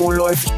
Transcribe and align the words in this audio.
Oh, 0.00 0.12
läuft. 0.12 0.52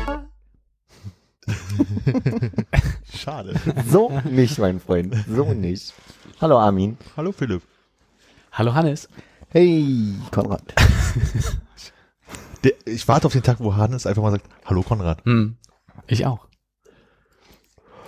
Schade. 3.14 3.58
So 3.88 4.20
nicht, 4.24 4.58
mein 4.58 4.78
Freund. 4.78 5.16
So 5.26 5.54
nicht. 5.54 5.94
Hallo 6.40 6.58
Armin. 6.58 6.98
Hallo 7.16 7.32
Philipp. 7.32 7.62
Hallo 8.52 8.74
Hannes. 8.74 9.08
Hey, 9.48 10.14
Konrad. 10.30 10.74
Der, 12.64 12.72
ich 12.84 13.08
warte 13.08 13.26
auf 13.26 13.32
den 13.32 13.42
Tag, 13.42 13.60
wo 13.60 13.76
Hannes 13.76 14.04
einfach 14.04 14.22
mal 14.22 14.32
sagt, 14.32 14.44
Hallo 14.66 14.82
Konrad. 14.82 15.24
Hm. 15.24 15.56
Ich 16.06 16.26
auch. 16.26 16.46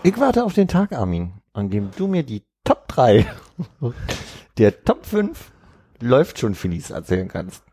Ich 0.02 0.18
warte 0.18 0.44
auf 0.44 0.52
den 0.52 0.68
Tag, 0.68 0.92
Armin, 0.92 1.40
an 1.54 1.70
dem 1.70 1.90
du 1.96 2.06
mir 2.06 2.22
die 2.22 2.44
Top 2.64 2.86
3 2.88 3.24
der 4.58 4.84
Top 4.84 5.06
5 5.06 5.52
läuft 6.00 6.38
schon 6.38 6.54
Finis 6.54 6.90
erzählen 6.90 7.28
kannst. 7.28 7.64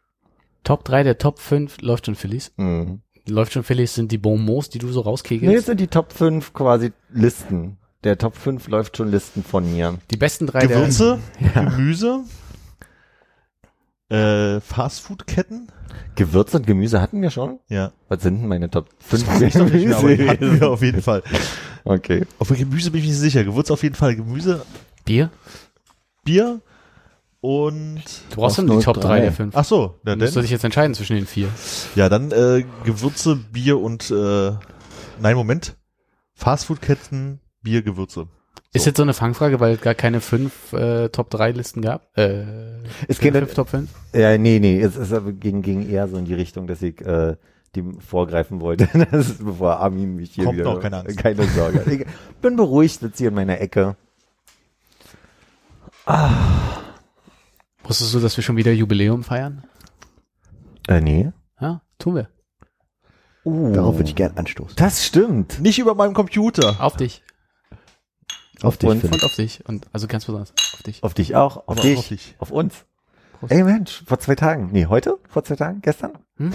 Top 0.64 0.84
3 0.86 1.04
der 1.04 1.18
Top 1.18 1.40
5 1.40 1.82
läuft 1.82 2.06
schon 2.06 2.16
Phillies. 2.16 2.52
Mhm. 2.58 3.02
Läuft 3.28 3.54
schon 3.54 3.64
Phillies 3.64 3.94
sind 3.96 4.12
die 4.12 4.18
Bonbons, 4.18 4.70
die 4.70 4.80
du 4.80 4.88
so 4.92 5.02
Nee, 5.02 5.06
rauskegelst. 5.06 5.54
jetzt 5.54 5.66
sind 5.68 5.80
die 5.80 5.88
Top 5.88 6.14
5 6.14 6.54
quasi 6.54 6.92
Listen. 7.12 7.78
Der 8.04 8.18
Top 8.18 8.36
5 8.36 8.68
läuft 8.70 8.98
schon 8.98 9.10
Listen 9.12 9.44
von 9.44 9.72
mir. 9.72 9.98
die 10.10 10.18
besten 10.18 10.48
drei 10.48 10.66
Gewürze, 10.68 11.20
Gemüse, 11.54 12.22
äh, 14.10 14.60
Fastfood-Ketten. 14.62 15.68
Gewürze 16.16 16.58
und 16.58 16.68
Gemüse 16.68 17.02
hatten 17.02 17.22
wir 17.22 17.30
schon. 17.30 17.60
Ja. 17.68 17.92
Was 18.08 18.24
sind 18.24 18.40
denn 18.40 18.48
meine 18.48 18.70
Top 18.70 18.90
5 19.00 19.42
Ich 19.42 19.54
doch 19.54 19.70
nicht 19.70 19.86
mehr, 19.88 19.98
aber 19.98 20.16
die 20.16 20.30
hatten 20.30 20.60
wir 20.60 20.70
auf 20.70 20.82
jeden 20.82 21.02
Fall. 21.02 21.24
Okay. 21.84 22.26
Auf 22.40 22.50
Gemüse 22.50 22.92
bin 22.92 23.00
ich 23.02 23.06
mir 23.08 23.12
nicht 23.12 23.20
sicher. 23.20 23.44
Gewürze 23.44 23.74
auf 23.74 23.84
jeden 23.84 23.96
Fall. 23.96 24.16
Gemüse, 24.16 24.66
Der 25.00 25.04
Bier. 25.06 25.30
Bier 26.24 26.62
und 27.42 28.04
Du 28.32 28.36
brauchst 28.38 28.58
dann 28.58 28.68
die 28.68 28.80
Top 28.80 28.96
3 28.96 29.02
drei. 29.02 29.20
der 29.22 29.32
5. 29.32 29.56
ach 29.56 29.66
so, 29.66 29.96
na 30.04 30.16
Du 30.16 30.22
musst 30.22 30.36
du 30.36 30.42
dich 30.42 30.52
jetzt 30.52 30.64
entscheiden 30.64 30.94
zwischen 30.94 31.16
den 31.16 31.26
vier. 31.26 31.48
ja 31.96 32.10
dann 32.10 32.32
äh, 32.32 32.66
Gewürze, 32.84 33.36
Bier 33.38 33.80
und 33.80 34.12
äh, 34.12 34.52
nein 35.22 35.36
Moment, 35.36 35.76
Fastfood-Ketten, 36.36 37.40
Bier, 37.62 37.82
Gewürze. 37.82 38.28
Ist 38.72 38.86
jetzt 38.86 38.98
so 38.98 39.04
eine 39.04 39.14
Fangfrage, 39.16 39.60
weil 39.60 39.76
es 39.76 39.82
gar 39.82 39.96
keine 39.96 40.22
fünf 40.22 40.74
äh, 40.74 41.10
Top 41.10 41.30
3 41.32 41.52
Listen 41.52 41.82
gab? 41.82 42.16
Äh, 42.18 42.44
Es 43.08 43.20
geht, 43.20 43.34
fünf 43.36 43.54
Top 43.56 43.70
5? 43.70 43.90
ja, 44.14 44.38
nee, 44.38 44.60
nee, 44.60 44.80
es 44.80 44.96
ist 44.96 45.12
aber 45.12 45.32
ging, 45.32 45.62
ging 45.62 45.90
eher 45.90 46.08
so 46.08 46.18
in 46.18 46.26
die 46.26 46.34
Richtung, 46.36 46.68
dass 46.68 46.82
ich 46.82 47.02
äh, 47.02 47.36
dem 47.76 48.00
vorgreifen 48.00 48.62
wollte, 48.62 48.88
das 49.12 49.30
ist, 49.30 49.46
bevor 49.46 49.78
Armin 49.80 50.16
mich 50.16 50.32
hier 50.32 50.44
Kommt 50.46 50.58
wieder... 50.60 50.74
noch, 50.74 50.82
keine 50.82 50.98
Angst. 51.00 51.18
Keine 51.18 51.44
Sorge. 51.48 51.84
Ich 51.92 52.06
bin 52.42 52.56
beruhigt, 52.58 53.00
sitze 53.00 53.18
hier 53.20 53.30
in 53.30 53.36
meiner 53.36 53.60
Ecke. 53.62 53.96
Wusstest 57.90 58.14
du, 58.14 58.20
dass 58.20 58.38
wir 58.38 58.44
schon 58.44 58.56
wieder 58.56 58.72
Jubiläum 58.72 59.24
feiern? 59.24 59.64
Äh, 60.88 61.02
nee. 61.02 61.32
Ja, 61.60 61.82
tun 61.98 62.16
wir. 62.16 62.30
Uh, 63.44 63.74
Darauf 63.74 63.96
würde 63.96 64.10
ich 64.10 64.16
gern 64.16 64.38
anstoßen. 64.38 64.76
Das 64.76 65.04
stimmt. 65.04 65.60
Nicht 65.60 65.80
über 65.80 65.96
meinem 65.96 66.14
Computer. 66.14 66.76
Auf 66.80 66.98
dich. 66.98 67.24
Auf 68.62 68.78
dich, 68.78 68.90
Und-. 68.90 69.04
Und 69.06 69.24
auf 69.24 69.34
dich. 69.36 69.68
Und 69.68 69.88
also 69.92 70.06
ganz 70.06 70.26
besonders 70.26 70.54
auf 70.76 70.84
dich. 70.84 71.04
Auf 71.04 71.16
dich 71.16 71.36
auch. 71.36 71.68
Auf 71.68 71.80
dich. 71.80 71.96
auch 71.96 72.00
auf 72.00 72.08
dich. 72.10 72.36
Auf 72.38 72.52
uns. 72.52 72.86
Prost. 73.40 73.54
Ey 73.54 73.64
Mensch, 73.64 74.04
vor 74.06 74.20
zwei 74.20 74.36
Tagen. 74.36 74.70
Nee, 74.72 74.86
heute? 74.86 75.18
Vor 75.28 75.44
zwei 75.44 75.56
Tagen? 75.56 75.82
Gestern? 75.82 76.12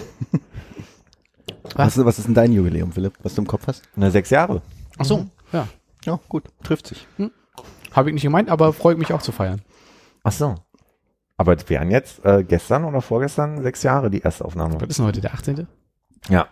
Was, 1.75 1.97
was 2.04 2.19
ist 2.19 2.26
denn 2.26 2.34
dein 2.34 2.53
Jubiläum, 2.53 2.92
Philipp, 2.92 3.14
was 3.22 3.34
du 3.34 3.41
im 3.41 3.48
Kopf 3.48 3.66
hast? 3.66 3.82
Na, 3.97 4.10
sechs 4.10 4.30
Jahre. 4.30 4.62
Ach 4.98 5.04
so, 5.04 5.26
ja. 5.50 5.66
Ja, 6.04 6.20
gut, 6.28 6.44
trifft 6.62 6.86
sich. 6.86 7.09
Habe 7.91 8.10
ich 8.10 8.14
nicht 8.14 8.22
gemeint, 8.22 8.50
aber 8.50 8.72
freut 8.75 8.98
mich 8.98 9.12
auch 9.12 9.22
zu 9.22 9.32
feiern. 9.32 9.62
Ach 10.22 10.32
so. 10.32 10.56
Aber 11.37 11.55
es 11.56 11.69
wären 11.69 11.91
jetzt 11.91 12.25
äh, 12.25 12.45
gestern 12.45 12.84
oder 12.84 13.00
vorgestern 13.00 13.62
sechs 13.62 13.83
Jahre 13.83 14.11
die 14.11 14.21
erste 14.21 14.45
Aufnahme. 14.45 14.81
Was 14.81 14.89
ist 14.89 14.99
denn 14.99 15.06
heute, 15.06 15.21
der 15.21 15.34
18.? 15.34 15.67
Ja. 16.28 16.47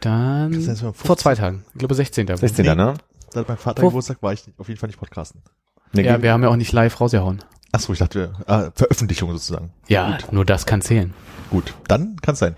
Dann 0.00 0.52
Das 0.52 0.68
heißt, 0.68 0.82
wir 0.82 0.88
haben 0.88 0.94
15. 0.94 1.06
vor 1.06 1.16
zwei 1.16 1.34
Tagen. 1.34 1.64
Ich 1.72 1.78
glaube 1.78 1.94
16. 1.94 2.26
16. 2.36 2.64
Nee. 2.66 2.74
ne? 2.74 2.94
Seit 3.30 3.48
meinem 3.48 3.56
Vater. 3.58 3.82
Geburtstag 3.82 4.22
war 4.22 4.32
ich 4.32 4.46
nicht, 4.46 4.58
auf 4.58 4.68
jeden 4.68 4.78
Fall 4.78 4.88
nicht 4.88 4.98
podcasten. 4.98 5.42
Nee, 5.92 6.02
Ja, 6.02 6.20
wir 6.22 6.32
haben 6.32 6.42
ja 6.42 6.48
auch 6.48 6.56
nicht 6.56 6.72
live 6.72 7.00
rausgehauen. 7.00 7.42
Achso, 7.72 7.92
ich 7.92 7.98
dachte, 8.00 8.32
äh, 8.46 8.70
Veröffentlichung 8.74 9.30
sozusagen. 9.32 9.72
Ja, 9.88 10.18
nur 10.32 10.44
das 10.44 10.66
kann 10.66 10.82
zählen. 10.82 11.14
Gut, 11.50 11.74
dann 11.88 12.16
kann 12.20 12.32
es 12.34 12.40
sein. 12.40 12.56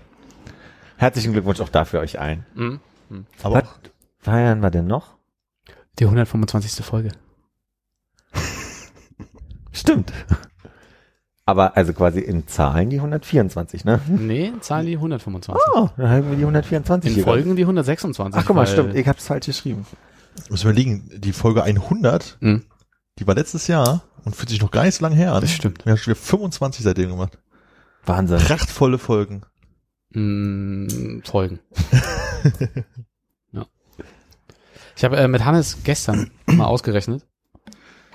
Herzlichen 0.97 1.33
Glückwunsch 1.33 1.61
auch 1.61 1.69
dafür 1.69 1.99
euch 1.99 2.19
allen. 2.19 2.45
Aber 3.43 3.55
Was 3.55 3.63
auch, 3.63 3.73
feiern 4.19 4.61
wir 4.61 4.71
denn 4.71 4.87
noch? 4.87 5.15
Die 5.99 6.05
125. 6.05 6.83
Folge. 6.83 7.11
Stimmt. 9.71 10.11
Aber 11.45 11.75
also 11.75 11.91
quasi 11.93 12.19
in 12.21 12.47
Zahlen 12.47 12.89
die 12.89 12.97
124, 12.97 13.83
ne? 13.83 13.99
Nee, 14.07 14.53
Zahlen 14.61 14.85
die 14.85 14.95
125. 14.95 15.61
Oh, 15.75 15.89
dann 15.97 16.09
haben 16.09 16.29
wir 16.29 16.37
die 16.37 16.43
124 16.43 17.09
In 17.09 17.15
hier. 17.15 17.23
Folgen 17.25 17.55
die 17.57 17.63
126. 17.63 18.39
Ach 18.39 18.45
guck 18.45 18.55
mal, 18.55 18.65
stimmt. 18.65 18.95
Ich 18.95 19.07
hab's 19.07 19.27
falsch 19.27 19.47
geschrieben. 19.47 19.85
muss 20.49 20.63
überlegen, 20.63 21.09
die 21.17 21.33
Folge 21.33 21.63
100, 21.63 22.37
Hm, 22.39 22.63
die 23.19 23.27
war 23.27 23.35
letztes 23.35 23.67
Jahr 23.67 24.03
und 24.23 24.35
fühlt 24.35 24.49
sich 24.49 24.61
noch 24.61 24.71
gar 24.71 24.83
nicht 24.85 24.95
so 24.95 25.03
lange 25.03 25.15
her 25.17 25.33
an. 25.33 25.41
das 25.41 25.51
stimmt. 25.51 25.85
Wir 25.85 25.91
haben 25.91 25.97
schon 25.97 26.13
wieder 26.13 26.21
25 26.21 26.83
seitdem 26.83 27.09
gemacht. 27.09 27.37
Wahnsinn. 28.05 28.37
Prachtvolle 28.39 28.97
Folgen. 28.97 29.41
Mm, 30.11 31.19
Folgen. 31.25 31.59
ja. 33.51 33.65
Ich 34.95 35.03
habe 35.03 35.17
äh, 35.17 35.27
mit 35.27 35.43
Hannes 35.43 35.79
gestern 35.83 36.31
mal 36.45 36.65
ausgerechnet. 36.65 37.25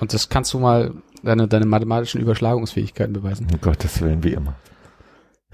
Und 0.00 0.14
das 0.14 0.28
kannst 0.28 0.52
du 0.54 0.58
mal 0.60 0.94
deine, 1.22 1.48
deine 1.48 1.66
mathematischen 1.66 2.20
Überschlagungsfähigkeiten 2.20 3.12
beweisen. 3.12 3.46
Um 3.52 3.60
Gottes 3.60 4.00
Willen, 4.00 4.22
wie 4.22 4.32
immer. 4.32 4.54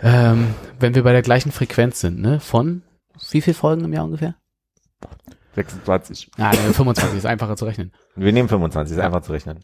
Ähm, 0.00 0.54
wenn 0.80 0.94
wir 0.94 1.02
bei 1.02 1.12
der 1.12 1.22
gleichen 1.22 1.52
Frequenz 1.52 2.00
sind, 2.00 2.20
ne? 2.20 2.40
Von 2.40 2.82
wie 3.30 3.40
viel 3.40 3.54
Folgen 3.54 3.84
im 3.84 3.92
Jahr 3.92 4.04
ungefähr? 4.04 4.34
26. 5.54 6.32
Ah, 6.38 6.50
nee, 6.50 6.72
25 6.72 7.18
ist 7.18 7.26
einfacher 7.26 7.56
zu 7.56 7.64
rechnen. 7.64 7.92
Wir 8.16 8.32
nehmen 8.32 8.48
25, 8.48 8.96
ist 8.96 9.02
einfach 9.02 9.22
zu 9.22 9.32
rechnen. 9.32 9.60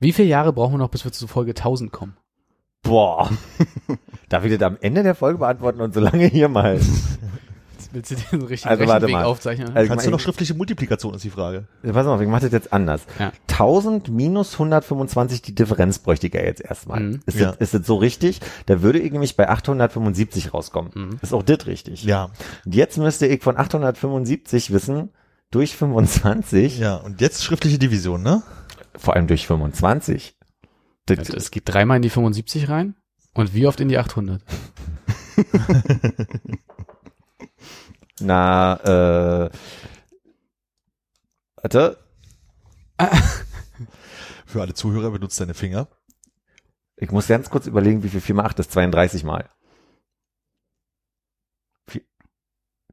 Wie 0.00 0.12
viele 0.12 0.28
Jahre 0.28 0.52
brauchen 0.52 0.74
wir 0.74 0.78
noch, 0.78 0.90
bis 0.90 1.04
wir 1.04 1.12
zu 1.12 1.26
Folge 1.26 1.50
1000 1.50 1.92
kommen? 1.92 2.16
Boah. 2.82 3.30
Darf 4.28 4.44
ich 4.44 4.52
das 4.52 4.62
am 4.62 4.78
Ende 4.80 5.02
der 5.02 5.14
Folge 5.14 5.38
beantworten 5.38 5.80
und 5.80 5.92
so 5.92 6.00
lange 6.00 6.26
hier 6.26 6.48
mal? 6.48 6.80
Willst 7.96 8.10
du 8.10 8.14
den 8.30 8.42
richtigen 8.42 8.68
Also 8.70 8.86
warte 8.86 9.08
mal. 9.08 9.24
aufzeichnen? 9.24 9.74
Also, 9.74 9.88
Kannst 9.88 10.04
du 10.04 10.10
ich 10.10 10.12
noch 10.12 10.20
schriftliche 10.20 10.52
Multiplikation 10.52 11.14
ist 11.14 11.24
die 11.24 11.30
Frage. 11.30 11.64
pass 11.82 12.06
auf, 12.06 12.20
ich 12.20 12.28
mache 12.28 12.42
das 12.42 12.52
jetzt 12.52 12.70
anders. 12.72 13.06
Ja. 13.18 13.32
1000 13.50 14.10
minus 14.10 14.52
125, 14.52 15.40
die 15.40 15.54
Differenz 15.54 15.98
bräuchte 15.98 16.26
ich 16.26 16.34
ja 16.34 16.42
jetzt 16.42 16.60
erstmal. 16.60 17.00
Mhm. 17.00 17.20
Ist, 17.24 17.38
Ja. 17.38 17.52
das, 17.52 17.56
ist 17.56 17.74
das 17.74 17.86
so 17.86 17.96
richtig? 17.96 18.40
Da 18.66 18.82
würde 18.82 18.98
ich 18.98 19.10
nämlich 19.12 19.34
bei 19.34 19.48
875 19.48 20.52
rauskommen. 20.52 20.90
Mhm. 20.94 21.18
Ist 21.22 21.32
auch 21.32 21.42
das 21.42 21.66
richtig? 21.66 22.04
Ja, 22.04 22.28
Und 22.66 22.74
jetzt 22.74 22.98
müsste 22.98 23.26
ich 23.26 23.42
von 23.42 23.56
875 23.56 24.72
wissen, 24.72 25.08
durch 25.50 25.74
25, 25.74 26.78
ja. 26.78 26.96
Und 26.96 27.22
jetzt 27.22 27.44
schriftliche 27.44 27.78
Division, 27.78 28.22
ne? 28.22 28.42
vor 28.98 29.14
allem 29.14 29.26
durch 29.26 29.46
25. 29.46 30.36
Das, 31.06 31.28
Es 31.30 31.50
geht 31.50 31.62
dreimal 31.66 31.96
in 31.96 32.02
die 32.02 32.10
75 32.10 32.68
rein 32.68 32.94
und 33.32 33.54
wie 33.54 33.66
oft 33.66 33.80
in 33.80 33.88
die 33.88 33.96
800? 33.96 34.42
na, 38.20 39.46
äh, 39.46 39.50
warte, 41.56 41.98
Für 44.46 44.62
alle 44.62 44.74
Zuhörer 44.74 45.10
benutzt 45.10 45.38
deine 45.40 45.54
Finger. 45.54 45.88
ich 46.96 47.10
muss 47.10 47.26
ganz 47.26 47.50
kurz 47.50 47.66
überlegen, 47.66 48.02
wie 48.02 48.08
viel 48.08 48.20
4 48.22 48.34
mal 48.36 48.46
8 48.46 48.58
ist, 48.60 48.72
32 48.72 49.22
mal. 49.24 49.50
Vier- 51.86 52.04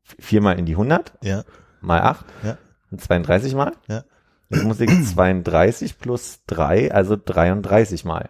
Viermal 0.03 0.59
in 0.59 0.65
die 0.65 0.73
100, 0.75 1.13
Ja. 1.23 1.45
mal 1.79 2.01
8, 2.01 2.25
Ja. 2.43 2.57
und 2.91 3.01
32 3.01 3.55
mal. 3.55 3.71
Ja. 3.87 4.03
Jetzt 4.49 4.63
muss 4.63 4.79
ich 4.81 4.89
32 4.89 5.99
plus 5.99 6.41
3, 6.47 6.91
also 6.91 7.15
33 7.15 8.03
mal. 8.03 8.29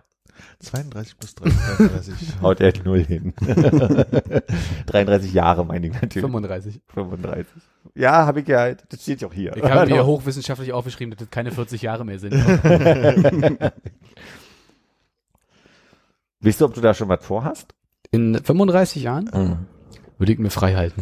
32 0.59 1.17
plus 1.17 1.35
33. 1.35 2.13
Haut 2.41 2.59
er 2.61 2.73
null 2.83 3.03
hin. 3.03 3.33
33 4.87 5.33
Jahre 5.33 5.65
meine 5.65 5.87
ich 5.87 5.93
natürlich. 5.93 6.21
35. 6.21 6.81
35. 6.87 7.45
Ja, 7.95 8.25
habe 8.25 8.41
ich 8.41 8.47
ja, 8.47 8.73
das 8.73 9.01
steht 9.01 9.21
ja 9.21 9.27
auch 9.27 9.33
hier. 9.33 9.55
Ich 9.57 9.63
habe 9.63 9.89
mir 9.93 10.05
hochwissenschaftlich 10.05 10.73
aufgeschrieben, 10.73 11.11
dass 11.11 11.19
das 11.19 11.29
keine 11.29 11.51
40 11.51 11.81
Jahre 11.81 12.05
mehr 12.05 12.19
sind. 12.19 12.33
Weißt 16.41 16.61
du, 16.61 16.65
ob 16.65 16.73
du 16.73 16.81
da 16.81 16.93
schon 16.93 17.09
was 17.09 17.25
vorhast? 17.25 17.73
In 18.11 18.35
35 18.35 19.03
Jahren? 19.03 19.65
Würde 20.17 20.33
ich 20.33 20.39
mir 20.39 20.49
frei 20.49 20.75
halten. 20.75 21.01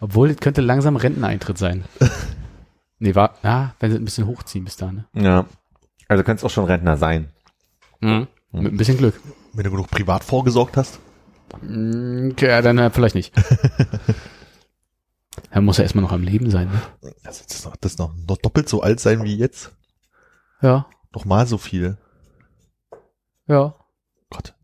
Obwohl, 0.00 0.30
es 0.30 0.38
könnte 0.38 0.60
langsam 0.60 0.96
Renteneintritt 0.96 1.58
sein. 1.58 1.84
Nee, 2.98 3.14
war, 3.14 3.34
ja, 3.42 3.74
wenn 3.80 3.90
sie 3.90 3.98
ein 3.98 4.04
bisschen 4.04 4.26
hochziehen 4.26 4.64
bis 4.64 4.76
da, 4.76 4.92
ne? 4.92 5.06
Ja. 5.14 5.46
Also 6.06 6.22
du 6.22 6.26
könntest 6.26 6.44
auch 6.44 6.50
schon 6.50 6.64
Rentner 6.64 6.96
sein. 6.96 7.28
Mhm. 8.00 8.26
Mit 8.52 8.72
ein 8.72 8.76
bisschen 8.76 8.98
Glück. 8.98 9.20
Wenn 9.52 9.64
du 9.64 9.70
genug 9.70 9.90
privat 9.90 10.24
vorgesorgt 10.24 10.76
hast. 10.76 10.98
Mm, 11.62 12.30
Okay, 12.32 12.48
ja, 12.48 12.62
dann 12.62 12.78
äh, 12.78 12.90
vielleicht 12.90 13.14
nicht. 13.14 13.32
Er 15.52 15.60
muss 15.60 15.78
ja 15.78 15.82
erstmal 15.84 16.02
noch 16.02 16.12
am 16.12 16.22
Leben 16.22 16.50
sein, 16.50 16.68
ne? 16.70 17.12
Also 17.24 17.42
das, 17.46 17.56
ist 17.58 17.64
noch, 17.64 17.76
das 17.76 17.98
noch, 17.98 18.12
noch 18.28 18.36
doppelt 18.36 18.68
so 18.68 18.82
alt 18.82 19.00
sein 19.00 19.22
wie 19.24 19.36
jetzt. 19.36 19.72
Ja, 20.60 20.86
Noch 21.14 21.24
mal 21.24 21.46
so 21.46 21.56
viel. 21.58 21.96
ja. 23.46 23.74
Gott. 24.28 24.54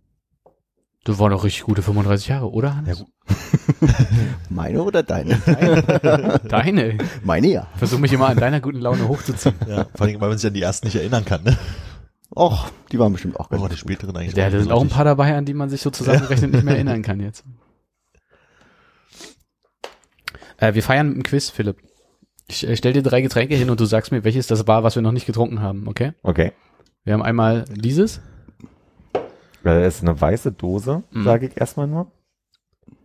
Du 1.05 1.19
war 1.19 1.31
doch 1.31 1.45
richtig 1.45 1.63
gute 1.65 1.83
35 1.83 2.29
Jahre, 2.29 2.51
oder? 2.53 2.69
Ja, 2.69 2.75
Hannes? 2.77 2.99
gut. 2.99 3.09
Meine 4.51 4.83
oder 4.83 5.03
deine? 5.03 5.39
Deine. 6.49 6.99
Meine 7.25 7.47
ja. 7.49 7.67
Versuch 7.77 7.99
mich 7.99 8.13
immer 8.13 8.29
an 8.29 8.37
deiner 8.39 8.61
guten 8.61 8.81
Laune 8.81 9.09
hochzuziehen. 9.09 9.55
Ja, 9.69 9.87
vor 9.95 10.07
allem, 10.07 10.21
weil 10.21 10.29
man 10.29 10.39
sich 10.39 10.49
an 10.49 10.55
die 10.55 10.63
ersten 10.63 10.87
nicht 10.87 10.97
erinnern 10.97 11.25
kann, 11.25 11.43
ne? 11.43 11.57
Och, 12.35 12.71
die 12.93 12.99
waren 12.99 13.13
bestimmt 13.13 13.39
auch 13.39 13.47
Oh, 13.51 13.57
ganz 13.57 13.71
die 13.71 13.77
späteren 13.79 14.17
eigentlich. 14.17 14.35
Ja, 14.37 14.51
da 14.51 14.59
sind 14.59 14.73
auch 14.73 14.83
ein 14.83 14.89
paar 14.89 15.05
dabei, 15.05 15.37
an 15.37 15.45
die 15.45 15.55
man 15.55 15.69
sich 15.71 15.81
so 15.81 15.91
zusammengerechnet 15.91 16.53
nicht 16.53 16.65
mehr 16.65 16.75
erinnern 16.77 17.03
kann 17.03 17.21
jetzt. 17.21 17.45
Äh, 20.59 20.75
wir 20.75 20.83
feiern 20.83 21.09
mit 21.09 21.17
dem 21.19 21.23
Quiz, 21.23 21.51
Philipp. 21.51 21.79
Ich 22.49 22.67
äh, 22.67 22.77
stell 22.77 22.93
dir 22.93 23.03
drei 23.03 23.21
Getränke 23.21 23.55
hin 23.55 23.71
und 23.71 23.81
du 23.81 23.85
sagst 23.85 24.13
mir, 24.13 24.25
welches 24.25 24.47
das 24.47 24.67
war, 24.67 24.83
was 24.83 24.95
wir 24.97 25.03
noch 25.03 25.13
nicht 25.13 25.27
getrunken 25.27 25.61
haben, 25.61 25.87
okay? 25.89 26.13
Okay. 26.23 26.53
Wir 27.05 27.13
haben 27.15 27.23
einmal 27.23 27.65
dieses. 27.75 28.21
Das 29.63 29.95
ist 29.95 30.03
eine 30.03 30.21
weiße 30.21 30.53
Dose, 30.53 31.03
Mhm. 31.11 31.25
sage 31.25 31.47
ich 31.49 31.57
erstmal 31.57 31.87
nur. 31.87 32.11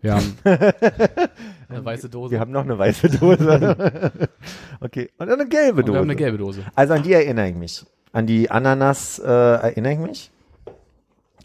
Wir 0.02 0.16
haben 0.16 0.36
eine 0.44 1.86
weiße 1.86 2.10
Dose. 2.10 2.32
Wir 2.32 2.40
haben 2.40 2.52
noch 2.52 2.64
eine 2.64 2.78
weiße 2.78 3.10
Dose. 3.10 4.12
okay. 4.80 5.10
Und 5.18 5.30
eine 5.30 5.48
gelbe 5.48 5.80
und 5.82 5.88
Dose. 5.88 5.94
wir 5.94 6.00
haben 6.00 6.10
eine 6.10 6.16
gelbe 6.16 6.38
Dose. 6.38 6.64
Also 6.76 6.94
an 6.94 7.04
die 7.04 7.14
erinnere 7.14 7.50
ich 7.50 7.56
mich. 7.56 7.86
An 8.14 8.28
die 8.28 8.52
Ananas 8.52 9.20
äh, 9.20 9.26
erinnere 9.28 9.94
ich 9.94 10.00
mich. 10.00 10.32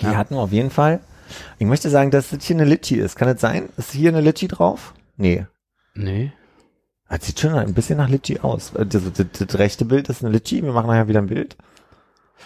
Die 0.00 0.06
Ja. 0.06 0.16
hatten 0.16 0.34
wir 0.34 0.40
auf 0.40 0.52
jeden 0.52 0.70
Fall. 0.70 1.00
Ich 1.58 1.66
möchte 1.66 1.90
sagen, 1.90 2.10
dass 2.10 2.30
das 2.30 2.44
hier 2.44 2.56
eine 2.56 2.64
Litchi 2.64 2.96
ist. 2.96 3.16
Kann 3.16 3.28
das 3.28 3.40
sein? 3.40 3.68
Ist 3.76 3.92
hier 3.92 4.10
eine 4.10 4.20
Litchi 4.20 4.48
drauf? 4.48 4.94
Nee. 5.16 5.46
Nee. 5.94 6.32
Das 7.08 7.24
sieht 7.24 7.38
schon 7.40 7.54
ein 7.54 7.72
bisschen 7.74 7.98
nach 7.98 8.08
Litchi 8.08 8.40
aus. 8.40 8.72
Das, 8.72 8.88
das, 9.12 9.26
das 9.32 9.58
rechte 9.58 9.84
Bild 9.84 10.08
ist 10.08 10.22
eine 10.24 10.32
Litchi. 10.32 10.62
Wir 10.62 10.72
machen 10.72 10.88
nachher 10.88 11.08
wieder 11.08 11.20
ein 11.22 11.26
Bild. 11.28 11.56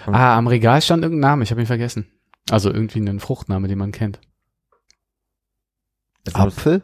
Ah, 0.06 0.36
am 0.38 0.46
Regal 0.46 0.80
stand 0.82 1.02
irgendein 1.02 1.30
Name, 1.30 1.42
ich 1.44 1.50
habe 1.50 1.60
ihn 1.60 1.66
vergessen. 1.66 2.06
Also 2.50 2.70
irgendwie 2.72 3.00
ein 3.00 3.20
Fruchtname, 3.20 3.68
den 3.68 3.78
man 3.78 3.92
kennt. 3.92 4.20
Muss- 6.26 6.34
Apfel? 6.34 6.82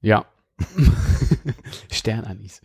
Ja. 0.00 0.26
Sternanis. 1.90 2.60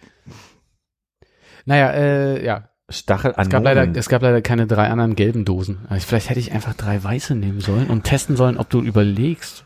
Naja, 1.66 1.92
äh, 1.92 2.46
ja. 2.46 2.70
Stachel 2.90 3.34
Es 3.38 3.50
gab, 3.50 3.64
leider, 3.64 3.88
es 3.96 4.10
gab 4.10 4.22
leider 4.22 4.42
keine 4.42 4.66
drei 4.68 4.88
anderen 4.90 5.16
gelben 5.16 5.46
Dosen. 5.46 5.88
Ich- 5.96 6.06
Vielleicht 6.06 6.30
hätte 6.30 6.40
ich 6.40 6.52
einfach 6.52 6.74
drei 6.74 7.04
weiße 7.04 7.36
nehmen 7.36 7.60
sollen 7.62 7.88
und 7.88 8.04
testen 8.04 8.36
sollen, 8.36 8.58
ob 8.58 8.70
du 8.70 8.82
überlegst, 8.82 9.66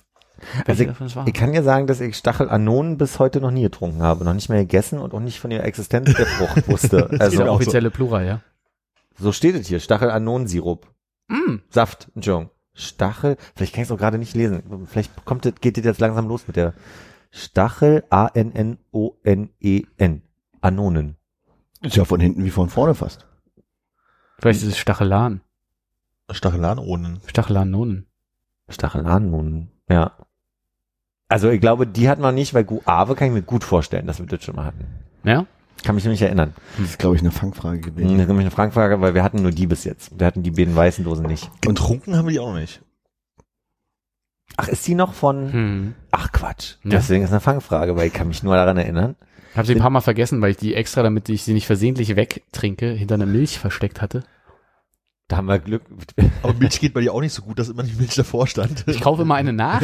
Also 0.68 0.84
ich, 0.84 0.90
ich 1.28 1.34
kann 1.34 1.54
dir 1.54 1.64
sagen, 1.64 1.88
dass 1.88 2.02
ich 2.02 2.18
Stachelanonen 2.18 2.98
bis 2.98 3.20
heute 3.20 3.40
noch 3.40 3.52
nie 3.52 3.62
getrunken 3.64 4.02
habe, 4.02 4.26
noch 4.26 4.34
nicht 4.34 4.50
mehr 4.50 4.60
gegessen 4.60 5.00
und 5.00 5.14
auch 5.14 5.22
nicht 5.22 5.40
von 5.40 5.50
der 5.52 5.64
Existenz 5.64 6.14
der 6.14 6.26
Frucht 6.26 6.68
wusste. 6.68 6.98
das 7.04 7.12
ist 7.12 7.22
Also 7.22 7.38
der 7.44 7.54
offizielle 7.54 7.92
Plural, 7.92 8.26
ja. 8.26 8.42
so 9.18 9.32
steht 9.32 9.56
es 9.56 9.68
hier, 9.68 9.80
Stachelanonensirup. 9.80 10.88
Mm. 11.30 11.60
Saft, 11.70 12.10
Entschuldigung. 12.16 12.50
Stachel, 12.76 13.38
vielleicht 13.56 13.74
kann 13.76 13.84
ich 13.84 13.88
es 13.88 13.92
auch 13.94 13.98
gerade 14.00 14.18
nicht 14.18 14.36
lesen. 14.36 14.64
Vielleicht 14.90 15.24
kommt 15.26 15.46
das, 15.46 15.54
geht 15.62 15.78
das 15.78 15.86
jetzt 15.86 16.02
langsam 16.02 16.28
los 16.28 16.44
mit 16.48 16.56
der 16.58 16.74
Stachel 17.32 18.04
A-N-N-O-N-E-N. 19.04 20.22
Anonen. 20.62 21.16
Ist 21.84 21.96
ja 21.96 22.06
von 22.06 22.20
hinten 22.20 22.44
wie 22.44 22.50
von 22.50 22.70
vorne 22.70 22.96
fast. 22.96 23.28
Vielleicht 24.40 24.62
ist 24.62 24.68
es 24.70 24.78
Stachelan. 24.78 25.42
Stachelanonen. 26.32 27.20
Stachelanonen. 27.28 28.08
Stachelanonen, 28.70 29.72
ja. 29.90 30.14
Also 31.28 31.50
ich 31.50 31.60
glaube, 31.60 31.86
die 31.86 32.10
hatten 32.10 32.22
wir 32.22 32.32
nicht, 32.32 32.54
weil 32.54 32.64
Guave 32.64 33.16
kann 33.16 33.28
ich 33.28 33.34
mir 33.34 33.42
gut 33.42 33.64
vorstellen, 33.64 34.08
dass 34.08 34.20
wir 34.20 34.26
das 34.26 34.44
schon 34.44 34.56
mal 34.56 34.66
hatten. 34.66 34.86
Ja? 35.24 35.46
Kann 35.84 35.96
mich 35.96 36.04
nämlich 36.06 36.22
erinnern. 36.22 36.54
Das 36.78 36.92
ist, 36.92 37.00
glaube 37.00 37.16
ich, 37.16 37.22
eine 37.22 37.32
Fangfrage 37.32 37.80
Das 37.80 37.88
gewesen. 37.88 38.20
ist 38.20 38.28
nämlich 38.28 38.46
eine 38.46 38.52
Frankfrage, 38.52 39.02
weil 39.02 39.14
wir 39.16 39.24
hatten 39.24 39.42
nur 39.42 39.52
die 39.52 39.68
bis 39.68 39.84
jetzt. 39.84 40.18
Wir 40.18 40.28
hatten 40.28 40.44
die 40.44 40.52
beiden 40.52 40.76
weißen 40.76 41.04
Dosen 41.04 41.26
nicht. 41.26 41.50
Und 41.68 41.78
trunken 41.78 42.16
haben 42.16 42.26
wir 42.28 42.32
die 42.32 42.40
auch 42.40 42.54
noch 42.54 42.60
nicht. 42.60 42.82
Ach, 44.56 44.68
ist 44.68 44.88
die 44.88 44.96
noch 44.96 45.14
von... 45.14 45.52
Hm. 45.52 45.96
Ach 46.12 46.32
Quatsch. 46.32 46.76
Ja. 46.84 46.92
Deswegen 46.92 47.24
ist 47.24 47.32
eine 47.32 47.42
Fangfrage, 47.42 47.96
weil 47.96 48.08
ich 48.08 48.14
kann 48.14 48.28
mich 48.28 48.44
nur 48.44 48.56
daran 48.56 48.78
erinnern. 48.78 49.16
Hab 49.56 49.66
sie 49.66 49.74
ein 49.76 49.80
paar 49.80 49.90
Mal 49.90 50.02
vergessen, 50.02 50.42
weil 50.42 50.52
ich 50.52 50.58
die 50.58 50.74
extra, 50.74 51.04
damit 51.04 51.30
ich 51.30 51.44
sie 51.44 51.54
nicht 51.54 51.68
versehentlich 51.68 52.16
wegtrinke, 52.16 52.92
hinter 52.92 53.16
einer 53.16 53.26
Milch 53.26 53.60
versteckt 53.60 54.02
hatte. 54.02 54.24
Da 55.30 55.38
haben 55.38 55.46
wir 55.48 55.58
Glück. 55.60 55.84
Aber 56.44 56.54
Milch 56.54 56.80
geht 56.80 56.94
bei 56.94 57.02
dir 57.02 57.14
auch 57.14 57.22
nicht 57.22 57.34
so 57.34 57.44
gut, 57.44 57.58
dass 57.58 57.70
immer 57.70 57.84
die 57.84 57.94
Milch 57.94 58.14
davor 58.16 58.46
stand. 58.46 58.84
Ich 58.88 59.00
kaufe 59.02 59.22
immer 59.22 59.36
eine 59.36 59.54
nach 59.54 59.82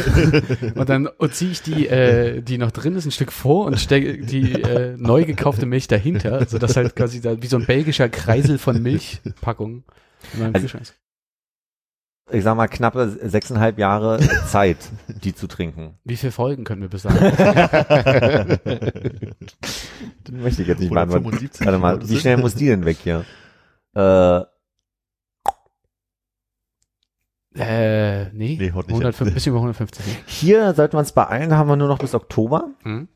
und 0.76 0.90
dann 0.90 1.08
ziehe 1.32 1.52
ich 1.52 1.62
die, 1.62 1.88
äh, 1.88 2.42
die 2.42 2.58
noch 2.58 2.72
drin 2.72 2.96
ist, 2.96 3.06
ein 3.06 3.12
Stück 3.12 3.32
vor 3.32 3.66
und 3.66 3.80
stecke 3.80 4.18
die 4.20 4.54
äh, 4.62 4.96
neu 4.98 5.24
gekaufte 5.24 5.66
Milch 5.66 5.88
dahinter, 5.88 6.46
sodass 6.46 6.76
halt 6.76 6.96
quasi 6.96 7.22
da 7.22 7.42
wie 7.42 7.48
so 7.48 7.58
ein 7.58 7.66
belgischer 7.66 8.10
Kreisel 8.10 8.58
von 8.58 8.82
Milchpackungen 8.84 9.86
in 10.34 10.40
meinem 10.40 10.56
Also- 10.56 10.64
Kühlschrank 10.66 10.84
ist. 10.84 10.96
Ich 12.32 12.44
sag 12.44 12.56
mal, 12.56 12.68
knappe 12.68 13.10
sechseinhalb 13.24 13.78
Jahre 13.78 14.20
Zeit, 14.48 14.78
die 15.08 15.34
zu 15.34 15.48
trinken. 15.48 15.98
Wie 16.04 16.18
viele 16.18 16.32
Folgen 16.32 16.64
können 16.64 16.82
wir 16.82 16.90
bis 16.90 17.02
dahin? 17.04 18.58
Den 20.28 20.42
möchte 20.42 20.62
ich 20.62 20.68
jetzt 20.68 20.80
nicht 20.80 20.94
beantworten. 20.94 21.26
75. 21.26 21.66
Warte 21.66 21.80
mal, 21.80 22.08
wie 22.10 22.18
schnell 22.18 22.38
muss 22.38 22.56
die 22.56 22.68
denn 22.68 22.86
weg 22.86 22.98
hier? 23.02 23.26
Äh, 23.96 24.42
äh, 27.56 28.30
nee. 28.32 28.58
Nee, 28.60 28.72
haut 28.72 28.88
nicht 28.88 28.96
105, 28.96 29.34
bisschen 29.34 29.52
über 29.52 29.60
150. 29.60 30.06
ne? 30.06 30.14
hier 30.28 30.74
sollten 30.74 30.94
wir 30.94 31.00
uns 31.00 31.12
beeilen, 31.12 31.50
da 31.50 31.58
haben 31.58 31.68
wir 31.68 31.76
nur 31.76 31.88
noch 31.88 31.98
bis 32.00 32.14
Oktober. 32.14 32.70
Hm? 32.84 33.08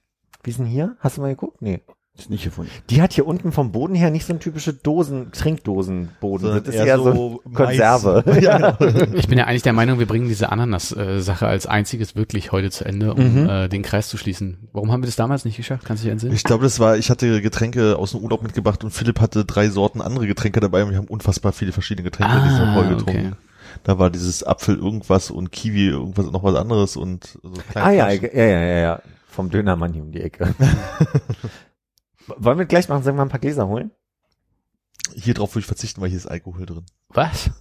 Wie 0.44 0.50
ist 0.50 0.59
denn 0.59 0.66
hier? 0.66 0.98
Hast 1.00 1.18
du 1.18 1.21
mal 1.21 1.30
geguckt? 1.30 1.62
Nee. 1.62 1.81
Ist 2.15 2.30
nicht 2.30 2.44
gefunden. 2.44 2.69
Die 2.92 3.01
hat 3.01 3.12
hier 3.13 3.25
unten 3.25 3.51
vom 3.51 3.71
Boden 3.71 3.95
her 3.95 4.12
nicht 4.12 4.27
so 4.27 4.33
ein 4.33 4.39
typische 4.39 4.71
Dosen, 4.71 5.31
Trinkdosenboden. 5.31 6.45
Sondern 6.45 6.63
Das 6.63 6.75
ist 6.75 6.81
eher 6.86 7.00
so 7.00 7.42
Mais. 7.44 7.56
Konserve. 7.56 8.24
ja, 8.39 8.71
genau. 8.77 9.06
Ich 9.15 9.27
bin 9.27 9.39
ja 9.39 9.45
eigentlich 9.45 9.63
der 9.63 9.74
Meinung, 9.74 9.98
wir 9.98 10.06
bringen 10.06 10.27
diese 10.27 10.51
Ananas-Sache 10.51 11.48
als 11.48 11.65
einziges 11.65 12.15
wirklich 12.15 12.51
heute 12.51 12.69
zu 12.69 12.86
Ende, 12.86 13.15
um 13.15 13.24
Mhm. 13.44 13.50
äh, 13.50 13.68
den 13.68 13.81
Kreis 13.81 14.10
zu 14.10 14.18
schließen. 14.18 14.69
Warum 14.73 14.92
haben 14.92 15.02
wir 15.02 15.07
das 15.07 15.16
damals 15.16 15.44
nicht 15.44 15.57
geschafft? 15.57 15.85
Kannst 15.85 16.04
du 16.04 16.06
dich 16.06 16.11
entsinnen? 16.11 16.35
Ich 16.35 16.44
glaube, 16.44 16.64
das 16.64 16.80
war, 16.80 16.97
ich 16.97 17.09
hatte 17.09 17.42
Getränke 17.42 17.97
aus 17.97 18.11
dem 18.11 18.19
Urlaub 18.21 18.44
mitgebracht 18.44 18.83
und 18.83 18.92
Philipp 18.92 19.19
hatte 19.19 19.44
drei 19.44 19.69
Sorten 19.69 19.99
andere 19.99 20.28
Getränke 20.28 20.59
dabei 20.59 20.83
und 20.83 20.92
wir 20.92 20.97
haben 20.97 21.07
unfassbar 21.07 21.52
viele 21.52 21.71
verschiedene 21.71 22.04
Getränke 22.04 22.37
in 22.37 22.44
dieser 22.44 22.73
Folge 22.76 22.95
getrunken. 22.97 23.28
okay. 23.30 23.35
Da 23.85 23.97
war 23.97 24.11
dieses 24.11 24.44
Apfel 24.44 24.78
irgendwas 24.78 25.31
und 25.31 25.52
Kiwi 25.52 25.87
irgendwas 25.87 26.30
noch 26.30 26.44
was 26.44 26.54
anderes 26.56 26.95
und 26.95 27.40
so 27.42 27.49
kleine 27.71 27.87
Ah 27.87 27.92
ja, 27.92 28.09
ja, 28.11 28.30
ja, 28.31 28.45
ja, 28.45 28.80
ja. 28.80 29.02
Vom 29.28 29.49
Dönermann 29.49 29.94
hier 29.94 30.04
um 30.04 30.11
die 30.11 30.21
Ecke. 30.21 30.54
Wollen 32.27 32.57
wir 32.57 32.65
gleich 32.65 32.89
machen, 32.89 33.03
sollen 33.03 33.15
wir 33.15 33.19
mal 33.19 33.25
ein 33.25 33.30
paar 33.30 33.39
Gläser 33.39 33.68
holen? 33.68 33.92
Hier 35.13 35.33
drauf 35.33 35.53
würde 35.53 35.61
ich 35.61 35.65
verzichten, 35.68 36.01
weil 36.01 36.09
hier 36.09 36.18
ist 36.18 36.27
Alkohol 36.27 36.65
drin. 36.65 36.85
Was? 37.09 37.51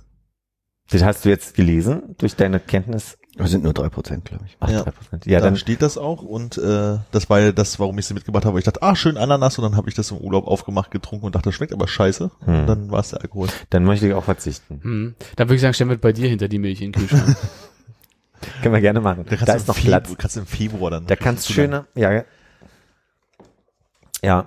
Das 0.90 1.02
hast 1.02 1.25
du 1.25 1.28
jetzt 1.28 1.54
gelesen 1.54 2.14
durch 2.19 2.37
deine 2.37 2.61
Kenntnis. 2.61 3.19
Das 3.37 3.50
sind 3.50 3.64
nur 3.64 3.73
drei 3.73 3.88
Prozent, 3.88 4.26
glaube 4.26 4.45
ich. 4.47 4.57
Ach, 4.61 4.69
Ja. 4.69 4.83
3%. 4.83 4.92
Ja, 5.25 5.38
dann 5.40 5.54
dann 5.54 5.57
steht 5.57 5.81
das 5.81 5.97
auch 5.97 6.23
und 6.23 6.59
äh, 6.59 6.99
das 7.12 7.31
war 7.31 7.40
ja 7.40 7.52
das, 7.52 7.78
warum 7.81 7.99
ich 7.99 8.04
sie 8.07 8.12
mitgebracht 8.12 8.45
habe. 8.45 8.59
Ich 8.59 8.66
dachte, 8.66 8.83
ah, 8.83 8.95
schön 8.95 9.16
Ananas 9.16 9.59
und 9.59 9.64
dann 9.64 9.76
habe 9.76 9.88
ich 9.88 9.95
das 9.95 10.11
im 10.11 10.19
Urlaub 10.19 10.47
aufgemacht, 10.47 10.90
getrunken 10.90 11.25
und 11.26 11.35
dachte, 11.35 11.49
das 11.49 11.54
schmeckt 11.54 11.73
aber 11.73 11.88
scheiße. 11.88 12.31
Hm. 12.45 12.61
Und 12.61 12.66
dann 12.66 12.90
war 12.90 13.00
es 13.00 13.11
der 13.11 13.23
Alkohol. 13.23 13.49
Dann 13.71 13.85
möchte 13.85 14.07
ich 14.07 14.12
auch 14.12 14.25
verzichten. 14.25 14.81
Hm. 14.83 15.14
Dann 15.37 15.49
würde 15.49 15.54
ich 15.57 15.62
sagen, 15.62 15.73
stellen 15.73 15.90
wir 15.90 15.97
bei 15.99 16.12
dir 16.12 16.28
hinter 16.28 16.49
die 16.49 16.59
Milch 16.59 16.83
in 16.83 16.92
den 16.92 17.00
Kühlschrank. 17.09 17.37
Können 18.62 18.75
wir 18.75 18.81
gerne 18.81 19.00
machen. 19.00 19.25
Da, 19.25 19.37
kannst 19.37 19.49
Da 19.49 19.52
du 19.52 19.57
ist 19.59 19.62
im 19.62 19.66
noch 19.69 19.76
Februar, 19.76 20.00
Platz. 20.00 20.19
Kannst 20.19 20.37
du 20.37 20.40
im 20.40 20.47
Februar 20.47 20.90
dann. 20.90 21.07
Da 21.07 21.16
kannst 21.16 21.45
zu 21.45 21.52
schöne, 21.54 21.87
ja, 21.95 22.25
ja. 24.23 24.47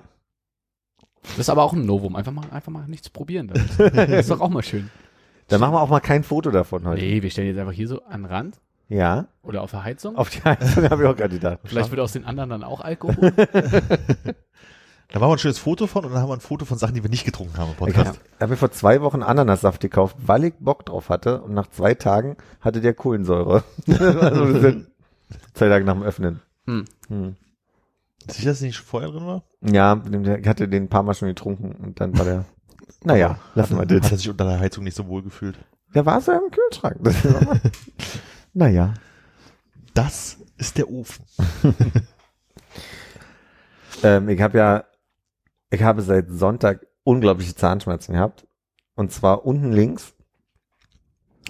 Das 1.22 1.38
ist 1.40 1.48
aber 1.50 1.64
auch 1.64 1.72
ein 1.72 1.84
Novum. 1.84 2.14
Einfach 2.16 2.32
mal, 2.32 2.44
einfach 2.52 2.70
mal 2.70 2.86
nichts 2.86 3.10
probieren 3.10 3.48
damit. 3.48 3.68
Das 3.96 4.08
ist 4.20 4.30
doch 4.30 4.40
auch 4.40 4.48
mal 4.48 4.62
schön. 4.62 4.90
dann 5.48 5.60
machen 5.60 5.72
wir 5.74 5.80
auch 5.80 5.88
mal 5.88 6.00
kein 6.00 6.22
Foto 6.22 6.50
davon 6.50 6.86
heute. 6.86 7.02
Nee, 7.02 7.22
wir 7.22 7.30
stellen 7.30 7.48
jetzt 7.48 7.58
einfach 7.58 7.72
hier 7.72 7.88
so 7.88 8.02
an 8.04 8.22
den 8.22 8.26
Rand 8.30 8.60
Ja, 8.88 9.26
oder 9.42 9.62
auf 9.62 9.72
der 9.72 9.82
Heizung. 9.84 10.16
auf 10.16 10.30
die 10.30 10.42
Heizung 10.44 10.84
habe 10.90 11.02
ich 11.02 11.08
auch 11.08 11.16
gerade 11.16 11.34
gedacht. 11.34 11.58
Vielleicht 11.64 11.90
wird 11.90 12.00
aus 12.00 12.12
den 12.12 12.24
anderen 12.24 12.50
dann 12.50 12.64
auch 12.64 12.80
Alkohol. 12.80 13.32
Da 15.08 15.20
machen 15.20 15.30
wir 15.30 15.34
ein 15.36 15.38
schönes 15.38 15.60
Foto 15.60 15.86
von 15.86 16.04
und 16.04 16.12
dann 16.12 16.20
haben 16.20 16.28
wir 16.28 16.34
ein 16.34 16.40
Foto 16.40 16.64
von 16.64 16.78
Sachen, 16.78 16.94
die 16.96 17.02
wir 17.04 17.08
nicht 17.10 17.24
getrunken 17.24 17.56
haben 17.58 17.66
im 17.68 17.72
Ich 17.74 17.78
Podcast. 17.78 18.06
habe 18.08 18.18
hab 18.40 18.50
mir 18.50 18.56
vor 18.56 18.72
zwei 18.72 19.00
Wochen 19.02 19.22
Ananassaft 19.22 19.80
gekauft, 19.80 20.16
weil 20.18 20.42
ich 20.44 20.54
Bock 20.58 20.84
drauf 20.84 21.10
hatte 21.10 21.42
und 21.42 21.54
nach 21.54 21.68
zwei 21.68 21.94
Tagen 21.94 22.36
hatte 22.60 22.80
der 22.80 22.92
Kohlensäure. 22.92 23.62
also 23.86 24.52
wir 24.52 24.60
sind 24.60 24.88
zwei 25.54 25.68
Tage 25.68 25.84
nach 25.84 25.94
dem 25.94 26.02
Öffnen. 26.02 26.40
Hm. 26.66 26.84
Hm. 27.06 27.36
Sicher, 28.28 28.50
dass 28.50 28.60
nicht 28.60 28.78
vorher 28.78 29.10
drin 29.10 29.26
war? 29.26 29.44
Ja, 29.62 30.02
ich 30.38 30.48
hatte 30.48 30.68
den 30.68 30.84
ein 30.84 30.88
paar 30.88 31.02
Mal 31.02 31.14
schon 31.14 31.28
getrunken 31.28 31.72
und 31.72 32.00
dann 32.00 32.16
war 32.18 32.24
der, 32.24 32.44
naja, 33.04 33.38
lassen 33.54 33.76
wir 33.76 33.82
Hat 33.82 33.90
das. 33.90 34.10
er 34.12 34.18
sich 34.18 34.28
unter 34.30 34.44
der 34.44 34.60
Heizung 34.60 34.84
nicht 34.84 34.96
so 34.96 35.06
wohl 35.06 35.22
gefühlt. 35.22 35.58
Der 35.94 36.04
war 36.06 36.20
so 36.20 36.32
im 36.32 36.50
Kühlschrank. 36.50 36.98
Naja. 38.58 38.94
Das 39.92 40.38
ist 40.56 40.78
der 40.78 40.90
Ofen. 40.90 41.24
Ähm, 44.02 44.28
ich 44.28 44.40
habe 44.40 44.58
ja, 44.58 44.84
ich 45.70 45.82
habe 45.82 46.02
seit 46.02 46.30
Sonntag 46.30 46.86
unglaubliche 47.02 47.54
Zahnschmerzen 47.54 48.12
gehabt. 48.12 48.46
Und 48.94 49.12
zwar 49.12 49.44
unten 49.44 49.72
links 49.72 50.14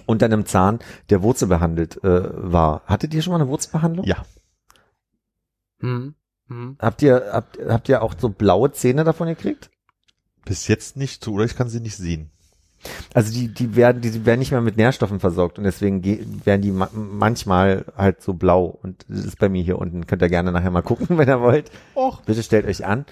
unter 0.05 0.25
einem 0.25 0.45
Zahn, 0.45 0.79
der 1.09 1.21
wurzelbehandelt 1.23 2.03
äh, 2.03 2.29
war. 2.33 2.83
Hattet 2.85 3.13
ihr 3.13 3.21
schon 3.21 3.33
mal 3.33 3.41
eine 3.41 3.49
Wurzelbehandlung? 3.49 4.05
Ja. 4.05 4.25
Hm. 5.79 6.15
Hm. 6.49 6.77
Habt 6.79 7.01
ihr, 7.01 7.29
habt, 7.31 7.59
habt 7.67 7.89
ihr 7.89 8.01
auch 8.01 8.13
so 8.17 8.29
blaue 8.29 8.71
Zähne 8.71 9.03
davon 9.03 9.27
gekriegt? 9.27 9.69
Bis 10.45 10.67
jetzt 10.67 10.95
nicht 10.97 11.23
so, 11.23 11.33
oder 11.33 11.45
ich 11.45 11.55
kann 11.55 11.67
sie 11.69 11.79
nicht 11.81 11.97
sehen. 11.97 12.29
Also 13.13 13.33
die, 13.33 13.47
die 13.53 13.75
werden, 13.75 14.01
die 14.01 14.25
werden 14.25 14.39
nicht 14.39 14.51
mehr 14.51 14.61
mit 14.61 14.77
Nährstoffen 14.77 15.19
versorgt 15.19 15.57
und 15.57 15.63
deswegen 15.63 16.01
ge- 16.01 16.25
werden 16.45 16.61
die 16.61 16.71
ma 16.71 16.89
manchmal 16.93 17.85
halt 17.97 18.21
so 18.21 18.33
blau. 18.33 18.77
Und 18.81 19.03
das 19.09 19.25
ist 19.25 19.39
bei 19.39 19.49
mir 19.49 19.63
hier 19.63 19.79
unten. 19.79 20.05
Könnt 20.05 20.21
ihr 20.21 20.29
gerne 20.29 20.51
nachher 20.51 20.71
mal 20.71 20.83
gucken, 20.83 21.07
wenn 21.17 21.27
ihr 21.27 21.41
wollt. 21.41 21.71
Och. 21.95 22.21
Bitte 22.21 22.43
stellt 22.43 22.65
euch 22.67 22.85
an. 22.85 23.05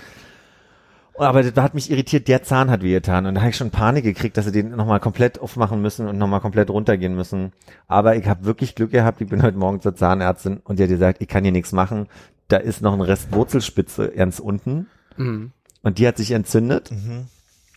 Aber 1.17 1.43
das 1.43 1.61
hat 1.63 1.73
mich 1.73 1.89
irritiert, 1.89 2.27
der 2.27 2.43
Zahn 2.43 2.69
hat 2.69 2.83
wehgetan. 2.83 3.25
Und 3.25 3.35
da 3.35 3.41
habe 3.41 3.49
ich 3.49 3.55
schon 3.55 3.71
Panik 3.71 4.03
gekriegt, 4.03 4.35
dass 4.35 4.45
sie 4.45 4.51
den 4.51 4.75
nochmal 4.75 4.99
komplett 4.99 5.39
aufmachen 5.39 5.81
müssen 5.81 6.07
und 6.07 6.17
nochmal 6.17 6.41
komplett 6.41 6.69
runtergehen 6.69 7.15
müssen. 7.15 7.53
Aber 7.87 8.17
ich 8.17 8.27
habe 8.27 8.43
wirklich 8.45 8.75
Glück 8.75 8.91
gehabt, 8.91 9.21
ich 9.21 9.29
bin 9.29 9.41
heute 9.41 9.57
Morgen 9.57 9.79
zur 9.81 9.95
Zahnärztin 9.95 10.57
und 10.65 10.77
die 10.77 10.83
hat 10.83 10.89
gesagt, 10.89 11.21
ich 11.21 11.27
kann 11.29 11.43
hier 11.43 11.53
nichts 11.53 11.71
machen. 11.71 12.07
Da 12.47 12.57
ist 12.57 12.81
noch 12.81 12.93
ein 12.93 13.01
Rest 13.01 13.31
Wurzelspitze 13.31 14.09
ganz 14.09 14.39
unten. 14.39 14.87
Hm. 15.15 15.51
Und 15.81 15.99
die 15.99 16.07
hat 16.07 16.17
sich 16.17 16.31
entzündet. 16.31 16.91
Mhm. 16.91 17.27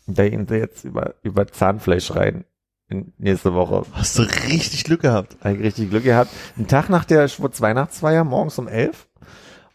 Und 0.06 0.18
da 0.18 0.28
gehen 0.28 0.46
sie 0.48 0.56
jetzt 0.56 0.84
über, 0.84 1.14
über 1.22 1.46
Zahnfleisch 1.46 2.14
rein. 2.14 2.44
In, 2.88 3.12
nächste 3.18 3.52
Woche. 3.52 3.84
Hast 3.92 4.18
du 4.18 4.22
richtig 4.22 4.84
Glück 4.84 5.02
gehabt. 5.02 5.36
Habe 5.42 5.54
ich 5.54 5.60
richtig 5.60 5.90
Glück 5.90 6.04
gehabt. 6.04 6.30
Ein 6.56 6.66
Tag 6.66 6.88
nach 6.88 7.04
der 7.04 7.28
Schwurz-Weihnachtsfeier, 7.28 8.24
morgens 8.24 8.58
um 8.58 8.66
elf. 8.66 9.08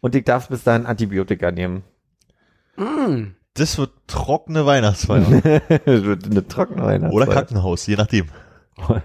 Und 0.02 0.16
ich 0.16 0.24
darf 0.24 0.50
bis 0.50 0.64
dahin 0.64 0.88
Antibiotika 0.88 1.52
nehmen. 1.52 1.84
Hm. 2.76 3.36
Das 3.54 3.78
wird 3.78 3.92
trockene 4.08 4.66
Weihnachtsfeier. 4.66 5.62
Das 5.86 6.04
wird 6.04 6.26
eine 6.26 6.48
trockene 6.48 6.84
Weihnachtsfeier. 6.84 7.14
Oder 7.14 7.28
Krankenhaus, 7.28 7.86
je 7.86 7.96
nachdem. 7.96 8.28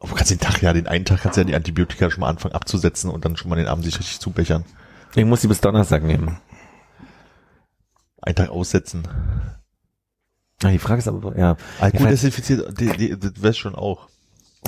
Aber 0.00 0.08
du 0.08 0.14
kannst 0.16 0.30
den 0.30 0.40
Tag 0.40 0.60
ja, 0.62 0.72
den 0.72 0.86
einen 0.86 1.04
Tag 1.04 1.20
kannst 1.20 1.36
du 1.36 1.42
ja 1.42 1.46
die 1.46 1.54
Antibiotika 1.54 2.10
schon 2.10 2.20
mal 2.22 2.28
anfangen 2.28 2.54
abzusetzen 2.54 3.10
und 3.10 3.24
dann 3.24 3.36
schon 3.36 3.48
mal 3.50 3.56
den 3.56 3.68
Abend 3.68 3.84
sich 3.84 3.98
richtig 3.98 4.18
zubechern. 4.18 4.64
Ich 5.14 5.24
muss 5.24 5.42
sie 5.42 5.48
bis 5.48 5.60
Donnerstag 5.60 6.02
nehmen. 6.02 6.38
Einen 8.22 8.36
Tag 8.36 8.48
aussetzen. 8.50 9.06
Ah, 10.62 10.68
Die 10.70 10.78
Frage 10.78 10.98
ist 10.98 11.08
aber, 11.08 11.36
ja, 11.38 11.56
Alkohol 11.80 12.04
Ja, 12.06 12.10
desinfiziert, 12.10 12.78
die, 12.80 12.88
die, 12.96 13.18
das 13.18 13.42
wär's 13.42 13.58
schon 13.58 13.74
auch. 13.74 14.08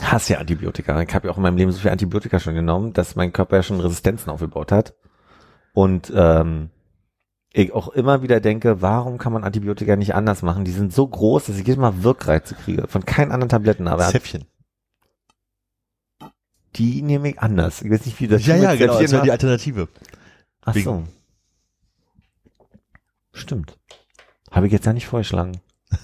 hasse 0.02 0.34
ja 0.34 0.38
Antibiotika. 0.38 1.00
Ich 1.02 1.14
habe 1.14 1.28
ja 1.28 1.32
auch 1.32 1.36
in 1.36 1.42
meinem 1.42 1.56
Leben 1.58 1.70
so 1.72 1.80
viel 1.80 1.90
Antibiotika 1.90 2.38
schon 2.38 2.54
genommen, 2.54 2.92
dass 2.92 3.14
mein 3.16 3.32
Körper 3.32 3.56
ja 3.56 3.62
schon 3.62 3.80
Resistenzen 3.80 4.30
aufgebaut 4.30 4.72
hat. 4.72 4.94
Und 5.74 6.12
ähm, 6.14 6.70
ich 7.52 7.72
auch 7.72 7.88
immer 7.88 8.22
wieder 8.22 8.40
denke, 8.40 8.80
warum 8.80 9.18
kann 9.18 9.32
man 9.32 9.44
Antibiotika 9.44 9.96
nicht 9.96 10.14
anders 10.14 10.42
machen? 10.42 10.64
Die 10.64 10.70
sind 10.72 10.92
so 10.94 11.06
groß, 11.06 11.46
dass 11.46 11.56
ich 11.56 11.66
jedes 11.66 11.76
Mal 11.80 12.02
Wirkreize 12.02 12.54
kriege. 12.54 12.86
Von 12.88 13.04
keinen 13.04 13.32
anderen 13.32 13.50
Tabletten, 13.50 13.86
aber 13.88 14.08
Zäpfchen. 14.08 14.44
Die 16.76 17.02
nehme 17.02 17.30
ich 17.30 17.38
anders. 17.40 17.82
Ich 17.82 17.90
weiß 17.90 18.06
nicht, 18.06 18.20
wie 18.20 18.28
das 18.28 18.46
Ja, 18.46 18.56
ja, 18.56 18.70
mit 18.70 18.78
genau, 18.80 19.00
das 19.00 19.12
wäre 19.12 19.22
die. 19.22 19.30
Alternative. 19.30 19.88
Ach 20.64 20.74
wegen- 20.74 20.84
so. 20.84 21.04
Stimmt. 23.32 23.76
Habe 24.50 24.66
ich 24.66 24.72
jetzt 24.72 24.86
ja 24.86 24.92
nicht 24.92 25.06
vorgeschlagen. 25.06 25.58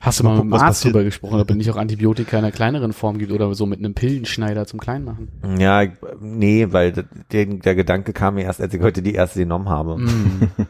Hast 0.00 0.20
du 0.20 0.24
mal 0.24 0.44
mit 0.44 0.52
was 0.52 0.62
Arzt 0.62 0.84
drüber 0.84 1.02
gesprochen, 1.02 1.40
ob 1.40 1.50
es 1.50 1.56
nicht 1.56 1.70
auch 1.70 1.76
Antibiotika 1.76 2.38
in 2.38 2.44
einer 2.44 2.52
kleineren 2.52 2.92
Form 2.92 3.18
gibt 3.18 3.32
oder 3.32 3.52
so 3.54 3.66
mit 3.66 3.78
einem 3.80 3.94
Pillenschneider 3.94 4.66
zum 4.66 4.78
Kleinmachen? 4.78 5.28
Ja, 5.58 5.84
nee, 6.20 6.66
weil 6.70 6.92
der, 6.92 7.46
der 7.46 7.74
Gedanke 7.74 8.12
kam 8.12 8.34
mir 8.34 8.44
erst, 8.44 8.60
als 8.60 8.72
ich 8.74 8.80
heute 8.82 9.02
die 9.02 9.14
erste 9.14 9.40
genommen 9.40 9.68
habe. 9.68 9.96
Hm. 9.96 10.50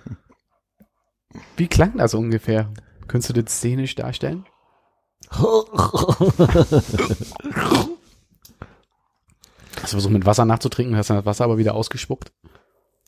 Wie 1.56 1.66
klang 1.68 1.96
das 1.98 2.14
ungefähr? 2.14 2.70
Könntest 3.06 3.36
du 3.36 3.42
das 3.42 3.58
szenisch 3.58 3.94
darstellen? 3.96 4.46
Hast 9.82 9.92
du 9.92 9.96
versucht 9.96 10.12
mit 10.12 10.26
Wasser 10.26 10.44
nachzutrinken, 10.44 10.96
hast 10.96 11.10
dann 11.10 11.18
das 11.18 11.26
Wasser 11.26 11.44
aber 11.44 11.58
wieder 11.58 11.74
ausgespuckt? 11.74 12.32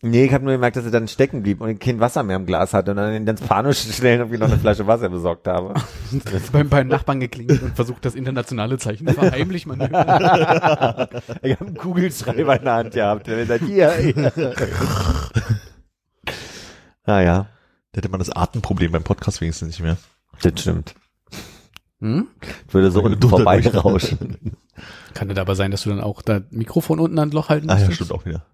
Nee, 0.02 0.24
ich 0.24 0.32
habe 0.32 0.44
nur 0.44 0.54
gemerkt, 0.54 0.76
dass 0.76 0.86
er 0.86 0.90
dann 0.90 1.08
stecken 1.08 1.42
blieb 1.42 1.60
und 1.60 1.78
kein 1.78 2.00
Wasser 2.00 2.22
mehr 2.22 2.36
im 2.36 2.46
Glas 2.46 2.72
hatte 2.72 2.92
und 2.92 2.96
dann 2.96 3.26
ganz 3.26 3.42
panisch 3.42 3.80
schnell 3.94 4.18
irgendwie 4.18 4.38
noch 4.38 4.46
eine 4.46 4.56
Flasche 4.56 4.86
Wasser 4.86 5.10
besorgt 5.10 5.46
habe. 5.46 5.74
beim, 6.52 6.70
beim 6.70 6.88
Nachbarn 6.88 7.20
geklingelt 7.20 7.62
und 7.62 7.76
versucht 7.76 8.06
das 8.06 8.14
internationale 8.14 8.78
Zeichen 8.78 9.06
verheimlich 9.08 9.66
man. 9.66 9.80
ich 9.82 9.88
habe 9.90 11.66
einen 11.66 11.76
Kugelschreiber 11.76 12.56
in 12.56 12.64
der 12.64 12.74
Hand 12.74 12.94
gehabt. 12.94 13.26
Der 13.26 13.44
sagt, 13.44 13.64
hier. 13.64 13.90
hier. 13.92 14.32
naja, 17.04 17.48
Da 17.92 17.98
hätte 17.98 18.08
man 18.08 18.20
das 18.20 18.30
Atemproblem 18.30 18.92
beim 18.92 19.02
Podcast 19.02 19.42
wenigstens 19.42 19.68
nicht 19.68 19.82
mehr. 19.82 19.98
das 20.40 20.58
stimmt. 20.58 20.94
Hm? 22.00 22.26
Würde 22.70 22.90
so 22.90 23.02
unten 23.02 23.20
du 23.20 23.28
da 23.28 23.36
vorbeirauschen. 23.36 24.56
Kann 25.14 25.28
das 25.28 25.38
aber 25.38 25.54
sein, 25.54 25.70
dass 25.70 25.82
du 25.82 25.90
dann 25.90 26.00
auch 26.00 26.22
das 26.22 26.42
Mikrofon 26.50 27.00
unten 27.00 27.18
an 27.18 27.30
das 27.30 27.34
Loch 27.34 27.48
halten 27.48 27.70
Ah 27.70 27.78
ja, 27.78 27.90
stimmt 27.90 28.12
auch 28.12 28.24
wieder. 28.24 28.46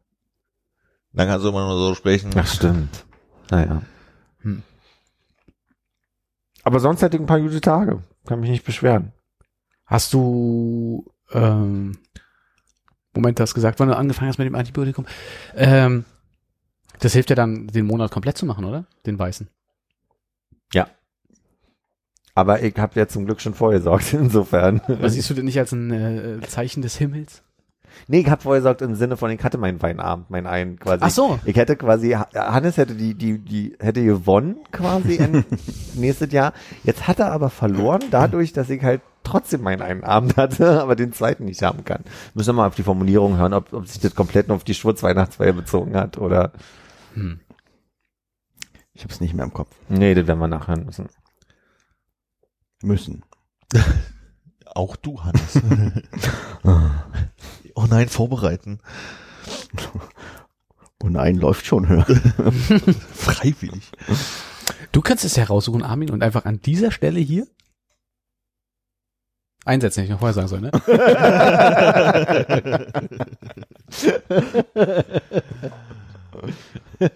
Dann 1.13 1.29
kannst 1.29 1.45
du 1.45 1.49
immer 1.49 1.67
nur 1.67 1.79
so 1.79 1.95
sprechen. 1.95 2.31
Ach, 2.37 2.47
stimmt. 2.47 3.05
Naja. 3.51 3.83
Hm. 4.41 4.63
Aber 6.63 6.81
sonst 6.81 7.03
hatte 7.03 7.17
ich 7.17 7.23
ein 7.23 7.27
paar 7.27 7.41
gute 7.41 7.61
Tage. 7.61 8.03
Kann 8.27 8.41
mich 8.41 8.51
nicht 8.51 8.65
beschweren. 8.65 9.13
Hast 9.87 10.13
du, 10.13 11.07
ähm, 11.33 11.99
Moment, 13.15 13.39
du 13.39 13.43
hast 13.43 13.55
gesagt, 13.55 13.79
wann 13.79 13.89
du 13.89 13.97
angefangen 13.97 14.29
hast 14.29 14.39
mit 14.39 14.47
dem 14.47 14.55
Antibiotikum. 14.55 15.07
Ähm, 15.55 16.05
das 16.99 17.13
hilft 17.13 17.31
ja 17.31 17.37
dann, 17.37 17.69
den 17.69 17.87
Monat 17.87 18.11
komplett 18.11 18.37
zu 18.37 18.47
machen, 18.47 18.65
oder? 18.65 18.87
Den 19.07 19.19
weißen. 19.19 19.49
Aber 22.37 22.63
ich 22.63 22.77
habe 22.77 23.01
ja 23.01 23.09
zum 23.09 23.25
Glück 23.25 23.41
schon 23.41 23.55
vorgesorgt, 23.55 24.13
insofern. 24.13 24.83
Aber 24.87 25.09
siehst 25.09 25.31
du 25.31 25.35
das 25.35 25.43
nicht 25.43 25.59
als 25.59 25.73
ein 25.73 25.91
äh, 25.91 26.41
Zeichen 26.47 26.83
des 26.83 26.97
Himmels? 26.97 27.43
Nee, 28.09 28.21
ich 28.21 28.29
habe 28.29 28.43
vorgesorgt 28.43 28.83
im 28.83 28.95
Sinne 28.95 29.17
von, 29.17 29.31
ich 29.31 29.43
hatte 29.43 29.57
meinen 29.57 29.81
Weinabend, 29.81 30.29
meinen 30.29 30.47
einen 30.47 30.79
quasi. 30.79 30.99
Ach 31.01 31.11
so. 31.11 31.39
Ich 31.47 31.57
hätte 31.57 31.77
quasi, 31.77 32.11
Hannes 32.35 32.77
hätte 32.77 32.95
die, 32.95 33.15
die, 33.15 33.39
die, 33.39 33.75
hätte 33.81 34.05
gewonnen 34.05 34.57
quasi 34.71 35.15
in, 35.15 35.47
nächstes 35.95 36.31
Jahr. 36.31 36.53
Jetzt 36.85 37.09
hat 37.09 37.21
er 37.21 37.33
aber 37.33 37.49
verloren 37.49 38.03
dadurch, 38.11 38.53
dass 38.53 38.69
ich 38.69 38.83
halt 38.83 39.01
trotzdem 39.25 39.63
meinen 39.63 39.81
einen 39.81 40.05
Abend 40.05 40.37
hatte, 40.37 40.79
aber 40.83 40.95
den 40.95 41.15
zweiten 41.15 41.47
nicht 41.47 41.63
haben 41.63 41.87
kann. 41.87 42.05
Müssen 42.35 42.51
wir 42.51 42.61
mal 42.61 42.67
auf 42.67 42.75
die 42.75 42.83
Formulierung 42.83 43.39
hören, 43.39 43.55
ob, 43.55 43.73
ob 43.73 43.87
sich 43.89 44.01
das 44.01 44.15
komplett 44.15 44.49
nur 44.49 44.57
auf 44.57 44.65
die 44.65 44.75
Schwurzweihnachtsfeier 44.75 45.55
bezogen 45.55 45.97
hat 45.97 46.19
oder, 46.19 46.53
Hm. 47.15 47.41
Ich 48.93 49.03
habe 49.05 49.13
es 49.13 49.21
nicht 49.21 49.33
mehr 49.33 49.45
im 49.45 49.53
Kopf. 49.55 49.75
nee, 49.89 50.15
das 50.15 50.27
werden 50.27 50.39
wir 50.39 50.49
nachhören 50.49 50.85
müssen. 50.85 51.09
Müssen. 52.87 53.25
Auch 54.67 54.97
du, 54.97 55.23
Hannes. 55.23 55.61
oh 57.75 57.87
nein, 57.89 58.09
vorbereiten. 58.09 58.81
Und 61.03 61.13
nein, 61.13 61.37
läuft 61.37 61.67
schon 61.67 61.89
höher. 61.89 62.05
Freiwillig. 63.15 63.91
Du 64.93 65.01
kannst 65.01 65.25
es 65.25 65.37
heraussuchen, 65.37 65.83
Armin, 65.83 66.11
und 66.11 66.23
einfach 66.23 66.45
an 66.45 66.61
dieser 66.61 66.91
Stelle 66.91 67.21
hier 67.21 67.47
einsetzen, 69.65 70.03
hätte 70.03 70.07
ich 70.07 70.11
noch 70.13 70.21
vorher 70.21 70.35
sagen 70.35 70.49
soll, 70.49 70.61
ne? 70.61 70.71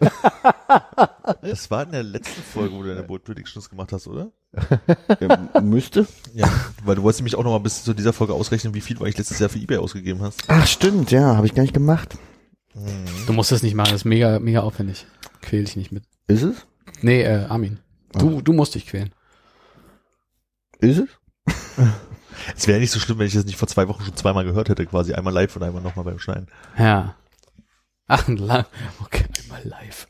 Das 1.43 1.71
war 1.71 1.85
in 1.85 1.93
der 1.93 2.03
letzten 2.03 2.43
Folge, 2.43 2.75
wo 2.75 2.83
du 2.83 2.89
deine 2.89 3.03
Bold 3.03 3.25
Predictions 3.25 3.71
gemacht 3.71 3.93
hast, 3.93 4.07
oder? 4.07 4.31
Ähm, 5.21 5.49
müsste. 5.63 6.07
Ja. 6.35 6.49
Weil 6.85 6.97
du 6.97 7.03
wolltest 7.03 7.21
nämlich 7.21 7.37
auch 7.37 7.45
noch 7.45 7.53
mal 7.53 7.61
bis 7.61 7.85
zu 7.85 7.95
dieser 7.95 8.13
Folge 8.13 8.35
ausrechnen, 8.35 8.75
wie 8.75 8.81
viel 8.81 8.97
du 8.97 9.05
eigentlich 9.05 9.19
letztes 9.19 9.39
Jahr 9.39 9.49
für 9.49 9.59
Ebay 9.59 9.79
ausgegeben 9.79 10.21
hast. 10.23 10.43
Ach, 10.49 10.67
stimmt, 10.67 11.11
ja, 11.11 11.37
habe 11.37 11.47
ich 11.47 11.55
gar 11.55 11.63
nicht 11.63 11.75
gemacht. 11.75 12.19
Du 13.27 13.33
musst 13.33 13.53
das 13.53 13.63
nicht 13.63 13.75
machen, 13.75 13.91
das 13.91 14.03
ist 14.03 14.05
mega, 14.05 14.39
mega 14.39 14.61
aufwendig. 14.61 15.07
Quäl 15.41 15.65
dich 15.65 15.77
nicht 15.77 15.93
mit. 15.93 16.05
Ist 16.27 16.43
es? 16.43 16.67
Nee, 17.01 17.23
äh, 17.23 17.45
Armin. 17.45 17.81
Du, 18.13 18.41
du 18.41 18.53
musst 18.53 18.75
dich 18.75 18.87
quälen. 18.87 19.15
Ist 20.79 20.99
es? 20.99 21.09
Es 22.57 22.67
wäre 22.67 22.81
nicht 22.81 22.91
so 22.91 22.99
schlimm, 22.99 23.19
wenn 23.19 23.27
ich 23.27 23.35
das 23.35 23.45
nicht 23.45 23.59
vor 23.59 23.69
zwei 23.69 23.87
Wochen 23.87 24.03
schon 24.03 24.17
zweimal 24.17 24.45
gehört 24.45 24.71
hätte, 24.71 24.87
quasi 24.87 25.13
einmal 25.13 25.33
live 25.33 25.55
und 25.57 25.63
einmal 25.63 25.83
nochmal 25.83 26.07
beim 26.07 26.19
Schneiden. 26.19 26.49
Ja. 26.79 27.15
Ach, 28.13 28.27
ein 28.27 28.39
lang. 28.39 28.65
Okay, 29.05 29.25
einmal 29.41 29.63
live. 29.65 30.09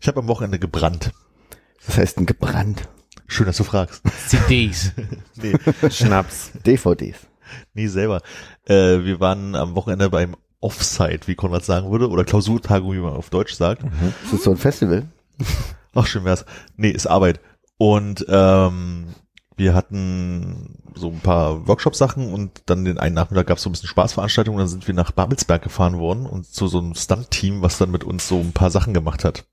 Ich 0.00 0.08
habe 0.08 0.18
am 0.18 0.26
Wochenende 0.26 0.58
gebrannt. 0.58 1.12
Das 1.86 1.96
heißt 1.96 2.18
ein 2.18 2.26
gebrannt. 2.26 2.88
Schön, 3.28 3.46
dass 3.46 3.56
du 3.58 3.62
fragst. 3.62 4.02
CDs. 4.26 4.90
Nee, 5.36 5.54
Schnaps. 5.90 6.50
DVDs. 6.66 7.18
nee 7.72 7.86
selber. 7.86 8.20
Äh, 8.64 9.04
wir 9.04 9.20
waren 9.20 9.54
am 9.54 9.76
Wochenende 9.76 10.10
beim 10.10 10.34
Offsite, 10.58 11.28
wie 11.28 11.36
Konrad 11.36 11.64
sagen 11.64 11.92
würde, 11.92 12.08
oder 12.08 12.24
Klausurtagung, 12.24 12.92
wie 12.92 12.98
man 12.98 13.12
auf 13.14 13.30
Deutsch 13.30 13.54
sagt. 13.54 13.84
Ist 14.24 14.32
das 14.32 14.42
so 14.42 14.50
ein 14.50 14.56
Festival? 14.56 15.06
Ach, 15.94 16.06
schön 16.08 16.24
wär's. 16.24 16.44
Nee, 16.76 16.90
ist 16.90 17.06
Arbeit. 17.06 17.38
Und 17.78 18.26
ähm, 18.28 19.14
wir 19.60 19.74
hatten 19.74 20.74
so 20.94 21.08
ein 21.08 21.20
paar 21.20 21.68
Workshop-Sachen 21.68 22.32
und 22.32 22.62
dann 22.66 22.84
den 22.86 22.98
einen 22.98 23.14
Nachmittag 23.14 23.46
gab 23.46 23.58
es 23.58 23.62
so 23.62 23.68
ein 23.68 23.72
bisschen 23.72 23.90
Spaßveranstaltungen. 23.90 24.58
Dann 24.58 24.68
sind 24.68 24.86
wir 24.88 24.94
nach 24.94 25.12
Babelsberg 25.12 25.62
gefahren 25.62 25.98
worden 25.98 26.24
und 26.26 26.46
zu 26.46 26.66
so 26.66 26.78
einem 26.78 26.94
Stunt-Team, 26.94 27.60
was 27.60 27.76
dann 27.76 27.90
mit 27.90 28.02
uns 28.02 28.26
so 28.26 28.38
ein 28.38 28.52
paar 28.52 28.70
Sachen 28.70 28.94
gemacht 28.94 29.22
hat. 29.22 29.44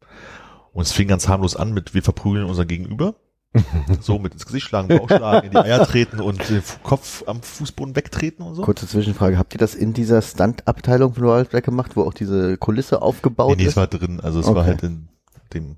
Und 0.71 0.83
es 0.83 0.93
fing 0.93 1.09
ganz 1.09 1.27
harmlos 1.27 1.57
an 1.57 1.73
mit, 1.73 1.93
wir 1.93 2.03
verprügeln 2.03 2.45
unser 2.45 2.65
Gegenüber. 2.65 3.15
so 4.01 4.17
mit 4.19 4.33
ins 4.33 4.45
Gesicht 4.45 4.67
schlagen, 4.67 4.87
Bauch 4.87 5.07
schlagen, 5.09 5.47
in 5.47 5.51
die 5.51 5.57
Eier 5.57 5.85
treten 5.85 6.19
und 6.21 6.47
den 6.49 6.61
Kopf 6.83 7.23
am 7.27 7.41
Fußboden 7.41 7.95
wegtreten 7.95 8.45
und 8.45 8.55
so. 8.55 8.61
Kurze 8.61 8.87
Zwischenfrage. 8.87 9.37
Habt 9.37 9.53
ihr 9.55 9.57
das 9.57 9.75
in 9.75 9.93
dieser 9.93 10.21
Stunt-Abteilung 10.21 11.13
von 11.15 11.23
Wildback 11.23 11.65
gemacht, 11.65 11.95
wo 11.95 12.03
auch 12.03 12.13
diese 12.13 12.57
Kulisse 12.57 13.01
aufgebaut 13.01 13.57
nee, 13.57 13.63
nee, 13.63 13.63
es 13.63 13.69
ist? 13.71 13.77
war 13.77 13.87
drin. 13.87 14.19
Also 14.21 14.39
es 14.39 14.45
Okay. 14.45 14.55
war 14.55 14.65
halt 14.65 14.83
in 14.83 15.07
dem, 15.53 15.77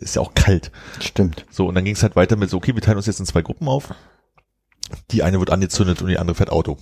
ist 0.00 0.16
ja 0.16 0.22
auch 0.22 0.34
kalt. 0.34 0.70
Stimmt. 1.00 1.46
So, 1.50 1.66
und 1.66 1.74
dann 1.74 1.84
ging 1.84 1.94
es 1.94 2.02
halt 2.02 2.16
weiter 2.16 2.36
mit 2.36 2.50
so, 2.50 2.56
okay, 2.56 2.74
wir 2.74 2.82
teilen 2.82 2.96
uns 2.96 3.06
jetzt 3.06 3.20
in 3.20 3.26
zwei 3.26 3.42
Gruppen 3.42 3.68
auf. 3.68 3.94
Die 5.10 5.22
eine 5.22 5.38
wird 5.38 5.50
angezündet 5.50 6.02
und 6.02 6.08
die 6.08 6.18
andere 6.18 6.34
fährt 6.34 6.50
Auto. 6.50 6.78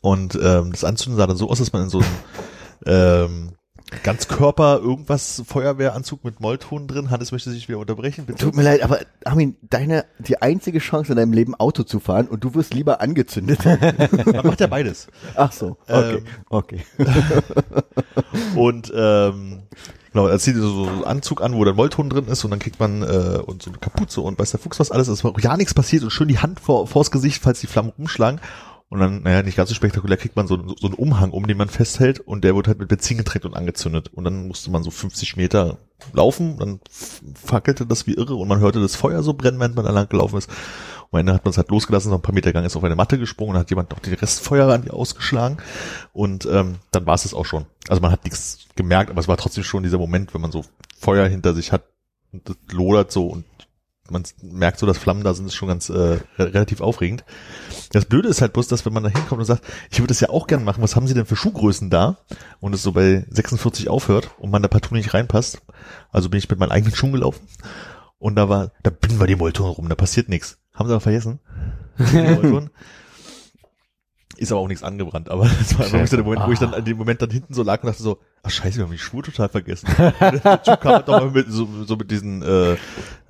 Und 0.00 0.38
ähm, 0.40 0.72
das 0.72 0.84
Anzünden 0.84 1.16
sah 1.16 1.26
dann 1.26 1.36
so 1.36 1.48
aus, 1.48 1.58
dass 1.58 1.72
man 1.72 1.82
in 1.84 1.88
so 1.88 2.00
einem 2.00 2.08
ähm, 2.86 3.55
Ganzkörper 4.02 4.80
irgendwas 4.80 5.44
Feuerwehranzug 5.46 6.24
mit 6.24 6.40
Mollton 6.40 6.88
drin. 6.88 7.10
Hannes 7.10 7.30
möchte 7.30 7.50
sich 7.50 7.68
wieder 7.68 7.78
unterbrechen, 7.78 8.26
bitte. 8.26 8.44
Tut 8.44 8.56
mir 8.56 8.64
leid, 8.64 8.82
aber 8.82 8.98
Armin, 9.24 9.56
deine, 9.62 10.06
die 10.18 10.42
einzige 10.42 10.80
Chance 10.80 11.12
in 11.12 11.16
deinem 11.16 11.32
Leben 11.32 11.54
Auto 11.54 11.84
zu 11.84 12.00
fahren 12.00 12.26
und 12.26 12.42
du 12.42 12.54
wirst 12.54 12.74
lieber 12.74 13.00
angezündet. 13.00 13.64
Man 13.64 14.44
macht 14.44 14.60
ja 14.60 14.66
beides. 14.66 15.06
Ach 15.36 15.52
so, 15.52 15.76
okay, 15.86 16.16
Ähm, 16.16 16.24
okay. 16.48 16.80
Und 18.56 18.92
ähm, 18.94 19.62
genau, 20.12 20.26
er 20.26 20.38
zieht 20.38 20.56
so 20.56 20.86
einen 20.86 21.04
Anzug 21.04 21.40
an, 21.42 21.54
wo 21.54 21.64
dann 21.64 21.76
Mollton 21.76 22.10
drin 22.10 22.26
ist 22.26 22.44
und 22.44 22.50
dann 22.50 22.58
kriegt 22.58 22.80
man 22.80 23.02
äh, 23.02 23.38
und 23.44 23.62
so 23.62 23.70
eine 23.70 23.78
Kapuze 23.78 24.20
und 24.20 24.38
weiß 24.38 24.50
der 24.50 24.60
Fuchs 24.60 24.80
was 24.80 24.90
alles. 24.90 25.08
Es 25.08 25.24
war 25.24 25.32
ja 25.38 25.56
nichts 25.56 25.74
passiert 25.74 26.02
und 26.02 26.10
schön 26.10 26.28
die 26.28 26.38
Hand 26.38 26.60
vor, 26.60 26.86
vors 26.86 27.10
Gesicht, 27.10 27.42
falls 27.42 27.60
die 27.60 27.66
Flammen 27.66 27.92
rumschlagen. 27.96 28.40
Und 28.88 29.00
dann, 29.00 29.22
naja, 29.22 29.42
nicht 29.42 29.56
ganz 29.56 29.68
so 29.68 29.74
spektakulär, 29.74 30.16
kriegt 30.16 30.36
man 30.36 30.46
so, 30.46 30.56
so 30.76 30.86
einen 30.86 30.94
Umhang, 30.94 31.32
um 31.32 31.46
den 31.46 31.56
man 31.56 31.68
festhält 31.68 32.20
und 32.20 32.44
der 32.44 32.54
wird 32.54 32.68
halt 32.68 32.78
mit 32.78 32.88
Benzin 32.88 33.18
getränkt 33.18 33.44
und 33.44 33.54
angezündet. 33.54 34.10
Und 34.14 34.24
dann 34.24 34.46
musste 34.46 34.70
man 34.70 34.84
so 34.84 34.92
50 34.92 35.36
Meter 35.36 35.78
laufen, 36.12 36.58
dann 36.58 36.80
fackelte 37.34 37.84
das 37.84 38.06
wie 38.06 38.14
irre 38.14 38.36
und 38.36 38.46
man 38.46 38.60
hörte 38.60 38.80
das 38.80 38.94
Feuer 38.94 39.24
so 39.24 39.34
brennen, 39.34 39.58
während 39.58 39.74
man 39.74 39.84
da 39.84 39.90
lang 39.90 40.08
gelaufen 40.08 40.38
ist. 40.38 40.48
Und 41.10 41.18
am 41.18 41.20
Ende 41.20 41.34
hat 41.34 41.44
man 41.44 41.50
es 41.50 41.58
halt 41.58 41.70
losgelassen, 41.70 42.10
noch 42.10 42.18
ein 42.18 42.22
paar 42.22 42.34
Meter 42.34 42.50
gegangen, 42.50 42.66
ist 42.66 42.76
auf 42.76 42.84
eine 42.84 42.94
Matte 42.94 43.18
gesprungen 43.18 43.54
und 43.54 43.58
hat 43.58 43.70
jemand 43.70 43.90
noch 43.90 43.98
die 43.98 44.14
Restfeuer 44.14 44.72
an 44.72 44.82
die 44.82 44.90
ausgeschlagen. 44.90 45.56
Und 46.12 46.46
ähm, 46.46 46.76
dann 46.92 47.06
war 47.06 47.14
es 47.14 47.24
das 47.24 47.34
auch 47.34 47.46
schon. 47.46 47.66
Also 47.88 48.00
man 48.00 48.12
hat 48.12 48.24
nichts 48.24 48.66
gemerkt, 48.76 49.10
aber 49.10 49.20
es 49.20 49.26
war 49.26 49.36
trotzdem 49.36 49.64
schon 49.64 49.82
dieser 49.82 49.98
Moment, 49.98 50.32
wenn 50.32 50.40
man 50.40 50.52
so 50.52 50.64
Feuer 50.96 51.26
hinter 51.26 51.54
sich 51.54 51.72
hat 51.72 51.82
und 52.32 52.48
das 52.48 52.56
lodert 52.70 53.10
so 53.10 53.26
und 53.26 53.44
man 54.10 54.24
merkt 54.42 54.78
so, 54.78 54.86
dass 54.86 54.98
Flammen 54.98 55.24
da 55.24 55.34
sind, 55.34 55.46
ist 55.46 55.54
schon 55.54 55.68
ganz 55.68 55.88
äh, 55.88 55.94
re- 55.94 56.20
relativ 56.38 56.80
aufregend. 56.80 57.24
Das 57.92 58.04
Blöde 58.04 58.28
ist 58.28 58.40
halt 58.40 58.52
bloß, 58.52 58.68
dass 58.68 58.84
wenn 58.86 58.92
man 58.92 59.02
da 59.02 59.08
hinkommt 59.08 59.40
und 59.40 59.44
sagt, 59.46 59.64
ich 59.90 59.98
würde 59.98 60.08
das 60.08 60.20
ja 60.20 60.30
auch 60.30 60.46
gern 60.46 60.64
machen, 60.64 60.82
was 60.82 60.96
haben 60.96 61.06
Sie 61.06 61.14
denn 61.14 61.26
für 61.26 61.36
Schuhgrößen 61.36 61.90
da? 61.90 62.16
Und 62.60 62.74
es 62.74 62.82
so 62.82 62.92
bei 62.92 63.24
46 63.30 63.88
aufhört 63.88 64.30
und 64.38 64.50
man 64.50 64.62
da 64.62 64.68
partout 64.68 64.94
nicht 64.94 65.14
reinpasst. 65.14 65.60
Also 66.10 66.28
bin 66.28 66.38
ich 66.38 66.48
mit 66.48 66.58
meinen 66.58 66.72
eigenen 66.72 66.94
Schuhen 66.94 67.12
gelaufen 67.12 67.46
und 68.18 68.36
da 68.36 68.48
war, 68.48 68.72
da 68.82 68.90
binden 68.90 69.20
wir 69.20 69.26
die 69.26 69.36
Molton 69.36 69.70
rum, 69.70 69.88
da 69.88 69.94
passiert 69.94 70.28
nichts. 70.28 70.58
Haben 70.74 70.88
Sie 70.88 70.92
aber 70.94 71.00
vergessen? 71.00 71.40
Ist 74.38 74.52
aber 74.52 74.60
auch 74.60 74.68
nichts 74.68 74.82
angebrannt, 74.82 75.30
aber 75.30 75.48
das 75.58 75.78
war 75.78 75.86
einfach 75.86 76.06
so 76.06 76.16
der 76.16 76.24
Moment, 76.24 76.46
wo 76.46 76.52
ich 76.52 76.58
dann 76.58 76.74
an 76.74 76.84
dem 76.84 76.98
Moment 76.98 77.22
dann 77.22 77.30
hinten 77.30 77.54
so 77.54 77.62
lag 77.62 77.82
und 77.82 77.88
dachte 77.88 78.02
so, 78.02 78.18
ach 78.42 78.50
scheiße, 78.50 78.76
wir 78.76 78.84
haben 78.84 78.92
die 78.92 78.98
Schuhe 78.98 79.22
total 79.22 79.48
vergessen. 79.48 79.86
Typ 79.96 80.80
kam 80.80 80.92
halt 80.92 81.08
doch 81.08 81.20
mal 81.20 81.30
mit, 81.30 81.46
so, 81.48 81.66
so 81.84 81.96
mit 81.96 82.10
diesen, 82.10 82.42
äh, 82.42 82.76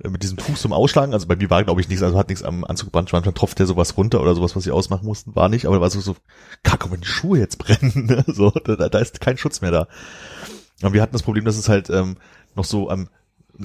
mit 0.03 0.23
diesem 0.23 0.37
Tuch 0.37 0.55
zum 0.55 0.73
Ausschlagen. 0.73 1.13
Also 1.13 1.27
bei 1.27 1.35
mir 1.35 1.49
war, 1.49 1.63
glaube 1.63 1.79
ich, 1.79 1.87
nichts, 1.87 2.03
also 2.03 2.17
hat 2.17 2.29
nichts 2.29 2.43
am 2.43 2.65
Anzug 2.65 2.87
gebrannt. 2.87 3.11
Manchmal 3.13 3.33
tropft 3.33 3.59
der 3.59 3.67
sowas 3.67 3.95
runter 3.95 4.21
oder 4.21 4.35
sowas, 4.35 4.55
was 4.55 4.63
sie 4.63 4.71
ausmachen 4.71 5.05
mussten, 5.05 5.35
war 5.35 5.47
nicht, 5.49 5.65
aber 5.65 5.75
da 5.75 5.81
war 5.81 5.89
so, 5.89 6.01
so, 6.01 6.15
kacke, 6.63 6.91
wenn 6.91 7.01
die 7.01 7.07
Schuhe 7.07 7.39
jetzt 7.39 7.57
brennen, 7.57 8.05
ne? 8.07 8.25
so, 8.27 8.49
da, 8.51 8.75
da 8.89 8.99
ist 8.99 9.21
kein 9.21 9.37
Schutz 9.37 9.61
mehr 9.61 9.71
da. 9.71 9.87
Und 10.81 10.93
wir 10.93 11.01
hatten 11.01 11.13
das 11.13 11.23
Problem, 11.23 11.45
dass 11.45 11.57
es 11.57 11.69
halt 11.69 11.89
ähm, 11.89 12.17
noch 12.55 12.65
so 12.65 12.89
am, 12.89 13.07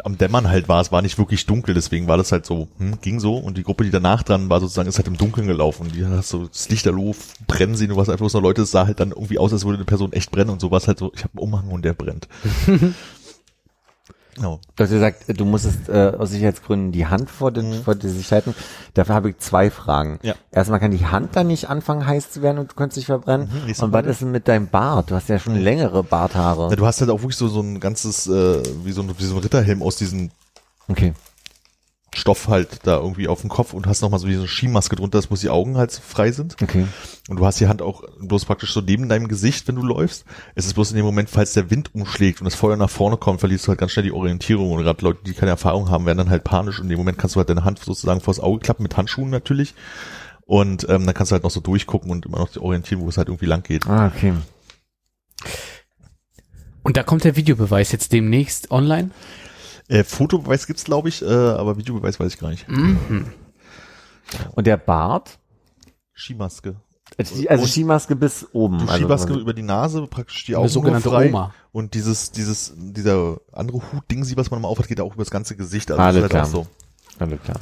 am 0.05 0.19
Dämmern 0.19 0.49
halt 0.49 0.69
war. 0.69 0.81
Es 0.81 0.93
war 0.93 1.03
nicht 1.03 1.19
wirklich 1.19 1.47
dunkel, 1.47 1.75
deswegen 1.75 2.09
war 2.09 2.17
das 2.17 2.33
halt 2.33 2.47
so, 2.47 2.69
hm, 2.79 3.01
ging 3.01 3.21
so. 3.21 3.37
Und 3.37 3.59
die 3.59 3.63
Gruppe, 3.63 3.85
die 3.85 3.91
danach 3.91 4.23
dran 4.23 4.49
war, 4.49 4.61
sozusagen, 4.61 4.89
ist 4.89 4.99
halt 4.99 5.09
im 5.09 5.17
Dunkeln 5.17 5.47
gelaufen. 5.47 5.89
Die 5.95 6.05
hat 6.05 6.25
so 6.25 6.47
das 6.47 6.69
Lichterloh 6.69 7.15
brennen 7.47 7.77
sehen, 7.77 7.91
du 7.91 7.97
warst 7.97 8.11
einfach 8.11 8.23
bloß 8.23 8.35
noch 8.35 8.43
Leute, 8.43 8.63
es 8.63 8.71
sah 8.71 8.87
halt 8.87 9.01
dann 9.01 9.11
irgendwie 9.11 9.39
aus, 9.39 9.53
als 9.53 9.65
würde 9.65 9.77
eine 9.77 9.85
Person 9.85 10.13
echt 10.13 10.31
brennen 10.31 10.51
und 10.51 10.61
so 10.61 10.71
war 10.71 10.79
es 10.79 10.89
halt 10.89 10.99
so, 10.99 11.13
ich 11.15 11.25
habe 11.25 11.33
einen 11.35 11.43
Umhang 11.43 11.69
und 11.69 11.85
der 11.85 11.95
brennt. 11.95 12.29
Genau. 14.35 14.61
Du 14.77 14.85
hast 14.85 14.91
gesagt, 14.91 15.25
du 15.29 15.45
musstest 15.45 15.89
äh, 15.89 16.13
aus 16.19 16.31
Sicherheitsgründen 16.31 16.91
die 16.91 17.07
Hand 17.07 17.31
vor, 17.31 17.51
den, 17.51 17.83
vor 17.83 17.95
die 17.95 18.09
sich 18.09 18.33
halten. 18.33 18.55
Dafür 18.95 19.15
habe 19.15 19.31
ich 19.31 19.39
zwei 19.39 19.71
Fragen. 19.71 20.19
Ja. 20.23 20.35
Erstmal 20.51 20.81
kann 20.81 20.91
die 20.91 21.05
Hand 21.05 21.37
dann 21.37 21.49
nicht 21.49 21.69
anfangen 21.69 22.07
heiß 22.07 22.31
zu 22.31 22.41
werden 22.41 22.59
und 22.59 22.73
du 22.73 22.75
könntest 22.75 22.97
dich 22.97 23.07
verbrennen. 23.07 23.51
Mhm, 23.67 23.75
und 23.85 23.93
was 23.93 24.07
ist 24.07 24.23
denn 24.23 24.31
mit 24.31 24.49
deinem 24.49 24.69
Bart? 24.69 25.11
Du 25.11 25.15
hast 25.15 25.29
ja 25.29 25.39
schon 25.39 25.57
längere 25.57 26.03
Barthaare. 26.03 26.71
Ja, 26.71 26.77
du 26.77 26.87
hast 26.87 27.01
halt 27.01 27.11
auch 27.11 27.21
wirklich 27.21 27.37
so, 27.37 27.49
so 27.49 27.61
ein 27.61 27.79
ganzes, 27.79 28.27
äh, 28.27 28.63
wie 28.85 28.93
so 28.93 29.03
ein, 29.03 29.11
wie 29.19 29.25
so 29.25 29.37
ein 29.37 29.43
Ritterhelm 29.43 29.83
aus 29.83 29.97
diesem 29.97 30.31
Okay. 30.89 31.15
Stoff 32.15 32.49
halt 32.49 32.81
da 32.83 32.99
irgendwie 32.99 33.27
auf 33.27 33.41
dem 33.41 33.49
Kopf 33.49 33.73
und 33.73 33.87
hast 33.87 34.03
nochmal 34.03 34.21
so 34.21 34.29
wie 34.29 34.35
so 34.35 34.41
eine 34.41 34.49
Skimaske 34.49 34.97
drunter, 34.97 35.19
dass 35.19 35.31
wo 35.31 35.35
die 35.35 35.49
Augen 35.49 35.79
halt 35.79 35.93
frei 35.93 36.31
sind. 36.31 36.57
Okay. 36.63 36.87
Und 37.29 37.39
du 37.39 37.47
hast 37.47 37.59
die 37.59 37.69
Hand 37.69 37.81
auch 37.81 38.03
bloß 38.21 38.45
praktisch 38.45 38.73
so 38.73 38.83
neben 38.83 39.09
deinem 39.09 39.29
Gesicht, 39.29 39.67
wenn 39.67 39.77
du 39.77 39.83
läufst. 39.83 40.25
Es 40.55 40.67
ist 40.67 40.75
bloß 40.75 40.91
in 40.91 40.97
dem 40.97 41.07
Moment, 41.07 41.31
falls 41.31 41.55
der 41.55 41.71
Wind 41.71 41.95
umschlägt 41.95 42.41
und 42.41 42.45
das 42.45 42.55
Feuer 42.55 42.77
nach 42.77 42.91
vorne 42.91 43.17
kommt, 43.17 43.41
verlierst 43.41 43.67
du 43.67 43.69
halt 43.71 43.81
ganz 43.81 43.93
schnell 43.93 44.05
die 44.05 44.13
Orientierung. 44.13 44.73
Und 44.73 44.83
gerade 44.83 45.03
Leute, 45.03 45.21
die 45.25 45.33
keine 45.33 45.51
Erfahrung 45.51 45.91
haben, 45.91 46.05
werden 46.05 46.19
dann 46.19 46.31
halt 46.31 46.45
panisch. 46.45 46.79
Und 46.79 46.85
in 46.85 46.91
dem 46.91 46.99
Moment 46.99 47.17
kannst 47.17 47.35
du 47.35 47.39
halt 47.39 47.49
deine 47.49 47.65
Hand 47.65 47.79
sozusagen 47.79 48.21
vors 48.21 48.41
Auge 48.41 48.61
klappen, 48.61 48.83
mit 48.83 48.97
Handschuhen 48.97 49.31
natürlich. 49.31 49.75
Und 50.45 50.87
ähm, 50.91 51.07
dann 51.07 51.15
kannst 51.15 51.33
du 51.33 51.35
halt 51.35 51.45
noch 51.45 51.51
so 51.51 51.61
durchgucken 51.61 52.11
und 52.11 52.27
immer 52.27 52.39
noch 52.39 52.55
orientieren, 52.57 53.01
wo 53.01 53.09
es 53.09 53.17
halt 53.17 53.29
irgendwie 53.29 53.47
lang 53.47 53.63
geht. 53.63 53.87
Ah, 53.87 54.09
okay. 54.15 54.35
Und 56.83 56.97
da 56.97 57.03
kommt 57.03 57.25
der 57.25 57.37
Videobeweis 57.37 57.93
jetzt 57.93 58.13
demnächst 58.13 58.71
online. 58.71 59.11
Äh, 59.93 60.05
Fotobeweis 60.05 60.67
gibt's 60.67 60.85
glaube 60.85 61.09
ich, 61.09 61.23
äh, 61.23 61.27
aber 61.27 61.77
Videobeweis 61.77 62.19
weiß 62.19 62.33
ich 62.33 62.39
gar 62.41 62.49
nicht. 62.51 62.69
Mhm. 62.69 63.27
Und 64.55 64.67
der 64.67 64.77
Bart? 64.79 65.39
Skimaske. 66.15 66.77
Also 67.19 67.35
die- 67.37 67.51
also 67.51 67.65
Und- 67.65 67.69
Skimaske 67.71 68.17
bis 68.17 68.47
oben. 68.53 68.79
Du 68.79 68.85
also, 68.85 68.97
Skimaske 68.97 69.35
über 69.35 69.53
die 69.53 69.63
Nase, 69.63 70.07
praktisch 70.07 70.47
die 70.47 70.57
Augen 70.57 70.69
sogenannte 70.69 71.11
frei. 71.11 71.29
Oma. 71.29 71.53
Und 71.73 71.93
dieses, 71.95 72.31
dieses, 72.33 72.73
dieser 72.77 73.39
andere 73.53 73.83
Hut-Ding, 73.93 74.25
was 74.37 74.51
man 74.51 74.63
mal 74.63 74.69
aufhat, 74.69 74.89
geht 74.89 75.01
auch 75.01 75.13
über 75.15 75.25
das 75.25 75.31
ganze 75.31 75.57
Gesicht. 75.57 75.91
Also 75.91 76.03
Alles 76.03 76.25
ist 76.25 76.31
klar. 76.31 76.43
halt 76.45 76.53
so. 76.53 76.67
Alles 77.19 77.41
klar. 77.43 77.59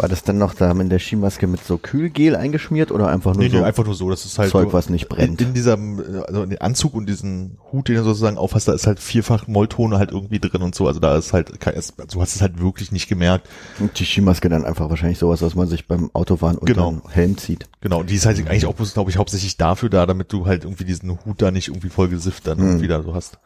War 0.00 0.08
das 0.08 0.22
dann 0.22 0.38
noch 0.38 0.54
da 0.54 0.70
in 0.70 0.88
der 0.88 0.98
Skimaske 0.98 1.46
mit 1.46 1.62
so 1.62 1.76
Kühlgel 1.76 2.34
eingeschmiert 2.34 2.90
oder 2.90 3.08
einfach 3.08 3.34
nur 3.34 3.44
Nee, 3.44 3.50
so 3.50 3.58
nee, 3.58 3.62
einfach 3.64 3.84
nur 3.84 3.94
so, 3.94 4.08
das 4.08 4.24
ist 4.24 4.38
halt 4.38 4.50
Zeug, 4.50 4.68
so, 4.68 4.72
was 4.72 4.88
nicht 4.88 5.10
brennt? 5.10 5.40
In, 5.42 5.48
in 5.48 5.54
diesem, 5.54 6.02
also 6.26 6.42
in 6.42 6.48
den 6.50 6.60
Anzug 6.62 6.94
und 6.94 7.06
diesen 7.06 7.58
Hut, 7.70 7.88
den 7.88 7.96
du 7.96 8.02
sozusagen 8.04 8.38
aufhast, 8.38 8.66
da 8.66 8.72
ist 8.72 8.86
halt 8.86 8.98
vierfach 8.98 9.46
Molltone 9.46 9.98
halt 9.98 10.10
irgendwie 10.10 10.38
drin 10.38 10.62
und 10.62 10.74
so. 10.74 10.86
Also 10.86 11.00
da 11.00 11.16
ist 11.18 11.34
halt, 11.34 11.60
kein, 11.60 11.74
es- 11.74 11.92
du 11.94 12.20
hast 12.22 12.34
es 12.34 12.40
halt 12.40 12.60
wirklich 12.60 12.92
nicht 12.92 13.08
gemerkt. 13.08 13.46
Und 13.78 13.98
die 13.98 14.04
Skimaske 14.06 14.48
dann 14.48 14.64
einfach 14.64 14.88
wahrscheinlich 14.88 15.18
sowas, 15.18 15.42
was 15.42 15.54
man 15.54 15.68
sich 15.68 15.86
beim 15.86 16.10
Autofahren 16.14 16.56
unter 16.56 16.72
Genau. 16.72 16.92
den 16.92 17.02
Helm 17.10 17.36
zieht. 17.36 17.68
Genau, 17.82 18.00
und 18.00 18.08
die 18.08 18.14
ist 18.14 18.24
halt 18.24 18.38
eigentlich 18.38 18.64
auch 18.66 18.74
bloß, 18.74 18.94
glaube 18.94 19.10
ich, 19.10 19.18
hauptsächlich 19.18 19.58
dafür 19.58 19.90
da, 19.90 20.06
damit 20.06 20.32
du 20.32 20.46
halt 20.46 20.64
irgendwie 20.64 20.84
diesen 20.84 21.10
Hut 21.26 21.42
da 21.42 21.50
nicht 21.50 21.68
irgendwie 21.68 21.90
voll 21.90 22.08
gesifft 22.08 22.46
dann 22.46 22.58
irgendwie 22.58 22.88
da 22.88 23.02
so 23.02 23.14
hast. 23.14 23.38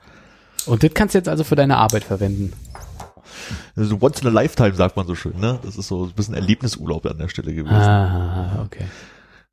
Und 0.66 0.84
das 0.84 0.92
kannst 0.94 1.14
du 1.14 1.18
jetzt 1.18 1.28
also 1.28 1.42
für 1.42 1.56
deine 1.56 1.76
Arbeit 1.78 2.04
verwenden. 2.04 2.52
Also 3.76 3.98
once 4.00 4.20
in 4.20 4.28
a 4.28 4.30
lifetime, 4.30 4.74
sagt 4.74 4.96
man 4.96 5.06
so 5.06 5.14
schön, 5.14 5.38
ne? 5.38 5.58
Das 5.62 5.76
ist 5.76 5.88
so 5.88 6.04
ein 6.04 6.12
bisschen 6.12 6.34
Erlebnisurlaub 6.34 7.04
an 7.06 7.18
der 7.18 7.28
Stelle 7.28 7.54
gewesen. 7.54 7.74
Ah, 7.74 8.62
okay. 8.64 8.84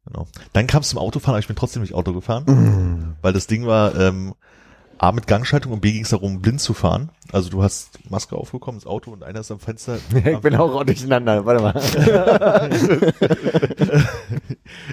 Genau. 0.06 0.28
Dann 0.54 0.68
kam 0.68 0.82
es 0.82 0.90
zum 0.90 1.00
Autofahren, 1.00 1.36
aber 1.36 1.40
ich 1.40 1.48
bin 1.48 1.56
trotzdem 1.56 1.82
nicht 1.82 1.94
Auto 1.94 2.14
gefahren, 2.14 3.16
weil 3.22 3.34
das 3.34 3.48
Ding 3.48 3.68
war, 3.68 3.96
ähm, 4.00 4.34
A 5.02 5.12
mit 5.12 5.26
Gangschaltung 5.26 5.72
und 5.72 5.82
B 5.82 5.94
ging 5.94 6.04
es 6.04 6.10
darum, 6.10 6.42
blind 6.42 6.62
zu 6.62 6.76
fahren. 6.76 7.10
Also 7.32 7.50
du 7.50 7.64
hast 7.64 7.98
Maske 8.12 8.36
aufgekommen, 8.36 8.80
das 8.80 8.86
Auto 8.86 9.10
und 9.10 9.24
einer 9.24 9.40
ist 9.40 9.50
am 9.50 9.60
Fenster. 9.60 9.98
Ich 10.14 10.38
bin 10.38 10.56
auch 10.56 10.84
durcheinander. 10.84 11.44
Warte 11.44 11.64
mal. 11.64 11.74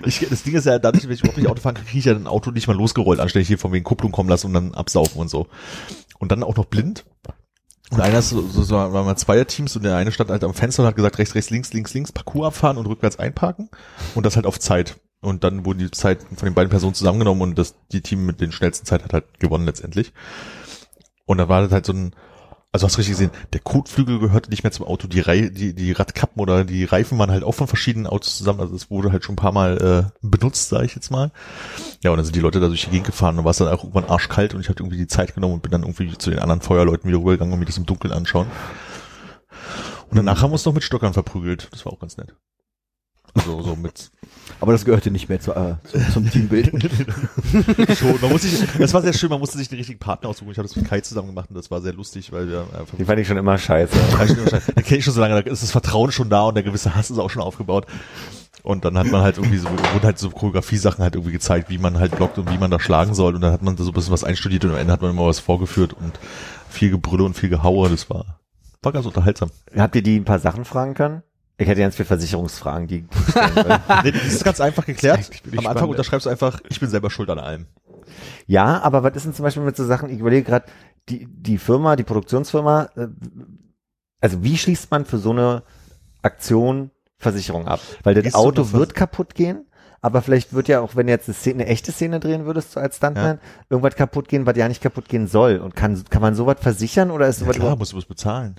ich, 0.06 0.26
das 0.26 0.44
Ding 0.44 0.54
ist 0.54 0.64
ja, 0.64 0.78
dadurch, 0.78 1.04
wenn 1.04 1.12
ich 1.12 1.20
überhaupt 1.20 1.36
nicht 1.36 1.50
Auto 1.50 1.60
fahren 1.60 1.74
kann, 1.74 1.84
kriege 1.84 1.98
ich 1.98 2.06
ja 2.06 2.14
ein 2.14 2.26
Auto 2.26 2.50
nicht 2.50 2.66
mal 2.66 2.76
losgerollt, 2.76 3.20
anstelle 3.20 3.42
ich 3.42 3.48
hier 3.48 3.58
von 3.58 3.72
wegen 3.72 3.84
Kupplung 3.84 4.10
kommen 4.10 4.30
lassen 4.30 4.46
und 4.46 4.54
dann 4.54 4.74
absaufen 4.74 5.20
und 5.20 5.28
so. 5.28 5.46
Und 6.18 6.32
dann 6.32 6.42
auch 6.42 6.56
noch 6.56 6.64
blind. 6.64 7.04
Und 7.90 8.00
einer 8.00 8.18
ist 8.18 8.30
so, 8.30 8.42
so, 8.42 8.74
waren 8.74 8.92
mal 8.92 9.16
Zweierteams 9.16 9.74
und 9.76 9.82
der 9.82 9.96
eine 9.96 10.12
stand 10.12 10.30
halt 10.30 10.44
am 10.44 10.52
Fenster 10.52 10.82
und 10.82 10.88
hat 10.88 10.96
gesagt, 10.96 11.18
rechts, 11.18 11.34
rechts, 11.34 11.50
links, 11.50 11.72
links, 11.72 11.94
links, 11.94 12.12
Parcours 12.12 12.48
abfahren 12.48 12.76
und 12.76 12.86
rückwärts 12.86 13.18
einparken. 13.18 13.70
Und 14.14 14.26
das 14.26 14.36
halt 14.36 14.46
auf 14.46 14.58
Zeit. 14.58 14.96
Und 15.20 15.42
dann 15.42 15.64
wurden 15.64 15.78
die 15.78 15.90
Zeit 15.90 16.20
von 16.22 16.46
den 16.46 16.54
beiden 16.54 16.70
Personen 16.70 16.94
zusammengenommen 16.94 17.42
und 17.42 17.58
das, 17.58 17.74
die 17.90 18.02
Team 18.02 18.26
mit 18.26 18.40
den 18.40 18.52
schnellsten 18.52 18.86
Zeit 18.86 19.02
hat 19.04 19.12
halt 19.12 19.40
gewonnen 19.40 19.64
letztendlich. 19.64 20.12
Und 21.24 21.38
dann 21.38 21.48
war 21.48 21.62
das 21.62 21.72
halt 21.72 21.86
so 21.86 21.92
ein, 21.92 22.14
also 22.70 22.86
hast 22.86 22.96
du 22.96 22.98
richtig 22.98 23.14
gesehen, 23.14 23.30
der 23.54 23.60
Kotflügel 23.60 24.18
gehörte 24.18 24.50
nicht 24.50 24.62
mehr 24.62 24.72
zum 24.72 24.86
Auto, 24.86 25.08
die 25.08 25.20
Rei 25.20 25.48
die, 25.48 25.74
die 25.74 25.92
Radkappen 25.92 26.40
oder 26.40 26.64
die 26.64 26.84
Reifen 26.84 27.18
waren 27.18 27.30
halt 27.30 27.42
auch 27.42 27.54
von 27.54 27.66
verschiedenen 27.66 28.06
Autos 28.06 28.36
zusammen, 28.36 28.60
also 28.60 28.74
es 28.74 28.90
wurde 28.90 29.10
halt 29.10 29.24
schon 29.24 29.34
ein 29.34 29.36
paar 29.36 29.52
Mal 29.52 30.10
äh, 30.12 30.26
benutzt, 30.26 30.68
sage 30.68 30.84
ich 30.84 30.94
jetzt 30.94 31.10
mal. 31.10 31.32
Ja, 32.02 32.10
und 32.10 32.18
dann 32.18 32.26
sind 32.26 32.36
die 32.36 32.40
Leute 32.40 32.60
da 32.60 32.68
durch 32.68 32.84
die 32.84 32.90
Gegend 32.90 33.06
gefahren 33.06 33.38
und 33.38 33.44
war 33.44 33.52
es 33.52 33.56
dann 33.56 33.68
auch 33.68 33.84
irgendwann 33.84 34.04
arschkalt 34.04 34.54
und 34.54 34.60
ich 34.60 34.68
habe 34.68 34.80
irgendwie 34.80 34.98
die 34.98 35.06
Zeit 35.06 35.34
genommen 35.34 35.54
und 35.54 35.62
bin 35.62 35.72
dann 35.72 35.82
irgendwie 35.82 36.16
zu 36.18 36.30
den 36.30 36.40
anderen 36.40 36.60
Feuerleuten 36.60 37.08
wieder 37.08 37.18
rübergegangen 37.18 37.54
und 37.54 37.58
mir 37.58 37.66
das 37.66 37.78
im 37.78 37.86
Dunkeln 37.86 38.12
anschauen. 38.12 38.48
Und 40.10 40.16
danach 40.16 40.42
haben 40.42 40.50
wir 40.50 40.54
uns 40.54 40.64
noch 40.64 40.74
mit 40.74 40.84
Stockern 40.84 41.14
verprügelt, 41.14 41.68
das 41.72 41.84
war 41.86 41.92
auch 41.92 42.00
ganz 42.00 42.16
nett. 42.18 42.34
So, 43.44 43.62
so 43.62 43.76
mit 43.76 44.10
Aber 44.60 44.72
das 44.72 44.84
gehörte 44.84 45.10
nicht 45.10 45.28
mehr 45.28 45.40
zu, 45.40 45.52
äh, 45.52 45.76
zum, 45.84 46.10
zum 46.10 46.30
Teambild. 46.30 46.70
schon. 47.98 48.20
Man 48.20 48.30
muss 48.30 48.42
sich, 48.42 48.60
das 48.78 48.94
war 48.94 49.02
sehr 49.02 49.12
schön, 49.12 49.30
man 49.30 49.40
musste 49.40 49.58
sich 49.58 49.68
den 49.68 49.78
richtigen 49.78 49.98
Partner 49.98 50.28
aussuchen. 50.28 50.50
Ich 50.50 50.58
habe 50.58 50.68
das 50.68 50.76
mit 50.76 50.86
Kai 50.86 51.00
zusammen 51.00 51.28
gemacht 51.28 51.48
und 51.50 51.56
das 51.56 51.70
war 51.70 51.80
sehr 51.80 51.92
lustig, 51.92 52.32
weil 52.32 52.48
wir 52.48 52.60
einfach 52.78 52.96
Die 52.98 53.04
fand 53.04 53.20
ich 53.20 53.28
schon 53.28 53.36
immer 53.36 53.58
scheiße. 53.58 53.96
Da 54.74 54.82
kenne 54.82 54.98
ich 54.98 55.04
schon 55.04 55.14
so 55.14 55.20
lange, 55.20 55.42
da 55.42 55.50
ist 55.50 55.62
das 55.62 55.70
Vertrauen 55.70 56.12
schon 56.12 56.30
da 56.30 56.42
und 56.44 56.54
der 56.54 56.62
gewisse 56.62 56.94
Hass 56.94 57.10
ist 57.10 57.18
auch 57.18 57.30
schon 57.30 57.42
aufgebaut. 57.42 57.86
Und 58.62 58.84
dann 58.84 58.98
hat 58.98 59.06
man 59.06 59.22
halt 59.22 59.38
irgendwie 59.38 59.58
so, 59.58 59.68
wurden 59.68 60.04
halt 60.04 60.18
so 60.18 60.30
Choreografie-Sachen 60.30 61.02
halt 61.02 61.14
irgendwie 61.14 61.32
gezeigt, 61.32 61.70
wie 61.70 61.78
man 61.78 61.98
halt 61.98 62.16
blockt 62.16 62.38
und 62.38 62.50
wie 62.50 62.58
man 62.58 62.70
da 62.70 62.80
schlagen 62.80 63.14
soll. 63.14 63.34
Und 63.34 63.40
dann 63.40 63.52
hat 63.52 63.62
man 63.62 63.76
da 63.76 63.84
so 63.84 63.90
ein 63.90 63.94
bisschen 63.94 64.12
was 64.12 64.24
einstudiert 64.24 64.64
und 64.64 64.72
am 64.72 64.76
Ende 64.76 64.92
hat 64.92 65.00
man 65.00 65.12
immer 65.12 65.26
was 65.26 65.38
vorgeführt 65.38 65.94
und 65.94 66.18
viel 66.68 66.90
Gebrülle 66.90 67.24
und 67.24 67.34
viel 67.34 67.48
Gehaue. 67.48 67.88
Das 67.88 68.10
war, 68.10 68.40
war 68.82 68.92
ganz 68.92 69.06
unterhaltsam. 69.06 69.50
Habt 69.76 69.96
ihr 69.96 70.02
die 70.02 70.16
ein 70.16 70.24
paar 70.24 70.40
Sachen 70.40 70.64
fragen 70.64 70.94
können? 70.94 71.22
Ich 71.60 71.66
hätte 71.66 71.80
ganz 71.80 71.96
viele 71.96 72.06
Versicherungsfragen, 72.06 72.86
die. 72.86 73.04
Nee, 74.04 74.12
das 74.12 74.24
ist 74.26 74.44
ganz 74.44 74.60
einfach 74.60 74.86
geklärt. 74.86 75.18
Am 75.18 75.58
Anfang 75.58 75.72
spannend. 75.72 75.90
unterschreibst 75.90 76.26
du 76.26 76.30
einfach, 76.30 76.60
ich 76.68 76.78
bin 76.78 76.88
selber 76.88 77.10
schuld 77.10 77.28
an 77.30 77.38
allem. 77.40 77.66
Ja, 78.46 78.80
aber 78.82 79.02
was 79.02 79.14
ist 79.16 79.26
denn 79.26 79.34
zum 79.34 79.42
Beispiel 79.42 79.64
mit 79.64 79.76
so 79.76 79.84
Sachen, 79.84 80.08
ich 80.08 80.20
überlege 80.20 80.44
gerade, 80.44 80.66
die, 81.08 81.26
die 81.26 81.58
Firma, 81.58 81.96
die 81.96 82.04
Produktionsfirma, 82.04 82.88
äh, 82.96 83.08
also 84.20 84.42
wie 84.44 84.56
schließt 84.56 84.90
man 84.90 85.04
für 85.04 85.18
so 85.18 85.30
eine 85.30 85.62
Aktion 86.22 86.90
Versicherung 87.18 87.66
ab? 87.66 87.80
Weil 88.04 88.14
das 88.14 88.24
Gehst 88.24 88.36
Auto 88.36 88.62
was- 88.62 88.72
wird 88.72 88.94
kaputt 88.94 89.34
gehen, 89.34 89.66
aber 90.00 90.22
vielleicht 90.22 90.52
wird 90.52 90.68
ja 90.68 90.80
auch, 90.80 90.94
wenn 90.96 91.06
du 91.08 91.12
jetzt 91.12 91.28
eine, 91.28 91.34
Szene, 91.34 91.62
eine 91.64 91.66
echte 91.66 91.90
Szene 91.92 92.20
drehen 92.20 92.44
würdest, 92.46 92.72
so 92.72 92.80
als 92.80 92.96
Stuntman, 92.96 93.40
irgendwas 93.68 93.96
kaputt 93.96 94.28
gehen, 94.28 94.46
was 94.46 94.56
ja 94.56 94.68
nicht 94.68 94.80
kaputt 94.82 95.08
gehen 95.08 95.26
soll. 95.26 95.58
Und 95.58 95.74
kann, 95.74 96.02
kann 96.08 96.22
man 96.22 96.34
sowas 96.34 96.56
versichern 96.60 97.10
oder 97.10 97.26
ist 97.26 97.40
Ja, 97.40 97.44
sowas 97.46 97.56
klar, 97.56 97.76
du 97.76 97.96
was 97.96 98.04
bezahlen. 98.04 98.56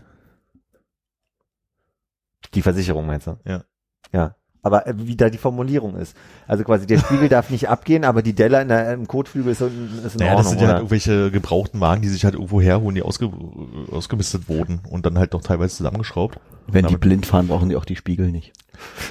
Die 2.54 2.62
Versicherung, 2.62 3.06
meinst 3.06 3.28
du? 3.28 3.38
Ja. 3.46 3.64
Ja. 4.12 4.36
Aber 4.62 4.88
äh, 4.88 4.94
wie 4.98 5.16
da 5.16 5.30
die 5.30 5.38
Formulierung 5.38 5.96
ist. 5.96 6.16
Also 6.48 6.64
quasi 6.64 6.86
der 6.86 7.00
Spiegel 7.00 7.30
darf 7.30 7.50
nicht 7.50 7.70
abgehen, 7.70 8.04
aber 8.04 8.22
die 8.22 8.34
Delle 8.34 8.62
in 8.62 8.68
der, 8.68 8.94
im 8.94 9.08
Kotflügel 9.08 9.52
ist, 9.52 9.62
ist 9.62 9.70
in 9.70 10.20
Naja, 10.20 10.36
das 10.36 10.48
Ordnung, 10.48 10.50
sind 10.50 10.62
ja 10.62 10.68
halt 10.68 10.78
irgendwelche 10.78 11.32
gebrauchten 11.32 11.80
Wagen, 11.80 12.02
die 12.02 12.10
sich 12.10 12.26
halt 12.26 12.34
irgendwo 12.34 12.60
herholen, 12.60 12.96
die 12.96 13.04
ausge, 13.04 13.32
ausgemistet 13.92 14.50
wurden 14.50 14.82
und 14.90 15.06
dann 15.06 15.18
halt 15.18 15.34
noch 15.34 15.42
teilweise 15.42 15.78
zusammengeschraubt. 15.78 16.40
Wenn 16.68 16.86
die 16.88 16.98
blind 16.98 17.26
fahren, 17.26 17.48
brauchen 17.48 17.70
die 17.70 17.76
auch 17.76 17.86
die 17.86 17.96
Spiegel 17.96 18.32
nicht. 18.32 18.54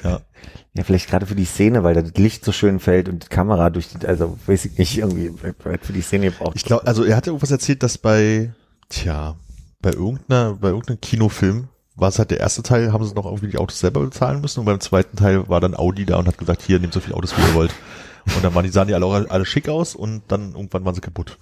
Ja. 0.05 0.21
Ja, 0.75 0.85
vielleicht 0.85 1.09
gerade 1.09 1.27
für 1.27 1.35
die 1.35 1.47
Szene, 1.47 1.83
weil 1.83 1.95
da 1.95 2.03
das 2.03 2.15
Licht 2.15 2.45
so 2.45 2.53
schön 2.53 2.79
fällt 2.79 3.09
und 3.09 3.25
die 3.25 3.29
Kamera 3.29 3.69
durch 3.69 3.89
die, 3.89 4.07
also 4.07 4.39
weiß 4.47 4.67
ich 4.67 4.79
nicht, 4.79 4.99
irgendwie 4.99 5.33
weil 5.65 5.79
für 5.79 5.93
die 5.93 6.03
Szene 6.03 6.31
braucht. 6.31 6.55
Ich 6.55 6.65
glaube, 6.65 6.87
also 6.87 7.03
er 7.03 7.17
hatte 7.17 7.31
irgendwas 7.31 7.51
erzählt, 7.51 7.83
dass 7.83 7.99
bei, 7.99 8.53
tja, 8.89 9.35
bei 9.81 9.91
irgendeiner, 9.91 10.55
bei 10.55 10.69
irgendeinem 10.69 11.01
Kinofilm 11.01 11.69
war 11.99 12.09
es 12.09 12.19
halt 12.19 12.31
der 12.31 12.41
erste 12.41 12.63
Teil, 12.63 12.93
haben 12.93 13.05
sie 13.05 13.15
noch 13.15 13.27
irgendwie 13.27 13.49
die 13.49 13.59
Autos 13.59 13.81
selber 13.81 14.01
bezahlen 14.01 14.41
müssen 14.41 14.61
und 14.61 14.67
beim 14.67 14.81
zweiten 14.81 15.17
Teil 15.17 15.49
war 15.49 15.61
dann 15.61 15.75
Audi 15.75 16.07
da 16.07 16.19
und 16.19 16.29
hat 16.29 16.39
gesagt, 16.39 16.63
hier, 16.63 16.79
nehmt 16.79 16.93
so 16.93 17.01
viele 17.01 17.17
Autos, 17.17 17.37
wie 17.37 17.43
ihr 17.43 17.55
wollt. 17.55 17.75
Und 18.37 18.45
dann 18.45 18.55
waren 18.55 18.65
die, 18.65 18.71
sahen 18.71 18.89
die 18.89 18.95
alle, 18.95 19.07
auch 19.07 19.15
alle 19.29 19.45
schick 19.45 19.69
aus 19.69 19.95
und 19.95 20.23
dann 20.29 20.53
irgendwann 20.53 20.85
waren 20.85 20.95
sie 20.95 21.01
kaputt. 21.01 21.39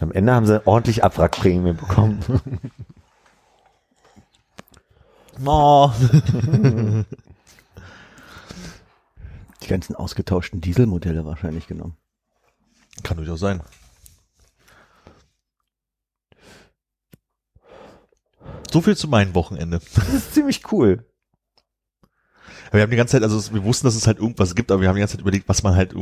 Am 0.00 0.10
Ende 0.10 0.32
haben 0.34 0.46
sie 0.46 0.66
ordentlich 0.66 1.04
Abwrackprämie 1.04 1.74
bekommen. 1.74 2.20
No. 5.38 5.92
Die 9.62 9.66
ganzen 9.66 9.96
ausgetauschten 9.96 10.60
Dieselmodelle 10.60 11.24
wahrscheinlich 11.24 11.66
genommen. 11.66 11.96
Kann 13.02 13.16
durchaus 13.16 13.40
sein. 13.40 13.62
So 18.70 18.80
viel 18.80 18.96
zu 18.96 19.08
meinem 19.08 19.34
Wochenende. 19.34 19.80
Das 19.94 20.08
ist 20.12 20.34
ziemlich 20.34 20.72
cool. 20.72 21.04
Wir 22.70 22.80
haben 22.80 22.90
die 22.90 22.96
ganze 22.96 23.12
Zeit, 23.12 23.22
also 23.22 23.52
wir 23.52 23.64
wussten, 23.64 23.86
dass 23.86 23.94
es 23.94 24.06
halt 24.06 24.18
irgendwas 24.18 24.54
gibt, 24.54 24.70
aber 24.70 24.80
wir 24.80 24.88
haben 24.88 24.96
die 24.96 25.00
ganze 25.00 25.16
Zeit 25.16 25.20
überlegt, 25.20 25.48
was 25.48 25.62
man 25.62 25.76
halt, 25.76 25.94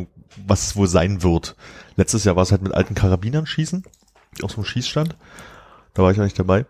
was 0.46 0.68
es 0.68 0.76
wohl 0.76 0.86
sein 0.86 1.24
wird. 1.24 1.56
Letztes 1.96 2.22
Jahr 2.22 2.36
war 2.36 2.44
es 2.44 2.52
halt 2.52 2.62
mit 2.62 2.72
alten 2.72 2.94
Karabinern 2.94 3.44
schießen, 3.44 3.82
auf 4.42 4.52
so 4.52 4.58
einem 4.58 4.66
Schießstand. 4.66 5.16
Da 5.94 6.02
war 6.04 6.12
ich 6.12 6.16
ja 6.16 6.22
nicht 6.22 6.38
dabei. 6.38 6.66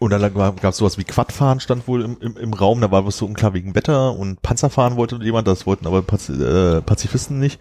Und 0.00 0.10
dann 0.10 0.34
gab 0.34 0.64
es 0.64 0.78
sowas 0.78 0.98
wie 0.98 1.04
Quadfahren 1.04 1.60
stand 1.60 1.86
wohl 1.86 2.02
im, 2.02 2.16
im, 2.20 2.36
im 2.36 2.52
Raum, 2.54 2.80
da 2.80 2.90
war 2.90 3.06
was 3.06 3.18
so 3.18 3.26
unklar 3.26 3.54
wegen 3.54 3.76
Wetter 3.76 4.16
und 4.16 4.42
Panzerfahren 4.42 4.96
wollte 4.96 5.16
jemand, 5.22 5.46
das 5.46 5.64
wollten 5.64 5.86
aber 5.86 6.02
Paz 6.02 6.28
äh, 6.28 6.82
Pazifisten 6.82 7.38
nicht. 7.38 7.60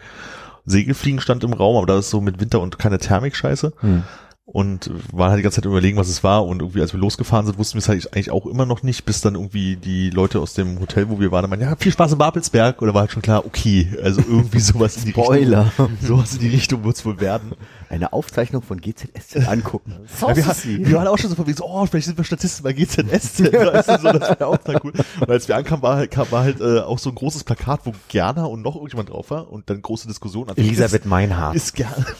Segelfliegen 0.65 1.21
stand 1.21 1.43
im 1.43 1.53
Raum, 1.53 1.77
aber 1.77 1.85
da 1.85 1.99
ist 1.99 2.09
so 2.09 2.21
mit 2.21 2.39
Winter 2.39 2.61
und 2.61 2.79
keine 2.79 2.97
Thermik-Scheiße. 2.97 3.73
Hm. 3.79 4.03
Und 4.53 4.91
waren 5.13 5.29
halt 5.29 5.39
die 5.39 5.43
ganze 5.43 5.61
Zeit 5.61 5.65
überlegen, 5.65 5.97
was 5.97 6.09
es 6.09 6.25
war. 6.25 6.45
Und 6.45 6.61
irgendwie, 6.61 6.81
als 6.81 6.91
wir 6.91 6.99
losgefahren 6.99 7.45
sind, 7.45 7.57
wussten 7.57 7.75
wir 7.75 7.79
es 7.79 7.87
halt 7.87 8.13
eigentlich 8.13 8.31
auch 8.31 8.45
immer 8.45 8.65
noch 8.65 8.83
nicht, 8.83 9.05
bis 9.05 9.21
dann 9.21 9.35
irgendwie 9.35 9.77
die 9.77 10.09
Leute 10.09 10.41
aus 10.41 10.53
dem 10.53 10.81
Hotel, 10.81 11.09
wo 11.09 11.21
wir 11.21 11.31
waren, 11.31 11.49
meinten, 11.49 11.65
ja, 11.65 11.75
viel 11.77 11.93
Spaß 11.93 12.11
in 12.11 12.17
Babelsberg. 12.17 12.81
Oder 12.81 12.93
war 12.93 13.01
halt 13.01 13.11
schon 13.11 13.21
klar, 13.21 13.45
okay, 13.45 13.87
also 14.03 14.19
irgendwie 14.19 14.59
sowas 14.61 14.97
in 14.97 15.05
die 15.05 15.11
Spoiler. 15.11 15.67
Richtung. 15.67 15.97
Sowas 16.01 16.33
in 16.33 16.39
die 16.39 16.49
Richtung 16.49 16.83
wird's 16.83 17.05
wohl 17.05 17.19
werden. 17.21 17.53
Eine 17.91 18.13
Aufzeichnung 18.13 18.61
von 18.61 18.79
GZSZ 18.79 19.47
angucken. 19.49 19.93
Ja, 20.21 20.35
wir, 20.35 20.87
wir 20.87 20.95
waren 20.95 21.07
auch 21.07 21.17
schon 21.17 21.29
so 21.29 21.35
von 21.35 21.45
wegen 21.45 21.57
so, 21.57 21.65
oh, 21.65 21.85
vielleicht 21.85 22.05
sind 22.05 22.17
wir 22.17 22.23
Statisten 22.23 22.63
bei 22.63 22.71
GZS. 22.71 23.41
Weißt 23.41 23.89
du, 23.89 23.97
so, 23.97 24.11
das 24.13 24.29
wäre 24.29 24.47
auch 24.47 24.57
total 24.57 24.79
cool. 24.83 24.93
Und 25.19 25.29
als 25.29 25.47
wir 25.49 25.57
ankamen, 25.57 25.81
war 25.83 25.97
halt, 25.97 26.11
kam, 26.11 26.31
war 26.31 26.43
halt 26.43 26.61
äh, 26.61 26.79
auch 26.79 26.99
so 26.99 27.09
ein 27.09 27.15
großes 27.15 27.43
Plakat, 27.43 27.81
wo 27.83 27.91
Gerner 28.07 28.49
und 28.49 28.61
noch 28.61 28.75
irgendjemand 28.75 29.09
drauf 29.09 29.29
war. 29.29 29.51
Und 29.51 29.69
dann 29.69 29.81
große 29.81 30.07
Diskussion. 30.07 30.47
Also, 30.47 30.61
Elisabeth 30.61 31.05
Meinhardt. 31.05 31.55
ist 31.55 31.73
Gerner. 31.73 32.05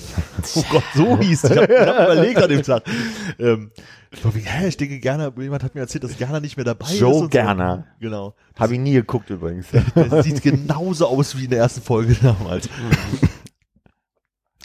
Oh 0.56 0.64
Gott, 0.72 0.84
so 0.96 1.20
hieß 1.20 1.44
Ich 1.46 1.52
habe 1.52 1.86
hab 1.86 2.12
überlegt 2.12 2.42
an 2.42 2.50
dem 2.50 2.64
Tag. 2.64 2.84
Ähm, 3.40 3.72
von 4.12 4.34
wegen, 4.36 4.46
hä, 4.46 4.68
ich 4.68 4.76
denke 4.76 5.00
Gerner, 5.00 5.32
jemand 5.38 5.64
hat 5.64 5.76
mir 5.76 5.82
erzählt, 5.82 6.04
dass 6.04 6.18
Gerner 6.18 6.42
nicht 6.42 6.58
mehr 6.58 6.66
dabei 6.66 6.88
ist. 6.88 7.00
Joe 7.00 7.14
und 7.14 7.20
so. 7.22 7.30
Gerner. 7.30 7.86
Genau. 8.00 8.34
Habe 8.58 8.74
ich 8.74 8.80
nie 8.80 8.94
geguckt 8.94 9.30
übrigens. 9.30 9.68
Der 9.96 10.24
sieht 10.24 10.42
genauso 10.42 11.08
aus 11.08 11.38
wie 11.38 11.46
in 11.46 11.52
der 11.52 11.60
ersten 11.60 11.82
Folge 11.82 12.16
damals. 12.22 12.68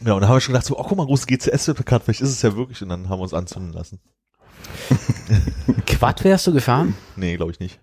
Ja, 0.05 0.13
und 0.15 0.21
dann 0.21 0.29
haben 0.29 0.37
wir 0.37 0.41
schon 0.41 0.53
gedacht, 0.53 0.67
so, 0.67 0.79
oh, 0.79 0.83
guck 0.83 0.97
mal, 0.99 1.07
großes 1.07 1.27
GCS-Plakat, 1.27 2.03
vielleicht 2.05 2.21
ist 2.21 2.29
es 2.31 2.43
ja 2.43 2.55
wirklich, 2.57 2.83
und 2.83 2.91
dann 2.91 3.09
haben 3.09 3.19
wir 3.19 3.23
uns 3.23 3.33
anzünden 3.35 3.73
lassen. 3.73 3.99
Quad 5.87 6.23
wärst 6.25 6.47
du 6.47 6.53
gefahren? 6.53 6.95
Nee, 7.17 7.37
glaube 7.37 7.53
ich 7.53 7.61
nicht. 7.61 7.81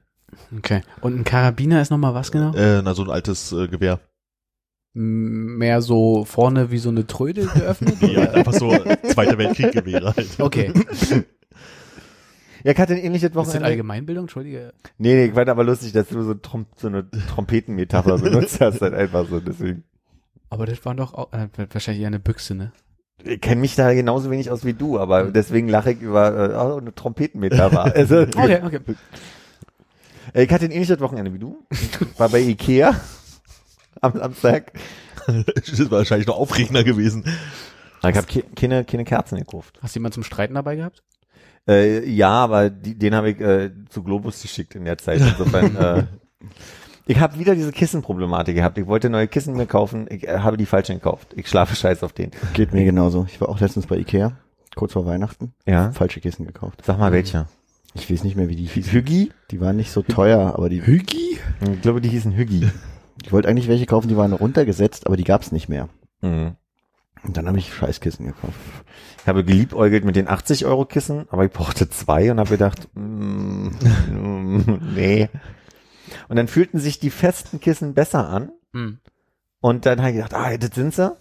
Okay. 0.57 0.81
Und 1.01 1.15
ein 1.17 1.23
Karabiner 1.23 1.81
ist 1.81 1.89
nochmal 1.89 2.13
was 2.13 2.31
genau? 2.31 2.53
Äh, 2.53 2.81
na, 2.83 2.93
so 2.93 3.03
ein 3.03 3.09
altes 3.09 3.51
äh, 3.51 3.67
Gewehr. 3.67 3.99
M- 4.95 5.57
Mehr 5.57 5.81
so 5.81 6.23
vorne 6.25 6.69
wie 6.71 6.77
so 6.77 6.89
eine 6.89 7.07
Tröde 7.07 7.45
geöffnet? 7.55 7.97
Nee, 8.01 8.17
oder? 8.17 8.33
einfach 8.33 8.53
so 8.53 8.69
Zweiter 9.11 9.37
Weltkrieg-Gewehre 9.37 10.13
halt. 10.15 10.39
Okay. 10.39 10.71
Ja, 12.65 12.71
ich 12.71 12.77
hatte 12.79 12.93
ein 12.93 12.99
ähnliches 12.99 13.27
Ist 13.31 13.35
das 13.35 13.45
Wochenende. 13.47 13.65
Allgemeinbildung? 13.67 14.23
Entschuldige. 14.23 14.73
Nee, 14.97 15.15
nee, 15.15 15.25
ich 15.25 15.33
fand 15.33 15.49
aber 15.49 15.65
lustig, 15.65 15.91
dass 15.91 16.07
du 16.07 16.23
so, 16.23 16.33
Trom 16.35 16.65
so 16.77 16.87
eine 16.87 17.09
Trompetenmetapher 17.11 18.17
benutzt 18.19 18.61
hast, 18.61 18.79
halt 18.81 18.93
einfach 18.93 19.27
so, 19.29 19.41
deswegen. 19.41 19.83
Aber 20.53 20.65
das 20.65 20.85
war 20.85 20.93
doch 20.95 21.13
auch, 21.13 21.33
äh, 21.33 21.47
wahrscheinlich 21.71 22.01
eher 22.01 22.07
eine 22.07 22.19
Büchse, 22.19 22.55
ne? 22.55 22.71
Ich 23.23 23.41
kenne 23.41 23.61
mich 23.61 23.75
da 23.75 23.93
genauso 23.93 24.29
wenig 24.29 24.51
aus 24.51 24.65
wie 24.65 24.73
du, 24.73 24.99
aber 24.99 25.31
deswegen 25.31 25.67
lache 25.69 25.91
ich 25.93 26.01
über 26.01 26.51
äh, 26.51 26.55
oh, 26.55 26.77
eine 26.77 26.93
Trompetenmetapher. 26.93 27.85
Also, 27.95 28.21
Okay, 28.35 28.61
okay. 28.63 28.79
Äh, 30.33 30.43
Ich 30.43 30.51
hatte 30.51 30.65
ein 30.65 30.71
ähnliches 30.71 30.99
Wochenende 30.99 31.33
wie 31.33 31.39
du. 31.39 31.65
Ich 31.69 32.19
War 32.19 32.29
bei 32.29 32.39
Ikea 32.41 32.99
am 34.01 34.13
Samstag. 34.13 34.73
Das 35.25 35.69
ist 35.69 35.89
wahrscheinlich 35.89 36.27
noch 36.27 36.37
aufregender 36.37 36.83
gewesen. 36.83 37.23
Ich 38.05 38.15
habe 38.17 38.27
keine, 38.55 38.83
keine 38.83 39.05
Kerzen 39.05 39.37
gekauft. 39.37 39.79
Hast 39.81 39.95
du 39.95 39.99
jemanden 39.99 40.15
zum 40.15 40.23
Streiten 40.23 40.55
dabei 40.55 40.75
gehabt? 40.75 41.01
Äh, 41.67 42.09
ja, 42.09 42.31
aber 42.31 42.69
die, 42.69 42.97
den 42.97 43.15
habe 43.15 43.31
ich 43.31 43.39
äh, 43.39 43.71
zu 43.89 44.03
Globus 44.03 44.41
geschickt 44.41 44.75
in 44.75 44.83
der 44.83 44.97
Zeit. 44.97 45.21
Insofern, 45.21 45.75
äh, 45.77 46.03
ich 47.05 47.19
habe 47.19 47.37
wieder 47.39 47.55
diese 47.55 47.71
Kissenproblematik 47.71 48.55
gehabt. 48.55 48.77
Ich 48.77 48.87
wollte 48.87 49.09
neue 49.09 49.27
Kissen 49.27 49.55
mir 49.55 49.65
kaufen, 49.65 50.07
ich 50.09 50.27
äh, 50.27 50.39
habe 50.39 50.57
die 50.57 50.65
falschen 50.65 50.95
gekauft. 50.95 51.33
Ich 51.35 51.47
schlafe 51.47 51.75
scheiß 51.75 52.03
auf 52.03 52.13
den. 52.13 52.31
Geht 52.53 52.73
mir 52.73 52.85
genauso. 52.85 53.25
Ich 53.27 53.39
war 53.41 53.49
auch 53.49 53.59
letztens 53.59 53.87
bei 53.87 53.97
Ikea, 53.97 54.37
kurz 54.75 54.93
vor 54.93 55.05
Weihnachten. 55.05 55.53
Ja. 55.65 55.91
Falsche 55.91 56.19
Kissen 56.19 56.45
gekauft. 56.45 56.81
Sag 56.83 56.97
mal 56.99 57.11
welcher. 57.11 57.47
Ich 57.95 58.09
weiß 58.09 58.23
nicht 58.23 58.35
mehr, 58.35 58.49
wie 58.49 58.55
die 58.55 58.65
hießen. 58.65 58.91
Hügi? 58.91 59.31
Die 59.51 59.61
waren 59.61 59.75
nicht 59.75 59.91
so 59.91 60.01
teuer, 60.01 60.55
aber 60.55 60.69
die, 60.69 60.85
Hügi? 60.85 61.37
Ich 61.61 61.81
glaube, 61.81 62.01
die 62.01 62.09
hießen 62.09 62.35
Hügi. 62.35 62.69
ich 63.23 63.31
wollte 63.31 63.47
eigentlich 63.47 63.67
welche 63.67 63.85
kaufen, 63.85 64.07
die 64.07 64.17
waren 64.17 64.33
runtergesetzt, 64.33 65.05
aber 65.05 65.15
die 65.15 65.23
gab's 65.23 65.51
nicht 65.51 65.69
mehr. 65.69 65.89
Mhm. 66.21 66.55
Und 67.23 67.37
dann 67.37 67.47
habe 67.47 67.57
ich 67.57 67.73
Scheißkissen 67.73 68.25
gekauft. 68.25 68.55
Ich 69.21 69.27
habe 69.27 69.45
geliebäugelt 69.45 70.03
mit 70.03 70.15
den 70.15 70.27
80 70.27 70.65
Euro 70.65 70.85
Kissen, 70.85 71.25
aber 71.29 71.45
ich 71.45 71.51
brauchte 71.51 71.89
zwei 71.89 72.31
und 72.31 72.39
habe 72.39 72.49
gedacht, 72.49 72.89
mm, 72.95 73.67
mm, 74.09 74.81
nee. 74.95 75.29
Und 76.33 76.37
dann 76.37 76.47
fühlten 76.47 76.79
sich 76.79 76.97
die 76.97 77.11
festen 77.11 77.59
Kissen 77.59 77.93
besser 77.93 78.27
an 78.27 78.51
Hm. 78.73 78.97
und 79.61 79.85
dann 79.85 79.99
habe 79.99 80.09
ich 80.09 80.15
gedacht, 80.15 80.33
ah, 80.33 80.57
das 80.57 80.71
sind 80.73 80.91
sie. 80.91 81.15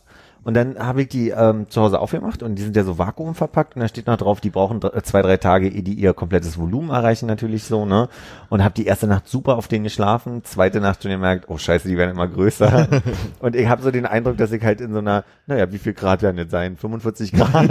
Und 0.45 0.55
dann 0.55 0.77
habe 0.79 1.03
ich 1.03 1.09
die 1.09 1.31
ähm, 1.31 1.67
zu 1.71 1.81
Hause 1.83 2.01
aufgemacht 2.01 2.43
und 2.43 2.57
die 2.57 2.63
sind 2.63 2.75
ja 2.75 2.83
so 2.83 2.99
vakuumverpackt 2.99 3.77
und 3.77 3.81
da 3.83 3.89
steht 3.89 4.09
noch 4.09 4.17
drauf, 4.17 4.41
die 4.41 4.51
brauchen 4.51 4.81
dr- 4.81 5.03
zwei, 5.05 5.23
drei 5.23 5.37
Tage, 5.37 5.69
ehe 5.69 5.83
die 5.83 5.95
ihr 5.95 6.15
komplettes 6.15 6.59
Volumen 6.59 6.91
erreichen 6.91 7.27
natürlich 7.27 7.65
so, 7.65 7.85
ne? 7.87 8.09
Und 8.49 8.65
habe 8.65 8.75
die 8.75 8.87
erste 8.87 9.07
Nacht 9.07 9.29
super 9.29 9.57
auf 9.57 9.69
denen 9.69 9.85
geschlafen, 9.85 10.43
zweite 10.45 10.81
Nacht 10.81 11.03
schon 11.03 11.13
gemerkt, 11.13 11.45
oh 11.49 11.59
scheiße, 11.59 11.87
die 11.89 11.97
werden 11.97 12.11
immer 12.11 12.27
größer. 12.27 12.89
und 13.41 13.55
ich 13.55 13.69
habe 13.69 13.83
so 13.83 13.91
den 13.93 14.05
Eindruck, 14.05 14.37
dass 14.37 14.51
ich 14.51 14.63
halt 14.65 14.81
in 14.81 14.93
so 14.93 14.99
einer, 14.99 15.25
naja, 15.47 15.71
wie 15.73 15.79
viel 15.79 15.93
Grad 15.93 16.23
werden 16.23 16.37
das 16.37 16.51
sein? 16.51 16.77
45 16.77 17.33
Grad? 17.33 17.71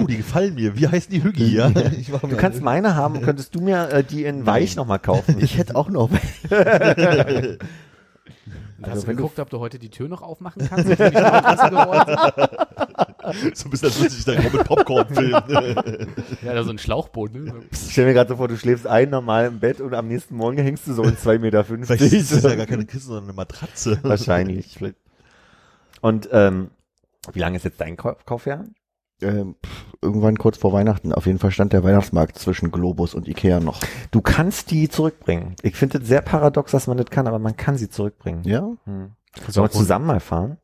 Oh, 0.00 0.04
die 0.08 0.18
gefallen 0.18 0.54
mir. 0.54 0.76
Wie 0.78 0.86
heißen 0.86 1.12
die 1.12 1.24
Hüggi, 1.24 1.56
ja? 1.56 1.70
Du 1.70 2.36
kannst 2.36 2.62
meine 2.62 2.94
haben, 2.94 3.20
könntest 3.22 3.54
du 3.54 3.60
mir 3.60 3.90
äh, 3.90 4.04
die 4.04 4.24
in 4.24 4.46
weich 4.46 4.76
nochmal 4.76 5.00
kaufen? 5.00 5.36
Ich 5.38 5.58
hätte 5.58 5.74
auch 5.74 5.88
noch. 5.88 6.08
Hast 8.82 8.90
Also 8.90 9.02
du 9.02 9.08
wenn 9.08 9.16
du- 9.16 9.22
geguckt, 9.22 9.38
ob 9.40 9.50
du 9.50 9.58
heute 9.60 9.78
die 9.78 9.90
Tür 9.90 10.08
noch 10.08 10.22
aufmachen 10.22 10.66
kannst? 10.68 10.86
so 10.88 10.92
ein 10.94 10.98
bisschen, 13.70 13.88
als 13.88 13.98
würde 13.98 14.10
sich 14.10 14.24
da 14.24 14.32
auch 14.32 14.52
mit 14.52 14.64
Popcorn 14.64 15.06
filmen. 15.14 15.42
Ja, 16.42 16.54
da 16.54 16.62
so 16.64 16.70
ein 16.70 16.78
Schlauchboot, 16.78 17.34
ne? 17.34 17.54
Ich 17.70 17.92
stell 17.92 18.06
mir 18.06 18.14
gerade 18.14 18.28
so 18.30 18.36
vor, 18.36 18.48
du 18.48 18.56
schläfst 18.56 18.86
ein 18.86 19.10
normal 19.10 19.46
im 19.46 19.60
Bett 19.60 19.80
und 19.80 19.94
am 19.94 20.08
nächsten 20.08 20.34
Morgen 20.36 20.58
hängst 20.58 20.86
du 20.86 20.94
so 20.94 21.02
in 21.02 21.16
2,50 21.16 21.38
Meter. 21.38 21.64
Vielleicht 21.64 21.90
ist 22.00 22.32
das 22.32 22.42
ja 22.42 22.54
gar 22.54 22.66
keine 22.66 22.86
Kiste, 22.86 23.06
sondern 23.08 23.24
eine 23.24 23.32
Matratze. 23.34 23.98
Wahrscheinlich. 24.02 24.78
Und 26.00 26.28
ähm, 26.32 26.70
wie 27.32 27.38
lange 27.40 27.56
ist 27.58 27.64
jetzt 27.64 27.80
dein 27.80 27.96
Kau- 27.96 28.16
Kaufjahr? 28.24 28.64
Pff, 29.20 29.84
irgendwann 30.02 30.38
kurz 30.38 30.58
vor 30.58 30.72
Weihnachten. 30.72 31.12
Auf 31.12 31.26
jeden 31.26 31.38
Fall 31.38 31.50
stand 31.50 31.72
der 31.72 31.84
Weihnachtsmarkt 31.84 32.38
zwischen 32.38 32.70
Globus 32.70 33.14
und 33.14 33.28
Ikea 33.28 33.60
noch. 33.60 33.80
Du 34.10 34.20
kannst 34.20 34.70
die 34.70 34.88
zurückbringen. 34.88 35.54
Ich 35.62 35.76
finde 35.76 35.98
es 35.98 36.08
sehr 36.08 36.22
paradox, 36.22 36.72
dass 36.72 36.86
man 36.86 36.96
das 36.96 37.06
kann, 37.10 37.26
aber 37.26 37.38
man 37.38 37.56
kann 37.56 37.76
sie 37.76 37.88
zurückbringen. 37.88 38.42
Ja, 38.44 38.70
Hm. 38.84 39.12
Sollen 39.48 39.66
wir 39.66 39.70
zusammen 39.70 40.06
mal 40.06 40.20
fahren? 40.20 40.56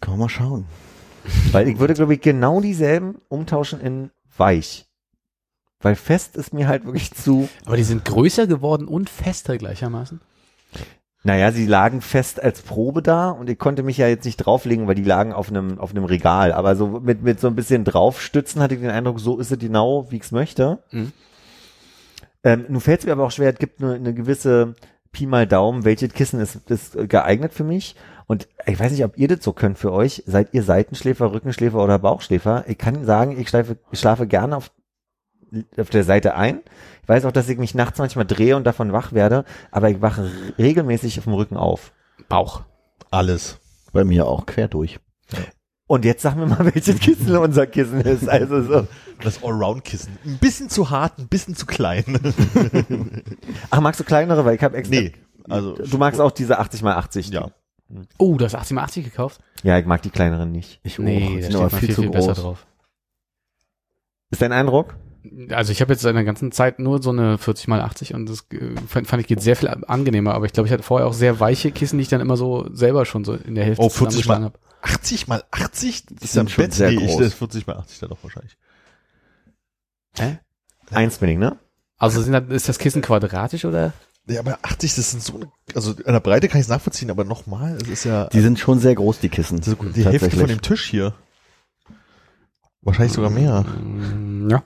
kann 0.00 0.12
man 0.12 0.20
mal 0.20 0.28
schauen. 0.28 0.66
Weil 1.52 1.68
ich 1.68 1.78
würde, 1.78 1.94
glaube 1.94 2.14
ich, 2.14 2.20
genau 2.20 2.60
dieselben 2.60 3.16
umtauschen 3.28 3.80
in 3.80 4.10
weich. 4.36 4.86
Weil 5.80 5.94
fest 5.94 6.36
ist 6.36 6.52
mir 6.52 6.68
halt 6.68 6.84
wirklich 6.84 7.12
zu. 7.12 7.48
Aber 7.64 7.76
die 7.76 7.82
sind 7.82 8.04
größer 8.04 8.46
geworden 8.46 8.88
und 8.88 9.10
fester 9.10 9.56
gleichermaßen. 9.58 10.20
Naja, 11.26 11.50
sie 11.50 11.66
lagen 11.66 12.02
fest 12.02 12.40
als 12.40 12.62
Probe 12.62 13.02
da 13.02 13.30
und 13.30 13.50
ich 13.50 13.58
konnte 13.58 13.82
mich 13.82 13.98
ja 13.98 14.06
jetzt 14.06 14.24
nicht 14.24 14.36
drauflegen, 14.36 14.86
weil 14.86 14.94
die 14.94 15.02
lagen 15.02 15.32
auf 15.32 15.48
einem, 15.48 15.80
auf 15.80 15.90
einem 15.90 16.04
Regal. 16.04 16.52
Aber 16.52 16.76
so 16.76 17.00
mit, 17.00 17.24
mit 17.24 17.40
so 17.40 17.48
ein 17.48 17.56
bisschen 17.56 17.82
draufstützen 17.82 18.62
hatte 18.62 18.76
ich 18.76 18.80
den 18.80 18.90
Eindruck, 18.90 19.18
so 19.18 19.36
ist 19.40 19.50
es 19.50 19.58
genau, 19.58 20.08
wie 20.12 20.18
ich 20.18 20.22
es 20.22 20.30
möchte. 20.30 20.78
Mhm. 20.92 21.12
Ähm, 22.44 22.66
nun 22.68 22.80
fällt 22.80 23.00
es 23.00 23.06
mir 23.06 23.12
aber 23.12 23.24
auch 23.24 23.32
schwer, 23.32 23.52
es 23.52 23.58
gibt 23.58 23.82
eine, 23.82 23.94
eine 23.94 24.14
gewisse 24.14 24.76
Pi 25.10 25.26
mal 25.26 25.48
Daumen, 25.48 25.84
welches 25.84 26.12
Kissen 26.12 26.38
ist, 26.38 26.70
ist 26.70 26.96
geeignet 27.08 27.52
für 27.52 27.64
mich. 27.64 27.96
Und 28.28 28.46
ich 28.64 28.78
weiß 28.78 28.92
nicht, 28.92 29.04
ob 29.04 29.18
ihr 29.18 29.26
das 29.26 29.42
so 29.42 29.52
könnt 29.52 29.78
für 29.78 29.90
euch. 29.90 30.22
Seid 30.26 30.54
ihr 30.54 30.62
Seitenschläfer, 30.62 31.32
Rückenschläfer 31.32 31.82
oder 31.82 31.98
Bauchschläfer? 31.98 32.62
Ich 32.68 32.78
kann 32.78 33.04
sagen, 33.04 33.36
ich 33.36 33.48
schlafe, 33.48 33.78
ich 33.90 33.98
schlafe 33.98 34.28
gerne 34.28 34.56
auf, 34.56 34.70
auf 35.78 35.90
der 35.90 36.04
Seite 36.04 36.34
ein. 36.34 36.60
Ich 37.02 37.08
weiß 37.08 37.24
auch, 37.24 37.32
dass 37.32 37.48
ich 37.48 37.58
mich 37.58 37.74
nachts 37.74 37.98
manchmal 37.98 38.26
drehe 38.26 38.56
und 38.56 38.64
davon 38.64 38.92
wach 38.92 39.12
werde, 39.12 39.44
aber 39.70 39.90
ich 39.90 40.00
wache 40.02 40.30
regelmäßig 40.58 41.18
auf 41.18 41.24
dem 41.24 41.34
Rücken 41.34 41.56
auf. 41.56 41.92
Bauch. 42.28 42.62
Alles. 43.10 43.58
Bei 43.92 44.04
mir 44.04 44.26
auch 44.26 44.46
quer 44.46 44.68
durch. 44.68 44.98
Und 45.86 46.04
jetzt 46.04 46.22
sag 46.22 46.34
mir 46.36 46.46
mal, 46.46 46.64
welches 46.74 46.98
Kissen 46.98 47.36
unser 47.36 47.66
Kissen 47.66 48.00
ist. 48.00 48.28
Also 48.28 48.62
so. 48.62 48.88
Das 49.22 49.42
Allround-Kissen. 49.42 50.18
Ein 50.24 50.38
bisschen 50.38 50.68
zu 50.68 50.90
hart, 50.90 51.18
ein 51.18 51.28
bisschen 51.28 51.54
zu 51.54 51.64
klein. 51.64 52.04
Ach, 53.70 53.80
magst 53.80 54.00
du 54.00 54.04
kleinere? 54.04 54.44
Weil 54.44 54.56
ich 54.56 54.62
habe 54.62 54.76
extra. 54.76 54.96
nee. 55.00 55.12
Also, 55.48 55.74
Du 55.76 55.96
magst 55.96 56.20
auch 56.20 56.32
diese 56.32 56.58
80 56.58 56.82
mal 56.82 56.96
80. 56.96 57.28
ja. 57.30 57.50
Oh, 58.18 58.36
du 58.36 58.44
hast 58.44 58.56
80 58.56 58.74
mal 58.74 58.82
80 58.82 59.04
gekauft? 59.04 59.40
Ja, 59.62 59.78
ich 59.78 59.86
mag 59.86 60.02
die 60.02 60.10
kleineren 60.10 60.50
nicht. 60.50 60.80
Ich 60.82 60.98
Nee, 60.98 61.16
auch. 61.18 61.20
da 61.22 61.28
steht 61.30 61.42
sind 61.44 61.52
man 61.52 61.60
aber 61.62 61.70
viel, 61.70 61.78
viel, 61.86 61.94
viel, 61.94 62.04
zu 62.06 62.10
besser 62.10 62.32
drauf. 62.34 62.66
Ist 64.30 64.42
dein 64.42 64.50
Eindruck? 64.52 64.96
Also 65.50 65.72
ich 65.72 65.80
habe 65.80 65.92
jetzt 65.92 66.04
in 66.04 66.14
der 66.14 66.24
ganzen 66.24 66.52
Zeit 66.52 66.78
nur 66.78 67.02
so 67.02 67.10
eine 67.10 67.38
40 67.38 67.68
mal 67.68 67.80
80 67.80 68.14
und 68.14 68.26
das 68.28 68.46
äh, 68.52 68.74
fand, 68.88 69.06
fand 69.06 69.20
ich 69.20 69.26
geht 69.26 69.40
sehr 69.42 69.56
viel 69.56 69.68
angenehmer, 69.68 70.34
aber 70.34 70.46
ich 70.46 70.52
glaube, 70.52 70.66
ich 70.66 70.72
hatte 70.72 70.82
vorher 70.82 71.06
auch 71.06 71.12
sehr 71.14 71.40
weiche 71.40 71.70
Kissen, 71.72 71.98
die 71.98 72.02
ich 72.02 72.08
dann 72.08 72.20
immer 72.20 72.36
so 72.36 72.68
selber 72.72 73.04
schon 73.06 73.24
so 73.24 73.34
in 73.34 73.54
der 73.54 73.64
Hälfte 73.64 73.82
Oh, 73.84 73.88
40 73.88 74.24
zusammengeschlagen 74.24 74.42
mal- 74.44 74.50
habe. 74.50 74.58
80 74.82 75.28
mal 75.28 75.44
80? 75.50 76.06
Das 76.06 76.22
ist 76.24 76.32
sind 76.32 76.36
ja 76.36 76.42
ein 76.44 76.48
schon 76.48 76.64
Bett. 76.64 76.74
sehr 76.74 76.90
nee, 76.90 76.96
ich, 77.04 77.10
groß. 77.12 77.20
das 77.20 77.34
40 77.34 77.66
mal 77.66 77.76
80 77.76 77.98
dann 78.00 78.10
doch 78.10 78.18
wahrscheinlich. 78.22 78.56
Einspinning, 80.90 81.38
ne? 81.38 81.58
Also 81.98 82.22
sind 82.22 82.32
das, 82.32 82.44
ist 82.48 82.68
das 82.68 82.78
Kissen 82.78 83.02
quadratisch 83.02 83.64
oder? 83.64 83.92
Ja, 84.28 84.40
aber 84.40 84.58
80, 84.62 84.94
das 84.96 85.10
sind 85.12 85.22
so 85.22 85.36
eine, 85.36 85.50
also 85.74 85.92
in 85.92 86.12
der 86.12 86.20
Breite 86.20 86.48
kann 86.48 86.60
ich 86.60 86.64
es 86.66 86.68
nachvollziehen, 86.70 87.10
aber 87.10 87.24
nochmal, 87.24 87.76
es 87.80 87.88
ist 87.88 88.04
ja 88.04 88.26
Die 88.28 88.40
sind 88.40 88.58
schon 88.58 88.78
sehr 88.80 88.94
groß, 88.94 89.20
die 89.20 89.28
Kissen. 89.28 89.58
ist 89.58 89.76
die 89.94 90.04
Hälfte 90.04 90.30
von 90.30 90.48
dem 90.48 90.62
Tisch 90.62 90.88
hier. 90.90 91.14
Wahrscheinlich 92.82 93.12
sogar 93.14 93.30
mehr. 93.30 93.64
Ja. 94.48 94.62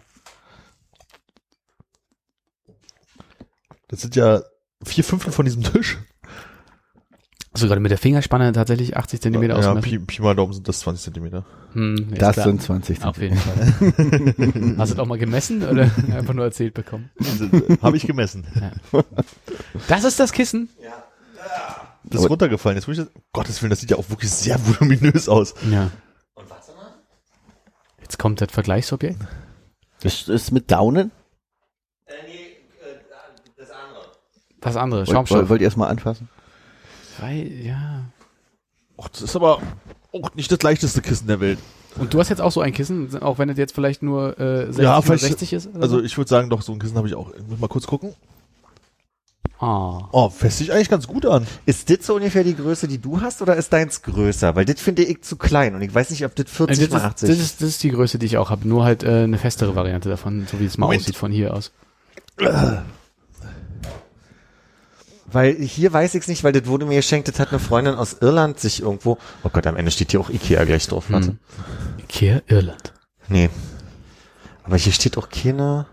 Das 3.90 4.00
sind 4.00 4.14
ja 4.16 4.42
vier 4.85 5.03
Fünftel 5.05 5.33
von 5.33 5.44
diesem 5.44 5.62
Tisch. 5.64 5.98
Also 7.53 7.66
gerade 7.66 7.81
mit 7.81 7.90
der 7.90 7.98
Fingerspanne 7.98 8.53
tatsächlich 8.53 8.96
80 8.96 9.20
Zentimeter 9.20 9.55
ja, 9.55 9.59
ausmessen. 9.59 9.83
Pi, 9.83 9.98
Pi 9.98 10.22
mal 10.22 10.37
Daumen 10.37 10.53
sind 10.53 10.68
das 10.68 10.79
20 10.81 11.03
Zentimeter. 11.03 11.44
Hm, 11.72 12.14
Das 12.14 12.35
klar. 12.35 12.46
sind 12.46 12.62
20 12.62 13.05
Auf 13.05 13.18
jeden 13.18 13.37
Fall. 13.37 13.57
Hast 14.79 14.92
du 14.92 14.94
das 14.94 14.98
auch 15.00 15.07
mal 15.07 15.18
gemessen 15.18 15.64
oder 15.64 15.83
einfach 16.14 16.33
nur 16.35 16.44
erzählt 16.44 16.74
bekommen? 16.74 17.11
Habe 17.83 17.96
ich 17.96 18.07
gemessen. 18.07 18.46
Das 19.88 20.05
ist 20.05 20.20
das 20.20 20.31
Kissen? 20.33 20.68
Das 22.05 22.14
ist 22.14 22.18
Aber- 22.20 22.29
runtergefallen. 22.29 22.76
Jetzt 22.79 22.87
muss 22.87 22.98
ich 22.98 23.05
das, 23.05 23.12
Gottes 23.33 23.61
Willen, 23.61 23.70
das 23.70 23.81
sieht 23.81 23.90
ja 23.90 23.96
auch 23.96 24.09
wirklich 24.11 24.31
sehr 24.31 24.59
voluminös 24.64 25.29
aus. 25.29 25.55
Ja. 25.72 25.90
Jetzt 28.00 28.18
kommt 28.18 28.40
das 28.40 28.53
Vergleichsobjekt. 28.53 29.18
Das 30.03 30.29
ist 30.29 30.53
mit 30.53 30.70
Daunen. 30.70 31.11
Das 34.61 34.77
andere, 34.77 35.01
Wollt, 35.01 35.11
Schaumstoff. 35.11 35.38
wollt, 35.38 35.49
wollt 35.49 35.61
ihr 35.62 35.68
es 35.68 35.77
mal 35.77 35.88
anfassen? 35.88 36.29
Weil, 37.18 37.46
ja. 37.62 38.05
Och, 38.96 39.09
das 39.09 39.23
ist 39.23 39.37
aber 39.37 39.61
auch 40.12 40.35
nicht 40.35 40.51
das 40.53 40.62
leichteste 40.62 41.01
Kissen 41.03 41.27
der 41.27 41.40
Welt. 41.40 41.59
Und 41.96 42.14
du 42.14 42.20
hast 42.20 42.29
jetzt 42.29 42.40
auch 42.40 42.53
so 42.53 42.61
ein 42.61 42.73
Kissen, 42.73 43.20
auch 43.23 43.38
wenn 43.38 43.49
es 43.49 43.59
jetzt 43.59 43.75
vielleicht 43.75 44.03
nur 44.03 44.38
äh, 44.38 44.66
60 44.66 44.83
Ja, 44.85 44.92
oder 44.99 45.03
vielleicht- 45.03 45.23
60 45.25 45.53
ist? 45.55 45.68
Also 45.75 45.99
so? 45.99 46.05
ich 46.05 46.16
würde 46.16 46.29
sagen, 46.29 46.51
doch, 46.51 46.62
so 46.62 46.73
ein 46.73 46.79
Kissen 46.79 46.96
habe 46.96 47.09
ich 47.09 47.14
auch. 47.14 47.33
Ich 47.35 47.42
muss 47.49 47.59
mal 47.59 47.68
kurz 47.68 47.87
gucken. 47.87 48.14
Ah. 49.59 50.09
Oh, 50.12 50.31
fässt 50.31 50.59
sich 50.59 50.73
eigentlich 50.73 50.88
ganz 50.88 51.07
gut 51.07 51.27
an. 51.27 51.46
Ist 51.66 51.90
das 51.90 52.07
so 52.07 52.14
ungefähr 52.14 52.44
die 52.44 52.57
Größe, 52.57 52.88
die 52.88 52.96
du 52.99 53.20
hast, 53.20 53.42
oder 53.42 53.57
ist 53.57 53.70
deins 53.73 54.01
größer? 54.03 54.55
Weil 54.57 54.64
das 54.64 54.81
finde 54.81 55.03
ich 55.03 55.20
zu 55.23 55.37
klein 55.37 55.75
und 55.75 55.83
ich 55.83 55.94
weiß 55.94 56.11
nicht, 56.11 56.25
ob 56.25 56.35
das 56.35 56.51
40 56.51 56.79
Äh, 56.79 56.83
Das 56.85 56.90
mal 56.92 56.99
ist, 56.99 57.05
80 57.05 57.29
das, 57.29 57.38
ist, 57.38 57.61
das 57.62 57.68
ist 57.68 57.83
die 57.83 57.90
Größe, 57.90 58.18
die 58.18 58.27
ich 58.27 58.38
auch 58.38 58.49
habe. 58.51 58.66
Nur 58.66 58.85
halt 58.85 59.03
äh, 59.03 59.25
eine 59.25 59.37
festere 59.37 59.75
Variante 59.75 60.09
davon, 60.09 60.46
so 60.51 60.61
wie 60.61 60.64
es 60.64 60.79
mal 60.79 60.87
Moment. 60.87 61.03
aussieht 61.03 61.16
von 61.16 61.31
hier 61.33 61.53
aus. 61.55 61.73
Weil 65.33 65.55
hier 65.57 65.93
weiß 65.93 66.14
ich 66.14 66.23
es 66.23 66.29
nicht, 66.29 66.43
weil 66.45 66.53
das 66.53 66.66
wurde 66.66 66.87
mir 66.87 66.97
geschenkt, 66.97 67.29
das 67.29 67.38
hat 67.38 67.51
eine 67.51 67.59
Freundin 67.61 67.95
aus 67.95 68.16
Irland 68.21 68.59
sich 68.59 68.83
irgendwo, 68.83 69.19
oh 69.45 69.49
Gott, 69.53 69.66
am 69.66 69.77
Ende 69.77 69.90
steht 69.90 70.11
hier 70.11 70.21
auch 70.21 70.31
Ikea 70.31 70.64
gleich 70.64 70.87
drauf, 70.88 71.07
warte. 71.11 71.29
Hm. 71.29 71.38
Ikea 71.99 72.43
Irland. 72.47 72.93
Nee. 73.29 73.49
Aber 74.64 74.77
hier 74.77 74.93
steht 74.93 75.16
auch 75.19 75.29
keine, 75.29 75.87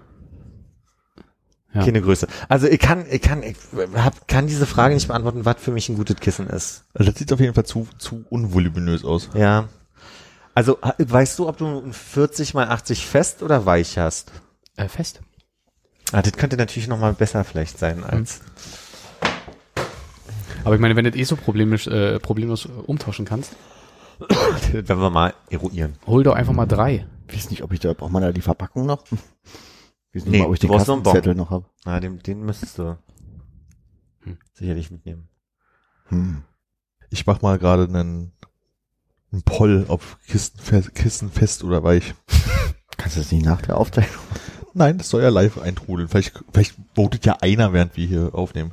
Ja. 1.74 1.84
keine 1.84 2.02
Größe. 2.02 2.28
Also 2.50 2.68
ich 2.68 2.80
kann, 2.80 3.06
ich 3.10 3.22
kann, 3.22 3.44
ich 3.44 3.56
hab, 3.96 4.28
kann 4.28 4.48
diese 4.48 4.66
Frage 4.66 4.96
nicht 4.96 5.08
beantworten, 5.08 5.46
was 5.46 5.58
für 5.60 5.72
mich 5.72 5.88
ein 5.90 5.98
gutes 5.98 6.16
Kissen 6.18 6.48
ist. 6.48 6.86
Also 6.94 7.12
das 7.12 7.20
sieht 7.20 7.32
auf 7.32 7.40
jeden 7.40 7.54
Fall 7.54 7.66
zu, 7.66 7.88
zu 7.98 8.26
unvoluminös 8.30 9.06
aus. 9.06 9.30
Ja. 9.36 9.70
Also 10.56 10.80
weißt 10.98 11.38
du, 11.38 11.48
ob 11.48 11.58
du 11.58 11.68
ein 11.68 11.94
40 11.94 12.56
mal 12.56 12.68
80 12.70 13.06
fest 13.06 13.44
oder 13.44 13.68
weich 13.68 13.98
hast? 14.00 14.32
Äh, 14.76 14.88
fest. 14.88 15.22
Ah, 16.12 16.22
das 16.24 16.34
könnte 16.34 16.58
natürlich 16.58 16.88
noch 16.88 16.98
mal 17.00 17.14
besser 17.14 17.44
vielleicht 17.44 17.78
sein 17.78 18.04
als. 18.04 18.40
Aber 20.68 20.76
ich 20.76 20.82
meine, 20.82 20.98
wenn 20.98 21.06
du 21.06 21.12
das 21.12 21.20
eh 21.22 21.24
so 21.24 21.38
problemlos, 21.38 21.88
äh, 21.88 22.20
problemlos 22.20 22.66
äh, 22.66 22.70
umtauschen 22.86 23.24
kannst, 23.24 23.56
werden 24.74 25.00
wir 25.00 25.10
mal 25.10 25.34
eruieren. 25.50 25.94
hol 26.06 26.24
doch 26.24 26.36
einfach 26.36 26.52
mal 26.52 26.66
drei. 26.66 27.06
Ich 27.30 27.36
weiß 27.38 27.50
nicht, 27.52 27.64
ob 27.64 27.72
ich 27.72 27.80
da, 27.80 27.94
braucht 27.94 28.12
man 28.12 28.22
da 28.22 28.34
die 28.34 28.42
Verpackung 28.42 28.86
noch? 28.86 29.04
Ich 30.12 30.22
weiß 30.22 30.26
nicht 30.26 30.32
Nee, 30.34 30.40
mal, 30.40 30.48
ob 30.48 30.54
ich 30.56 30.60
du 30.60 30.68
den 30.68 30.72
brauchst 30.76 30.88
noch. 30.90 30.98
Kassenzettel 31.04 31.36
noch 31.36 31.52
habe. 31.52 31.66
Na, 31.86 32.00
den, 32.02 32.20
den 32.20 32.42
müsstest 32.44 32.80
du 32.80 32.98
Hm. 34.24 34.38
sicherlich 34.54 34.92
mitnehmen. 34.92 35.30
Hm. 36.08 36.44
Ich 37.10 37.26
mach 37.26 37.42
mal 37.42 37.58
gerade 37.60 37.84
einen, 37.84 38.34
einen 39.32 39.44
Poll, 39.44 39.86
ob 39.88 40.02
Kisten, 40.28 40.60
Kissen 40.94 41.30
fest 41.32 41.64
oder 41.64 41.84
weich. 41.84 42.14
Kannst 42.98 43.16
du 43.16 43.22
das 43.22 43.32
nicht 43.32 43.46
nach 43.46 43.62
der 43.62 43.78
Aufzeichnung? 43.78 44.22
Nein, 44.74 44.98
das 44.98 45.10
soll 45.10 45.22
ja 45.24 45.30
live 45.30 45.60
eintrudeln. 45.60 46.08
Vielleicht, 46.10 46.44
vielleicht 46.52 46.76
votet 46.94 47.26
ja 47.26 47.38
einer, 47.42 47.72
während 47.74 47.96
wir 47.96 48.06
hier 48.06 48.34
aufnehmen. 48.36 48.72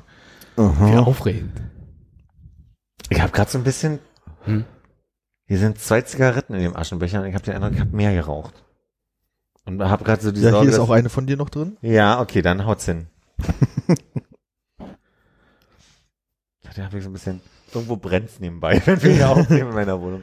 Wie 0.56 0.62
Aha. 0.62 1.00
aufregend. 1.00 1.52
Ich 3.10 3.20
habe 3.20 3.32
gerade 3.32 3.50
so 3.50 3.58
ein 3.58 3.64
bisschen. 3.64 3.98
Hm. 4.44 4.64
Hier 5.46 5.58
sind 5.58 5.78
zwei 5.78 6.00
Zigaretten 6.02 6.54
in 6.54 6.62
dem 6.62 6.76
Aschenbecher 6.76 7.20
und 7.20 7.26
ich 7.26 7.34
habe 7.34 7.44
den 7.44 7.54
Eindruck, 7.54 7.72
ich 7.74 7.80
habe 7.80 7.94
mehr 7.94 8.14
geraucht. 8.14 8.64
Und 9.66 9.82
habe 9.82 10.04
gerade 10.04 10.22
so 10.22 10.32
die 10.32 10.40
Ja, 10.40 10.50
Sorge, 10.50 10.66
hier 10.66 10.74
ist 10.74 10.80
auch 10.80 10.90
eine 10.90 11.08
von 11.10 11.26
dir 11.26 11.36
noch 11.36 11.50
drin. 11.50 11.76
Ja, 11.82 12.20
okay, 12.20 12.42
dann 12.42 12.66
haut's 12.66 12.84
hin. 12.86 13.06
da 16.74 16.84
habe 16.84 16.98
ich 16.98 17.04
so 17.04 17.10
ein 17.10 17.12
bisschen, 17.12 17.40
irgendwo 17.72 17.96
brennt's 17.96 18.40
nebenbei, 18.40 18.80
wenn 18.86 19.02
wir 19.02 19.12
hier 19.12 19.28
aufnehmen 19.28 19.68
in 19.70 19.74
meiner 19.74 20.00
Wohnung. 20.00 20.22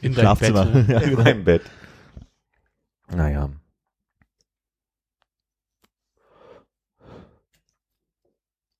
In 0.00 0.14
dein 0.14 0.22
Schlafzimmer. 0.24 0.66
Bett. 0.66 0.88
Ne? 0.88 0.94
Ja, 0.94 1.00
In 1.00 1.14
meinem 1.14 1.44
Bett. 1.44 1.62
Naja. 3.10 3.48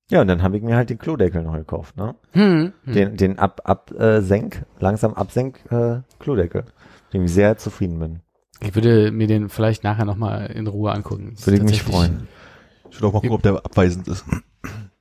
Ja, 0.09 0.21
und 0.21 0.27
dann 0.27 0.41
habe 0.41 0.57
ich 0.57 0.63
mir 0.63 0.75
halt 0.75 0.89
den 0.89 0.97
Klodeckel 0.97 1.43
noch 1.43 1.53
gekauft, 1.53 1.95
ne? 1.95 2.15
Hm. 2.31 2.73
hm. 2.83 2.93
Den, 2.93 3.15
den 3.15 3.39
ab, 3.39 3.61
ab, 3.63 3.91
äh, 3.91 4.21
senk, 4.21 4.65
langsam 4.79 5.13
absenk, 5.13 5.59
äh, 5.71 5.99
Klodeckel. 6.19 6.65
Dem 7.13 7.25
ich 7.25 7.33
sehr 7.33 7.57
zufrieden 7.57 7.99
bin. 7.99 8.19
Ich 8.61 8.75
würde 8.75 9.11
mir 9.11 9.27
den 9.27 9.49
vielleicht 9.49 9.83
nachher 9.83 10.05
nochmal 10.05 10.47
in 10.47 10.67
Ruhe 10.67 10.91
angucken. 10.91 11.33
Das 11.35 11.47
Würde 11.47 11.57
ich 11.57 11.63
mich 11.63 11.83
freuen. 11.83 12.27
Ich 12.91 12.99
will 12.99 13.07
auch 13.07 13.13
mal 13.13 13.19
gucken, 13.19 13.35
ob 13.35 13.43
der 13.43 13.53
abweisend 13.53 14.07
ist. 14.07 14.25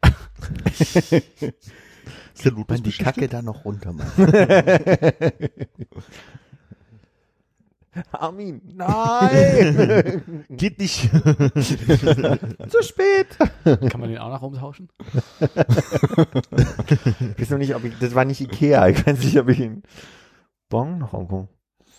ist 0.83 2.45
der 2.45 2.53
Man 2.53 2.83
die 2.83 2.93
Kacke 2.93 3.29
da 3.29 3.43
noch 3.43 3.65
runter 3.65 3.93
macht. 3.93 4.17
Armin, 8.13 8.61
nein! 8.75 10.45
Geht 10.51 10.79
nicht. 10.79 11.11
Zu 11.11 12.83
spät! 12.83 13.27
Kann 13.65 14.01
man 14.01 14.11
den 14.11 14.19
auch 14.19 14.31
noch 14.31 14.43
umtauschen? 14.43 14.89
Ich 15.41 17.41
weiß 17.41 17.51
noch 17.51 17.59
nicht, 17.59 17.75
ob 17.75 17.85
ich, 17.85 17.99
das 17.99 18.15
war 18.15 18.25
nicht 18.25 18.41
Ikea. 18.41 18.89
Ich 18.89 19.07
weiß 19.07 19.19
nicht, 19.25 19.39
ob 19.39 19.49
ich 19.49 19.61
ihn, 19.61 19.83
Bon 20.69 20.99
noch 20.99 21.15
irgendwo. 21.15 21.49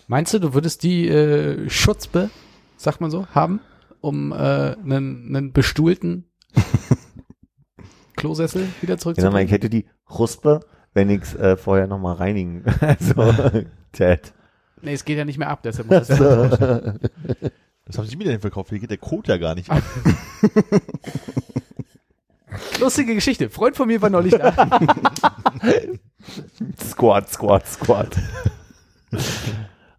Meinst 0.07 0.33
du, 0.33 0.39
du 0.39 0.53
würdest 0.53 0.83
die 0.83 1.07
äh, 1.07 1.69
Schutzbe, 1.69 2.29
sagt 2.77 3.01
man 3.01 3.11
so, 3.11 3.27
haben, 3.27 3.59
um 4.01 4.31
äh, 4.31 4.35
einen, 4.35 5.35
einen 5.35 5.53
bestuhlten 5.53 6.25
Klosessel 8.15 8.67
wieder 8.81 8.95
Genau, 8.95 8.95
ich 8.95 9.01
zurückzubringen? 9.01 9.47
hätte 9.47 9.69
die 9.69 9.87
Ruspe, 10.09 10.61
wenn 10.93 11.09
ich's 11.09 11.35
äh, 11.35 11.57
vorher 11.57 11.87
nochmal 11.87 12.15
reinigen. 12.15 12.63
Also, 12.81 13.63
Ted. 13.91 14.33
Nee, 14.81 14.93
es 14.93 15.03
geht 15.05 15.17
ja 15.17 15.25
nicht 15.25 15.37
mehr 15.37 15.49
ab, 15.49 15.61
deshalb 15.63 15.89
muss 15.89 16.09
es. 16.09 16.19
Was 16.19 16.19
haben 17.97 18.07
Sie 18.07 18.15
mir 18.15 18.25
denn 18.25 18.39
verkauft? 18.39 18.69
Hier 18.69 18.79
geht 18.79 18.91
der 18.91 18.97
Code 18.97 19.29
ja 19.31 19.37
gar 19.37 19.55
nicht 19.55 19.69
ab. 19.69 19.83
Lustige 22.79 23.13
Geschichte. 23.15 23.49
Freund 23.49 23.75
von 23.75 23.87
mir 23.87 24.01
war 24.01 24.09
neulich 24.09 24.33
da. 24.33 24.51
Squat, 26.83 27.29
Squat, 27.29 27.67
Squat. 27.67 28.17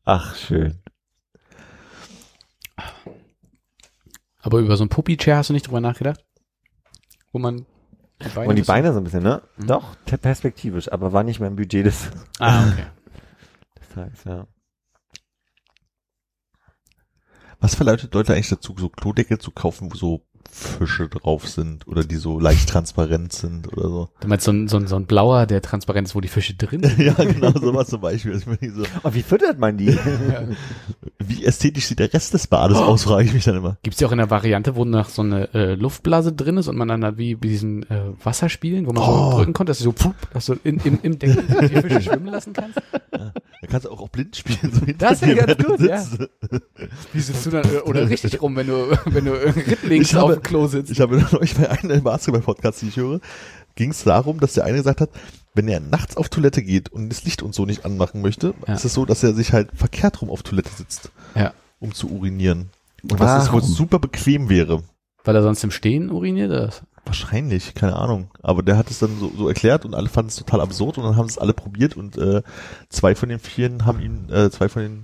Ach, 0.05 0.35
schön. 0.35 0.79
Aber 4.43 4.59
über 4.59 4.77
so 4.77 4.85
ein 4.85 4.89
Puppy-Chair 4.89 5.37
hast 5.37 5.51
du 5.51 5.55
nicht 5.55 5.67
drüber 5.67 5.81
nachgedacht? 5.81 6.25
Wo 7.33 7.39
man 7.39 7.67
die 8.23 8.29
Beine... 8.35 8.49
Und 8.49 8.57
die 8.57 8.63
bisschen- 8.63 8.75
Beine 8.75 8.93
so 8.93 8.99
ein 8.99 9.05
bisschen, 9.05 9.23
ne? 9.23 9.43
Mhm. 9.59 9.67
Doch, 9.67 9.95
te- 10.07 10.19
perspektivisch, 10.19 10.91
aber 10.91 11.13
war 11.13 11.23
nicht 11.23 11.41
mehr 11.41 11.49
im 11.49 11.57
Budget 11.57 11.87
des, 11.87 12.11
Ah, 12.39 12.69
okay. 12.69 12.87
des 13.79 13.89
Tages, 13.91 14.25
ja. 14.25 14.47
Was 17.61 17.75
verleitet 17.75 18.15
Leute 18.15 18.33
eigentlich 18.33 18.49
dazu, 18.49 18.75
so 18.79 18.89
Klodeckel 18.89 19.39
zu 19.39 19.51
kaufen, 19.51 19.93
wo 19.93 19.97
so 19.97 20.23
Fische 20.53 21.09
drauf 21.09 21.49
sind 21.49 21.87
oder 21.87 22.03
die 22.05 22.17
so 22.17 22.39
leicht 22.41 22.69
transparent 22.69 23.33
sind 23.33 23.73
oder 23.73 23.89
so? 23.89 24.09
Du 24.21 24.29
meinst 24.29 24.45
so 24.45 24.51
ein, 24.53 24.69
so 24.69 24.77
ein, 24.77 24.87
so 24.87 24.97
ein 24.97 25.07
blauer, 25.07 25.47
der 25.47 25.63
transparent 25.63 26.09
ist, 26.09 26.15
wo 26.15 26.21
die 26.21 26.29
Fische 26.29 26.55
drin 26.55 26.83
sind? 26.83 26.99
ja, 26.99 27.13
genau, 27.15 27.53
sowas 27.53 27.89
zum 27.89 28.01
Beispiel. 28.01 28.39
So, 28.39 28.85
Aber 29.03 29.15
wie 29.15 29.23
füttert 29.23 29.59
man 29.59 29.77
die? 29.79 29.87
ja. 29.87 29.99
wie 31.19 31.45
ästhetisch 31.45 31.87
sieht 31.87 31.99
der 32.01 32.13
Rest 32.13 32.35
des 32.35 32.47
Bades 32.47 32.77
aus, 32.79 33.05
frage 33.05 33.25
ich 33.25 33.33
mich 33.35 33.45
dann 33.45 33.57
immer. 33.57 33.77
Gibt's 33.83 34.01
ja 34.01 34.09
auch 34.09 34.13
in 34.13 34.19
der 34.19 34.31
Variante, 34.31 34.75
wo 34.75 34.85
noch 34.85 35.09
so 35.09 35.23
eine 35.23 35.53
äh, 35.55 35.75
Luftblase 35.75 36.33
drin 36.33 36.57
ist 36.57 36.69
und 36.69 36.77
man 36.77 36.89
dann 36.89 37.05
halt 37.05 37.17
wie 37.19 37.35
bei 37.37 37.49
diesen 37.49 37.89
äh, 37.91 38.03
Wasserspielen, 38.23 38.87
wo 38.87 38.93
man 38.93 39.05
so 39.05 39.11
Oh. 39.11 39.31
drücken 39.37 39.53
konnte, 39.53 39.71
dass 39.71 39.79
du 39.79 39.85
so, 39.85 39.93
pfup, 39.93 40.15
dass 40.33 40.47
du 40.47 40.55
in, 40.65 40.79
im, 40.85 40.99
im 41.03 41.19
Deckel 41.19 41.45
die 41.69 41.81
Fische 41.81 42.03
schwimmen 42.03 42.27
lassen 42.27 42.53
kannst. 42.53 42.79
Da 43.13 43.33
kannst 43.69 43.87
du 43.87 43.91
auch, 43.91 44.01
auch 44.01 44.09
blind 44.09 44.35
spielen. 44.37 44.59
So 44.73 44.81
Das 44.99 45.21
wäre 45.23 45.47
dir, 45.47 45.55
ganz 45.55 45.65
gut, 45.65 45.81
ja. 45.81 46.03
Wie 47.13 47.21
sitzt 47.21 47.47
du 47.47 47.51
dann, 47.51 47.65
äh, 47.65 47.79
oder 47.79 48.09
richtig 48.09 48.41
rum, 48.41 48.57
wenn 48.57 48.67
du, 48.69 48.91
wenn 49.07 49.25
du 49.25 49.33
habe- 49.35 50.35
auf 50.37 50.40
dem 50.41 50.45
Klo 50.49 50.67
sitzt. 50.67 50.91
Ich 50.91 51.01
habe 51.01 51.17
neulich 51.33 51.55
bei 51.55 51.69
einem 51.71 52.03
Basketball-Podcast, 52.03 52.83
die 52.83 52.89
ich 52.89 52.97
höre, 52.97 53.21
ging 53.77 53.91
es 53.91 54.05
darum, 54.05 54.41
dass 54.41 54.55
der 54.55 54.65
eine 54.65 54.79
gesagt 54.79 55.01
hat, 55.01 55.11
wenn 55.55 55.69
er 55.69 55.81
nachts 55.81 56.17
auf 56.17 56.29
Toilette 56.29 56.63
geht 56.63 56.91
und 56.91 57.09
das 57.09 57.25
Licht 57.25 57.43
und 57.43 57.55
so 57.55 57.67
nicht 57.67 57.85
anmachen 57.85 58.23
möchte, 58.23 58.55
Ja. 58.67 58.75
ist 58.75 58.85
es 58.85 58.95
so, 58.95 59.05
dass 59.05 59.23
er 59.23 59.35
sich 59.35 59.53
halt 59.53 59.71
verkehrt 59.75 60.23
rum 60.23 60.31
auf 60.31 60.43
Toilette 60.43 60.71
sitzt, 60.77 61.11
Ja. 61.35 61.53
um 61.81 61.93
zu 61.95 62.09
urinieren. 62.11 62.71
Und 63.03 63.19
dass 63.21 63.45
es 63.45 63.53
wohl 63.53 63.63
super 63.63 63.99
bequem 63.99 64.49
wäre. 64.49 64.83
Weil 65.25 65.35
er 65.37 65.43
sonst 65.43 65.65
im 65.65 65.71
Stehen 65.71 66.11
uriniert, 66.11 66.51
oder? 66.51 66.67
was? 66.69 66.83
Wahrscheinlich, 67.07 67.75
keine 67.75 67.97
Ahnung. 67.97 68.31
Aber 68.43 68.63
der 68.63 68.77
hat 68.77 68.91
es 68.91 68.99
dann 68.99 69.19
so, 69.19 69.33
so 69.37 69.49
erklärt 69.49 69.85
und 69.85 69.95
alle 69.95 70.09
fanden 70.09 70.29
es 70.29 70.37
total 70.37 70.61
absurd 70.61 70.99
und 70.99 71.05
dann 71.05 71.17
haben 71.17 71.27
es 71.27 71.39
alle 71.39 71.55
probiert 71.55 71.97
und 71.97 72.17
äh, 72.19 72.43
zwei 72.91 73.15
von 73.15 73.29
den 73.31 73.39
vieren 73.39 73.87
haben 73.87 74.01
ihn, 74.01 74.29
äh, 74.31 74.51
zwei 74.51 74.69
von 74.69 74.83
den 74.83 75.03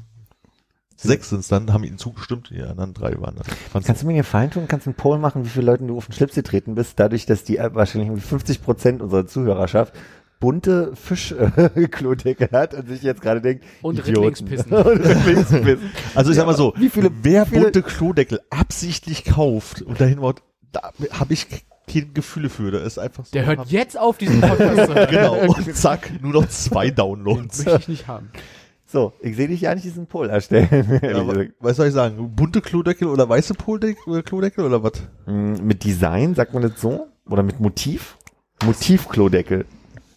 sechs 0.97 1.31
sind 1.31 1.41
es 1.41 1.49
dann, 1.49 1.73
haben 1.73 1.85
ihnen 1.85 1.99
zugestimmt, 1.99 2.51
die 2.51 2.63
anderen 2.63 2.95
drei 2.95 3.13
waren 3.21 3.37
dann. 3.37 3.45
fand's- 3.73 3.87
Kannst 3.87 4.03
du 4.03 4.07
mir 4.07 4.13
einen 4.13 4.19
Gefallen 4.23 4.51
tun? 4.51 4.65
Kannst 4.69 4.87
du 4.87 4.91
einen 4.91 4.97
Poll 4.97 5.19
machen, 5.19 5.45
wie 5.45 5.49
viele 5.49 5.67
Leuten 5.67 5.87
du 5.89 5.97
auf 5.97 6.07
den 6.07 6.13
Schlips 6.13 6.35
getreten 6.35 6.75
bist, 6.75 6.99
dadurch, 6.99 7.27
dass 7.27 7.45
die 7.45 7.59
wahrscheinlich 7.59 8.09
irgendwie 8.09 8.27
50 8.27 8.63
Prozent 8.63 9.03
unserer 9.03 9.27
Zuhörerschaft 9.27 9.93
bunte 10.39 10.95
Fischklodeckel 10.97 12.49
hat 12.53 12.75
und 12.75 12.89
sich 12.89 13.03
jetzt 13.03 13.21
gerade 13.23 13.41
denkt, 13.41 13.65
Und 13.83 14.07
Rittlingspissen. 14.07 14.71
Also 16.15 16.31
ich 16.31 16.37
sag 16.37 16.47
mal 16.47 16.57
so, 16.57 16.75
Wie 16.77 16.89
viele- 16.91 17.11
wer 17.23 17.47
viele- 17.47 17.63
bunte 17.65 17.83
Klodeckel 17.83 18.41
absichtlich 18.51 19.25
kauft 19.25 19.83
und 19.83 20.01
dahin 20.01 20.21
Wort, 20.21 20.43
da 20.73 20.93
habe 21.13 21.33
ich 21.33 21.47
keine 21.49 22.07
Gefühle 22.07 22.49
für. 22.51 22.71
Da 22.71 22.79
ist 22.81 22.99
einfach 22.99 23.25
so. 23.25 23.31
Der 23.33 23.47
hört 23.47 23.69
jetzt 23.71 23.99
auf, 23.99 24.19
diesen 24.19 24.41
Podcast. 24.41 24.93
Genau, 25.11 25.37
und 25.39 25.75
zack, 25.77 26.11
nur 26.21 26.33
noch 26.33 26.49
zwei 26.49 26.91
Downloads. 26.91 27.65
Möchte 27.65 27.81
ich 27.81 27.89
nicht 27.89 28.09
haben. 28.09 28.31
So, 28.87 29.13
ich 29.21 29.35
sehe 29.35 29.49
dich 29.49 29.63
ja 29.63 29.75
nicht 29.75 29.85
diesen 29.85 30.07
Poll 30.07 30.31
erstellen. 30.31 31.01
Ja, 31.03 31.21
aber, 31.21 31.47
was 31.59 31.77
soll 31.77 31.89
ich 31.89 31.93
sagen? 31.93 32.35
Bunte 32.37 32.61
Klodeckel 32.61 33.09
oder 33.09 33.29
weiße 33.29 33.55
Poldeckel 33.55 34.13
oder 34.13 34.23
Klodeckel 34.23 34.65
oder 34.65 34.83
was? 34.83 34.93
Mm, 35.27 35.55
mit 35.67 35.83
Design, 35.83 36.35
sagt 36.35 36.55
man 36.55 36.63
das 36.63 36.81
so? 36.81 37.09
Oder 37.29 37.43
mit 37.43 37.59
Motiv? 37.59 38.17
Motivklodeckel. 38.65 39.67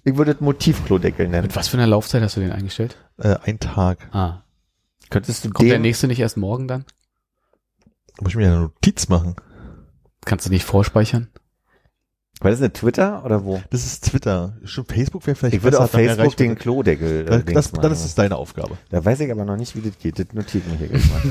Ich 0.03 0.15
würde 0.15 0.33
das 0.33 0.41
Motivklodeckel 0.41 1.27
nennen. 1.27 1.47
Mit 1.47 1.55
was 1.55 1.67
für 1.67 1.77
einer 1.77 1.87
Laufzeit 1.87 2.21
hast 2.21 2.37
du 2.37 2.41
den 2.41 2.51
eingestellt? 2.51 2.95
Äh, 3.17 3.37
ein 3.43 3.59
Tag. 3.59 4.07
Ah. 4.11 4.43
Könntest 5.09 5.45
du 5.45 5.49
Kommt 5.49 5.69
der 5.69 5.79
nächste 5.79 6.07
nicht 6.07 6.19
erst 6.19 6.37
morgen 6.37 6.67
dann? 6.67 6.85
Muss 8.21 8.31
ich 8.31 8.37
mir 8.37 8.47
eine 8.47 8.59
Notiz 8.61 9.09
machen. 9.09 9.35
Kannst 10.25 10.45
du 10.45 10.51
nicht 10.51 10.63
vorspeichern? 10.65 11.29
War 12.41 12.51
das 12.51 12.59
eine 12.59 12.71
Twitter 12.71 13.23
oder 13.25 13.43
wo? 13.43 13.61
Das 13.69 13.85
ist 13.85 14.05
Twitter. 14.05 14.57
Schon 14.63 14.85
Facebook 14.85 15.25
wäre 15.27 15.35
vielleicht 15.35 15.55
Ich 15.57 15.63
würde 15.63 15.79
auf 15.79 15.91
Facebook 15.91 16.37
den. 16.37 16.55
Klodeckel. 16.55 17.21
äh, 17.21 17.25
das, 17.25 17.45
Dings 17.45 17.71
das, 17.71 17.81
dann 17.81 17.91
ist 17.91 18.05
es 18.05 18.15
deine 18.15 18.37
Aufgabe. 18.37 18.77
Da 18.89 19.03
weiß 19.03 19.19
ich 19.19 19.31
aber 19.31 19.43
noch 19.45 19.57
nicht, 19.57 19.75
wie 19.75 19.81
das 19.81 19.97
geht. 19.99 20.19
Das 20.19 20.27
notiert 20.33 20.65
mir 20.67 20.77
hier 20.77 20.87
gleich 20.87 21.09
mal. 21.09 21.21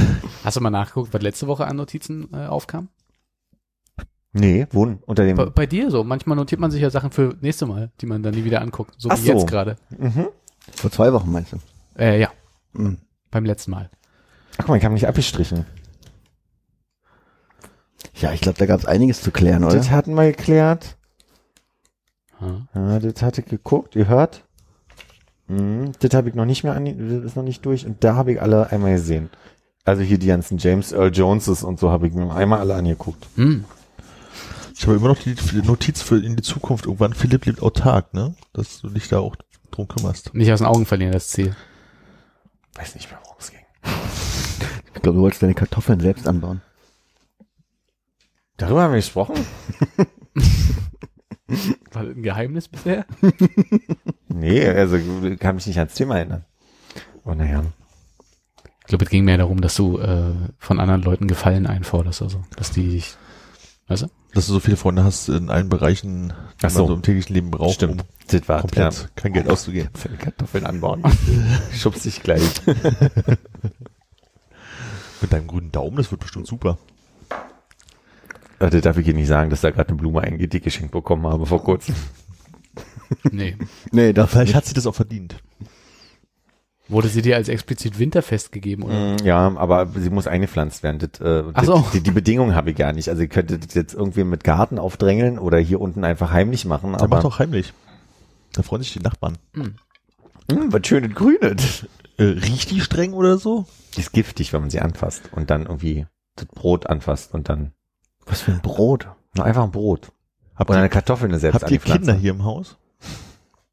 Hast 0.44 0.56
du 0.56 0.60
mal 0.62 0.70
nachgeguckt, 0.70 1.12
was 1.12 1.22
letzte 1.22 1.46
Woche 1.46 1.66
an 1.66 1.76
Notizen 1.76 2.28
äh, 2.32 2.46
aufkam? 2.46 2.88
nee, 4.32 4.66
wo? 4.70 4.84
denn? 4.86 4.98
Unter 5.06 5.24
dem. 5.24 5.36
Bei, 5.36 5.46
bei 5.46 5.66
dir 5.66 5.90
so. 5.90 6.04
Manchmal 6.04 6.36
notiert 6.36 6.60
man 6.60 6.70
sich 6.70 6.80
ja 6.80 6.90
Sachen 6.90 7.10
für 7.10 7.36
nächste 7.40 7.66
Mal, 7.66 7.90
die 8.00 8.06
man 8.06 8.22
dann 8.22 8.34
nie 8.34 8.44
wieder 8.44 8.60
anguckt. 8.62 8.94
So 8.98 9.08
Ach 9.10 9.18
wie 9.18 9.26
so. 9.26 9.32
jetzt 9.32 9.46
gerade. 9.46 9.76
Mhm. 9.96 10.28
Vor 10.74 10.90
zwei 10.90 11.12
Wochen 11.12 11.30
meinst 11.32 11.52
du? 11.52 11.56
Äh, 11.98 12.20
ja, 12.20 12.30
Mhm. 12.72 12.98
beim 13.30 13.44
letzten 13.44 13.72
Mal. 13.72 13.90
Ach 14.52 14.58
guck 14.58 14.68
mal, 14.68 14.76
ich 14.78 14.84
habe 14.84 14.94
mich 14.94 15.06
abgestrichen. 15.08 15.66
Ja, 18.20 18.32
ich 18.32 18.40
glaube, 18.40 18.58
da 18.58 18.66
gab 18.66 18.80
es 18.80 18.86
einiges 18.86 19.22
zu 19.22 19.30
klären, 19.30 19.64
oder? 19.64 19.76
Das 19.76 19.90
hatten 19.90 20.14
wir 20.14 20.26
geklärt. 20.26 20.96
Ja. 22.40 22.66
Ja, 22.74 22.98
das 22.98 23.22
hatte 23.22 23.40
ich 23.40 23.46
geguckt, 23.46 23.96
ihr 23.96 24.08
hört. 24.08 24.44
Mhm, 25.48 25.92
das 26.00 26.14
habe 26.14 26.28
ich 26.28 26.34
noch 26.34 26.44
nicht 26.44 26.62
mehr 26.64 26.74
an, 26.74 26.84
das 26.84 27.24
ist 27.24 27.36
noch 27.36 27.42
nicht 27.42 27.64
durch 27.64 27.86
und 27.86 28.04
da 28.04 28.14
habe 28.14 28.32
ich 28.32 28.42
alle 28.42 28.70
einmal 28.70 28.92
gesehen. 28.92 29.30
Also 29.84 30.02
hier 30.02 30.18
die 30.18 30.26
ganzen 30.26 30.58
James 30.58 30.92
Earl 30.92 31.14
Joneses 31.14 31.62
und 31.62 31.80
so 31.80 31.90
habe 31.90 32.06
ich 32.06 32.12
mir 32.12 32.30
einmal 32.30 32.58
alle 32.60 32.74
angeguckt. 32.74 33.26
Hm. 33.36 33.64
Ich 34.74 34.86
habe 34.86 34.96
immer 34.96 35.08
noch 35.08 35.18
die 35.18 35.34
die 35.34 35.62
Notiz 35.62 36.02
für 36.02 36.22
in 36.22 36.36
die 36.36 36.42
Zukunft. 36.42 36.84
Irgendwann 36.84 37.14
Philipp 37.14 37.46
lebt 37.46 37.62
autark, 37.62 38.14
ne? 38.14 38.34
Dass 38.52 38.80
du 38.80 38.90
dich 38.90 39.08
da 39.08 39.18
auch 39.18 39.34
drum 39.70 39.88
kümmerst. 39.88 40.34
Nicht 40.34 40.52
aus 40.52 40.58
den 40.58 40.68
Augen 40.68 40.86
verlieren, 40.86 41.12
das 41.12 41.28
Ziel. 41.28 41.56
Weiß 42.74 42.94
nicht 42.94 43.10
mehr, 43.10 43.18
worum 43.24 43.36
es 43.40 43.50
ging. 43.50 43.60
Ich 44.94 45.02
glaube, 45.02 45.16
du 45.16 45.22
wolltest 45.22 45.42
deine 45.42 45.54
Kartoffeln 45.54 45.98
selbst 46.00 46.28
anbauen. 46.28 46.60
Darüber 48.58 48.82
haben 48.82 48.92
wir 48.92 48.98
gesprochen? 48.98 49.34
War 51.92 52.04
das 52.04 52.14
ein 52.14 52.22
Geheimnis 52.22 52.68
bisher? 52.68 53.06
Nee, 54.30 54.68
also 54.68 54.98
kann 55.40 55.56
mich 55.56 55.66
nicht 55.66 55.78
ans 55.78 55.94
Thema 55.94 56.18
erinnern. 56.18 56.44
Oh 57.24 57.34
naja. 57.34 57.64
Ich 58.80 58.86
glaube, 58.86 59.04
es 59.04 59.10
ging 59.10 59.24
mehr 59.24 59.38
darum, 59.38 59.60
dass 59.60 59.74
du 59.74 59.98
äh, 59.98 60.32
von 60.58 60.78
anderen 60.78 61.02
Leuten 61.02 61.26
Gefallen 61.26 61.66
einforderst, 61.66 62.22
also, 62.22 62.44
dass 62.54 62.70
die 62.70 62.88
dich, 62.88 63.16
weißt 63.88 64.02
du? 64.02 64.06
Dass 64.34 64.46
du 64.46 64.52
so 64.52 64.60
viele 64.60 64.76
Freunde 64.76 65.02
hast 65.02 65.28
in 65.28 65.50
allen 65.50 65.68
Bereichen, 65.68 66.34
die 66.62 66.66
Ach 66.66 66.70
so. 66.70 66.80
man 66.80 66.88
so 66.88 66.94
im 66.94 67.02
täglichen 67.02 67.34
Leben 67.34 67.50
braucht, 67.50 67.76
Stimmt. 67.76 68.02
um 68.02 68.06
Das 68.28 68.48
war 68.48 68.60
komplett 68.60 69.08
kein 69.16 69.32
Geld 69.32 69.50
auszugeben. 69.50 69.90
Für 69.94 70.10
Kartoffeln 70.10 70.64
anbauen. 70.66 71.02
Schubst 71.72 72.04
dich 72.04 72.22
gleich. 72.22 72.60
Mit 75.20 75.32
deinem 75.32 75.48
grünen 75.48 75.72
Daumen, 75.72 75.96
das 75.96 76.12
wird 76.12 76.20
bestimmt 76.20 76.46
super. 76.46 76.78
Das 78.58 78.80
darf 78.80 78.96
ich 78.98 79.04
hier 79.04 79.14
nicht 79.14 79.28
sagen, 79.28 79.50
dass 79.50 79.60
da 79.60 79.70
gerade 79.70 79.88
eine 79.90 79.98
Blume 79.98 80.20
eingeht, 80.20 80.52
die 80.52 80.58
ich 80.58 80.62
geschenkt 80.64 80.92
bekommen 80.92 81.26
habe 81.26 81.46
vor 81.46 81.62
kurzem. 81.62 81.94
Nee. 83.32 83.56
Nee, 83.90 84.12
das 84.12 84.30
Vielleicht 84.30 84.54
hat 84.54 84.66
sie 84.66 84.74
das 84.74 84.86
auch 84.86 84.94
verdient. 84.94 85.36
Wurde 86.88 87.08
sie 87.08 87.22
dir 87.22 87.36
als 87.36 87.48
explizit 87.48 87.98
winterfest 87.98 88.52
gegeben, 88.52 88.82
oder? 88.84 89.14
Mm, 89.14 89.24
Ja, 89.24 89.56
aber 89.56 89.88
sie 89.94 90.10
muss 90.10 90.26
eingepflanzt 90.26 90.82
werden. 90.82 90.98
Das, 90.98 91.20
äh, 91.20 91.44
Ach 91.54 91.64
so. 91.64 91.86
die, 91.92 92.00
die 92.02 92.10
Bedingungen 92.10 92.54
habe 92.54 92.70
ich 92.70 92.76
gar 92.76 92.92
nicht. 92.92 93.08
Also 93.08 93.22
ihr 93.22 93.28
könntet 93.28 93.66
das 93.66 93.74
jetzt 93.74 93.94
irgendwie 93.94 94.24
mit 94.24 94.44
Garten 94.44 94.78
aufdrängeln 94.78 95.38
oder 95.38 95.58
hier 95.58 95.80
unten 95.80 96.04
einfach 96.04 96.30
heimlich 96.32 96.64
machen. 96.66 96.94
Aber 96.94 97.04
Aber 97.04 97.16
macht 97.16 97.24
doch 97.24 97.38
heimlich. 97.38 97.72
Da 98.52 98.62
freuen 98.62 98.82
sich 98.82 98.92
die 98.92 99.00
Nachbarn. 99.00 99.38
Hm, 99.54 99.74
was 100.48 100.86
schönes 100.86 101.14
Grünes. 101.14 101.86
Äh, 102.18 102.22
riecht 102.24 102.70
die 102.70 102.80
streng 102.80 103.12
oder 103.12 103.38
so? 103.38 103.66
Die 103.96 104.00
ist 104.00 104.12
giftig, 104.12 104.52
wenn 104.52 104.60
man 104.62 104.70
sie 104.70 104.80
anfasst 104.80 105.30
und 105.32 105.50
dann 105.50 105.62
irgendwie 105.66 106.06
das 106.36 106.46
Brot 106.46 106.86
anfasst 106.86 107.34
und 107.34 107.48
dann 107.48 107.72
Was 108.28 108.40
für 108.42 108.52
ein 108.52 108.60
Brot. 108.60 109.08
nur 109.34 109.44
einfach 109.44 109.64
ein 109.64 109.70
Brot. 109.70 110.12
Habt 110.56 110.70
Oder 110.70 110.80
eine 110.80 110.88
Kartoffel 110.88 111.28
eine 111.28 111.38
selbst 111.38 111.62
habt 111.62 111.70
ihr. 111.70 111.78
Kinder 111.78 112.14
hier 112.14 112.32
im 112.32 112.44
Haus? 112.44 112.76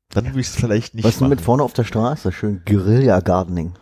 Dann 0.09 0.25
würde 0.27 0.39
ich 0.39 0.47
es 0.47 0.55
vielleicht 0.55 0.93
nicht 0.93 1.03
Was 1.03 1.13
ist 1.15 1.21
denn 1.21 1.29
mit 1.29 1.39
machen. 1.39 1.45
vorne 1.45 1.63
auf 1.63 1.73
der 1.73 1.83
Straße? 1.83 2.31
Schön 2.31 2.61
Guerilla 2.65 3.19
Gardening. 3.19 3.73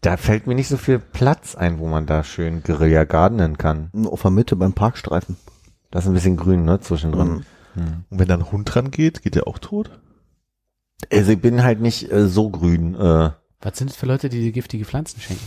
Da 0.00 0.16
fällt 0.16 0.46
mir 0.46 0.54
nicht 0.54 0.68
so 0.68 0.76
viel 0.76 0.98
Platz 1.00 1.54
ein, 1.56 1.78
wo 1.80 1.88
man 1.88 2.06
da 2.06 2.22
schön 2.22 2.62
Guerilla 2.62 3.04
gardenen 3.04 3.58
kann. 3.58 3.90
Auf 4.06 4.22
der 4.22 4.30
Mitte 4.30 4.54
beim 4.56 4.72
Parkstreifen. 4.72 5.36
Da 5.90 5.98
ist 5.98 6.06
ein 6.06 6.14
bisschen 6.14 6.36
grün, 6.36 6.64
ne, 6.64 6.80
zwischendrin. 6.80 7.44
Mhm. 7.74 8.04
Und 8.08 8.18
wenn 8.18 8.28
da 8.28 8.34
ein 8.34 8.50
Hund 8.52 8.72
dran 8.72 8.90
geht, 8.90 9.22
geht 9.22 9.34
der 9.34 9.46
auch 9.48 9.58
tot? 9.58 9.90
Also 11.12 11.32
ich 11.32 11.40
bin 11.40 11.62
halt 11.62 11.80
nicht 11.80 12.10
äh, 12.10 12.26
so 12.28 12.48
grün. 12.48 12.94
Äh, 12.94 13.30
Was 13.60 13.76
sind 13.76 13.90
das 13.90 13.96
für 13.96 14.06
Leute, 14.06 14.28
die 14.28 14.40
dir 14.40 14.52
giftige 14.52 14.84
Pflanzen 14.84 15.20
schenken? 15.20 15.44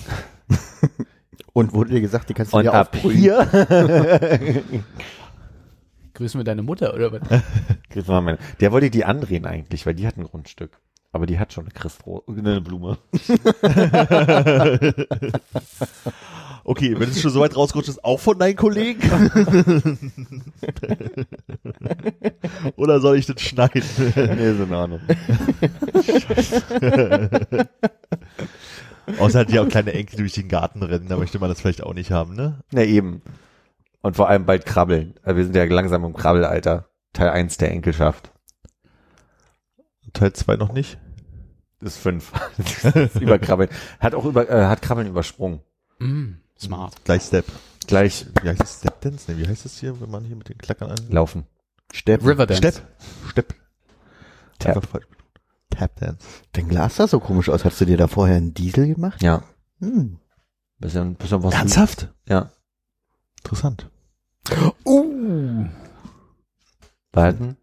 Und 1.53 1.73
wurde 1.73 1.91
dir 1.91 2.01
gesagt, 2.01 2.29
die 2.29 2.33
kannst 2.33 2.53
du 2.53 2.57
und 2.57 2.63
dir 2.63 2.73
ab 2.73 2.93
aufbrühen. 2.93 3.17
hier. 3.17 3.45
Grüßen 6.13 6.39
wir 6.39 6.43
deine 6.43 6.61
Mutter, 6.63 6.93
oder 6.93 7.11
was? 7.13 7.21
Grüß 7.91 8.07
mal 8.07 8.21
meine- 8.21 8.37
Der 8.59 8.71
wollte 8.71 8.89
die 8.89 9.05
andrehen 9.05 9.45
eigentlich, 9.45 9.85
weil 9.85 9.93
die 9.95 10.05
hat 10.07 10.17
ein 10.17 10.25
Grundstück. 10.25 10.79
Aber 11.11 11.25
die 11.25 11.39
hat 11.39 11.53
schon 11.53 11.63
eine 11.63 11.71
Christro 11.71 12.23
eine 12.27 12.61
Blume. 12.61 12.97
Okay, 16.65 16.93
wenn 16.99 17.09
es 17.09 17.19
schon 17.21 17.31
so 17.31 17.39
weit 17.39 17.55
rausgerutscht 17.55 17.89
ist, 17.89 18.03
auch 18.03 18.19
von 18.19 18.37
deinen 18.37 18.55
Kollegen? 18.55 18.99
Oder 22.75 22.99
soll 22.99 23.17
ich 23.17 23.25
das 23.25 23.41
schneiden? 23.41 23.81
nee, 24.15 24.51
ist 24.51 24.59
in 24.59 24.73
Ordnung. 24.73 24.99
Außer 29.17 29.39
hat 29.39 29.49
ja 29.51 29.61
auch 29.63 29.67
kleine 29.67 29.93
Enkel 29.93 30.17
die 30.17 30.21
durch 30.23 30.33
den 30.33 30.49
Garten 30.49 30.83
rennen, 30.83 31.07
da 31.07 31.17
möchte 31.17 31.39
man 31.39 31.49
das 31.49 31.61
vielleicht 31.61 31.83
auch 31.83 31.93
nicht 31.93 32.11
haben, 32.11 32.35
ne? 32.35 32.59
Na 32.71 32.83
eben. 32.83 33.21
Und 34.01 34.15
vor 34.15 34.29
allem 34.29 34.45
bald 34.45 34.65
krabbeln. 34.65 35.15
Äh, 35.23 35.35
Wir 35.35 35.43
sind 35.43 35.55
ja 35.55 35.63
langsam 35.65 36.03
im 36.05 36.13
Krabbelalter. 36.13 36.89
Teil 37.13 37.29
1 37.29 37.57
der 37.57 37.71
Enkelschaft. 37.71 38.31
Teil 40.13 40.33
2 40.33 40.55
noch 40.55 40.71
nicht. 40.71 40.97
Das 41.81 41.95
ist 41.95 42.01
fünf. 42.01 42.31
Das 42.57 42.95
ist 42.95 43.15
Überkrabbeln. 43.21 43.69
Hat 43.99 44.13
auch 44.13 44.25
über, 44.25 44.49
äh, 44.49 44.65
hat 44.65 44.81
Krabbeln 44.81 45.07
übersprungen. 45.07 45.61
Mm, 45.99 46.33
smart. 46.57 46.93
Gleich 47.05 47.23
Step. 47.23 47.45
Gleich 47.87 48.25
Wie 48.41 48.49
heißt 48.49 48.59
das? 48.61 48.79
Step 48.79 49.01
Dance? 49.01 49.31
Ne, 49.31 49.37
wie 49.37 49.47
heißt 49.47 49.65
das 49.65 49.79
hier, 49.79 49.99
wenn 49.99 50.11
man 50.11 50.23
hier 50.23 50.35
mit 50.35 50.49
den 50.49 50.57
Klackern 50.57 50.91
an? 50.91 50.97
laufen. 51.09 51.45
Steppen. 51.91 52.27
Riverdance. 52.27 52.57
Step. 52.59 52.81
Step. 53.31 53.55
Tap. 54.59 54.75
Einfach 54.77 54.89
falsch. 54.89 55.05
Tap 55.69 55.95
Dance. 55.97 56.25
Dein 56.53 56.67
Glas 56.67 56.95
sah 56.95 57.07
so 57.07 57.19
komisch 57.19 57.49
aus. 57.49 57.65
Hast 57.65 57.79
du 57.79 57.85
dir 57.85 57.97
da 57.97 58.07
vorher 58.07 58.37
einen 58.37 58.53
Diesel 58.53 58.93
gemacht? 58.93 59.21
Ja. 59.21 59.43
Hm. 59.79 60.19
Bisschen, 60.79 61.15
bisschen 61.15 61.43
was. 61.43 61.53
Ernsthaft? 61.53 62.13
Ja. 62.27 62.51
Interessant. 63.39 63.89
Uh. 64.85 65.65
Behalten. 67.11 67.57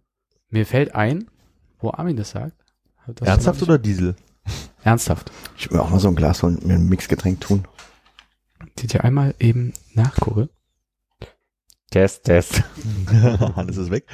Mir 0.50 0.66
fällt 0.66 0.94
ein, 0.94 1.30
wo 1.78 1.90
Armin 1.90 2.16
das 2.16 2.30
sagt. 2.30 2.64
Das 3.06 3.26
Ernsthaft 3.28 3.62
oder 3.62 3.78
Diesel? 3.78 4.16
Ernsthaft. 4.82 5.30
Ich 5.56 5.70
will 5.70 5.78
auch 5.80 5.90
mal 5.90 6.00
so 6.00 6.08
ein 6.08 6.16
Glas 6.16 6.42
holen 6.42 6.56
und 6.56 6.66
mir 6.66 6.74
ein 6.74 6.88
Mixgetränk 6.88 7.40
tun. 7.40 7.66
Die 8.78 8.86
dir 8.86 9.04
einmal 9.04 9.34
eben 9.38 9.72
nachgucke. 9.94 10.48
Test, 11.90 12.24
Test. 12.24 12.62
Hannes 13.56 13.76
ist 13.76 13.90
weg. 13.90 14.06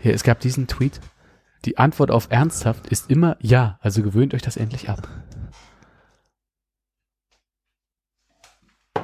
Hier, 0.00 0.14
es 0.14 0.22
gab 0.22 0.40
diesen 0.40 0.66
Tweet. 0.66 1.00
Die 1.64 1.78
Antwort 1.78 2.10
auf 2.10 2.26
ernsthaft 2.30 2.88
ist 2.88 3.10
immer 3.10 3.36
ja, 3.40 3.78
also 3.80 4.02
gewöhnt 4.02 4.34
euch 4.34 4.42
das 4.42 4.56
endlich 4.56 4.90
ab. 4.90 5.08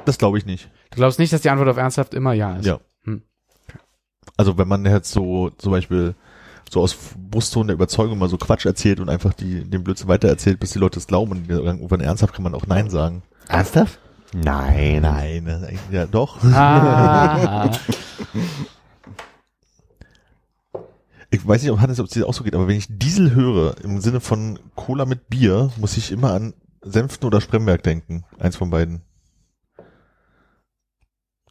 Das 0.05 0.19
glaube 0.19 0.39
ich 0.39 0.47
nicht. 0.47 0.71
Du 0.91 0.97
glaubst 0.97 1.19
nicht, 1.19 1.33
dass 1.33 1.41
die 1.41 1.51
Antwort 1.51 1.69
auf 1.69 1.77
ernsthaft 1.77 2.15
immer 2.15 2.33
ja 2.33 2.57
ist? 2.57 2.67
Ja. 2.67 2.81
Hm. 3.05 3.23
Also 4.37 4.59
wenn 4.59 4.69
man 4.69 4.85
jetzt 4.85 5.13
so 5.13 5.51
zum 5.51 5.73
Beispiel 5.73 6.15
so 6.71 6.81
aus 6.83 6.97
Brustton 7.17 7.69
der 7.69 7.75
Überzeugung 7.75 8.19
mal 8.19 8.29
so 8.29 8.37
Quatsch 8.37 8.67
erzählt 8.67 9.01
und 9.01 9.09
einfach 9.09 9.33
die, 9.33 9.65
den 9.65 9.83
Blödsinn 9.83 10.09
weitererzählt, 10.09 10.61
bis 10.61 10.73
die 10.73 10.79
Leute 10.79 10.99
es 10.99 11.07
glauben 11.07 11.33
und 11.33 11.49
irgendwann 11.49 12.01
ernsthaft 12.01 12.35
kann 12.35 12.45
man 12.45 12.55
auch 12.55 12.67
Nein 12.67 12.91
sagen. 12.91 13.23
Ernsthaft? 13.49 13.99
Nein. 14.33 15.03
Nein, 15.03 15.79
ja 15.91 16.07
doch. 16.07 16.43
Ah, 16.45 17.71
Ich 21.31 21.47
weiß 21.47 21.63
nicht, 21.63 21.71
ob 21.71 21.81
Hannes, 21.81 22.01
ob 22.01 22.07
es 22.07 22.13
dir 22.13 22.27
auch 22.27 22.35
so 22.35 22.43
geht, 22.43 22.55
aber 22.55 22.67
wenn 22.67 22.77
ich 22.77 22.87
Diesel 22.89 23.35
höre, 23.35 23.77
im 23.85 24.01
Sinne 24.01 24.21
von 24.21 24.59
Cola 24.75 25.05
mit 25.05 25.29
Bier, 25.29 25.71
muss 25.77 25.97
ich 25.97 26.11
immer 26.11 26.33
an 26.33 26.55
Senften 26.83 27.27
oder 27.27 27.41
Spremberg 27.41 27.83
denken. 27.83 28.25
Eins 28.39 28.57
von 28.57 28.71
beiden. 28.71 29.03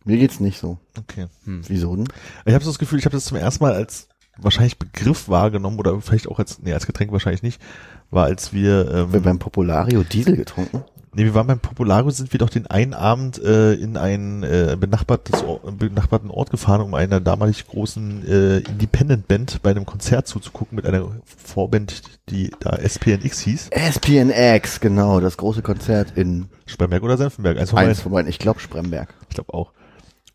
Mir 0.04 0.18
geht's 0.18 0.40
nicht 0.40 0.60
so. 0.60 0.80
Okay. 0.98 1.28
Wieso 1.46 1.96
denn? 1.96 2.08
Ich 2.46 2.54
habe 2.54 2.64
so 2.64 2.72
das 2.72 2.80
Gefühl, 2.80 3.00
ich 3.00 3.06
habe 3.06 3.16
das 3.16 3.26
zum 3.26 3.38
ersten 3.38 3.64
Mal 3.64 3.74
als 3.74 4.10
wahrscheinlich 4.38 4.80
Begriff 4.80 5.30
wahrgenommen 5.30 5.80
oder 5.80 6.00
vielleicht 6.02 6.28
auch 6.28 6.40
als, 6.40 6.60
nee, 6.60 6.74
als 6.74 6.88
Getränk 6.88 7.12
wahrscheinlich 7.12 7.44
nicht, 7.44 7.62
war 8.10 8.26
als 8.26 8.54
wir, 8.54 8.88
Wir 8.88 9.16
ähm, 9.16 9.24
beim 9.24 9.40
Populario 9.40 10.04
Diesel 10.04 10.36
getrunken. 10.36 10.84
Nee, 11.14 11.24
wir 11.24 11.34
waren 11.34 11.48
beim 11.48 11.60
Populario, 11.60 12.10
sind 12.12 12.32
wir 12.34 12.38
doch 12.38 12.50
den 12.50 12.68
einen 12.68 12.94
Abend 12.94 13.38
äh, 13.44 13.74
in 13.74 13.98
einen 13.98 14.44
äh, 14.44 14.78
benachbartes, 14.80 15.44
Or- 15.44 15.60
benachbarten 15.72 16.30
Ort 16.30 16.50
gefahren, 16.52 16.82
um 16.82 16.94
einer 16.94 17.20
damalig 17.20 17.68
großen 17.68 18.28
äh, 18.28 18.58
Independent-Band 18.60 19.62
bei 19.62 19.72
einem 19.72 19.86
Konzert 19.86 20.28
zuzugucken 20.28 20.76
mit 20.76 20.86
einer 20.86 21.12
Vorband, 21.26 22.02
die 22.30 22.52
da 22.60 22.76
SPNX 22.78 23.40
hieß. 23.42 23.70
SPNX, 23.72 24.80
genau, 24.80 25.20
das 25.20 25.38
große 25.38 25.62
Konzert 25.62 26.14
in 26.16 26.48
Spremberg 26.66 27.04
oder 27.04 27.18
Senfenberg, 27.18 27.58
eins 27.58 27.70
von 27.72 27.78
beiden. 27.78 27.90
eins 27.90 28.02
von 28.02 28.12
beiden, 28.12 28.30
ich 28.30 28.40
glaube 28.40 28.60
Spremberg. 28.60 29.14
Ich 29.30 29.36
glaube 29.36 29.54
auch. 29.54 29.74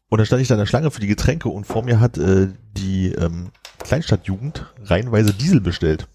Und 0.09 0.19
dann 0.19 0.27
stand 0.27 0.43
ich 0.43 0.49
da 0.49 0.55
in 0.55 0.61
der 0.61 0.67
Schlange 0.67 0.91
für 0.91 1.01
die 1.01 1.07
Getränke 1.07 1.49
und 1.49 1.67
vor 1.67 1.83
mir 1.83 1.99
hat 2.01 2.19
äh, 2.19 2.49
die 2.77 3.13
ähm, 3.13 3.49
Kleinstadtjugend 3.83 4.73
reihenweise 4.85 5.33
Diesel 5.33 5.61
bestellt. 5.61 6.07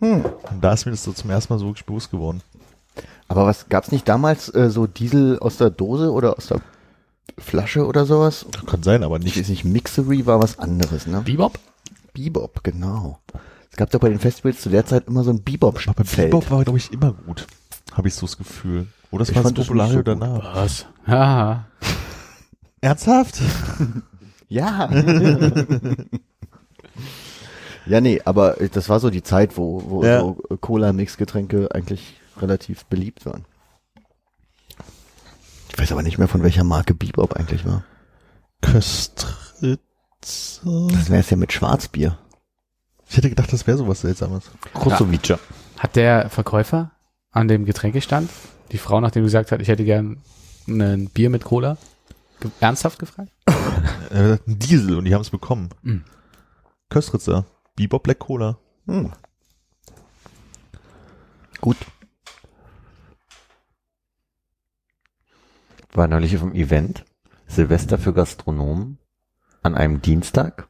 Hm. 0.00 0.24
Und 0.50 0.62
da 0.62 0.72
ist 0.72 0.86
mir 0.86 0.92
das 0.92 1.04
so 1.04 1.12
zum 1.12 1.30
ersten 1.30 1.52
Mal 1.52 1.58
so 1.58 1.66
wirklich 1.66 1.84
bewusst 1.86 2.10
geworden. 2.10 2.42
Aber 3.28 3.46
was 3.46 3.68
gab's 3.68 3.90
nicht 3.92 4.08
damals 4.08 4.52
äh, 4.54 4.70
so 4.70 4.86
Diesel 4.86 5.38
aus 5.38 5.56
der 5.56 5.70
Dose 5.70 6.12
oder 6.12 6.36
aus 6.36 6.46
der 6.48 6.60
Flasche 7.38 7.86
oder 7.86 8.04
sowas? 8.06 8.46
Kann 8.66 8.82
sein, 8.82 9.02
aber 9.02 9.16
Ich 9.18 9.24
nicht. 9.24 9.38
weiß 9.38 9.48
nicht, 9.48 9.64
Mixery 9.64 10.26
war 10.26 10.42
was 10.42 10.58
anderes, 10.58 11.06
ne? 11.06 11.22
Bebop? 11.22 11.58
Bebop, 12.12 12.62
genau. 12.62 13.18
Es 13.70 13.76
gab 13.76 13.90
doch 13.90 13.98
bei 14.00 14.08
den 14.08 14.20
Festivals 14.20 14.60
zu 14.60 14.68
der 14.68 14.86
Zeit 14.86 15.08
immer 15.08 15.24
so 15.24 15.30
ein 15.30 15.42
bebop 15.42 15.80
Aber 15.88 16.04
Feld. 16.04 16.30
Bebop 16.30 16.50
war, 16.50 16.62
glaube 16.62 16.78
ich, 16.78 16.92
immer 16.92 17.12
gut. 17.12 17.46
Habe 17.92 18.06
ich 18.08 18.14
so 18.14 18.26
das 18.26 18.36
Gefühl. 18.38 18.86
Oder 19.10 19.20
das 19.20 19.30
Ich 19.30 19.36
war 19.36 19.42
das 19.42 19.48
fand 19.48 19.58
das 19.58 19.62
nicht 19.64 19.68
Populario 19.68 19.96
so 19.96 20.02
danach. 20.02 20.54
Was? 20.54 20.86
Ja. 21.06 21.66
Ernsthaft? 22.80 23.40
Ja. 24.48 24.88
ja, 27.86 28.00
nee, 28.00 28.20
aber 28.24 28.60
äh, 28.60 28.68
das 28.68 28.88
war 28.88 29.00
so 29.00 29.10
die 29.10 29.22
Zeit, 29.22 29.56
wo, 29.56 29.82
wo 29.86 30.04
Ja. 30.04 30.20
so 30.20 30.34
Cola-Mix-Getränke 30.60 31.68
eigentlich 31.74 32.20
relativ 32.40 32.84
beliebt 32.86 33.26
waren. 33.26 33.44
Ich 35.70 35.78
weiß 35.78 35.92
aber 35.92 36.02
nicht 36.02 36.18
mehr, 36.18 36.28
von 36.28 36.42
welcher 36.42 36.64
Marke 36.64 36.94
Bebop 36.94 37.34
eigentlich 37.34 37.64
war. 37.64 37.84
Köstritze. 38.60 39.78
Das 40.20 41.10
wäre 41.10 41.20
es 41.20 41.30
ja 41.30 41.36
mit 41.36 41.52
Schwarzbier. 41.52 42.18
Ich 43.08 43.16
hätte 43.16 43.28
gedacht, 43.28 43.52
das 43.52 43.66
wäre 43.66 43.76
sowas 43.76 44.00
Seltsames. 44.00 44.50
Krusovice. 44.72 45.38
Hat 45.78 45.96
der 45.96 46.30
Verkäufer 46.30 46.92
an 47.30 47.48
dem 47.48 47.64
Getränkestand 47.64 48.30
die 48.72 48.78
Frau, 48.78 49.00
nachdem 49.00 49.22
sie 49.24 49.26
gesagt 49.26 49.52
hat, 49.52 49.60
ich 49.60 49.68
hätte 49.68 49.84
gern 49.84 50.22
ein 50.66 51.10
Bier 51.10 51.28
mit 51.30 51.44
Cola, 51.44 51.76
ge 52.40 52.50
ernsthaft 52.60 52.98
gefragt? 52.98 53.30
Er 53.46 53.54
hat 53.54 54.10
gesagt, 54.10 54.48
ein 54.48 54.58
Diesel 54.58 54.96
und 54.96 55.04
die 55.04 55.14
haben 55.14 55.22
es 55.22 55.30
bekommen. 55.30 55.70
Mhm. 55.82 56.04
Köstritzer. 56.88 57.44
Bebop 57.76 58.04
Black 58.04 58.20
Cola. 58.20 58.58
Hm. 58.86 59.12
Gut. 61.60 61.76
War 65.94 66.08
neulich 66.08 66.36
auf 66.36 66.42
einem 66.42 66.54
Event. 66.54 67.04
Silvester 67.46 67.98
für 67.98 68.12
Gastronomen. 68.12 68.98
An 69.62 69.74
einem 69.74 70.02
Dienstag. 70.02 70.68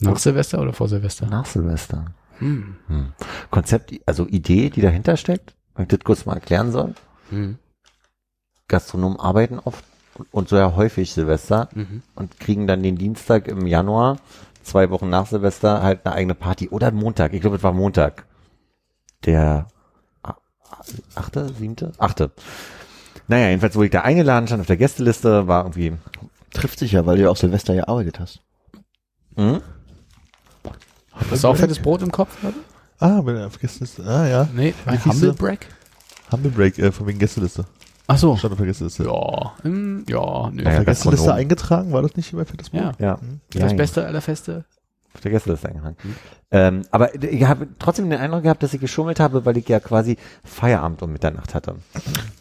Nach 0.00 0.18
Silvester 0.18 0.60
oder 0.60 0.72
vor 0.72 0.88
Silvester? 0.88 1.26
Nach 1.26 1.46
Silvester. 1.46 2.06
Hm. 2.38 2.76
Hm. 2.88 3.12
Konzept, 3.50 3.92
also 4.06 4.26
Idee, 4.26 4.70
die 4.70 4.80
dahinter 4.80 5.16
steckt, 5.16 5.54
wenn 5.74 5.84
ich 5.84 5.88
das 5.88 6.00
kurz 6.04 6.26
mal 6.26 6.34
erklären 6.34 6.70
soll. 6.70 6.94
Hm. 7.30 7.58
Gastronomen 8.68 9.18
arbeiten 9.18 9.58
oft 9.58 9.84
und 10.30 10.48
sehr 10.48 10.76
häufig 10.76 11.12
Silvester 11.12 11.68
Mhm. 11.74 12.02
und 12.14 12.38
kriegen 12.38 12.66
dann 12.66 12.82
den 12.82 12.96
Dienstag 12.96 13.48
im 13.48 13.66
Januar, 13.66 14.18
zwei 14.62 14.90
Wochen 14.90 15.08
nach 15.08 15.26
Silvester, 15.26 15.82
halt 15.82 16.04
eine 16.04 16.14
eigene 16.14 16.34
Party. 16.34 16.68
Oder 16.68 16.90
Montag, 16.90 17.32
ich 17.32 17.40
glaube, 17.40 17.56
es 17.56 17.62
war 17.62 17.72
Montag. 17.72 18.26
Der 19.24 19.68
achte, 21.14 21.48
siebte, 21.54 21.92
achte. 21.98 22.30
Naja, 23.28 23.48
jedenfalls 23.48 23.74
wurde 23.76 23.86
ich 23.86 23.92
da 23.92 24.00
eingeladen, 24.02 24.46
stand 24.46 24.60
auf 24.62 24.66
der 24.66 24.76
Gästeliste, 24.76 25.46
war 25.46 25.64
irgendwie, 25.64 25.92
Trifft 26.52 26.78
sich 26.78 26.92
ja, 26.92 27.04
weil 27.04 27.16
du 27.16 27.22
ja 27.24 27.30
auch 27.30 27.36
Silvester 27.36 27.74
gearbeitet 27.74 28.18
hast. 28.20 28.40
hm? 29.36 29.60
Hast 31.30 31.44
du 31.44 31.48
auch 31.48 31.56
fettes 31.56 31.78
Brot 31.78 32.00
im 32.02 32.10
Kopf? 32.10 32.30
Oder? 32.42 32.54
Ah, 33.00 33.20
wenn 33.24 33.36
er 33.36 33.50
vergessen 33.50 33.84
ist. 33.84 34.00
Ah, 34.00 34.26
ja. 34.26 34.48
Nee, 34.54 34.72
Wie 34.86 34.92
hieß 34.92 35.04
Humble 35.04 35.30
sie? 35.32 35.36
Break? 35.36 35.66
Humble 36.32 36.50
Break, 36.50 36.78
äh, 36.78 36.90
von 36.90 37.06
wegen 37.06 37.18
Gästeliste. 37.18 37.64
Ach 38.06 38.16
so. 38.16 38.36
Stand 38.36 38.52
auf 38.52 38.58
der 38.58 38.66
Gästeliste. 38.66 39.04
Ja, 39.04 39.52
hm, 39.62 40.04
ja, 40.08 40.50
nö. 40.50 40.62
Ja, 40.62 40.68
Auf 40.70 40.76
der 40.76 40.84
Gästeliste 40.84 40.86
Gastronom. 40.86 41.30
eingetragen, 41.36 41.92
war 41.92 42.02
das 42.02 42.16
nicht 42.16 42.32
immer 42.32 42.46
fettes 42.46 42.70
Brot? 42.70 42.80
Ja. 42.80 42.92
Ja. 42.98 43.20
Hm. 43.20 43.40
Das 43.50 43.72
ja, 43.72 43.76
Beste 43.76 44.06
aller 44.06 44.20
Feste. 44.22 44.64
Auf 45.18 45.22
der 45.22 45.32
Gästeliste 45.32 45.68
eingehangen. 45.68 45.96
Ähm, 46.50 46.82
aber 46.90 47.14
ich 47.22 47.44
habe 47.44 47.68
trotzdem 47.78 48.08
den 48.08 48.18
Eindruck 48.18 48.44
gehabt, 48.44 48.62
dass 48.62 48.72
ich 48.72 48.80
geschummelt 48.80 49.20
habe, 49.20 49.44
weil 49.44 49.56
ich 49.58 49.68
ja 49.68 49.80
quasi 49.80 50.16
Feierabend 50.44 51.02
um 51.02 51.12
Mitternacht 51.12 51.54
hatte. 51.54 51.76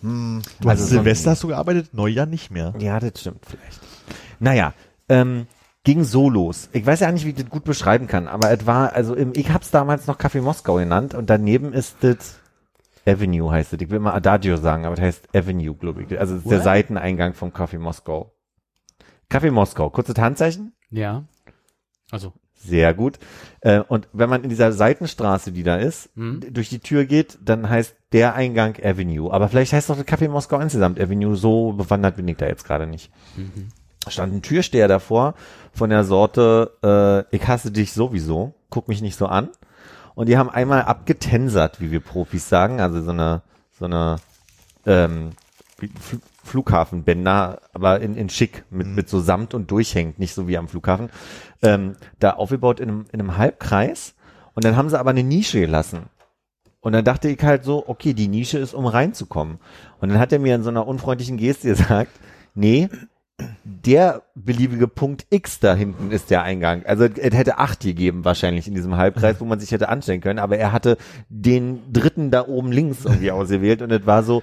Du 0.02 0.08
Also 0.08 0.68
hast 0.70 0.80
so- 0.80 0.86
Silvester 0.88 1.32
hast 1.32 1.44
du 1.44 1.48
gearbeitet, 1.50 1.94
Neujahr 1.94 2.26
nicht 2.26 2.52
mehr. 2.52 2.74
Ja, 2.80 3.00
das 3.00 3.20
stimmt 3.20 3.46
vielleicht. 3.46 3.80
Naja, 4.40 4.74
ähm, 5.10 5.48
ging 5.84 6.04
so 6.04 6.30
los. 6.30 6.70
Ich 6.74 6.86
weiß 6.86 7.00
ja 7.02 7.12
nicht, 7.12 7.26
wie 7.26 7.30
ich 7.30 7.36
das 7.36 7.50
gut 7.50 7.64
beschreiben 7.64 8.08
kann, 8.08 8.28
aber 8.28 8.52
es 8.52 8.66
war, 8.66 8.94
also 8.94 9.16
im, 9.16 9.34
ich 9.36 9.52
hab's 9.52 9.72
damals 9.72 10.06
noch 10.08 10.18
Café 10.20 10.42
Moskau 10.42 10.76
genannt 10.76 11.14
und 11.14 11.30
daneben 11.30 11.74
ist 11.74 11.98
das 12.02 12.40
Avenue 13.06 13.50
heißt 13.52 13.72
es. 13.74 13.82
Ich 13.82 13.90
will 13.90 14.00
mal 14.00 14.14
Adagio 14.14 14.58
sagen, 14.58 14.86
aber 14.86 14.96
das 14.96 15.06
heißt 15.06 15.36
Avenue, 15.36 15.74
glaube 15.76 16.04
ich. 16.04 16.20
Also 16.20 16.36
es 16.36 16.42
ist 16.44 16.52
der? 16.52 16.62
Seiteneingang 16.62 17.34
vom 17.34 17.50
Café 17.52 17.80
Moskau. 17.80 18.34
Café 19.32 19.50
Moskau, 19.50 19.90
kurzes 19.90 20.16
Handzeichen? 20.18 20.74
Ja. 20.90 21.24
Also, 22.12 22.34
Sehr 22.58 22.94
gut. 22.94 23.20
Äh, 23.62 23.80
und 23.80 24.08
wenn 24.14 24.30
man 24.30 24.44
in 24.44 24.50
dieser 24.50 24.72
Seitenstraße, 24.72 25.52
die 25.52 25.64
da 25.64 25.78
ist, 25.78 26.10
hm. 26.16 26.42
d- 26.42 26.52
durch 26.52 26.70
die 26.70 26.80
Tür 26.80 27.06
geht, 27.06 27.38
dann 27.44 27.70
heißt 27.70 27.96
der 28.14 28.36
Eingang 28.36 28.76
Avenue. 28.84 29.32
Aber 29.32 29.48
vielleicht 29.48 29.74
heißt 29.74 29.90
doch 29.90 29.96
das 29.98 30.06
Café 30.06 30.28
Moskau 30.28 30.60
insgesamt 30.60 31.00
Avenue. 31.00 31.36
So 31.36 31.74
bewandert 31.74 32.16
bin 32.18 32.28
ich 32.28 32.38
da 32.38 32.48
jetzt 32.48 32.66
gerade 32.66 32.88
nicht. 32.88 33.12
Mhm. 33.36 33.70
Stand 34.08 34.34
ein 34.34 34.42
Türsteher 34.42 34.88
davor 34.88 35.34
von 35.74 35.90
der 35.90 36.04
Sorte, 36.04 36.72
äh, 37.32 37.36
ich 37.36 37.46
hasse 37.48 37.72
dich 37.72 37.92
sowieso, 37.94 38.54
guck 38.70 38.88
mich 38.88 39.02
nicht 39.02 39.18
so 39.18 39.26
an. 39.28 39.50
Und 40.16 40.30
die 40.30 40.38
haben 40.38 40.50
einmal 40.50 40.84
abgetensert, 40.84 41.80
wie 41.82 41.92
wir 41.92 42.00
Profis 42.00 42.48
sagen, 42.50 42.80
also 42.80 43.02
so 43.02 43.12
eine, 43.12 43.42
so 43.78 43.86
eine 43.86 44.16
ähm, 44.86 45.32
Flughafenbänder, 46.48 47.62
aber 47.74 48.00
in, 48.02 48.16
in 48.16 48.30
schick, 48.30 48.64
mit, 48.70 48.88
mit 48.88 49.10
so 49.10 49.20
Samt 49.20 49.54
und 49.54 49.70
durchhängt, 49.70 50.20
nicht 50.20 50.34
so 50.34 50.48
wie 50.48 50.58
am 50.58 50.68
Flughafen, 50.68 51.10
ähm, 51.62 51.96
da 52.20 52.32
aufgebaut 52.32 52.80
in 52.80 52.90
einem, 52.90 53.06
in 53.12 53.20
einem 53.20 53.38
Halbkreis. 53.38 54.16
Und 54.56 54.64
dann 54.64 54.76
haben 54.76 54.90
sie 54.90 55.00
aber 55.00 55.12
eine 55.12 55.24
Nische 55.24 55.60
gelassen. 55.60 56.04
Und 56.80 56.94
dann 56.94 57.06
dachte 57.06 57.30
ich 57.30 57.42
halt 57.44 57.64
so, 57.64 57.88
okay, 57.88 58.14
die 58.14 58.28
Nische 58.28 58.58
ist, 58.58 58.74
um 58.74 58.86
reinzukommen. 58.86 59.60
Und 60.00 60.10
dann 60.10 60.20
hat 60.20 60.32
er 60.32 60.40
mir 60.40 60.56
in 60.56 60.64
so 60.64 60.70
einer 60.70 60.88
unfreundlichen 60.88 61.38
Geste 61.38 61.68
gesagt, 61.68 62.12
nee, 62.56 62.90
der 63.64 64.24
beliebige 64.34 64.88
Punkt 64.88 65.28
X 65.30 65.60
da 65.60 65.76
hinten 65.76 66.12
ist 66.12 66.32
der 66.32 66.42
Eingang. 66.42 66.86
Also 66.86 67.06
es 67.06 67.36
hätte 67.36 67.60
acht 67.60 67.82
gegeben 67.82 68.26
wahrscheinlich 68.26 68.68
in 68.68 68.74
diesem 68.74 68.98
Halbkreis, 68.98 69.40
wo 69.40 69.46
man 69.46 69.60
sich 69.60 69.72
hätte 69.72 69.90
anstellen 69.90 70.22
können, 70.22 70.40
aber 70.40 70.58
er 70.58 70.72
hatte 70.72 70.98
den 71.30 71.94
dritten 71.94 72.32
da 72.32 72.48
oben 72.48 72.72
links 72.72 73.06
irgendwie 73.06 73.32
ausgewählt 73.32 73.82
und 73.82 73.92
es 73.92 74.06
war 74.06 74.24
so, 74.24 74.42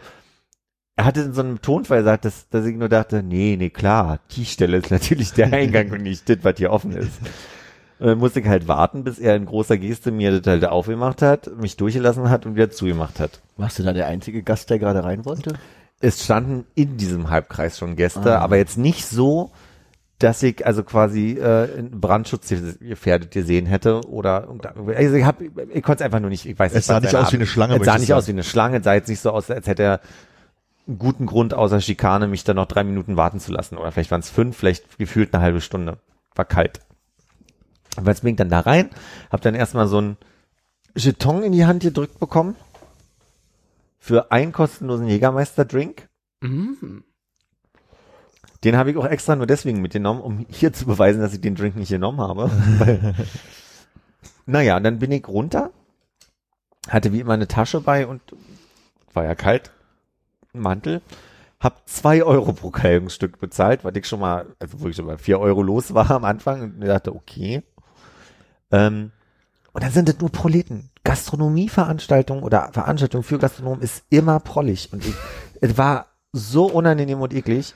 er 0.96 1.04
hatte 1.04 1.20
in 1.22 1.32
so 1.32 1.40
einem 1.42 1.60
Tonfall 1.60 1.98
gesagt, 2.00 2.24
dass, 2.24 2.48
dass 2.50 2.64
ich 2.66 2.76
nur 2.76 2.88
dachte, 2.88 3.22
nee, 3.22 3.56
nee, 3.58 3.70
klar, 3.70 4.20
die 4.36 4.44
Stelle 4.44 4.76
ist 4.76 4.90
natürlich 4.90 5.32
der 5.32 5.52
Eingang 5.52 5.90
und 5.90 6.02
nicht 6.02 6.28
das, 6.28 6.38
was 6.42 6.54
hier 6.56 6.70
offen 6.70 6.92
ist. 6.92 7.10
Und 7.98 8.08
dann 8.08 8.18
musste 8.18 8.40
ich 8.40 8.46
halt 8.46 8.68
warten, 8.68 9.04
bis 9.04 9.18
er 9.18 9.36
in 9.36 9.46
großer 9.46 9.76
Geste 9.78 10.10
mir 10.10 10.40
das 10.40 10.46
halt 10.50 10.64
aufgemacht 10.64 11.22
hat, 11.22 11.50
mich 11.60 11.76
durchgelassen 11.76 12.28
hat 12.30 12.44
und 12.46 12.54
wieder 12.56 12.70
zugemacht 12.70 13.18
hat. 13.20 13.40
Warst 13.56 13.78
du 13.78 13.82
da 13.82 13.92
der 13.92 14.06
einzige 14.08 14.42
Gast, 14.42 14.70
der 14.70 14.78
gerade 14.78 15.02
rein 15.04 15.24
wollte? 15.24 15.54
Es 16.00 16.22
standen 16.24 16.64
in 16.74 16.96
diesem 16.96 17.30
Halbkreis 17.30 17.78
schon 17.78 17.96
Gäste, 17.96 18.38
Ah. 18.38 18.42
aber 18.42 18.56
jetzt 18.56 18.76
nicht 18.78 19.06
so, 19.06 19.52
dass 20.18 20.42
ich 20.42 20.66
also 20.66 20.82
quasi 20.84 21.32
äh, 21.32 21.68
Brandschutz 21.90 22.52
gefährdet 22.80 23.30
gesehen 23.30 23.66
hätte 23.66 24.00
oder 24.08 24.48
also 24.96 25.14
ich 25.16 25.24
hab, 25.24 25.40
ich 25.40 25.82
konnte 25.82 26.02
es 26.02 26.02
einfach 26.02 26.20
nur 26.20 26.30
nicht, 26.30 26.46
ich 26.46 26.58
weiß 26.58 26.72
Es 26.72 26.76
nicht, 26.76 26.84
sah 26.86 26.96
was 26.96 27.02
nicht 27.04 27.16
aus 27.16 27.32
wie 27.32 27.36
eine 27.36 27.46
Schlange, 27.46 27.76
Es 27.76 27.84
sah 27.84 27.98
nicht 27.98 28.10
du 28.10 28.14
aus 28.14 28.24
wie 28.24 28.30
sagen. 28.32 28.38
eine 28.38 28.44
Schlange, 28.44 28.76
es 28.78 28.84
sah 28.84 28.94
jetzt 28.94 29.08
nicht 29.08 29.20
so 29.20 29.30
aus, 29.30 29.50
als 29.50 29.66
hätte 29.66 29.82
er 29.82 30.00
guten 30.86 31.26
Grund 31.26 31.54
außer 31.54 31.80
Schikane, 31.80 32.26
mich 32.26 32.44
dann 32.44 32.56
noch 32.56 32.66
drei 32.66 32.84
Minuten 32.84 33.16
warten 33.16 33.40
zu 33.40 33.52
lassen. 33.52 33.76
Oder 33.76 33.92
vielleicht 33.92 34.10
waren 34.10 34.20
es 34.20 34.30
fünf, 34.30 34.56
vielleicht 34.56 34.98
gefühlt 34.98 35.34
eine 35.34 35.42
halbe 35.42 35.60
Stunde. 35.60 35.98
War 36.34 36.44
kalt. 36.44 36.80
Und 37.96 38.06
jetzt 38.06 38.22
bin 38.22 38.32
ich 38.32 38.36
dann 38.36 38.48
da 38.48 38.60
rein, 38.60 38.90
hab 39.30 39.40
dann 39.42 39.54
erstmal 39.54 39.86
so 39.86 40.00
ein 40.00 40.16
Jeton 40.96 41.42
in 41.42 41.52
die 41.52 41.64
Hand 41.64 41.82
gedrückt 41.82 42.18
bekommen 42.18 42.56
für 43.98 44.32
einen 44.32 44.52
kostenlosen 44.52 45.06
Jägermeister-Drink. 45.06 46.08
Mhm. 46.40 47.04
Den 48.64 48.76
habe 48.76 48.90
ich 48.90 48.96
auch 48.96 49.06
extra 49.06 49.36
nur 49.36 49.46
deswegen 49.46 49.80
mitgenommen, 49.80 50.20
um 50.20 50.46
hier 50.48 50.72
zu 50.72 50.86
beweisen, 50.86 51.20
dass 51.20 51.34
ich 51.34 51.40
den 51.40 51.54
Drink 51.54 51.76
nicht 51.76 51.90
genommen 51.90 52.20
habe. 52.20 52.50
Naja, 54.46 54.76
und 54.76 54.84
dann 54.84 54.98
bin 54.98 55.10
ich 55.10 55.26
runter, 55.26 55.70
hatte 56.88 57.12
wie 57.12 57.20
immer 57.20 57.32
eine 57.32 57.48
Tasche 57.48 57.80
bei 57.80 58.06
und 58.06 58.20
war 59.14 59.24
ja 59.24 59.34
kalt, 59.34 59.72
einen 60.54 60.62
Mantel, 60.62 61.02
hab 61.60 61.88
zwei 61.88 62.22
Euro 62.22 62.52
pro 62.52 62.70
Kleidungsstück 62.70 63.38
bezahlt, 63.38 63.84
weil 63.84 63.96
ich 63.96 64.06
schon 64.06 64.20
mal, 64.20 64.46
also 64.58 64.80
wo 64.80 64.88
ich 64.88 64.96
schon 64.96 65.06
mal 65.06 65.18
vier 65.18 65.40
Euro 65.40 65.62
los 65.62 65.94
war 65.94 66.10
am 66.10 66.24
Anfang 66.24 66.62
und 66.62 66.78
mir 66.78 66.86
dachte, 66.86 67.14
okay. 67.14 67.62
Ähm, 68.70 69.12
und 69.72 69.82
dann 69.82 69.90
sind 69.90 70.08
das 70.08 70.20
nur 70.20 70.30
Proleten. 70.30 70.90
Gastronomieveranstaltungen 71.04 72.44
oder 72.44 72.70
Veranstaltungen 72.72 73.24
für 73.24 73.38
Gastronomen 73.38 73.82
ist 73.82 74.04
immer 74.08 74.40
prollig. 74.40 74.92
Und 74.92 75.04
ich, 75.04 75.14
es 75.60 75.76
war 75.76 76.06
so 76.32 76.66
unangenehm 76.66 77.20
und 77.20 77.34
eklig. 77.34 77.74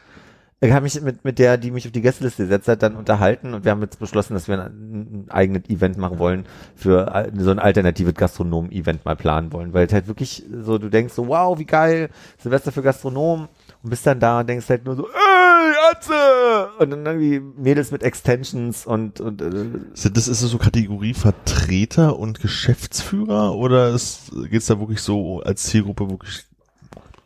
Ich 0.60 0.72
habe 0.72 0.82
mich 0.82 1.00
mit, 1.00 1.24
mit 1.24 1.38
der, 1.38 1.56
die 1.56 1.70
mich 1.70 1.86
auf 1.86 1.92
die 1.92 2.00
Gästeliste 2.02 2.42
gesetzt 2.42 2.66
hat, 2.66 2.82
dann 2.82 2.96
unterhalten 2.96 3.54
und 3.54 3.64
wir 3.64 3.70
haben 3.70 3.80
jetzt 3.82 4.00
beschlossen, 4.00 4.34
dass 4.34 4.48
wir 4.48 4.60
ein, 4.60 5.24
ein 5.26 5.30
eigenes 5.30 5.68
Event 5.68 5.98
machen 5.98 6.18
wollen, 6.18 6.46
für 6.74 7.14
al- 7.14 7.30
so 7.38 7.52
ein 7.52 7.60
alternatives 7.60 8.14
Gastronomen-Event 8.14 9.04
mal 9.04 9.14
planen 9.14 9.52
wollen, 9.52 9.72
weil 9.72 9.86
es 9.86 9.92
halt 9.92 10.08
wirklich 10.08 10.42
so, 10.62 10.78
du 10.78 10.88
denkst 10.88 11.14
so, 11.14 11.28
wow, 11.28 11.56
wie 11.60 11.64
geil, 11.64 12.10
Silvester 12.38 12.72
für 12.72 12.82
Gastronomen 12.82 13.46
und 13.84 13.90
bist 13.90 14.04
dann 14.04 14.18
da 14.18 14.40
und 14.40 14.48
denkst 14.48 14.68
halt 14.68 14.84
nur 14.84 14.96
so, 14.96 15.06
ey, 15.06 15.74
Atze! 15.92 16.70
Und 16.80 16.90
dann 16.90 17.06
irgendwie 17.06 17.38
Mädels 17.38 17.92
mit 17.92 18.02
Extensions 18.02 18.84
und, 18.84 19.20
und 19.20 19.40
äh, 19.40 19.50
Sind 19.94 20.16
das 20.16 20.26
ist 20.26 20.42
das 20.42 20.50
so 20.50 20.58
Kategorie 20.58 21.14
Vertreter 21.14 22.18
und 22.18 22.40
Geschäftsführer 22.40 23.54
oder 23.54 23.90
ist, 23.90 24.32
geht's 24.50 24.66
da 24.66 24.80
wirklich 24.80 25.02
so 25.02 25.40
als 25.40 25.62
Zielgruppe 25.62 26.10
wirklich 26.10 26.46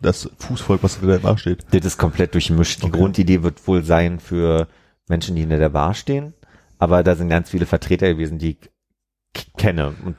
das 0.02 0.28
Fußvolk, 0.38 0.82
was 0.82 0.96
hinter 0.96 1.14
der 1.14 1.20
Bar 1.20 1.38
steht? 1.38 1.64
Das 1.70 1.84
ist 1.84 1.98
komplett 1.98 2.34
durchmischt. 2.34 2.82
Die 2.82 2.86
Okay. 2.86 2.98
Grundidee 2.98 3.42
wird 3.42 3.66
wohl 3.66 3.82
sein 3.84 4.20
für 4.20 4.68
Menschen, 5.08 5.34
die 5.34 5.42
hinter 5.42 5.58
der 5.58 5.68
Bar 5.70 5.94
stehen. 5.94 6.34
Aber 6.78 7.02
da 7.02 7.14
sind 7.14 7.28
ganz 7.28 7.50
viele 7.50 7.66
Vertreter 7.66 8.08
gewesen, 8.08 8.38
die 8.38 8.58
ich 9.34 9.52
kenne 9.56 9.94
und 10.04 10.16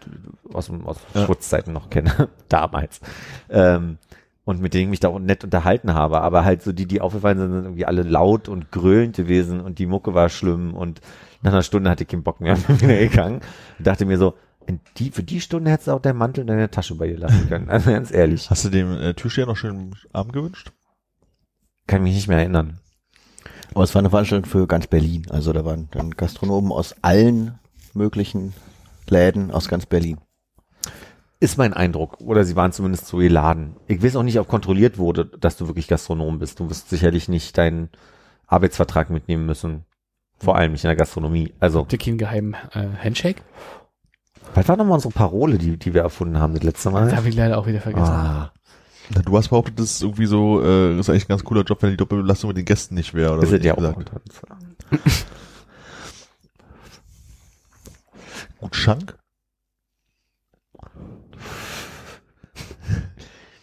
aus, 0.54 0.70
aus 0.86 0.98
Ja. 1.14 1.26
Schmutzzeiten 1.26 1.74
noch 1.74 1.90
kenne, 1.90 2.30
damals. 2.50 3.02
Ähm, 3.50 3.98
und 4.46 4.62
mit 4.62 4.74
denen 4.74 4.84
ich 4.86 4.90
mich 4.90 5.00
da 5.00 5.10
auch 5.10 5.20
nett 5.20 5.44
unterhalten 5.44 5.94
habe. 5.94 6.22
Aber 6.22 6.44
halt 6.44 6.64
so 6.64 6.72
die, 6.74 6.86
die 6.86 7.00
aufgefallen 7.02 7.38
sind, 7.38 7.52
sind 7.52 7.64
irgendwie 7.64 7.86
alle 7.86 8.04
laut 8.04 8.50
und 8.50 8.72
grölend 8.72 9.16
gewesen 9.16 9.62
und 9.62 9.80
die 9.80 9.86
Mucke 9.86 10.14
war 10.14 10.30
schlimm 10.30 10.74
und 10.74 11.00
nach 11.42 11.52
einer 11.52 11.64
Stunde 11.64 11.90
hatte 11.90 12.04
ich 12.04 12.10
keinen 12.10 12.24
Bock 12.24 12.42
mehr, 12.42 12.56
bin 12.68 12.82
wieder 12.82 12.98
gegangen 12.98 13.42
und 13.78 13.88
dachte 13.88 14.06
mir 14.06 14.18
so, 14.18 14.34
die, 14.98 15.12
für 15.12 15.24
die 15.24 15.42
Stunde 15.42 15.72
hättest 15.72 15.88
du 15.88 15.92
auch 15.92 16.02
deinen 16.02 16.18
Mantel 16.18 16.42
in 16.42 16.48
deiner 16.48 16.72
Tasche 16.72 16.96
bei 16.96 17.08
dir 17.08 17.18
lassen 17.18 17.48
können. 17.50 17.70
Also 17.70 17.92
ganz 17.92 18.12
ehrlich. 18.12 18.50
Hast 18.50 18.66
du 18.66 18.70
dem 18.70 18.92
äh, 18.94 19.14
Türsteher 19.14 19.46
noch 19.46 19.58
schönen 19.58 19.96
Abend 20.12 20.34
gewünscht? 20.34 20.72
Kann 21.88 22.04
mich 22.04 22.16
nicht 22.16 22.28
mehr 22.28 22.38
erinnern. 22.38 22.80
Aber 23.74 23.84
es 23.84 23.94
war 23.96 24.00
eine 24.00 24.10
Veranstaltung 24.10 24.50
für 24.50 24.68
ganz 24.68 24.88
Berlin. 24.88 25.26
Also 25.30 25.52
da 25.54 25.66
waren 25.66 25.88
dann 25.92 26.12
Gastronomen 26.12 26.72
aus 26.72 26.96
allen 27.02 27.60
möglichen 27.94 28.54
Läden 29.10 29.52
aus 29.52 29.68
ganz 29.68 29.86
Berlin. 29.86 30.18
Ist 31.40 31.58
mein 31.58 31.74
Eindruck. 31.74 32.22
Oder 32.22 32.46
sie 32.46 32.56
waren 32.56 32.72
zumindest 32.72 33.08
so 33.08 33.18
geladen. 33.18 33.76
Ich 33.88 34.02
weiß 34.02 34.16
auch 34.16 34.24
nicht, 34.24 34.40
ob 34.40 34.48
kontrolliert 34.48 34.98
wurde, 34.98 35.26
dass 35.26 35.58
du 35.58 35.68
wirklich 35.68 35.88
Gastronom 35.88 36.40
bist. 36.40 36.60
Du 36.60 36.70
wirst 36.70 36.90
sicherlich 36.90 37.28
nicht 37.28 37.58
deinen 37.58 37.90
Arbeitsvertrag 38.48 39.10
mitnehmen 39.10 39.46
müssen. 39.46 39.86
Vor 40.40 40.56
allem 40.56 40.74
nicht 40.74 40.84
in 40.84 40.90
der 40.90 40.96
Gastronomie. 40.96 41.54
Also, 41.60 41.82
Habt 41.82 41.94
ihr 41.94 42.00
keinen 42.00 42.18
geheimen 42.18 42.56
äh, 42.74 42.88
Handshake? 43.04 43.42
Was 44.54 44.68
war 44.68 44.78
nochmal 44.78 44.96
unsere 44.96 45.14
Parole, 45.14 45.58
die, 45.58 45.78
die 45.78 45.94
wir 45.94 46.02
erfunden 46.02 46.40
haben 46.40 46.54
das 46.54 46.64
letzte 46.64 46.90
Das 46.92 46.94
Mal? 46.94 47.16
habe 47.16 47.30
ich 47.30 47.36
leider 47.36 47.58
auch 47.58 47.66
wieder 47.68 47.82
vergessen. 47.82 48.12
Ah, 48.12 48.52
Na, 49.16 49.22
du 49.22 49.38
hast 49.38 49.50
behauptet, 49.50 49.80
das 49.80 49.92
ist 49.92 50.02
irgendwie 50.04 50.26
so, 50.26 50.62
äh, 50.62 50.92
das 50.98 51.08
ist 51.08 51.10
eigentlich 51.10 51.26
ein 51.26 51.30
ganz 51.30 51.44
cooler 51.44 51.64
Job, 51.64 51.82
wenn 51.82 51.92
die 51.92 51.98
Doppelbelastung 51.98 52.50
mit 52.50 52.58
den 52.58 52.66
Gästen 52.66 52.96
nicht 52.96 53.14
wäre. 53.14 53.34
Oder 53.34 53.44
ist 53.44 53.50
so, 53.50 53.56
es 53.56 53.64
ja 53.66 53.74
auch. 53.78 53.96
Gut 58.60 58.76
Schank? 58.76 59.16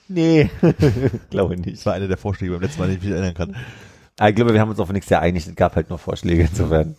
Nee, 0.08 0.50
glaube 1.30 1.56
Das 1.56 1.66
nicht. 1.66 1.86
war 1.86 1.94
einer 1.94 2.08
der 2.08 2.16
Vorschläge 2.16 2.52
beim 2.52 2.62
letzten 2.62 2.80
Mal, 2.80 2.88
den 2.88 2.96
ich 2.96 3.02
mich 3.02 3.12
erinnern 3.12 3.34
kann. 3.34 3.56
Aber 4.18 4.28
ich 4.28 4.34
glaube, 4.34 4.52
wir 4.52 4.60
haben 4.60 4.70
uns 4.70 4.80
auf 4.80 4.90
nichts 4.92 5.08
sehr 5.08 5.20
einig. 5.20 5.46
Es 5.46 5.54
gab 5.54 5.76
halt 5.76 5.88
nur 5.88 5.98
Vorschläge 5.98 6.42
insofern. 6.42 6.96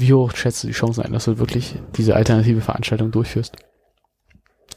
Wie 0.00 0.14
hoch 0.14 0.34
schätzt 0.34 0.64
du 0.64 0.66
die 0.66 0.72
Chancen 0.72 1.02
ein, 1.02 1.12
dass 1.12 1.26
du 1.26 1.38
wirklich 1.38 1.74
diese 1.94 2.16
alternative 2.16 2.62
Veranstaltung 2.62 3.10
durchführst? 3.10 3.56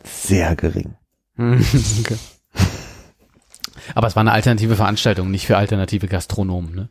Sehr 0.03 0.53
gering. 0.57 0.95
okay. 1.37 2.17
Aber 3.95 4.07
es 4.07 4.17
war 4.17 4.21
eine 4.21 4.33
alternative 4.33 4.75
Veranstaltung, 4.75 5.31
nicht 5.31 5.47
für 5.47 5.55
alternative 5.55 6.07
Gastronomen, 6.07 6.75
ne? 6.75 6.89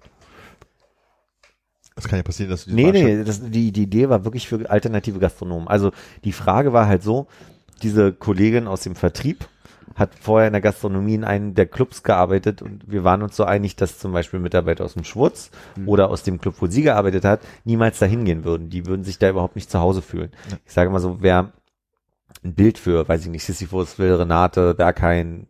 Es 1.94 2.08
kann 2.08 2.18
ja 2.18 2.22
passieren, 2.22 2.50
dass 2.50 2.64
du 2.64 2.70
die 2.70 2.76
Nee, 2.76 2.90
nee, 2.90 3.22
das, 3.22 3.42
die, 3.50 3.70
die 3.70 3.82
Idee 3.82 4.08
war 4.08 4.24
wirklich 4.24 4.48
für 4.48 4.70
alternative 4.70 5.18
Gastronomen. 5.18 5.68
Also 5.68 5.92
die 6.24 6.32
Frage 6.32 6.72
war 6.72 6.86
halt 6.86 7.02
so, 7.02 7.26
diese 7.82 8.14
Kollegin 8.14 8.66
aus 8.66 8.80
dem 8.80 8.96
Vertrieb 8.96 9.46
hat 9.96 10.14
vorher 10.14 10.46
in 10.46 10.52
der 10.52 10.62
Gastronomie 10.62 11.14
in 11.14 11.24
einem 11.24 11.54
der 11.54 11.66
Clubs 11.66 12.02
gearbeitet 12.02 12.62
und 12.62 12.90
wir 12.90 13.04
waren 13.04 13.22
uns 13.22 13.36
so 13.36 13.44
einig, 13.44 13.76
dass 13.76 13.98
zum 13.98 14.12
Beispiel 14.12 14.40
Mitarbeiter 14.40 14.84
aus 14.84 14.94
dem 14.94 15.04
Schwutz 15.04 15.50
oder 15.86 16.10
aus 16.10 16.22
dem 16.22 16.40
Club, 16.40 16.54
wo 16.60 16.66
sie 16.66 16.82
gearbeitet 16.82 17.24
hat, 17.24 17.40
niemals 17.64 17.98
dahin 17.98 18.24
gehen 18.24 18.44
würden. 18.44 18.70
Die 18.70 18.86
würden 18.86 19.04
sich 19.04 19.18
da 19.18 19.28
überhaupt 19.28 19.56
nicht 19.56 19.70
zu 19.70 19.80
Hause 19.80 20.02
fühlen. 20.02 20.30
Ich 20.66 20.72
sage 20.72 20.90
mal 20.90 21.00
so, 21.00 21.18
wer 21.20 21.52
ein 22.42 22.54
Bild 22.54 22.78
für, 22.78 23.06
weiß 23.08 23.24
ich 23.24 23.30
nicht, 23.30 23.44
Sisyphus, 23.44 23.98
Will, 23.98 24.14
Renate, 24.14 24.74
Berghain, 24.74 25.46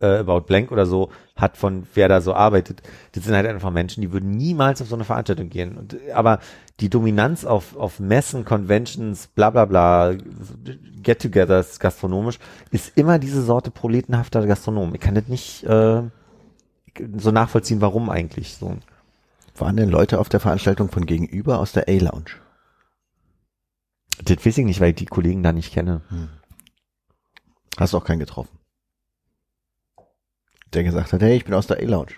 äh, 0.00 0.18
About 0.18 0.42
Blank 0.42 0.72
oder 0.72 0.86
so 0.86 1.10
hat 1.36 1.56
von 1.56 1.86
wer 1.94 2.08
da 2.08 2.20
so 2.20 2.34
arbeitet, 2.34 2.82
das 3.12 3.24
sind 3.24 3.34
halt 3.34 3.46
einfach 3.46 3.70
Menschen, 3.70 4.00
die 4.00 4.12
würden 4.12 4.30
niemals 4.30 4.82
auf 4.82 4.88
so 4.88 4.94
eine 4.94 5.04
Veranstaltung 5.04 5.48
gehen. 5.48 5.76
Und, 5.76 5.96
aber 6.14 6.40
die 6.80 6.90
Dominanz 6.90 7.44
auf, 7.44 7.76
auf 7.76 8.00
Messen, 8.00 8.44
Conventions, 8.44 9.28
bla 9.28 9.50
bla 9.50 9.64
bla, 9.64 10.14
Get-togethers 11.02 11.78
gastronomisch, 11.78 12.38
ist 12.70 12.96
immer 12.96 13.18
diese 13.18 13.42
Sorte 13.42 13.70
proletenhafter 13.70 14.46
Gastronom. 14.46 14.94
Ich 14.94 15.00
kann 15.00 15.14
das 15.14 15.28
nicht 15.28 15.64
äh, 15.64 16.02
so 17.16 17.30
nachvollziehen, 17.30 17.80
warum 17.80 18.10
eigentlich 18.10 18.56
so. 18.56 18.76
Waren 19.56 19.76
denn 19.76 19.90
Leute 19.90 20.18
auf 20.18 20.28
der 20.28 20.40
Veranstaltung 20.40 20.90
von 20.90 21.04
gegenüber 21.06 21.58
aus 21.58 21.72
der 21.72 21.88
A-Lounge? 21.88 22.30
Das 24.24 24.44
weiß 24.44 24.58
ich 24.58 24.64
nicht, 24.64 24.80
weil 24.80 24.90
ich 24.90 24.96
die 24.96 25.06
Kollegen 25.06 25.42
da 25.42 25.52
nicht 25.52 25.72
kenne. 25.72 26.02
Hast 27.78 27.94
auch 27.94 28.04
keinen 28.04 28.20
getroffen. 28.20 28.59
Der 30.74 30.84
gesagt 30.84 31.12
hat, 31.12 31.22
hey, 31.22 31.36
ich 31.36 31.44
bin 31.44 31.54
aus 31.54 31.66
der 31.66 31.78
A-Lounge. 31.78 32.12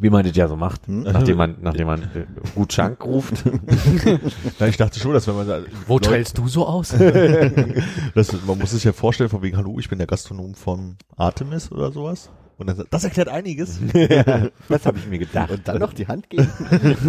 Wie 0.00 0.10
man 0.10 0.24
das 0.24 0.36
ja 0.36 0.46
so 0.46 0.54
macht, 0.56 0.86
Hm? 0.86 1.02
nachdem 1.02 1.36
man, 1.38 1.56
nachdem 1.60 1.88
man 1.88 2.02
äh, 2.02 2.26
gut 2.54 2.72
Schank 2.72 3.04
ruft. 3.04 3.42
Ja, 4.60 4.66
ich 4.66 4.76
dachte 4.76 5.00
schon, 5.00 5.12
dass 5.12 5.26
wenn 5.26 5.34
man 5.36 5.48
da, 5.48 5.60
Wo 5.86 5.94
Leute- 5.94 6.10
teilst 6.10 6.38
du 6.38 6.46
so 6.46 6.66
aus? 6.66 6.90
das, 8.14 8.32
man 8.46 8.58
muss 8.58 8.70
sich 8.70 8.84
ja 8.84 8.92
vorstellen, 8.92 9.28
von 9.30 9.42
wegen, 9.42 9.56
hallo, 9.56 9.78
ich 9.78 9.88
bin 9.88 9.98
der 9.98 10.06
Gastronom 10.06 10.54
von 10.54 10.96
Artemis 11.16 11.72
oder 11.72 11.90
sowas. 11.90 12.30
Und 12.58 12.68
dann, 12.68 12.76
sagt- 12.76 12.92
das 12.92 13.04
erklärt 13.04 13.28
einiges. 13.28 13.78
das 14.68 14.86
habe 14.86 14.98
ich 14.98 15.06
mir 15.08 15.18
gedacht. 15.18 15.50
Und 15.50 15.66
dann 15.66 15.78
noch 15.78 15.92
die 15.92 16.06
Hand 16.06 16.28
geben. 16.30 16.48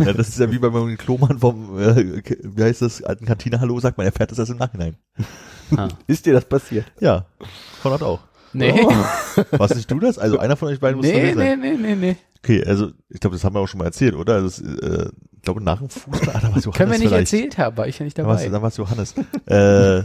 ja, 0.05 0.13
das 0.13 0.29
ist 0.29 0.39
ja 0.39 0.51
wie 0.51 0.59
beim 0.59 0.97
Klomann 0.97 1.39
vom, 1.39 1.77
äh, 1.79 2.21
wie 2.43 2.63
heißt 2.63 2.81
das, 2.81 3.03
alten 3.03 3.25
Kantine, 3.25 3.59
hallo, 3.59 3.79
sagt 3.79 3.97
man, 3.97 4.05
er 4.07 4.11
fährt 4.13 4.31
das 4.31 4.39
erst 4.39 4.51
im 4.51 4.57
Nachhinein. 4.57 4.95
Ist 6.07 6.25
dir 6.25 6.33
das 6.33 6.45
passiert? 6.45 6.85
Ja, 6.99 7.25
Konrad 7.83 8.01
auch. 8.01 8.19
Nee. 8.53 8.73
Was 9.51 9.75
nicht 9.75 9.89
du 9.91 9.99
das? 9.99 10.17
Also 10.17 10.37
einer 10.39 10.55
von 10.55 10.67
euch 10.69 10.79
beiden 10.79 10.97
muss 10.97 11.05
Nee, 11.05 11.33
dabei 11.33 11.33
nee, 11.33 11.49
sein. 11.51 11.59
nee, 11.59 11.77
nee, 11.77 11.95
nee. 11.95 12.15
Okay, 12.43 12.63
also 12.65 12.91
ich 13.09 13.19
glaube, 13.19 13.35
das 13.35 13.43
haben 13.43 13.55
wir 13.55 13.59
auch 13.59 13.67
schon 13.67 13.79
mal 13.79 13.85
erzählt, 13.85 14.15
oder? 14.15 14.35
Also, 14.35 14.63
das, 14.63 14.81
äh, 14.81 15.09
ich 15.35 15.41
glaube, 15.41 15.61
nach 15.61 15.79
dem 15.79 15.89
Fußball, 15.89 16.35
ah, 16.35 16.39
da 16.41 16.53
war's 16.53 16.63
Johannes 16.65 16.77
Können 16.77 16.91
wir 16.91 16.99
nicht 16.99 17.07
vielleicht. 17.09 17.33
erzählt 17.33 17.57
haben, 17.57 17.77
war 17.77 17.87
ich 17.87 17.99
ja 17.99 18.05
nicht 18.05 18.17
dabei. 18.17 18.47
dann 18.47 18.61
war's 18.61 18.77
Johannes. 18.77 19.13
äh, 19.45 20.03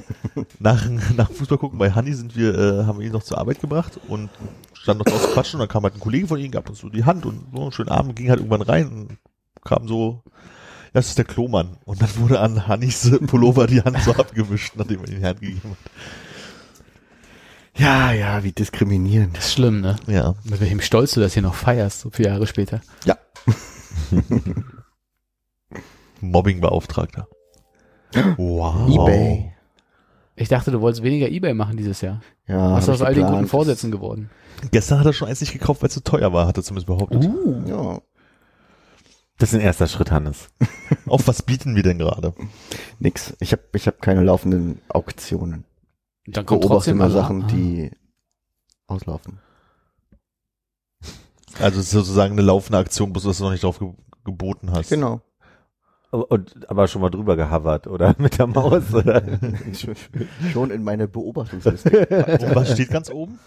nach, 0.58 0.88
nach 1.16 1.28
dem 1.28 1.36
Fußball 1.36 1.58
gucken 1.58 1.78
bei 1.78 1.90
Hanni 1.92 2.12
sind 2.12 2.36
wir, 2.36 2.54
äh, 2.58 2.84
haben 2.86 2.98
wir 2.98 3.06
ihn 3.06 3.12
noch 3.12 3.22
zur 3.22 3.38
Arbeit 3.38 3.60
gebracht 3.60 4.00
und 4.08 4.30
standen 4.72 5.04
noch 5.04 5.12
draußen 5.12 5.32
quatschen 5.32 5.60
und 5.60 5.66
dann 5.66 5.72
kam 5.72 5.84
halt 5.84 5.94
ein 5.94 6.00
Kollege 6.00 6.26
von 6.26 6.38
ihm, 6.40 6.50
gab 6.50 6.68
uns 6.68 6.80
so 6.80 6.88
die 6.88 7.04
Hand 7.04 7.24
und 7.26 7.46
so 7.54 7.62
einen 7.62 7.72
schönen 7.72 7.88
Abend, 7.88 8.16
ging 8.16 8.28
halt 8.30 8.40
irgendwann 8.40 8.62
rein 8.62 8.88
und 8.88 9.18
kam 9.64 9.86
so, 9.88 10.22
ja, 10.26 10.32
das 11.00 11.08
ist 11.08 11.18
der 11.18 11.24
Klomann. 11.24 11.76
Und 11.84 12.02
dann 12.02 12.08
wurde 12.18 12.40
an 12.40 12.66
Hannis 12.68 13.10
Pullover 13.26 13.66
die 13.66 13.82
Hand 13.82 13.98
so 14.02 14.12
abgewischt, 14.12 14.74
nachdem 14.76 15.00
er 15.04 15.08
ihn 15.08 15.20
die 15.20 15.24
Hand 15.24 15.40
gegeben 15.40 15.70
hat. 15.70 15.90
Ja, 17.76 18.12
ja, 18.12 18.44
wie 18.44 18.52
diskriminierend. 18.52 19.36
Das 19.36 19.46
ist 19.46 19.52
schlimm, 19.54 19.80
ne? 19.80 19.96
Ja. 20.06 20.34
Mit 20.44 20.60
welchem 20.60 20.80
Stolz 20.80 21.12
du 21.12 21.20
das 21.20 21.34
hier 21.34 21.42
noch 21.42 21.54
feierst, 21.54 22.00
so 22.00 22.10
vier 22.10 22.26
Jahre 22.26 22.46
später. 22.46 22.80
Ja. 23.04 23.18
Mobbingbeauftragter. 26.20 27.26
Wow. 28.36 28.88
Ebay. 28.88 29.52
Ich 30.36 30.48
dachte, 30.48 30.70
du 30.70 30.80
wolltest 30.80 31.02
weniger 31.02 31.28
Ebay 31.28 31.54
machen 31.54 31.76
dieses 31.76 32.00
Jahr. 32.00 32.20
Ja, 32.46 32.72
Was 32.72 32.84
ist 32.84 32.90
aus 32.90 33.02
all 33.02 33.14
den 33.14 33.26
guten 33.26 33.46
Vorsätzen 33.46 33.90
geworden? 33.90 34.30
Gestern 34.70 34.98
hat 35.00 35.06
er 35.06 35.12
schon 35.12 35.28
eins 35.28 35.40
nicht 35.40 35.52
gekauft, 35.52 35.82
weil 35.82 35.88
es 35.88 35.94
zu 35.94 36.02
teuer 36.02 36.32
war, 36.32 36.46
hat 36.46 36.56
er 36.56 36.62
zumindest 36.62 36.86
behauptet. 36.86 37.28
Ja, 37.66 38.00
Das 39.38 39.50
ist 39.50 39.56
ein 39.56 39.60
erster 39.60 39.88
Schritt, 39.88 40.10
Hannes. 40.10 40.48
Auf 41.06 41.26
was 41.26 41.42
bieten 41.42 41.74
wir 41.76 41.82
denn 41.82 41.98
gerade? 41.98 42.34
nix. 42.98 43.34
Ich 43.40 43.52
habe 43.52 43.62
ich 43.74 43.86
hab 43.86 44.00
keine 44.00 44.22
laufenden 44.22 44.80
Auktionen. 44.88 45.64
Und 46.26 46.36
dann 46.36 46.42
Ich 46.44 46.46
kommt 46.46 46.60
beobachte 46.62 46.74
trotzdem 46.90 46.96
immer 46.96 47.04
Alarm. 47.04 47.22
Sachen, 47.22 47.42
Ah. 47.44 47.46
die 47.48 47.90
auslaufen. 48.86 49.38
Also 51.60 51.78
es 51.80 51.86
ist 51.86 51.90
sozusagen 51.92 52.32
eine 52.32 52.42
laufende 52.42 52.78
Aktion, 52.78 53.12
bloß 53.12 53.24
dass 53.24 53.38
du 53.38 53.44
noch 53.44 53.50
nicht 53.52 53.62
drauf 53.64 53.78
ge 53.78 53.90
geboten 54.24 54.72
hast. 54.72 54.88
Genau. 54.88 55.20
Und, 56.10 56.70
aber 56.70 56.88
schon 56.88 57.02
mal 57.02 57.10
drüber 57.10 57.36
gehavert, 57.36 57.86
oder? 57.86 58.14
Mit 58.18 58.38
der 58.38 58.46
Maus, 58.46 58.94
oder? 58.94 59.22
Schon 60.52 60.70
in 60.70 60.82
meine 60.82 61.08
Beobachtungsliste. 61.08 62.06
Und 62.40 62.54
was 62.54 62.72
steht 62.72 62.88
ganz 62.90 63.10
oben? 63.10 63.38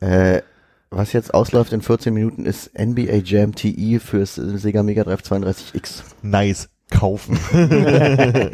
äh, 0.00 0.42
was 0.90 1.12
jetzt 1.12 1.34
ausläuft 1.34 1.72
in 1.72 1.82
14 1.82 2.14
Minuten 2.14 2.46
ist 2.46 2.78
NBA 2.78 3.16
Jam 3.24 3.54
TE 3.54 3.98
fürs 4.00 4.36
Sega 4.36 4.82
Mega 4.82 5.02
Drive 5.04 5.22
32X. 5.22 6.02
Nice. 6.22 6.68
Kaufen. 6.90 7.38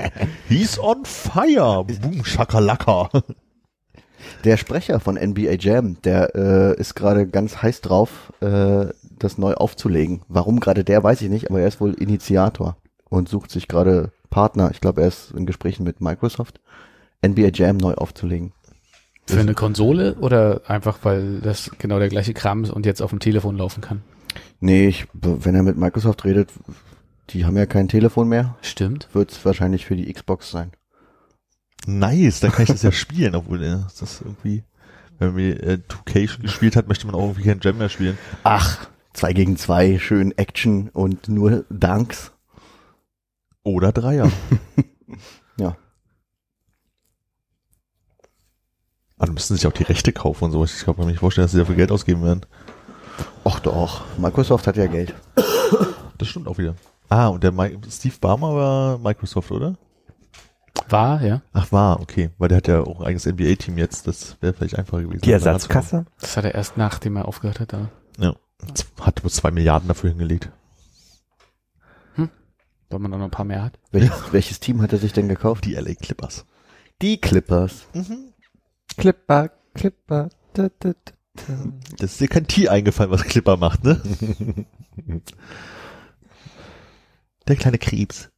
He's 0.49 0.79
on 0.79 1.05
fire. 1.05 1.85
Boom, 1.85 2.25
Schakalaka. 2.25 3.11
Der 4.45 4.57
Sprecher 4.57 5.01
von 5.01 5.17
NBA 5.17 5.53
Jam, 5.59 5.97
der 6.03 6.35
äh, 6.35 6.81
ist 6.81 6.95
gerade 6.95 7.27
ganz 7.27 7.63
heiß 7.63 7.81
drauf, 7.81 8.33
äh, 8.41 8.87
das 9.19 9.39
neu 9.39 9.55
aufzulegen. 9.55 10.23
Warum 10.29 10.61
gerade 10.61 10.85
der, 10.85 11.03
weiß 11.03 11.23
ich 11.23 11.31
nicht, 11.31 11.51
aber 11.51 11.61
er 11.61 11.69
ist 11.69 11.81
wohl 11.81 11.95
Initiator 11.95 12.77
und 13.09 13.29
sucht 13.29 13.51
sich 13.51 13.69
gerade 13.69 14.13
Partner. 14.31 14.71
Ich 14.73 14.81
glaube, 14.81 15.03
er 15.03 15.09
ist 15.09 15.31
in 15.33 15.47
Gesprächen 15.47 15.85
mit 15.85 16.01
Microsoft, 16.01 16.61
NBA 17.25 17.51
Jam 17.55 17.77
neu 17.77 17.95
aufzulegen. 17.95 18.53
Für 19.27 19.41
eine 19.41 19.55
Konsole 19.55 20.17
oder 20.17 20.63
einfach, 20.67 20.99
weil 21.03 21.41
das 21.41 21.71
genau 21.79 21.99
der 21.99 22.09
gleiche 22.09 22.35
Kram 22.35 22.65
ist 22.65 22.71
und 22.71 22.85
jetzt 22.85 23.01
auf 23.01 23.11
dem 23.11 23.21
Telefon 23.21 23.57
laufen 23.57 23.81
kann? 23.81 24.03
Nee, 24.61 24.89
ich, 24.89 25.07
wenn 25.13 25.55
er 25.55 25.63
mit 25.63 25.79
Microsoft 25.79 26.25
redet, 26.25 26.51
die 27.31 27.45
haben 27.45 27.57
ja 27.57 27.67
kein 27.67 27.89
Telefon 27.89 28.29
mehr, 28.29 28.57
Stimmt. 28.63 29.09
wird 29.13 29.33
es 29.33 29.45
wahrscheinlich 29.45 29.87
für 29.87 29.97
die 29.97 30.13
Xbox 30.13 30.51
sein. 30.51 30.73
Nice, 31.87 32.41
dann 32.41 32.53
kann 32.53 32.63
ich 32.65 32.71
das 32.71 32.83
ja 32.83 32.93
spielen, 32.93 33.35
obwohl 33.35 33.63
äh, 33.63 33.71
das 33.83 34.03
ist 34.03 34.21
irgendwie, 34.23 34.65
wenn 35.19 35.33
man 35.33 35.39
äh, 35.41 35.79
2K 35.89 36.29
schon 36.29 36.43
gespielt 36.43 36.77
hat, 36.77 36.89
möchte 36.89 37.07
man 37.07 37.15
auch 37.15 37.23
irgendwie 37.23 37.45
kein 37.49 37.61
Jam 37.63 37.79
mehr 37.79 37.89
spielen. 37.89 38.19
Ach, 38.43 38.89
zwei 39.13 39.33
gegen 39.33 39.57
zwei, 39.57 39.99
schön 39.99 40.37
Action 40.37 40.89
und 40.91 41.29
nur 41.29 41.65
Dunks. 41.71 42.33
Oder 43.63 43.93
Dreier. 43.93 44.31
Ja. 45.57 45.77
Ah, 49.19 49.27
dann 49.27 49.35
müssten 49.35 49.55
sich 49.55 49.67
auch 49.69 49.73
die 49.73 49.85
Rechte 49.85 50.13
kaufen 50.13 50.47
und 50.47 50.51
so. 50.51 50.65
Ich 50.65 50.85
kann 50.85 50.97
mir 50.99 51.07
nicht 51.07 51.21
vorstellen, 51.21 51.45
dass 51.45 51.53
sie 51.53 51.59
dafür 51.59 51.77
Geld 51.77 51.93
ausgeben 51.93 52.25
werden. 52.25 52.41
Och 53.45 53.61
doch, 53.61 54.03
Microsoft 54.19 54.67
hat 54.67 54.77
ja 54.77 54.87
Geld. 54.89 55.15
Das 56.19 56.27
stimmt 56.29 56.49
auch 56.49 56.59
wieder. 56.59 56.75
Ah, 57.15 57.29
und 57.29 57.45
der 57.45 57.53
Mi 57.53 57.79
Steve 57.89 58.17
Barmer 58.21 58.57
war 58.57 58.99
Microsoft, 58.99 59.53
oder? 59.53 59.77
War, 60.89 61.23
ja. 61.23 61.43
Ach, 61.53 61.71
war, 61.71 62.01
okay. 62.01 62.31
Weil 62.39 62.49
der 62.49 62.57
hat 62.57 62.67
ja 62.67 62.81
auch 62.81 62.99
ein 62.99 63.07
eigenes 63.07 63.25
NBA-Team 63.27 63.79
jetzt. 63.79 64.09
Das 64.09 64.37
wäre 64.41 64.53
vielleicht 64.53 64.77
einfacher 64.77 65.03
gewesen. 65.03 65.21
Die 65.21 65.31
Ersatzkasse? 65.31 66.07
Das 66.21 66.37
hat 66.37 66.45
er 66.45 66.57
erst 66.57 66.77
nachdem 66.77 67.15
er 67.15 67.29
aufgehört 67.29 67.61
hat. 67.61 67.73
Da 67.73 67.89
Ja. 68.19 68.35
Hat 69.01 69.23
wohl 69.23 69.31
zwei 69.31 69.53
Milliarden 69.53 69.87
dafür 69.87 70.11
hingelegt. 70.11 70.51
weil 72.17 72.99
man 72.99 73.13
dann 73.13 73.21
noch 73.21 73.29
ein 73.29 73.31
paar 73.31 73.45
mehr 73.45 73.63
hat. 73.63 73.79
Welches, 73.93 74.33
welches 74.33 74.59
Team 74.59 74.83
hat 74.83 74.93
er 74.93 74.99
sich 74.99 75.13
denn 75.13 75.29
gekauft? 75.29 75.65
Die 75.67 75.75
LA 75.75 75.95
Clippers. 75.95 76.45
Die 77.01 77.21
Clippers. 77.21 77.87
Clipper, 78.97 79.51
Clipper. 79.75 80.31
Da, 80.53 80.69
da, 80.81 80.91
da, 80.93 81.13
da. 81.35 81.53
Das 81.99 82.11
ist 82.13 82.21
dir 82.21 82.29
kein 82.29 82.49
Tier 82.49 82.73
eingefallen, 82.73 83.13
was 83.13 83.23
Clipper 83.23 83.57
macht, 83.57 83.85
ne? 83.85 84.01
Der 87.47 87.57
kleine 87.57 87.79
Krebs. 87.79 88.31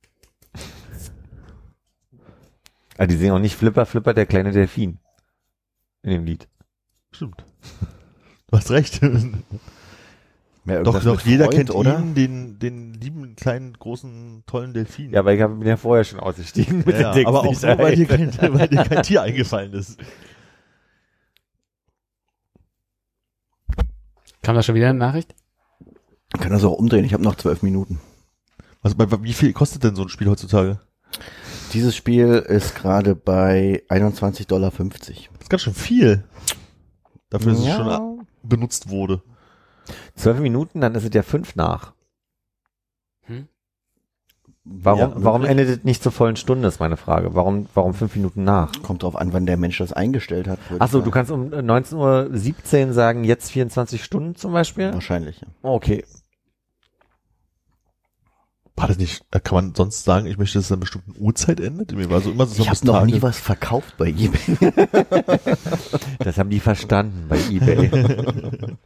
Ah, 2.99 3.07
die 3.07 3.17
singen 3.17 3.33
auch 3.33 3.39
nicht 3.39 3.57
Flipper, 3.57 3.87
Flipper, 3.87 4.15
der 4.15 4.27
kleine 4.27 4.53
Delfin. 4.53 4.99
In 6.03 6.11
dem 6.11 6.25
Lied. 6.25 6.49
Stimmt. 7.13 7.45
Du 8.49 8.57
hast 8.57 8.71
recht. 8.71 9.01
Mehr 10.65 10.83
doch, 10.83 11.01
doch, 11.03 11.21
jeder 11.21 11.45
Freund, 11.45 11.57
kennt 11.57 11.71
oder? 11.71 12.01
ihn, 12.01 12.15
den, 12.15 12.59
den 12.59 12.95
lieben, 12.95 13.37
kleinen, 13.37 13.75
großen, 13.75 14.43
tollen 14.47 14.75
Delfin. 14.75 15.13
Ja, 15.13 15.21
aber 15.21 15.33
ich 15.33 15.39
bin 15.39 15.67
ja 15.67 15.77
vorher 15.77 16.05
schon 16.05 16.19
ausgestiegen 16.19 16.79
mit 16.79 16.99
ja, 16.99 17.13
dem 17.13 17.15
Text. 17.15 17.29
aber 17.29 17.41
auch 17.41 17.51
nicht 17.51 17.63
nur, 17.63 17.79
weil 17.79 17.95
dir, 17.95 18.11
ein. 18.11 18.31
kein, 18.33 18.55
weil 18.55 18.69
dir 18.69 18.83
kein 18.83 19.03
Tier 19.05 19.23
eingefallen 19.23 19.73
ist. 19.75 19.99
Kam 24.43 24.57
da 24.57 24.63
schon 24.63 24.75
wieder 24.75 24.89
eine 24.89 24.99
Nachricht? 24.99 25.35
Ich 26.35 26.41
kann 26.41 26.51
das 26.51 26.65
auch 26.65 26.73
umdrehen, 26.73 27.05
ich 27.05 27.13
habe 27.13 27.23
noch 27.23 27.37
zwölf 27.37 27.63
Minuten. 27.63 28.01
Also 28.87 28.97
bei, 28.97 29.25
wie 29.25 29.33
viel 29.33 29.53
kostet 29.53 29.83
denn 29.83 29.97
so 29.97 30.03
ein 30.03 30.09
Spiel 30.09 30.29
heutzutage? 30.29 30.79
Dieses 31.73 31.97
Spiel 31.97 32.35
ist 32.35 32.77
gerade 32.77 33.17
bei 33.17 33.83
21,50 33.89 34.47
Dollar. 34.47 34.71
Das 34.71 35.09
ist 35.09 35.51
ganz 35.51 35.63
schön 35.63 35.75
viel. 35.75 36.23
Dafür, 37.29 37.51
dass 37.51 37.63
es 37.63 37.75
schon 37.75 38.27
benutzt 38.45 38.89
wurde. 38.89 39.23
Zwölf 40.15 40.39
Minuten, 40.39 40.81
dann 40.81 40.95
ist 40.95 41.03
es 41.03 41.13
ja 41.13 41.25
fünf 41.25 41.57
nach. 41.57 41.95
Hm? 43.23 43.49
Warum, 44.63 45.01
Ja, 45.01 45.13
warum 45.17 45.45
endet 45.45 45.69
es 45.69 45.83
nicht 45.83 46.01
zur 46.01 46.13
vollen 46.13 46.37
Stunde, 46.37 46.69
ist 46.69 46.79
meine 46.79 46.97
Frage. 46.97 47.35
Warum, 47.35 47.67
warum 47.75 47.93
fünf 47.93 48.15
Minuten 48.15 48.45
nach? 48.45 48.71
Kommt 48.85 49.03
drauf 49.03 49.17
an, 49.17 49.33
wann 49.33 49.47
der 49.47 49.57
Mensch 49.57 49.79
das 49.79 49.93
eingestellt 49.93 50.47
hat. 50.47 50.61
Achso, 50.79 51.01
du 51.01 51.11
kannst 51.11 51.33
um 51.33 51.49
19.17 51.49 52.87
Uhr 52.87 52.93
sagen, 52.93 53.25
jetzt 53.25 53.51
24 53.51 54.05
Stunden 54.05 54.37
zum 54.37 54.53
Beispiel? 54.53 54.95
Wahrscheinlich. 54.95 55.41
Ja. 55.41 55.49
Okay. 55.63 56.05
War 58.77 58.89
das 58.89 58.99
nicht, 58.99 59.25
kann 59.31 59.55
man 59.55 59.75
sonst 59.75 60.05
sagen, 60.05 60.27
ich 60.27 60.37
möchte, 60.37 60.59
dass 60.59 60.67
es 60.67 60.73
an 60.73 60.77
einer 60.77 60.81
bestimmten 60.81 61.15
Uhrzeit 61.19 61.61
endet? 61.61 61.93
Mir 61.93 62.11
war 62.11 62.21
so 62.21 62.31
immer 62.31 62.45
so 62.45 62.63
Ich 62.63 62.69
habe 62.69 62.87
noch 62.87 63.07
nie 63.07 63.23
was 63.23 63.39
verkauft 63.39 63.97
bei 63.97 64.09
eBay. 64.09 64.59
Das 66.19 66.37
haben 66.37 66.51
die 66.51 66.61
verstanden 66.61 67.27
bei 67.29 67.39
eBay. 67.51 67.91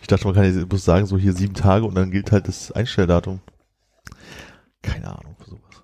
Ich 0.00 0.06
dachte, 0.08 0.24
man 0.26 0.34
kann 0.36 0.44
jetzt 0.44 0.68
bloß 0.68 0.84
sagen, 0.84 1.06
so 1.06 1.18
hier 1.18 1.32
sieben 1.32 1.54
Tage 1.54 1.84
und 1.84 1.96
dann 1.96 2.12
gilt 2.12 2.30
halt 2.30 2.46
das 2.46 2.70
Einstelldatum. 2.70 3.40
Keine 4.80 5.08
Ahnung 5.08 5.34
für 5.40 5.50
sowas. 5.50 5.82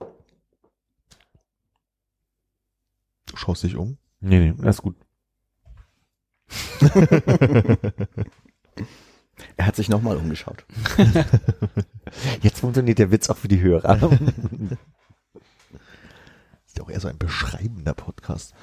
Du 3.27 3.37
schaust 3.37 3.65
dich 3.65 3.75
um. 3.77 3.99
nee, 4.21 4.39
nee, 4.39 4.55
das 4.59 4.77
ist 4.77 4.83
gut. 4.83 4.95
Er 9.57 9.67
hat 9.67 9.77
sich 9.77 9.89
nochmal 9.89 10.17
umgeschaut. 10.17 10.65
Jetzt 12.43 12.61
funktioniert 12.61 12.99
der 12.99 13.11
Witz 13.11 13.31
auch 13.31 13.37
für 13.37 13.49
die 13.49 13.61
Hörer. 13.61 14.11
Ist 16.67 16.79
ja 16.79 16.85
auch 16.85 16.91
eher 16.91 17.01
so 17.01 17.09
ein 17.09 17.19
beschreibender 17.19 17.95
Podcast. 17.95 18.55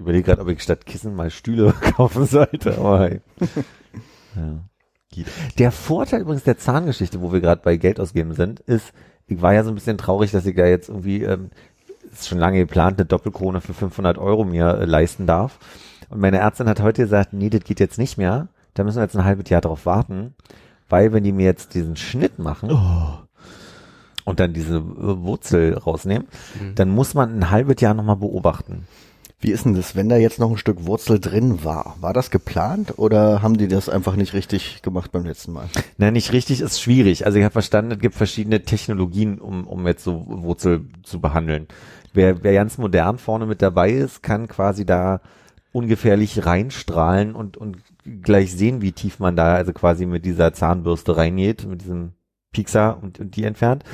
Ich 0.00 0.02
überlege 0.02 0.24
gerade, 0.24 0.40
ob 0.40 0.48
ich 0.48 0.62
statt 0.62 0.86
Kissen 0.86 1.14
mal 1.14 1.30
Stühle 1.30 1.72
kaufen 1.96 2.24
sollte. 2.24 2.78
Aber 2.78 3.00
hey. 3.00 3.20
ja. 4.34 4.64
Der 5.58 5.72
Vorteil 5.72 6.22
übrigens 6.22 6.44
der 6.44 6.56
Zahngeschichte, 6.56 7.20
wo 7.20 7.32
wir 7.32 7.40
gerade 7.40 7.60
bei 7.62 7.76
Geld 7.76 8.00
ausgeben 8.00 8.32
sind, 8.32 8.60
ist, 8.60 8.92
ich 9.26 9.42
war 9.42 9.52
ja 9.52 9.62
so 9.62 9.70
ein 9.70 9.74
bisschen 9.74 9.98
traurig, 9.98 10.30
dass 10.30 10.46
ich 10.46 10.56
da 10.56 10.64
jetzt 10.66 10.88
irgendwie, 10.88 11.22
ähm, 11.22 11.50
ist 12.12 12.28
schon 12.28 12.38
lange 12.38 12.58
geplant, 12.58 12.98
eine 12.98 13.06
Doppelkrone 13.06 13.60
für 13.60 13.74
500 13.74 14.18
Euro 14.18 14.44
mir 14.44 14.78
äh, 14.78 14.84
leisten 14.84 15.26
darf. 15.26 15.58
Und 16.08 16.20
meine 16.20 16.38
Ärztin 16.38 16.68
hat 16.68 16.80
heute 16.80 17.02
gesagt, 17.02 17.32
nee, 17.32 17.50
das 17.50 17.64
geht 17.64 17.80
jetzt 17.80 17.98
nicht 17.98 18.18
mehr. 18.18 18.48
Da 18.74 18.84
müssen 18.84 18.96
wir 18.98 19.02
jetzt 19.02 19.16
ein 19.16 19.24
halbes 19.24 19.48
Jahr 19.50 19.60
drauf 19.60 19.86
warten. 19.86 20.34
Weil 20.88 21.12
wenn 21.12 21.22
die 21.24 21.32
mir 21.32 21.44
jetzt 21.46 21.74
diesen 21.74 21.96
Schnitt 21.96 22.38
machen 22.40 22.70
Oh, 22.72 23.18
und 24.24 24.40
dann 24.40 24.52
diese 24.52 24.76
äh, 24.78 24.82
Wurzel 24.82 25.76
rausnehmen, 25.78 26.26
Mhm. 26.60 26.74
dann 26.74 26.90
muss 26.90 27.14
man 27.14 27.38
ein 27.38 27.50
halbes 27.50 27.80
Jahr 27.80 27.94
nochmal 27.94 28.16
beobachten. 28.16 28.86
Wie 29.42 29.52
ist 29.52 29.64
denn 29.64 29.74
das, 29.74 29.96
wenn 29.96 30.10
da 30.10 30.16
jetzt 30.16 30.38
noch 30.38 30.50
ein 30.50 30.58
Stück 30.58 30.84
Wurzel 30.84 31.18
drin 31.18 31.64
war? 31.64 31.96
War 32.00 32.12
das 32.12 32.30
geplant 32.30 32.98
oder 32.98 33.40
haben 33.40 33.56
die 33.56 33.68
das 33.68 33.88
einfach 33.88 34.14
nicht 34.14 34.34
richtig 34.34 34.82
gemacht 34.82 35.12
beim 35.12 35.24
letzten 35.24 35.52
Mal? 35.52 35.68
Na, 35.96 36.10
nicht 36.10 36.34
richtig 36.34 36.60
ist 36.60 36.80
schwierig. 36.80 37.24
Also 37.24 37.38
ich 37.38 37.44
habe 37.44 37.52
verstanden, 37.52 37.92
es 37.92 37.98
gibt 38.00 38.14
verschiedene 38.14 38.62
Technologien, 38.62 39.38
um, 39.38 39.66
um 39.66 39.86
jetzt 39.86 40.04
so 40.04 40.26
Wurzel 40.28 40.84
zu 41.04 41.20
behandeln. 41.20 41.68
Wer, 42.12 42.42
wer 42.42 42.52
ganz 42.52 42.76
modern 42.76 43.16
vorne 43.16 43.46
mit 43.46 43.62
dabei 43.62 43.92
ist, 43.92 44.22
kann 44.22 44.46
quasi 44.46 44.84
da 44.84 45.22
ungefährlich 45.72 46.44
reinstrahlen 46.44 47.34
und, 47.34 47.56
und 47.56 47.78
gleich 48.22 48.54
sehen, 48.54 48.82
wie 48.82 48.92
tief 48.92 49.20
man 49.20 49.36
da 49.36 49.54
also 49.54 49.72
quasi 49.72 50.04
mit 50.04 50.26
dieser 50.26 50.52
Zahnbürste 50.52 51.16
reingeht, 51.16 51.66
mit 51.66 51.80
diesem 51.80 52.12
Piekser 52.52 52.98
und, 53.02 53.20
und 53.20 53.36
die 53.36 53.44
entfernt. 53.44 53.84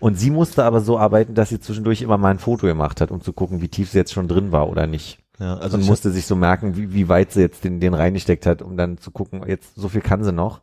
Und 0.00 0.18
sie 0.18 0.30
musste 0.30 0.64
aber 0.64 0.80
so 0.80 0.98
arbeiten, 0.98 1.34
dass 1.34 1.50
sie 1.50 1.60
zwischendurch 1.60 2.02
immer 2.02 2.18
mal 2.18 2.30
ein 2.30 2.38
Foto 2.38 2.66
gemacht 2.66 3.00
hat, 3.00 3.10
um 3.10 3.20
zu 3.20 3.32
gucken, 3.32 3.60
wie 3.60 3.68
tief 3.68 3.90
sie 3.90 3.98
jetzt 3.98 4.12
schon 4.12 4.28
drin 4.28 4.50
war 4.50 4.68
oder 4.68 4.86
nicht. 4.86 5.18
ja, 5.38 5.56
also 5.58 5.76
und 5.76 5.86
musste 5.86 6.10
sich 6.10 6.26
so 6.26 6.34
merken, 6.36 6.76
wie, 6.76 6.92
wie 6.92 7.08
weit 7.08 7.32
sie 7.32 7.40
jetzt 7.40 7.64
den, 7.64 7.80
den 7.80 7.94
reingesteckt 7.94 8.46
hat, 8.46 8.62
um 8.62 8.76
dann 8.76 8.98
zu 8.98 9.10
gucken, 9.10 9.42
jetzt 9.46 9.76
so 9.76 9.88
viel 9.88 10.00
kann 10.00 10.24
sie 10.24 10.32
noch. 10.32 10.60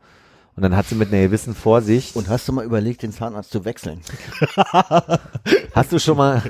Und 0.58 0.64
dann 0.64 0.76
hat 0.76 0.88
sie 0.88 0.96
mit 0.96 1.14
einer 1.14 1.22
gewissen 1.22 1.54
Vorsicht. 1.54 2.16
Und 2.16 2.30
hast 2.30 2.48
du 2.48 2.52
mal 2.52 2.66
überlegt, 2.66 3.04
den 3.04 3.12
Zahnarzt 3.12 3.52
zu 3.52 3.64
wechseln? 3.64 4.02
hast 5.76 5.92
du 5.92 6.00
schon 6.00 6.18
mal, 6.18 6.42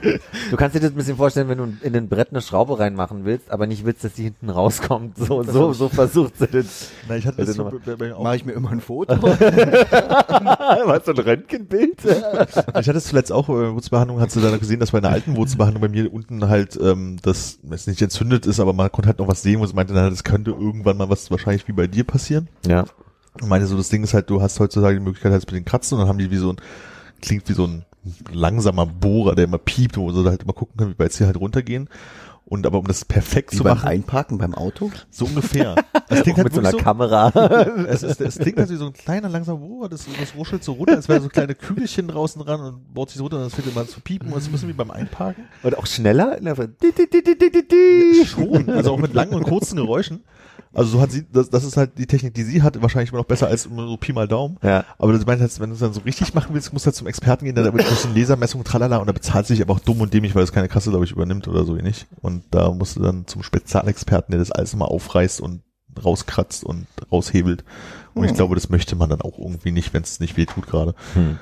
du 0.49 0.55
kannst 0.55 0.77
dir 0.77 0.79
das 0.79 0.91
ein 0.91 0.95
bisschen 0.95 1.17
vorstellen, 1.17 1.49
wenn 1.49 1.57
du 1.57 1.73
in 1.81 1.91
den 1.91 2.07
Brett 2.07 2.29
eine 2.29 2.41
Schraube 2.41 2.79
reinmachen 2.79 3.25
willst, 3.25 3.51
aber 3.51 3.67
nicht 3.67 3.83
willst, 3.83 4.05
dass 4.05 4.13
die 4.13 4.23
hinten 4.23 4.49
rauskommt. 4.49 5.17
So, 5.17 5.43
so, 5.43 5.73
so 5.73 5.89
versucht 5.89 6.37
sie 6.37 6.47
das. 6.47 6.91
Na, 7.09 7.17
ich 7.17 7.27
hatte 7.27 7.43
das 7.43 7.53
so, 7.53 7.69
Mache 8.23 8.37
ich 8.37 8.45
mir 8.45 8.53
immer 8.53 8.71
ein 8.71 8.79
Foto? 8.79 9.13
Was, 9.21 11.05
so 11.05 11.11
ein 11.11 11.19
Röntgenbild? 11.19 12.05
ich 12.05 12.87
hatte 12.87 12.91
es 12.91 13.07
zuletzt 13.07 13.33
auch 13.33 13.47
bei 13.47 13.59
der 13.59 13.73
Wurzelbehandlung, 13.73 14.21
hast 14.21 14.37
du 14.37 14.39
dann 14.39 14.57
gesehen, 14.57 14.79
dass 14.79 14.91
bei 14.91 14.99
einer 14.99 15.09
alten 15.09 15.35
Wurzelbehandlung 15.35 15.81
bei 15.81 15.89
mir 15.89 16.13
unten 16.13 16.47
halt 16.47 16.79
ähm, 16.81 17.17
das 17.23 17.59
es 17.69 17.87
nicht 17.87 18.01
entzündet 18.01 18.45
ist, 18.45 18.61
aber 18.61 18.71
man 18.71 18.89
konnte 18.89 19.07
halt 19.09 19.19
noch 19.19 19.27
was 19.27 19.41
sehen, 19.41 19.59
wo 19.59 19.65
sie 19.65 19.73
meinte, 19.73 19.91
na, 19.91 20.09
das 20.09 20.23
könnte 20.23 20.51
irgendwann 20.51 20.95
mal 20.95 21.09
was 21.09 21.29
wahrscheinlich 21.29 21.67
wie 21.67 21.73
bei 21.73 21.87
dir 21.87 22.05
passieren. 22.05 22.47
Ja. 22.65 22.85
Und 23.41 23.49
meine 23.49 23.65
so, 23.65 23.77
das 23.77 23.89
Ding 23.89 24.03
ist 24.03 24.13
halt, 24.13 24.29
du 24.29 24.41
hast 24.41 24.59
heutzutage 24.59 24.99
die 24.99 25.03
Möglichkeit 25.03 25.31
halt 25.31 25.45
mit 25.45 25.55
den 25.55 25.65
Kratzen 25.65 25.95
und 25.95 26.01
dann 26.01 26.09
haben 26.09 26.19
die 26.19 26.31
wie 26.31 26.37
so 26.37 26.51
ein, 26.51 26.57
klingt 27.21 27.47
wie 27.49 27.53
so 27.53 27.65
ein 27.65 27.85
langsamer 28.31 28.85
Bohrer, 28.85 29.35
der 29.35 29.45
immer 29.45 29.57
piept, 29.57 29.97
wo 29.97 30.11
sie 30.11 30.23
halt 30.25 30.43
immer 30.43 30.53
gucken 30.53 30.77
können, 30.77 30.93
wie 30.93 30.99
weit 30.99 31.13
sie 31.13 31.25
halt 31.25 31.37
runtergehen. 31.37 31.89
Und 32.49 32.65
aber 32.65 32.79
um 32.79 32.87
das 32.87 33.03
perfekt 33.03 33.51
Wie 33.51 33.57
zu 33.57 33.63
beim 33.65 33.75
machen, 33.75 33.89
Einparken 33.89 34.37
beim 34.37 34.55
Auto? 34.55 34.89
so 35.09 35.25
ungefähr. 35.25 35.75
Das 36.09 36.23
klingt 36.23 36.37
halt 36.37 36.45
mit 36.45 36.53
so 36.53 36.61
einer 36.61 36.71
Kamera. 36.71 37.27
es, 37.89 38.01
ist, 38.01 38.21
es 38.21 38.39
klingt 38.39 38.57
halt 38.57 38.69
wie 38.69 38.77
so 38.77 38.85
ein 38.85 38.93
kleiner 38.93 39.27
langsamer 39.27 39.57
Bohrer, 39.57 39.89
das, 39.89 40.05
das 40.17 40.35
ruschelt 40.35 40.63
so 40.63 40.71
runter, 40.71 40.95
als 40.95 41.09
wäre 41.09 41.19
so 41.19 41.27
kleine 41.27 41.53
Kügelchen 41.53 42.07
draußen 42.07 42.41
dran 42.41 42.61
und 42.61 42.93
baut 42.93 43.09
sich 43.09 43.17
so 43.17 43.23
runter 43.23 43.39
und 43.39 43.43
das 43.43 43.55
fängt 43.55 43.67
immer 43.67 43.85
zu 43.85 43.99
piepen 43.99 44.31
und 44.31 44.37
es 44.37 44.43
ist 44.43 44.49
ein 44.49 44.51
bisschen 44.53 44.69
wie 44.69 44.73
beim 44.73 44.89
Einparken. 44.89 45.43
Und 45.63 45.77
auch 45.77 45.85
schneller? 45.85 46.37
Schon, 48.25 48.69
also 48.69 48.93
auch 48.93 48.97
mit 48.97 49.13
langen 49.13 49.33
und 49.33 49.43
kurzen 49.43 49.75
Geräuschen. 49.75 50.23
Also 50.73 50.91
so 50.91 51.01
hat 51.01 51.11
sie, 51.11 51.25
das, 51.31 51.49
das 51.49 51.63
ist 51.63 51.77
halt 51.77 51.97
die 51.97 52.05
Technik, 52.07 52.33
die 52.33 52.43
sie 52.43 52.61
hat, 52.61 52.81
wahrscheinlich 52.81 53.09
immer 53.11 53.19
noch 53.19 53.25
besser 53.27 53.47
als 53.47 53.65
immer 53.65 53.87
so 53.87 53.97
Pi 53.97 54.13
mal 54.13 54.27
Daumen. 54.27 54.57
Ja. 54.61 54.85
Aber 54.97 55.13
das 55.13 55.25
meint 55.25 55.41
halt, 55.41 55.59
wenn 55.59 55.69
du 55.69 55.73
es 55.73 55.79
dann 55.79 55.93
so 55.93 56.01
richtig 56.01 56.33
machen 56.33 56.53
willst, 56.53 56.71
musst 56.73 56.85
du 56.85 56.87
halt 56.87 56.95
zum 56.95 57.07
Experten 57.07 57.45
gehen, 57.45 57.55
der 57.55 57.63
da 57.63 57.71
mit 57.71 57.83
ein 57.83 57.89
bisschen 57.89 58.15
Lasermessung, 58.15 58.63
tralala, 58.63 58.97
und 58.97 59.07
da 59.07 59.13
bezahlt 59.13 59.47
sich 59.47 59.61
aber 59.61 59.73
auch 59.73 59.79
dumm 59.79 60.01
und 60.01 60.13
dämlich, 60.13 60.35
weil 60.35 60.43
das 60.43 60.51
keine 60.51 60.67
Kasse, 60.67 60.89
glaube 60.89 61.05
ich, 61.05 61.11
übernimmt 61.11 61.47
oder 61.47 61.63
so 61.65 61.75
ähnlich. 61.77 62.05
Und 62.21 62.43
da 62.51 62.71
musst 62.71 62.95
du 62.95 63.01
dann 63.01 63.25
zum 63.27 63.43
Spezialexperten, 63.43 64.31
der 64.31 64.39
das 64.39 64.51
alles 64.51 64.75
mal 64.75 64.85
aufreißt 64.85 65.41
und 65.41 65.61
rauskratzt 66.03 66.63
und 66.63 66.85
raushebelt. 67.11 67.63
Und 68.13 68.23
ich 68.25 68.29
Hm. 68.31 68.35
glaube, 68.37 68.55
das 68.55 68.69
möchte 68.69 68.95
man 68.95 69.09
dann 69.09 69.21
auch 69.21 69.39
irgendwie 69.39 69.71
nicht, 69.71 69.93
wenn 69.93 70.03
es 70.03 70.19
nicht 70.19 70.37
weh 70.37 70.45
tut 70.45 70.67
gerade. 70.67 70.93
Hm. 71.13 71.39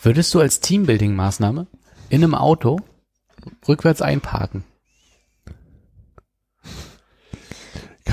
Würdest 0.00 0.32
du 0.32 0.40
als 0.40 0.62
Teambuilding-Maßnahme 0.62 1.66
in 2.08 2.22
einem 2.22 2.34
Auto 2.34 2.78
rückwärts 3.68 4.00
einparken? 4.02 4.64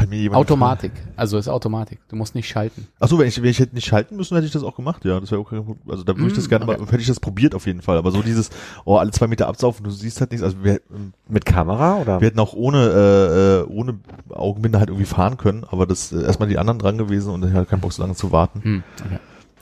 Kann 0.03 0.09
mir 0.09 0.17
jemand 0.21 0.37
Automatik. 0.39 0.91
Also 1.15 1.37
ist 1.37 1.47
Automatik. 1.47 1.99
Du 2.09 2.17
musst 2.17 2.35
nicht 2.35 2.47
schalten. 2.47 2.87
Ach 2.99 3.07
so, 3.07 3.17
wenn 3.17 3.27
ich, 3.27 3.41
wenn 3.41 3.49
ich 3.49 3.59
hätte 3.59 3.73
nicht 3.73 3.87
schalten 3.87 4.17
müssen, 4.17 4.35
hätte 4.35 4.45
ich 4.45 4.51
das 4.51 4.63
auch 4.63 4.75
gemacht, 4.75 5.05
ja. 5.05 5.17
Das 5.17 5.31
wäre 5.31 5.39
okay. 5.39 5.63
Also 5.87 6.03
da 6.03 6.17
würde 6.17 6.27
ich 6.27 6.33
das 6.33 6.47
Mm, 6.47 6.49
gerne 6.49 6.67
okay. 6.67 6.77
mal, 6.77 6.87
hätte 6.87 6.99
ich 7.01 7.07
das 7.07 7.21
probiert 7.21 7.55
auf 7.55 7.65
jeden 7.65 7.81
Fall. 7.81 7.97
Aber 7.97 8.11
so 8.11 8.21
dieses, 8.21 8.49
oh, 8.83 8.97
alle 8.97 9.11
zwei 9.11 9.27
Meter 9.27 9.47
absaufen, 9.47 9.85
du 9.85 9.91
siehst 9.91 10.19
halt 10.19 10.31
nichts. 10.31 10.43
Also 10.43 10.61
wir, 10.61 10.81
Mit 11.29 11.45
Kamera 11.45 11.97
oder? 12.01 12.19
wir 12.19 12.27
hätten 12.27 12.39
auch 12.39 12.53
ohne, 12.53 12.77
äh, 12.89 13.61
äh, 13.61 13.63
ohne 13.63 13.99
Augenbinde 14.29 14.79
halt 14.79 14.89
irgendwie 14.89 15.05
fahren 15.05 15.37
können, 15.37 15.63
aber 15.63 15.85
das 15.85 16.11
äh, 16.11 16.21
erstmal 16.21 16.49
die 16.49 16.57
anderen 16.57 16.79
dran 16.79 16.97
gewesen 16.97 17.33
und 17.33 17.45
ich 17.45 17.53
hatte 17.53 17.65
keinen 17.65 17.81
Bock 17.81 17.93
so 17.93 18.01
lange 18.01 18.15
zu 18.15 18.33
warten. 18.33 18.61
Hm, 18.61 18.83
okay. 19.05 19.19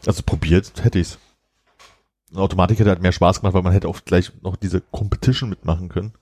Also 0.08 0.24
probiert 0.26 0.72
hätte 0.84 0.98
ich's. 0.98 1.20
Eine 2.32 2.42
Automatik 2.42 2.80
hätte 2.80 2.90
halt 2.90 3.02
mehr 3.02 3.12
Spaß 3.12 3.42
gemacht, 3.42 3.54
weil 3.54 3.62
man 3.62 3.74
hätte 3.74 3.88
auch 3.90 4.00
gleich 4.06 4.32
noch 4.42 4.56
diese 4.56 4.82
Competition 4.82 5.50
mitmachen 5.50 5.90
können. 5.90 6.14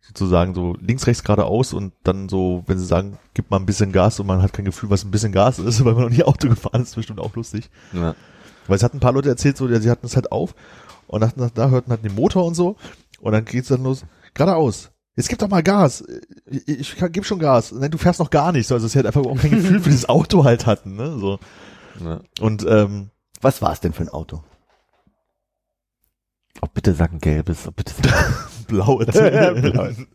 Sozusagen 0.00 0.54
so 0.54 0.74
links, 0.80 1.06
rechts, 1.06 1.22
geradeaus 1.22 1.74
und 1.74 1.92
dann 2.02 2.28
so, 2.28 2.64
wenn 2.66 2.78
sie 2.78 2.86
sagen, 2.86 3.18
gib 3.34 3.50
mal 3.50 3.58
ein 3.58 3.66
bisschen 3.66 3.92
Gas 3.92 4.18
und 4.20 4.26
man 4.26 4.40
hat 4.40 4.52
kein 4.54 4.64
Gefühl, 4.64 4.88
was 4.90 5.04
ein 5.04 5.10
bisschen 5.10 5.32
Gas 5.32 5.58
ist, 5.58 5.84
weil 5.84 5.94
man 5.94 6.04
noch 6.04 6.10
nie 6.10 6.24
Auto 6.24 6.48
gefahren 6.48 6.82
ist, 6.82 6.90
ist 6.90 6.94
bestimmt 6.96 7.20
auch 7.20 7.34
lustig. 7.36 7.70
Ja. 7.92 8.14
Weil 8.66 8.76
es 8.76 8.82
hat 8.82 8.94
ein 8.94 9.00
paar 9.00 9.12
Leute 9.12 9.28
erzählt, 9.28 9.56
so, 9.56 9.68
ja, 9.68 9.80
sie 9.80 9.90
hatten 9.90 10.06
es 10.06 10.16
halt 10.16 10.32
auf 10.32 10.54
und 11.06 11.20
dachten, 11.20 11.50
da 11.54 11.68
hörten 11.68 11.90
halt 11.90 12.04
den 12.04 12.14
Motor 12.14 12.44
und 12.44 12.54
so 12.54 12.76
und 13.20 13.32
dann 13.32 13.44
geht's 13.44 13.68
dann 13.68 13.82
los, 13.82 14.04
geradeaus. 14.34 14.90
Jetzt 15.16 15.28
gib 15.28 15.40
doch 15.40 15.48
mal 15.48 15.64
Gas. 15.64 16.04
Ich, 16.46 16.68
ich 16.68 16.96
kann, 16.96 17.10
gib 17.10 17.26
schon 17.26 17.40
Gas. 17.40 17.72
Nein, 17.72 17.90
du 17.90 17.98
fährst 17.98 18.20
noch 18.20 18.30
gar 18.30 18.52
nicht. 18.52 18.68
So, 18.68 18.76
also 18.76 18.86
sie 18.86 18.98
halt 18.98 19.06
einfach 19.06 19.22
auch 19.22 19.36
kein 19.36 19.50
Gefühl 19.50 19.80
für 19.80 19.90
dieses 19.90 20.08
Auto 20.08 20.44
halt 20.44 20.64
hatten, 20.64 20.94
ne, 20.94 21.18
so. 21.18 21.40
Ja. 21.98 22.20
Und, 22.40 22.64
ähm, 22.68 23.10
Was 23.40 23.60
war 23.60 23.72
es 23.72 23.80
denn 23.80 23.92
für 23.92 24.04
ein 24.04 24.10
Auto? 24.10 24.44
Oh, 26.62 26.68
bitte 26.72 26.94
sag 26.94 27.12
ein 27.12 27.18
gelbes. 27.18 27.66
Oh, 27.66 27.72
bitte 27.74 27.92
sag 28.00 28.48
blaue 28.68 29.04
Blaue. 29.06 30.06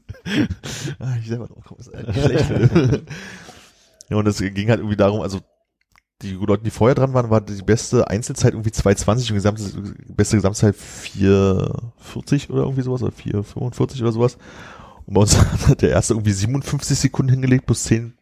ah, 0.99 1.16
ich 1.20 1.28
selber 1.28 1.47
drauf 1.47 1.66
komme, 1.66 1.82
ist 1.82 1.93
eigentlich 1.93 2.24
schlecht. 2.24 3.04
ja, 4.10 4.18
und 4.18 4.28
es 4.28 4.38
ging 4.38 4.70
halt 4.70 4.80
irgendwie 4.80 4.95
darum, 4.95 5.22
also 5.22 5.41
die 6.24 6.32
Leute, 6.32 6.64
die 6.64 6.70
vorher 6.70 6.95
dran 6.95 7.14
waren, 7.14 7.30
war 7.30 7.41
die 7.41 7.62
beste 7.62 8.08
Einzelzeit 8.08 8.54
irgendwie 8.54 8.70
2,20 8.70 9.30
und 9.30 9.36
gesamte, 9.36 9.64
beste 10.08 10.38
Gesamtzeit 10.38 10.76
4,40 10.76 12.49
oder 12.49 12.64
irgendwie 12.64 12.82
sowas, 12.82 13.04
oder 13.04 13.12
4,45 13.12 14.01
oder 14.01 14.12
sowas. 14.12 14.38
Und 15.06 15.16
bei 15.16 15.22
uns 15.22 15.38
hat 15.68 15.82
der 15.82 15.89
erste 15.89 16.14
irgendwie 16.14 16.32
57 16.32 16.97
Sekunden 16.97 17.32
hingelegt, 17.32 17.66
plus 17.66 17.84
10 17.84 18.14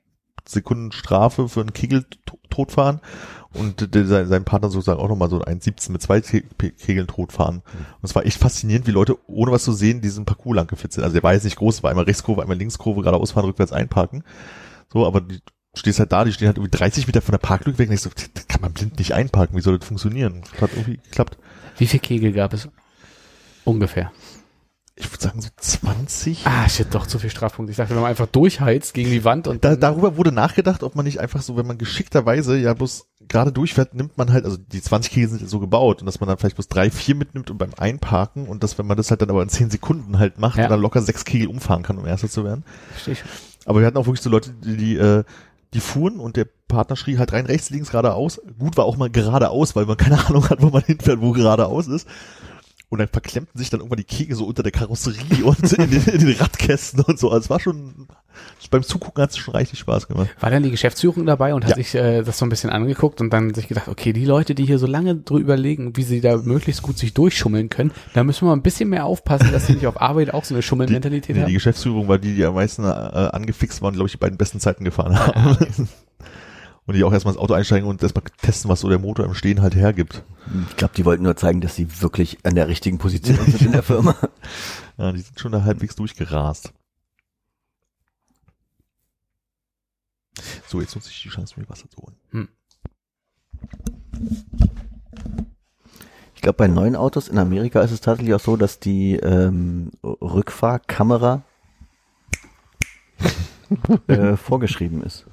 Sekunden 0.48 0.92
Strafe 0.92 1.48
für 1.48 1.62
einen 1.62 1.74
Kegel-Totfahren. 1.74 3.00
Und 3.00 3.00
der, 3.00 3.41
sein, 3.54 4.28
sein 4.28 4.44
Partner 4.46 4.70
sozusagen 4.70 5.00
auch 5.00 5.10
nochmal 5.10 5.30
so 5.30 5.42
ein 5.42 5.60
1,17 5.60 5.92
mit 5.92 6.02
zwei 6.02 6.22
Ke 6.22 6.42
Kegeln 6.42 7.08
totfahren. 7.08 7.58
Und 7.58 8.04
es 8.04 8.16
war 8.16 8.26
echt 8.26 8.38
faszinierend, 8.38 8.88
wie 8.88 8.92
Leute, 8.92 9.18
ohne 9.28 9.52
was 9.52 9.64
zu 9.64 9.74
sehen, 9.74 10.02
diesen 10.02 10.26
Parcours 10.26 10.56
lang 10.56 10.68
gefitzt 10.68 10.96
sind. 10.96 11.04
Also 11.04 11.14
der 11.14 11.24
war 11.24 11.34
jetzt 11.34 11.44
nicht 11.44 11.58
groß, 11.58 11.84
war 11.84 11.90
einmal 11.90 12.06
Rechtskurve, 12.06 12.42
einmal 12.42 12.58
Linkskurve, 12.58 13.02
geradeaus 13.02 13.32
fahren, 13.32 13.46
rückwärts 13.46 13.74
einparken. 13.74 14.24
So, 14.92 15.06
aber 15.06 15.22
die 15.22 15.40
stehst 15.74 16.00
halt 16.00 16.12
da, 16.12 16.26
die 16.26 16.34
stehen 16.34 16.48
halt 16.48 16.58
irgendwie 16.58 16.78
30 16.78 17.08
Meter 17.08 17.22
von 17.22 17.32
der 17.34 17.40
Parklücke 17.40 17.80
weg 17.80 17.90
und 17.90 17.96
ich 17.96 18.02
so, 18.02 18.10
das 18.34 18.48
kann 18.48 18.62
man 18.62 18.74
blind 18.74 19.00
nicht 19.00 19.14
einparken, 19.14 19.58
wie 19.58 19.62
soll 19.62 19.78
das 19.78 19.88
funktionieren? 19.88 20.42
Das 20.52 20.62
hat 20.62 20.72
irgendwie 20.72 20.98
geklappt. 20.98 21.38
Wie 21.78 21.88
viel 21.88 22.00
Kegel 22.00 22.34
gab 22.34 22.54
es? 22.54 22.68
Ungefähr. 23.64 24.12
Ich 24.96 25.10
würde 25.12 25.24
sagen 25.24 25.42
so 25.42 25.50
20. 25.56 26.46
Ah, 26.46 26.68
shit, 26.68 26.88
doch 26.94 27.08
zu 27.08 27.18
viel 27.18 27.30
Strafpunkte. 27.30 27.72
Ich 27.72 27.78
dachte, 27.78 27.92
wenn 27.96 28.02
man 28.02 28.10
einfach 28.10 28.28
durchheizt 28.28 28.94
gegen 28.94 29.10
die 29.10 29.24
Wand 29.24 29.48
und 29.48 29.64
Da, 29.64 29.76
darüber 29.76 30.18
wurde 30.18 30.32
nachgedacht, 30.32 30.84
ob 30.84 30.96
man 30.96 31.06
nicht 31.06 31.20
einfach 31.20 31.42
so, 31.42 31.56
wenn 31.58 31.66
man 31.66 31.78
geschickterweise 31.78 32.58
ja 32.58 32.74
bloß 32.74 33.08
gerade 33.28 33.52
durchfährt, 33.52 33.94
nimmt 33.96 34.18
man 34.18 34.32
halt, 34.34 34.44
also 34.46 34.58
die 34.58 34.82
20 34.82 35.14
Kegel 35.14 35.30
sind 35.30 35.42
ja 35.42 35.48
so 35.48 35.60
gebaut 35.60 36.02
und 36.02 36.06
dass 36.06 36.20
man 36.20 36.28
dann 36.28 36.38
vielleicht 36.38 36.58
bloß 36.58 36.68
drei, 36.68 36.92
vier 36.92 37.16
mitnimmt 37.16 37.50
und 37.50 37.58
beim 37.58 37.72
Einparken 37.78 38.48
und 38.48 38.64
dass, 38.64 38.78
wenn 38.78 38.86
man 38.86 38.98
das 38.98 39.10
halt 39.10 39.22
dann 39.22 39.30
aber 39.30 39.42
in 39.42 39.50
10 39.50 39.70
Sekunden 39.70 40.20
halt 40.20 40.38
macht 40.40 40.58
Ja. 40.58 40.68
dann 40.68 40.82
locker 40.82 41.02
sechs 41.02 41.24
Kegel 41.24 41.48
umfahren 41.48 41.84
kann, 41.84 41.98
um 41.98 42.06
Erster 42.06 42.30
zu 42.30 42.44
werden. 42.44 42.66
Versteh 42.92 43.14
ich. 43.14 43.24
Aber 43.66 43.80
wir 43.80 43.88
hatten 43.88 43.98
auch 43.98 44.06
wirklich 44.08 44.22
so 44.22 44.30
Leute, 44.30 44.52
die, 44.66 44.76
die, 44.76 44.96
äh, 44.98 45.24
die 45.74 45.80
fuhren 45.80 46.20
und 46.20 46.36
der 46.36 46.48
Partner 46.68 46.98
schrie 46.98 47.18
halt 47.18 47.32
rein, 47.32 47.46
rechts, 47.46 47.70
links, 47.70 47.92
geradeaus. 47.92 48.42
Gut 48.60 48.76
war 48.76 48.84
auch 48.86 48.98
mal 48.98 49.10
geradeaus, 49.10 49.76
weil 49.76 49.86
man 49.86 49.96
keine 49.96 50.20
Ahnung 50.28 50.50
hat, 50.50 50.62
wo 50.62 50.70
man 50.70 50.84
hinfährt, 50.84 51.22
wo 51.22 51.32
geradeaus 51.32 51.88
ist. 51.88 52.08
Und 52.92 53.00
dann 53.00 53.08
verklemmten 53.08 53.58
sich 53.58 53.70
dann 53.70 53.80
irgendwann 53.80 53.98
die 54.00 54.04
Kegel 54.04 54.36
so 54.36 54.46
unter 54.46 54.64
der 54.64 54.74
Karosserie 54.74 55.24
und 55.46 55.74
in 55.74 55.90
den, 55.90 56.04
in 56.04 56.20
den 56.28 56.36
Radkästen 56.36 57.00
und 57.06 57.18
so. 57.18 57.30
Also 57.32 57.46
es 57.46 57.50
war 57.50 57.62
schon, 57.62 58.08
beim 58.70 58.84
Zugucken 58.84 59.24
hat 59.24 59.30
es 59.32 59.38
schon 59.38 59.56
richtig 59.56 59.80
Spaß 59.80 60.10
gemacht. 60.10 60.28
War 60.42 60.50
dann 60.50 60.62
die 60.62 60.72
Geschäftsführung 60.72 61.26
dabei 61.26 61.54
und 61.54 61.64
hat 61.64 61.70
Ja. 61.72 61.76
sich 61.78 61.96
äh, 61.96 62.22
das 62.22 62.38
so 62.38 62.46
ein 62.46 62.50
bisschen 62.50 62.70
angeguckt 62.70 63.22
und 63.22 63.32
dann 63.32 63.54
sich 63.54 63.70
gedacht, 63.70 63.88
okay, 63.88 64.12
die 64.12 64.26
Leute, 64.26 64.56
die 64.56 64.66
hier 64.66 64.78
so 64.78 64.88
lange 64.88 65.16
drüber 65.16 65.40
überlegen, 65.42 65.96
wie 65.96 66.04
sie 66.04 66.20
da 66.20 66.36
möglichst 66.36 66.82
gut 66.82 66.98
sich 66.98 67.14
durchschummeln 67.14 67.70
können, 67.70 67.92
da 68.14 68.26
müssen 68.26 68.42
wir 68.42 68.48
mal 68.50 68.58
ein 68.58 68.62
bisschen 68.62 68.90
mehr 68.90 69.06
aufpassen, 69.06 69.54
dass 69.54 69.68
sie 69.68 69.74
nicht 69.74 69.88
auf 69.88 70.00
Arbeit 70.02 70.34
auch 70.34 70.44
so 70.44 70.54
eine 70.54 70.62
Schummelmentalität 70.62 71.36
Nee, 71.38 71.46
die. 71.46 71.54
Geschäftsführung 71.54 72.10
war 72.10 72.18
die, 72.18 72.36
die 72.36 72.44
am 72.44 72.56
meisten 72.56 72.84
äh, 72.84 72.88
angefixt 72.88 73.82
waren, 73.82 73.94
glaube 73.94 74.08
ich, 74.08 74.12
die 74.12 74.18
beiden 74.18 74.38
besten 74.38 74.60
Zeiten 74.60 74.84
gefahren 74.84 75.18
haben. 75.18 75.58
Und 76.88 76.96
die 76.96 77.04
auch 77.04 77.14
erstmal 77.14 77.34
ins 77.34 77.42
Auto 77.42 77.54
einsteigen 77.54 77.88
und 77.88 78.02
erstmal 78.02 78.24
testen, 78.42 78.70
was 78.70 78.82
so 78.82 78.90
der 78.90 79.00
Motor 79.00 79.26
im 79.26 79.36
Stehen 79.36 79.62
halt 79.62 79.76
hergibt. 79.76 80.24
Ich 80.70 80.78
glaube, 80.78 80.94
die 80.98 81.06
wollten 81.06 81.24
nur 81.24 81.38
zeigen, 81.38 81.62
dass 81.62 81.76
sie 81.76 82.02
wirklich 82.02 82.40
an 82.44 82.56
der 82.56 82.68
richtigen 82.68 82.98
Position 82.98 83.38
sind 83.38 83.62
in 83.62 83.72
der 83.72 83.84
Firma. 83.84 84.16
Ja, 84.98 85.12
die 85.12 85.22
sind 85.22 85.40
schon 85.40 85.52
da 85.52 85.64
halbwegs 85.64 85.96
durchgerast. 85.96 86.74
So, 90.68 90.80
jetzt 90.80 90.94
nutze 90.96 91.10
ich 91.10 91.24
die 91.24 91.30
Chance, 91.30 91.60
mir 91.60 91.68
Wasser 91.70 91.90
zu 91.90 91.98
holen. 92.02 92.50
Ich 96.36 96.42
glaube, 96.42 96.58
bei 96.58 96.68
neuen 96.68 96.96
Autos 96.96 97.28
in 97.30 97.38
Amerika 97.38 97.82
ist 97.82 97.92
es 97.92 98.02
tatsächlich 98.02 98.34
auch 98.34 98.40
so, 98.40 98.58
dass 98.58 98.80
die 98.80 99.16
ähm, 99.16 99.92
Rückfahrkamera 100.04 101.44
äh, 104.08 104.36
vorgeschrieben 104.38 105.04
ist. 105.04 105.26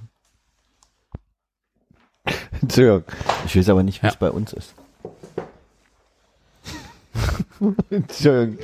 Entschuldigung. 2.62 3.05
Ich 3.47 3.57
weiß 3.57 3.68
aber 3.70 3.83
nicht, 3.83 4.03
wie 4.03 4.07
Ja. 4.07 4.12
es 4.12 4.18
bei 4.18 4.31
uns 4.31 4.53
ist. 4.53 4.74
Entschuldigung. 7.91 8.59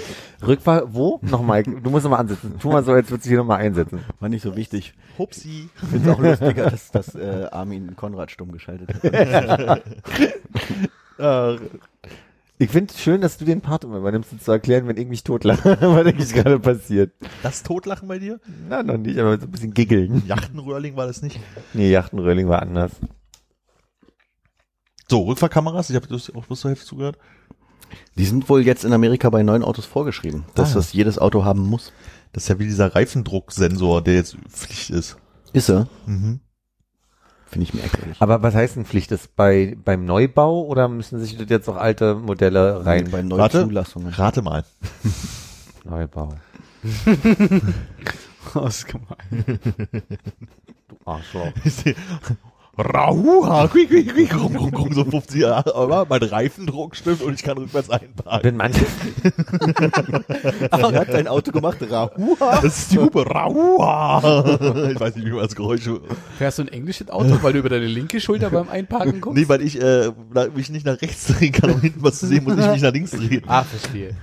Rückfahr, 0.46 0.94
wo? 0.94 1.18
Nochmal, 1.22 1.62
du 1.64 1.90
musst 1.90 2.04
nochmal 2.04 2.20
ansetzen. 2.20 2.54
Tu 2.60 2.68
mal 2.70 2.84
so, 2.84 2.92
als 2.92 3.10
würdest 3.10 3.26
du 3.26 3.30
hier 3.30 3.38
nochmal 3.38 3.60
einsetzen. 3.60 4.00
War 4.20 4.28
nicht 4.28 4.42
so 4.42 4.54
wichtig. 4.56 4.94
Hupsi. 5.18 5.68
Ich 5.82 5.88
finde 5.88 6.10
es 6.10 6.14
auch 6.16 6.20
lustiger, 6.20 6.70
dass, 6.70 6.90
dass 6.90 7.14
äh, 7.14 7.48
Armin 7.50 7.96
Konrad 7.96 8.30
stumm 8.30 8.52
geschaltet 8.52 8.94
hat. 8.94 9.82
Ich 12.58 12.70
finde 12.70 12.92
es 12.94 13.00
schön, 13.00 13.20
dass 13.20 13.36
du 13.36 13.44
den 13.44 13.60
Part 13.60 13.82
immer 13.84 13.98
übernimmst, 13.98 14.32
um 14.32 14.38
zu 14.40 14.52
erklären, 14.52 14.86
wenn 14.86 14.96
ich 14.96 15.08
mich 15.08 15.24
totlache, 15.24 15.76
was 15.80 16.06
eigentlich 16.06 16.32
gerade 16.32 16.60
passiert. 16.60 17.12
Das 17.42 17.62
Totlachen 17.64 18.06
bei 18.08 18.18
dir? 18.20 18.38
Na, 18.68 18.82
noch 18.84 18.96
nicht, 18.96 19.18
aber 19.18 19.38
so 19.38 19.46
ein 19.46 19.50
bisschen 19.50 19.74
giggeln. 19.74 20.22
Yachtenröhrling 20.26 20.94
war 20.96 21.06
das 21.06 21.20
nicht. 21.22 21.40
Nee, 21.72 21.90
Yachtenröhrling 21.90 22.48
war 22.48 22.62
anders. 22.62 22.92
So, 25.14 25.22
Rückfahrkameras, 25.22 25.90
ich 25.90 25.94
habe 25.96 26.08
auch 26.12 26.44
bloß 26.44 26.58
zur 26.60 26.70
Hälfte 26.72 26.86
zugehört. 26.86 27.18
Die 28.16 28.24
sind 28.24 28.48
wohl 28.48 28.62
jetzt 28.66 28.84
in 28.84 28.92
Amerika 28.92 29.30
bei 29.30 29.44
neuen 29.44 29.62
Autos 29.62 29.86
vorgeschrieben, 29.86 30.44
dass 30.56 30.72
Ah. 30.72 30.74
das 30.74 30.92
jedes 30.92 31.20
Auto 31.20 31.44
haben 31.44 31.60
muss. 31.60 31.92
Das 32.32 32.42
ist 32.42 32.48
ja 32.48 32.58
wie 32.58 32.64
dieser 32.64 32.96
Reifendrucksensor, 32.96 34.02
der 34.02 34.14
jetzt 34.14 34.36
Pflicht 34.48 34.90
ist. 34.90 35.16
Ist 35.52 35.68
er? 35.68 35.86
Mhm. 36.06 36.40
Finde 37.46 37.62
ich 37.68 37.74
merkwürdig. 37.74 38.16
Aber 38.18 38.42
was 38.42 38.56
heißt 38.56 38.74
denn 38.74 38.86
Pflicht? 38.86 39.12
Ist 39.12 39.36
bei, 39.36 39.76
beim 39.84 40.04
Neubau 40.04 40.62
oder 40.64 40.88
müssen 40.88 41.20
sich 41.20 41.36
das 41.36 41.48
jetzt 41.48 41.68
auch 41.68 41.76
alte 41.76 42.16
Modelle 42.16 42.84
rein? 42.84 43.08
bei 43.12 43.22
neuen 43.22 43.40
Warte. 43.40 43.62
Zulassungen. 43.62 44.12
Rate 44.14 44.42
mal. 44.42 44.64
Neubau. 45.84 46.34
Das 48.52 48.76
ist 48.78 48.86
gemein. 48.88 49.58
Du 50.88 50.96
Arschloch. 51.06 51.52
Rauha, 52.76 53.68
quick, 53.68 53.88
quick, 53.90 54.12
quick, 54.12 54.34
rum, 54.34 54.56
rum, 54.56 54.74
rum, 54.74 54.92
so 54.92 55.04
50 55.04 55.40
Jahre, 55.40 55.74
aber 55.74 56.06
mein 56.08 56.22
Reifendruck 56.22 56.96
stimmt 56.96 57.22
und 57.22 57.34
ich 57.34 57.42
kann 57.42 57.56
rückwärts 57.56 57.88
einparken. 57.90 58.42
Wenn 58.42 58.56
manche, 58.56 58.84
Ach, 60.70 60.92
er 60.92 61.00
hat 61.00 61.12
dein 61.12 61.28
Auto 61.28 61.52
gemacht, 61.52 61.78
Rahua. 61.88 62.60
Das 62.62 62.78
ist 62.78 62.92
die 62.92 62.98
Hupe, 62.98 63.26
Rauha. 63.26 64.24
Ich 64.94 65.00
weiß 65.00 65.16
nicht, 65.16 65.26
wie 65.26 65.30
man 65.30 65.42
das 65.42 65.54
Geräusch... 65.54 65.88
Fährst 66.38 66.58
du 66.58 66.62
ein 66.62 66.68
englisches 66.68 67.08
Auto, 67.10 67.38
weil 67.42 67.52
du 67.52 67.60
über 67.60 67.68
deine 67.68 67.86
linke 67.86 68.20
Schulter 68.20 68.50
beim 68.50 68.68
Einparken 68.68 69.20
guckst? 69.20 69.38
Nee, 69.38 69.48
weil 69.48 69.62
ich 69.62 69.80
äh, 69.80 70.12
mich 70.54 70.70
nicht 70.70 70.86
nach 70.86 71.00
rechts 71.00 71.26
drehen 71.26 71.52
kann, 71.52 71.70
um 71.70 71.80
hinten 71.80 72.02
was 72.02 72.18
zu 72.18 72.26
sehen, 72.26 72.44
muss 72.44 72.58
ich 72.58 72.66
mich 72.66 72.82
nach 72.82 72.92
links 72.92 73.12
drehen. 73.12 73.42
Ah, 73.46 73.62
verstehe. 73.62 74.14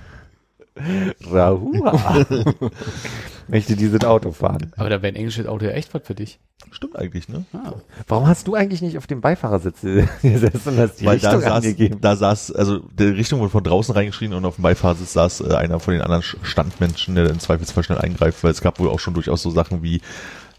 Rahua. 1.30 2.24
möchte 3.48 3.76
dieses 3.76 4.02
Auto 4.04 4.32
fahren. 4.32 4.72
Aber 4.76 4.88
da 4.88 5.02
wäre 5.02 5.12
ein 5.12 5.16
englisches 5.16 5.46
Auto 5.46 5.64
ja 5.64 5.72
echt 5.72 5.92
was 5.94 6.02
für 6.04 6.14
dich. 6.14 6.38
Stimmt 6.70 6.96
eigentlich, 6.96 7.28
ne? 7.28 7.44
Ah. 7.52 7.72
Warum 8.08 8.26
hast 8.26 8.46
du 8.46 8.54
eigentlich 8.54 8.80
nicht 8.82 8.96
auf 8.96 9.06
dem 9.06 9.20
Beifahrersitz 9.20 9.80
gesessen 10.22 10.68
und 10.68 10.78
hast 10.78 11.00
die 11.00 11.04
Weil 11.06 11.18
da 11.18 11.30
Richtung 11.32 11.42
saß, 11.42 11.52
angegeben? 11.64 11.98
da 12.00 12.16
saß, 12.16 12.52
also 12.52 12.78
die 12.78 13.04
Richtung 13.04 13.40
wurde 13.40 13.50
von 13.50 13.64
draußen 13.64 13.94
reingeschrien 13.94 14.32
und 14.32 14.44
auf 14.44 14.54
dem 14.56 14.62
Beifahrersitz 14.62 15.12
saß 15.12 15.40
äh, 15.42 15.54
einer 15.54 15.80
von 15.80 15.92
den 15.94 16.02
anderen 16.02 16.22
Sch- 16.22 16.36
Standmenschen, 16.42 17.14
der 17.16 17.28
im 17.28 17.40
Zweifelsfall 17.40 17.82
schnell 17.82 17.98
eingreift, 17.98 18.42
weil 18.44 18.52
es 18.52 18.60
gab 18.62 18.78
wohl 18.78 18.88
auch 18.88 19.00
schon 19.00 19.14
durchaus 19.14 19.42
so 19.42 19.50
Sachen 19.50 19.82
wie, 19.82 20.00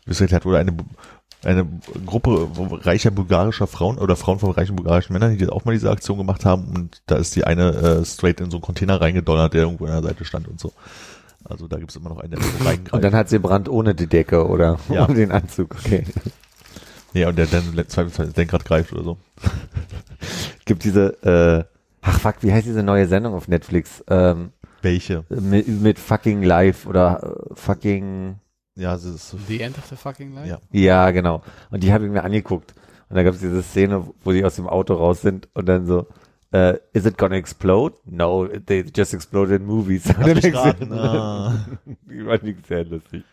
wie 0.05 0.11
es 0.11 0.21
erklärt 0.21 0.45
wurde, 0.45 0.59
eine, 0.59 0.75
eine 1.43 1.67
Gruppe 2.05 2.47
reicher 2.85 3.11
bulgarischer 3.11 3.67
Frauen 3.67 3.97
oder 3.97 4.15
Frauen 4.15 4.39
von 4.39 4.51
reichen 4.51 4.75
bulgarischen 4.75 5.13
Männern, 5.13 5.37
die 5.37 5.47
auch 5.49 5.65
mal 5.65 5.73
diese 5.73 5.91
Aktion 5.91 6.17
gemacht 6.17 6.45
haben 6.45 6.67
und 6.75 7.01
da 7.05 7.15
ist 7.15 7.35
die 7.35 7.43
eine 7.43 7.71
äh, 7.71 8.05
straight 8.05 8.39
in 8.39 8.51
so 8.51 8.57
einen 8.57 8.61
Container 8.61 9.01
reingedonnert, 9.01 9.53
der 9.53 9.63
irgendwo 9.63 9.85
an 9.85 9.91
der 9.91 10.03
Seite 10.03 10.25
stand 10.25 10.47
und 10.47 10.59
so. 10.59 10.73
Also 11.45 11.67
da 11.67 11.77
gibt 11.77 11.91
es 11.91 11.97
immer 11.97 12.09
noch 12.09 12.19
einen, 12.19 12.31
der 12.31 12.41
so 12.41 12.63
reingreift. 12.63 12.93
Und 12.93 13.03
dann 13.03 13.13
hat 13.13 13.29
sie 13.29 13.39
Brand 13.39 13.67
ohne 13.67 13.95
die 13.95 14.07
Decke 14.07 14.47
oder 14.47 14.79
Ja. 14.89 15.05
ohne 15.07 15.15
den 15.15 15.31
Anzug. 15.31 15.75
Okay. 15.77 16.05
ja, 17.13 17.29
und 17.29 17.37
der 17.37 17.47
dann 17.47 17.73
Zweifelsfall 17.87 18.27
ins 18.27 18.35
Lenkrad 18.35 18.65
greift 18.65 18.93
oder 18.93 19.03
so. 19.03 19.17
Gibt 20.65 20.85
diese, 20.85 21.21
äh, 21.23 21.65
ach 22.01 22.19
fuck, 22.19 22.35
wie 22.41 22.53
heißt 22.53 22.65
diese 22.65 22.83
neue 22.83 23.07
Sendung 23.07 23.33
auf 23.33 23.49
Netflix? 23.49 24.03
Ähm, 24.09 24.51
Welche? 24.81 25.25
mit, 25.29 25.67
mit 25.67 25.99
fucking 25.99 26.43
live 26.43 26.85
oder 26.85 27.35
äh, 27.51 27.53
fucking, 27.55 28.35
Ja, 28.75 28.95
es 28.95 29.03
ist 29.05 29.35
The 29.47 29.61
end 29.61 29.77
of 29.77 29.85
the 29.87 29.95
fucking 29.95 30.33
life? 30.33 30.47
Ja. 30.49 30.59
ja 30.71 31.11
genau. 31.11 31.43
Und 31.69 31.83
die 31.83 31.93
habe 31.93 32.05
ich 32.05 32.11
mir 32.11 32.23
angeguckt. 32.23 32.73
Und 33.09 33.15
da 33.15 33.23
gab 33.23 33.35
es 33.35 33.41
diese 33.41 33.61
Szene, 33.61 34.07
wo 34.23 34.31
die 34.31 34.43
aus 34.43 34.55
dem 34.55 34.67
Auto 34.67 34.95
raus 34.95 35.21
sind 35.21 35.47
und 35.53 35.67
dann 35.67 35.85
so, 35.85 36.07
äh, 36.51 36.77
is 36.93 37.05
it 37.05 37.17
gonna 37.17 37.35
explode? 37.35 37.95
No, 38.05 38.47
they 38.47 38.83
just 38.95 39.13
exploded 39.13 39.61
in 39.61 39.67
movies. 39.67 40.03
Denkst 40.03 40.41
du- 40.51 40.55
raten. 40.57 40.91
Ah. 40.93 41.65
Die 42.09 42.25
war 42.25 42.41
nicht 42.41 42.65
sehr 42.67 42.85
lustig. 42.85 43.23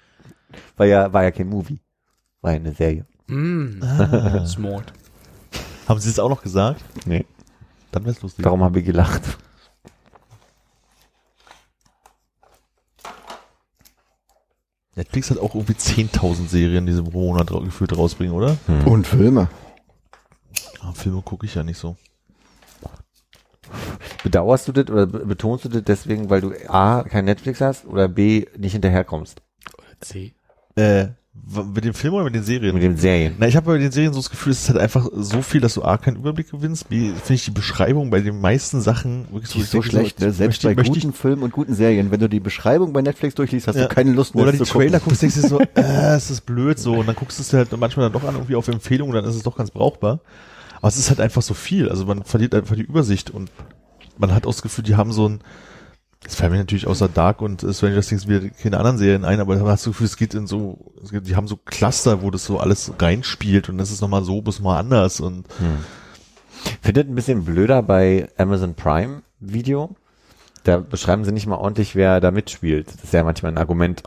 War 0.77 0.87
ja, 0.87 1.13
war 1.13 1.23
ja 1.23 1.31
kein 1.31 1.49
Movie. 1.49 1.81
War 2.43 2.53
ja 2.53 2.57
eine 2.57 2.75
Serie. 2.75 3.07
Mm. 3.29 3.81
Ah. 3.83 4.45
Smart. 4.47 4.93
Haben 5.89 6.01
Sie 6.01 6.11
es 6.11 6.19
auch 6.19 6.29
noch 6.29 6.43
gesagt? 6.43 6.83
Nee. 7.07 7.25
Dann 7.93 8.05
wär's 8.05 8.21
lustig. 8.23 8.43
Darum 8.43 8.63
habe 8.63 8.81
ich 8.81 8.85
gelacht. 8.85 9.23
Netflix 15.01 15.31
hat 15.31 15.39
auch 15.39 15.55
irgendwie 15.55 15.73
10.000 15.73 16.49
Serien, 16.49 16.85
die 16.85 16.93
sie 16.93 17.03
pro 17.03 17.33
Monat 17.33 17.49
gefühlt 17.49 17.97
rausbringen, 17.97 18.35
oder? 18.35 18.59
Und 18.85 19.07
Filme. 19.07 19.49
Ah, 20.83 20.93
Filme 20.93 21.23
gucke 21.23 21.47
ich 21.47 21.55
ja 21.55 21.63
nicht 21.63 21.79
so. 21.79 21.97
Bedauerst 24.23 24.69
du 24.69 24.73
das 24.73 24.91
oder 24.91 25.07
be- 25.07 25.25
betonst 25.25 25.65
du 25.65 25.69
das 25.71 25.85
deswegen, 25.85 26.29
weil 26.29 26.43
du 26.43 26.53
A, 26.69 27.03
kein 27.05 27.25
Netflix 27.25 27.61
hast 27.63 27.87
oder 27.87 28.09
B, 28.09 28.47
nicht 28.59 28.73
hinterherkommst? 28.73 29.41
C. 30.01 30.35
Äh, 30.77 31.09
Mit 31.75 31.85
dem 31.85 31.95
Film 31.95 32.15
oder 32.15 32.25
mit 32.25 32.35
den 32.35 32.45
Serien? 32.45 32.75
Mit 32.75 32.83
den 32.83 32.97
Serien. 32.97 33.35
Na, 33.39 33.49
ich 33.49 33.57
habe 33.57 33.67
bei 33.67 33.79
den 33.79 33.91
Serien 33.91 34.13
so 34.13 34.21
das 34.21 34.31
Gefühl, 34.31 34.53
es 34.53 34.63
ist 34.63 34.69
halt 34.69 34.79
einfach 34.79 35.09
so 35.13 35.43
viel, 35.43 35.61
dass 35.61 35.75
du 35.75 35.83
A, 35.83 35.97
keinen 35.97 36.17
Überblick 36.17 36.51
gewinnst, 36.51 36.89
B, 36.89 37.09
finde 37.09 37.35
ich 37.35 37.45
die 37.45 37.51
Beschreibung 37.51 38.11
bei 38.11 38.21
den 38.21 38.41
meisten 38.41 38.81
Sachen 38.81 39.27
wirklich 39.33 39.57
ich 39.57 39.67
so 39.67 39.79
denke, 39.79 39.89
schlecht, 39.89 40.21
ne? 40.21 40.33
selbst 40.33 40.63
möchte, 40.63 40.69
bei 40.69 40.75
möchte 40.83 41.01
guten 41.01 41.13
Filmen 41.13 41.43
und 41.43 41.53
guten 41.53 41.75
Serien. 41.75 42.11
Wenn 42.11 42.21
du 42.21 42.29
die 42.29 42.39
Beschreibung 42.41 42.93
bei 42.93 43.03
Netflix 43.03 43.35
durchliest, 43.35 43.67
hast 43.67 43.77
Ja. 43.77 43.83
du 43.83 43.89
keine 43.89 44.13
Lust 44.13 44.35
mehr 44.35 44.45
Oder 44.45 44.53
die 44.53 44.59
Trailer 44.59 45.01
guckst, 45.01 45.23
denkst 45.23 45.37
du 45.41 45.49
so, 45.49 45.61
äh, 45.75 46.15
es 46.15 46.31
ist 46.31 46.43
blöd 46.47 46.79
so. 46.79 46.95
Und 46.95 47.07
dann 47.09 47.17
guckst 47.17 47.39
du 47.39 47.43
es 47.43 47.49
dir 47.49 47.57
halt 47.59 47.77
manchmal 47.77 48.09
dann 48.11 48.21
doch 48.21 48.29
an, 48.29 48.35
irgendwie 48.37 48.55
auf 48.55 48.69
Empfehlung, 48.69 49.11
dann 49.13 49.25
ist 49.25 49.35
es 49.35 49.43
doch 49.43 49.57
ganz 49.57 49.71
brauchbar. 49.71 50.21
Aber 50.77 50.89
es 50.89 50.99
ist 50.99 51.09
halt 51.11 51.21
einfach 51.21 51.43
so 51.43 51.55
viel. 51.55 51.89
Also 51.89 52.05
man 52.07 52.23
verliert 52.25 52.55
einfach 52.55 52.77
die 52.77 52.83
Übersicht 52.83 53.31
und 53.31 53.51
man 54.19 54.33
hat 54.35 54.47
auch 54.47 54.53
das 54.53 54.63
Gefühl, 54.63 54.85
die 54.85 54.95
haben 54.95 55.13
so 55.13 55.29
ein, 55.29 55.41
es 56.27 56.35
fallen 56.35 56.53
mir 56.53 56.59
natürlich 56.59 56.87
außer 56.87 57.09
Dark 57.09 57.41
und 57.41 57.65
Stranger 57.71 58.03
Things 58.03 58.29
wieder 58.29 58.51
keine 58.51 58.79
anderen 58.79 58.99
Serien 58.99 59.25
ein, 59.25 59.41
aber 59.41 59.57
da 59.57 59.67
hast 59.67 59.87
du 59.87 59.91
das 59.91 59.97
Gefühl, 59.97 60.07
es 60.07 60.17
geht 60.17 60.35
in 60.35 60.47
so, 60.47 60.93
die 61.11 61.35
haben 61.35 61.49
so 61.49 61.57
Cluster, 61.57 62.23
wo 62.23 62.31
das 62.31 62.45
so 62.45 62.59
alles 62.59 62.93
reinspielt 62.99 63.69
und 63.69 63.79
das 63.79 63.91
ist 63.91 64.01
nochmal 64.03 64.25
so, 64.25 64.43
bis 64.43 64.61
mal 64.61 64.79
anders 64.79 65.21
und 65.21 65.47
Findet 66.83 67.09
ein 67.09 67.15
bisschen 67.15 67.45
blöder 67.45 67.83
bei 67.83 68.29
Amazon 68.37 68.75
Prime 68.75 69.23
Video. 69.39 69.95
Da 70.65 70.79
beschreiben 70.79 71.25
sie 71.25 71.33
nicht 71.33 71.47
mal 71.47 71.57
ordentlich, 71.57 71.97
wer 71.97 72.21
da 72.21 72.31
mitspielt. 72.31 72.89
Das 72.89 73.05
ist 73.05 73.13
ja 73.13 73.25
manchmal 73.25 73.53
ein 73.53 73.59
Argument, 73.59 74.03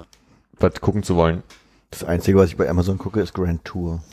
was 0.60 0.80
gucken 0.80 1.04
zu 1.04 1.16
wollen. 1.16 1.44
Das 1.90 2.04
Einzige, 2.04 2.38
was 2.38 2.50
ich 2.50 2.58
bei 2.58 2.70
Amazon 2.70 2.98
gucke, 2.98 3.22
ist 3.22 3.34
Grand 3.34 3.66
Tour. 3.66 4.04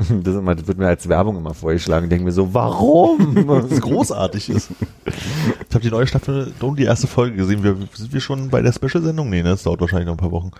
Das, 0.22 0.34
ist 0.34 0.40
immer, 0.40 0.54
das 0.54 0.66
wird 0.66 0.78
mir 0.78 0.88
als 0.88 1.08
Werbung 1.08 1.36
immer 1.36 1.54
vorgeschlagen. 1.54 2.04
Ich 2.04 2.10
denke 2.10 2.24
mir 2.24 2.32
so, 2.32 2.54
warum? 2.54 3.36
was 3.46 3.80
großartig 3.80 4.50
ist. 4.50 4.70
Ich 5.04 5.74
habe 5.74 5.80
die 5.80 5.90
neue 5.90 6.06
Staffel, 6.06 6.52
nur 6.60 6.76
die 6.76 6.84
erste 6.84 7.06
Folge 7.06 7.36
gesehen. 7.36 7.62
Wir, 7.62 7.76
sind 7.94 8.12
wir 8.12 8.20
schon 8.20 8.48
bei 8.48 8.62
der 8.62 8.72
Special-Sendung? 8.72 9.28
Nee, 9.28 9.42
ne? 9.42 9.50
Das 9.50 9.62
dauert 9.62 9.80
wahrscheinlich 9.80 10.06
noch 10.06 10.14
ein 10.14 10.18
paar 10.18 10.32
Wochen. 10.32 10.50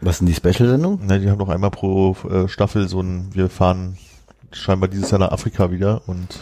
Was 0.00 0.18
denn 0.18 0.26
die 0.26 0.34
Special-Sendung? 0.34 1.00
Na, 1.06 1.18
die 1.18 1.30
haben 1.30 1.38
noch 1.38 1.48
einmal 1.48 1.70
pro 1.70 2.16
äh, 2.28 2.48
Staffel 2.48 2.88
so 2.88 3.00
ein, 3.00 3.28
wir 3.32 3.48
fahren 3.48 3.96
scheinbar 4.50 4.88
dieses 4.88 5.10
Jahr 5.10 5.20
nach 5.20 5.32
Afrika 5.32 5.70
wieder 5.70 6.02
und 6.06 6.38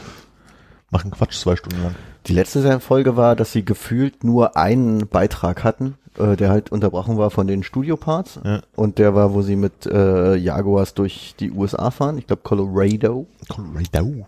machen 0.91 1.11
Quatsch 1.11 1.39
zwei 1.39 1.57
Stunden 1.57 1.83
lang. 1.83 1.95
Die 2.27 2.33
letzte 2.33 2.81
Folge 2.81 3.17
war, 3.17 3.37
dass 3.37 3.53
sie 3.53 3.65
gefühlt 3.65 4.25
nur 4.25 4.57
einen 4.57 5.07
Beitrag 5.09 5.65
hatten, 5.65 5.95
äh, 6.19 6.37
der 6.37 6.51
halt 6.51 6.73
unterbrochen 6.73 7.19
war 7.19 7.31
von 7.31 7.47
den 7.47 7.63
Studioparts. 7.63 8.41
Ja. 8.45 8.63
Und 8.77 8.99
der 8.99 9.15
war, 9.15 9.33
wo 9.33 9.43
sie 9.43 9.57
mit 9.57 9.87
äh, 9.87 10.37
Jaguars 10.37 10.95
durch 10.95 11.35
die 11.39 11.51
USA 11.51 11.91
fahren. 11.91 12.19
Ich 12.19 12.27
glaube 12.27 12.43
Colorado. 12.43 13.27
Colorado. 13.49 14.27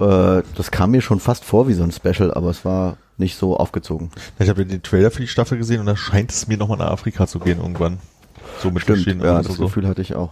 Äh, 0.00 0.42
das 0.56 0.70
kam 0.70 0.92
mir 0.92 1.00
schon 1.00 1.20
fast 1.20 1.44
vor 1.44 1.68
wie 1.68 1.74
so 1.74 1.82
ein 1.82 1.92
Special, 1.92 2.32
aber 2.32 2.50
es 2.50 2.64
war 2.64 2.96
nicht 3.16 3.36
so 3.36 3.56
aufgezogen. 3.56 4.10
Ich 4.38 4.48
habe 4.48 4.62
ja 4.62 4.68
den 4.68 4.82
Trailer 4.82 5.10
für 5.10 5.20
die 5.20 5.28
Staffel 5.28 5.58
gesehen 5.58 5.80
und 5.80 5.86
da 5.86 5.96
scheint 5.96 6.32
es 6.32 6.48
mir 6.48 6.56
nochmal 6.56 6.78
nach 6.78 6.90
Afrika 6.90 7.26
zu 7.26 7.38
gehen 7.38 7.60
irgendwann. 7.60 7.98
So 8.60 8.70
mit 8.70 8.82
Stimmt, 8.82 8.98
verschiedenen 8.98 9.26
ja, 9.26 9.42
das 9.42 9.54
so. 9.54 9.64
Gefühl 9.64 9.86
hatte 9.86 10.02
ich 10.02 10.14
auch. 10.14 10.30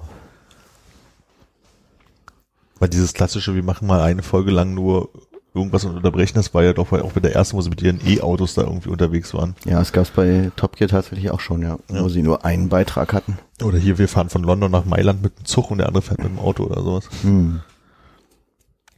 Weil 2.79 2.89
dieses 2.89 3.13
klassische, 3.13 3.55
wir 3.55 3.63
machen 3.63 3.87
mal 3.87 4.01
eine 4.01 4.23
Folge 4.23 4.51
lang 4.51 4.75
nur 4.75 5.11
irgendwas 5.55 5.85
und 5.85 5.97
unterbrechen, 5.97 6.35
das 6.37 6.55
war 6.55 6.63
ja 6.63 6.73
doch 6.73 6.91
auch 6.93 7.13
bei 7.13 7.21
der 7.21 7.35
ersten, 7.35 7.57
wo 7.57 7.61
sie 7.61 7.69
mit 7.71 7.83
ihren 7.83 8.01
E-Autos 8.07 8.55
da 8.55 8.63
irgendwie 8.63 8.89
unterwegs 8.89 9.35
waren. 9.35 9.55
Ja, 9.65 9.81
es 9.81 9.93
gab 9.93 10.05
es 10.05 10.11
bei 10.11 10.51
Top 10.57 10.77
Gear 10.77 10.89
tatsächlich 10.89 11.31
auch 11.31 11.41
schon, 11.41 11.61
ja, 11.63 11.77
Ja. 11.91 12.03
wo 12.03 12.09
sie 12.09 12.23
nur 12.23 12.45
einen 12.45 12.69
Beitrag 12.71 13.13
hatten. 13.13 13.39
Oder 13.63 13.77
hier, 13.79 13.99
wir 13.99 14.09
fahren 14.09 14.31
von 14.31 14.43
London 14.43 14.71
nach 14.71 14.85
Mailand 14.87 15.23
mit 15.23 15.39
dem 15.39 15.45
Zug 15.45 15.71
und 15.71 15.79
der 15.79 15.89
andere 15.89 16.03
fährt 16.03 16.19
mit 16.23 16.29
dem 16.29 16.39
Auto 16.39 16.65
oder 16.65 16.83
sowas. 16.83 17.09
Hm. 17.23 17.61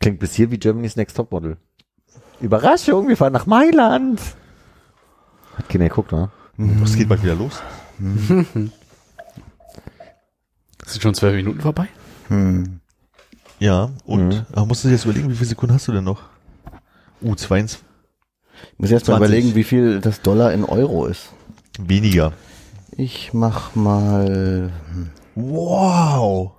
Klingt 0.00 0.20
bis 0.20 0.34
hier 0.34 0.50
wie 0.50 0.58
Germany's 0.58 0.96
Next 0.96 1.16
Topmodel. 1.16 1.56
Überraschung, 2.40 3.08
wir 3.08 3.16
fahren 3.16 3.32
nach 3.32 3.46
Mailand. 3.46 4.20
Hat 5.56 5.68
keiner 5.68 5.88
geguckt, 5.88 6.12
oder? 6.12 6.30
Was 6.56 6.94
geht 6.94 7.08
bald 7.08 7.22
wieder 7.22 7.34
los? 7.34 7.60
Sind 10.86 11.02
schon 11.02 11.14
zwölf 11.14 11.34
Minuten 11.34 11.60
vorbei? 11.60 11.88
Hm. 12.28 12.80
Ja, 13.58 13.90
und 14.04 14.28
Mhm. 14.54 14.66
musst 14.68 14.84
du 14.84 14.88
dir 14.88 14.94
jetzt 14.94 15.04
überlegen, 15.04 15.30
wie 15.30 15.34
viele 15.34 15.48
Sekunden 15.48 15.74
hast 15.74 15.88
du 15.88 15.92
denn 15.92 16.04
noch? 16.04 16.22
Uh, 17.24 17.34
22, 17.34 17.80
Ich 18.72 18.78
muss 18.78 18.90
jetzt 18.90 19.08
mal 19.08 19.16
20. 19.16 19.16
überlegen, 19.16 19.54
wie 19.54 19.64
viel 19.64 20.00
das 20.00 20.20
Dollar 20.22 20.52
in 20.52 20.64
Euro 20.64 21.06
ist. 21.06 21.30
weniger. 21.78 22.32
Ich 22.96 23.32
mach 23.32 23.74
mal 23.74 24.72
hm, 24.92 25.10
Wow. 25.34 26.52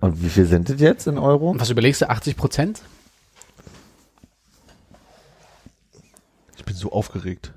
Und 0.00 0.22
wie 0.22 0.28
viel 0.30 0.46
sind 0.46 0.68
das 0.70 0.80
jetzt 0.80 1.06
in 1.06 1.18
Euro? 1.18 1.50
Und 1.50 1.60
was 1.60 1.70
überlegst 1.70 2.00
du? 2.00 2.08
80 2.08 2.36
Prozent? 2.36 2.82
Ich 6.56 6.64
bin 6.64 6.74
so 6.74 6.90
aufgeregt. 6.90 7.52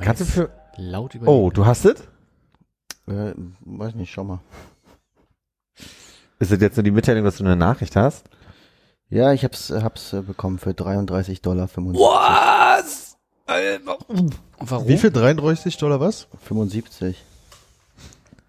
Kannst 0.00 0.22
du 0.22 0.24
für... 0.24 0.50
laut 0.76 1.14
überlegen? 1.14 1.36
Oh, 1.36 1.50
du 1.50 1.66
hast 1.66 1.84
es? 1.84 2.00
äh, 3.06 3.34
weiß 3.60 3.94
nicht, 3.94 4.10
schau 4.10 4.24
mal. 4.24 4.40
Ist 6.38 6.50
das 6.50 6.60
jetzt 6.60 6.76
nur 6.76 6.82
die 6.82 6.90
Mitteilung, 6.90 7.24
dass 7.24 7.36
du 7.36 7.44
eine 7.44 7.56
Nachricht 7.56 7.94
hast? 7.94 8.28
Ja, 9.12 9.34
ich 9.34 9.44
hab's, 9.44 9.70
hab's 9.70 10.14
äh, 10.14 10.22
bekommen 10.22 10.58
für 10.58 10.72
33 10.72 11.42
Dollar 11.42 11.68
75. 11.68 12.00
Was? 12.02 13.18
Alter, 13.44 13.98
Warum? 14.58 14.88
Wie 14.88 14.96
viel? 14.96 15.10
33 15.10 15.76
Dollar 15.76 16.00
was? 16.00 16.28
75. 16.44 17.22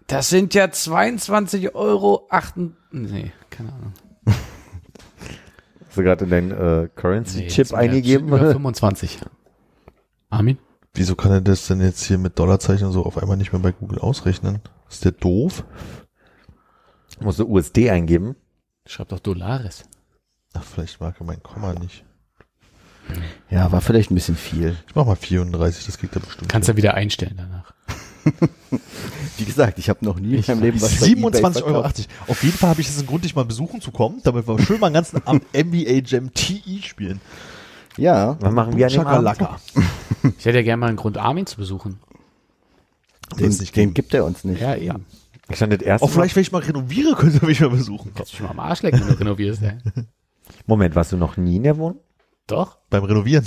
Das 0.06 0.30
sind 0.30 0.54
ja 0.54 0.70
22 0.70 1.74
Euro 1.74 2.26
8. 2.30 2.54
Nee, 2.92 3.32
keine 3.50 3.74
Ahnung. 3.74 3.92
Hast 4.26 5.98
du 5.98 6.02
gerade 6.02 6.24
in 6.24 6.30
deinen 6.30 6.50
äh, 6.52 6.82
Nee, 6.84 6.88
Currency-Chip 6.96 7.70
wir 7.70 7.78
eingegeben? 7.78 8.28
Über 8.28 8.50
25. 8.52 9.18
Armin? 10.30 10.56
Wieso 10.94 11.14
kann 11.14 11.32
er 11.32 11.40
das 11.42 11.66
denn 11.66 11.82
jetzt 11.82 12.04
hier 12.04 12.16
mit 12.16 12.38
Dollarzeichen 12.38 12.86
und 12.86 12.94
so 12.94 13.04
auf 13.04 13.18
einmal 13.18 13.36
nicht 13.36 13.52
mehr 13.52 13.60
bei 13.60 13.72
Google 13.72 13.98
ausrechnen? 13.98 14.60
Ist 14.88 15.04
der 15.04 15.12
doof? 15.12 15.62
Musst 17.20 17.38
du 17.38 17.46
USD 17.46 17.90
eingeben? 17.90 18.34
Schreib 18.86 19.10
doch 19.10 19.20
Dollares. 19.20 19.84
Ach, 20.54 20.62
vielleicht 20.62 21.00
mag 21.00 21.14
er 21.20 21.26
mein 21.26 21.42
Komma 21.42 21.74
nicht. 21.74 22.04
Ja, 23.50 23.70
war 23.70 23.80
vielleicht 23.80 24.10
ein 24.10 24.14
bisschen 24.14 24.36
viel. 24.36 24.76
Ich 24.88 24.94
mach 24.94 25.04
mal 25.04 25.16
34, 25.16 25.84
das 25.84 25.98
kriegt 25.98 26.16
er 26.16 26.20
bestimmt. 26.20 26.48
Kannst 26.48 26.68
du 26.68 26.76
wieder 26.76 26.94
einstellen 26.94 27.34
danach. 27.36 27.74
Wie 29.36 29.44
gesagt, 29.44 29.78
ich 29.78 29.90
habe 29.90 30.02
noch 30.04 30.18
nie 30.18 30.36
in 30.36 30.44
meinem 30.46 30.62
Leben 30.62 30.80
was 30.80 31.00
bei 31.00 31.06
27,80 31.08 31.58
eBay 31.58 31.62
Euro. 31.64 31.90
Auf 32.28 32.42
jeden 32.42 32.56
Fall 32.56 32.70
habe 32.70 32.80
ich 32.80 32.86
jetzt 32.86 32.98
einen 32.98 33.06
Grund, 33.06 33.24
dich 33.24 33.34
mal 33.34 33.44
besuchen 33.44 33.82
zu 33.82 33.90
kommen, 33.90 34.20
damit 34.24 34.48
wir 34.48 34.58
schön 34.60 34.80
mal 34.80 34.86
einen 34.86 34.94
ganzen 34.94 35.24
Abend 35.26 35.44
NBA 35.54 36.00
Jam 36.06 36.32
TI 36.32 36.80
spielen. 36.82 37.20
Ja, 37.98 38.38
Was 38.40 38.52
machen 38.52 38.76
wir 38.76 38.86
an 38.86 38.92
dem 38.92 39.00
Abend? 39.06 39.36
Chakalaka. 39.36 39.60
Ich 40.38 40.46
hätte 40.46 40.56
ja 40.56 40.62
gerne 40.62 40.78
mal 40.80 40.86
einen 40.86 40.96
Grund, 40.96 41.18
Armin 41.18 41.44
zu 41.44 41.58
besuchen. 41.58 41.98
den, 43.38 43.50
den 43.50 43.66
geben. 43.66 43.92
gibt 43.94 44.14
er 44.14 44.24
uns 44.24 44.42
nicht. 44.42 44.62
Ja, 44.62 44.74
eben. 44.74 45.04
Ich 45.50 45.56
stand 45.56 45.74
das 45.74 45.82
erste 45.82 46.02
Auch 46.06 46.10
vielleicht, 46.10 46.34
wenn 46.34 46.40
ich 46.40 46.50
mal 46.50 46.62
renoviere, 46.62 47.14
könnte 47.14 47.42
er 47.42 47.46
mich 47.46 47.60
mal 47.60 47.68
besuchen. 47.68 48.12
Kannst 48.14 48.32
du 48.32 48.36
schon 48.38 48.46
mal 48.46 48.52
am 48.52 48.60
Arsch 48.60 48.80
lecken, 48.80 49.00
wenn 49.00 49.08
du 49.08 49.18
renovierst, 49.20 49.62
ey. 49.62 49.76
Moment, 50.66 50.94
warst 50.94 51.12
du 51.12 51.16
noch 51.16 51.36
nie 51.36 51.56
in 51.56 51.62
der 51.64 51.76
Wohnung? 51.78 52.00
Doch. 52.46 52.78
Beim 52.90 53.04
Renovieren. 53.04 53.46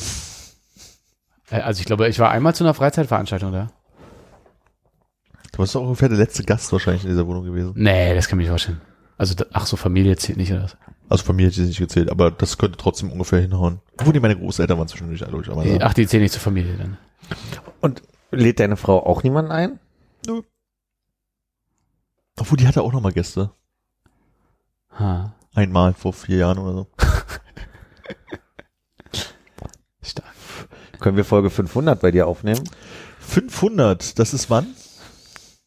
Äh, 1.49 1.61
Also 1.61 1.79
ich 1.79 1.85
glaube, 1.85 2.07
ich 2.07 2.19
war 2.19 2.31
einmal 2.31 2.55
zu 2.55 2.63
einer 2.63 2.73
Freizeitveranstaltung 2.73 3.51
da. 3.51 3.67
Du 5.51 5.59
bist 5.63 5.73
doch 5.75 5.81
ungefähr 5.81 6.09
der 6.09 6.17
letzte 6.17 6.43
Gast 6.43 6.71
wahrscheinlich 6.71 7.03
in 7.03 7.09
dieser 7.09 7.25
Wohnung 7.25 7.43
gewesen. 7.45 7.73
Nee, 7.75 8.13
das 8.13 8.27
kann 8.27 8.37
mich 8.37 8.45
nicht 8.45 8.51
vorstellen. 8.51 8.81
Also, 9.17 9.33
ach 9.53 9.65
so, 9.65 9.75
Familie 9.77 10.15
zählt 10.17 10.37
nicht, 10.37 10.51
oder 10.51 10.63
was? 10.63 10.77
Also 11.09 11.23
Familie 11.23 11.49
hätte 11.49 11.61
ich 11.61 11.67
nicht 11.69 11.79
gezählt, 11.79 12.11
aber 12.11 12.29
das 12.31 12.57
könnte 12.57 12.77
trotzdem 12.77 13.11
ungefähr 13.11 13.39
hinhauen. 13.39 13.79
Obwohl 13.97 14.13
die 14.13 14.19
meine 14.19 14.35
Großeltern 14.37 14.77
waren 14.77 14.87
zwischendurch 14.87 15.19
sagen. 15.47 15.79
ach, 15.81 15.93
die 15.93 16.05
zählen 16.05 16.21
nicht 16.21 16.33
zur 16.33 16.41
Familie 16.41 16.75
dann. 16.77 16.97
Und 17.81 18.03
lädt 18.31 18.59
deine 18.59 18.77
Frau 18.77 19.03
auch 19.05 19.23
niemanden 19.23 19.51
ein? 19.51 19.79
Obwohl 22.39 22.57
die 22.57 22.67
hatte 22.67 22.81
auch 22.83 22.91
noch 22.93 23.01
mal 23.01 23.13
Gäste. 23.13 23.51
Ha. 24.99 25.33
Einmal 25.57 25.93
vor 25.95 26.13
vier 26.13 26.37
Jahren 26.37 26.59
oder 26.59 26.73
so. 26.73 26.87
Stark. 30.03 30.35
Können 30.99 31.17
wir 31.17 31.25
Folge 31.25 31.49
500 31.49 31.99
bei 31.99 32.11
dir 32.11 32.27
aufnehmen? 32.27 32.61
500, 33.21 34.19
das 34.19 34.35
ist 34.35 34.51
wann? 34.51 34.67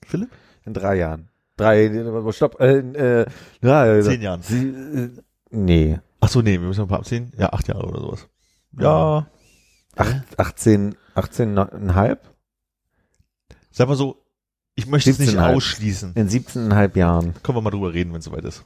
Philipp? 0.06 0.30
In 0.64 0.74
drei 0.74 0.94
Jahren. 0.94 1.28
Drei, 1.56 1.86
äh, 1.86 2.32
stopp, 2.32 2.60
äh, 2.60 2.78
äh, 2.78 3.26
ja, 3.62 3.92
äh, 3.92 4.00
Zehn 4.02 4.22
Jahren. 4.22 4.42
Sie, 4.42 4.68
äh, 4.68 5.10
nee. 5.50 5.98
Ach 6.20 6.28
so, 6.28 6.40
nee, 6.40 6.60
wir 6.60 6.68
müssen 6.68 6.82
ein 6.82 6.88
paar 6.88 7.00
abziehen. 7.00 7.32
Ja, 7.36 7.52
acht 7.52 7.66
Jahre 7.66 7.88
oder 7.88 7.98
sowas. 8.00 8.28
Ja, 8.78 9.26
Acht, 9.96 10.38
18, 10.38 10.94
18,5? 11.16 12.16
sag 13.72 13.88
mal 13.88 13.96
so, 13.96 14.22
ich 14.76 14.86
möchte 14.86 15.10
es 15.10 15.18
nicht 15.18 15.36
17,5. 15.36 15.54
ausschließen. 15.56 16.12
In 16.14 16.28
17,5 16.28 16.96
Jahren. 16.96 17.34
Können 17.42 17.58
wir 17.58 17.62
mal 17.62 17.70
drüber 17.70 17.92
reden, 17.92 18.12
wenn 18.12 18.20
es 18.20 18.26
soweit 18.26 18.44
ist. 18.44 18.64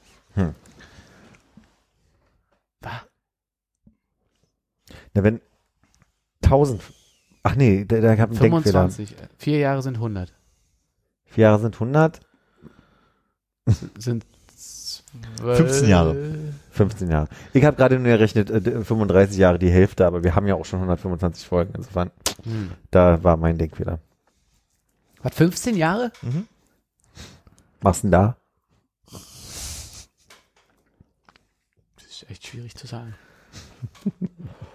Na, 5.14 5.22
wenn 5.22 5.40
1000, 6.42 6.82
ach 7.42 7.54
nee, 7.56 7.84
da, 7.84 8.00
da 8.00 8.14
gab 8.16 8.30
einen 8.30 8.38
Denkfehler. 8.38 8.90
25. 8.90 9.16
Vier 9.38 9.58
Jahre 9.58 9.82
sind 9.82 9.94
100. 9.96 10.32
Vier 11.26 11.42
Jahre 11.42 11.60
sind 11.60 11.74
100, 11.74 12.20
Sind 13.98 14.26
15 15.40 15.88
Jahre. 15.88 16.16
15 16.72 17.10
Jahre. 17.10 17.28
Ich 17.52 17.64
habe 17.64 17.76
gerade 17.76 17.98
nur 17.98 18.12
gerechnet, 18.12 18.50
äh, 18.50 18.84
35 18.84 19.38
Jahre 19.38 19.58
die 19.58 19.70
Hälfte, 19.70 20.06
aber 20.06 20.22
wir 20.24 20.34
haben 20.34 20.46
ja 20.46 20.54
auch 20.54 20.64
schon 20.64 20.80
125 20.80 21.46
Folgen, 21.46 21.72
insofern, 21.76 22.10
Hm. 22.42 22.72
da 22.90 23.22
war 23.22 23.36
mein 23.36 23.56
Denkfehler. 23.56 24.00
Was, 25.22 25.34
15 25.36 25.76
Jahre? 25.76 26.12
Machst 27.80 28.02
du 28.02 28.06
denn 28.08 28.12
da? 28.12 28.36
Das 31.96 32.06
ist 32.10 32.30
echt 32.30 32.46
schwierig 32.46 32.74
zu 32.74 32.86
sagen. 32.86 33.14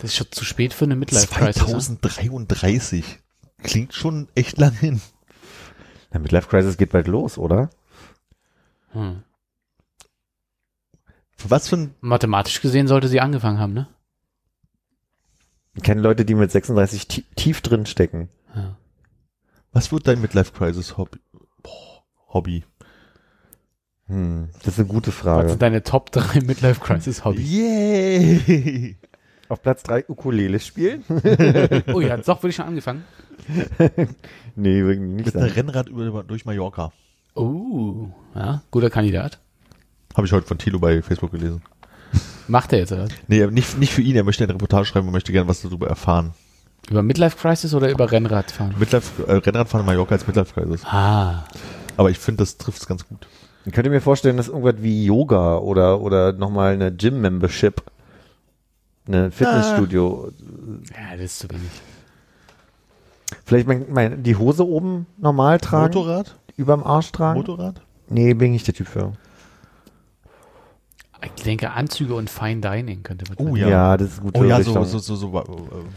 Das 0.00 0.10
ist 0.10 0.16
schon 0.16 0.30
zu 0.32 0.44
spät 0.44 0.72
für 0.74 0.84
eine 0.86 0.96
Midlife-Crisis. 0.96 1.62
ne? 1.90 2.00
2033. 2.00 3.18
Klingt 3.62 3.94
schon 3.94 4.28
echt 4.34 4.58
lang 4.58 4.72
hin. 4.72 5.00
Na, 6.10 6.18
Midlife 6.20 6.48
Crisis 6.48 6.76
geht 6.76 6.90
bald 6.92 7.06
los, 7.06 7.36
oder? 7.38 7.70
Hm. 8.92 9.22
Für 11.36 11.50
was 11.50 11.68
für 11.68 11.76
ein, 11.76 11.94
Mathematisch 12.00 12.60
gesehen 12.60 12.86
sollte 12.88 13.08
sie 13.08 13.20
angefangen 13.20 13.58
haben, 13.58 13.72
ne? 13.74 13.88
Ich 15.74 15.82
kenne 15.82 16.00
Leute, 16.00 16.24
die 16.24 16.34
mit 16.34 16.50
36 16.50 17.06
tie- 17.08 17.24
tief 17.36 17.60
drin 17.60 17.86
stecken. 17.86 18.28
Ja. 18.54 18.76
was 19.72 19.92
wird 19.92 20.08
dein 20.08 20.20
Midlife 20.20 20.52
Crisis 20.52 20.96
Hobby? 20.96 21.20
Boah, 21.62 22.02
Hobby. 22.28 22.64
Hm, 24.06 24.48
das 24.64 24.74
ist 24.74 24.78
eine 24.80 24.88
gute 24.88 25.08
Was 25.08 25.14
Frage. 25.14 25.48
sind 25.50 25.62
deine 25.62 25.84
Top 25.84 26.10
3 26.10 26.40
Midlife-Crisis-Hobbys? 26.40 27.48
Yay! 27.48 28.96
Auf 29.50 29.62
Platz 29.62 29.82
3 29.82 30.04
Ukulele 30.08 30.60
spielen? 30.60 31.04
Oh 31.92 32.00
ja, 32.00 32.16
doch, 32.16 32.40
würde 32.42 32.50
ich 32.50 32.56
schon 32.56 32.66
angefangen. 32.66 33.04
nee, 34.54 34.82
wirklich 34.84 35.00
nicht. 35.00 35.26
Mit 35.26 35.36
einem. 35.36 35.52
Rennrad 35.52 35.88
über, 35.88 36.22
durch 36.22 36.44
Mallorca. 36.44 36.92
Oh, 37.34 38.08
ja, 38.34 38.62
guter 38.70 38.90
Kandidat. 38.90 39.40
Habe 40.16 40.26
ich 40.26 40.32
heute 40.32 40.46
von 40.46 40.58
Thilo 40.58 40.78
bei 40.78 41.02
Facebook 41.02 41.32
gelesen. 41.32 41.62
Macht 42.46 42.72
er 42.72 42.78
jetzt, 42.78 42.92
oder? 42.92 43.08
Nee, 43.26 43.44
nicht, 43.48 43.76
nicht 43.78 43.92
für 43.92 44.02
ihn, 44.02 44.14
er 44.14 44.22
möchte 44.24 44.44
eine 44.44 44.54
Reportage 44.54 44.86
schreiben 44.86 45.08
und 45.08 45.12
möchte 45.12 45.32
gerne 45.32 45.48
was 45.48 45.62
darüber 45.62 45.88
erfahren. 45.88 46.32
Über 46.88 47.02
Midlife-Crisis 47.02 47.74
oder 47.74 47.90
über 47.90 48.10
Rennradfahren? 48.10 48.74
Midlife, 48.78 49.26
äh, 49.26 49.32
Rennradfahren 49.34 49.84
in 49.84 49.86
Mallorca 49.86 50.14
als 50.14 50.26
Midlife 50.28 50.54
Crisis. 50.54 50.84
Ah, 50.84 51.44
Aber 51.96 52.10
ich 52.10 52.18
finde, 52.18 52.42
das 52.42 52.56
trifft 52.56 52.82
es 52.82 52.86
ganz 52.86 53.06
gut. 53.08 53.26
Ich 53.64 53.72
könnte 53.72 53.90
mir 53.90 54.00
vorstellen, 54.00 54.36
dass 54.36 54.48
irgendwas 54.48 54.76
wie 54.78 55.04
Yoga 55.06 55.58
oder, 55.58 56.00
oder 56.00 56.32
nochmal 56.32 56.72
eine 56.74 56.92
Gym-Membership, 56.92 57.82
eine 59.12 59.30
Fitnessstudio, 59.30 60.30
ja, 60.94 61.16
das 61.16 61.24
ist 61.24 61.38
zu 61.40 61.50
wenig. 61.50 61.70
vielleicht 63.44 63.66
mein, 63.66 63.86
mein, 63.90 64.22
die 64.22 64.36
Hose 64.36 64.66
oben 64.66 65.06
normal 65.18 65.58
tragen, 65.58 65.94
Motorrad? 65.94 66.36
überm 66.56 66.82
Arsch 66.84 67.12
tragen. 67.12 67.38
Motorrad? 67.40 67.80
Nee, 68.08 68.34
bin 68.34 68.48
ich 68.48 68.52
nicht 68.52 68.66
der 68.66 68.74
Typ 68.74 68.88
für. 68.88 69.12
Ich 71.22 71.42
denke, 71.42 71.70
Anzüge 71.72 72.14
und 72.14 72.30
Fine 72.30 72.62
Dining 72.62 73.02
könnte 73.02 73.26
man 73.28 73.46
Oh 73.46 73.54
Ja, 73.54 73.68
ja. 73.68 73.96
das 73.98 74.12
ist 74.12 74.20
gute 74.22 74.40
Oh 74.40 74.44
ja, 74.44 74.56
Richtung. 74.56 74.82
so, 74.86 74.98
so, 74.98 75.14
so, 75.16 75.32
so 75.32 75.44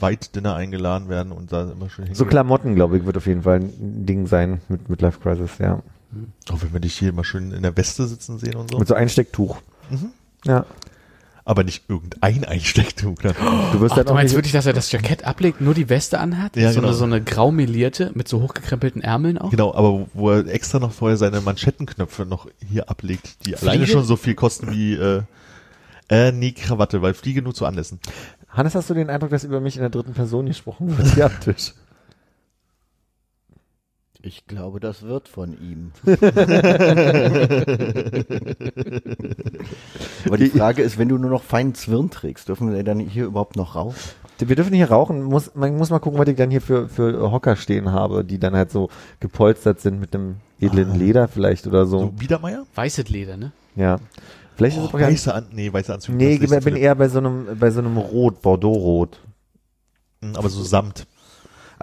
White 0.01 0.29
Dinner 0.35 0.55
eingeladen 0.55 1.07
werden 1.07 1.31
und 1.31 1.51
da 1.53 1.61
immer 1.71 1.89
schön 1.89 2.05
hingehen. 2.05 2.15
So 2.15 2.25
Klamotten, 2.25 2.75
glaube 2.75 2.97
ich, 2.97 3.05
wird 3.05 3.15
auf 3.15 3.25
jeden 3.25 3.43
Fall 3.43 3.61
ein 3.61 4.05
Ding 4.05 4.27
sein 4.27 4.59
mit, 4.67 4.89
mit 4.89 5.01
Life 5.01 5.19
Crisis, 5.21 5.59
ja. 5.59 5.81
Oh, 6.51 6.57
wenn 6.59 6.73
wir 6.73 6.81
dich 6.81 6.95
hier 6.99 7.09
immer 7.09 7.23
schön 7.23 7.53
in 7.53 7.63
der 7.63 7.75
Weste 7.77 8.05
sitzen 8.05 8.37
sehen 8.37 8.55
und 8.55 8.69
so. 8.71 8.79
Mit 8.79 8.87
so 8.87 8.95
Einstecktuch. 8.95 9.57
Ja. 10.45 10.65
Aber 11.45 11.63
nicht 11.65 11.83
irgendein 11.89 12.45
Einstecktuch. 12.45 13.15
Du 13.15 13.29
wirst 13.81 13.91
Ach, 13.91 13.95
dann 13.97 14.05
du 14.05 14.11
auch 14.11 14.15
meinst 14.15 14.33
wirklich, 14.33 14.53
dass 14.53 14.65
er 14.65 14.71
das 14.71 14.91
Jackett 14.91 15.25
ablegt, 15.25 15.59
nur 15.59 15.73
die 15.73 15.89
Weste 15.89 16.19
anhat? 16.19 16.55
Ja, 16.55 16.71
so, 16.71 16.75
genau. 16.75 16.87
eine, 16.89 16.97
so 16.97 17.03
eine 17.03 17.21
graumelierte 17.21 18.11
mit 18.13 18.29
so 18.29 18.41
hochgekrempelten 18.41 19.01
Ärmeln 19.01 19.37
auch? 19.37 19.49
Genau, 19.49 19.73
aber 19.73 20.07
wo 20.13 20.29
er 20.29 20.47
extra 20.47 20.79
noch 20.79 20.93
vorher 20.93 21.17
seine 21.17 21.41
Manschettenknöpfe 21.41 22.25
noch 22.25 22.47
hier 22.71 22.89
ablegt, 22.89 23.45
die 23.45 23.57
alleine 23.57 23.79
Fliege? 23.79 23.91
schon 23.91 24.05
so 24.05 24.15
viel 24.15 24.35
kosten 24.35 24.71
wie, 24.71 24.93
äh, 24.93 25.23
äh, 26.09 26.31
nee, 26.31 26.53
Krawatte, 26.53 27.01
weil 27.01 27.13
Fliege 27.13 27.41
nur 27.41 27.53
zu 27.53 27.65
Anlässen. 27.65 27.99
Hannes, 28.47 28.75
hast 28.75 28.89
du 28.89 28.93
den 28.93 29.09
Eindruck, 29.09 29.31
dass 29.31 29.43
über 29.43 29.59
mich 29.59 29.75
in 29.75 29.81
der 29.81 29.89
dritten 29.89 30.13
Person 30.13 30.45
gesprochen 30.45 30.97
wird 30.97 31.19
am 31.21 31.39
Tisch? 31.39 31.73
Ich 34.25 34.47
glaube, 34.47 34.79
das 34.79 35.01
wird 35.03 35.27
von 35.27 35.51
ihm. 35.51 35.91
Aber 40.25 40.37
die 40.37 40.47
Frage 40.49 40.81
ist, 40.81 40.97
wenn 40.97 41.09
du 41.09 41.17
nur 41.17 41.29
noch 41.29 41.43
feinen 41.43 41.75
Zwirn 41.75 42.09
trägst, 42.09 42.47
dürfen 42.47 42.73
wir 42.73 42.81
dann 42.85 42.99
hier 42.99 43.25
überhaupt 43.25 43.57
noch 43.57 43.75
rauf? 43.75 44.15
Wir 44.39 44.55
dürfen 44.55 44.73
hier 44.73 44.89
rauchen. 44.89 45.23
Muss, 45.23 45.53
man 45.55 45.75
muss 45.75 45.89
mal 45.89 45.99
gucken, 45.99 46.19
was 46.19 46.27
ich 46.29 46.37
dann 46.37 46.51
hier 46.51 46.61
für, 46.61 46.87
für 46.87 47.31
Hocker 47.33 47.57
stehen 47.57 47.91
habe, 47.91 48.23
die 48.23 48.39
dann 48.39 48.55
halt 48.55 48.71
so 48.71 48.89
gepolstert 49.19 49.81
sind 49.81 49.99
mit 49.99 50.15
einem 50.15 50.37
edlen 50.61 50.95
Leder 50.97 51.27
vielleicht 51.27 51.67
oder 51.67 51.85
so. 51.85 51.99
So 51.99 52.07
Biedermeier? 52.11 52.65
Weißes 52.75 53.09
Leder, 53.09 53.35
ne? 53.35 53.51
Ja. 53.75 53.99
Vielleicht 54.55 54.77
ist 54.77 54.83
Oh, 54.83 54.85
es 54.87 54.93
auch 54.93 54.99
gar 54.99 55.09
nicht. 55.09 55.19
weiße 55.27 55.33
An 55.33 55.47
nee, 55.51 55.71
weiße 55.73 55.93
Anzüge. 55.93 56.17
Nee, 56.17 56.35
ich 56.35 56.41
ist 56.41 56.63
bin 56.63 56.77
eher 56.77 56.95
bei 56.95 57.09
so 57.09 57.17
einem, 57.19 57.57
bei 57.59 57.71
so 57.71 57.79
einem 57.79 57.97
Rot, 57.97 58.41
Bordeaux-Rot. 58.41 59.19
viel. 60.21 60.35
Aber 60.37 60.47
so 60.49 60.63
Samt. 60.63 61.07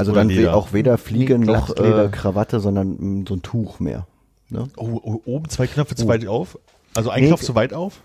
Also 0.00 0.12
Oder 0.12 0.20
dann 0.22 0.28
Leder. 0.30 0.54
auch 0.56 0.72
weder 0.72 0.98
Fliege 0.98 1.38
Nee, 1.38 1.46
noch 1.46 1.76
äh, 1.76 2.08
Krawatte, 2.10 2.58
sondern 2.60 2.96
mm, 3.20 3.26
so 3.28 3.34
ein 3.34 3.42
Tuch 3.42 3.78
mehr. 3.80 4.06
Ne? 4.48 4.66
Oh, 4.76 4.98
oh, 5.02 5.20
oben 5.26 5.48
zwei 5.48 5.66
Knöpfe 5.66 5.94
zu 5.94 6.06
Oh. 6.06 6.08
weit 6.08 6.26
auf. 6.26 6.58
Also 6.94 7.10
ein 7.10 7.22
Nee, 7.22 7.28
Knopf 7.28 7.42
zu 7.42 7.54
weit 7.54 7.72
auf. 7.74 8.00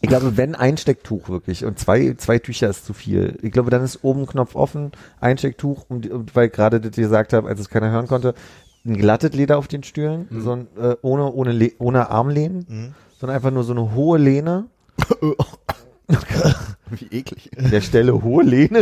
Ich 0.00 0.08
glaube, 0.08 0.36
wenn 0.36 0.54
ein 0.54 0.76
Stecktuch 0.76 1.28
wirklich 1.28 1.64
und 1.64 1.78
zwei, 1.78 2.14
zwei 2.18 2.38
Tücher 2.38 2.68
ist 2.68 2.84
zu 2.86 2.92
viel. 2.94 3.36
Ich 3.42 3.50
glaube, 3.52 3.70
dann 3.70 3.82
ist 3.82 4.02
oben 4.04 4.26
Knopf 4.26 4.54
offen, 4.54 4.92
ein 5.20 5.38
Stecktuch, 5.38 5.84
um, 5.88 6.00
die- 6.00 6.10
um, 6.10 6.26
weil 6.34 6.46
ich 6.46 6.52
gerade 6.52 6.80
das 6.80 6.92
gesagt 6.92 7.32
habe, 7.32 7.48
als 7.48 7.60
es 7.60 7.68
keiner 7.68 7.90
hören 7.90 8.06
konnte, 8.06 8.34
ein 8.86 8.96
glattes 8.96 9.32
Leder 9.32 9.58
auf 9.58 9.68
den 9.68 9.82
Stühlen, 9.82 10.28
so 10.30 10.52
ein, 10.52 10.68
äh, 10.80 10.94
ohne, 11.02 11.32
ohne, 11.32 11.72
ohne 11.78 12.10
Armlehnen, 12.10 12.64
Mhm. 12.68 12.94
sondern 13.18 13.36
einfach 13.36 13.50
nur 13.50 13.64
so 13.64 13.72
eine 13.72 13.92
hohe 13.94 14.18
Lehne. 14.18 14.66
Wie 16.90 17.06
eklig. 17.18 17.50
An 17.58 17.70
der 17.70 17.80
Stelle 17.82 18.22
hohe 18.22 18.42
Lehne. 18.42 18.80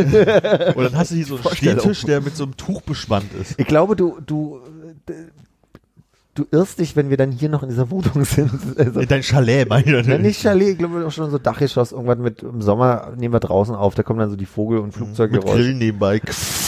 Und 0.75 0.83
dann 0.83 0.95
hast 0.97 1.11
du 1.11 1.15
hier 1.15 1.25
so 1.25 1.35
einen. 1.35 1.55
Stehtisch, 1.55 2.03
der 2.03 2.21
mit 2.21 2.35
so 2.35 2.43
einem 2.45 2.55
Tuch 2.57 2.81
bespannt 2.81 3.33
ist. 3.39 3.55
Ich 3.59 3.67
glaube, 3.67 3.95
du, 3.97 4.17
du, 4.25 4.61
du 6.35 6.45
irrst 6.51 6.79
dich, 6.79 6.95
wenn 6.95 7.09
wir 7.09 7.17
dann 7.17 7.31
hier 7.31 7.49
noch 7.49 7.63
in 7.63 7.69
dieser 7.69 7.89
Wohnung 7.91 8.23
sind. 8.23 8.51
Also, 8.77 9.01
Dein 9.03 9.23
Chalet, 9.23 9.67
meine 9.67 9.99
ich. 9.99 10.07
Ja, 10.07 10.17
nicht 10.17 10.41
Chalet, 10.41 10.69
ich 10.69 10.77
glaube 10.77 11.05
auch 11.05 11.11
schon 11.11 11.29
so 11.31 11.37
Dachgeschoss, 11.37 11.91
irgendwann 11.91 12.21
mit 12.21 12.43
im 12.43 12.61
Sommer 12.61 13.11
nehmen 13.17 13.33
wir 13.33 13.39
draußen 13.39 13.75
auf, 13.75 13.95
da 13.95 14.03
kommen 14.03 14.19
dann 14.19 14.29
so 14.29 14.35
die 14.35 14.45
Vogel- 14.45 14.79
und 14.79 14.87
Mit 14.87 14.95
Flugzeuggeräusche. 14.95 15.55
Grillen 15.55 15.77
nebenbei. 15.79 16.21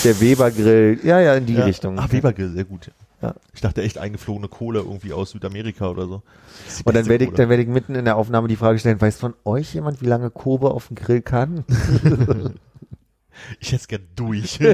Der 0.03 0.19
Weber-Grill, 0.19 0.99
ja, 1.03 1.21
ja, 1.21 1.35
in 1.35 1.45
die 1.45 1.53
Ja. 1.53 1.65
Richtung. 1.65 1.95
Ach, 1.99 2.11
Webergrill, 2.11 2.51
sehr 2.51 2.65
gut. 2.65 2.91
Ja. 3.21 3.35
Ich 3.53 3.61
dachte 3.61 3.81
echt 3.81 3.97
eingeflogene 3.97 4.47
Kohle 4.47 4.79
irgendwie 4.79 5.11
aus 5.13 5.31
Südamerika 5.31 5.89
oder 5.89 6.07
so. 6.07 6.23
Und 6.85 6.95
dann 6.95 7.07
werde 7.07 7.25
ich, 7.25 7.31
dann 7.31 7.49
werde 7.49 7.63
ich 7.63 7.69
mitten 7.69 7.95
in 7.95 8.05
der 8.05 8.15
Aufnahme 8.15 8.47
die 8.47 8.55
Frage 8.55 8.79
stellen, 8.79 9.01
weiß 9.01 9.17
von 9.17 9.33
euch 9.43 9.73
jemand, 9.73 10.01
wie 10.01 10.05
lange 10.05 10.29
Kobe 10.29 10.71
auf 10.71 10.87
dem 10.87 10.95
Grill 10.95 11.21
kann? 11.21 11.65
Ich 13.59 13.71
hätte 13.71 13.75
es 13.77 13.87
gern 13.87 14.05
durch. 14.15 14.59
Mit 14.59 14.73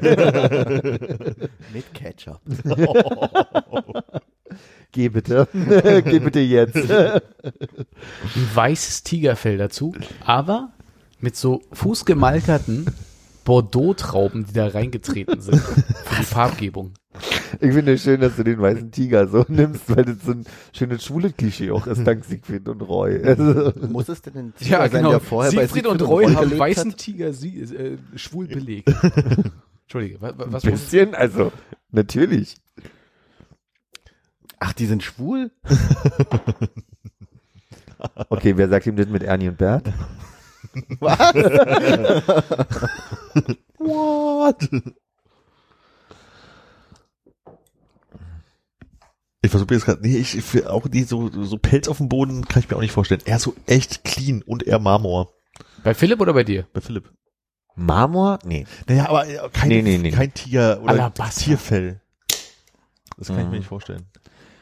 Ketchup. 1.93 2.41
Geh 4.91 5.09
bitte. 5.09 5.47
Geh 5.53 6.17
bitte 6.19 6.39
jetzt. 6.39 6.89
Ein 6.89 7.21
weißes 8.53 9.03
Tigerfell 9.03 9.57
dazu, 9.57 9.93
aber 10.25 10.71
mit 11.19 11.35
so 11.35 11.61
fußgemalterten 11.73 12.87
Bordeaux-Trauben, 13.43 14.47
die 14.47 14.53
da 14.53 14.67
reingetreten 14.67 15.41
sind. 15.41 15.59
Für 15.59 16.15
die 16.19 16.25
Farbgebung. 16.25 16.93
Ich 17.59 17.73
finde 17.73 17.93
es 17.93 18.03
schön, 18.03 18.21
dass 18.21 18.35
du 18.35 18.43
den 18.43 18.59
weißen 18.59 18.91
Tiger 18.91 19.27
so 19.27 19.45
nimmst, 19.49 19.89
weil 19.95 20.05
das 20.05 20.17
so 20.25 20.31
ein 20.31 20.45
schönes 20.73 21.03
schwule 21.03 21.31
Klischee 21.31 21.71
auch 21.71 21.87
ist, 21.87 22.05
dank 22.05 22.25
Siegfried 22.25 22.67
und 22.69 22.81
Roy. 22.81 23.21
Also, 23.23 23.71
Muss 23.89 24.09
es 24.09 24.21
denn 24.21 24.37
ein 24.37 24.53
Tiger 24.55 24.71
Ja, 24.83 24.89
sein, 24.89 24.99
genau. 24.99 25.09
der 25.11 25.19
vorher 25.19 25.51
bei 25.51 25.61
Siegfried 25.63 25.87
und 25.87 26.01
Roy 26.01 26.25
Roy 26.25 26.33
haben 26.33 26.59
weißen 26.59 26.91
hat? 26.91 26.97
Tiger 26.97 27.33
sie, 27.33 27.59
äh, 27.61 27.97
schwul 28.15 28.47
belegt. 28.47 28.89
Entschuldige, 29.83 30.21
wa- 30.21 30.33
wa- 30.37 30.45
was 30.49 30.63
ein 30.65 30.71
muss 30.71 30.81
bisschen, 30.81 31.13
also, 31.15 31.51
natürlich. 31.91 32.55
Ach, 34.59 34.73
die 34.73 34.85
sind 34.85 35.03
schwul? 35.03 35.51
Okay, 38.29 38.57
wer 38.57 38.69
sagt 38.69 38.87
ihm 38.87 38.95
das 38.95 39.07
mit 39.07 39.23
Ernie 39.23 39.49
und 39.49 39.57
Bert? 39.57 39.91
What? 43.77 44.69
Ich 49.45 49.51
versuche 49.51 49.73
jetzt 49.73 49.85
gerade, 49.85 50.01
nee, 50.01 50.17
ich, 50.17 50.35
ich 50.37 50.65
auch 50.67 50.87
die 50.87 51.03
so, 51.03 51.29
so 51.43 51.57
Pelz 51.57 51.87
auf 51.87 51.97
dem 51.97 52.09
Boden 52.09 52.45
kann 52.47 52.61
ich 52.63 52.69
mir 52.69 52.75
auch 52.77 52.81
nicht 52.81 52.91
vorstellen. 52.91 53.21
Er 53.25 53.37
ist 53.37 53.43
so 53.43 53.53
echt 53.67 54.03
clean 54.03 54.41
und 54.41 54.63
eher 54.63 54.79
Marmor. 54.79 55.31
Bei 55.83 55.93
Philipp 55.93 56.19
oder 56.19 56.33
bei 56.33 56.43
dir? 56.43 56.67
Bei 56.73 56.81
Philipp. 56.81 57.11
Marmor? 57.75 58.39
Nee. 58.45 58.65
Naja, 58.87 59.09
aber 59.09 59.27
äh, 59.27 59.49
kein, 59.53 59.69
Nee, 59.69 59.81
nee, 59.81 59.97
nee. 59.97 60.11
kein 60.11 60.33
Tiger 60.33 60.81
oder 60.81 60.93
Alabaster. 60.93 61.41
Tierfell. 61.45 62.01
Das 63.17 63.27
kann 63.27 63.37
ich 63.39 63.45
Mhm. 63.45 63.51
mir 63.51 63.57
nicht 63.59 63.67
vorstellen. 63.67 64.05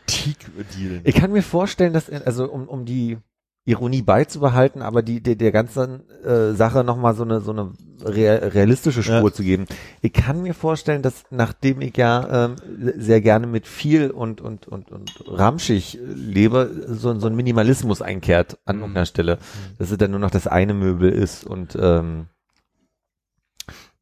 Teak-Deal. 0.07 1.01
Ich 1.05 1.15
kann 1.15 1.31
mir 1.31 1.43
vorstellen, 1.43 1.93
dass, 1.93 2.09
also 2.09 2.51
um, 2.51 2.67
um 2.67 2.85
die 2.85 3.17
Ironie 3.65 4.01
beizubehalten, 4.01 4.81
aber 4.81 5.01
die, 5.03 5.21
der, 5.21 5.35
der 5.35 5.53
ganzen 5.53 6.03
äh, 6.25 6.51
Sache 6.53 6.83
nochmal 6.83 7.15
so 7.15 7.23
eine, 7.23 7.39
so 7.39 7.51
eine 7.51 7.71
rea- 8.03 8.49
realistische 8.49 9.03
Spur 9.03 9.29
Ja. 9.29 9.33
zu 9.33 9.41
geben. 9.41 9.65
Ich 10.01 10.11
kann 10.11 10.41
mir 10.41 10.53
vorstellen, 10.53 11.01
dass 11.01 11.23
nachdem 11.29 11.79
ich 11.79 11.95
ja 11.95 12.45
ähm, 12.45 12.55
sehr 12.97 13.21
gerne 13.21 13.47
mit 13.47 13.65
viel 13.65 14.11
und, 14.11 14.41
und, 14.41 14.67
und, 14.67 14.91
und 14.91 15.13
ramschig 15.27 15.97
lebe, 16.03 16.87
so, 16.89 17.17
so 17.17 17.27
ein 17.27 17.35
Minimalismus 17.35 18.01
einkehrt 18.01 18.57
an 18.65 18.75
Mhm. 18.75 18.81
irgendeiner 18.81 19.05
Stelle. 19.05 19.37
Dass 19.79 19.91
es 19.91 19.97
dann 19.97 20.11
nur 20.11 20.19
noch 20.19 20.31
das 20.31 20.47
eine 20.47 20.73
Möbel 20.73 21.09
ist 21.11 21.45
und 21.45 21.77
ähm, 21.79 22.27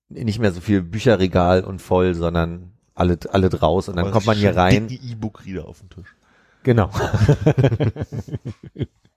nicht 0.10 0.40
mehr 0.40 0.52
so 0.52 0.60
viel 0.60 0.82
Bücherregal 0.82 1.64
und 1.64 1.84
voll, 1.84 2.16
sondern 2.16 2.72
alle, 2.96 3.20
alle 3.32 3.50
draus 3.50 3.90
und 3.90 3.96
dann 3.96 4.10
kommt 4.10 4.26
man 4.26 4.38
hier 4.38 4.56
rein. 4.58 4.88
E-Book-Reader 4.90 5.68
auf 5.68 5.80
dem 5.82 5.90
Tisch. 5.90 6.16
Genau. 6.64 6.90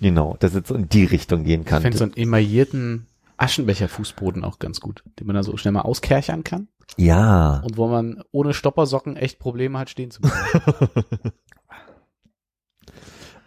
genau, 0.00 0.36
dass 0.40 0.54
es 0.54 0.68
so 0.68 0.74
in 0.74 0.88
die 0.88 1.04
Richtung 1.04 1.44
gehen 1.44 1.62
Ich 1.62 1.66
kann. 1.66 1.82
fände 1.82 1.98
so 1.98 2.04
einen 2.04 2.16
emaillierten 2.16 3.06
Aschenbecher-Fußboden 3.36 4.44
auch 4.44 4.58
ganz 4.58 4.80
gut, 4.80 5.02
den 5.18 5.26
man 5.26 5.36
da 5.36 5.42
so 5.42 5.56
schnell 5.56 5.72
mal 5.72 5.82
auskerchern 5.82 6.44
kann 6.44 6.68
ja. 6.96 7.60
und 7.64 7.76
wo 7.76 7.88
man 7.88 8.22
ohne 8.32 8.52
Stoppersocken 8.54 9.16
echt 9.16 9.38
Probleme 9.38 9.78
hat, 9.78 9.90
stehen 9.90 10.10
zu 10.10 10.20
bleiben. 10.20 10.34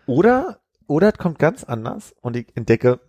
Oder, 0.06 0.60
oder 0.88 1.14
es 1.14 1.18
kommt 1.18 1.40
ganz 1.40 1.64
anders 1.64 2.14
und 2.22 2.36
ich 2.36 2.48
entdecke, 2.56 3.00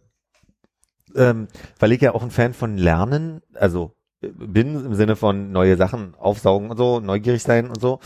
ähm, 1.16 1.48
weil 1.81 1.90
ich 1.93 2.01
ja 2.01 2.15
auch 2.15 2.23
ein 2.23 2.31
Fan 2.31 2.55
von 2.55 2.77
Lernen, 2.78 3.40
also 3.55 3.97
äh, 4.20 4.28
bin 4.28 4.77
im 4.85 4.94
Sinne 4.94 5.16
von 5.16 5.51
neue 5.51 5.77
Sachen 5.77 6.15
aufsaugen 6.15 6.70
und 6.70 6.77
so, 6.77 7.01
neugierig 7.01 7.43
sein 7.43 7.69
und 7.69 7.81
so, 7.81 7.98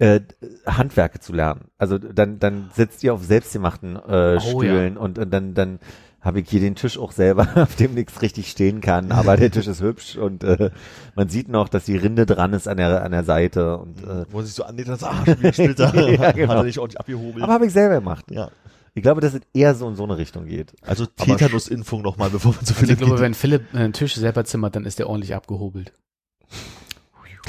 äh, 0.00 0.20
Handwerke 0.66 1.20
zu 1.20 1.32
lernen. 1.32 1.66
Also 1.78 1.98
dann, 1.98 2.38
dann 2.38 2.70
sitzt 2.74 3.04
ihr 3.04 3.14
auf 3.14 3.22
selbstgemachten 3.22 3.96
äh, 3.96 4.36
Oh, 4.36 4.40
Stühlen 4.40 4.96
und, 4.96 5.18
und 5.18 5.30
dann, 5.30 5.54
dann 5.54 5.78
habe 6.22 6.40
ich 6.40 6.50
hier 6.50 6.60
den 6.60 6.74
Tisch 6.74 6.98
auch 6.98 7.12
selber, 7.12 7.48
auf 7.56 7.76
dem 7.76 7.94
nichts 7.94 8.20
richtig 8.22 8.50
stehen 8.50 8.80
kann, 8.80 9.12
aber 9.12 9.36
der 9.36 9.50
Tisch 9.50 9.66
ist 9.66 9.80
hübsch 9.82 10.16
und 10.16 10.42
äh, 10.44 10.70
man 11.14 11.28
sieht 11.28 11.48
noch, 11.48 11.68
dass 11.68 11.84
die 11.84 11.96
Rinde 11.96 12.26
dran 12.26 12.52
ist 12.52 12.66
an 12.66 12.78
der, 12.78 13.02
an 13.04 13.12
der 13.12 13.24
Seite 13.24 13.78
und 13.78 14.02
äh, 14.02 14.24
Wo 14.30 14.38
man 14.38 14.46
sich 14.46 14.54
so 14.54 14.64
annäht, 14.64 14.88
dann 14.88 14.98
so, 14.98 15.06
ah, 15.06 15.22
wieder 15.26 15.52
Splitter. 15.52 15.94
Ja, 16.10 16.32
genau. 16.32 16.48
Hat 16.52 16.58
er 16.58 16.64
nicht 16.64 16.78
ordentlich 16.78 17.00
abgehobelt. 17.00 17.42
aber 17.42 17.52
habe 17.52 17.66
ich 17.66 17.72
selber 17.72 17.96
gemacht. 17.96 18.24
ja. 18.30 18.50
Ich 18.92 19.02
glaube, 19.02 19.20
dass 19.20 19.34
es 19.34 19.42
eher 19.54 19.76
so 19.76 19.88
in 19.88 19.94
so 19.94 20.02
eine 20.02 20.18
Richtung 20.18 20.46
geht. 20.46 20.72
Also 20.84 21.06
Tetanus-Impfung 21.06 22.02
nochmal, 22.02 22.28
bevor 22.30 22.52
man 22.54 22.64
zu 22.64 22.74
Also 22.74 22.84
viel 22.86 22.90
ich 22.92 22.98
glaube, 22.98 23.20
wenn 23.20 23.34
Philipp 23.34 23.72
einen 23.72 23.92
Tisch 23.92 24.16
selber 24.16 24.44
zimmert, 24.44 24.74
dann 24.74 24.84
ist 24.84 24.98
der 24.98 25.08
ordentlich 25.08 25.34
abgehobelt. 25.34 25.92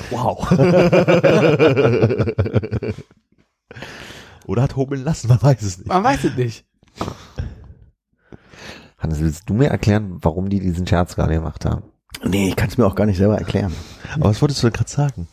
Wow. 0.09 0.51
Oder 4.45 4.63
hat 4.63 4.76
hobeln 4.76 5.03
lassen, 5.03 5.27
man 5.27 5.41
weiß 5.41 5.61
es 5.61 5.77
nicht. 5.77 5.88
Man 5.88 6.03
weiß 6.03 6.23
es 6.26 6.35
nicht. 6.35 6.65
Hannes, 8.97 9.19
willst 9.19 9.49
du 9.49 9.53
mir 9.53 9.68
erklären, 9.68 10.18
warum 10.22 10.49
die 10.49 10.59
diesen 10.59 10.85
Scherz 10.85 11.15
gerade 11.15 11.34
gemacht 11.34 11.65
haben? 11.65 11.84
Nee, 12.23 12.49
ich 12.49 12.55
kann 12.55 12.69
es 12.69 12.77
mir 12.77 12.85
auch 12.85 12.95
gar 12.95 13.05
nicht 13.05 13.18
selber 13.18 13.38
erklären. 13.38 13.73
Aber 14.15 14.30
was 14.30 14.41
wolltest 14.41 14.61
du 14.61 14.68
denn 14.68 14.73
gerade 14.73 14.89
sagen? 14.89 15.27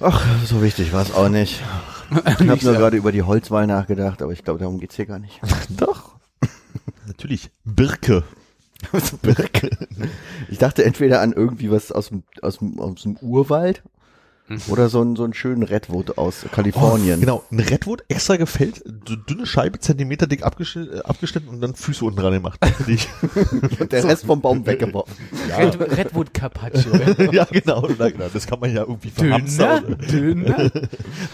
Ach, 0.00 0.24
so 0.44 0.62
wichtig 0.62 0.92
war 0.92 1.02
es 1.02 1.14
auch 1.14 1.28
nicht. 1.28 1.62
Ich 2.10 2.16
habe 2.32 2.44
nur 2.44 2.58
so. 2.58 2.72
gerade 2.72 2.96
über 2.96 3.12
die 3.12 3.22
Holzwahl 3.22 3.66
nachgedacht, 3.66 4.22
aber 4.22 4.32
ich 4.32 4.44
glaube, 4.44 4.58
darum 4.58 4.78
geht's 4.78 4.96
hier 4.96 5.06
gar 5.06 5.18
nicht. 5.18 5.40
Doch. 5.70 6.16
Natürlich. 7.06 7.50
Birke. 7.64 8.24
Ich 10.48 10.58
dachte 10.58 10.84
entweder 10.84 11.20
an 11.20 11.32
irgendwie 11.32 11.70
was 11.70 11.92
aus 11.92 12.08
dem, 12.08 12.22
aus 12.42 12.58
dem, 12.58 12.78
aus 12.78 13.02
dem 13.02 13.16
Urwald 13.16 13.82
oder 14.68 14.88
so 14.88 15.00
einen, 15.00 15.16
so 15.16 15.24
einen 15.24 15.34
schönen 15.34 15.62
Redwood 15.62 16.18
aus 16.18 16.46
Kalifornien. 16.52 17.20
Genau, 17.20 17.42
ein 17.50 17.60
Redwood 17.60 18.04
extra 18.08 18.36
gefällt, 18.36 18.82
so 19.08 19.16
dünne 19.16 19.46
Scheibe, 19.46 19.78
Zentimeter 19.80 20.26
dick 20.26 20.44
abgeschnitten, 20.44 20.98
äh, 20.98 21.02
abgeschnitten 21.02 21.48
und 21.48 21.60
dann 21.60 21.74
Füße 21.74 22.04
unten 22.04 22.20
dran 22.20 22.32
gemacht. 22.32 22.58
Finde 22.76 22.92
ich. 22.92 23.08
Und 23.80 23.92
der 23.92 24.04
Rest 24.04 24.24
vom 24.26 24.40
Baum 24.40 24.64
weggeworfen. 24.66 25.14
Red, 25.58 25.80
Redwood 25.80 26.32
Carpaccio. 26.34 26.92
ja, 27.32 27.44
genau, 27.44 27.88
na, 27.98 28.08
genau. 28.10 28.26
Das 28.32 28.46
kann 28.46 28.60
man 28.60 28.74
ja 28.74 28.82
irgendwie 28.82 29.10
verhamstern. 29.10 29.96
Dünner, 30.10 30.68
dünner. 30.68 30.70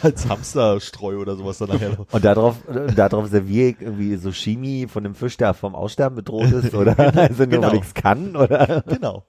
Als 0.02 0.28
Hamsterstreu 0.28 1.16
oder 1.18 1.36
sowas 1.36 1.58
dann 1.58 1.68
nachher 1.68 1.90
noch. 1.90 2.06
Und 2.12 2.24
darauf, 2.24 2.56
äh, 2.68 2.92
darauf 2.94 3.28
serviere 3.28 3.68
ich 3.70 3.80
irgendwie 3.80 4.16
so 4.16 4.32
Chemie 4.32 4.86
von 4.86 5.04
dem 5.04 5.14
Fisch, 5.14 5.36
der 5.36 5.54
vom 5.54 5.74
Aussterben 5.74 6.16
bedroht 6.16 6.50
ist, 6.52 6.74
oder? 6.74 6.98
Also 6.98 7.44
nur, 7.44 7.48
Genau. 7.48 7.72
ich's 7.74 7.94
kann, 7.94 8.36
oder? 8.36 8.82
Genau. 8.86 9.24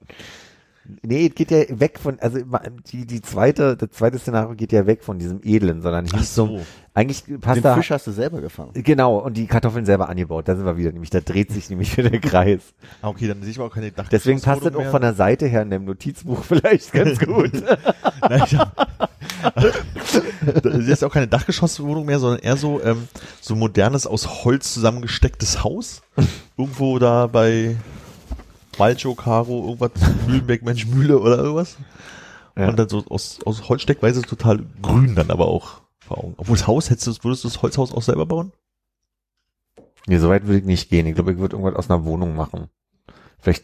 Nee, 1.02 1.28
es 1.28 1.36
geht 1.36 1.50
ja 1.50 1.64
weg 1.80 1.98
von, 1.98 2.20
also 2.20 2.40
die, 2.92 3.06
die 3.06 3.22
zweite, 3.22 3.78
das 3.78 3.92
zweite 3.92 4.20
Szenario 4.20 4.54
geht 4.54 4.74
ja 4.74 4.86
weg 4.86 5.02
von 5.02 5.18
diesem 5.18 5.40
Edlen, 5.42 5.82
sondern 5.82 6.08
Ach 6.14 6.24
so. 6.24 6.48
zum, 6.48 6.60
eigentlich 6.94 7.24
passt 7.40 7.64
Den 7.64 7.74
Fisch 7.76 7.92
hast 7.92 8.06
du 8.06 8.12
selber 8.12 8.42
gefangen. 8.42 8.72
genau, 8.74 9.18
und 9.20 9.38
die 9.38 9.48
Kartoffeln 9.48 9.86
selber 9.86 10.10
angebaut, 10.10 10.48
da 10.48 10.56
sind 10.58 10.66
wir 10.66 10.76
wieder, 10.76 10.92
nämlich, 10.92 11.10
da 11.10 11.22
dreht 11.22 11.52
sich 11.52 11.70
nämlich 11.70 11.96
wieder 11.98 12.10
der 12.10 12.20
Kreis. 12.20 12.74
Ah, 13.02 13.08
okay, 13.08 13.30
dann 13.30 13.42
sehe 13.42 13.52
ich 13.52 13.60
aber 13.60 13.68
auch 13.68 13.74
keine 13.74 13.92
Dach. 13.92 14.10
Deswegen 14.10 14.42
passt 14.42 14.66
das 14.66 14.76
auch 14.76 14.92
von 14.92 15.02
der 15.02 15.14
Seite 15.14 15.48
her 15.48 15.62
in 15.62 15.70
dem 15.70 15.86
Notizbuch 15.86 16.44
vielleicht 16.48 16.92
ganz 16.92 17.18
gut. 17.18 17.52
Nein, 18.22 18.44
ich 18.46 18.58
hab, 18.58 18.76
das 19.56 20.76
ist 20.76 20.88
jetzt 20.90 21.04
auch 21.04 21.14
keine 21.14 21.28
Dachgeschosswohnung 21.28 22.06
mehr, 22.06 22.20
sondern 22.20 22.40
eher 22.40 22.58
so, 22.58 22.82
ähm, 22.84 23.08
so 23.40 23.56
modernes, 23.56 24.06
aus 24.06 24.44
Holz 24.44 24.74
zusammengestecktes 24.74 25.64
Haus. 25.64 26.02
Irgendwo 26.58 27.00
da 27.00 27.28
bei 27.28 27.78
Malcho, 28.78 29.16
Caro, 29.16 29.64
irgendwas, 29.64 29.91
Mühlenberg, 30.28 30.64
Mensch, 30.64 30.86
Mühle 30.88 31.20
oder 31.20 31.38
irgendwas. 31.38 31.78
Ja. 32.58 32.70
Und 32.70 32.78
dann 32.78 32.90
so 32.90 33.04
aus, 33.10 33.40
aus 33.45 33.68
Holzsteckweise 33.70 34.22
total 34.22 34.66
grün 34.82 35.16
dann 35.16 35.32
aber 35.32 35.48
auch 35.48 35.82
vor 36.00 36.20
Augen. 36.20 36.34
Obwohl 36.38 36.56
das 36.56 36.68
Haus, 36.68 36.90
hättest 36.90 37.08
du, 37.08 37.24
würdest 37.24 37.44
du 37.44 37.48
das 37.48 37.62
Holzhaus 37.62 37.94
auch 37.94 38.02
selber 38.02 38.26
bauen? 38.26 38.52
Nee, 40.06 40.18
so 40.18 40.30
weit 40.30 40.45
würde 40.45 40.60
ich 40.60 40.66
nicht 40.66 40.90
gehen. 40.90 41.08
Ich 41.08 41.16
glaube, 41.16 41.32
ich 41.32 41.38
würde 41.40 41.56
irgendwas 41.56 41.78
aus 41.78 41.90
einer 41.90 42.06
Wohnung 42.06 42.36
machen. 42.36 42.68
Vielleicht 43.40 43.64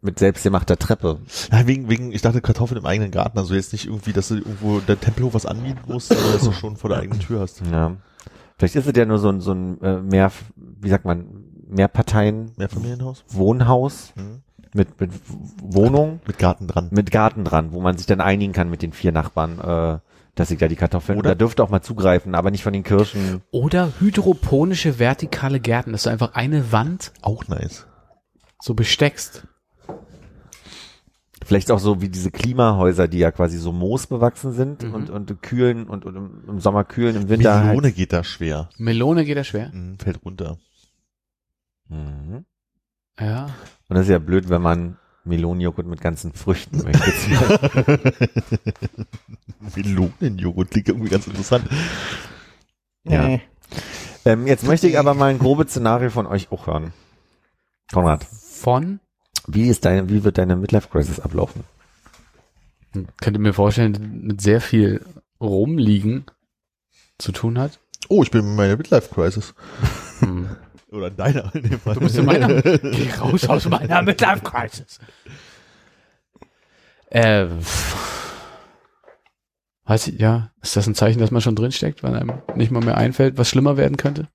mit 0.00 0.18
selbstgemachter 0.18 0.78
Treppe. 0.78 1.20
Ja, 1.50 1.66
wegen, 1.66 1.88
wegen, 1.88 2.12
ich 2.12 2.22
dachte 2.22 2.40
Kartoffeln 2.40 2.78
im 2.78 2.86
eigenen 2.86 3.10
Garten, 3.10 3.38
also 3.38 3.54
jetzt 3.54 3.72
nicht 3.72 3.86
irgendwie, 3.86 4.12
dass 4.12 4.28
du 4.28 4.36
irgendwo 4.36 4.80
der 4.80 5.00
Tempelhof 5.00 5.34
was 5.34 5.46
anmieten 5.46 5.80
musst, 5.86 6.10
oder 6.10 6.32
dass 6.32 6.42
du 6.42 6.52
schon 6.52 6.76
vor 6.76 6.90
der 6.90 6.98
eigenen 6.98 7.20
Tür 7.20 7.40
hast. 7.40 7.62
Ja. 7.70 7.96
Vielleicht 8.58 8.76
ist 8.76 8.86
es 8.86 8.96
ja 8.96 9.04
nur 9.04 9.18
so 9.18 9.28
ein, 9.28 9.40
so 9.40 9.52
ein 9.52 9.80
äh, 9.80 10.00
mehr, 10.00 10.32
wie 10.56 10.88
sagt 10.88 11.04
man, 11.04 11.44
Mehrparteien 11.72 12.52
Mehrfamilienhaus? 12.56 13.24
Wohnhaus 13.28 14.12
Mhm. 14.16 14.42
mit, 14.74 15.00
mit 15.00 15.10
Wohnung, 15.62 16.20
Mit 16.26 16.38
Garten 16.38 16.66
dran. 16.66 16.88
mit 16.90 17.10
Garten 17.10 17.44
dran, 17.44 17.72
wo 17.72 17.80
man 17.80 17.96
sich 17.98 18.06
dann 18.06 18.20
einigen 18.20 18.52
kann 18.52 18.70
mit 18.70 18.82
den 18.82 18.92
vier 18.92 19.12
Nachbarn, 19.12 19.58
äh, 19.60 19.98
dass 20.34 20.50
ich 20.50 20.58
da 20.58 20.66
die 20.68 20.76
Kartoffeln, 20.76 21.18
Oder- 21.18 21.30
da 21.30 21.34
dürfte 21.34 21.62
auch 21.62 21.68
mal 21.68 21.82
zugreifen, 21.82 22.34
aber 22.34 22.50
nicht 22.50 22.62
von 22.62 22.72
den 22.72 22.82
Kirschen. 22.84 23.42
Oder 23.50 23.92
hydroponische 24.00 24.98
vertikale 24.98 25.60
Gärten, 25.60 25.92
dass 25.92 26.04
du 26.04 26.10
einfach 26.10 26.34
eine 26.34 26.72
Wand 26.72 27.12
Auch 27.20 27.48
nice. 27.48 27.86
so 28.62 28.72
besteckst. 28.74 29.46
Vielleicht 31.44 31.70
auch 31.72 31.80
so 31.80 32.00
wie 32.00 32.08
diese 32.08 32.30
Klimahäuser, 32.30 33.08
die 33.08 33.18
ja 33.18 33.32
quasi 33.32 33.58
so 33.58 33.72
moosbewachsen 33.72 34.52
sind 34.52 34.84
Mhm. 34.84 34.94
und, 34.94 35.10
und 35.10 35.42
kühlen 35.42 35.86
und, 35.88 36.04
und 36.06 36.14
im, 36.48 36.60
Sommer 36.60 36.84
kühlen, 36.84 37.16
im 37.16 37.28
Winter 37.28 37.60
Melone 37.64 37.88
halt. 37.88 37.96
geht 37.96 38.12
da 38.12 38.22
schwer. 38.22 38.68
Melone 38.78 39.24
geht 39.24 39.36
ja 39.36 39.44
schwer. 39.44 39.70
Mhm, 39.72 39.98
fällt 39.98 40.24
runter. 40.24 40.56
Mhm. 41.92 42.44
Ja. 43.20 43.46
Und 43.88 43.96
das 43.96 44.02
ist 44.02 44.10
ja 44.10 44.18
blöd, 44.18 44.48
wenn 44.48 44.62
man 44.62 44.96
Melonenjoghurt 45.24 45.86
mit 45.86 46.00
ganzen 46.00 46.32
Früchten 46.32 46.82
möchte. 46.82 47.12
Melonenjoghurt 49.76 50.70
klingt 50.70 50.88
irgendwie 50.88 51.10
ganz 51.10 51.26
interessant. 51.26 51.68
Ja. 53.04 53.38
ähm, 54.24 54.46
jetzt 54.46 54.64
möchte 54.64 54.88
ich 54.88 54.98
aber 54.98 55.14
mal 55.14 55.30
ein 55.30 55.38
grobes 55.38 55.70
Szenario 55.70 56.10
von 56.10 56.26
euch 56.26 56.50
auch 56.50 56.66
hören. 56.66 56.92
Konrad, 57.92 58.24
Von, 58.24 59.00
wie 59.46 59.68
ist 59.68 59.84
deine, 59.84 60.08
wie 60.08 60.24
wird 60.24 60.38
deine 60.38 60.56
Midlife 60.56 60.88
Crisis 60.88 61.20
ablaufen? 61.20 61.64
könnte 63.20 63.40
mir 63.40 63.54
vorstellen, 63.54 64.22
mit 64.26 64.40
sehr 64.40 64.60
viel 64.60 65.04
Rumliegen 65.40 66.26
zu 67.18 67.32
tun 67.32 67.58
hat. 67.58 67.80
Oh, 68.08 68.22
ich 68.22 68.30
bin 68.30 68.44
in 68.44 68.56
meiner 68.56 68.76
Midlife-Crisis. 68.76 69.54
Hm. 70.20 70.56
Oder 70.92 71.08
in 71.08 71.16
deiner 71.16 71.54
in 71.54 71.62
dem 71.62 71.80
Fall. 71.80 71.94
Du 71.94 72.00
bist 72.00 72.16
in 72.16 72.26
meiner. 72.26 72.62
Geh 72.62 73.10
raus 73.18 73.48
aus 73.48 73.68
meiner 73.68 74.02
Midlife 74.02 74.42
Crisis. 74.42 74.98
Äh, 77.08 77.46
weiß 79.84 80.08
ich, 80.08 80.20
ja, 80.20 80.50
ist 80.62 80.76
das 80.76 80.86
ein 80.86 80.94
Zeichen, 80.94 81.18
dass 81.18 81.30
man 81.30 81.42
schon 81.42 81.56
drinsteckt, 81.56 82.02
weil 82.02 82.14
einem 82.14 82.42
nicht 82.54 82.70
mal 82.70 82.84
mehr 82.84 82.96
einfällt, 82.96 83.38
was 83.38 83.48
schlimmer 83.48 83.76
werden 83.76 83.96
könnte? 83.96 84.28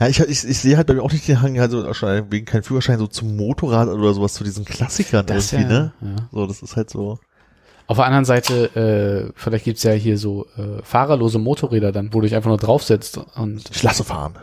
Ja, 0.00 0.06
ich, 0.06 0.20
ich, 0.20 0.44
ich 0.44 0.58
sehe 0.58 0.76
halt 0.76 0.86
bei 0.86 0.94
mir 0.94 1.02
auch 1.02 1.12
nicht 1.12 1.26
den 1.26 1.42
Hang, 1.42 1.58
also 1.58 1.84
wegen 2.30 2.46
kein 2.46 2.62
Führerschein, 2.62 2.98
so 2.98 3.06
zum 3.06 3.36
Motorrad 3.36 3.88
oder 3.88 4.14
sowas, 4.14 4.34
zu 4.34 4.44
diesen 4.44 4.64
Klassikern 4.64 5.26
Das 5.26 5.52
irgendwie, 5.52 5.72
ja, 5.72 5.80
ne? 5.80 5.92
ja. 6.00 6.28
So, 6.32 6.46
das 6.46 6.62
ist 6.62 6.76
halt 6.76 6.90
so. 6.90 7.18
Auf 7.88 7.96
der 7.96 8.06
anderen 8.06 8.24
Seite, 8.26 9.26
äh, 9.28 9.32
vielleicht 9.34 9.64
gibt's 9.64 9.82
ja 9.82 9.92
hier 9.92 10.18
so 10.18 10.46
äh, 10.56 10.82
fahrerlose 10.82 11.38
Motorräder 11.38 11.90
dann, 11.90 12.12
wo 12.14 12.20
du 12.20 12.26
dich 12.26 12.36
einfach 12.36 12.48
nur 12.50 12.58
draufsetzt 12.58 13.18
und 13.34 13.62
Ich 13.74 13.82
lasse 13.82 14.04
fahren. 14.04 14.34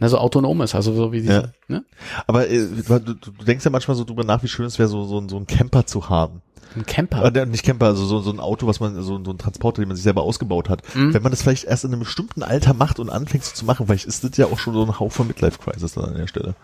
ne, 0.00 0.08
so 0.08 0.18
autonom 0.18 0.62
ist, 0.62 0.74
also 0.74 0.92
so 0.94 1.12
wie 1.12 1.20
diese, 1.20 1.32
Ja. 1.32 1.48
ne? 1.68 1.84
Aber 2.26 2.48
äh, 2.48 2.66
du, 2.66 2.98
du 3.14 3.30
denkst 3.46 3.64
ja 3.64 3.70
manchmal 3.70 3.94
so 3.96 4.04
drüber 4.04 4.24
nach, 4.24 4.42
wie 4.42 4.48
schön 4.48 4.66
es 4.66 4.78
wäre, 4.78 4.88
so, 4.88 5.04
so, 5.04 5.28
so 5.28 5.36
ein 5.36 5.46
Camper 5.46 5.86
zu 5.86 6.08
haben. 6.08 6.40
Ein 6.74 6.84
Camper. 6.86 7.24
Äh, 7.34 7.46
nicht 7.46 7.62
Camper, 7.64 7.86
also 7.86 8.04
so, 8.06 8.20
so 8.20 8.30
ein 8.30 8.40
Auto, 8.40 8.66
was 8.66 8.80
man, 8.80 8.94
so, 9.02 9.22
so 9.22 9.30
ein 9.32 9.38
Transporter, 9.38 9.80
den 9.82 9.88
man 9.88 9.96
sich 9.96 10.04
selber 10.04 10.22
ausgebaut 10.22 10.68
hat. 10.68 10.82
Mhm. 10.94 11.12
Wenn 11.14 11.22
man 11.22 11.32
das 11.32 11.42
vielleicht 11.42 11.64
erst 11.64 11.84
in 11.84 11.92
einem 11.92 12.00
bestimmten 12.00 12.42
Alter 12.42 12.72
macht 12.74 12.98
und 12.98 13.10
anfängt 13.10 13.44
so 13.44 13.54
zu 13.54 13.64
machen, 13.66 13.86
vielleicht 13.86 14.06
ist 14.06 14.24
das 14.24 14.36
ja 14.38 14.46
auch 14.46 14.58
schon 14.58 14.72
so 14.74 14.82
ein 14.82 14.98
Hauch 14.98 15.12
von 15.12 15.26
Midlife 15.26 15.58
Crisis 15.58 15.92
dann 15.94 16.06
an 16.06 16.14
der 16.16 16.26
Stelle. 16.26 16.54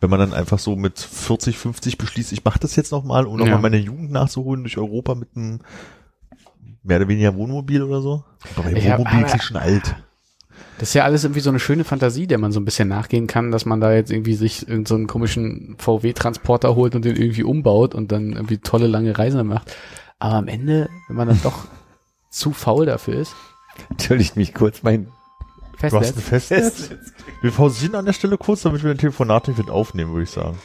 Wenn 0.00 0.08
man 0.10 0.18
dann 0.20 0.32
einfach 0.32 0.58
so 0.58 0.76
mit 0.76 0.98
40, 0.98 1.58
50 1.58 1.98
beschließt, 1.98 2.32
ich 2.32 2.44
mache 2.44 2.58
das 2.58 2.74
jetzt 2.76 2.90
nochmal, 2.92 3.26
um 3.26 3.38
Ja. 3.38 3.44
nochmal 3.44 3.60
meine 3.70 3.76
Jugend 3.76 4.10
nachzuholen 4.10 4.62
durch 4.62 4.78
Europa 4.78 5.14
mit 5.14 5.28
einem 5.36 5.60
mehr 6.82 6.96
oder 6.98 7.08
weniger 7.08 7.34
Wohnmobil 7.36 7.82
oder 7.82 8.00
so. 8.00 8.24
Aber 8.56 8.70
hab- 8.70 8.98
Wohnmobil 8.98 9.24
klingt 9.24 9.42
schon 9.42 9.56
alt. 9.58 9.94
Das 10.78 10.88
ist 10.88 10.94
ja 10.94 11.04
alles 11.04 11.24
irgendwie 11.24 11.40
so 11.40 11.50
eine 11.50 11.60
schöne 11.60 11.84
Fantasie, 11.84 12.26
der 12.26 12.38
man 12.38 12.52
so 12.52 12.60
ein 12.60 12.64
bisschen 12.64 12.88
nachgehen 12.88 13.26
kann, 13.26 13.50
dass 13.50 13.66
man 13.66 13.80
da 13.82 13.92
jetzt 13.92 14.10
irgendwie 14.10 14.34
sich 14.34 14.62
irgendeinen 14.62 14.86
so 14.86 14.94
einen 14.94 15.06
komischen 15.06 15.74
VW-Transporter 15.78 16.74
holt 16.74 16.94
und 16.94 17.04
den 17.04 17.16
irgendwie 17.16 17.42
umbaut 17.42 17.94
und 17.94 18.10
dann 18.12 18.32
irgendwie 18.32 18.58
tolle 18.58 18.86
lange 18.86 19.18
Reisen 19.18 19.46
macht. 19.46 19.74
Aber 20.18 20.36
am 20.36 20.48
Ende, 20.48 20.88
wenn 21.08 21.16
man 21.16 21.28
dann 21.28 21.40
doch 21.42 21.66
zu 22.30 22.52
faul 22.52 22.86
dafür 22.86 23.20
ist, 23.20 23.34
Entschuldigt 23.90 24.36
mich 24.36 24.52
kurz, 24.54 24.82
mein 24.82 25.08
Du 25.80 25.98
hast 25.98 26.16
ein 26.16 26.22
Festnetz. 26.22 26.86
Festnetz? 26.88 27.12
Wir 27.42 27.50
pausieren 27.50 27.94
an 27.94 28.04
der 28.04 28.12
Stelle 28.12 28.36
kurz, 28.36 28.62
damit 28.62 28.82
wir 28.82 28.92
den 28.92 28.98
Telefonat 28.98 29.48
nicht 29.48 29.58
mit 29.58 29.70
aufnehmen, 29.70 30.12
würde 30.12 30.24
ich 30.24 30.30
sagen. 30.30 30.58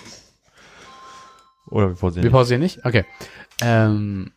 Oder 1.67 1.89
wir 1.89 1.95
pausieren 1.95 2.23
Wir 2.23 2.29
nicht. 2.29 2.33
pausieren 2.33 2.61
nicht? 2.61 2.85
Okay. 2.85 3.05
Ähm, 3.61 4.31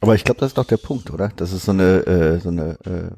Aber 0.00 0.14
ich 0.14 0.24
glaube, 0.24 0.40
das 0.40 0.48
ist 0.48 0.58
doch 0.58 0.66
der 0.66 0.76
Punkt, 0.78 1.10
oder? 1.10 1.28
Dass 1.36 1.52
es 1.52 1.64
so 1.64 1.72
eine, 1.72 2.06
äh, 2.06 2.38
so 2.40 2.48
eine 2.48 2.78
äh, 2.84 3.10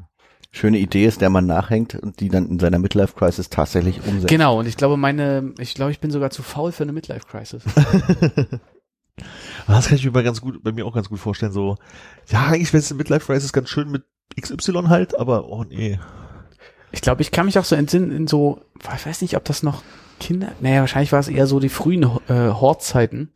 schöne 0.51 0.79
Idee 0.79 1.07
ist, 1.07 1.21
der 1.23 1.31
man 1.31 1.47
nachhängt 1.47 1.95
und 1.95 2.21
die 2.21 2.29
dann 2.29 2.47
in 2.49 2.59
seiner 2.59 2.79
Midlife-Crisis 2.79 3.49
tatsächlich 3.49 4.07
umsetzt. 4.07 4.29
genau, 4.29 4.59
und 4.59 4.67
ich 4.67 4.77
glaube, 4.77 4.97
meine, 4.99 5.55
ich 5.59 5.75
glaube, 5.75 5.93
ich 5.93 6.01
bin 6.01 6.11
sogar 6.11 6.31
zu 6.31 6.43
faul 6.43 6.73
für 6.73 6.83
eine 6.83 6.93
Midlife-Crisis. 6.93 7.63
Das 9.67 9.87
kann 9.89 9.97
ich 9.97 10.11
mir 10.11 10.23
ganz 10.25 10.41
gut, 10.41 10.63
bei 10.65 10.73
mir 10.73 10.87
auch 10.87 10.95
ganz 10.95 11.09
gut 11.09 11.21
vorstellen, 11.21 11.53
so, 11.53 11.77
ja, 12.29 12.47
eigentlich 12.47 12.73
wäre 12.73 12.81
es 12.81 12.91
in 12.91 12.97
Midlife 12.97 13.27
Crisis 13.27 13.53
ganz 13.53 13.69
schön 13.69 13.91
mit 13.91 14.05
XY 14.41 14.85
halt, 14.89 15.19
aber 15.19 15.45
oh 15.49 15.65
nee. 15.65 16.01
Ich 16.93 17.01
glaube, 17.01 17.23
ich 17.23 17.31
kann 17.31 17.47
mich 17.47 17.59
auch 17.59 17.65
so 17.65 17.75
entsinnen 17.75 18.11
in 18.13 18.27
so, 18.27 18.61
ich 18.95 19.07
weiß 19.07 19.23
nicht, 19.23 19.37
ob 19.37 19.45
das 19.45 19.63
noch 19.63 19.83
Kinder, 20.21 20.53
naja, 20.61 20.81
wahrscheinlich 20.81 21.13
war 21.13 21.21
es 21.21 21.29
eher 21.29 21.47
so 21.47 21.59
die 21.59 21.69
frühen 21.69 22.05
äh, 22.29 22.51
Hortzeiten, 22.51 23.33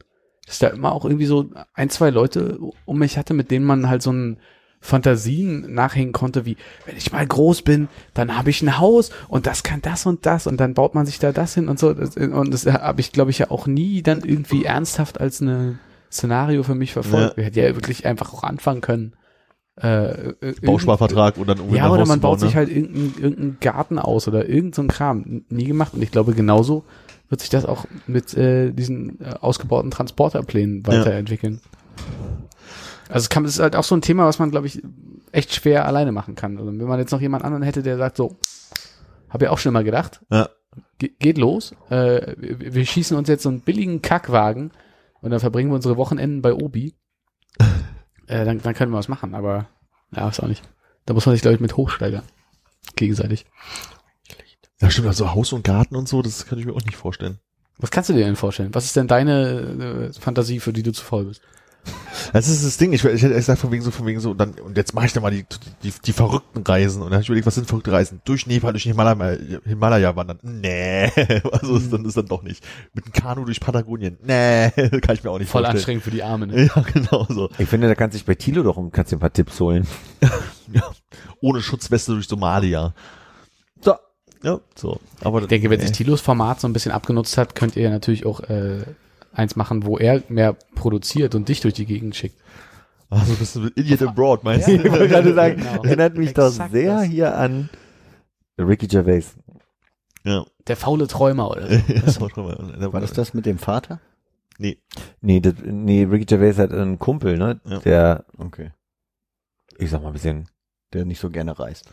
dass 0.47 0.61
da 0.61 0.69
immer 0.69 0.93
auch 0.93 1.05
irgendwie 1.05 1.27
so 1.27 1.51
ein, 1.75 1.91
zwei 1.91 2.11
Leute 2.11 2.59
um 2.85 2.99
mich 2.99 3.19
hatte, 3.19 3.35
mit 3.35 3.51
denen 3.51 3.65
man 3.65 3.89
halt 3.89 4.03
so 4.03 4.13
ein 4.13 4.39
Fantasien 4.81 5.75
nachhängen 5.75 6.13
konnte, 6.13 6.45
wie 6.45 6.57
wenn 6.85 6.97
ich 6.97 7.11
mal 7.11 7.27
groß 7.27 7.63
bin, 7.63 7.89
dann 8.15 8.37
habe 8.37 8.51
ich 8.51 8.63
ein 8.63 8.79
Haus 8.79 9.11
und 9.27 9.47
das 9.47 9.63
kann 9.63 9.83
das 9.83 10.07
und 10.07 10.27
das 10.27 10.47
und 10.47 10.59
dann 10.59 10.75
baut 10.75 10.95
man 10.95 11.07
sich 11.07 11.19
da 11.19 11.33
das 11.33 11.55
hin 11.55 11.69
und 11.69 11.79
so 11.79 11.89
und 11.89 12.55
das 12.55 12.67
habe 12.67 13.01
ich 13.01 13.11
glaube 13.11 13.33
ich 13.33 13.39
ja 13.39 13.51
auch 13.51 13.67
nie 13.67 14.03
dann 14.03 14.23
irgendwie 14.23 14.65
ernsthaft 14.65 15.21
als 15.21 15.43
eine 15.43 15.79
Szenario 16.13 16.63
für 16.63 16.75
mich 16.75 16.93
verfolgt. 16.93 17.31
Ja. 17.31 17.37
Wir 17.37 17.45
hätten 17.45 17.59
ja 17.59 17.75
wirklich 17.75 18.07
einfach 18.07 18.33
auch 18.33 18.45
anfangen 18.45 18.81
können. 18.81 19.15
Äh, 19.81 20.33
irgend- 20.41 20.63
Bausparvertrag 20.63 21.37
und 21.37 21.49
dann 21.49 21.59
irgendwie 21.59 21.77
ja, 21.77 21.91
oder 21.91 22.07
man 22.07 22.21
baut 22.21 22.41
sich 22.41 22.51
ne? 22.51 22.57
halt 22.57 22.69
irgendeinen 22.71 23.15
irgendeinen 23.21 23.59
Garten 23.61 23.99
aus 23.99 24.27
oder 24.27 24.49
irgend 24.49 24.75
so 24.75 24.83
Kram. 24.87 25.45
Nie 25.51 25.65
gemacht. 25.65 25.93
Und 25.95 26.03
ich 26.03 26.11
glaube, 26.11 26.33
genauso 26.33 26.85
wird 27.29 27.41
sich 27.43 27.51
das 27.51 27.67
auch 27.67 27.85
mit 28.07 28.35
äh, 28.35 28.73
diesen 28.73 29.21
äh, 29.21 29.35
ausgebauten 29.41 29.91
Transporterplänen 29.91 30.87
weiterentwickeln. 30.87 31.61
Also 33.09 33.25
es, 33.25 33.29
kann, 33.29 33.45
es 33.45 33.55
ist 33.55 33.61
halt 33.61 33.77
auch 33.77 33.85
so 33.85 33.95
ein 33.95 34.01
Thema, 34.01 34.27
was 34.27 34.39
man, 34.39 34.51
glaube 34.51 34.67
ich, 34.67 34.83
echt 35.33 35.55
schwer 35.55 35.87
alleine 35.87 36.13
machen 36.13 36.35
kann. 36.35 36.57
Also 36.59 36.71
wenn 36.71 36.87
man 36.87 36.99
jetzt 36.99 37.13
noch 37.13 37.21
jemand 37.21 37.45
anderen 37.45 37.63
hätte, 37.63 37.83
der 37.83 37.99
sagt 37.99 38.17
so, 38.17 38.37
habe 39.29 39.45
ja 39.47 39.51
auch 39.51 39.59
schon 39.59 39.73
mal 39.73 39.85
gedacht, 39.85 40.21
Ja. 40.31 40.49
Ge 40.99 41.11
geht 41.19 41.39
los, 41.39 41.75
äh, 41.91 42.35
wir, 42.39 42.75
wir 42.75 42.85
schießen 42.87 43.17
uns 43.17 43.29
jetzt 43.29 43.43
so 43.43 43.49
einen 43.49 43.61
billigen 43.61 44.03
Kackwagen 44.03 44.73
und 45.21 45.31
dann 45.31 45.41
verbringen 45.41 45.71
wir 45.71 45.77
unsere 45.77 45.97
Wochenenden 45.97 46.43
bei 46.43 46.53
Obi. 46.53 46.95
Äh, 48.27 48.45
dann, 48.45 48.61
dann 48.61 48.75
können 48.75 48.93
wir 48.93 48.99
was 48.99 49.09
machen, 49.09 49.35
aber 49.35 49.69
ja, 50.15 50.29
ist 50.29 50.41
auch 50.41 50.49
nicht. 50.49 50.63
Da 51.05 51.15
muss 51.15 51.27
man 51.27 51.35
sich, 51.35 51.43
glaube 51.43 51.55
ich, 51.55 51.61
mit 51.61 51.77
hochsteigern. 51.77 52.23
Gegenseitig. 52.97 53.47
Ja, 54.81 54.91
stimmt, 54.91 55.09
also 55.09 55.35
Haus 55.35 55.53
und 55.53 55.65
Garten 55.65 55.97
und 55.97 56.09
so, 56.09 56.23
das 56.23 56.47
kann 56.47 56.59
ich 56.59 56.67
mir 56.67 56.75
auch 56.75 56.85
nicht 56.85 56.97
vorstellen. 56.97 57.39
Was 57.79 57.91
kannst 57.91 58.11
du 58.11 58.15
dir 58.15 58.25
denn 58.25 58.37
vorstellen? 58.37 58.75
Was 58.75 58.85
ist 58.85 58.97
denn 58.97 59.09
deine 59.09 60.11
äh, 60.13 60.21
Fantasie, 60.21 60.61
für 60.61 60.73
die 60.73 60.83
du 60.83 60.93
zu 60.93 61.05
faul 61.05 61.27
bist? 61.27 61.43
Das 62.33 62.49
ist 62.49 62.65
das 62.65 62.77
Ding, 62.77 62.93
ich, 62.93 63.05
ich 63.05 63.23
hätte 63.23 63.35
gesagt 63.35 63.61
von 63.61 63.71
wegen 63.71 63.83
so, 63.83 63.91
von 63.91 64.07
wegen 64.07 64.21
so, 64.21 64.31
und 64.33 64.39
dann, 64.39 64.51
und 64.55 64.77
jetzt 64.77 64.95
mache 64.95 65.07
ich 65.07 65.13
dann 65.13 65.23
mal 65.23 65.31
die, 65.31 65.45
die, 65.83 65.93
die 66.05 66.13
verrückten 66.13 66.63
Reisen. 66.63 67.03
Und 67.03 67.09
dann 67.09 67.15
habe 67.15 67.23
ich 67.23 67.29
überlegt, 67.29 67.47
was 67.47 67.55
sind 67.55 67.67
verrückte 67.67 67.93
Reisen? 67.93 68.21
Durch 68.25 68.47
Nepal, 68.47 68.73
durch 68.73 68.85
Himalaya, 68.85 69.39
Himalaya 69.65 70.17
wandern. 70.17 70.39
Nee, 70.43 71.11
also 71.53 71.77
ist 71.77 71.93
dann, 71.93 72.05
ist 72.05 72.17
dann 72.17 72.27
doch 72.27 72.43
nicht. 72.43 72.65
Mit 72.95 73.05
einem 73.05 73.13
Kanu 73.13 73.45
durch 73.45 73.61
Patagonien. 73.61 74.19
Nee, 74.23 74.71
kann 75.01 75.15
ich 75.15 75.25
mir 75.25 75.31
auch 75.31 75.39
nicht 75.39 75.51
Voll 75.51 75.63
vorstellen. 75.63 75.77
anstrengend 75.77 76.03
für 76.05 76.11
die 76.11 76.23
Arme, 76.23 76.47
ne? 76.47 76.65
Ja, 76.75 76.83
genau 76.83 77.27
so. 77.29 77.51
Ich 77.59 77.69
finde, 77.69 77.89
da 77.89 77.95
kannst 77.95 78.15
du 78.15 78.19
dich 78.19 78.27
bei 78.27 78.35
Tilo 78.35 78.63
doch 78.63 78.77
um, 78.77 78.91
kannst 78.91 79.13
dir 79.13 79.17
ein 79.17 79.21
paar 79.21 79.33
Tipps 79.33 79.61
holen. 79.61 79.87
Ja. 80.73 80.83
Ohne 81.41 81.61
Schutzweste 81.63 82.13
durch 82.13 82.27
Somalia. 82.27 82.95
So. 83.81 83.95
Ja, 84.43 84.61
so. 84.75 85.01
Aber 85.23 85.43
Ich 85.43 85.49
denke, 85.49 85.71
wenn 85.71 85.81
sich 85.81 85.93
Tilos 85.93 86.21
Format 86.21 86.61
so 86.61 86.69
ein 86.69 86.73
bisschen 86.73 86.93
abgenutzt 86.93 87.39
hat, 87.39 87.55
könnt 87.55 87.77
ihr 87.77 87.85
ja 87.85 87.91
natürlich 87.91 88.27
auch 88.27 88.41
äh, 88.41 88.85
eins 89.37 89.57
machen, 89.57 89.85
wo 89.85 89.99
er 89.99 90.23
mehr 90.29 90.55
produziert 90.75 91.35
und 91.35 91.49
dich 91.49 91.61
durch 91.61 91.75
die 91.75 91.87
Gegend 91.87 92.17
schickt. 92.17 92.41
also 93.11 93.35
bist 93.35 93.55
du 93.57 93.61
mit 93.61 93.77
Idiot 93.77 94.03
Abroad, 94.03 94.43
meinst 94.45 94.69
Ich 94.69 94.83
du? 94.83 94.91
wollte 94.91 95.09
gerade 95.09 95.35
sagen, 95.35 95.57
Genau. 95.59 95.83
erinnert 95.85 96.17
mich 96.17 96.35
doch 96.35 96.51
sehr 96.51 96.97
das. 97.01 97.05
hier 97.05 97.37
an 97.37 97.69
Ricky 98.59 98.87
Gervais. 98.87 99.37
Ja. 100.25 100.45
Der 100.67 100.77
faule 100.77 101.07
Träumer 101.07 101.51
oder 101.51 101.69
so. 102.07 102.23
War 102.23 103.01
das 103.01 103.13
das 103.13 103.33
mit 103.35 103.47
dem 103.47 103.59
Vater? 103.59 104.01
Nee. 104.59 104.79
Nee, 105.21 105.41
das, 105.41 105.55
nee, 105.65 106.05
Ricky 106.05 106.25
Gervais 106.25 106.59
hat 106.59 106.73
einen 106.73 106.99
Kumpel, 106.99 107.37
ne, 107.39 107.61
Ja. 107.67 107.79
der, 107.81 108.25
Okay. 108.39 108.73
ich 109.79 109.91
sag 109.91 110.01
mal 110.03 110.09
ein 110.09 110.13
bisschen, 110.15 110.49
Der 110.95 111.05
nicht 111.05 111.21
so 111.21 111.31
gerne 111.31 111.59
reist. 111.59 111.91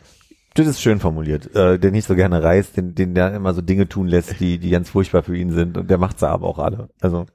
Das 0.54 0.66
ist 0.66 0.80
schön 0.80 1.00
formuliert, 1.00 1.54
äh, 1.54 1.78
der 1.78 1.90
nicht 1.90 2.06
so 2.06 2.14
gerne 2.14 2.42
reist, 2.42 2.76
den, 2.76 2.94
den 2.94 3.14
der 3.14 3.34
immer 3.34 3.54
so 3.54 3.60
Dinge 3.60 3.88
tun 3.88 4.06
lässt, 4.06 4.40
die, 4.40 4.58
die 4.58 4.70
ganz 4.70 4.90
furchtbar 4.90 5.22
für 5.22 5.36
ihn 5.36 5.52
sind 5.52 5.76
und 5.76 5.90
der 5.90 5.98
macht 5.98 6.18
sie 6.18 6.28
aber 6.28 6.46
auch 6.46 6.58
alle. 6.58 6.88
Also, 7.00 7.26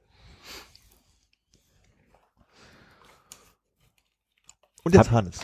Und 4.82 4.94
jetzt 4.94 5.10
Hannes. 5.10 5.40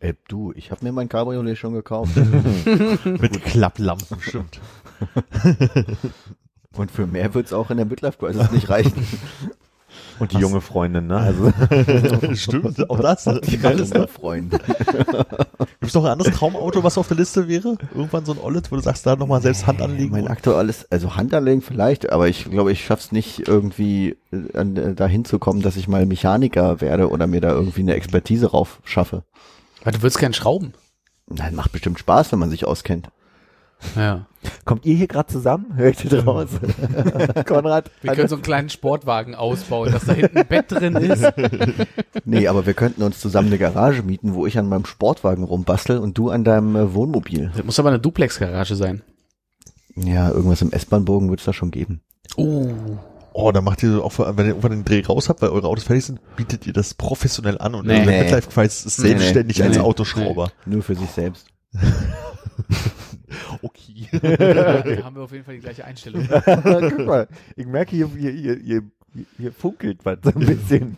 Ey, 0.00 0.14
du, 0.28 0.52
ich 0.54 0.70
habe 0.70 0.84
mir 0.84 0.92
mein 0.92 1.08
Cabriolet 1.08 1.58
schon 1.58 1.72
gekauft. 1.74 2.14
Mit 3.04 3.42
Klapplampen, 3.44 4.20
stimmt. 4.20 4.60
Und 6.76 6.90
für 6.90 7.06
mehr 7.06 7.34
wird's 7.34 7.52
auch 7.52 7.70
in 7.70 7.78
der 7.78 7.86
Midlife 7.86 8.18
Crisis 8.18 8.52
nicht 8.52 8.68
reichen. 8.68 8.92
und 10.18 10.32
die 10.32 10.38
junge 10.38 10.60
Freundin, 10.60 11.06
ne, 11.06 11.16
also, 11.16 11.52
stimmt, 12.34 12.90
auch 12.90 13.00
das. 13.00 13.24
Die 13.24 13.58
Alles, 13.64 13.92
ne? 13.92 14.08
Freunde. 14.08 14.58
Gibt's 15.80 15.94
noch 15.94 16.04
ein 16.04 16.12
anderes 16.12 16.34
Traumauto, 16.34 16.82
was 16.82 16.98
auf 16.98 17.08
der 17.08 17.16
Liste 17.16 17.48
wäre? 17.48 17.76
Irgendwann 17.94 18.24
so 18.24 18.32
ein 18.32 18.38
Olet, 18.38 18.70
wo 18.70 18.76
du 18.76 18.82
sagst, 18.82 19.06
da 19.06 19.16
nochmal 19.16 19.42
selbst 19.42 19.66
Hand 19.66 19.80
anlegen? 19.82 20.10
Mein 20.12 20.28
aktuelles, 20.28 20.90
also 20.90 21.16
Handanlegen 21.16 21.62
vielleicht, 21.62 22.10
aber 22.12 22.28
ich 22.28 22.50
glaube, 22.50 22.72
ich 22.72 22.84
schaff's 22.84 23.12
nicht 23.12 23.46
irgendwie 23.46 24.16
äh, 24.32 24.36
äh, 24.58 24.94
dahin 24.94 25.24
zu 25.24 25.38
kommen, 25.38 25.62
dass 25.62 25.76
ich 25.76 25.88
mal 25.88 26.06
Mechaniker 26.06 26.80
werde 26.80 27.10
oder 27.10 27.26
mir 27.26 27.40
da 27.40 27.50
irgendwie 27.50 27.80
eine 27.80 27.94
Expertise 27.94 28.50
rauf 28.50 28.80
schaffe. 28.84 29.24
Aber 29.82 29.92
du 29.92 30.02
würdest 30.02 30.18
gern 30.18 30.34
schrauben. 30.34 30.74
Nein, 31.26 31.54
macht 31.54 31.72
bestimmt 31.72 31.98
Spaß, 31.98 32.32
wenn 32.32 32.38
man 32.38 32.50
sich 32.50 32.64
auskennt. 32.64 33.08
Ja. 33.96 34.26
kommt 34.64 34.84
ihr 34.86 34.96
hier 34.96 35.06
gerade 35.06 35.32
zusammen? 35.32 35.66
Hör 35.76 35.88
ich 35.90 35.96
dir 35.98 36.24
raus? 36.24 36.48
Konrad? 37.46 37.90
Wir 38.02 38.12
können 38.14 38.28
so 38.28 38.34
einen 38.36 38.42
kleinen 38.42 38.68
Sportwagen 38.70 39.34
ausbauen, 39.34 39.92
dass 39.92 40.04
da 40.06 40.12
hinten 40.14 40.38
ein 40.38 40.46
Bett 40.46 40.66
drin 40.70 40.96
ist. 40.96 41.24
Nee, 42.24 42.48
aber 42.48 42.66
wir 42.66 42.74
könnten 42.74 43.02
uns 43.02 43.20
zusammen 43.20 43.48
eine 43.48 43.58
Garage 43.58 44.02
mieten, 44.02 44.34
wo 44.34 44.46
ich 44.46 44.58
an 44.58 44.68
meinem 44.68 44.84
Sportwagen 44.84 45.44
rumbastel 45.44 45.98
und 45.98 46.18
du 46.18 46.28
an 46.30 46.44
deinem 46.44 46.76
äh, 46.76 46.92
Wohnmobil. 46.94 47.50
Das 47.56 47.64
muss 47.64 47.78
aber 47.78 47.88
eine 47.88 47.98
Duplex-Garage 48.00 48.74
sein. 48.74 49.02
Ja, 49.96 50.28
irgendwas 50.30 50.60
im 50.60 50.70
S-Bahn-Bogen 50.72 51.30
wird's 51.30 51.44
da 51.44 51.52
schon 51.54 51.70
geben. 51.70 52.02
Oh. 52.36 52.66
Oh, 53.32 53.52
dann 53.52 53.64
macht 53.64 53.82
ihr 53.82 54.02
auch, 54.04 54.18
wenn 54.18 54.38
ihr 54.44 54.48
irgendwann 54.48 54.72
den 54.72 54.84
Dreh 54.84 55.02
raus 55.06 55.28
habt, 55.28 55.40
weil 55.40 55.50
eure 55.50 55.68
Autos 55.68 55.84
fertig 55.84 56.04
sind, 56.04 56.20
bietet 56.36 56.66
ihr 56.66 56.72
das 56.72 56.92
professionell 56.94 57.56
an 57.58 57.74
und 57.74 57.86
Nee. 57.86 58.04
Midlife 58.04 58.50
Crisis 58.50 58.84
ist 58.84 58.98
Nee, 58.98 59.04
nee. 59.04 59.18
selbstständig 59.18 59.58
Nee, 59.58 59.64
als 59.64 59.76
nee. 59.76 59.82
Autoschrauber. 59.82 60.50
Nur 60.66 60.82
für 60.82 60.96
sich 60.96 61.08
selbst. 61.10 61.46
Okay. 63.62 64.08
Da 64.12 65.04
haben 65.04 65.16
wir 65.16 65.22
auf 65.22 65.32
jeden 65.32 65.44
Fall 65.44 65.54
die 65.54 65.60
gleiche 65.60 65.84
Einstellung. 65.84 66.26
Guck 66.44 67.06
mal, 67.06 67.28
ich 67.56 67.66
merke 67.66 67.96
hier, 67.96 68.08
hier, 68.08 68.32
hier, 68.32 68.56
hier, 68.56 68.82
hier 69.36 69.52
funkelt 69.52 70.04
was 70.04 70.18
so 70.22 70.30
ein 70.30 70.46
bisschen. 70.46 70.96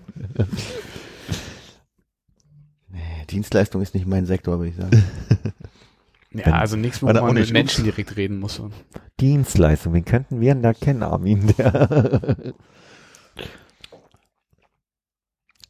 Nee, 2.89 3.25
Dienstleistung 3.31 3.83
ist 3.83 3.95
nicht 3.95 4.07
mein 4.07 4.27
Sektor, 4.27 4.59
würde 4.59 4.71
ich 4.71 4.77
sagen. 4.77 5.03
Ja, 6.33 6.45
also 6.53 6.77
nichts, 6.77 7.03
wo 7.03 7.07
man 7.07 7.19
auch 7.19 7.33
mit. 7.33 7.53
Menschen 7.53 7.83
direkt 7.83 8.17
reden 8.17 8.39
muss. 8.39 8.63
Dienstleistung, 9.19 9.95
wen 9.95 10.05
könnten 10.05 10.41
wir 10.41 10.55
denn 10.55 10.63
da 10.63 10.73
kennen, 10.73 11.03
Armin? 11.03 11.53
Der 11.59 12.55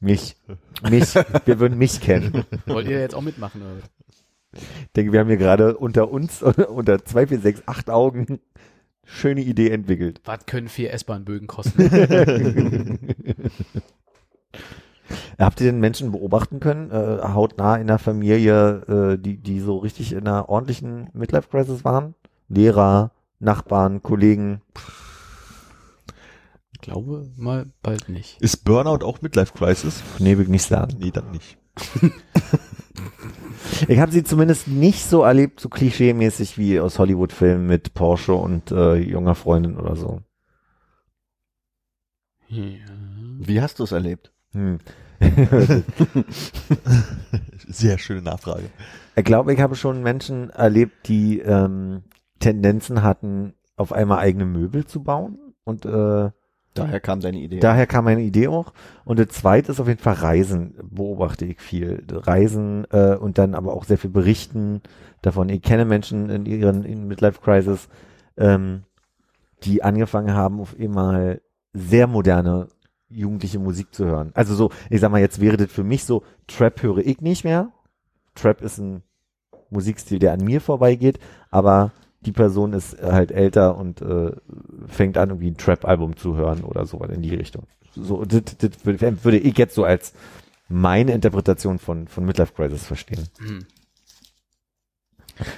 mich. 0.01 0.37
Mich. 0.83 1.15
Wir 1.15 1.61
würden 1.61 1.79
mich 1.79 2.01
kennen. 2.01 2.45
Wollt 2.67 2.89
ihr 2.89 3.01
jetzt 3.01 3.15
auch 3.15 3.23
mitmachen? 3.23 3.63
Oder? 3.63 3.81
Ich 4.53 4.93
denke, 4.97 5.13
wir 5.13 5.21
haben 5.21 5.29
hier 5.29 5.37
gerade 5.37 5.77
unter 5.77 6.11
uns, 6.11 6.43
unter 6.69 7.05
2, 7.05 7.29
4, 7.29 7.41
6, 7.41 7.63
8 7.67 7.91
Augen, 7.91 8.41
schöne 9.05 9.43
Idee 9.43 9.71
entwickelt. 9.71 10.21
Was 10.25 10.47
können 10.47 10.69
vier 10.69 10.93
S-Bahn-Bögen 10.93 11.47
kosten? 11.47 11.83
Habt 15.39 15.61
ihr 15.61 15.73
den 15.73 15.81
Menschen 15.81 16.13
beobachten 16.13 16.61
können, 16.61 16.91
äh, 16.91 17.19
hautnah 17.23 17.77
in 17.77 17.87
der 17.87 17.99
Familie, 17.99 19.15
äh, 19.15 19.19
die, 19.19 19.39
die 19.39 19.61
so 19.61 19.79
richtig 19.79 20.13
in 20.13 20.27
einer 20.27 20.49
ordentlichen 20.49 21.09
Midlife-Crisis 21.15 21.85
waren? 21.85 22.15
Lehrer, 22.49 23.13
Nachbarn, 23.39 24.03
Kollegen. 24.03 24.61
Ich 26.73 26.81
glaube 26.81 27.29
mal 27.37 27.67
bald 27.83 28.09
nicht. 28.09 28.41
Ist 28.41 28.65
Burnout 28.65 29.05
auch 29.05 29.23
Midlife 29.23 29.53
Crisis? 29.55 30.03
Nee, 30.19 30.37
will 30.37 30.45
ich 30.45 30.51
nicht 30.51 30.67
sagen. 30.67 30.97
Nee, 30.99 31.11
dann 31.11 31.31
nicht. 31.31 31.59
Ich 33.89 33.99
habe 33.99 34.13
sie 34.13 34.25
zumindest 34.25 34.69
nicht 34.69 35.05
so 35.05 35.23
erlebt, 35.23 35.61
so 35.61 35.69
klischee-mäßig 35.69 36.59
wie 36.59 36.81
aus 36.81 36.99
Hollywood-Filmen 36.99 37.67
mit 37.67 37.95
Porsche 37.95 38.35
und 38.35 38.71
äh, 38.71 38.97
junger 38.97 39.35
Freundin 39.35 39.77
oder 39.77 39.97
so. 39.97 40.21
Ja. 42.49 42.87
Wie 43.39 43.61
hast 43.61 43.79
du 43.79 43.85
es 43.85 43.93
erlebt? 43.93 44.33
Hm. 44.53 44.79
Sehr 47.69 47.99
schöne 47.99 48.23
Nachfrage. 48.23 48.71
Ich 49.17 49.25
glaube, 49.25 49.53
ich 49.53 49.61
habe 49.61 49.77
schon 49.77 50.03
Menschen 50.03 50.51
erlebt, 50.51 51.09
die 51.09 51.41
ähm, 51.41 52.03
Tendenzen 52.41 53.03
hatten, 53.03 53.55
auf 53.77 53.93
einmal 53.93 54.19
eigene 54.19 54.47
Möbel 54.47 54.85
zu 54.87 55.03
bauen. 55.03 55.39
Und 55.65 55.85
äh, 55.85 56.31
Daher 56.75 57.01
kam 57.01 57.21
deine 57.21 57.39
Idee. 57.39 57.59
daher 57.59 57.87
kam 57.87 58.05
meine 58.05 58.23
Idee 58.23 58.49
auch. 58.49 58.73
Und 59.05 59.19
das 59.19 59.29
zweite 59.29 59.73
ist 59.73 59.81
auf 59.81 59.89
jeden 59.89 60.01
Fall 60.01 60.15
Reisen, 60.15 60.75
beobachte 60.83 61.45
ich 61.45 61.61
viel. 61.61 62.05
Reisen 62.11 62.87
äh, 62.91 63.17
und 63.17 63.39
dann 63.39 63.55
aber 63.55 63.73
auch 63.73 63.85
sehr 63.85 63.99
viel 63.99 64.11
berichten 64.11 64.81
davon. 65.23 65.49
Ich 65.49 65.63
kenne 65.63 65.85
Menschen 65.85 66.31
in 66.31 66.47
ihren 66.47 66.85
in 66.85 67.09
Midlife 67.09 67.41
Crisis, 67.41 67.89
ähm, 68.37 68.85
die 69.65 69.83
angefangen 69.83 70.33
haben, 70.35 70.61
auf 70.61 70.77
einmal 70.79 71.41
sehr 71.73 72.07
moderne 72.07 72.69
jugendliche 73.09 73.59
Musik 73.59 73.93
zu 73.93 74.05
hören. 74.05 74.31
Also 74.35 74.55
so, 74.55 74.71
ich 74.89 75.01
sag 75.01 75.11
mal, 75.11 75.21
jetzt 75.21 75.41
wäre 75.41 75.57
das 75.57 75.71
für 75.71 75.85
mich 75.85 76.05
so, 76.05 76.23
Trap 76.47 76.83
höre 76.83 76.99
ich 76.99 77.21
nicht 77.21 77.45
mehr. 77.45 77.73
Trap 78.37 78.63
ist 78.63 78.79
ein 78.79 79.03
Musikstil, 79.71 80.19
der 80.19 80.33
an 80.33 80.45
mir 80.45 80.61
vorbeigeht, 80.61 81.19
aber 81.51 81.93
die 82.23 82.33
Person 82.33 82.73
ist 82.75 83.01
halt 83.03 83.31
älter 83.33 83.77
und 83.77 84.03
äh, 84.03 84.33
fängt 84.87 85.17
an, 85.17 85.31
irgendwie 85.31 85.51
ein 85.51 85.57
Trap-Album 85.57 86.17
zu 86.17 86.37
hören 86.37 86.63
oder 86.65 86.85
sowas 86.87 87.11
in 87.11 87.23
die 87.23 87.35
Richtung. 87.35 87.65
So, 87.95 88.25
das, 88.25 88.43
das 88.59 88.71
würde 88.85 89.25
würde 89.25 89.39
ich 89.39 89.57
jetzt 89.59 89.75
so 89.75 89.85
als 89.85 90.13
meine 90.69 91.13
Interpretation 91.13 91.79
von, 91.79 92.07
von 92.09 92.25
Midlife 92.25 92.53
Crisis 92.55 92.85
verstehen. 92.87 93.27
Hm. 93.39 93.65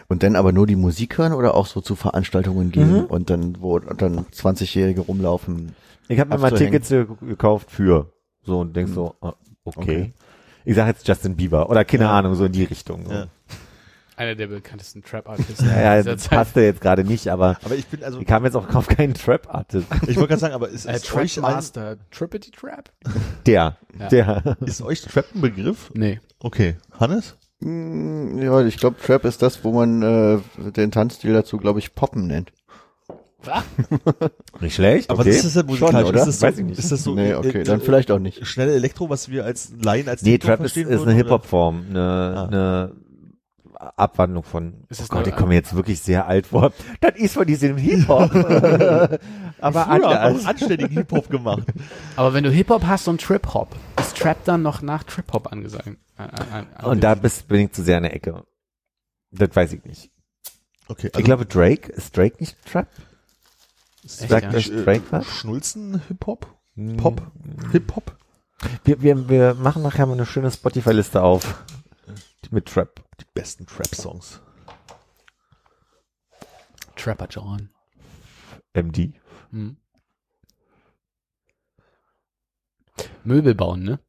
Und 0.08 0.22
dann 0.22 0.36
aber 0.36 0.52
nur 0.52 0.66
die 0.66 0.76
Musik 0.76 1.18
hören 1.18 1.32
oder 1.32 1.54
auch 1.54 1.66
so 1.66 1.80
zu 1.80 1.96
Veranstaltungen 1.96 2.70
gehen 2.70 2.98
Mhm. 3.00 3.04
und 3.06 3.30
dann, 3.30 3.60
wo 3.60 3.78
dann 3.80 4.20
20-Jährige 4.26 5.00
rumlaufen. 5.00 5.74
Ich 6.08 6.20
habe 6.20 6.30
mir 6.30 6.38
mal. 6.38 6.52
Tickets 6.52 6.88
ge- 6.88 7.06
gekauft 7.20 7.70
für 7.70 8.12
so 8.44 8.60
und 8.60 8.76
denkst 8.76 8.92
so, 8.92 9.16
ah, 9.20 9.34
okay. 9.64 9.80
Okay. 9.82 10.12
Ich 10.64 10.76
sage 10.76 10.90
jetzt 10.90 11.08
Justin 11.08 11.34
Bieber 11.34 11.68
oder 11.68 11.84
keine 11.84 12.08
Ahnung, 12.08 12.36
so 12.36 12.44
in 12.44 12.52
die 12.52 12.62
Richtung. 12.64 13.04
So. 13.06 13.12
Ja. 13.12 13.26
Einer 14.22 14.36
der 14.36 14.46
bekanntesten 14.46 15.02
Trap-Artists 15.02 15.64
Ja, 15.64 16.00
das 16.00 16.28
passte 16.28 16.60
jetzt 16.60 16.80
gerade 16.80 17.02
nicht, 17.02 17.26
aber 17.26 17.58
Aber 17.64 17.74
ich 17.74 17.86
bin 17.88 18.04
also, 18.04 18.20
ich 18.20 18.26
kam 18.26 18.44
jetzt 18.44 18.54
auch 18.54 18.72
auf 18.72 18.86
keinen 18.86 19.14
Trap-Artist. 19.14 19.86
ich 20.06 20.14
wollte 20.14 20.28
gerade 20.28 20.38
sagen, 20.38 20.54
aber 20.54 20.68
ist, 20.68 20.86
Äh, 20.86 20.94
ist, 20.94 21.12
euch 21.12 21.36
ein, 21.38 21.42
Trap-Master. 21.42 21.96
Trippity 22.12 22.52
Trap? 22.52 22.88
Der, 23.46 23.76
Ja. 23.98 24.08
der. 24.08 24.56
ist 24.60 24.80
euch 24.80 25.02
Trap 25.02 25.26
ein 25.34 25.40
Begriff? 25.40 25.90
Nee. 25.94 26.20
Okay. 26.38 26.76
Hannes? 27.00 27.36
Mm, 27.58 28.38
Ja, 28.40 28.64
ich 28.64 28.76
glaube, 28.76 28.94
Trap 29.04 29.24
ist 29.24 29.42
das, 29.42 29.64
wo 29.64 29.72
man 29.72 30.02
äh, 30.02 30.38
den 30.70 30.92
Tanzstil 30.92 31.32
dazu, 31.32 31.56
glaube 31.56 31.80
ich, 31.80 31.96
Poppen 31.96 32.28
nennt. 32.28 32.52
Nicht 34.60 34.76
schlecht, 34.76 35.10
Aber 35.10 35.22
okay. 35.22 35.30
das 35.32 35.44
ist 35.44 35.56
ja 35.56 35.64
musikalisch. 35.64 36.00
Schon, 36.02 36.08
oder? 36.10 36.20
Ist 36.20 36.26
das 36.28 36.38
so, 36.38 36.46
Weiß 36.46 36.58
ich 36.58 36.64
nicht. 36.64 36.78
Ist 36.78 36.92
das 36.92 37.02
so 37.02 37.14
nee, 37.16 37.34
okay, 37.34 37.62
äh, 37.62 37.64
dann 37.64 37.80
vielleicht 37.80 38.12
auch 38.12 38.20
nicht. 38.20 38.46
schnelle 38.46 38.72
Elektro, 38.72 39.10
was 39.10 39.30
wir 39.30 39.44
als 39.44 39.72
Laien 39.82 40.08
als 40.08 40.22
Nee, 40.22 40.38
Trap 40.38 40.60
ist, 40.60 40.76
ist 40.76 41.02
eine? 41.02 41.12
Hip-Hop-Form, 41.12 41.86
eine, 41.90 42.00
Ah. 42.00 42.44
eine 42.46 42.92
Abwandlung 43.96 44.44
von, 44.44 44.84
Ist 44.88 45.02
oh 45.02 45.06
Gott, 45.08 45.26
ich 45.26 45.34
komme 45.34 45.48
mir 45.48 45.54
jetzt 45.56 45.74
wirklich 45.74 46.00
sehr 46.00 46.26
alt 46.26 46.46
vor. 46.46 46.72
Das 47.00 47.16
ist 47.16 47.34
von 47.34 47.46
diesem 47.46 47.76
Hip-Hop. 47.76 48.30
Aber 49.60 49.88
anders. 49.88 50.46
anständigen 50.46 50.96
Hip-Hop 50.96 51.28
gemacht. 51.28 51.64
Aber 52.16 52.32
wenn 52.34 52.44
du 52.44 52.50
Hip-Hop 52.50 52.84
hast 52.86 53.08
und 53.08 53.20
Trip-Hop, 53.20 53.74
ist 53.98 54.16
Trap 54.16 54.44
dann 54.44 54.62
noch 54.62 54.82
nach 54.82 55.02
Trip-Hop 55.04 55.50
angesagt? 55.52 55.86
Äh, 55.86 56.22
äh, 56.22 56.64
äh, 56.80 56.84
Und 56.84 57.02
da 57.02 57.14
bist, 57.14 57.48
bin 57.48 57.62
ich 57.62 57.72
zu 57.72 57.82
sehr 57.82 57.96
in 57.96 58.04
der 58.04 58.14
Ecke. 58.14 58.44
Das 59.30 59.54
weiß 59.54 59.72
ich 59.72 59.84
nicht. 59.84 60.10
Okay, 60.88 61.10
ich 61.16 61.24
glaube, 61.24 61.46
Drake, 61.46 61.90
ist 61.92 62.16
Drake 62.16 62.36
nicht 62.38 62.56
Trap? 62.66 62.86
ist 64.04 64.28
sagt 64.28 64.52
das, 64.52 64.68
das 64.68 64.84
Drake 64.84 65.02
was? 65.10 65.26
Schnulzen 65.26 66.02
Hip-Hop? 66.08 66.46
Pop? 66.96 67.22
Hip-Hop? 67.72 68.16
Wir, 68.84 69.02
wir, 69.02 69.28
wir 69.28 69.54
machen 69.54 69.82
nachher 69.82 70.06
mal 70.06 70.14
eine 70.14 70.26
schöne 70.26 70.50
Spotify-Liste 70.50 71.22
auf. 71.22 71.64
Mit 72.50 72.66
Trap. 72.66 73.02
Die 73.22 73.26
besten 73.34 73.66
Trap-Songs. 73.66 74.40
Trapper 76.96 77.28
John. 77.30 77.68
MD. 78.74 79.12
Hm. 79.50 79.76
Möbel 83.22 83.54
bauen, 83.54 83.84
ne? 83.84 84.00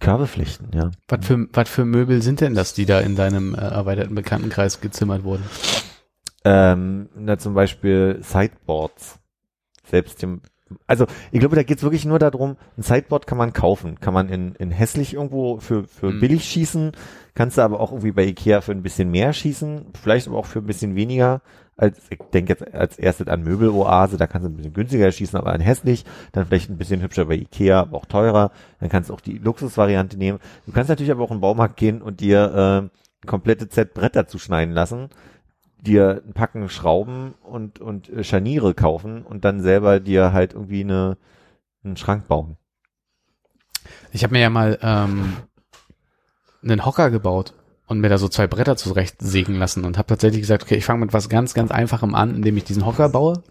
Kabelpflichten, 0.00 0.70
ja. 0.72 0.90
Was 1.06 1.26
für, 1.26 1.48
was 1.52 1.68
für 1.68 1.84
Möbel 1.84 2.20
sind 2.22 2.40
denn 2.40 2.54
das, 2.54 2.72
die 2.74 2.86
da 2.86 3.00
in 3.00 3.14
deinem 3.14 3.54
äh, 3.54 3.58
erweiterten 3.58 4.14
Bekanntenkreis 4.14 4.80
gezimmert 4.80 5.22
wurden? 5.22 5.44
Ähm, 6.44 7.08
na, 7.14 7.38
zum 7.38 7.54
Beispiel 7.54 8.18
Sideboards. 8.22 9.18
Selbst 9.84 10.22
dem, 10.22 10.42
also 10.86 11.06
ich 11.32 11.40
glaube, 11.40 11.56
da 11.56 11.62
geht's 11.62 11.82
wirklich 11.82 12.04
nur 12.04 12.18
darum, 12.18 12.56
ein 12.76 12.82
Sideboard 12.82 13.26
kann 13.26 13.38
man 13.38 13.52
kaufen, 13.52 14.00
kann 14.00 14.14
man 14.14 14.28
in, 14.28 14.54
in 14.56 14.70
hässlich 14.70 15.14
irgendwo 15.14 15.58
für, 15.60 15.84
für 15.84 16.10
Mhm. 16.12 16.20
billig 16.20 16.44
schießen, 16.44 16.92
kannst 17.34 17.58
du 17.58 17.62
aber 17.62 17.80
auch 17.80 17.92
irgendwie 17.92 18.12
bei 18.12 18.24
Ikea 18.24 18.60
für 18.60 18.72
ein 18.72 18.82
bisschen 18.82 19.10
mehr 19.10 19.32
schießen, 19.32 19.86
vielleicht 20.00 20.28
aber 20.28 20.38
auch 20.38 20.46
für 20.46 20.58
ein 20.60 20.66
bisschen 20.66 20.94
weniger. 20.96 21.40
Als, 21.76 21.96
ich 22.10 22.18
denke 22.34 22.52
jetzt 22.54 22.74
als 22.74 22.98
erstes 22.98 23.28
an 23.28 23.44
Möbeloase, 23.44 24.16
da 24.16 24.26
kannst 24.26 24.44
du 24.46 24.50
ein 24.50 24.56
bisschen 24.56 24.72
günstiger 24.72 25.12
schießen, 25.12 25.38
aber 25.38 25.52
an 25.52 25.60
hässlich, 25.60 26.04
dann 26.32 26.44
vielleicht 26.44 26.70
ein 26.70 26.76
bisschen 26.76 27.00
hübscher 27.02 27.26
bei 27.26 27.36
Ikea, 27.36 27.80
aber 27.82 27.96
auch 27.98 28.06
teurer. 28.06 28.50
Dann 28.80 28.88
kannst 28.88 29.10
du 29.10 29.14
auch 29.14 29.20
die 29.20 29.38
Luxusvariante 29.38 30.16
nehmen. 30.18 30.40
Du 30.66 30.72
kannst 30.72 30.88
natürlich 30.88 31.12
aber 31.12 31.22
auch 31.22 31.30
in 31.30 31.36
den 31.36 31.42
Baumarkt 31.42 31.76
gehen 31.76 32.02
und 32.02 32.18
dir 32.18 32.90
äh, 33.22 33.26
komplette 33.28 33.68
Set 33.70 33.94
Bretter 33.94 34.26
zuschneiden 34.26 34.74
lassen 34.74 35.08
dir 35.80 36.22
ein 36.26 36.32
Packen 36.32 36.68
Schrauben 36.68 37.34
und, 37.42 37.80
und 37.80 38.08
äh, 38.08 38.24
Scharniere 38.24 38.74
kaufen 38.74 39.22
und 39.22 39.44
dann 39.44 39.60
selber 39.60 40.00
dir 40.00 40.32
halt 40.32 40.54
irgendwie 40.54 40.82
eine, 40.82 41.16
einen 41.84 41.96
Schrank 41.96 42.28
bauen. 42.28 42.56
Ich 44.12 44.24
habe 44.24 44.34
mir 44.34 44.40
ja 44.40 44.50
mal 44.50 44.78
ähm, 44.82 45.36
einen 46.62 46.84
Hocker 46.84 47.10
gebaut 47.10 47.54
und 47.86 48.00
mir 48.00 48.08
da 48.08 48.18
so 48.18 48.28
zwei 48.28 48.46
Bretter 48.46 48.76
zurechtsägen 48.76 49.56
lassen 49.56 49.84
und 49.84 49.96
habe 49.96 50.08
tatsächlich 50.08 50.42
gesagt, 50.42 50.62
okay, 50.62 50.76
ich 50.76 50.84
fange 50.84 51.00
mit 51.00 51.12
was 51.12 51.28
ganz, 51.28 51.54
ganz 51.54 51.70
Einfachem 51.70 52.14
an, 52.14 52.34
indem 52.34 52.56
ich 52.56 52.64
diesen 52.64 52.84
Hocker 52.84 53.08
baue. 53.08 53.42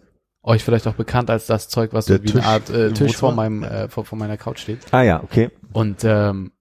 Euch 0.43 0.63
vielleicht 0.63 0.87
auch 0.87 0.93
bekannt 0.93 1.29
als 1.29 1.45
das 1.47 1.67
Zeug, 1.67 1.91
was 1.93 2.05
so 2.05 2.13
Der 2.13 2.23
wie 2.23 2.27
Tisch 2.27 2.41
eine 2.41 2.45
Art 2.45 2.69
äh, 2.69 2.93
Tisch 2.93 3.17
vor 3.17 3.33
meinem 3.33 3.63
äh, 3.63 3.89
vor, 3.89 4.05
vor 4.05 4.17
meiner 4.17 4.37
Couch 4.37 4.59
steht. 4.59 4.79
Ah 4.91 5.01
ja, 5.01 5.21
okay. 5.21 5.49
Und 5.73 6.03
ähm, 6.03 6.51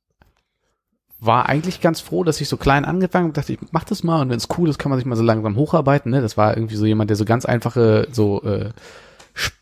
war 1.19 1.49
eigentlich 1.49 1.81
ganz 1.81 2.01
froh, 2.01 2.25
dass 2.25 2.41
ich 2.41 2.49
so 2.49 2.57
klein 2.57 2.85
angefangen 2.85 3.27
habe, 3.27 3.33
dachte 3.35 3.53
ich, 3.55 3.59
mach 3.71 3.85
das 3.85 4.03
mal 4.05 4.21
und 4.21 4.29
wenn 4.29 4.37
es 4.37 4.49
cool 4.59 4.69
ist, 4.69 4.79
kann 4.79 4.91
man 4.91 4.99
sich 4.99 5.07
mal 5.07 5.17
so 5.17 5.23
langsam 5.23 5.57
hocharbeiten. 5.57 6.11
Ne? 6.13 6.21
Das 6.21 6.37
war 6.37 6.57
irgendwie 6.57 6.77
so 6.77 6.85
jemand, 6.87 7.11
der 7.11 7.17
so 7.17 7.25
ganz 7.25 7.45
einfache, 7.47 8.07
so, 8.13 8.43
äh, 8.43 8.71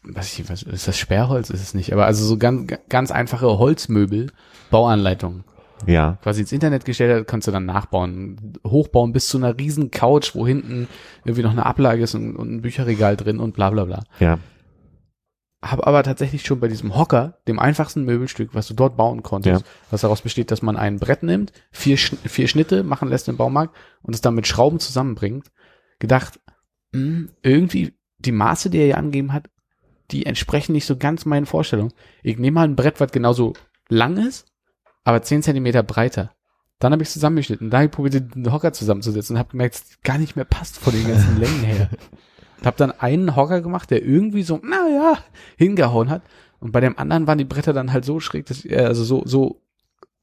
weiß 0.05 0.39
ich, 0.39 0.49
was, 0.51 0.63
ist 0.63 0.89
das 0.89 0.99
Sperrholz? 0.99 1.51
Ist 1.51 1.63
es 1.63 1.75
nicht, 1.75 1.93
aber 1.93 2.07
also 2.07 2.25
so 2.25 2.37
ganz, 2.39 2.73
ganz 2.89 3.11
einfache 3.11 3.59
Holzmöbel, 3.59 4.31
Bauanleitungen 4.71 5.45
Ja. 5.87 6.19
quasi 6.23 6.41
ins 6.43 6.53
Internet 6.53 6.85
gestellt 6.85 7.21
hat, 7.21 7.27
kannst 7.29 7.47
du 7.47 7.53
dann 7.53 7.67
nachbauen. 7.67 8.55
Hochbauen 8.67 9.13
bis 9.13 9.29
zu 9.29 9.39
einer 9.39 9.57
riesen 9.57 9.91
Couch, 9.91 10.35
wo 10.35 10.47
hinten 10.47 10.89
irgendwie 11.25 11.43
noch 11.43 11.53
eine 11.53 11.67
Ablage 11.67 12.03
ist 12.03 12.15
und, 12.15 12.35
und 12.37 12.53
ein 12.53 12.63
Bücherregal 12.63 13.17
drin 13.17 13.39
und 13.39 13.55
bla 13.55 13.71
bla 13.71 13.85
bla. 13.85 14.03
Ja. 14.19 14.39
Habe 15.71 15.87
aber 15.87 16.03
tatsächlich 16.03 16.45
schon 16.45 16.61
bei 16.61 16.69
diesem 16.69 16.95
Hocker, 16.97 17.39
dem 17.49 17.59
einfachsten 17.59 18.05
Möbelstück, 18.05 18.55
was 18.55 18.69
du 18.69 18.75
dort 18.75 18.97
bauen 18.97 19.23
konntest, 19.23 19.63
Ja. 19.63 19.69
was 19.91 20.03
daraus 20.03 20.21
besteht, 20.21 20.51
dass 20.51 20.61
man 20.63 20.77
ein 20.77 20.99
Brett 20.99 21.23
nimmt, 21.23 21.53
vier, 21.73 21.97
vier 21.97 22.49
Schnitte 22.49 22.83
machen 22.85 23.09
lässt 23.09 23.29
im 23.29 23.37
Baumarkt 23.39 23.75
und 24.03 24.15
es 24.15 24.21
dann 24.21 24.35
mit 24.35 24.47
Schrauben 24.47 24.79
zusammenbringt, 24.79 25.51
gedacht, 26.01 26.39
mh, 26.93 27.29
irgendwie 27.43 27.95
die 28.19 28.33
Maße, 28.33 28.69
die 28.69 28.79
er 28.79 28.85
hier 28.87 28.99
angegeben 28.99 29.33
hat, 29.33 29.49
die 30.11 30.27
entsprechen 30.27 30.73
nicht 30.73 30.85
so 30.87 30.97
ganz 30.99 31.25
meinen 31.25 31.47
Vorstellungen. 31.47 31.93
Ich 32.23 32.39
nehme 32.39 32.57
mal 32.57 32.69
ein 32.69 32.77
Brett, 32.77 33.01
was 33.01 33.11
genauso 33.11 33.55
lang 33.89 34.19
ist, 34.19 34.47
aber 35.03 35.23
zehn 35.23 35.43
Zentimeter 35.43 35.83
breiter. 35.83 36.33
Dann 36.79 36.93
habe 36.93 37.03
ich 37.03 37.09
es 37.09 37.15
zusammengeschnitten. 37.15 37.71
Dann 37.71 37.79
habe 37.79 37.87
ich 37.87 37.93
probiert, 37.93 38.35
den 38.35 38.53
Hocker 38.53 38.73
zusammenzusetzen 38.75 39.37
und 39.37 39.39
habe 39.39 39.51
gemerkt, 39.53 39.77
es 39.77 39.99
gar 40.03 40.19
nicht 40.19 40.37
mehr 40.37 40.45
passt 40.45 40.79
von 40.79 40.93
den 40.93 41.07
ganzen 41.09 41.39
Längen 41.41 41.63
her. 41.63 41.89
Habe 42.65 42.77
dann 42.77 42.93
einen 42.93 43.37
Hocker 43.37 43.61
gemacht, 43.61 43.91
der 43.91 44.05
irgendwie 44.05 44.43
so, 44.43 44.61
naja, 44.63 45.19
hingehauen 45.57 46.11
hat. 46.11 46.23
Und 46.61 46.73
bei 46.73 46.81
dem 46.81 46.99
anderen 46.99 47.27
waren 47.27 47.39
die 47.39 47.45
Bretter 47.45 47.73
dann 47.73 47.93
halt 47.93 48.05
so 48.05 48.21
schräg, 48.21 48.47
dass, 48.47 48.65
äh, 48.65 48.77
also 48.77 49.05
so, 49.05 49.23
so 49.27 49.61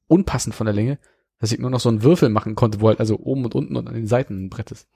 unpassend 0.07 0.55
von 0.55 0.65
der 0.65 0.73
Länge, 0.73 0.97
dass 1.39 1.51
ich 1.51 1.59
nur 1.59 1.69
noch 1.69 1.79
so 1.79 1.89
einen 1.89 2.03
Würfel 2.03 2.29
machen 2.29 2.55
konnte, 2.55 2.81
wo 2.81 2.87
halt 2.87 2.99
also 2.99 3.17
oben 3.19 3.45
und 3.45 3.55
unten 3.55 3.75
und 3.75 3.87
an 3.87 3.93
den 3.95 4.07
Seiten 4.07 4.45
ein 4.45 4.49
Brett 4.49 4.71
ist. 4.71 4.87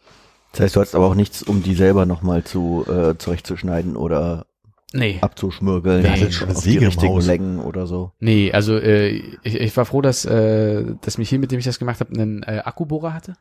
Das 0.52 0.62
heißt, 0.62 0.76
du 0.76 0.80
hast 0.82 0.96
aber 0.96 1.06
auch 1.08 1.16
nichts, 1.16 1.44
um 1.44 1.62
die 1.64 1.76
selber 1.76 2.06
nochmal 2.06 2.44
zu 2.44 2.86
äh, 2.88 3.18
zurechtzuschneiden 3.18 3.96
oder 3.96 4.46
Nee. 4.94 5.18
abzuschmürgeln. 5.20 6.04
Wer 6.04 6.12
hat 6.12 6.18
auf 6.18 6.24
denn 6.24 6.32
schon 6.32 6.50
eine 6.50 6.60
die 6.62 6.78
richtigen? 6.78 7.20
Längen 7.22 7.60
oder 7.60 7.86
so. 7.86 8.14
Nee, 8.20 8.52
also 8.54 8.78
äh, 8.78 9.10
ich, 9.44 9.56
ich 9.56 9.76
war 9.76 9.86
froh, 9.86 10.02
dass, 10.02 10.24
äh, 10.26 10.86
dass 11.02 11.18
mich 11.18 11.28
hier, 11.30 11.40
mit 11.40 11.52
dem 11.52 11.60
ich 11.60 11.66
das 11.66 11.80
gemacht 11.80 12.00
habe, 12.00 12.14
einen 12.14 12.44
äh, 12.44 12.62
Akkubohrer 12.64 13.14
hatte. 13.14 13.34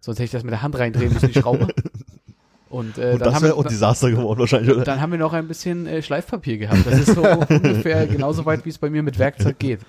Sonst 0.00 0.18
hätte 0.18 0.26
ich 0.26 0.30
das 0.30 0.44
mit 0.44 0.52
der 0.52 0.62
Hand 0.62 0.78
reindrehen 0.78 1.12
müssen, 1.12 1.32
die 1.32 1.40
Schraube. 1.40 1.68
Und, 2.68 2.98
äh, 2.98 3.12
Und 3.12 3.20
dann, 3.20 3.20
das 3.20 3.34
haben 3.34 3.42
wäre 3.42 3.52
wir, 3.54 3.58
auch 3.58 3.64
ein 3.64 3.68
Desaster 3.70 4.10
geworden 4.10 4.40
wahrscheinlich, 4.40 4.70
oder? 4.70 4.84
dann 4.84 5.00
haben 5.00 5.12
wir 5.12 5.18
noch 5.18 5.32
ein 5.32 5.48
bisschen 5.48 5.86
äh, 5.86 6.02
Schleifpapier 6.02 6.58
gehabt. 6.58 6.86
Das 6.86 6.98
ist 6.98 7.14
so 7.14 7.22
ungefähr 7.48 8.06
genauso 8.06 8.44
weit, 8.44 8.64
wie 8.64 8.70
es 8.70 8.78
bei 8.78 8.90
mir 8.90 9.02
mit 9.02 9.18
Werkzeug 9.18 9.58
geht. 9.58 9.80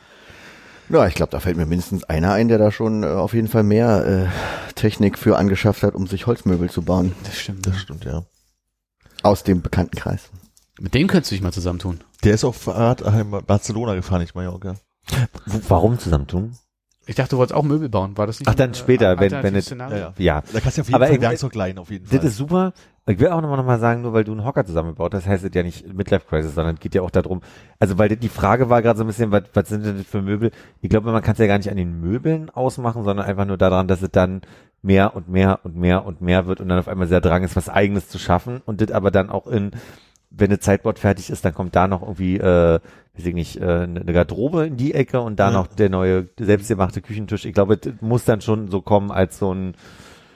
Ja, 0.89 1.05
ich 1.05 1.13
glaube, 1.13 1.31
da 1.31 1.39
fällt 1.39 1.57
mir 1.57 1.65
mindestens 1.67 2.03
einer 2.05 2.33
ein, 2.33 2.47
der 2.47 2.57
da 2.57 2.71
schon 2.71 3.03
äh, 3.03 3.07
auf 3.07 3.33
jeden 3.33 3.47
Fall 3.47 3.63
mehr 3.63 4.05
äh, 4.27 4.73
Technik 4.73 5.19
für 5.19 5.37
angeschafft 5.37 5.83
hat, 5.83 5.93
um 5.93 6.07
sich 6.07 6.25
Holzmöbel 6.25 6.69
zu 6.69 6.81
bauen. 6.81 7.13
Das 7.25 7.37
stimmt. 7.37 7.67
Das 7.67 7.77
stimmt, 7.77 8.05
ja. 8.05 8.23
Aus 9.21 9.43
dem 9.43 9.61
bekannten 9.61 9.95
Kreis. 9.95 10.29
Mit 10.79 10.93
dem 10.93 11.07
könntest 11.07 11.31
du 11.31 11.35
dich 11.35 11.43
mal 11.43 11.51
zusammentun. 11.51 11.99
Der 12.23 12.33
ist 12.33 12.43
auf 12.43 12.55
Fahrrad 12.55 13.01
äh, 13.01 13.21
in 13.21 13.29
Barcelona 13.45 13.93
gefahren, 13.93 14.21
nicht 14.21 14.33
Mallorca. 14.33 14.75
Warum 15.67 15.99
zusammentun? 15.99 16.55
Ich 17.09 17.15
dachte, 17.15 17.31
du 17.31 17.37
wolltest 17.37 17.55
auch 17.57 17.63
Möbel 17.63 17.89
bauen. 17.89 18.15
War 18.17 18.27
das 18.27 18.39
nicht? 18.39 18.47
Ach, 18.47 18.53
dann 18.53 18.69
ein, 18.69 18.73
später, 18.75 19.19
wenn- 19.19 19.31
wenn 19.31 19.55
es-? 19.55 19.69
Ja, 19.71 20.13
ja. 20.17 20.43
Da 20.53 20.59
kannst 20.59 20.77
du 20.77 20.81
auf 20.81 20.87
jeden 20.87 20.93
Aber 20.95 21.07
Fall 21.07 21.15
ich- 21.15 21.21
Werkzeug 21.21 21.55
leihen, 21.55 21.79
auf 21.79 21.89
jeden 21.89 22.05
Fall. 22.05 22.19
das 22.19 22.27
ist 22.27 22.37
super. 22.37 22.71
Ich 23.07 23.17
will 23.19 23.29
auch 23.29 23.41
nochmal 23.41 23.57
noch 23.57 23.65
mal 23.65 23.79
sagen, 23.79 24.03
nur 24.03 24.13
weil 24.13 24.23
du 24.23 24.31
einen 24.33 24.45
Hocker 24.45 24.63
zusammengebaut 24.63 25.15
hast, 25.15 25.25
heißt 25.25 25.43
es 25.43 25.49
ja 25.55 25.63
nicht 25.63 25.91
Midlife 25.91 26.27
Crisis, 26.29 26.53
sondern 26.53 26.75
es 26.75 26.79
geht 26.79 26.93
ja 26.93 27.01
auch 27.01 27.09
darum, 27.09 27.41
also 27.79 27.97
weil 27.97 28.09
die 28.15 28.29
Frage 28.29 28.69
war 28.69 28.83
gerade 28.83 28.97
so 28.99 29.03
ein 29.03 29.07
bisschen, 29.07 29.31
was, 29.31 29.45
was 29.55 29.67
sind 29.69 29.83
denn 29.83 29.97
das 29.97 30.05
für 30.05 30.21
Möbel? 30.21 30.51
Ich 30.81 30.89
glaube, 30.91 31.11
man 31.11 31.23
kann 31.23 31.31
es 31.33 31.39
ja 31.39 31.47
gar 31.47 31.57
nicht 31.57 31.71
an 31.71 31.77
den 31.77 31.99
Möbeln 31.99 32.51
ausmachen, 32.51 33.03
sondern 33.03 33.25
einfach 33.25 33.45
nur 33.45 33.57
daran, 33.57 33.87
dass 33.87 34.03
es 34.03 34.11
dann 34.11 34.41
mehr 34.83 35.15
und 35.15 35.27
mehr 35.27 35.61
und 35.63 35.75
mehr 35.75 36.05
und 36.05 36.21
mehr 36.21 36.45
wird 36.45 36.61
und 36.61 36.69
dann 36.69 36.77
auf 36.77 36.87
einmal 36.87 37.07
sehr 37.07 37.19
Drang 37.21 37.43
ist, 37.43 37.55
was 37.55 37.67
eigenes 37.67 38.07
zu 38.09 38.19
schaffen 38.19 38.61
und 38.65 38.79
das 38.81 38.91
aber 38.91 39.09
dann 39.09 39.31
auch 39.31 39.47
in, 39.47 39.71
wenn 40.31 40.49
eine 40.49 40.59
Zeitboard 40.59 40.99
fertig 40.99 41.29
ist, 41.29 41.43
dann 41.45 41.53
kommt 41.53 41.75
da 41.75 41.87
noch 41.87 42.01
irgendwie, 42.01 42.37
äh, 42.37 42.79
weiß 43.15 43.25
ich 43.25 43.33
nicht, 43.33 43.57
äh, 43.57 43.63
eine 43.63 44.01
eine 44.01 44.13
Garderobe 44.13 44.67
in 44.67 44.77
die 44.77 44.93
Ecke 44.93 45.21
und 45.21 45.37
da 45.39 45.47
Ja. 45.47 45.53
noch 45.53 45.67
der 45.67 45.89
neue 45.89 46.29
selbstgemachte 46.39 47.01
Küchentisch. 47.01 47.45
Ich 47.45 47.53
glaube, 47.53 47.77
das 47.77 47.93
muss 48.01 48.25
dann 48.25 48.41
schon 48.41 48.69
so 48.69 48.81
kommen 48.81 49.11
als 49.11 49.39
so 49.39 49.53
ein, 49.53 49.75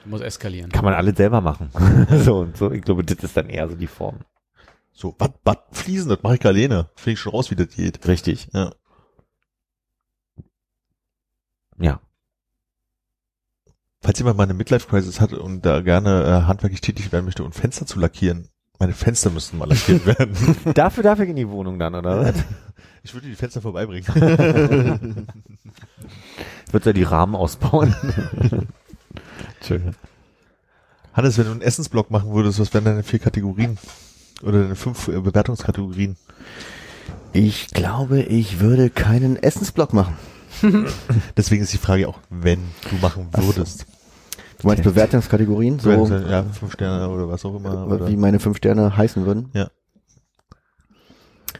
Muss 0.04 0.20
eskalieren. 0.20 0.70
kann 0.72 0.84
man 0.84 0.94
alles 0.94 1.16
selber 1.16 1.40
machen. 1.40 1.70
so 2.24 2.38
und 2.40 2.56
so. 2.56 2.70
Ich 2.72 2.82
glaube, 2.82 3.04
das 3.04 3.18
ist 3.18 3.36
dann 3.36 3.48
eher 3.48 3.68
so 3.68 3.76
die 3.76 3.86
Form. 3.86 4.20
so, 4.92 5.14
was, 5.18 5.30
was, 5.44 5.56
Fliesen, 5.72 6.08
das 6.08 6.22
mache 6.22 6.34
ich 6.36 6.44
alleine. 6.44 6.90
Finde 6.96 7.12
ich 7.14 7.20
schon 7.20 7.32
raus, 7.32 7.50
wie 7.50 7.56
das 7.56 7.68
geht. 7.68 8.06
Richtig. 8.06 8.48
Ja. 8.52 8.72
Ja. 11.78 12.00
Falls 14.02 14.18
jemand 14.18 14.36
mal 14.36 14.44
eine 14.44 14.54
Midlife-Crisis 14.54 15.20
hat 15.20 15.32
und 15.32 15.64
da 15.64 15.80
gerne 15.80 16.24
äh, 16.24 16.46
handwerklich 16.46 16.80
tätig 16.82 17.10
werden 17.10 17.24
möchte 17.24 17.42
und 17.42 17.54
Fenster 17.54 17.86
zu 17.86 17.98
lackieren, 17.98 18.48
meine 18.78 18.92
Fenster 18.92 19.30
müssten 19.30 19.58
mal 19.58 19.68
lackiert 19.68 20.04
werden. 20.06 20.36
Dafür 20.74 21.02
darf 21.02 21.20
ich 21.20 21.28
in 21.28 21.36
die 21.36 21.48
Wohnung 21.48 21.78
dann, 21.78 21.94
oder 21.94 22.20
was? 22.20 22.34
Ich 23.02 23.14
würde 23.14 23.28
die 23.28 23.34
Fenster 23.34 23.60
vorbeibringen. 23.60 24.06
Wird 26.70 26.86
ja 26.86 26.92
die 26.92 27.02
Rahmen 27.02 27.34
ausbauen. 27.34 27.94
Schön. 29.60 29.94
Hannes, 31.12 31.38
wenn 31.38 31.44
du 31.44 31.52
einen 31.52 31.60
Essensblock 31.60 32.10
machen 32.10 32.32
würdest, 32.32 32.58
was 32.58 32.74
wären 32.74 32.84
deine 32.84 33.02
vier 33.02 33.18
Kategorien? 33.18 33.78
Oder 34.42 34.62
deine 34.62 34.74
fünf 34.74 35.08
äh, 35.08 35.20
Bewertungskategorien? 35.20 36.16
Ich 37.32 37.68
glaube, 37.68 38.22
ich 38.22 38.58
würde 38.60 38.90
keinen 38.90 39.36
Essensblock 39.36 39.92
machen. 39.92 40.16
Deswegen 41.36 41.62
ist 41.62 41.72
die 41.72 41.78
Frage 41.78 42.08
auch, 42.08 42.18
wenn 42.30 42.60
du 42.90 42.96
machen 42.96 43.28
würdest. 43.32 43.86
Du 44.64 44.68
meinst 44.68 44.82
Bewertungskategorien, 44.82 45.78
so 45.78 45.90
ja, 45.90 46.42
fünf 46.44 46.72
Sterne 46.72 47.10
oder 47.10 47.28
was 47.28 47.44
auch 47.44 47.54
immer. 47.54 47.86
Oder? 47.86 48.08
wie 48.08 48.16
meine 48.16 48.40
fünf 48.40 48.56
Sterne 48.56 48.96
heißen 48.96 49.26
würden? 49.26 49.50
Ja. 49.52 49.68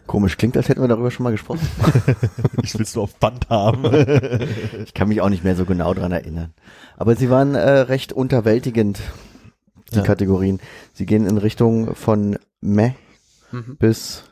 Komisch, 0.06 0.38
klingt, 0.38 0.56
als 0.56 0.70
hätten 0.70 0.80
wir 0.80 0.88
darüber 0.88 1.10
schon 1.10 1.24
mal 1.24 1.30
gesprochen. 1.32 1.68
Ich 2.62 2.78
will's 2.78 2.94
nur 2.94 3.04
auf 3.04 3.14
Band 3.16 3.50
haben. 3.50 3.84
Ich 4.84 4.94
kann 4.94 5.08
mich 5.08 5.20
auch 5.20 5.28
nicht 5.28 5.44
mehr 5.44 5.54
so 5.54 5.66
genau 5.66 5.92
dran 5.92 6.12
erinnern. 6.12 6.54
Aber 6.96 7.14
sie 7.14 7.28
waren 7.28 7.54
äh, 7.54 7.68
recht 7.80 8.14
unterwältigend, 8.14 9.00
die 9.92 9.96
Ja. 9.96 10.02
Kategorien. 10.02 10.58
Sie 10.94 11.04
gehen 11.04 11.26
in 11.26 11.36
Richtung 11.36 11.94
von 11.94 12.38
meh 12.62 12.92
Mhm. 13.52 13.76
bis 13.78 14.24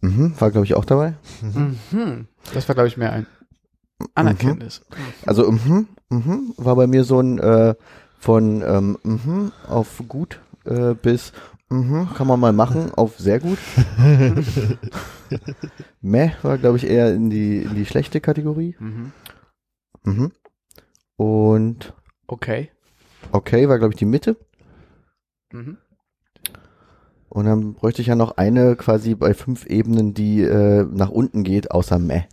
mhm, 0.00 0.34
war 0.38 0.52
glaube 0.52 0.64
ich 0.64 0.74
auch 0.74 0.84
dabei. 0.84 1.14
Mhm. 1.42 2.28
Das 2.54 2.68
war, 2.68 2.74
glaube 2.74 2.86
ich, 2.88 2.96
mehr 2.96 3.12
ein 3.12 3.26
Anerkenntnis. 4.14 4.82
Also 5.26 5.50
mhm, 5.50 5.88
mhm, 6.08 6.54
war 6.56 6.76
bei 6.76 6.86
mir 6.86 7.04
so 7.04 7.20
ein 7.20 7.38
äh, 7.38 7.74
von 8.18 8.62
ähm, 8.62 8.98
mhm, 9.02 9.52
auf 9.66 10.02
gut 10.08 10.40
äh, 10.64 10.94
bis 10.94 11.32
mhm, 11.68 12.08
kann 12.14 12.26
man 12.26 12.40
mal 12.40 12.52
machen 12.52 12.92
auf 12.94 13.18
sehr 13.18 13.40
gut. 13.40 13.58
Meh 16.00 16.32
war 16.42 16.58
glaube 16.58 16.76
ich 16.76 16.86
eher 16.86 17.14
in 17.14 17.30
die 17.30 17.62
in 17.62 17.74
die 17.74 17.86
schlechte 17.86 18.20
Kategorie. 18.20 18.76
Mhm. 18.78 19.12
Mhm. 20.04 20.32
Und 21.16 21.94
Okay. 22.26 22.70
okay 23.32 23.68
war 23.68 23.78
glaube 23.78 23.94
ich 23.94 23.98
die 23.98 24.04
Mitte. 24.06 24.36
Mhm. 25.52 25.78
Und 27.28 27.44
dann 27.46 27.74
bräuchte 27.74 28.02
ich 28.02 28.08
ja 28.08 28.16
noch 28.16 28.36
eine 28.38 28.74
quasi 28.74 29.14
bei 29.14 29.34
fünf 29.34 29.64
Ebenen, 29.66 30.14
die 30.14 30.42
äh, 30.42 30.84
nach 30.90 31.10
unten 31.10 31.44
geht, 31.44 31.70
außer 31.70 31.98
Meh. 31.98 32.24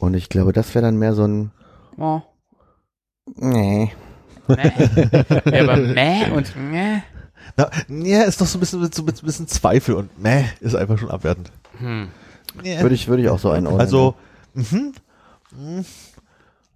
Und 0.00 0.14
ich 0.14 0.28
glaube, 0.30 0.52
das 0.52 0.74
wäre 0.74 0.84
dann 0.84 0.96
mehr 0.96 1.12
so 1.12 1.24
ein 1.24 1.52
Oh. 1.98 2.22
Nee. 3.36 3.92
Mäh. 4.48 4.56
ja, 5.52 5.62
aber 5.62 5.76
Mäh 5.76 6.30
und 6.30 6.56
Mäh. 6.56 7.02
Na, 7.56 7.70
ja, 7.88 8.22
ist 8.22 8.40
doch 8.40 8.46
so 8.46 8.56
ein 8.56 8.60
bisschen, 8.60 8.90
so 8.90 9.02
ein 9.02 9.06
bisschen 9.06 9.46
Zweifel 9.46 9.94
und 9.94 10.20
meh, 10.20 10.44
ist 10.60 10.74
einfach 10.74 10.98
schon 10.98 11.10
abwertend. 11.10 11.52
Hm. 11.78 12.08
Ja. 12.64 12.80
Würde 12.80 12.94
ich, 12.94 13.08
würde 13.08 13.22
ich 13.22 13.28
auch 13.28 13.38
so 13.38 13.50
einordnen. 13.50 13.80
Also, 13.80 14.14
mhm, 14.54 14.94
mhm, 15.52 15.84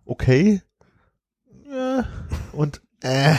okay, 0.05 0.63
ja, 1.69 2.05
und 2.53 2.81
äh, 3.01 3.35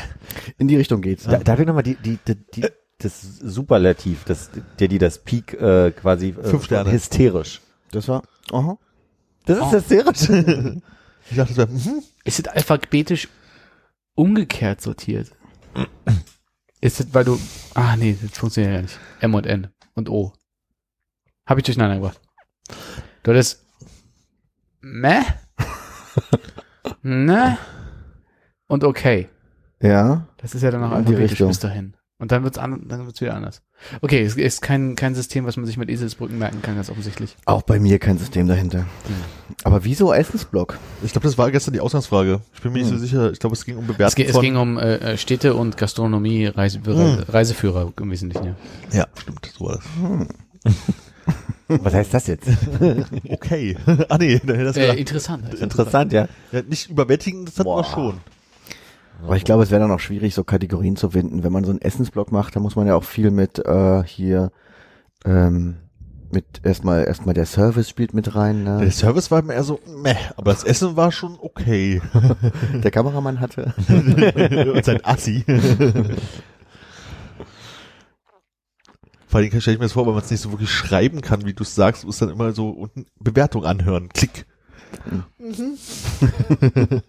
in 0.57 0.68
die 0.68 0.76
Richtung 0.76 1.02
geht's. 1.02 1.24
Da, 1.24 1.38
darf 1.38 1.60
ich 1.60 1.68
nochmal 1.68 1.84
die, 1.84 1.95
die, 1.95 2.18
die, 2.28 2.36
die, 2.53 2.66
das 2.98 3.22
Superlativ, 3.22 4.24
das, 4.26 4.49
der, 4.80 4.88
die 4.88 4.98
das 4.98 5.20
Peak 5.20 5.53
äh, 5.53 5.91
quasi 5.91 6.30
äh, 6.30 6.49
Fünf 6.49 6.66
Sterne. 6.66 6.91
hysterisch. 6.91 7.62
Das 7.91 8.07
war, 8.07 8.24
aha. 8.52 8.78
Das 9.45 9.57
ist 9.57 9.63
Oh. 9.63 9.72
hysterisch. 9.72 10.30
ich 11.30 11.38
dachte, 11.38 11.53
das 11.53 11.69
mhm, 11.69 12.03
Ist 12.23 12.39
es 12.39 12.47
alphabetisch 12.47 13.27
umgekehrt 14.15 14.81
sortiert? 14.81 15.31
Ist 16.81 16.99
es, 16.99 17.13
weil 17.13 17.26
du, 17.26 17.39
ah 17.73 17.95
nee, 17.95 18.17
das 18.22 18.38
funktioniert 18.38 18.73
ja 18.76 18.81
nicht. 18.81 18.99
M 19.22 19.34
und 19.34 19.45
N 19.45 19.67
und 19.93 20.09
O. 20.09 20.34
Habe 21.47 21.59
ich 21.59 21.65
durcheinander 21.65 21.95
gebracht. 21.95 22.19
Du 23.23 23.31
hattest 23.31 23.63
Mäh, 24.81 25.22
ne 27.01 27.57
und 28.67 28.84
okay. 28.84 29.30
Ja. 29.81 30.27
Das 30.38 30.53
ist 30.55 30.61
ja 30.61 30.72
dann 30.72 30.84
Richtung. 31.07 31.47
bis 31.47 31.59
dahin. 31.59 31.94
Und 32.17 32.31
dann 32.31 32.43
wird's 32.43 32.57
an, 32.57 32.85
dann 32.87 33.05
wird's 33.05 33.19
wieder 33.19 33.33
anders. 33.35 33.61
Okay, 34.01 34.21
es 34.23 34.37
ist 34.37 34.61
kein, 34.61 34.95
kein 34.95 35.15
System, 35.15 35.45
was 35.45 35.57
man 35.57 35.65
sich 35.65 35.75
mit 35.75 35.89
Eselsbrücken 35.89 36.37
merken 36.39 36.61
kann, 36.61 36.75
ganz 36.75 36.89
offensichtlich. 36.89 37.35
Auch 37.43 37.61
bei 37.63 37.77
mir 37.77 37.99
kein 37.99 38.17
System 38.17 38.47
dahinter. 38.47 38.85
Aber 39.65 39.83
wieso 39.83 40.13
Essensblock? 40.13 40.79
ich 41.03 41.11
glaube, 41.11 41.27
das 41.27 41.37
war 41.37 41.51
gestern 41.51 41.73
die 41.73 41.81
Ausgangsfrage. 41.81 42.39
Ich 42.53 42.61
bin 42.61 42.71
mir 42.71 42.79
nicht 42.79 42.87
so 42.87 42.93
Hm. 42.95 43.01
sicher. 43.01 43.31
Ich 43.33 43.39
glaube, 43.39 43.53
es 43.55 43.65
ging 43.65 43.75
um 43.75 43.83
Es, 43.83 43.87
Bewertung 43.87 44.15
ge- 44.15 44.25
es 44.27 44.31
von, 44.31 44.41
ging 44.43 44.55
um 44.55 44.77
äh, 44.77 44.95
äh, 44.95 45.17
Städte 45.17 45.55
und 45.55 45.75
Gastronomie, 45.75 46.45
Reise, 46.45 46.79
Hm. 46.85 47.23
Reiseführer 47.27 47.91
im 47.99 48.09
Wesentlichen, 48.11 48.45
ja. 48.45 48.55
ja, 48.99 49.07
stimmt, 49.19 49.51
so 49.57 49.65
war 49.65 49.79
das. 50.63 50.73
Was 51.67 51.93
heißt 51.95 52.13
das 52.13 52.27
jetzt? 52.27 52.47
Okay. 53.29 53.75
ah 54.09 54.17
nee, 54.19 54.39
das 54.45 54.77
Äh, 54.77 54.87
war 54.87 54.95
interessant. 54.97 55.53
Interessant, 55.55 56.13
ja. 56.13 56.27
ja, 56.51 56.61
nicht 56.61 56.89
überwältigend, 56.89 57.47
das 57.49 57.57
hatten 57.59 57.69
wir 57.69 57.83
schon. 57.83 58.19
Aber 59.23 59.37
ich 59.37 59.43
glaube, 59.43 59.63
es 59.63 59.71
wäre 59.71 59.81
dann 59.81 59.91
auch 59.91 59.99
schwierig, 59.99 60.35
so 60.35 60.43
Kategorien 60.43 60.95
zu 60.95 61.11
finden. 61.11 61.43
Wenn 61.43 61.51
man 61.51 61.63
so 61.63 61.71
einen 61.71 61.81
Essensblock 61.81 62.31
macht, 62.31 62.55
dann 62.55 62.63
muss 62.63 62.75
man 62.75 62.87
ja 62.87 62.95
auch 62.95 63.03
viel 63.03 63.31
mit 63.31 63.59
äh, 63.59 64.03
hier 64.03 64.51
ähm, 65.25 65.77
mit 66.31 66.61
erstmal 66.63 67.05
erstmal 67.05 67.33
der 67.33 67.45
Service 67.45 67.89
spielt 67.89 68.13
mit 68.13 68.35
rein. 68.35 68.65
Der 68.65 68.77
Ne? 68.79 68.91
Service 68.91 69.31
war 69.31 69.41
mir 69.41 69.53
eher 69.53 69.63
so, 69.63 69.79
meh, 69.87 70.15
aber 70.35 70.51
das 70.51 70.63
Essen 70.63 70.95
war 70.95 71.11
schon 71.11 71.37
okay. 71.39 72.01
Der 72.83 72.91
Kameramann 72.91 73.39
hatte. 73.39 73.73
und 74.73 74.85
sein 74.85 75.03
Assi. 75.03 75.43
Vor 79.27 79.39
allem 79.39 79.61
stelle 79.61 79.75
ich 79.75 79.79
mir 79.79 79.85
das 79.85 79.93
vor, 79.93 80.05
weil 80.05 80.13
man 80.13 80.23
es 80.23 80.31
nicht 80.31 80.41
so 80.41 80.51
wirklich 80.51 80.71
schreiben 80.71 81.21
kann, 81.21 81.45
wie 81.45 81.53
du 81.53 81.63
es 81.63 81.75
sagst, 81.75 82.05
muss 82.05 82.19
dann 82.19 82.29
immer 82.29 82.53
so 82.53 82.69
unten 82.69 83.05
Bewertung 83.19 83.65
anhören. 83.65 84.09
Klick. 84.09 84.45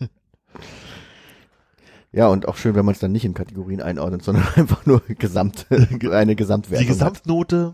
Ja, 2.17 2.29
und 2.29 2.49
auch 2.49 2.57
schön, 2.57 2.75
wenn 2.75 2.87
man 2.87 2.95
es 2.95 2.99
dann 2.99 3.13
nicht 3.13 3.27
in 3.27 3.35
Kategorien 3.35 3.83
einordnet, 3.83 4.25
sondern 4.25 4.47
einfach 4.57 4.87
nur 4.87 5.03
gesamt 5.07 5.67
eine 6.11 6.35
Gesamtwertung. 6.35 6.87
Die 6.87 6.91
Gesamtnote. 6.91 7.73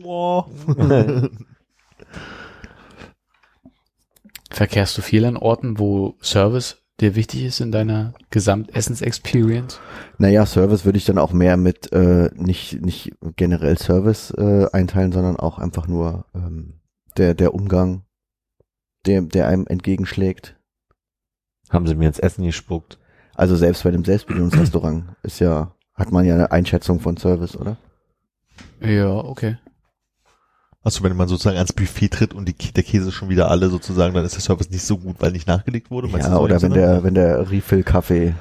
Boah. 0.00 0.48
Verkehrst 4.48 4.96
du 4.96 5.02
viel 5.02 5.24
an 5.24 5.36
Orten, 5.36 5.80
wo 5.80 6.14
Service 6.22 6.84
dir 7.00 7.16
wichtig 7.16 7.42
ist 7.42 7.58
in 7.58 7.72
deiner 7.72 8.14
Gesamtessens-Experience? 8.30 9.80
Naja, 10.18 10.46
Service 10.46 10.84
würde 10.84 10.98
ich 10.98 11.04
dann 11.04 11.18
auch 11.18 11.32
mehr 11.32 11.56
mit 11.56 11.92
äh, 11.92 12.30
nicht 12.36 12.80
nicht 12.80 13.10
generell 13.34 13.76
Service 13.76 14.30
äh, 14.38 14.68
einteilen, 14.72 15.10
sondern 15.10 15.36
auch 15.36 15.58
einfach 15.58 15.88
nur 15.88 16.26
ähm, 16.32 16.74
der 17.16 17.34
der 17.34 17.52
Umgang, 17.52 18.04
der 19.04 19.22
der 19.22 19.48
einem 19.48 19.66
entgegenschlägt. 19.66 20.56
Haben 21.70 21.88
sie 21.88 21.96
mir 21.96 22.06
ins 22.06 22.20
Essen 22.20 22.44
gespuckt. 22.44 23.00
Also 23.34 23.56
selbst 23.56 23.82
bei 23.82 23.90
einem 23.90 24.04
Selbstbedienungsrestaurant 24.04 25.04
ist 25.22 25.40
ja 25.40 25.72
hat 25.94 26.10
man 26.10 26.24
ja 26.24 26.34
eine 26.34 26.50
Einschätzung 26.50 27.00
von 27.00 27.16
Service, 27.16 27.56
oder? 27.56 27.76
Ja, 28.80 29.14
okay. 29.16 29.56
Also 30.82 31.02
wenn 31.02 31.16
man 31.16 31.28
sozusagen 31.28 31.56
ans 31.56 31.72
Buffet 31.72 32.08
tritt 32.08 32.34
und 32.34 32.46
die, 32.46 32.72
der 32.72 32.82
Käse 32.82 33.08
ist 33.08 33.14
schon 33.14 33.30
wieder 33.30 33.50
alle 33.50 33.70
sozusagen, 33.70 34.12
dann 34.12 34.24
ist 34.24 34.34
der 34.34 34.42
Service 34.42 34.70
nicht 34.70 34.84
so 34.84 34.98
gut, 34.98 35.16
weil 35.20 35.32
nicht 35.32 35.46
nachgelegt 35.46 35.90
wurde. 35.90 36.08
Meinst 36.08 36.26
du 36.28 36.32
Ja, 36.32 36.38
oder 36.38 36.60
wenn 36.60 36.72
der, 36.72 37.02
wenn 37.04 37.14
der 37.14 37.50
Refill-Kaffee 37.50 38.34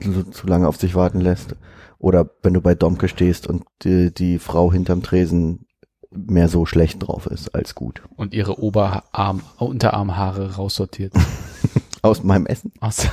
zu, 0.00 0.24
zu 0.24 0.46
lange 0.46 0.68
auf 0.68 0.76
sich 0.76 0.94
warten 0.94 1.20
lässt. 1.20 1.56
Oder 1.98 2.30
wenn 2.42 2.54
du 2.54 2.60
bei 2.60 2.74
Domke 2.74 3.08
stehst 3.08 3.46
und 3.46 3.64
die, 3.82 4.14
die 4.14 4.38
Frau 4.38 4.72
hinterm 4.72 5.02
Tresen 5.02 5.66
mehr 6.10 6.48
so 6.48 6.64
schlecht 6.64 7.06
drauf 7.06 7.26
ist 7.26 7.54
als 7.54 7.74
gut. 7.74 8.02
Und 8.16 8.34
ihre 8.34 8.60
Oberarm, 8.60 9.42
Unterarmhaare 9.58 10.56
raussortiert. 10.56 11.12
Aus 12.02 12.22
meinem 12.22 12.46
Essen. 12.46 12.72
Aus 12.80 13.08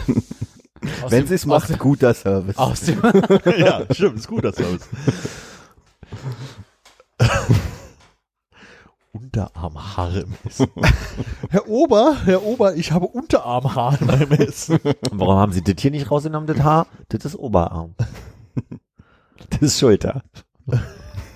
wenn 1.09 1.27
sie 1.27 1.35
es 1.35 1.45
macht, 1.45 1.69
dem- 1.69 1.77
guter 1.77 2.13
Service. 2.13 2.57
Aus 2.57 2.81
dem, 2.81 3.01
ja, 3.57 3.81
stimmt, 3.91 4.19
ist 4.19 4.27
gut, 4.27 4.43
der 4.43 4.53
Service. 4.53 4.87
Unterarmhaare 9.13 10.19
im 10.21 10.33
Essen. 10.45 10.67
Herr 11.49 11.67
Ober, 11.67 12.17
Herr 12.25 12.43
Ober, 12.43 12.75
ich 12.75 12.91
habe 12.91 13.07
Unterarmhaare 13.07 14.03
meinem 14.05 14.31
Essen. 14.33 14.79
Warum 15.11 15.37
haben 15.37 15.51
sie 15.53 15.63
das 15.63 15.75
hier 15.79 15.89
nicht 15.91 16.11
rausgenommen, 16.11 16.45
das 16.47 16.59
Haar? 16.63 16.85
Das 17.09 17.25
ist 17.25 17.35
Oberarm. 17.35 17.95
Das 19.49 19.61
ist 19.61 19.79
Schulter. 19.79 20.23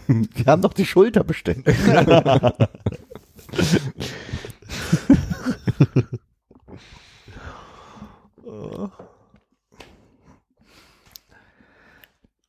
Wir 0.07 0.45
haben 0.45 0.61
doch 0.61 0.73
die 0.73 0.85
Schulter 0.85 1.23
bestellt. 1.23 1.65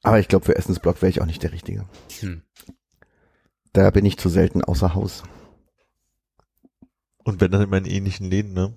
Aber 0.02 0.18
ich 0.18 0.28
glaube, 0.28 0.44
für 0.44 0.56
Essensblock 0.56 1.00
wäre 1.02 1.10
ich 1.10 1.20
auch 1.20 1.26
nicht 1.26 1.42
der 1.42 1.52
Richtige. 1.52 1.86
Hm. 2.20 2.42
Da 3.72 3.90
bin 3.90 4.04
ich 4.04 4.18
zu 4.18 4.28
selten 4.28 4.62
außer 4.62 4.94
Haus. 4.94 5.22
Und 7.24 7.40
wenn 7.40 7.52
dann 7.52 7.62
immer 7.62 7.78
in 7.78 7.84
ähnlichen 7.86 8.28
Läden, 8.28 8.52
ne? 8.52 8.74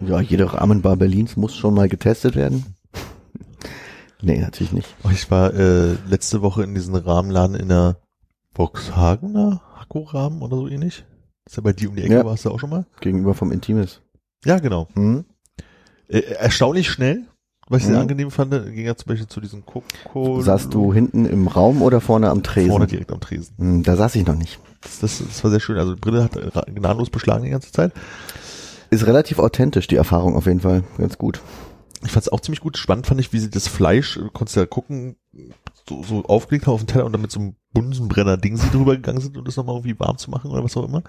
Ja, 0.00 0.20
jede 0.20 0.52
Rahmenbar 0.52 0.96
Berlins 0.96 1.36
muss 1.36 1.56
schon 1.56 1.74
mal 1.74 1.88
getestet 1.88 2.36
werden. 2.36 2.76
nee, 4.22 4.38
natürlich 4.38 4.72
nicht. 4.72 4.94
Oh, 5.02 5.08
Ich 5.10 5.30
war 5.30 5.52
äh, 5.54 5.94
letzte 6.08 6.42
Woche 6.42 6.62
in 6.62 6.74
diesem 6.74 6.94
Rahmenladen 6.94 7.56
in 7.56 7.68
der 7.68 7.96
Boxhagener 8.52 9.62
Hakko-Rahmen 9.76 10.42
oder 10.42 10.56
so 10.56 10.68
ähnlich. 10.68 11.04
Ist 11.46 11.56
ja 11.56 11.62
bei 11.62 11.72
dir 11.72 11.88
um 11.90 11.96
die 11.96 12.02
Ecke, 12.02 12.14
Ja. 12.14 12.24
warst 12.24 12.44
du 12.44 12.50
auch 12.50 12.60
schon 12.60 12.70
mal? 12.70 12.86
Gegenüber 13.00 13.34
vom 13.34 13.50
Intimes. 13.50 14.00
Ja, 14.44 14.58
genau. 14.58 14.88
Hm? 14.94 15.24
Äh, 16.08 16.20
erstaunlich 16.20 16.88
schnell, 16.90 17.26
was 17.68 17.80
ich 17.82 17.86
sehr 17.86 17.96
Mhm. 17.96 18.02
angenehm 18.02 18.30
fand, 18.30 18.50
ging 18.52 18.84
ja 18.86 18.94
zum 18.96 19.08
Beispiel 19.08 19.26
zu 19.28 19.40
diesem 19.40 19.64
Coco. 19.64 20.40
Saßt 20.40 20.72
du 20.74 20.92
hinten 20.92 21.24
im 21.26 21.48
Raum 21.48 21.82
oder 21.82 22.00
vorne 22.00 22.28
am 22.30 22.42
Tresen? 22.42 22.70
vorne 22.70 22.86
direkt 22.86 23.10
am 23.12 23.20
Tresen. 23.20 23.54
Hm, 23.58 23.82
da 23.82 23.96
saß 23.96 24.14
ich 24.16 24.26
noch 24.26 24.34
nicht. 24.36 24.58
Das, 24.82 24.98
das, 25.00 25.18
das 25.26 25.42
war 25.44 25.50
sehr 25.50 25.60
schön. 25.60 25.78
Also 25.78 25.94
die 25.94 26.00
Brille 26.00 26.22
hat 26.24 26.36
ra- 26.56 26.66
gnadenlos 26.72 27.10
beschlagen 27.10 27.44
die 27.44 27.50
ganze 27.50 27.72
Zeit. 27.72 27.92
Ist 28.90 29.06
relativ 29.06 29.38
authentisch, 29.38 29.86
die 29.86 29.96
Erfahrung 29.96 30.36
auf 30.36 30.46
jeden 30.46 30.60
Fall. 30.60 30.84
Ganz 30.98 31.16
gut. 31.18 31.40
Ich 32.04 32.12
fand 32.12 32.26
es 32.26 32.28
auch 32.32 32.40
ziemlich 32.40 32.60
gut. 32.60 32.76
Spannend 32.76 33.06
fand 33.06 33.18
ich, 33.20 33.32
wie 33.32 33.38
sie 33.38 33.48
das 33.50 33.66
Fleisch, 33.66 34.18
äh, 34.18 34.28
konntest 34.32 34.56
ja 34.56 34.66
gucken, 34.66 35.16
so, 35.88 36.02
so 36.02 36.24
aufgelegt 36.26 36.66
haben 36.66 36.74
auf 36.74 36.82
den 36.82 36.86
Teller 36.86 37.06
und 37.06 37.12
dann 37.12 37.22
mit 37.22 37.30
so 37.30 37.40
einem 37.40 37.56
Bunsenbrenner-Ding 37.72 38.58
sie 38.58 38.68
drüber 38.70 38.94
gegangen 38.94 39.20
sind, 39.22 39.36
um 39.38 39.44
das 39.44 39.56
nochmal 39.56 39.76
irgendwie 39.76 39.98
warm 39.98 40.18
zu 40.18 40.30
machen 40.30 40.50
oder 40.50 40.62
was 40.62 40.76
auch 40.76 40.84
immer. 40.86 41.02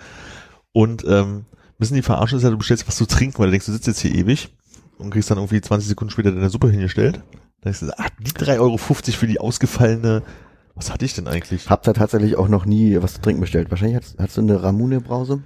Und 0.72 1.03
ähm, 1.06 1.45
müssen 1.77 1.95
die 1.95 2.02
verarschen 2.02 2.38
ist 2.38 2.44
ja, 2.44 2.49
du 2.49 2.57
bestellst 2.57 2.88
was 2.88 2.95
zu 2.95 3.06
trinken, 3.06 3.40
weil 3.40 3.48
du 3.48 3.52
denkst, 3.52 3.65
du 3.65 3.73
sitzt 3.73 3.88
jetzt 3.88 3.99
hier 3.99 4.15
ewig 4.15 4.49
und 4.98 5.10
kriegst 5.12 5.30
dann 5.32 5.38
irgendwie 5.38 5.62
20 5.62 5.88
Sekunden 5.90 6.12
später 6.12 6.32
deine 6.32 6.50
Suppe 6.50 6.70
hingestellt. 6.70 7.16
Dann 7.62 7.74
denkst 7.74 7.80
du, 7.82 8.00
ah, 8.00 8.08
die 8.20 8.32
3,50 8.32 8.60
Euro 8.60 8.78
für 8.78 9.28
die 9.28 9.40
ausgefallene, 9.40 10.24
was 10.76 10.92
hatte 10.92 11.06
ich 11.06 11.14
denn 11.14 11.28
eigentlich? 11.28 11.70
Hab 11.70 11.84
da 11.84 11.94
tatsächlich 11.94 12.36
auch 12.38 12.48
noch 12.48 12.66
nie 12.66 13.02
was 13.02 13.14
zu 13.16 13.22
trinken 13.22 13.42
bestellt. 13.42 13.72
Wahrscheinlich 13.72 13.98
hast, 13.98 14.16
hast 14.20 14.38
du 14.38 14.42
eine 14.42 14.62
Ramune-Brause, 14.62 15.42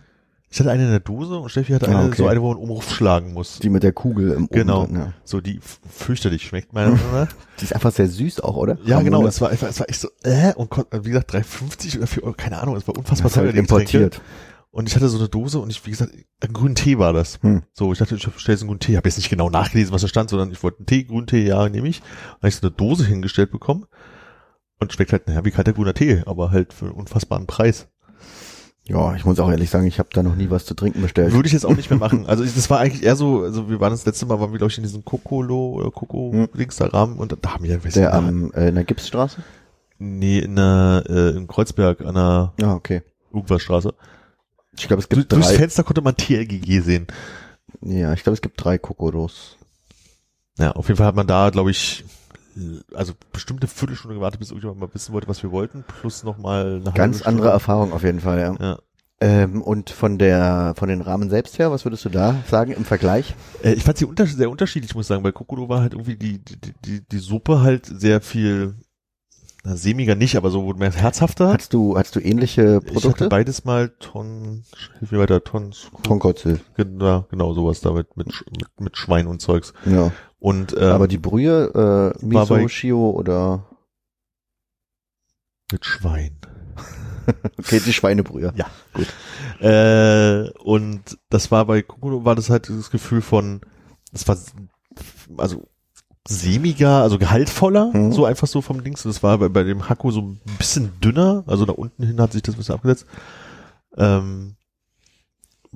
Ich 0.52 0.60
hatte 0.60 0.72
eine 0.72 0.86
in 0.86 0.90
der 0.90 1.00
Dose 1.00 1.38
und 1.38 1.50
Steffi 1.50 1.74
hatte 1.74 1.88
Ah, 1.88 2.00
eine, 2.00 2.08
okay. 2.08 2.18
so 2.24 2.28
eine, 2.28 2.42
wo 2.42 2.50
man 2.50 2.58
umruf 2.58 2.92
schlagen 2.92 3.34
muss. 3.34 3.60
die 3.60 3.70
mit 3.70 3.84
der 3.84 3.92
Kugel 3.92 4.32
im 4.32 4.46
Oben 4.46 4.54
Genau. 4.56 4.86
drin, 4.88 4.96
ja. 4.96 5.14
So, 5.24 5.40
die 5.42 5.60
fürchterlich 5.88 6.44
schmeckt, 6.48 6.74
meiner 6.74 6.90
Meinung 6.92 7.12
nach. 7.14 7.28
Die 7.60 7.66
ist 7.66 7.74
einfach 7.76 7.92
sehr 7.92 8.08
süß 8.08 8.40
auch, 8.40 8.56
oder? 8.56 8.78
Ja, 8.86 9.02
genau. 9.02 9.18
Ramune. 9.18 9.30
Es 9.30 9.40
war 9.42 9.50
einfach, 9.50 9.68
es 9.68 9.80
war 9.80 9.88
echt 9.90 10.00
so, 10.02 10.08
äh, 10.24 10.54
und 10.56 10.70
wie 11.04 11.10
gesagt, 11.10 11.32
3,50 11.36 11.98
oder 11.98 12.08
4 12.08 12.24
Euro, 12.24 12.34
keine 12.34 12.60
Ahnung, 12.60 12.76
es 12.78 12.88
war 12.88 12.98
unfassbar 12.98 13.26
Das 13.26 13.32
ist 13.34 13.38
halt 13.38 13.54
die 13.56 13.62
Getränke. 13.62 14.10
Und 14.72 14.88
ich 14.88 14.96
hatte 14.96 15.10
so 15.10 15.18
eine 15.18 15.30
Dose 15.30 15.60
und 15.60 15.70
ich, 15.72 15.84
wie 15.86 15.90
gesagt, 15.92 16.14
einen 16.42 16.54
grünen 16.54 16.76
Tee 16.76 17.00
war 17.00 17.12
das. 17.12 17.40
Hm. 17.42 17.64
So, 17.74 17.92
ich 17.92 17.98
dachte, 18.00 18.16
ich 18.16 18.28
bestelle 18.28 18.54
jetzt 18.54 18.62
einen 18.62 18.68
grünen 18.70 18.80
Tee. 18.80 18.98
Habe 18.98 19.10
jetzt 19.10 19.18
nicht 19.18 19.30
genau 19.30 19.50
nachgelesen, 19.50 19.92
was 19.94 20.04
da 20.04 20.08
stand, 20.08 20.30
sondern 20.30 20.52
ich 20.52 20.62
wollte 20.62 20.80
einen 20.80 20.86
Tee, 20.86 21.04
grünen 21.06 21.26
Tee, 21.28 21.46
ja, 21.48 21.68
nehme 21.70 21.88
ich. 21.88 22.02
Dann 22.02 22.38
habe 22.38 22.48
ich 22.50 22.56
so 22.56 22.68
eine 22.68 22.72
Dose 22.76 23.06
hingestellt 23.06 23.52
bekommen 23.52 23.86
und 24.80 24.94
schmeckt 24.94 25.12
halt, 25.12 25.28
naja, 25.28 25.44
wie 25.44 25.52
kalter 25.52 25.74
grüner 25.74 25.94
Tee, 25.96 26.22
aber 26.28 26.52
halt 26.52 26.74
für 26.74 26.86
einen 26.86 26.94
unfassbaren 26.94 27.48
Preis. 27.48 27.88
Ja, 28.84 29.16
ich 29.16 29.26
muss 29.26 29.40
auch 29.40 29.50
ehrlich 29.52 29.70
sagen, 29.70 29.86
ich 29.86 30.00
habe 30.00 30.10
da 30.14 30.24
noch 30.24 30.36
nie 30.36 30.50
was 30.50 30.66
zu 30.66 30.74
trinken 30.74 31.02
bestellt. 31.02 31.34
Würde 31.34 31.48
ich 31.48 31.54
jetzt 31.54 31.66
auch 31.66 31.76
nicht 31.76 31.90
mehr 31.90 32.00
machen. 32.00 32.26
Also 32.28 32.44
ich, 32.44 32.54
das 32.56 32.70
war 32.70 32.80
eigentlich 32.80 33.04
eher 33.04 33.16
so, 33.16 33.42
also 33.44 33.70
wir 33.70 33.80
waren 33.80 33.92
das 33.92 34.06
letzte 34.06 34.26
Mal, 34.28 34.40
waren 34.40 34.52
wir 34.52 34.58
glaube 34.60 34.72
ich 34.72 34.78
in 34.78 34.84
diesem 34.84 35.04
Kokolo 35.06 35.74
oder 35.74 35.92
Koko 35.92 36.32
Hm. 36.32 36.50
links 36.54 36.78
da 36.78 36.86
Rahmen 36.88 37.18
und 37.18 37.36
da 37.42 37.54
haben 37.54 37.64
wir, 37.64 37.84
weiß 37.84 37.94
Der 37.94 38.10
ich, 38.10 38.14
am, 38.16 38.52
äh, 38.54 38.70
in 38.70 38.76
der 38.76 38.84
Gipsstraße? 38.84 39.44
nee, 40.00 40.40
in 40.40 40.56
der, 40.56 41.04
äh, 41.08 41.30
in 41.38 41.48
Kreuzberg 41.48 42.02
an 42.02 42.16
der 42.16 42.54
Ja, 42.60 42.74
okay. 42.76 43.02
Irgendwas-Straße. 43.34 43.94
Ich 44.80 44.88
glaube, 44.88 45.02
es 45.02 45.10
Du, 45.10 45.18
gibt 45.18 45.32
durchs 45.32 45.50
drei. 45.50 45.56
Fenster 45.58 45.84
konnte 45.84 46.02
man 46.02 46.16
TLGG 46.16 46.82
sehen. 46.82 47.08
Ja, 47.82 48.14
ich 48.14 48.24
glaube, 48.24 48.34
es 48.36 48.42
gibt 48.42 48.64
drei 48.64 48.78
Kokoros. 48.78 49.58
Ja, 50.58 50.72
auf 50.72 50.88
jeden 50.88 50.98
Fall 50.98 51.08
hat 51.08 51.16
man 51.16 51.28
da, 51.28 51.50
glaube 51.52 51.72
ich, 51.72 52.04
also 52.94 53.14
bestimmt 53.32 53.62
eine 53.62 53.70
Viertelstunde 53.70 54.16
gewartet, 54.16 54.40
bis 54.40 54.50
irgendjemand 54.50 54.80
mal 54.82 54.94
wissen 54.94 55.14
wollte, 55.14 55.28
was 55.28 55.42
wir 55.44 55.52
wollten, 55.52 55.86
plus 56.02 56.24
nochmal 56.24 56.82
eine 56.82 56.92
Ganz 56.94 57.22
andere 57.22 57.44
Stunde. 57.44 57.50
Erfahrung 57.50 57.94
auf 57.94 58.04
jeden 58.04 58.20
Fall, 58.20 58.40
ja. 58.40 58.56
Ja. 58.60 58.80
Ähm, 59.22 59.62
und 59.62 59.90
von 59.90 60.18
der, 60.18 60.74
von 60.78 60.88
den 60.90 61.02
Rahmen 61.02 61.30
selbst 61.30 61.60
her, 61.60 61.72
was 61.72 61.86
würdest 61.86 62.06
du 62.06 62.10
da 62.10 62.36
sagen 62.50 62.72
im 62.72 62.86
Vergleich? 62.86 63.36
Äh, 63.64 63.74
ich 63.74 63.84
fand 63.84 63.98
sie 63.98 64.06
unter 64.06 64.26
sehr 64.26 64.50
unterschiedlich, 64.50 64.96
muss 64.96 65.06
ich 65.06 65.08
sagen. 65.10 65.24
Bei 65.24 65.34
Kokoro 65.34 65.68
war 65.68 65.82
halt 65.82 65.94
irgendwie 65.94 66.16
die, 66.16 66.40
die, 66.40 66.58
die, 66.86 67.02
die 67.08 67.18
Suppe 67.20 67.62
halt 67.62 67.86
sehr 67.86 68.22
viel, 68.22 68.76
na, 69.70 69.76
sämiger 69.76 70.16
nicht, 70.16 70.36
aber 70.36 70.50
so 70.50 70.74
mehr 70.74 70.92
herzhafter. 70.92 71.54
Hattest 71.54 71.74
du, 71.74 71.96
hattest 71.98 72.16
du 72.16 72.20
ähnliche 72.20 72.82
Ich 72.84 72.92
Produkte? 72.92 73.26
hatte 73.26 73.30
beides 73.30 73.66
mal 73.66 73.90
Ton, 74.00 74.64
hilf 74.98 75.12
mir 75.12 75.20
weiter, 75.20 75.44
Tons, 75.44 75.92
Tonkotzel. 76.04 76.60
genau, 76.76 77.26
genau 77.30 77.54
sowas 77.54 77.80
damit, 77.82 78.18
mit, 78.18 78.28
mit, 78.52 78.68
mit 78.80 78.98
Schwein 78.98 79.28
und 79.28 79.42
Zeugs. 79.42 79.74
Ja. 79.86 80.12
Und, 80.40 80.74
ähm, 80.76 80.84
Aber 80.92 81.08
die 81.08 81.18
Brühe, 81.18 81.68
äh, 81.74 82.24
war 82.36 82.46
bei- 82.48 82.58
Miso, 82.58 82.68
Shio 82.68 83.10
oder, 83.12 83.66
mit 85.72 85.86
Schwein. 85.86 86.36
okay, 87.60 87.80
die 87.86 87.94
Schweinebrühe. 87.94 88.54
Ja, 88.56 88.66
gut. 88.94 89.08
Äh, 89.62 90.50
und 90.64 91.20
das 91.30 91.52
war 91.52 91.66
bei 91.66 91.84
Kokoro 91.84 92.26
war 92.26 92.36
das 92.36 92.50
halt 92.50 92.70
das 92.70 92.90
Gefühl 92.90 93.22
von, 93.22 93.62
das 94.12 94.28
war 94.28 94.38
also 95.38 95.68
sämiger, 96.30 97.02
also 97.02 97.18
gehaltvoller, 97.18 97.92
Mhm. 97.94 98.12
so 98.14 98.26
einfach 98.26 98.48
so 98.48 98.62
vom 98.62 98.84
Dings. 98.84 99.04
Das 99.04 99.24
war 99.24 99.38
bei, 99.40 99.50
bei 99.50 99.64
dem 99.64 99.90
Hakko 99.90 100.12
so 100.12 100.22
ein 100.22 100.40
bisschen 100.58 100.92
dünner, 101.02 101.44
also 101.48 101.66
da 101.66 101.74
unten 101.74 102.04
hin 102.06 102.22
hat 102.22 102.32
sich 102.34 102.42
das 102.44 102.56
ein 102.56 102.58
bisschen 102.60 102.76
abgesetzt. 102.76 103.06
Ähm, 103.98 104.56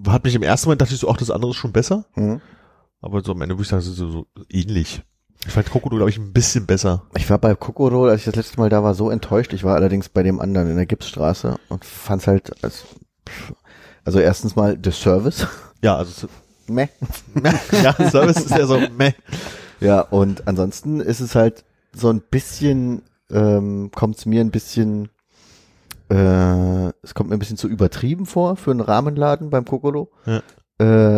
hat 0.07 0.23
mich 0.23 0.35
im 0.35 0.43
ersten 0.43 0.67
Moment 0.67 0.81
dachte 0.81 0.93
ich 0.93 0.99
so, 0.99 1.09
ach, 1.09 1.17
das 1.17 1.31
andere 1.31 1.51
ist 1.51 1.57
schon 1.57 1.71
besser, 1.71 2.05
Hm. 2.13 2.39
aber 3.01 3.23
so 3.23 3.31
am 3.33 3.41
Ende 3.41 3.55
würde 3.55 3.63
ich 3.63 3.67
sagen, 3.69 3.81
es 3.81 3.87
ist 3.87 3.97
so, 3.97 4.09
so 4.09 4.27
ähnlich. 4.49 5.01
Ich 5.45 5.51
fand 5.51 5.69
Kokoro, 5.69 5.97
glaube 5.97 6.09
ich, 6.09 6.17
ein 6.17 6.31
bisschen 6.31 6.65
besser. 6.65 7.03
Ich 7.17 7.29
war 7.29 7.37
bei 7.37 7.53
Kokoro, 7.55 8.05
als 8.05 8.19
ich 8.21 8.25
das 8.25 8.35
letzte 8.35 8.59
Mal 8.59 8.69
da 8.69 8.81
war, 8.83 8.93
so 8.95 9.09
enttäuscht. 9.09 9.51
Ich 9.53 9.63
war 9.65 9.75
allerdings 9.75 10.07
bei 10.07 10.23
dem 10.23 10.39
anderen 10.39 10.69
in 10.69 10.77
der 10.77 10.85
Gipsstraße 10.85 11.57
und 11.67 11.83
fand's 11.83 12.27
halt 12.27 12.63
als, 12.63 12.85
also 14.05 14.19
erstens 14.19 14.55
mal 14.55 14.77
der 14.77 14.93
Service. 14.93 15.47
Ja, 15.83 15.97
also 15.97 16.27
Meh. 16.67 16.87
ja, 17.83 17.93
Service 18.09 18.37
ist 18.37 18.51
ja 18.51 18.65
so 18.65 18.79
meh. 18.97 19.11
Ja, 19.83 20.01
und 20.01 20.47
ansonsten 20.47 20.99
ist 20.99 21.19
es 21.19 21.35
halt 21.35 21.63
so 21.93 22.09
ein 22.09 22.21
bisschen, 22.21 23.03
ähm, 23.31 23.91
kommt 23.93 24.17
es 24.17 24.25
mir 24.25 24.41
ein 24.41 24.49
bisschen, 24.51 25.09
äh, 26.09 26.87
es 27.01 27.13
kommt 27.13 27.29
mir 27.29 27.35
ein 27.35 27.39
bisschen 27.39 27.57
zu 27.57 27.67
übertrieben 27.67 28.25
vor 28.25 28.55
für 28.55 28.71
einen 28.71 28.81
Rahmenladen 28.81 29.49
beim 29.49 29.65
Kokoro. 29.65 30.09
Ja. 30.25 30.41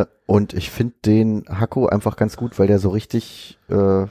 Äh, 0.01 0.05
und 0.25 0.53
ich 0.53 0.71
finde 0.71 0.95
den 1.05 1.45
Hakko 1.47 1.87
einfach 1.87 2.17
ganz 2.17 2.37
gut, 2.37 2.57
weil 2.59 2.67
der 2.67 2.79
so 2.79 2.89
richtig, 2.89 3.59
äh, 3.69 3.75
ja, 3.75 4.09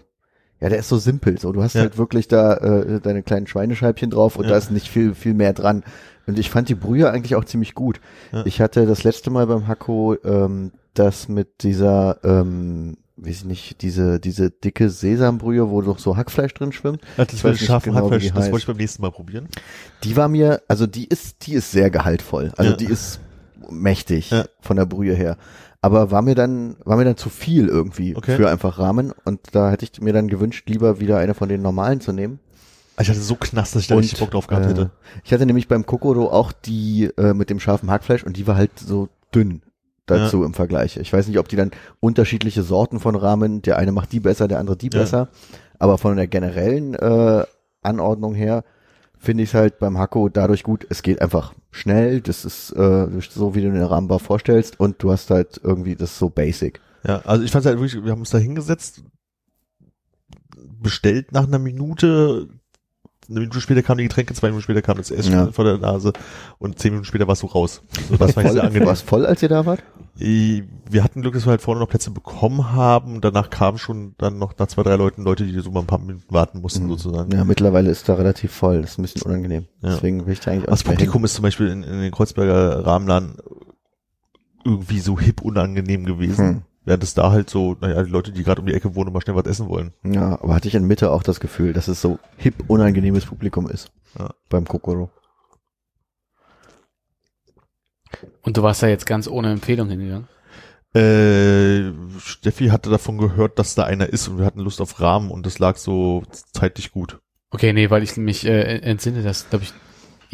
der 0.60 0.78
ist 0.78 0.88
so 0.88 0.96
simpel. 0.98 1.38
So, 1.38 1.52
du 1.52 1.62
hast 1.62 1.74
Ja. 1.74 1.82
halt 1.82 1.98
wirklich 1.98 2.28
da 2.28 2.54
äh, 2.54 3.00
deine 3.00 3.22
kleinen 3.22 3.46
Schweinescheibchen 3.46 4.10
drauf 4.10 4.36
und 4.36 4.44
Ja. 4.44 4.50
da 4.50 4.56
ist 4.56 4.70
nicht 4.70 4.88
viel, 4.88 5.14
viel 5.14 5.34
mehr 5.34 5.52
dran. 5.52 5.84
Und 6.26 6.38
ich 6.38 6.48
fand 6.48 6.68
die 6.70 6.74
Brühe 6.74 7.10
eigentlich 7.10 7.34
auch 7.36 7.44
ziemlich 7.44 7.74
gut. 7.74 8.00
Ich 8.46 8.60
hatte 8.62 8.86
das 8.86 9.04
letzte 9.04 9.30
Mal 9.30 9.46
beim 9.46 9.66
Hakko 9.66 10.16
ähm, 10.24 10.72
das 10.94 11.28
mit 11.28 11.62
dieser, 11.64 12.18
ähm, 12.24 12.96
weiß 13.24 13.36
ich 13.38 13.44
nicht, 13.44 13.82
diese, 13.82 14.20
diese 14.20 14.50
dicke 14.50 14.90
Sesambrühe, 14.90 15.70
wo 15.70 15.80
doch 15.82 15.98
so 15.98 16.16
Hackfleisch 16.16 16.54
drin 16.54 16.72
schwimmt. 16.72 17.00
Ja, 17.16 17.24
das 17.24 17.34
Ich 17.34 17.44
war 17.44 17.50
weiß 17.50 17.54
das 17.56 17.60
nicht 17.62 17.66
scharfe 17.68 17.90
genau, 17.90 18.02
Hackfleisch, 18.10 18.32
das 18.32 18.44
wollte 18.46 18.58
ich 18.58 18.66
beim 18.66 18.76
nächsten 18.76 19.02
Mal 19.02 19.10
probieren. 19.10 19.48
Die 20.02 20.16
war 20.16 20.28
mir, 20.28 20.62
also 20.68 20.86
die 20.86 21.06
ist, 21.06 21.46
die 21.46 21.54
ist 21.54 21.70
sehr 21.72 21.90
gehaltvoll. 21.90 22.52
Also 22.56 22.72
Ja. 22.72 22.76
die 22.76 22.86
ist 22.86 23.20
mächtig 23.70 24.30
Ja. 24.30 24.44
von 24.60 24.76
der 24.76 24.86
Brühe 24.86 25.14
her. 25.14 25.36
Aber 25.80 26.10
war 26.10 26.22
mir 26.22 26.34
dann, 26.34 26.76
war 26.84 26.96
mir 26.96 27.04
dann 27.04 27.16
zu 27.16 27.28
viel 27.28 27.68
irgendwie 27.68 28.16
Okay. 28.16 28.36
für 28.36 28.48
einfach 28.50 28.78
Rahmen. 28.78 29.12
Und 29.24 29.40
da 29.52 29.70
hätte 29.70 29.84
ich 29.84 30.00
mir 30.00 30.12
dann 30.14 30.28
gewünscht, 30.28 30.68
lieber 30.68 30.98
wieder 31.00 31.18
eine 31.18 31.34
von 31.34 31.48
den 31.48 31.60
normalen 31.62 32.00
zu 32.00 32.12
nehmen. 32.12 32.38
Ich 32.98 33.08
hatte 33.08 33.20
so 33.20 33.34
Knast, 33.34 33.74
dass 33.74 33.82
ich 33.82 33.88
da 33.88 33.96
richtig 33.96 34.20
Bock 34.20 34.30
drauf 34.30 34.46
gehabt 34.46 34.66
äh, 34.66 34.68
hätte. 34.70 34.90
Ich 35.24 35.32
hatte 35.32 35.44
nämlich 35.46 35.66
beim 35.68 35.84
Kokoro 35.84 36.30
auch 36.30 36.52
die 36.52 37.10
äh, 37.18 37.34
mit 37.34 37.50
dem 37.50 37.58
scharfen 37.60 37.90
Hackfleisch 37.90 38.22
und 38.24 38.36
die 38.36 38.46
war 38.46 38.56
halt 38.56 38.70
so 38.78 39.08
dünn 39.34 39.62
dazu 40.06 40.44
im 40.44 40.54
Vergleich. 40.54 40.96
Ich 40.96 41.12
weiß 41.12 41.28
nicht, 41.28 41.38
ob 41.38 41.48
die 41.48 41.56
dann 41.56 41.70
unterschiedliche 42.00 42.62
Sorten 42.62 43.00
von 43.00 43.14
Ramen, 43.14 43.62
der 43.62 43.78
eine 43.78 43.92
macht 43.92 44.12
die 44.12 44.20
besser, 44.20 44.48
der 44.48 44.58
andere 44.58 44.76
die 44.76 44.90
Ja. 44.92 45.00
besser, 45.00 45.28
aber 45.78 45.98
von 45.98 46.16
der 46.16 46.26
generellen 46.26 46.94
äh, 46.94 47.44
Anordnung 47.82 48.34
her 48.34 48.64
finde 49.18 49.42
ich 49.42 49.50
es 49.50 49.54
halt 49.54 49.78
beim 49.78 49.96
Hakko 49.98 50.28
dadurch 50.28 50.62
gut, 50.62 50.86
es 50.90 51.02
geht 51.02 51.22
einfach 51.22 51.54
schnell, 51.70 52.20
das 52.20 52.44
ist 52.44 52.72
äh, 52.72 53.06
so, 53.30 53.54
wie 53.54 53.62
du 53.62 53.72
den 53.72 53.82
Rahmenbar 53.82 54.18
vorstellst 54.18 54.78
und 54.78 55.02
du 55.02 55.10
hast 55.10 55.30
halt 55.30 55.60
irgendwie 55.62 55.96
das 55.96 56.18
so 56.18 56.28
basic. 56.28 56.80
Ja, 57.06 57.20
also 57.24 57.42
ich 57.42 57.50
fand 57.50 57.64
halt 57.66 57.78
wirklich, 57.78 58.04
wir 58.04 58.12
haben 58.12 58.20
uns 58.20 58.30
da 58.30 58.38
hingesetzt, 58.38 59.02
bestellt 60.80 61.32
nach 61.32 61.46
einer 61.46 61.58
Minute, 61.58 62.48
eine 63.28 63.40
Minute 63.40 63.60
später 63.60 63.82
kamen 63.82 63.98
die 63.98 64.04
Getränke, 64.04 64.34
zwei 64.34 64.48
Minuten 64.48 64.62
später 64.62 64.82
kam 64.82 64.96
das 64.98 65.10
Essen 65.10 65.32
Ja. 65.32 65.52
vor 65.52 65.64
der 65.64 65.78
Nase 65.78 66.12
und 66.58 66.78
zehn 66.78 66.92
Minuten 66.92 67.06
später 67.06 67.26
warst 67.28 67.42
du 67.42 67.46
raus. 67.46 67.82
Also 67.96 68.12
Was 68.12 68.18
das 68.18 68.28
ich 68.28 68.34
voll, 68.34 68.52
sehr 68.52 68.64
angenehm. 68.64 68.86
war's 68.88 69.00
voll, 69.02 69.26
als 69.26 69.42
ihr 69.42 69.48
da 69.48 69.64
wart? 69.66 69.82
Wir 70.16 71.02
hatten 71.02 71.22
Glück, 71.22 71.34
dass 71.34 71.44
wir 71.46 71.50
halt 71.50 71.60
vorne 71.60 71.80
noch 71.80 71.88
Plätze 71.88 72.10
bekommen 72.12 72.72
haben. 72.72 73.20
Danach 73.20 73.50
kamen 73.50 73.78
schon 73.78 74.14
dann 74.18 74.38
noch 74.38 74.56
nach 74.58 74.68
zwei, 74.68 74.82
drei 74.84 74.94
Leuten 74.94 75.22
Leute, 75.24 75.44
die 75.44 75.58
so 75.60 75.70
mal 75.72 75.80
ein 75.80 75.86
paar 75.86 75.98
Minuten 75.98 76.32
warten 76.32 76.60
mussten 76.60 76.86
sozusagen. 76.88 77.32
Ja, 77.32 77.44
mittlerweile 77.44 77.90
ist 77.90 78.08
da 78.08 78.14
relativ 78.14 78.52
voll, 78.52 78.82
das 78.82 78.92
ist 78.92 78.98
ein 78.98 79.02
bisschen 79.02 79.22
unangenehm. 79.22 79.66
Ja. 79.82 79.94
Deswegen 79.94 80.24
will 80.26 80.32
ich 80.34 80.40
da 80.40 80.52
eigentlich 80.52 80.64
auch 80.68 80.70
Das 80.70 80.80
nicht 80.80 80.86
mehr 80.88 80.94
Publikum 80.96 81.24
ist 81.24 81.34
zum 81.34 81.42
Beispiel 81.42 81.66
in, 81.68 81.82
in 81.82 82.00
den 82.00 82.12
Kreuzberger 82.12 82.86
Rahmenladen 82.86 83.36
irgendwie 84.64 85.00
so 85.00 85.18
hip 85.18 85.42
unangenehm 85.42 86.04
gewesen. 86.04 86.46
Hm. 86.48 86.62
Während 86.84 87.02
es 87.02 87.14
da 87.14 87.30
halt 87.30 87.48
so, 87.48 87.76
naja, 87.80 88.02
die 88.02 88.10
Leute, 88.10 88.30
die 88.30 88.42
gerade 88.42 88.60
um 88.60 88.66
die 88.66 88.74
Ecke 88.74 88.94
wohnen 88.94 89.12
mal 89.12 89.22
schnell 89.22 89.36
was 89.36 89.46
essen 89.46 89.68
wollen. 89.68 89.92
Ja, 90.04 90.38
aber 90.40 90.54
hatte 90.54 90.68
ich 90.68 90.74
in 90.74 90.86
Mitte 90.86 91.10
auch 91.10 91.22
das 91.22 91.40
Gefühl, 91.40 91.72
dass 91.72 91.88
es 91.88 92.00
so 92.00 92.18
hip 92.36 92.54
unangenehmes 92.68 93.24
Publikum 93.24 93.68
ist. 93.68 93.90
Ja. 94.18 94.30
Beim 94.50 94.66
Kokoro. 94.66 95.10
Und 98.42 98.56
du 98.56 98.62
warst 98.62 98.82
da 98.82 98.86
jetzt 98.86 99.06
ganz 99.06 99.26
ohne 99.26 99.50
Empfehlung 99.50 99.88
hingegangen. 99.88 100.28
Äh, 100.94 101.92
Steffi 102.20 102.68
hatte 102.68 102.90
davon 102.90 103.18
gehört, 103.18 103.58
dass 103.58 103.74
da 103.74 103.84
einer 103.84 104.10
ist 104.10 104.28
und 104.28 104.38
wir 104.38 104.44
hatten 104.44 104.60
Lust 104.60 104.80
auf 104.80 105.00
Rahmen 105.00 105.30
und 105.30 105.44
das 105.44 105.58
lag 105.58 105.76
so 105.76 106.22
zeitlich 106.52 106.92
gut. 106.92 107.18
Okay, 107.50 107.72
nee, 107.72 107.90
weil 107.90 108.02
ich 108.02 108.16
mich 108.16 108.46
äh, 108.46 108.78
entsinne, 108.78 109.22
dass, 109.22 109.48
glaube 109.48 109.64
ich, 109.64 109.72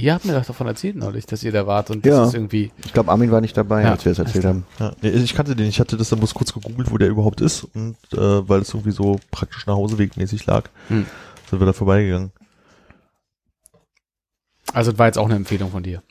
ihr 0.02 0.14
habt 0.14 0.24
mir 0.24 0.32
doch 0.35 0.44
davon 0.44 0.66
erzählt 0.66 0.97
neulich, 0.97 1.27
dass 1.27 1.43
ihr 1.43 1.52
da 1.52 1.66
wart 1.66 1.90
und 1.90 2.05
das 2.05 2.10
Ja. 2.12 2.24
ist 2.24 2.35
irgendwie, 2.35 2.70
Ich 2.85 2.93
glaube, 2.93 3.10
Armin 3.10 3.31
war 3.31 3.40
nicht 3.40 3.56
dabei, 3.56 3.82
Ja, 3.82 3.93
als 3.93 4.05
wir 4.05 4.12
es 4.12 4.18
erzählt 4.18 4.44
haben. 4.44 4.64
Ja, 4.78 4.93
nee, 5.02 5.09
ich 5.10 5.35
kannte 5.35 5.55
den, 5.56 5.66
ich 5.68 5.81
hatte 5.81 5.97
das 5.97 6.09
dann 6.10 6.18
bloß 6.18 6.35
kurz 6.35 6.52
gegoogelt, 6.52 6.90
wo 6.90 6.98
der 6.98 7.09
überhaupt 7.09 7.40
ist 7.40 7.64
und 7.74 7.97
äh, 8.12 8.48
weil 8.48 8.60
es 8.60 8.70
irgendwie 8.74 8.93
so 8.93 9.18
praktisch 9.31 9.66
nach 9.66 9.74
Hauseweg 9.74 10.16
mäßig 10.16 10.47
lag, 10.47 10.68
Hm. 10.89 11.06
sind 11.51 11.59
wir 11.60 11.66
da 11.66 11.72
vorbeigegangen. 11.72 12.32
also 14.72 14.90
das 14.93 14.98
war 14.98 15.06
jetzt 15.06 15.18
auch 15.18 15.27
eine 15.27 15.36
Empfehlung 15.36 15.70
von 15.70 15.82
dir. 15.82 16.02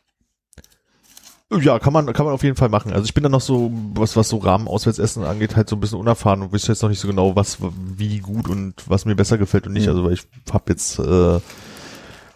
Ja, 1.62 1.80
kann 1.80 1.94
man, 1.94 2.06
kann 2.14 2.26
man 2.28 2.36
auf 2.36 2.44
jeden 2.44 2.56
Fall 2.56 2.70
machen. 2.70 2.94
Also 2.94 3.06
ich 3.06 3.16
bin 3.16 3.24
dann 3.24 3.32
noch 3.32 3.42
so, 3.42 3.72
was, 3.96 4.16
was 4.16 4.30
so 4.30 4.38
Rahmen 4.38 4.68
Auswärtsessen 4.68 5.24
angeht, 5.24 5.56
halt 5.56 5.68
so 5.68 5.76
ein 5.76 5.80
bisschen 5.80 5.98
unerfahren 5.98 6.44
und 6.44 6.52
wüsste 6.52 6.72
jetzt 6.72 6.84
noch 6.84 6.90
nicht 6.90 7.00
so 7.00 7.08
genau, 7.08 7.36
was, 7.36 7.58
wie 7.98 8.20
gut 8.20 8.48
und 8.48 8.76
was 8.88 9.06
mir 9.06 9.16
besser 9.16 9.40
gefällt 9.40 9.66
und 9.66 9.74
nicht. 9.74 9.86
Mhm. 9.88 9.90
Also 9.90 10.04
weil 10.06 10.14
ich 10.14 10.28
habe 10.52 10.66
jetzt 10.68 11.00
äh, 11.00 11.40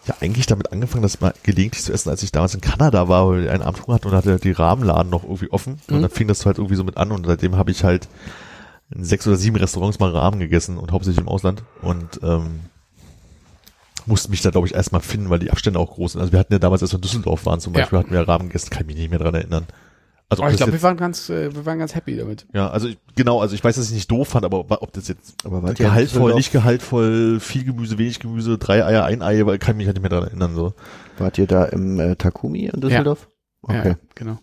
ja 0.05 0.15
eigentlich 0.19 0.45
damit 0.47 0.71
angefangen, 0.71 1.01
das 1.03 1.21
mal 1.21 1.33
gelegentlich 1.43 1.83
zu 1.83 1.93
essen, 1.93 2.09
als 2.09 2.23
ich 2.23 2.31
damals 2.31 2.53
in 2.53 2.61
Kanada 2.61 3.07
war, 3.07 3.29
weil 3.29 3.43
ich 3.45 3.49
einen 3.49 3.63
Abend 3.63 3.85
Hunger 3.85 3.95
hatte 3.95 4.07
und 4.09 4.15
hatte 4.15 4.37
die 4.39 4.51
Rahmenladen 4.51 5.09
noch 5.09 5.23
irgendwie 5.23 5.49
offen. 5.51 5.79
Und 5.89 5.97
Mhm. 5.97 6.01
dann 6.01 6.11
fing 6.11 6.27
das 6.27 6.45
halt 6.45 6.57
irgendwie 6.57 6.75
so 6.75 6.83
mit 6.83 6.97
an 6.97 7.11
und 7.11 7.25
seitdem 7.25 7.55
habe 7.55 7.71
ich 7.71 7.83
halt 7.83 8.07
in 8.93 9.03
sechs 9.05 9.25
oder 9.27 9.37
sieben 9.37 9.55
Restaurants 9.55 9.99
mal 9.99 10.11
Rahmen 10.11 10.39
gegessen 10.39 10.77
und 10.77 10.91
hauptsächlich 10.91 11.21
im 11.21 11.29
Ausland. 11.29 11.63
Und 11.81 12.19
ähm, 12.21 12.59
musste 14.05 14.29
mich 14.29 14.41
da, 14.41 14.49
glaube 14.49 14.67
ich, 14.67 14.73
erstmal 14.73 15.01
finden, 15.01 15.29
weil 15.29 15.39
die 15.39 15.51
Abstände 15.51 15.79
auch 15.79 15.93
groß 15.93 16.13
sind. 16.13 16.21
Also 16.21 16.33
wir 16.33 16.39
hatten 16.39 16.51
ja 16.53 16.59
damals, 16.59 16.81
als 16.81 16.91
wir 16.91 16.97
in 16.97 17.01
Düsseldorf 17.01 17.45
waren 17.45 17.61
zum 17.61 17.73
Ja. 17.73 17.79
Beispiel, 17.81 17.99
hatten 17.99 18.11
wir 18.11 18.27
Rahmen 18.27 18.49
gegessen, 18.49 18.69
kann 18.69 18.81
ich 18.81 18.87
mich 18.87 18.97
nicht 18.97 19.09
mehr 19.09 19.19
dran 19.19 19.33
erinnern. 19.35 19.65
Also 20.33 20.43
Aber 20.43 20.51
ich 20.51 20.57
glaube, 20.57 20.73
wir 20.73 20.81
waren 20.81 20.97
ganz, 20.97 21.29
äh, 21.29 21.53
wir 21.53 21.65
waren 21.65 21.79
ganz 21.79 21.95
happy 21.95 22.17
damit. 22.17 22.45
ja, 22.53 22.69
also 22.69 22.87
ich, 22.87 22.97
genau, 23.15 23.39
also 23.39 23.55
ich 23.55 23.63
weiß, 23.63 23.75
dass 23.75 23.87
ich 23.87 23.93
nicht 23.93 24.11
doof 24.11 24.29
fand, 24.29 24.45
aber 24.45 24.59
ob, 24.59 24.71
ob 24.71 24.91
das 24.93 25.07
jetzt 25.07 25.35
Aber 25.45 25.67
in 25.67 25.75
gehaltvoll, 25.75 26.33
nicht 26.35 26.51
gehaltvoll, 26.51 27.39
viel 27.39 27.63
Gemüse, 27.63 27.97
wenig 27.97 28.19
Gemüse, 28.19 28.57
drei 28.57 28.85
Eier, 28.85 29.05
ein 29.05 29.21
Ei, 29.21 29.45
weil 29.45 29.57
kann 29.57 29.75
ich 29.75 29.77
mich 29.77 29.87
halt 29.87 29.97
nicht 29.97 30.01
mehr 30.01 30.09
dran 30.09 30.27
erinnern, 30.27 30.55
so. 30.55 30.73
Wart 31.17 31.37
ihr 31.37 31.47
da 31.47 31.65
im 31.65 31.99
äh, 31.99 32.15
Takumi 32.15 32.65
in 32.65 32.81
Düsseldorf? 32.81 33.27
Okay. 33.61 33.89
Ja, 33.89 33.95
genau. 34.15 34.39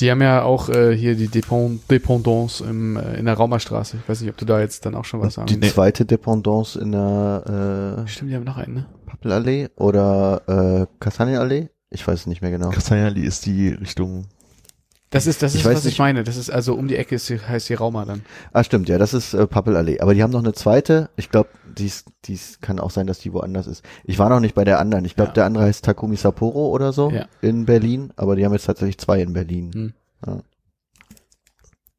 Die 0.00 0.10
haben 0.12 0.22
ja 0.22 0.42
auch 0.42 0.68
äh, 0.68 0.96
hier 0.96 1.16
die 1.16 1.26
Depend 1.26 1.90
Dependance 1.90 2.62
im, 2.62 2.96
äh, 2.96 3.16
in 3.16 3.24
der 3.24 3.34
Raumerstraße. 3.34 3.96
Ich 3.96 4.08
weiß 4.08 4.20
nicht, 4.20 4.30
ob 4.30 4.36
du 4.36 4.44
da 4.44 4.60
jetzt 4.60 4.86
dann 4.86 4.94
auch 4.94 5.04
schon 5.04 5.20
was 5.20 5.34
sagen 5.34 5.48
Die 5.48 5.60
zweite 5.60 6.04
Dependance 6.04 6.78
in 6.78 6.92
der 6.92 8.04
äh, 8.04 8.08
Stimmt, 8.08 8.30
die 8.30 8.36
haben 8.36 8.44
noch 8.44 8.58
einen, 8.58 8.74
ne? 8.74 8.86
Pappelallee 9.06 9.68
oder 9.74 10.42
äh, 10.46 10.86
Kastanienallee? 11.00 11.70
Ich 11.90 12.06
weiß 12.06 12.20
es 12.20 12.26
nicht 12.26 12.42
mehr 12.42 12.50
genau. 12.50 12.70
Kastanjali 12.70 13.22
ist 13.22 13.46
die 13.46 13.70
Richtung, 13.70 14.26
Das 15.10 15.26
ist, 15.26 15.42
das 15.42 15.54
Ich 15.54 15.60
ist, 15.62 15.66
weiß 15.66 15.76
was 15.76 15.84
ich 15.86 15.92
nicht. 15.92 15.98
meine. 16.00 16.22
Das 16.24 16.36
ist 16.36 16.50
also 16.50 16.74
um 16.74 16.86
die 16.86 16.96
Ecke 16.96 17.14
ist, 17.14 17.30
heißt 17.30 17.68
die 17.70 17.74
Rauma 17.74 18.04
dann. 18.04 18.22
Ah, 18.52 18.62
stimmt, 18.62 18.88
ja, 18.90 18.98
das 18.98 19.14
ist 19.14 19.32
äh, 19.34 19.46
Pappelallee. 19.46 20.00
Aber 20.00 20.12
die 20.14 20.22
haben 20.22 20.32
noch 20.32 20.42
eine 20.42 20.52
zweite. 20.52 21.08
Ich 21.16 21.30
glaube, 21.30 21.48
dies, 21.78 22.04
dies 22.26 22.60
kann 22.60 22.78
auch 22.78 22.90
sein, 22.90 23.06
dass 23.06 23.18
die 23.18 23.32
woanders 23.32 23.66
ist. 23.66 23.82
Ich 24.04 24.18
war 24.18 24.28
noch 24.28 24.40
nicht 24.40 24.54
bei 24.54 24.64
der 24.64 24.78
anderen. 24.80 25.04
Ich 25.06 25.14
glaube, 25.16 25.30
Ja. 25.30 25.34
der 25.34 25.44
andere 25.46 25.64
heißt 25.64 25.84
Takumi 25.84 26.16
Sapporo 26.16 26.68
oder 26.68 26.92
so 26.92 27.10
Ja. 27.10 27.26
in 27.40 27.64
Berlin. 27.64 28.12
Aber 28.16 28.36
die 28.36 28.44
haben 28.44 28.52
jetzt 28.52 28.66
tatsächlich 28.66 28.98
zwei 28.98 29.22
in 29.22 29.32
Berlin. 29.32 29.70
Hm. 29.72 29.92
Ja. 30.26 30.40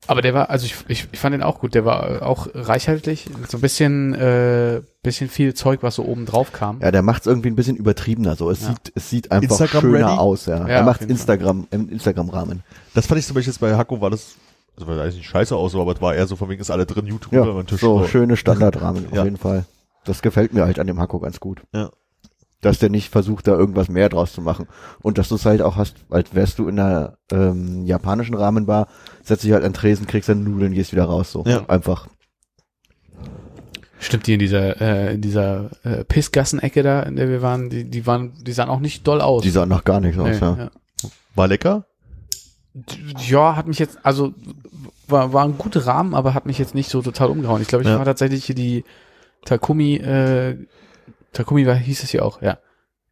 Aber 0.09 0.21
der 0.23 0.33
war, 0.33 0.49
also 0.49 0.65
ich, 0.65 0.75
ich, 0.87 1.07
ich 1.11 1.19
fand 1.19 1.33
den 1.33 1.43
auch 1.43 1.59
gut. 1.59 1.75
Der 1.75 1.85
war 1.85 2.09
äh, 2.09 2.19
auch 2.23 2.47
reichhaltig. 2.53 3.29
So 3.47 3.57
ein 3.57 3.61
bisschen, 3.61 4.15
äh, 4.15 4.81
bisschen 5.03 5.29
viel 5.29 5.53
Zeug, 5.53 5.83
was 5.83 5.95
so 5.95 6.03
oben 6.05 6.25
drauf 6.25 6.51
kam. 6.51 6.79
Ja, 6.81 6.89
der 6.91 7.03
macht's 7.03 7.27
irgendwie 7.27 7.49
ein 7.49 7.55
bisschen 7.55 7.75
übertriebener. 7.75 8.35
So, 8.35 8.49
es 8.49 8.61
Ja. 8.61 8.69
sieht, 8.69 8.91
es 8.95 9.09
sieht 9.09 9.31
einfach 9.31 9.51
Instagram 9.59 9.81
schöner 9.81 10.07
ready? 10.07 10.17
aus. 10.17 10.45
Ja, 10.47 10.57
Ja, 10.61 10.67
er 10.67 10.83
macht 10.83 11.01
Fall. 11.01 11.11
Instagram 11.11 11.67
im 11.69 11.89
Instagram-Rahmen. 11.89 12.63
das 12.95 13.05
fand 13.05 13.19
ich 13.19 13.27
zum 13.27 13.35
Beispiel 13.35 13.51
jetzt 13.53 13.59
bei 13.59 13.75
Hakko 13.77 14.01
war 14.01 14.09
das, 14.09 14.35
also 14.75 14.87
war 14.87 14.99
eigentlich 14.99 15.17
nicht 15.17 15.29
scheiße 15.29 15.55
aus, 15.55 15.73
so, 15.73 15.81
aber 15.81 15.93
es 15.93 16.01
war 16.01 16.15
eher 16.15 16.25
so 16.25 16.35
von 16.35 16.49
wegen 16.49 16.59
ist 16.61 16.71
alle 16.71 16.85
drin, 16.87 17.05
YouTube 17.05 17.31
Ja, 17.31 17.45
über 17.45 17.63
Tisch. 17.65 17.79
so 17.79 18.03
schöne 18.07 18.35
Standardrahmen 18.35 19.05
auf 19.07 19.13
Ja. 19.13 19.23
jeden 19.25 19.37
Fall. 19.37 19.65
Das 20.05 20.21
gefällt 20.23 20.53
mir 20.53 20.65
halt 20.65 20.79
an 20.79 20.87
dem 20.87 20.99
Hakko 20.99 21.19
ganz 21.19 21.39
gut. 21.39 21.61
Ja. 21.71 21.91
Dass 22.61 22.79
der 22.79 22.89
nicht 22.89 23.09
versucht, 23.09 23.47
da 23.47 23.51
irgendwas 23.51 23.87
mehr 23.89 24.09
draus 24.09 24.33
zu 24.33 24.41
machen. 24.41 24.67
Und 25.01 25.17
dass 25.17 25.29
du 25.29 25.35
es 25.35 25.45
halt 25.45 25.61
auch 25.61 25.77
hast, 25.77 25.95
als 26.09 26.33
wärst 26.35 26.59
du 26.59 26.67
in 26.67 26.77
einer 26.79 27.17
ähm, 27.31 27.85
japanischen 27.85 28.33
Rahmenbar, 28.35 28.87
setzt 29.23 29.43
dich 29.43 29.51
halt 29.51 29.63
an 29.63 29.71
den 29.71 29.75
Tresen, 29.75 30.07
kriegst 30.07 30.29
dann 30.29 30.43
Nudeln, 30.43 30.73
gehst 30.73 30.91
wieder 30.91 31.05
raus. 31.05 31.31
So 31.31 31.43
Ja. 31.45 31.65
einfach. 31.67 32.07
Stimmt, 34.01 34.27
die 34.27 34.33
in 34.33 34.39
dieser, 34.39 34.79
äh, 34.81 35.13
in 35.15 35.21
dieser 35.21 35.71
äh, 35.83 36.05
Pissgassenecke 36.05 36.83
da, 36.83 37.03
in 37.03 37.17
der 37.17 37.27
wir 37.27 37.41
waren, 37.41 37.69
die, 37.69 37.83
die 37.83 38.07
waren, 38.07 38.33
die 38.43 38.53
sahen 38.53 38.69
auch 38.69 38.79
nicht 38.79 39.05
doll 39.05 39.19
aus. 39.19 39.43
Die 39.43 39.49
sahen 39.49 39.67
nach 39.67 39.83
gar 39.83 39.99
nichts 39.99 40.17
aus. 40.17 40.27
Nee, 40.29 40.37
ja. 40.39 40.55
ja. 40.57 40.71
War 41.35 41.47
lecker? 41.49 41.85
Ja, 43.27 43.55
hat 43.57 43.67
mich 43.67 43.77
jetzt, 43.79 43.97
also 44.03 44.33
war, 45.07 45.33
war 45.33 45.43
ein 45.43 45.57
guter 45.57 45.85
Rahmen, 45.85 46.13
aber 46.15 46.33
hat 46.33 46.45
mich 46.45 46.57
jetzt 46.59 46.75
nicht 46.75 46.89
so 46.89 47.01
total 47.01 47.29
umgehauen. 47.29 47.61
Ich 47.61 47.67
glaube, 47.67 47.83
ich 47.83 47.89
Ja. 47.89 47.97
war 47.97 48.05
tatsächlich 48.05 48.45
hier 48.45 48.55
die 48.55 48.85
Takumi, 49.43 49.95
äh, 49.95 50.55
Takumi 51.33 51.65
war, 51.67 51.75
hieß 51.75 52.03
es 52.03 52.11
ja 52.13 52.21
auch, 52.21 52.41
ja. 52.41 52.57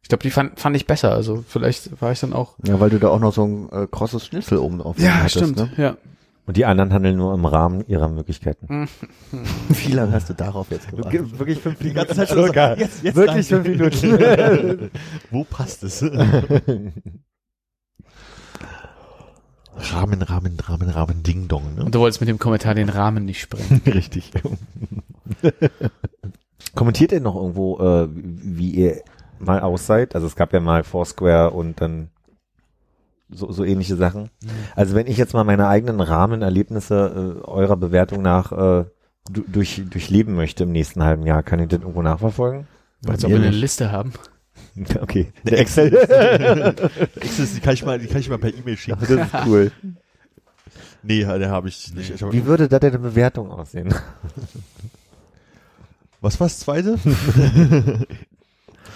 Ich 0.08 0.10
glaube, 0.10 0.22
die 0.22 0.30
fand, 0.30 0.58
fand 0.58 0.74
ich 0.74 0.86
besser. 0.86 1.12
Also 1.12 1.44
vielleicht 1.46 2.00
war 2.00 2.12
ich 2.12 2.20
dann 2.20 2.32
auch. 2.32 2.54
Ja, 2.66 2.80
weil 2.80 2.88
du 2.88 2.98
da 2.98 3.08
auch 3.08 3.20
noch 3.20 3.34
so 3.34 3.44
ein 3.44 3.68
äh, 3.70 3.86
krosses 3.90 4.24
Schnitzel 4.24 4.56
oben 4.56 4.78
drauf 4.78 4.96
hattest, 4.98 5.54
Ne? 5.54 5.70
Ja. 5.76 5.98
Und 6.46 6.56
die 6.56 6.64
anderen 6.64 6.94
handeln 6.94 7.18
nur 7.18 7.34
im 7.34 7.44
Rahmen 7.44 7.84
ihrer 7.88 8.08
Möglichkeiten. 8.08 8.88
Wie 9.68 9.92
lange 9.92 10.12
hast 10.12 10.30
du 10.30 10.32
darauf 10.32 10.70
jetzt 10.70 10.88
gewartet? 10.90 11.38
Wirklich 11.38 11.58
fünf 11.58 11.78
Die 11.80 11.92
ganze 11.92 12.14
Zeit 12.14 12.30
schon 12.30 12.38
so, 12.38 12.54
jetzt, 12.54 13.02
jetzt 13.02 13.16
Wirklich 13.16 13.48
danke. 13.48 13.76
fünf 13.76 14.00
Minuten. 14.00 14.90
Wo 15.30 15.44
passt 15.44 15.82
es? 15.82 16.02
Rahmen, 19.92 20.22
Rahmen, 20.22 20.58
Rahmen, 20.58 20.88
Rahmen, 20.88 21.22
Ding 21.22 21.48
Dong, 21.48 21.74
ne? 21.74 21.84
Und 21.84 21.94
du 21.94 21.98
wolltest 21.98 22.22
mit 22.22 22.30
dem 22.30 22.38
Kommentar 22.38 22.74
den 22.74 22.88
Rahmen 22.88 23.26
nicht 23.26 23.42
sprengen. 23.42 23.82
Richtig. 23.84 24.32
Kommentiert 26.74 27.12
ihr 27.12 27.20
noch 27.20 27.36
irgendwo, 27.36 27.78
äh, 27.78 28.08
wie 28.14 28.70
ihr 28.70 29.02
mal 29.40 29.60
ausseid? 29.60 30.14
Also 30.14 30.26
es 30.26 30.36
gab 30.36 30.52
ja 30.52 30.60
mal 30.60 30.84
Foursquare 30.84 31.50
und 31.50 31.80
dann 31.80 32.10
so, 33.30 33.52
so 33.52 33.64
ähnliche 33.64 33.96
Sachen. 33.96 34.30
Also 34.74 34.94
wenn 34.94 35.06
ich 35.06 35.16
jetzt 35.16 35.34
mal 35.34 35.44
meine 35.44 35.68
eigenen 35.68 36.00
Rahmenerlebnisse 36.00 37.40
äh, 37.44 37.46
eurer 37.46 37.76
Bewertung 37.76 38.22
nach 38.22 38.52
äh, 38.52 38.84
du, 39.30 39.42
durch, 39.46 39.82
durchleben 39.88 40.34
möchte 40.34 40.64
im 40.64 40.72
nächsten 40.72 41.02
halben 41.02 41.24
Jahr, 41.26 41.42
kann 41.42 41.60
ich 41.60 41.68
das 41.68 41.80
irgendwo 41.80 42.02
nachverfolgen? 42.02 42.66
Als 43.06 43.24
ob 43.24 43.30
wir 43.30 43.36
eine 43.36 43.50
Liste 43.50 43.92
haben. 43.92 44.12
Okay. 45.00 45.32
Der 45.44 45.58
Excel. 45.58 45.92
Excel, 47.16 47.46
die 47.46 47.60
kann 47.60 47.74
ich 47.74 47.84
mal, 47.84 47.98
die 47.98 48.06
kann 48.06 48.20
ich 48.20 48.28
mal 48.28 48.38
per 48.38 48.54
E-Mail 48.54 48.76
schicken. 48.76 49.00
Das 49.00 49.10
ist 49.10 49.46
cool. 49.46 49.72
Nee, 51.02 51.24
der 51.24 51.50
habe 51.50 51.68
ich 51.68 51.92
nicht. 51.94 52.10
Ich 52.14 52.22
hab, 52.22 52.32
Wie 52.32 52.44
würde 52.44 52.68
da 52.68 52.78
deine 52.78 52.98
Bewertung 53.00 53.50
aussehen? 53.50 53.92
was 56.20 56.38
war 56.38 56.46
das 56.46 56.60
zweite? 56.60 56.96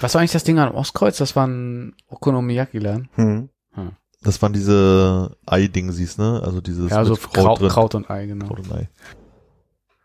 Was 0.03 0.15
war 0.15 0.21
eigentlich 0.21 0.33
das 0.33 0.45
Ding 0.45 0.59
am 0.59 0.75
Ostkreuz? 0.75 1.17
Das 1.19 1.37
war 1.37 1.47
ein 1.47 1.95
Okonomiyaki-Laden. 2.09 3.09
Hm. 3.15 3.49
Das 4.25 4.41
waren 4.41 4.53
diese 4.53 5.37
Ei-Dingsies, 5.47 6.17
ne? 6.19 6.41
Also 6.45 6.61
dieses 6.61 6.91
Ja, 6.91 7.05
so 7.05 7.13
mit 7.15 7.21
Kraut, 7.23 7.33
Kraut 7.35 7.61
drin. 7.61 7.69
Kraut 7.71 7.95
und 7.97 8.11
Ei, 8.11 8.27
genau. 8.27 8.47
Kraut 8.47 8.61
und 8.61 8.73
Ei. 8.73 8.89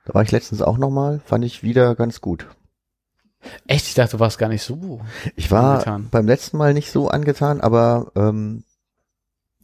Da 0.06 0.14
war 0.15 0.24
ich 0.24 0.32
letztens 0.32 0.61
auch 0.64 0.78
nochmal, 0.78 1.22
fand 1.26 1.45
ich 1.45 1.61
wieder 1.61 1.94
ganz 1.95 2.19
gut. 2.22 2.48
Echt? 3.68 3.86
Ich 3.88 3.94
dachte, 3.94 4.14
du 4.18 4.19
warst 4.19 4.40
gar 4.40 4.49
nicht 4.49 4.64
so. 4.64 5.02
Ich 5.36 5.52
war 5.52 5.74
Angetan. 5.74 6.07
beim 6.10 6.26
letzten 6.26 6.57
Mal 6.57 6.74
nicht 6.74 6.91
so 6.91 7.10
angetan, 7.10 7.61
aber 7.61 8.11
ähm, 8.15 8.64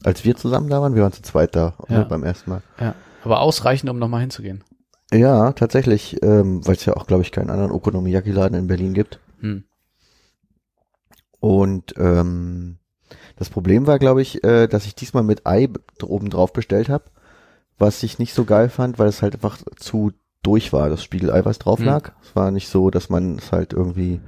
als 0.04 0.24
wir 0.24 0.36
zusammen 0.36 0.70
da 0.70 0.82
waren, 0.82 0.94
wir 0.96 1.02
waren 1.02 1.14
zu 1.14 1.24
zweit 1.24 1.56
da 1.56 1.74
Ja. 1.90 2.00
ne, 2.00 2.06
beim 2.06 2.24
ersten 2.24 2.50
Mal. 2.52 2.62
Ja. 2.80 2.94
Aber 3.24 3.40
ausreichend, 3.40 3.90
um 3.90 3.98
nochmal 3.98 4.22
hinzugehen. 4.22 4.64
Ja, 5.12 5.54
tatsächlich, 5.54 6.22
ähm, 6.22 6.66
weil 6.68 6.76
es 6.76 6.86
ja 6.86 6.96
auch, 6.96 7.08
glaube 7.08 7.24
ich, 7.24 7.32
keinen 7.32 7.50
anderen 7.50 7.72
Okonomiyaki-Laden 7.72 8.58
in 8.58 8.68
Berlin 8.68 8.94
gibt. 8.94 9.20
Hm. 9.40 9.64
Und 11.44 11.96
ähm, 11.98 12.78
das 13.36 13.50
Problem 13.50 13.86
war, 13.86 14.00
glaube 14.00 14.22
ich, 14.22 14.46
äh, 14.46 14.68
dass 14.68 14.86
ich 14.86 14.96
diesmal 14.96 15.24
mit 15.24 15.46
Ei 15.46 15.68
oben 16.02 16.30
drauf 16.30 16.54
bestellt 16.54 16.88
habe, 16.88 17.04
was 17.78 18.02
ich 18.02 18.18
nicht 18.18 18.34
so 18.34 18.46
geil 18.46 18.70
fand, 18.70 18.98
weil 18.98 19.10
es 19.10 19.22
halt 19.22 19.34
einfach 19.34 19.58
zu 19.76 20.14
durch 20.42 20.72
war, 20.72 20.88
das 20.88 21.04
Spiegelei, 21.04 21.44
was 21.44 21.60
drauf 21.60 21.80
Hm. 21.80 21.86
lag. 21.88 22.14
Es 22.24 22.34
war 22.34 22.50
nicht 22.52 22.70
so, 22.70 22.90
dass 22.90 23.10
man 23.10 23.40
es 23.40 23.52
halt 23.52 23.74
irgendwie 23.74 24.22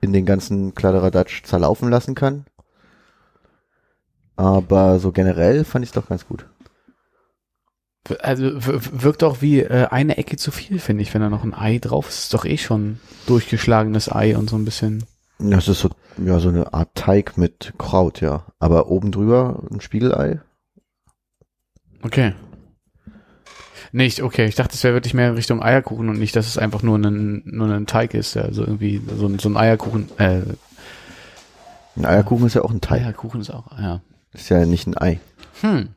in 0.00 0.12
den 0.12 0.26
ganzen 0.26 0.74
Kladderadatsch 0.74 1.44
zerlaufen 1.44 1.88
lassen 1.88 2.16
kann. 2.16 2.46
Aber 4.34 4.98
so 4.98 5.12
generell 5.12 5.62
fand 5.64 5.84
ich 5.84 5.90
es 5.90 5.94
doch 5.94 6.08
ganz 6.08 6.26
gut. 6.26 6.46
Also 8.22 8.50
wirkt 8.56 9.22
auch 9.22 9.40
wie 9.40 9.60
äh, 9.60 9.86
eine 9.86 10.16
Ecke 10.16 10.36
zu 10.36 10.50
viel, 10.50 10.80
finde 10.80 11.02
ich, 11.04 11.14
wenn 11.14 11.20
da 11.22 11.30
noch 11.30 11.44
ein 11.44 11.54
Ei 11.54 11.78
drauf 11.78 12.08
ist. 12.08 12.24
Ist 12.24 12.34
doch 12.34 12.44
eh 12.44 12.58
schon 12.58 12.98
durchgeschlagenes 13.28 14.10
Ei 14.10 14.36
und 14.36 14.50
so 14.50 14.56
ein 14.56 14.64
bisschen. 14.64 15.04
Das 15.50 15.68
ist 15.68 15.80
so, 15.80 15.90
ja, 16.24 16.38
so 16.38 16.48
eine 16.48 16.72
Art 16.74 16.94
Teig 16.94 17.36
mit 17.36 17.74
Kraut, 17.78 18.20
ja. 18.20 18.44
Aber 18.58 18.88
oben 18.88 19.12
drüber 19.12 19.62
ein 19.70 19.80
Spiegelei. 19.80 20.40
Okay. 22.02 22.34
Nicht, 23.92 24.22
okay. 24.22 24.46
Ich 24.46 24.54
dachte, 24.56 24.74
es 24.74 24.82
wäre 24.84 24.94
wirklich 24.94 25.14
mehr 25.14 25.28
in 25.28 25.34
Richtung 25.34 25.62
Eierkuchen 25.62 26.08
und 26.08 26.18
nicht, 26.18 26.34
dass 26.36 26.46
es 26.46 26.58
einfach 26.58 26.82
nur 26.82 26.98
ein, 26.98 27.42
nur 27.46 27.68
ein 27.68 27.86
Teig 27.86 28.14
ist, 28.14 28.34
der 28.34 28.52
so 28.52 28.62
irgendwie 28.62 29.00
so, 29.16 29.26
ein- 29.26 29.38
so 29.38 29.48
ein 29.48 29.56
Eierkuchen, 29.56 30.08
äh, 30.18 30.42
Ein 31.96 32.06
Eierkuchen 32.06 32.46
ist 32.48 32.54
ja 32.54 32.62
auch 32.62 32.72
ein 32.72 32.80
Teig. 32.80 33.02
Eierkuchen 33.02 33.40
ist 33.40 33.50
auch, 33.50 33.70
ja. 33.78 34.00
Ist 34.32 34.48
ja 34.48 34.66
nicht 34.66 34.88
ein 34.88 34.98
Ei. 34.98 35.20
Hm. 35.60 35.90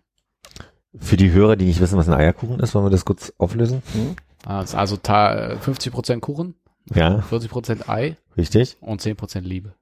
Für 0.99 1.17
die 1.17 1.31
Hörer, 1.31 1.55
die 1.55 1.65
nicht 1.65 1.79
wissen, 1.79 1.97
was 1.97 2.07
ein 2.07 2.13
Eierkuchen 2.13 2.59
ist, 2.59 2.75
wollen 2.75 2.85
wir 2.85 2.89
das 2.91 3.03
kurz 3.03 3.33
auflösen? 3.39 3.81
Also, 4.45 4.77
also 4.77 4.97
ta- 4.97 5.55
50% 5.59 6.19
Kuchen, 6.21 6.53
Ja, 6.93 7.19
40% 7.21 7.89
Ei 7.89 8.15
richtig. 8.37 8.77
und 8.81 9.01
10% 9.01 9.41
Liebe. 9.41 9.73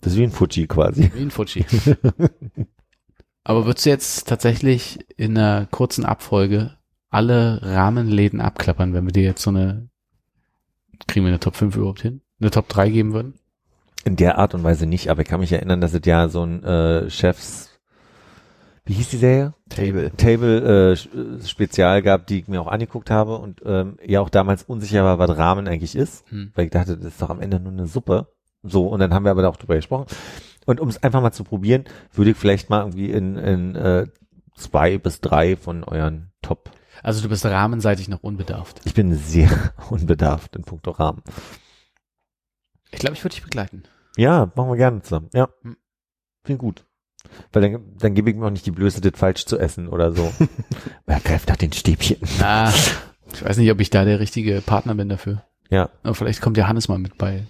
Das 0.00 0.14
ist 0.14 0.18
wie 0.18 0.24
ein 0.24 0.30
Fuji 0.30 0.66
quasi. 0.66 1.10
Wie 1.14 1.22
ein 1.22 1.30
Fuji. 1.30 1.64
Aber 3.44 3.66
würdest 3.66 3.86
du 3.86 3.90
jetzt 3.90 4.28
tatsächlich 4.28 4.98
in 5.16 5.36
einer 5.36 5.66
kurzen 5.66 6.04
Abfolge 6.04 6.76
alle 7.10 7.60
Rahmenläden 7.62 8.40
abklappern, 8.40 8.94
wenn 8.94 9.04
wir 9.04 9.12
dir 9.12 9.24
jetzt 9.24 9.42
so 9.42 9.50
eine, 9.50 9.88
kriegen 11.06 11.24
wir 11.24 11.30
eine 11.30 11.40
Top 11.40 11.56
5 11.56 11.76
überhaupt 11.76 12.02
hin? 12.02 12.20
Eine 12.40 12.50
Top 12.50 12.68
3 12.68 12.90
geben 12.90 13.12
würden? 13.12 13.34
In 14.04 14.16
der 14.16 14.38
Art 14.38 14.54
und 14.54 14.62
Weise 14.62 14.86
nicht, 14.86 15.10
aber 15.10 15.22
ich 15.22 15.28
kann 15.28 15.40
mich 15.40 15.52
erinnern, 15.52 15.80
dass 15.80 15.92
es 15.92 16.00
ja 16.04 16.28
so 16.28 16.44
ein 16.44 16.64
äh, 16.64 17.10
Chefs, 17.10 17.69
wie 18.84 18.94
hieß 18.94 19.10
die 19.10 19.16
Serie? 19.18 19.54
Table. 19.68 20.10
Table 20.16 20.94
äh, 21.14 21.18
äh, 21.18 21.46
Spezial 21.46 22.02
gab, 22.02 22.26
die 22.26 22.40
ich 22.40 22.48
mir 22.48 22.60
auch 22.60 22.66
angeguckt 22.66 23.10
habe 23.10 23.36
und 23.38 23.60
ähm, 23.64 23.98
ja 24.04 24.20
auch 24.20 24.30
damals 24.30 24.62
unsicher 24.62 25.04
war, 25.04 25.18
was 25.18 25.36
Ramen 25.36 25.68
eigentlich 25.68 25.94
ist, 25.94 26.28
Hm. 26.30 26.52
weil 26.54 26.64
ich 26.66 26.70
dachte, 26.70 26.96
das 26.96 27.06
ist 27.12 27.22
doch 27.22 27.30
am 27.30 27.40
Ende 27.40 27.60
nur 27.60 27.72
eine 27.72 27.86
Suppe. 27.86 28.28
So, 28.62 28.88
und 28.88 29.00
dann 29.00 29.14
haben 29.14 29.24
wir 29.24 29.30
aber 29.30 29.48
auch 29.48 29.56
drüber 29.56 29.76
gesprochen. 29.76 30.06
Und 30.66 30.80
um 30.80 30.88
es 30.88 31.02
einfach 31.02 31.22
mal 31.22 31.32
zu 31.32 31.44
probieren, 31.44 31.84
würde 32.12 32.32
ich 32.32 32.36
vielleicht 32.36 32.68
mal 32.68 32.80
irgendwie 32.80 33.10
in, 33.10 33.36
in 33.36 33.74
äh, 33.76 34.06
zwei 34.56 34.98
bis 34.98 35.20
drei 35.20 35.56
von 35.56 35.84
euren 35.84 36.32
Top. 36.42 36.70
Also 37.02 37.22
du 37.22 37.28
bist 37.28 37.44
rahmenseitig 37.46 38.08
noch 38.08 38.22
unbedarft. 38.22 38.80
Ich 38.84 38.94
bin 38.94 39.14
sehr 39.14 39.48
unbedarft 39.90 40.56
in 40.56 40.62
puncto 40.62 40.90
Rahmen. 40.90 41.22
Ich 42.90 42.98
glaube, 42.98 43.14
ich 43.14 43.24
würde 43.24 43.34
dich 43.34 43.42
begleiten. 43.44 43.84
Ja, 44.16 44.50
machen 44.54 44.68
wir 44.70 44.76
gerne 44.76 45.00
zusammen. 45.02 45.30
Ja. 45.32 45.48
Hm. 45.62 45.76
Finde 46.44 46.58
gut. 46.58 46.84
Weil 47.52 47.62
dann, 47.62 47.82
dann 47.98 48.14
gebe 48.14 48.30
ich 48.30 48.36
mir 48.36 48.46
auch 48.46 48.50
nicht 48.50 48.66
die 48.66 48.70
Blöße, 48.70 49.00
das 49.00 49.12
falsch 49.18 49.46
zu 49.46 49.58
essen 49.58 49.88
oder 49.88 50.12
so. 50.12 50.32
er 51.06 51.20
greift 51.20 51.48
nach 51.48 51.56
den 51.56 51.72
Stäbchen. 51.72 52.16
Ah, 52.42 52.72
ich 53.32 53.44
weiß 53.44 53.56
nicht, 53.58 53.70
ob 53.70 53.80
ich 53.80 53.90
da 53.90 54.04
der 54.04 54.20
richtige 54.20 54.60
Partner 54.60 54.94
bin 54.94 55.08
dafür. 55.08 55.42
Ja. 55.70 55.90
Aber 56.02 56.14
vielleicht 56.14 56.40
kommt 56.40 56.56
der 56.56 56.68
Hannes 56.68 56.88
mal 56.88 56.98
mit 56.98 57.16
bei. 57.18 57.44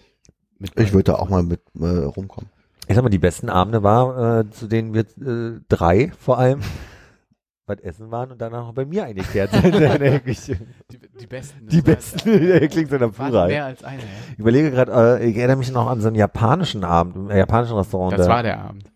Mit 0.58 0.74
bei. 0.74 0.82
Ich 0.82 0.92
würde 0.92 1.12
da 1.12 1.14
auch 1.14 1.28
mal 1.28 1.42
mit 1.42 1.60
äh, 1.78 1.86
rumkommen. 1.86 2.50
Ich 2.86 2.96
sag 2.96 3.02
mal, 3.02 3.08
die 3.08 3.18
besten 3.18 3.48
Abende 3.48 3.82
war, 3.82 4.40
äh, 4.40 4.50
zu 4.50 4.66
denen 4.66 4.92
wir 4.94 5.02
äh, 5.02 5.60
drei 5.68 6.12
vor 6.18 6.38
allem 6.38 6.60
was 7.66 7.78
essen 7.80 8.10
waren 8.10 8.32
und 8.32 8.40
danach 8.40 8.66
noch 8.66 8.74
bei 8.74 8.84
mir 8.84 9.04
eingekehrt 9.04 9.52
sind. 9.52 9.64
die, 9.72 10.98
die 11.20 11.26
besten. 11.26 11.68
die 11.68 11.80
besten. 11.82 12.68
Klingt 12.68 12.90
so 12.90 12.96
nach 12.96 13.16
Waren 13.16 13.30
Plural. 13.30 13.48
mehr 13.48 13.64
als 13.66 13.84
eine. 13.84 14.02
Ja? 14.02 14.08
Ich 14.32 14.38
überlege 14.40 14.72
gerade, 14.72 15.20
äh, 15.20 15.30
ich 15.30 15.36
erinnere 15.36 15.56
mich 15.56 15.70
noch 15.70 15.86
an 15.86 16.00
so 16.00 16.08
einen 16.08 16.16
japanischen 16.16 16.82
Abend, 16.82 17.14
im 17.16 17.30
japanischen 17.30 17.76
Restaurant. 17.76 18.18
Das 18.18 18.26
da- 18.26 18.32
war 18.32 18.42
der 18.42 18.60
Abend. 18.60 18.89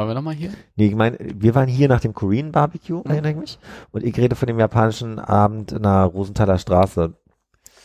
Wollen 0.00 0.08
wir 0.10 0.14
nochmal 0.14 0.34
hier? 0.34 0.50
Nee, 0.76 0.86
ich 0.86 0.94
meine, 0.94 1.18
wir 1.20 1.54
waren 1.54 1.68
hier 1.68 1.88
nach 1.88 2.00
dem 2.00 2.14
Korean 2.14 2.52
Barbecue, 2.52 3.02
erinnere 3.04 3.32
ich 3.32 3.36
mich. 3.38 3.58
Und 3.92 4.02
ich 4.04 4.16
rede 4.16 4.34
von 4.34 4.46
dem 4.46 4.58
japanischen 4.58 5.18
Abend 5.18 5.72
in 5.72 5.82
der 5.82 6.04
Rosenthaler 6.04 6.58
Straße. 6.58 7.14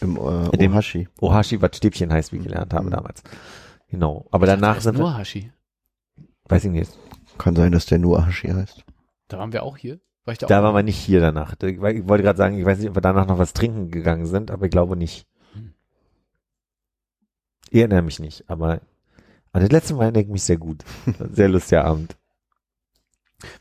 Im 0.01 0.17
äh, 0.17 0.45
In 0.51 0.59
dem- 0.59 0.73
Ohashi. 0.73 1.07
Ohashi, 1.21 1.61
was 1.61 1.75
Stäbchen 1.77 2.11
heißt, 2.11 2.31
wie 2.31 2.37
ich 2.37 2.43
gelernt 2.43 2.73
habe 2.73 2.85
Mhm. 2.85 2.91
damals. 2.91 3.21
Genau. 3.89 4.25
Aber 4.31 4.45
danach 4.45 4.75
Das 4.75 4.83
sind 4.85 4.95
wir, 4.95 5.01
nur 5.01 5.17
Hashi. 5.17 5.51
weiß 6.45 6.65
ich 6.65 6.71
nicht. 6.71 6.97
Kann 7.37 7.55
sein, 7.55 7.71
dass 7.71 7.85
der 7.85 7.99
nur 7.99 8.17
Ohashi 8.19 8.47
heißt. 8.49 8.83
Da 9.27 9.37
waren 9.39 9.51
wir 9.53 9.63
auch 9.63 9.77
hier. 9.77 9.99
War 10.25 10.31
ich 10.31 10.37
da, 10.37 10.47
Da 10.47 10.63
waren 10.63 10.73
wir 10.73 10.83
nicht 10.83 10.97
hier 10.97 11.19
danach. 11.21 11.53
Ich 11.61 11.63
ich 11.75 11.79
wollte 11.81 12.23
gerade 12.23 12.37
sagen, 12.37 12.57
ich 12.57 12.65
weiß 12.65 12.79
nicht, 12.79 12.89
ob 12.89 12.95
wir 12.95 13.01
danach 13.01 13.27
noch 13.27 13.37
was 13.37 13.53
trinken 13.53 13.91
gegangen 13.91 14.25
sind, 14.25 14.51
aber 14.51 14.65
ich 14.65 14.71
glaube 14.71 14.95
nicht. 14.97 15.27
Hm. 15.53 15.73
Ich 17.69 17.79
erinnere 17.79 18.01
mich 18.01 18.19
nicht, 18.19 18.49
aber 18.49 18.81
an 19.55 19.61
das 19.61 19.71
letzte 19.71 19.93
Mal 19.95 20.03
erinnere 20.03 20.23
ich 20.23 20.29
mich 20.29 20.43
sehr 20.43 20.57
gut. 20.57 20.83
Sehr 21.31 21.47
lustiger 21.49 21.85
Abend. 21.85 22.15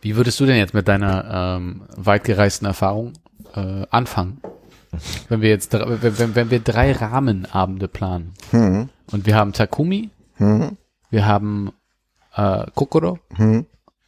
Wie 0.00 0.16
würdest 0.16 0.38
du 0.40 0.46
denn 0.46 0.56
jetzt 0.56 0.74
mit 0.74 0.88
deiner 0.88 1.56
ähm, 1.56 1.86
weitgereisten 1.96 2.66
Erfahrung 2.66 3.12
äh, 3.54 3.86
anfangen? 3.90 4.40
Wenn 5.28 5.40
wir 5.40 5.48
jetzt 5.50 5.72
wenn, 5.72 6.34
wenn, 6.34 6.50
wir 6.50 6.60
drei 6.60 6.92
Rahmenabende 6.92 7.88
planen 7.88 8.34
Hm. 8.50 8.88
und 9.12 9.26
wir 9.26 9.34
haben 9.36 9.52
Takumi, 9.52 10.10
Hm. 10.36 10.76
wir 11.10 11.26
haben 11.26 11.72
äh, 12.36 12.66
Kokoro, 12.74 13.18
Hm. 13.34 13.66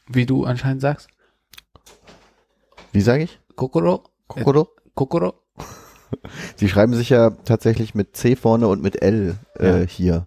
wie 0.09 0.27
du 0.27 0.45
anscheinend 0.45 0.83
sagst. 0.83 1.09
Wie 2.93 3.01
sage 3.01 3.25
ich? 3.25 3.41
Kokoro? 3.57 4.05
Kokoro? 4.29 4.69
Kokoro? 4.95 5.35
Sie 6.57 6.69
schreiben 6.69 6.95
sich 6.95 7.11
ja 7.11 7.31
tatsächlich 7.31 7.95
mit 7.95 8.17
C 8.17 8.37
vorne 8.37 8.69
und 8.69 8.83
mit 8.83 9.03
L 9.03 9.37
äh, 9.59 9.81
Ja. 9.81 9.87
hier. 9.87 10.27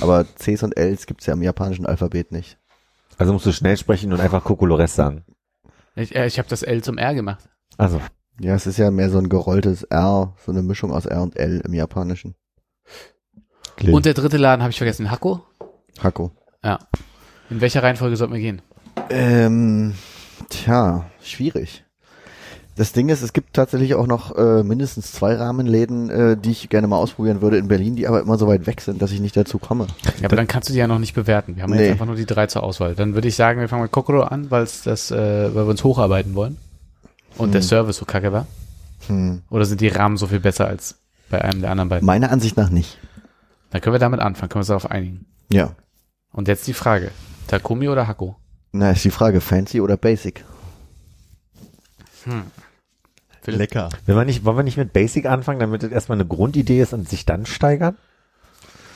Aber 0.00 0.24
Cs 0.24 0.62
und 0.62 0.76
Ls 0.76 1.06
gibt's 1.06 1.26
ja 1.26 1.34
im 1.34 1.42
japanischen 1.42 1.86
Alphabet 1.86 2.32
nicht. 2.32 2.58
Also 3.18 3.32
musst 3.32 3.46
du 3.46 3.52
schnell 3.52 3.76
sprechen 3.76 4.12
und 4.12 4.20
einfach 4.20 4.44
Kokolores 4.44 4.94
sagen. 4.94 5.24
Ich, 5.94 6.14
äh, 6.14 6.26
ich 6.26 6.38
habe 6.38 6.48
das 6.48 6.62
L 6.62 6.82
zum 6.82 6.98
R 6.98 7.14
gemacht. 7.14 7.48
Also, 7.78 8.00
Ja, 8.38 8.54
es 8.54 8.66
ist 8.66 8.76
ja 8.76 8.90
mehr 8.90 9.08
so 9.08 9.16
ein 9.16 9.30
gerolltes 9.30 9.84
R, 9.84 10.34
so 10.44 10.52
eine 10.52 10.62
Mischung 10.62 10.92
aus 10.92 11.06
R 11.06 11.22
und 11.22 11.36
L 11.36 11.62
im 11.64 11.72
Japanischen. 11.72 12.34
Und 13.82 14.04
der 14.04 14.12
dritte 14.12 14.36
Laden 14.36 14.62
habe 14.62 14.70
ich 14.70 14.78
vergessen, 14.78 15.10
Hako. 15.10 15.42
Hako. 16.02 16.32
Ja. 16.62 16.78
In 17.48 17.62
welcher 17.62 17.82
Reihenfolge 17.82 18.16
sollten 18.16 18.34
wir 18.34 18.40
gehen? 18.40 18.60
Ähm, 19.08 19.94
tja, 20.50 21.06
schwierig. 21.22 21.85
Das 22.76 22.92
Ding 22.92 23.08
ist, 23.08 23.22
es 23.22 23.32
gibt 23.32 23.54
tatsächlich 23.54 23.94
auch 23.94 24.06
noch 24.06 24.36
äh, 24.36 24.62
mindestens 24.62 25.10
zwei 25.10 25.34
Rahmenläden, 25.34 26.10
äh, 26.10 26.36
die 26.36 26.50
ich 26.50 26.68
gerne 26.68 26.86
mal 26.86 26.98
ausprobieren 26.98 27.40
würde 27.40 27.56
in 27.56 27.68
Berlin, 27.68 27.96
die 27.96 28.06
aber 28.06 28.20
immer 28.20 28.36
so 28.36 28.46
weit 28.46 28.66
weg 28.66 28.82
sind, 28.82 29.00
dass 29.00 29.12
ich 29.12 29.20
nicht 29.20 29.34
dazu 29.34 29.58
komme. 29.58 29.86
Ja, 30.20 30.26
aber 30.26 30.36
dann 30.36 30.46
kannst 30.46 30.68
du 30.68 30.74
die 30.74 30.78
ja 30.78 30.86
noch 30.86 30.98
nicht 30.98 31.14
bewerten. 31.14 31.56
Wir 31.56 31.62
haben 31.62 31.70
Nee. 31.72 31.80
jetzt 31.82 31.92
einfach 31.92 32.04
nur 32.04 32.16
die 32.16 32.26
drei 32.26 32.46
zur 32.48 32.62
Auswahl. 32.62 32.94
Dann 32.94 33.14
würde 33.14 33.28
ich 33.28 33.34
sagen, 33.34 33.60
wir 33.60 33.68
fangen 33.70 33.82
mit 33.84 33.92
Kokoro 33.92 34.22
an, 34.24 34.50
weil 34.50 34.62
es 34.62 34.82
das, 34.82 35.10
äh, 35.10 35.16
weil 35.54 35.64
wir 35.64 35.70
uns 35.70 35.82
hocharbeiten 35.84 36.34
wollen. 36.34 36.58
Und 37.38 37.52
der 37.54 37.62
Hm. 37.62 37.68
Service 37.68 37.96
so 37.96 38.04
kacke 38.04 38.32
war. 38.32 38.46
Hm. 39.06 39.40
Oder 39.48 39.64
sind 39.64 39.80
die 39.80 39.88
Rahmen 39.88 40.18
so 40.18 40.26
viel 40.26 40.40
besser 40.40 40.66
als 40.66 40.96
bei 41.30 41.40
einem 41.42 41.62
der 41.62 41.70
anderen 41.70 41.88
beiden? 41.88 42.04
Meiner 42.04 42.30
Ansicht 42.30 42.58
nach 42.58 42.68
nicht. 42.70 42.98
Dann 43.70 43.80
können 43.80 43.94
wir 43.94 44.00
damit 44.00 44.20
anfangen, 44.20 44.50
können 44.50 44.58
wir 44.58 44.60
uns 44.60 44.68
darauf 44.68 44.90
einigen. 44.90 45.24
Ja. 45.50 45.70
Und 46.32 46.46
jetzt 46.48 46.66
die 46.66 46.74
Frage. 46.74 47.10
Takumi 47.46 47.88
oder 47.88 48.06
Hako? 48.06 48.36
Na, 48.72 48.90
ist 48.90 49.04
die 49.04 49.10
Frage, 49.10 49.40
fancy 49.40 49.80
oder 49.80 49.96
basic? 49.96 50.44
Philipp? 53.46 53.60
Lecker. 53.60 53.88
wenn 54.06 54.16
wir 54.16 54.24
nicht, 54.24 54.44
wollen 54.44 54.56
wir 54.58 54.62
nicht 54.64 54.76
mit 54.76 54.92
Basic 54.92 55.26
anfangen, 55.26 55.60
damit 55.60 55.82
das 55.82 55.90
erstmal 55.90 56.16
eine 56.18 56.26
Grundidee 56.26 56.80
ist 56.80 56.92
und 56.92 57.08
sich 57.08 57.24
dann 57.24 57.46
steigern? 57.46 57.96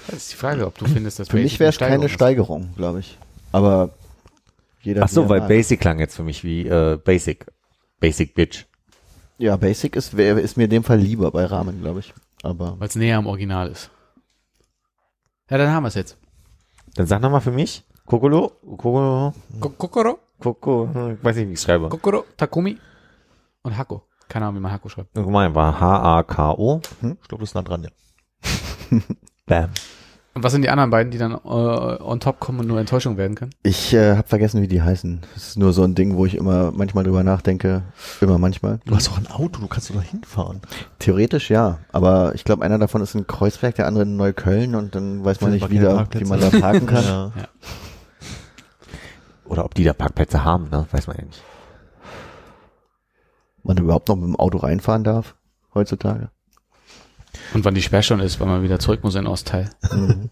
Das 0.06 0.16
ist 0.18 0.32
die 0.32 0.36
Frage, 0.36 0.66
ob 0.66 0.76
du 0.78 0.86
findest, 0.86 1.18
dass 1.18 1.28
Für 1.28 1.36
mich 1.38 1.58
wäre 1.60 1.70
es 1.70 1.78
keine 1.78 2.08
Steigerung, 2.08 2.74
glaube 2.76 3.00
ich. 3.00 3.16
Aber 3.52 3.90
jeder. 4.82 5.02
Ach 5.04 5.08
so, 5.08 5.28
weil 5.28 5.40
mag. 5.40 5.48
Basic 5.48 5.80
klang 5.80 5.98
jetzt 6.00 6.16
für 6.16 6.22
mich 6.24 6.42
wie 6.44 6.66
äh, 6.66 6.96
Basic. 6.96 7.46
Basic 8.00 8.34
Bitch. 8.34 8.64
Ja, 9.38 9.56
basic 9.56 9.96
ist, 9.96 10.16
wär, 10.16 10.36
ist 10.38 10.56
mir 10.56 10.64
in 10.64 10.70
dem 10.70 10.84
Fall 10.84 10.98
lieber 10.98 11.30
bei 11.30 11.44
Rahmen, 11.46 11.80
glaube 11.80 12.00
ich. 12.00 12.12
Aber 12.42 12.78
Weil 12.78 12.88
es 12.88 12.94
näher 12.96 13.16
am 13.18 13.26
Original 13.26 13.68
ist. 13.70 13.90
Ja, 15.50 15.58
dann 15.58 15.70
haben 15.70 15.84
wir 15.84 15.88
es 15.88 15.94
jetzt. 15.94 16.16
Dann 16.94 17.06
sag 17.06 17.20
nochmal 17.22 17.40
für 17.40 17.50
mich. 17.50 17.84
Kokolo, 18.06 18.48
Kokolo, 18.76 19.32
Ko- 19.60 19.68
Kokoro, 19.70 20.18
Koko, 20.40 21.12
ich 21.16 21.22
weiß 21.24 21.36
nicht, 21.36 21.48
wie 21.48 21.52
ich 21.52 21.60
schreibe. 21.60 21.88
Kokoro, 21.88 22.24
Takumi 22.36 22.76
und 23.62 23.76
Hako. 23.78 24.02
Keine 24.30 24.46
Ahnung, 24.46 24.58
wie 24.58 24.62
man 24.62 24.72
Hako 24.72 24.88
schreibt. 24.88 25.10
Guck 25.12 25.28
mal, 25.28 25.52
war 25.56 25.80
H-A-K-O. 25.80 26.80
Ich 27.02 27.28
glaube, 27.28 27.42
das 27.42 27.50
ist 27.50 27.54
nah 27.54 27.62
dran, 27.62 27.82
ja. 27.82 27.90
Bam. 29.46 29.70
Und 30.34 30.44
was 30.44 30.52
sind 30.52 30.62
die 30.62 30.70
anderen 30.70 30.90
beiden, 30.90 31.10
die 31.10 31.18
dann 31.18 31.32
äh, 31.32 31.36
on 31.36 32.20
top 32.20 32.38
kommen 32.38 32.60
und 32.60 32.68
nur 32.68 32.78
Enttäuschung 32.78 33.16
werden 33.16 33.34
können? 33.34 33.50
Ich 33.64 33.92
äh, 33.92 34.14
habe 34.14 34.28
vergessen, 34.28 34.62
wie 34.62 34.68
die 34.68 34.80
heißen. 34.80 35.22
Das 35.34 35.48
ist 35.48 35.58
nur 35.58 35.72
so 35.72 35.82
ein 35.82 35.96
Ding, 35.96 36.14
wo 36.14 36.26
ich 36.26 36.36
immer 36.36 36.70
manchmal 36.70 37.02
drüber 37.02 37.24
nachdenke. 37.24 37.82
Immer 38.20 38.38
manchmal. 38.38 38.78
Du 38.84 38.94
hast 38.94 39.08
doch 39.08 39.18
ein 39.18 39.26
Auto, 39.26 39.60
du 39.60 39.66
kannst 39.66 39.90
doch 39.90 39.96
da 39.96 40.00
hinfahren. 40.00 40.60
Theoretisch 41.00 41.50
ja, 41.50 41.78
aber 41.90 42.32
ich 42.36 42.44
glaube, 42.44 42.64
einer 42.64 42.78
davon 42.78 43.02
ist 43.02 43.16
in 43.16 43.26
Kreuzberg, 43.26 43.74
der 43.74 43.88
andere 43.88 44.04
in 44.04 44.16
Neukölln 44.16 44.76
und 44.76 44.94
dann 44.94 45.24
weiß 45.24 45.40
man 45.40 45.50
nicht 45.50 45.68
wieder, 45.70 46.06
wie 46.12 46.24
man 46.24 46.40
da 46.40 46.50
parken 46.50 46.86
kann. 46.86 47.04
Ja. 47.36 47.48
Oder 49.44 49.64
ob 49.64 49.74
die 49.74 49.82
da 49.82 49.92
Parkplätze 49.92 50.44
haben, 50.44 50.68
ne? 50.70 50.86
Weiß 50.92 51.08
man 51.08 51.16
ja 51.16 51.24
nicht. 51.24 51.42
Man 53.70 53.84
überhaupt 53.84 54.08
noch 54.08 54.16
mit 54.16 54.24
dem 54.24 54.34
Auto 54.34 54.58
reinfahren 54.58 55.04
darf 55.04 55.36
heutzutage. 55.74 56.30
Und 57.54 57.64
wann 57.64 57.74
die 57.76 57.82
Sperrstunde 57.82 58.24
ist, 58.24 58.40
weil 58.40 58.48
man 58.48 58.64
wieder 58.64 58.80
zurück 58.80 59.04
muss 59.04 59.14
in 59.14 59.28
Ostteil. 59.28 59.70
Mhm. 59.92 60.28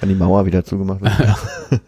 Wenn 0.00 0.08
die 0.08 0.14
Mauer 0.14 0.46
wieder 0.46 0.64
zugemacht 0.64 1.02
wird. 1.02 1.82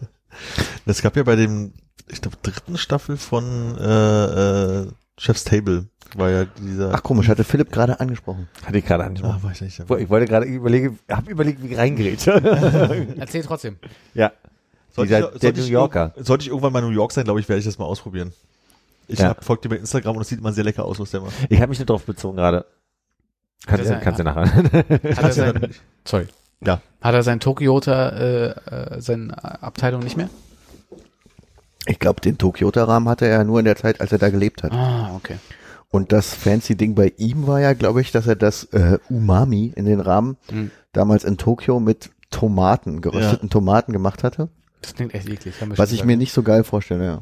Es 0.85 1.01
gab 1.01 1.17
ja 1.17 1.23
bei 1.23 1.35
dem, 1.35 1.73
ich 2.09 2.21
glaube, 2.21 2.37
dritten 2.43 2.77
Staffel 2.77 3.17
von 3.17 3.75
äh, 3.79 4.81
äh, 4.83 4.87
Chef's 5.17 5.43
Table 5.45 5.87
war 6.15 6.29
ja 6.29 6.45
dieser. 6.45 6.91
Ach 6.93 7.01
komisch, 7.01 7.27
hatte 7.27 7.43
Philipp 7.43 7.71
gerade 7.71 7.99
angesprochen. 7.99 8.47
Hatte 8.63 8.77
ich 8.77 8.85
gerade 8.85 9.03
ah, 9.03 9.07
angesprochen. 9.07 9.41
weiß 9.41 9.61
nicht. 9.61 9.79
Ich 9.79 10.09
wollte 10.09 10.27
gerade 10.27 10.45
überlegen, 10.45 10.99
habe 11.09 11.31
überlegt, 11.31 11.63
wie 11.63 11.69
ich 11.69 11.77
reingerät. 11.79 12.27
Erzähl 13.17 13.41
trotzdem. 13.41 13.77
ja. 14.13 14.31
Sollte 14.91 15.15
Dieser, 15.15 15.25
ich- 15.33 15.39
der 15.39 15.41
sollte 15.41 15.59
New 15.61 15.65
ich 15.65 15.71
Yorker. 15.71 16.13
irg- 16.15 16.23
Sollte 16.23 16.43
ich 16.43 16.49
irgendwann 16.49 16.71
mal 16.71 16.83
in 16.83 16.85
New 16.85 16.91
York 16.91 17.11
sein, 17.13 17.23
glaube 17.23 17.39
ich, 17.39 17.49
werde 17.49 17.57
ich 17.61 17.65
das 17.65 17.79
mal 17.79 17.85
ausprobieren. 17.85 18.31
Ich 19.07 19.19
Ja. 19.19 19.29
hab, 19.29 19.43
folgt 19.43 19.65
dir 19.65 19.69
bei 19.69 19.77
Instagram 19.77 20.15
und 20.15 20.21
es 20.21 20.29
sieht 20.29 20.39
immer 20.39 20.53
sehr 20.53 20.63
lecker 20.63 20.85
aus, 20.85 20.99
was 20.99 21.11
der 21.11 21.21
macht. 21.21 21.33
Ich 21.49 21.59
habe 21.59 21.69
mich 21.69 21.79
nicht 21.79 21.89
drauf 21.89 22.03
bezogen 22.05 22.37
gerade. 22.37 22.65
Kannst, 23.65 23.85
ist 23.89 24.01
kannst 24.01 24.19
du 24.19 24.23
nachher. 24.23 24.53
Hat 24.53 25.23
er 25.23 25.31
sein, 25.31 25.69
sorry. 26.05 26.27
Ja. 26.65 26.81
Hat 27.01 27.13
er 27.15 27.23
sein 27.23 27.39
Tokyota, 27.39 28.09
äh, 28.09 28.45
äh, 28.49 29.01
seine 29.01 29.41
Abteilung 29.61 30.01
nicht 30.01 30.17
mehr? 30.17 30.29
Ich 31.85 31.99
glaube, 31.99 32.21
den 32.21 32.37
Tokyota-Rahmen 32.37 33.09
hatte 33.09 33.27
er 33.27 33.43
nur 33.43 33.59
in 33.59 33.65
der 33.65 33.75
Zeit, 33.75 33.99
als 33.99 34.11
er 34.11 34.17
da 34.17 34.29
gelebt 34.29 34.63
hat. 34.63 34.71
Ah, 34.71 35.11
okay. 35.15 35.37
Und 35.89 36.11
das 36.11 36.33
fancy 36.33 36.75
Ding 36.75 36.95
bei 36.95 37.13
ihm 37.17 37.45
war 37.45 37.59
ja, 37.59 37.73
glaube 37.73 38.01
ich, 38.01 38.11
dass 38.11 38.25
er 38.25 38.35
das 38.35 38.63
äh, 38.71 38.97
Umami 39.09 39.73
in 39.75 39.85
den 39.85 39.99
Rahmen 39.99 40.37
Hm. 40.49 40.71
damals 40.93 41.23
in 41.23 41.37
Tokio 41.37 41.79
mit 41.79 42.09
Tomaten, 42.31 43.01
gerösteten 43.01 43.49
Tomaten 43.49 43.91
gemacht 43.93 44.23
hatte. 44.23 44.49
Das 44.81 44.95
klingt 44.95 45.13
echt 45.13 45.29
eklig. 45.29 45.59
haben 45.61 45.71
wir 45.71 45.77
Was 45.77 45.89
ich 45.91 45.97
gesagt. 45.97 46.07
mir 46.07 46.17
nicht 46.17 46.33
so 46.33 46.41
geil 46.41 46.63
vorstelle, 46.63 47.05
ja. 47.05 47.21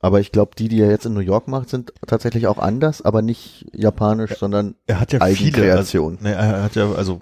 Aber 0.00 0.20
ich 0.20 0.32
glaube, 0.32 0.52
die, 0.56 0.68
die 0.68 0.80
er 0.80 0.90
jetzt 0.90 1.04
in 1.04 1.12
New 1.12 1.20
York 1.20 1.46
macht, 1.46 1.68
sind 1.68 1.92
tatsächlich 2.06 2.46
auch 2.46 2.58
anders, 2.58 3.02
aber 3.02 3.20
nicht 3.20 3.66
japanisch, 3.72 4.38
sondern 4.38 4.74
Er 4.86 4.98
hat 4.98 5.12
ja 5.12 5.24
viele. 5.26 5.76
Also, 5.76 6.10
ne, 6.10 6.32
er 6.32 6.62
hat 6.62 6.74
ja, 6.74 6.90
also 6.92 7.20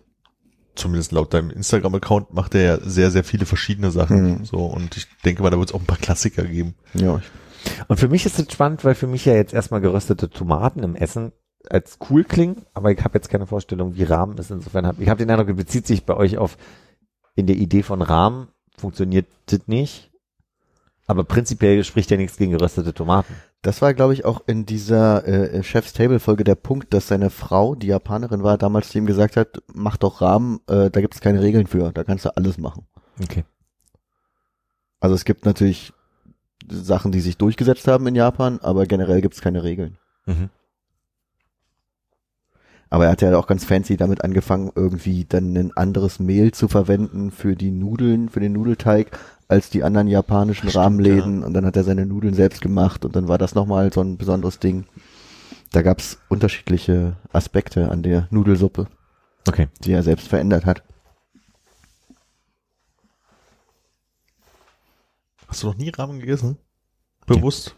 zumindest 0.77 1.11
laut 1.11 1.35
deinem 1.35 1.51
Instagram-Account 1.51 2.33
macht 2.33 2.55
er 2.55 2.63
ja 2.63 2.79
sehr, 2.81 3.11
sehr 3.11 3.25
viele 3.25 3.47
verschiedene 3.47 3.91
Sachen. 3.91 4.39
Mhm. 4.39 4.45
So 4.45 4.59
und 4.59 4.97
ich 4.97 5.07
denke 5.25 5.43
mal, 5.43 5.51
da 5.51 5.59
wird 5.59 5.71
es 5.71 5.75
auch 5.75 5.81
ein 5.81 5.87
paar 5.87 5.99
Klassiker 5.99 6.45
geben. 6.45 6.77
ja, 6.95 7.21
Und 7.89 7.99
für 7.99 8.09
mich 8.09 8.25
ist 8.25 8.39
es 8.39 8.53
spannend, 8.53 8.85
weil 8.85 8.95
für 8.95 9.09
mich 9.09 9.25
ja 9.25 9.35
jetzt 9.35 9.53
erstmal 9.53 9.81
geröstete 9.81 10.31
Tomaten 10.31 10.85
im 10.85 10.95
Essen 10.95 11.33
als 11.69 11.99
cool 12.09 12.23
klingen, 12.23 12.65
aber 12.75 12.93
ich 12.93 13.03
habe 13.03 13.19
jetzt 13.19 13.29
keine 13.29 13.47
Vorstellung, 13.47 13.97
wie 13.97 14.05
Rahmen 14.05 14.39
ist. 14.39 14.53
Insofern 14.53 14.87
habe 14.87 15.03
ich 15.03 15.09
habe 15.09 15.19
den 15.19 15.31
Eindruck, 15.31 15.49
es 15.49 15.57
bezieht 15.57 15.87
sich 15.87 16.05
bei 16.05 16.17
euch 16.17 16.39
auf 16.39 16.57
in 17.35 17.47
der 17.47 17.57
Idee 17.57 17.83
von 17.83 18.03
Rahmen 18.03 18.49
funktioniert 18.77 19.27
das 19.47 19.61
nicht. 19.67 20.08
Aber 21.09 21.25
prinzipiell 21.25 21.83
spricht 21.85 22.11
ja 22.11 22.19
nichts 22.19 22.37
gegen 22.37 22.53
geröstete 22.53 22.93
Tomaten. 22.93 23.35
Das 23.63 23.81
war, 23.81 23.95
glaube 23.95 24.13
ich, 24.13 24.27
auch 24.27 24.43
in 24.47 24.67
dieser 24.67 25.27
äh, 25.27 25.63
Chef's 25.63 25.95
Table 25.95 26.21
Folge 26.21 26.45
der 26.45 26.55
Punkt, 26.55 26.93
dass 26.93 27.09
seine 27.09 27.31
Frau, 27.31 27.75
die 27.75 27.87
Japanerin 27.87 28.43
war, 28.43 28.59
damals 28.59 28.91
zu 28.91 28.99
ihm 28.99 29.07
gesagt 29.07 29.37
hat, 29.37 29.63
mach 29.73 29.97
doch 29.97 30.21
Rahmen, 30.21 30.61
äh, 30.69 30.91
da 30.91 31.01
gibt 31.01 31.15
es 31.15 31.23
keine 31.23 31.41
Regeln 31.41 31.67
für, 31.67 31.93
da 31.93 32.05
kannst 32.05 32.27
du 32.27 32.37
alles 32.37 32.59
machen. 32.59 32.87
Okay. 33.23 33.45
Also 35.01 35.15
es 35.15 35.25
gibt 35.25 35.47
natürlich 35.47 35.95
Sachen, 36.69 37.11
die 37.11 37.21
sich 37.21 37.39
durchgesetzt 37.39 37.89
haben 37.89 38.07
in 38.07 38.15
Japan, 38.15 38.59
aber 38.61 38.85
generell 38.85 39.23
gibt 39.23 39.35
es 39.35 39.41
keine 39.41 39.65
Regeln. 39.65 39.97
Mhm. 40.27 40.51
Aber 42.91 43.05
er 43.05 43.11
hat 43.13 43.21
ja 43.23 43.37
auch 43.39 43.47
ganz 43.47 43.65
fancy 43.65 43.97
damit 43.97 44.25
angefangen, 44.25 44.71
irgendwie 44.75 45.27
dann 45.27 45.55
ein 45.57 45.77
anderes 45.77 46.21
Mehl 46.21 46.53
zu 46.53 46.69
verwenden 46.69 47.31
für 47.31 47.55
die 47.55 47.71
Nudeln, 47.71 48.29
für 48.31 48.41
den 48.41 48.53
Nudelteig, 48.55 49.19
als 49.47 49.69
die 49.71 49.83
anderen 49.83 50.09
japanischen 50.09 50.69
Stimmt, 50.71 50.77
Rahmenläden. 50.85 51.45
Und 51.45 51.53
dann 51.55 51.67
hat 51.67 51.77
er 51.77 51.85
seine 51.85 52.07
Nudeln 52.07 52.35
selbst 52.35 52.61
gemacht 52.63 53.05
und 53.05 53.15
dann 53.15 53.29
war 53.29 53.37
das 53.39 53.55
nochmal 53.55 53.93
so 53.93 54.01
ein 54.01 54.17
besonderes 54.17 54.59
Ding. 54.59 54.87
Da 55.73 55.83
gab's 55.83 56.19
unterschiedliche 56.29 57.17
Aspekte 57.33 57.91
an 57.91 58.03
der 58.03 58.27
Nudelsuppe, 58.31 58.87
Okay. 59.47 59.69
die 59.85 59.93
er 59.93 60.03
selbst 60.03 60.29
verändert 60.29 60.65
hat. 60.65 60.83
Hast 65.47 65.63
du 65.63 65.67
noch 65.69 65.77
nie 65.77 65.91
Ramen 65.91 66.21
gegessen? 66.21 66.59
Bewusst? 67.27 67.75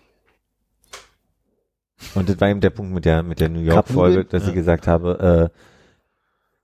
Und 2.14 2.28
das 2.28 2.40
war 2.40 2.48
eben 2.48 2.60
der 2.60 2.70
Punkt 2.70 2.92
mit 2.92 3.04
der 3.04 3.22
mit 3.22 3.40
der 3.40 3.48
New 3.48 3.60
York 3.60 3.86
Folge, 3.88 4.24
Cup-Nudeln? 4.24 4.28
dass 4.30 4.42
Ja. 4.44 4.48
ich 4.48 4.54
gesagt 4.54 4.86
habe, 4.86 5.50
äh, 5.52 5.58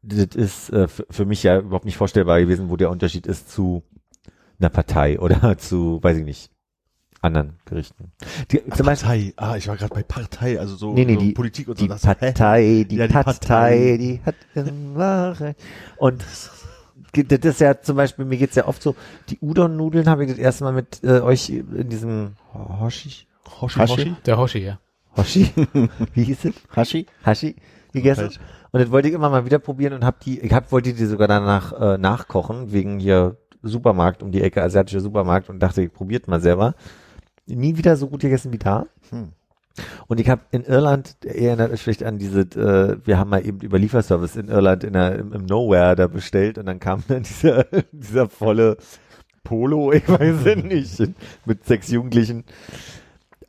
das 0.02 0.34
ist 0.36 0.70
äh, 0.70 0.86
für, 0.88 1.24
mich 1.24 1.42
ja 1.42 1.58
überhaupt 1.58 1.84
nicht 1.84 1.96
vorstellbar 1.96 2.40
gewesen, 2.40 2.70
wo 2.70 2.76
der 2.76 2.90
Unterschied 2.90 3.26
ist 3.26 3.50
zu 3.50 3.82
einer 4.58 4.70
Partei 4.70 5.18
oder 5.18 5.58
zu, 5.58 5.98
weiß 6.02 6.18
ich 6.18 6.24
nicht, 6.24 6.50
anderen 7.22 7.54
Gerichten. 7.64 8.12
Die, 8.52 8.62
zum 8.70 8.86
Beispiel, 8.86 9.32
Partei. 9.32 9.32
Ah, 9.36 9.56
ich 9.56 9.66
war 9.68 9.76
gerade 9.76 9.92
bei 9.94 10.02
Partei, 10.02 10.58
also 10.60 10.76
so, 10.76 10.92
Nee, 10.94 11.04
nee, 11.04 11.14
so 11.14 11.20
die- 11.20 11.32
Politik 11.32 11.68
und 11.68 11.78
so. 11.78 11.84
die 11.84 11.88
Das- 11.88 12.04
hä? 12.06 12.14
Partei, 12.14 12.86
die, 12.88 12.96
Ja, 12.96 13.06
die 13.08 13.12
Partei, 13.12 13.32
Partei. 13.32 13.96
die 13.98 14.20
hat 14.24 14.34
immer 14.54 15.38
recht. 15.40 15.58
Und 15.96 16.22
das 17.12 17.44
ist 17.44 17.60
ja 17.60 17.80
zum 17.80 17.96
Beispiel, 17.96 18.24
mir 18.26 18.36
geht's 18.36 18.54
ja 18.56 18.66
oft 18.68 18.82
so, 18.82 18.94
die 19.28 19.38
Udon-Nudeln 19.40 20.08
habe 20.08 20.24
ich 20.24 20.30
das 20.30 20.38
erste 20.38 20.64
Mal 20.64 20.72
mit 20.72 21.02
äh, 21.02 21.20
euch 21.20 21.48
in 21.50 21.88
diesem 21.88 22.36
Hoshi, 22.54 23.26
Hoshi? 23.60 23.78
Hoshi? 23.80 24.14
Der 24.26 24.38
Hoshi, 24.38 24.58
ja. 24.58 24.78
Hoshi, 25.16 25.50
wie 26.14 26.24
hieß 26.24 26.46
es? 26.46 26.54
Hashi? 26.74 27.06
Hashi 27.24 27.56
gegessen. 27.92 28.24
Falsch. 28.24 28.40
Und 28.72 28.80
das 28.80 28.90
wollte 28.90 29.08
ich 29.08 29.14
immer 29.14 29.30
mal 29.30 29.44
wieder 29.46 29.58
probieren 29.58 29.94
und 29.94 30.04
hab 30.04 30.20
die, 30.20 30.40
ich 30.40 30.52
hab, 30.52 30.70
wollte 30.72 30.92
die 30.92 31.04
sogar 31.06 31.28
danach 31.28 31.72
äh, 31.72 31.98
nachkochen, 31.98 32.72
wegen 32.72 32.98
hier 32.98 33.36
Supermarkt 33.62 34.22
um 34.22 34.30
die 34.30 34.42
Ecke, 34.42 34.62
asiatischer 34.62 35.00
Supermarkt 35.00 35.48
und 35.48 35.60
dachte, 35.60 35.82
ich 35.82 35.92
probiert 35.92 36.28
mal 36.28 36.40
selber. 36.40 36.74
Nie 37.46 37.76
wieder 37.76 37.96
so 37.96 38.08
gut 38.08 38.20
gegessen 38.20 38.52
wie 38.52 38.58
da. 38.58 38.86
Hm. 39.10 39.32
Und 40.06 40.20
ich 40.20 40.28
habe 40.28 40.42
in 40.50 40.64
Irland, 40.64 41.16
erinnert 41.24 41.70
euch 41.72 41.82
vielleicht 41.82 42.02
an 42.02 42.18
diese, 42.18 42.40
äh, 42.40 42.98
wir 43.04 43.18
haben 43.18 43.30
mal 43.30 43.44
eben 43.44 43.60
über 43.60 43.78
Lieferservice 43.78 44.36
in 44.36 44.48
Irland 44.48 44.84
in 44.84 44.94
der, 44.94 45.18
im, 45.18 45.32
im 45.32 45.46
Nowhere 45.46 45.96
da 45.96 46.06
bestellt 46.06 46.58
und 46.58 46.66
dann 46.66 46.80
kam 46.80 47.02
dann 47.08 47.22
dieser, 47.24 47.66
dieser 47.92 48.28
volle 48.28 48.78
Polo, 49.44 49.92
ich 49.92 50.08
weiß 50.08 50.46
es 50.46 50.64
nicht, 50.64 51.14
mit 51.44 51.64
sechs 51.64 51.88
Jugendlichen. 51.88 52.44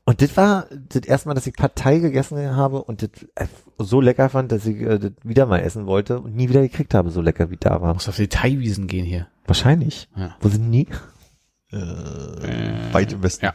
Und 0.08 0.22
das 0.22 0.38
war 0.38 0.68
das 0.72 1.04
erste 1.04 1.28
Mal, 1.28 1.34
dass 1.34 1.48
ich 1.48 1.54
Partei 1.54 2.00
gegessen 2.00 2.56
habe 2.56 2.82
und 2.82 3.02
das 3.02 3.10
äh, 3.36 3.46
so 3.78 4.00
lecker 4.00 4.30
fand, 4.30 4.54
dass 4.54 4.66
ich 4.66 4.78
äh, 4.78 5.00
das 5.00 5.12
wieder 5.24 5.46
mal 5.46 5.60
essen 5.60 5.86
wollte 5.86 6.22
und 6.22 6.34
nie 6.34 6.48
wieder 6.48 6.62
gekriegt 6.62 6.94
habe, 6.94 7.12
so 7.12 7.20
lecker 7.20 7.52
wie 7.52 7.58
da 7.58 7.82
war. 7.82 7.94
Muss 7.94 8.08
auf 8.08 8.16
die 8.16 8.30
Thai-Wiesen 8.30 8.88
gehen 8.88 9.04
hier. 9.04 9.28
Wahrscheinlich. 9.46 10.08
Ja. 10.16 10.38
Wo 10.40 10.48
sind 10.48 10.72
die? 10.72 10.88
Äh, 11.74 12.94
weit 12.94 13.12
im 13.12 13.22
Westen. 13.22 13.48
Ja. 13.48 13.54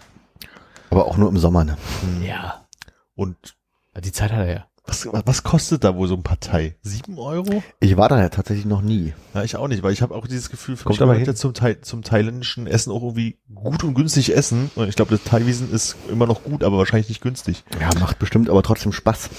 Aber 0.90 1.06
auch 1.06 1.16
nur 1.16 1.30
im 1.30 1.38
Sommer, 1.38 1.64
ne? 1.64 1.78
Ja. 2.22 2.66
Und 3.14 3.56
Die 3.98 4.12
Zeit 4.12 4.30
hat 4.30 4.40
er 4.40 4.52
ja. 4.52 4.66
Was, 4.84 5.06
was 5.12 5.42
kostet 5.44 5.84
da 5.84 5.94
wohl 5.94 6.09
so 6.09 6.14
ein 6.14 6.22
Partei? 6.24 6.76
Sieben 6.82 7.18
Euro? 7.18 7.62
Ich 7.80 7.96
war 7.96 8.09
da 8.09 8.20
ja 8.20 8.28
tatsächlich 8.30 8.66
noch 8.66 8.82
nie. 8.82 9.12
Ja, 9.32 9.42
ich 9.44 9.54
auch 9.56 9.68
nicht, 9.68 9.82
weil 9.82 9.92
ich 9.92 10.02
habe 10.02 10.14
auch 10.14 10.26
dieses 10.26 10.50
Gefühl, 10.50 10.76
für 10.76 10.84
Kommt 10.84 10.96
mich 10.96 11.02
aber 11.02 11.14
hin. 11.14 11.36
zum, 11.36 11.54
Thai, 11.54 11.74
zum 11.74 12.02
thailändischen 12.02 12.66
Essen 12.66 12.90
auch 12.92 13.02
irgendwie 13.02 13.38
gut 13.54 13.84
und 13.84 13.94
günstig 13.94 14.34
essen. 14.36 14.70
Und 14.74 14.88
ich 14.88 14.96
glaube, 14.96 15.12
das 15.12 15.22
Thaiwiesen 15.22 15.72
ist 15.72 15.96
immer 16.10 16.26
noch 16.26 16.42
gut, 16.42 16.64
aber 16.64 16.78
wahrscheinlich 16.78 17.09
nicht 17.09 17.20
günstig. 17.22 17.62
Ja, 17.80 17.90
macht 18.00 18.18
bestimmt 18.18 18.50
aber 18.50 18.62
trotzdem 18.64 18.92
Spaß. 18.92 19.30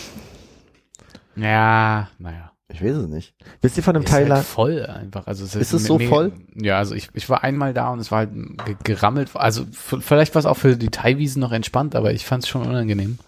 Ja, 1.35 2.09
naja. 2.19 2.51
Ich 2.69 2.81
weiß 2.83 2.95
es 2.95 3.07
nicht. 3.09 3.35
Wisst 3.61 3.77
ihr 3.77 3.83
von 3.83 3.95
einem 3.95 4.05
Ist 4.05 4.11
halt 4.11 4.23
Thailand? 4.27 4.45
voll 4.45 4.85
einfach. 4.85 5.27
Also 5.27 5.43
es 5.43 5.53
Ist 5.55 5.73
es 5.73 5.83
so 5.83 5.99
voll? 5.99 6.31
Ja, 6.55 6.77
also 6.79 6.95
ich, 6.95 7.09
ich 7.13 7.29
war 7.29 7.43
einmal 7.43 7.73
da 7.73 7.89
und 7.89 7.99
es 7.99 8.09
war 8.09 8.19
halt 8.19 8.31
ge- 8.65 8.75
gerammelt. 8.83 9.29
Also 9.35 9.65
vielleicht 9.71 10.33
war 10.33 10.39
es 10.39 10.45
auch 10.45 10.57
für 10.57 10.75
die 10.75 10.89
Thai-Wiesen 10.89 11.39
noch 11.39 11.51
entspannt, 11.51 11.95
aber 11.95 12.13
ich 12.13 12.25
fand 12.25 12.43
es 12.43 12.49
schon 12.49 12.65
unangenehm. 12.65 13.19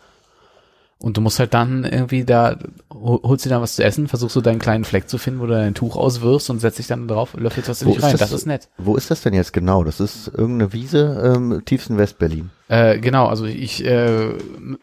Und 1.06 1.18
du 1.18 1.22
musst 1.22 1.38
halt 1.38 1.54
dann 1.54 1.84
irgendwie 1.84 2.26
da, 2.26 2.58
hol- 2.92 3.20
holst 3.22 3.46
dir 3.46 3.50
dann 3.50 3.62
was 3.62 3.76
zu 3.76 3.84
essen, 3.84 4.08
versuchst 4.08 4.36
du 4.36 4.42
deinen 4.42 4.58
kleinen 4.58 4.86
Fleck 4.86 5.08
zu 5.08 5.20
finden, 5.20 5.40
wo 5.40 5.46
du 5.46 5.54
dein 5.54 5.76
Tuch 5.76 5.96
auswirfst 5.98 6.50
und 6.50 6.60
setzt 6.62 6.80
dich 6.80 6.88
dann 6.88 7.08
drauf, 7.08 7.36
löffelst 7.36 7.70
was 7.70 7.84
in 7.84 7.90
dich 7.90 8.02
rein. 8.02 8.14
das 8.14 8.22
Das, 8.22 8.32
ist 8.32 8.48
nett. 8.48 8.70
Wo 8.80 8.96
ist 8.96 9.12
das 9.12 9.22
denn 9.22 9.36
jetzt 9.36 9.54
genau? 9.54 9.84
Das 9.84 10.00
ist 10.00 10.30
irgendeine 10.30 10.74
Wiese 10.74 11.22
ähm, 11.36 11.52
im 11.52 11.64
tiefsten 11.64 12.00
Westberlin. 12.00 12.50
Äh, 12.70 12.98
genau, 12.98 13.28
also 13.28 13.46
ich 13.46 13.86
äh, 13.86 14.34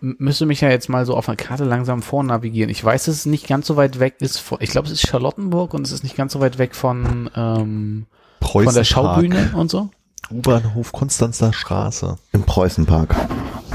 müsste 0.01 0.47
mich 0.47 0.61
ja 0.61 0.69
jetzt 0.70 0.89
mal 0.89 1.05
so 1.07 1.16
auf 1.16 1.28
einer 1.28 1.35
Karte 1.35 1.65
langsam 1.65 2.03
vornavigieren. 2.03 2.70
Ich 2.70 2.85
weiß, 2.85 3.07
dass 3.07 3.16
es 3.16 3.27
nicht 3.27 3.49
ganz 3.49 3.66
so 3.66 3.74
weit 3.74 3.99
weg 3.99 4.15
ist. 4.20 4.39
Von, 4.39 4.59
ich 4.61 4.70
glaube, 4.70 4.86
es 4.86 4.93
ist 4.93 5.09
Charlottenburg 5.09 5.74
und 5.74 5.85
es 5.85 5.90
ist 5.90 6.05
nicht 6.05 6.15
ganz 6.16 6.35
so 6.35 6.39
weit 6.39 6.57
weg 6.59 6.77
von, 6.77 7.31
ähm, 7.35 8.07
von 8.40 8.73
der. 8.73 8.85
Schaubühne 8.85 9.51
und 9.57 9.73
so. 9.73 9.90
U-Bahnhof 10.31 10.93
Konstanzer 10.93 11.53
Straße. 11.53 12.15
Im 12.31 12.44
Preußenpark. 12.44 13.12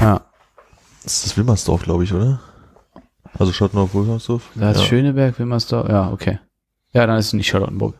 Ja. 0.00 0.22
Das 1.08 1.14
ist 1.16 1.24
das 1.24 1.36
Wilmersdorf, 1.38 1.84
glaube 1.84 2.04
ich, 2.04 2.12
oder? 2.12 2.38
Also 3.38 3.50
Schottenau-Wilmersdorf. 3.50 4.50
Da 4.54 4.72
ist 4.72 4.80
ja. 4.80 4.84
Schöneberg, 4.84 5.38
Wilmersdorf. 5.38 5.88
Ja, 5.88 6.12
okay. 6.12 6.38
Ja, 6.92 7.06
dann 7.06 7.16
ist 7.16 7.28
es 7.28 7.32
nicht 7.32 7.48
Charlottenburg. 7.48 7.98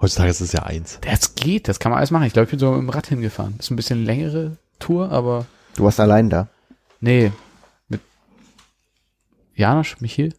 Heutzutage 0.00 0.30
ist 0.30 0.40
es 0.40 0.52
ja 0.52 0.62
eins. 0.62 1.00
Das 1.02 1.34
geht, 1.34 1.68
das 1.68 1.78
kann 1.78 1.90
man 1.90 1.98
alles 1.98 2.12
machen. 2.12 2.24
Ich 2.24 2.32
glaube, 2.32 2.44
ich 2.44 2.50
bin 2.50 2.58
so 2.58 2.70
mit 2.70 2.80
dem 2.80 2.88
Rad 2.88 3.08
hingefahren. 3.08 3.56
Ist 3.58 3.70
ein 3.70 3.76
bisschen 3.76 4.06
längere 4.06 4.56
Tour, 4.78 5.12
aber 5.12 5.44
Du 5.74 5.84
warst 5.84 6.00
allein 6.00 6.30
da. 6.30 6.48
nee. 7.00 7.30
Mit 7.88 8.00
Janosch, 9.54 10.00
Michiel? 10.00 10.34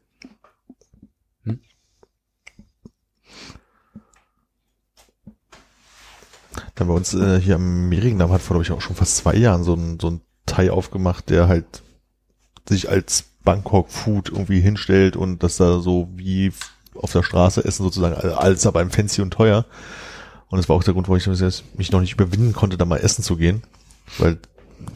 Dann 6.73 6.87
bei 6.87 6.93
uns 6.95 7.13
äh, 7.13 7.39
hier 7.39 7.57
am 7.57 7.89
Mehringdamm 7.89 8.31
hat 8.31 8.41
vor, 8.41 8.55
glaube 8.55 8.63
ich, 8.63 8.71
auch 8.71 8.81
schon 8.81 8.95
fast 8.95 9.17
zwei 9.17 9.35
Jahren 9.35 9.63
so 9.63 9.75
ein, 9.75 9.99
so 9.99 10.09
ein 10.09 10.21
Thai 10.45 10.71
aufgemacht, 10.71 11.29
der 11.29 11.47
halt 11.47 11.65
sich 12.67 12.89
als 12.89 13.25
Bangkok 13.43 13.89
Food 13.89 14.29
irgendwie 14.29 14.61
hinstellt 14.61 15.15
und 15.15 15.43
das 15.43 15.57
da 15.57 15.79
so 15.79 16.09
wie 16.15 16.51
auf 16.95 17.11
der 17.11 17.23
Straße 17.23 17.63
essen 17.63 17.83
sozusagen, 17.83 18.15
also 18.15 18.35
alles 18.35 18.65
aber 18.65 18.81
im 18.81 18.91
fancy 18.91 19.21
und 19.21 19.31
teuer. 19.31 19.65
Und 20.49 20.57
das 20.57 20.69
war 20.69 20.75
auch 20.75 20.83
der 20.83 20.93
Grund, 20.93 21.07
warum 21.07 21.17
ich 21.17 21.27
mich 21.77 21.91
noch 21.91 22.01
nicht 22.01 22.13
überwinden 22.13 22.53
konnte, 22.53 22.77
da 22.77 22.85
mal 22.85 22.97
essen 22.97 23.23
zu 23.23 23.35
gehen. 23.37 23.63
Weil, 24.19 24.37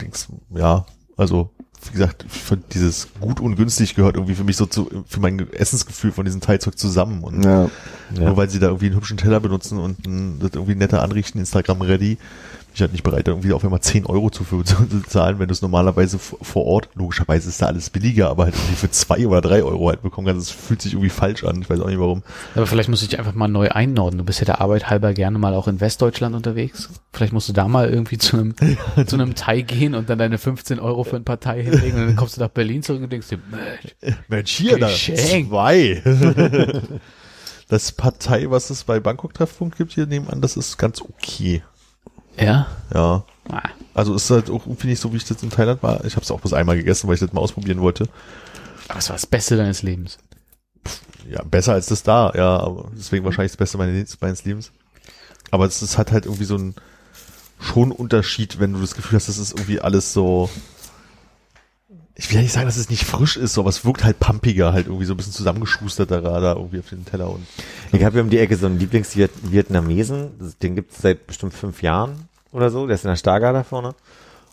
denkst, 0.00 0.28
ja, 0.54 0.86
also, 1.16 1.50
wie 1.84 1.92
gesagt, 1.92 2.24
für 2.28 2.56
dieses 2.56 3.08
gut 3.20 3.40
und 3.40 3.56
günstig 3.56 3.96
gehört 3.96 4.14
irgendwie 4.14 4.36
für 4.36 4.44
mich 4.44 4.56
so 4.56 4.66
zu, 4.66 4.88
für 5.06 5.20
mein 5.20 5.52
Essensgefühl 5.52 6.12
von 6.12 6.24
diesem 6.24 6.40
Teilzeug 6.40 6.78
zusammen. 6.78 7.24
Und 7.24 7.44
Ja. 7.44 7.68
nur 8.14 8.36
weil 8.36 8.48
sie 8.48 8.60
da 8.60 8.66
irgendwie 8.68 8.86
einen 8.86 8.96
hübschen 8.96 9.16
Teller 9.16 9.40
benutzen 9.40 9.78
und 9.78 10.06
ein, 10.06 10.38
das 10.38 10.52
irgendwie 10.54 10.76
netter 10.76 11.02
anrichten, 11.02 11.40
Instagram 11.40 11.82
ready, 11.82 12.18
ich 12.74 12.80
halt 12.80 12.92
nicht 12.92 13.02
bereit, 13.02 13.26
irgendwie 13.26 13.52
auf 13.52 13.64
einmal 13.64 13.80
10 13.80 14.06
Euro 14.06 14.30
zu, 14.30 14.44
für, 14.44 14.64
zu 14.64 14.76
zahlen, 15.06 15.38
wenn 15.38 15.48
du 15.48 15.52
es 15.52 15.62
normalerweise 15.62 16.18
vor 16.18 16.64
Ort, 16.64 16.88
logischerweise 16.94 17.48
ist 17.48 17.60
da 17.60 17.66
alles 17.66 17.90
billiger, 17.90 18.30
aber 18.30 18.44
halt 18.44 18.54
irgendwie 18.54 18.76
für 18.76 18.90
zwei 18.90 19.26
oder 19.26 19.40
drei 19.40 19.62
Euro 19.62 19.88
halt 19.88 20.02
bekommen 20.02 20.26
kannst. 20.26 20.50
Das 20.50 20.56
fühlt 20.56 20.82
sich 20.82 20.92
irgendwie 20.92 21.10
falsch 21.10 21.44
an. 21.44 21.60
Ich 21.60 21.70
weiß 21.70 21.80
auch 21.80 21.88
nicht 21.88 22.00
warum. 22.00 22.22
Aber 22.54 22.66
vielleicht 22.66 22.88
musst 22.88 23.02
du 23.02 23.06
dich 23.06 23.18
einfach 23.18 23.34
mal 23.34 23.48
neu 23.48 23.68
einnorden. 23.68 24.18
Du 24.18 24.24
bist 24.24 24.40
ja 24.40 24.44
der 24.44 24.60
Arbeit 24.60 24.88
halber 24.90 25.12
gerne 25.12 25.38
mal 25.38 25.54
auch 25.54 25.68
in 25.68 25.80
Westdeutschland 25.80 26.34
unterwegs. 26.34 26.90
Vielleicht 27.12 27.32
musst 27.32 27.48
du 27.48 27.52
da 27.52 27.68
mal 27.68 27.88
irgendwie 27.88 28.18
zu 28.18 28.36
einem, 28.36 28.54
zu 29.06 29.16
einem 29.16 29.34
Thai 29.34 29.62
gehen 29.62 29.94
und 29.94 30.08
dann 30.08 30.18
deine 30.18 30.38
15 30.38 30.78
Euro 30.80 31.04
für 31.04 31.16
ein 31.16 31.24
paar 31.24 31.40
Thai 31.40 31.62
hinlegen 31.62 32.00
und 32.00 32.06
dann 32.06 32.16
kommst 32.16 32.36
du 32.36 32.40
nach 32.40 32.48
Berlin 32.48 32.82
zurück 32.82 33.02
und 33.02 33.12
denkst 33.12 33.28
dir, 33.28 33.38
Mensch, 33.50 34.14
Mensch, 34.28 34.50
hier 34.52 34.78
da 34.78 34.88
zwei. 34.88 36.02
das 37.68 37.92
Partei, 37.92 38.50
was 38.50 38.70
es 38.70 38.84
bei 38.84 39.00
Bangkok 39.00 39.34
Treffpunkt 39.34 39.76
gibt 39.76 39.92
hier 39.92 40.06
nebenan, 40.06 40.40
das 40.40 40.56
ist 40.56 40.78
ganz 40.78 41.00
okay. 41.00 41.62
Ja? 42.40 42.66
Ja. 42.94 43.24
Ah, 43.50 43.68
Also 43.94 44.14
ist 44.14 44.30
halt 44.30 44.50
auch 44.50 44.66
irgendwie 44.66 44.88
nicht 44.88 45.00
so, 45.00 45.12
wie 45.12 45.16
ich 45.16 45.24
das 45.24 45.42
in 45.42 45.50
Thailand 45.50 45.82
war. 45.82 46.04
Ich 46.04 46.14
habe 46.16 46.24
es 46.24 46.30
auch 46.30 46.40
bloß 46.40 46.52
einmal 46.52 46.76
gegessen, 46.76 47.08
weil 47.08 47.14
ich 47.14 47.20
das 47.20 47.32
mal 47.32 47.40
ausprobieren 47.40 47.80
wollte. 47.80 48.08
Aber 48.88 48.98
es 48.98 49.08
war 49.08 49.16
das 49.16 49.26
Beste 49.26 49.56
deines 49.56 49.82
Lebens. 49.82 50.18
Ja, 51.28 51.42
besser 51.42 51.74
als 51.74 51.86
das 51.86 52.02
da, 52.02 52.32
ja, 52.34 52.58
aber 52.58 52.90
deswegen 52.96 53.24
wahrscheinlich 53.24 53.52
das 53.52 53.58
Beste 53.58 53.76
meines, 53.76 54.18
meines 54.20 54.44
Lebens. 54.44 54.72
Aber 55.50 55.66
es 55.66 55.82
ist 55.82 55.98
halt 55.98 56.12
halt 56.12 56.24
irgendwie 56.24 56.44
so 56.44 56.56
ein 56.56 56.74
schon 57.60 57.92
Unterschied, 57.92 58.60
wenn 58.60 58.72
du 58.72 58.80
das 58.80 58.94
Gefühl 58.94 59.16
hast, 59.16 59.28
das 59.28 59.38
ist 59.38 59.52
irgendwie 59.52 59.80
alles 59.80 60.12
so. 60.12 60.48
Ich 62.20 62.28
will 62.30 62.36
ja 62.36 62.42
nicht 62.42 62.52
sagen, 62.52 62.66
dass 62.66 62.76
es 62.76 62.90
nicht 62.90 63.04
frisch 63.04 63.36
ist, 63.36 63.54
so, 63.54 63.60
aber 63.60 63.70
es 63.70 63.84
wirkt 63.84 64.02
halt 64.02 64.18
pumpiger, 64.18 64.72
halt 64.72 64.86
irgendwie 64.86 65.04
so 65.04 65.14
ein 65.14 65.16
bisschen 65.16 65.32
zusammengeschusterter 65.32 66.20
da 66.20 66.52
irgendwie 66.54 66.80
auf 66.80 66.88
den 66.88 67.04
Teller 67.04 67.30
und 67.30 67.46
Ich 67.92 68.02
habe 68.02 68.14
hier 68.14 68.22
um 68.22 68.28
die 68.28 68.40
Ecke 68.40 68.56
so 68.56 68.66
einen 68.66 68.80
Lieblingsvietnamesen, 68.80 70.54
den 70.60 70.74
gibt's 70.74 71.00
seit 71.00 71.28
bestimmt 71.28 71.54
fünf 71.54 71.80
Jahren 71.80 72.28
oder 72.50 72.70
so, 72.70 72.88
der 72.88 72.96
ist 72.96 73.04
in 73.04 73.10
der 73.10 73.16
Stargar 73.16 73.52
da 73.52 73.62
vorne. 73.62 73.94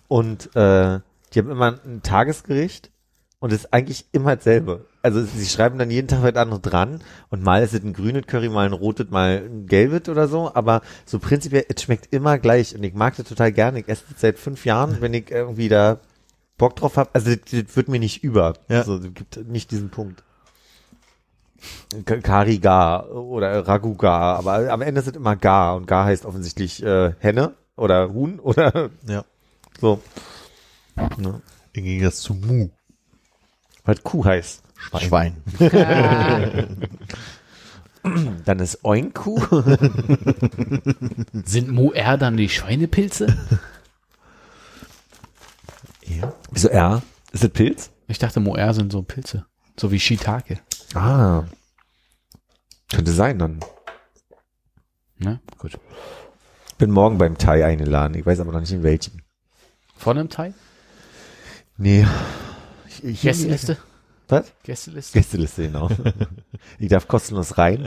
Und 0.08 0.56
äh, 0.56 1.00
die 1.34 1.40
haben 1.40 1.50
immer 1.50 1.80
ein 1.84 2.04
Tagesgericht 2.04 2.92
und 3.40 3.52
ist 3.52 3.74
eigentlich 3.74 4.06
immer 4.12 4.36
dasselbe. 4.36 4.86
Also 5.02 5.24
sie 5.24 5.48
schreiben 5.48 5.80
dann 5.80 5.90
jeden 5.90 6.08
Tag 6.08 6.22
was 6.22 6.36
anderes 6.36 6.62
dran 6.62 7.02
und 7.30 7.42
mal 7.42 7.64
ist 7.64 7.74
es 7.74 7.84
ein 7.84 7.94
grünes 7.94 8.28
Curry, 8.28 8.50
mal 8.50 8.68
ein 8.68 8.74
rotes, 8.74 9.10
mal 9.10 9.44
ein 9.44 9.66
gelbes 9.66 10.08
oder 10.08 10.28
so, 10.28 10.54
aber 10.54 10.82
so 11.06 11.18
prinzipiell, 11.18 11.66
es 11.68 11.82
schmeckt 11.82 12.14
immer 12.14 12.38
gleich 12.38 12.76
und 12.76 12.84
ich 12.84 12.94
mag 12.94 13.16
das 13.18 13.28
total 13.28 13.52
gerne. 13.52 13.80
Ich 13.80 13.90
esse 13.90 14.04
das 14.12 14.22
seit 14.22 14.38
fünf 14.38 14.66
Jahren, 14.66 14.98
wenn 15.02 15.16
ich 15.16 15.32
irgendwie 15.32 15.68
da 15.68 16.00
Bock 16.58 16.76
drauf 16.76 16.98
habe. 16.98 17.10
Also 17.14 17.36
das, 17.36 17.40
das 17.66 17.76
wird 17.76 17.88
mir 17.90 18.00
nicht 18.00 18.24
über. 18.24 18.54
Ja. 18.70 18.80
Also 18.80 18.98
es 18.98 19.14
gibt 19.14 19.48
nicht 19.48 19.72
diesen 19.72 19.90
Punkt. 19.90 20.24
K- 22.06 22.22
Kari 22.22 22.60
Gar 22.60 23.10
oder 23.12 23.68
Ragu 23.68 23.96
Gar, 23.96 24.38
aber 24.38 24.72
am 24.72 24.82
Ende 24.82 25.02
es 25.02 25.08
immer 25.08 25.36
Gar 25.36 25.76
und 25.76 25.88
Gar 25.88 26.06
heißt 26.06 26.26
offensichtlich 26.26 26.84
äh, 26.84 27.14
Henne 27.20 27.54
oder 27.76 28.14
Huhn 28.14 28.40
oder 28.40 28.90
ja. 29.08 29.26
so. 29.82 30.02
Ne? 31.18 31.42
Im 31.74 31.84
Gegensatz 31.84 32.22
zu 32.22 32.34
Mu. 32.36 32.70
Was 33.84 34.02
Kuh 34.04 34.24
heißt. 34.26 34.62
Schwein. 35.00 35.36
Dann 38.46 38.60
ist 38.60 38.84
Oinku. 38.86 39.40
Sind 41.44 41.72
Moer 41.72 42.18
dann 42.18 42.38
die 42.38 42.50
Schweinepilze? 42.50 43.36
Ja. 46.06 46.34
Wieso 46.52 46.70
R? 46.70 47.02
Ist 47.32 47.44
das 47.44 47.52
Pilz? 47.52 47.92
Ich 48.08 48.20
dachte, 48.20 48.40
Moer 48.40 48.74
sind 48.74 48.92
so 48.92 49.02
Pilze. 49.02 49.46
So 49.80 49.92
wie 49.92 50.00
Shiitake. 50.00 50.60
Ah. 50.94 51.44
Könnte 52.92 53.12
sein 53.12 53.40
dann. 53.40 53.60
Ne? 55.18 55.40
Gut. 55.58 55.78
Bin 56.78 56.92
morgen 56.92 57.18
beim 57.18 57.38
Thai 57.38 57.66
eingeladen. 57.66 58.16
Ich 58.16 58.26
weiß 58.26 58.40
aber 58.40 58.52
noch 58.52 58.60
nicht 58.60 58.72
in 58.72 58.84
welchem. 58.84 59.22
Von 59.98 60.18
einem 60.18 60.30
Thai? 60.30 60.54
Nee. 61.78 62.06
Ich- 62.88 63.20
hier- 63.22 63.32
Gästeliste? 63.32 63.78
Was? 64.28 64.52
Gästeliste? 64.64 65.14
Gästeliste, 65.20 65.64
genau. 65.64 65.90
ich 66.80 66.90
darf 66.90 67.08
kostenlos 67.08 67.58
rein, 67.58 67.86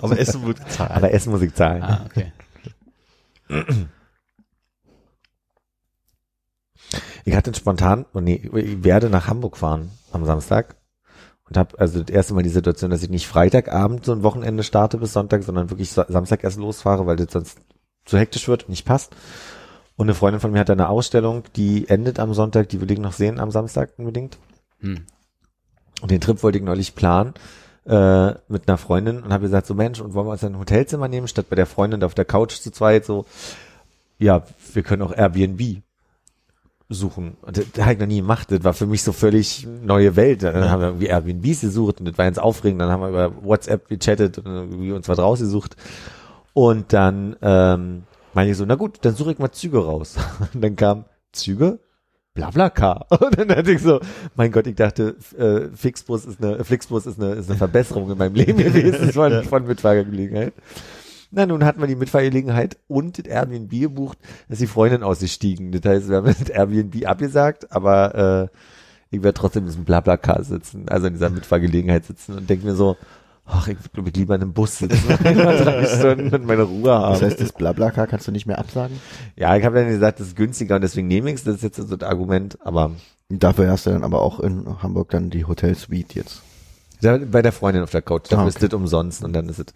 Aber 0.00 0.18
Essen 0.18 0.44
wird 0.46 0.64
gezahlt. 0.64 0.90
aber 0.92 1.12
Essen 1.12 1.32
muss 1.32 1.42
ich 1.42 1.52
zahlen. 1.54 1.82
Ah, 1.82 2.06
okay. 2.06 2.32
Ich 7.24 7.34
hatte 7.34 7.54
spontan, 7.54 8.06
oh 8.14 8.20
nee, 8.20 8.50
ich 8.54 8.84
werde 8.84 9.10
nach 9.10 9.28
Hamburg 9.28 9.56
fahren 9.56 9.90
am 10.12 10.24
Samstag 10.24 10.76
und 11.48 11.56
habe 11.56 11.78
also 11.78 12.02
das 12.02 12.14
erste 12.14 12.34
Mal 12.34 12.42
die 12.42 12.48
Situation, 12.48 12.90
dass 12.90 13.02
ich 13.02 13.10
nicht 13.10 13.26
Freitagabend 13.26 14.04
so 14.04 14.12
ein 14.12 14.22
Wochenende 14.22 14.62
starte 14.62 14.98
bis 14.98 15.12
Sonntag, 15.12 15.42
sondern 15.42 15.70
wirklich 15.70 15.90
Sa- 15.90 16.06
Samstag 16.08 16.44
erst 16.44 16.58
losfahre, 16.58 17.06
weil 17.06 17.16
das 17.16 17.32
sonst 17.32 17.58
zu 18.04 18.18
hektisch 18.18 18.48
wird 18.48 18.64
und 18.64 18.70
nicht 18.70 18.86
passt. 18.86 19.14
Und 19.96 20.06
eine 20.06 20.14
Freundin 20.14 20.40
von 20.40 20.52
mir 20.52 20.60
hat 20.60 20.70
eine 20.70 20.88
Ausstellung, 20.88 21.44
die 21.56 21.88
endet 21.88 22.18
am 22.18 22.32
Sonntag, 22.32 22.70
die 22.70 22.80
will 22.80 22.90
ich 22.90 22.98
noch 22.98 23.12
sehen 23.12 23.38
am 23.38 23.50
Samstag 23.50 23.90
unbedingt. 23.98 24.38
Hm. 24.80 25.04
Und 26.00 26.10
den 26.10 26.20
Trip 26.20 26.42
wollte 26.42 26.58
ich 26.58 26.64
neulich 26.64 26.94
planen 26.94 27.34
äh, 27.84 28.30
mit 28.48 28.66
einer 28.66 28.78
Freundin 28.78 29.22
und 29.22 29.32
habe 29.32 29.42
gesagt, 29.42 29.66
so 29.66 29.74
Mensch, 29.74 30.00
und 30.00 30.14
wollen 30.14 30.26
wir 30.26 30.32
uns 30.32 30.44
ein 30.44 30.58
Hotelzimmer 30.58 31.08
nehmen, 31.08 31.28
statt 31.28 31.46
bei 31.50 31.56
der 31.56 31.66
Freundin 31.66 32.02
auf 32.02 32.14
der 32.14 32.24
Couch 32.24 32.54
zu 32.60 32.70
zweit, 32.70 33.04
so, 33.04 33.26
ja, 34.18 34.44
wir 34.72 34.82
können 34.82 35.02
auch 35.02 35.12
Airbnb 35.12 35.82
suchen. 36.90 37.36
Und 37.40 37.56
das, 37.56 37.64
das 37.72 37.84
habe 37.84 37.94
ich 37.94 38.00
noch 38.00 38.06
nie 38.06 38.20
gemacht. 38.20 38.50
Das 38.50 38.64
war 38.64 38.74
für 38.74 38.86
mich 38.86 39.02
so 39.02 39.12
völlig 39.12 39.66
neue 39.82 40.16
Welt. 40.16 40.42
Dann 40.42 40.68
haben 40.68 40.80
wir 40.80 40.88
irgendwie 40.88 41.06
Airbnbs 41.06 41.62
gesucht 41.62 42.00
und 42.00 42.06
das 42.06 42.18
war 42.18 42.26
ganz 42.26 42.38
aufregend. 42.38 42.82
Dann 42.82 42.90
haben 42.90 43.00
wir 43.00 43.08
über 43.08 43.32
WhatsApp 43.42 43.88
gechattet 43.88 44.38
und 44.38 44.46
irgendwie 44.46 44.92
uns 44.92 45.08
was 45.08 45.18
rausgesucht. 45.18 45.76
Und 46.52 46.92
dann 46.92 47.36
ähm, 47.40 48.02
meine 48.34 48.50
ich 48.50 48.56
so, 48.56 48.64
na 48.66 48.74
gut, 48.74 48.98
dann 49.02 49.14
suche 49.14 49.32
ich 49.32 49.38
mal 49.38 49.52
Züge 49.52 49.78
raus. 49.78 50.16
Und 50.54 50.62
dann 50.62 50.76
kam 50.76 51.04
Züge, 51.32 51.78
Blablacar. 52.34 53.06
Und 53.10 53.38
dann 53.38 53.48
dachte 53.48 53.72
ich 53.72 53.82
so, 53.82 54.00
mein 54.34 54.50
Gott, 54.52 54.66
ich 54.66 54.74
dachte, 54.74 55.16
äh, 55.38 55.74
Flixbus 55.74 56.24
ist 56.24 56.42
eine, 56.42 56.64
Flixbus 56.64 57.06
ist 57.06 57.20
eine, 57.20 57.34
ist 57.34 57.48
eine 57.48 57.58
Verbesserung 57.58 58.10
in 58.10 58.18
meinem 58.18 58.34
Leben 58.34 58.58
gewesen 58.64 59.12
von, 59.12 59.44
von 59.44 59.66
Mitfahrgelegenheit. 59.66 60.54
Na, 61.30 61.46
nun 61.46 61.64
hatten 61.64 61.80
wir 61.80 61.86
die 61.86 61.96
Mitfahrgelegenheit 61.96 62.76
und 62.88 63.18
das 63.18 63.26
Airbnb 63.26 63.70
gebucht, 63.70 64.18
dass 64.48 64.58
die 64.58 64.66
Freundin 64.66 65.02
ausgestiegen. 65.02 65.70
Das 65.72 65.82
heißt, 65.84 66.08
wir 66.08 66.16
haben 66.18 66.26
das 66.38 66.48
Airbnb 66.48 67.06
abgesagt, 67.06 67.70
aber 67.72 68.50
äh, 68.50 68.56
ich 69.10 69.22
werde 69.22 69.38
trotzdem 69.38 69.62
in 69.64 69.68
diesem 69.68 69.84
Blablacar 69.84 70.42
sitzen, 70.44 70.88
also 70.88 71.06
in 71.06 71.14
dieser 71.14 71.30
Mitfahrgelegenheit 71.30 72.04
sitzen 72.04 72.36
und 72.36 72.48
denke 72.50 72.66
mir 72.66 72.74
so, 72.74 72.96
ach, 73.46 73.66
ich 73.68 73.76
würde 73.92 74.08
ich 74.10 74.16
lieber 74.16 74.34
in 74.36 74.42
einem 74.42 74.52
Bus 74.52 74.78
sitzen, 74.78 75.08
drei 75.22 75.86
Stunden 75.86 76.34
und 76.34 76.46
meine 76.46 76.62
Ruhe 76.62 76.92
haben. 76.92 77.12
Das 77.12 77.22
heißt, 77.22 77.40
das 77.40 77.52
Blablacar 77.52 78.06
kannst 78.06 78.26
du 78.28 78.32
nicht 78.32 78.46
mehr 78.46 78.58
absagen? 78.58 79.00
ja, 79.36 79.56
ich 79.56 79.64
habe 79.64 79.76
dann 79.76 79.88
gesagt, 79.88 80.20
das 80.20 80.28
ist 80.28 80.36
günstiger 80.36 80.76
und 80.76 80.82
deswegen 80.82 81.08
nehme 81.08 81.30
ich 81.30 81.36
es, 81.36 81.44
das 81.44 81.56
ist 81.56 81.62
jetzt 81.62 81.76
so 81.76 81.96
das 81.96 82.08
Argument, 82.08 82.58
aber 82.64 82.92
Dafür 83.32 83.70
hast 83.70 83.86
du 83.86 83.90
dann 83.90 84.02
aber 84.02 84.22
auch 84.22 84.40
in 84.40 84.82
Hamburg 84.82 85.10
dann 85.10 85.30
die 85.30 85.44
Hotel 85.44 85.76
Suite 85.76 86.14
jetzt. 86.16 86.42
Da, 87.00 87.16
bei 87.18 87.42
der 87.42 87.52
Freundin 87.52 87.82
auf 87.84 87.90
der 87.90 88.02
Couch, 88.02 88.24
da 88.28 88.38
Ah, 88.42 88.48
ist 88.48 88.60
das 88.60 88.74
umsonst 88.74 89.22
und 89.24 89.32
dann 89.32 89.48
ist 89.48 89.60
es. 89.60 89.66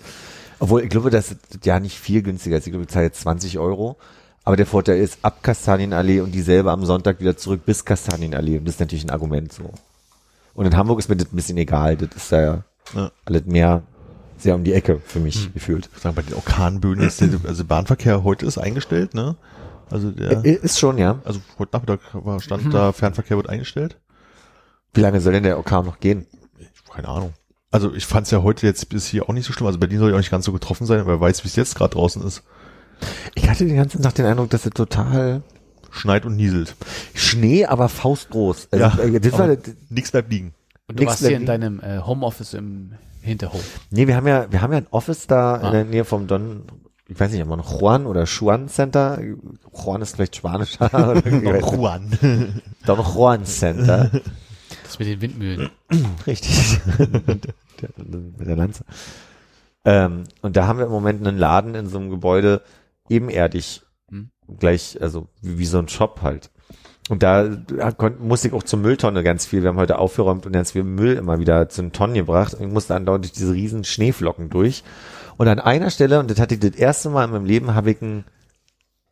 Obwohl, 0.58 0.82
ich 0.82 0.90
glaube, 0.90 1.10
das 1.10 1.32
ist 1.32 1.64
ja 1.64 1.80
nicht 1.80 1.98
viel 1.98 2.22
günstiger 2.22 2.56
ist. 2.58 2.66
Ich 2.66 2.72
glaube, 2.72 2.84
ich 2.84 2.90
zahle 2.90 3.06
jetzt 3.06 3.20
20 3.20 3.58
Euro. 3.58 3.96
Aber 4.44 4.56
der 4.56 4.66
Vorteil 4.66 4.98
ist, 4.98 5.18
ab 5.22 5.42
Kastanienallee 5.42 6.20
und 6.20 6.32
dieselbe 6.32 6.70
am 6.70 6.84
Sonntag 6.84 7.18
wieder 7.20 7.36
zurück 7.36 7.62
bis 7.64 7.84
Kastanienallee. 7.84 8.58
Und 8.58 8.66
das 8.66 8.74
ist 8.74 8.80
natürlich 8.80 9.04
ein 9.04 9.10
Argument 9.10 9.52
so. 9.52 9.70
Und 10.54 10.66
in 10.66 10.76
Hamburg 10.76 10.98
ist 10.98 11.08
mir 11.08 11.16
das 11.16 11.32
ein 11.32 11.36
bisschen 11.36 11.56
egal. 11.56 11.96
Das 11.96 12.10
ist 12.14 12.30
ja, 12.30 12.62
Ja. 12.94 13.10
alles 13.24 13.46
mehr 13.46 13.82
sehr 14.36 14.54
um 14.54 14.62
die 14.64 14.74
Ecke 14.74 15.00
für 15.04 15.20
mich 15.20 15.52
gefühlt. 15.54 15.88
Ich 15.96 16.02
sagen, 16.02 16.14
bei 16.14 16.22
den 16.22 16.34
Orkanböen 16.34 17.00
ist 17.00 17.20
der, 17.20 17.30
also 17.44 17.64
Bahnverkehr 17.64 18.22
heute 18.24 18.44
ist 18.44 18.58
eingestellt, 18.58 19.14
ne? 19.14 19.36
Also 19.90 20.10
der, 20.10 20.44
Äh, 20.44 20.52
Ist 20.54 20.78
schon, 20.78 20.98
ja. 20.98 21.20
also 21.24 21.40
heute 21.58 21.76
Nachmittag 21.76 22.00
war, 22.12 22.40
stand 22.40 22.72
da, 22.74 22.92
Fernverkehr 22.92 23.36
wird 23.36 23.48
eingestellt. 23.48 23.96
Wie 24.92 25.00
lange 25.00 25.20
soll 25.20 25.32
denn 25.32 25.42
der 25.42 25.56
Orkan 25.56 25.86
noch 25.86 26.00
gehen? 26.00 26.26
Keine 26.92 27.08
Ahnung. 27.08 27.32
Also 27.74 27.92
ich 27.92 28.06
fand 28.06 28.26
es 28.26 28.30
ja 28.30 28.42
heute 28.42 28.66
jetzt 28.66 28.88
bis 28.88 29.06
hier 29.06 29.28
auch 29.28 29.32
nicht 29.32 29.46
so 29.46 29.52
schlimm. 29.52 29.66
Also 29.66 29.78
Berlin 29.80 29.98
soll 29.98 30.10
ja 30.10 30.14
auch 30.14 30.20
nicht 30.20 30.30
ganz 30.30 30.44
so 30.44 30.52
getroffen 30.52 30.86
sein, 30.86 31.00
aber 31.00 31.12
wer 31.14 31.20
weiß, 31.20 31.42
wie 31.44 31.48
es 31.48 31.56
jetzt 31.56 31.74
gerade 31.74 31.94
draußen 31.94 32.22
ist. 32.22 32.42
Ich 33.34 33.48
hatte 33.48 33.66
den 33.66 33.76
ganzen 33.76 34.00
Tag 34.00 34.14
den 34.14 34.26
Eindruck, 34.26 34.50
dass 34.50 34.64
es 34.64 34.70
total 34.72 35.42
Schneit 35.90 36.24
und 36.24 36.36
nieselt. 36.36 36.76
Schnee, 37.14 37.66
aber 37.66 37.88
faustgroß. 37.88 38.68
Also, 38.70 38.84
Ja, 38.84 38.98
äh, 38.98 39.18
das 39.20 39.32
war, 39.32 39.40
aber 39.44 39.56
Nichts 39.90 40.12
bleibt 40.12 40.30
liegen. 40.30 40.54
Und 40.86 40.98
du 40.98 41.02
Nix 41.02 41.12
warst 41.14 41.26
hier 41.26 41.36
in 41.36 41.46
deinem 41.46 41.80
äh, 41.80 41.98
Homeoffice 41.98 42.54
im 42.54 42.92
Hinterhof. 43.22 43.62
nee, 43.90 44.06
wir 44.06 44.16
haben 44.16 44.26
ja, 44.28 44.46
wir 44.52 44.60
haben 44.62 44.72
ja 44.72 44.78
ein 44.78 44.86
Office 44.90 45.26
da 45.26 45.56
in 45.56 45.62
Ah. 45.64 45.70
der 45.70 45.84
Nähe 45.84 46.04
vom 46.04 46.26
Don, 46.26 46.62
ich 47.08 47.18
weiß 47.18 47.32
nicht, 47.32 47.42
ob 47.42 47.48
man 47.48 47.60
Juan 47.60 48.06
oder 48.06 48.24
Juan 48.24 48.68
Center. 48.68 49.18
Juan 49.72 50.02
ist 50.02 50.14
vielleicht 50.14 50.36
spanischer. 50.36 51.14
nicht. 51.24 51.72
Juan. 51.72 52.60
Don 52.86 52.98
Juan 53.00 53.44
Center. 53.44 54.10
Das 54.84 54.98
mit 54.98 55.08
den 55.08 55.20
Windmühlen. 55.20 55.70
Richtig. 56.26 56.80
Der- 56.98 57.90
Mit 58.38 58.46
der 58.46 58.56
Lanze. 58.56 58.84
Ähm, 59.84 60.24
und 60.40 60.56
da 60.56 60.66
haben 60.66 60.78
wir 60.78 60.86
im 60.86 60.92
Moment 60.92 61.26
einen 61.26 61.36
Laden 61.38 61.74
in 61.74 61.86
so 61.88 61.98
einem 61.98 62.10
Gebäude 62.10 62.62
ebenerdig. 63.08 63.82
Hm. 64.10 64.30
Gleich, 64.58 64.98
also 65.00 65.28
wie, 65.42 65.58
wie 65.58 65.66
so 65.66 65.78
ein 65.78 65.88
Shop 65.88 66.20
halt. 66.22 66.50
Und 67.10 67.22
da 67.22 67.46
musste 68.18 68.48
ich 68.48 68.54
auch 68.54 68.62
zur 68.62 68.78
Mülltonne 68.78 69.22
ganz 69.22 69.44
viel. 69.44 69.62
Wir 69.62 69.68
haben 69.68 69.76
heute 69.76 69.98
aufgeräumt 69.98 70.46
und 70.46 70.52
ganz 70.52 70.72
viel 70.72 70.84
Müll 70.84 71.16
immer 71.16 71.38
wieder 71.38 71.68
zu 71.68 71.82
den 71.82 71.92
Tonnen 71.92 72.14
gebracht. 72.14 72.54
Und 72.54 72.66
ich 72.66 72.72
musste 72.72 72.94
andauernd 72.94 73.24
durch 73.24 73.32
diese 73.32 73.52
riesen 73.52 73.84
Schneeflocken 73.84 74.48
durch. 74.48 74.84
Und 75.36 75.48
an 75.48 75.58
einer 75.60 75.90
Stelle, 75.90 76.18
und 76.20 76.30
das 76.30 76.40
hatte 76.40 76.54
ich 76.54 76.60
das 76.60 76.70
erste 76.76 77.10
Mal 77.10 77.24
in 77.24 77.32
meinem 77.32 77.44
Leben, 77.44 77.74
habe 77.74 77.90
ich 77.90 78.00
ein, 78.00 78.24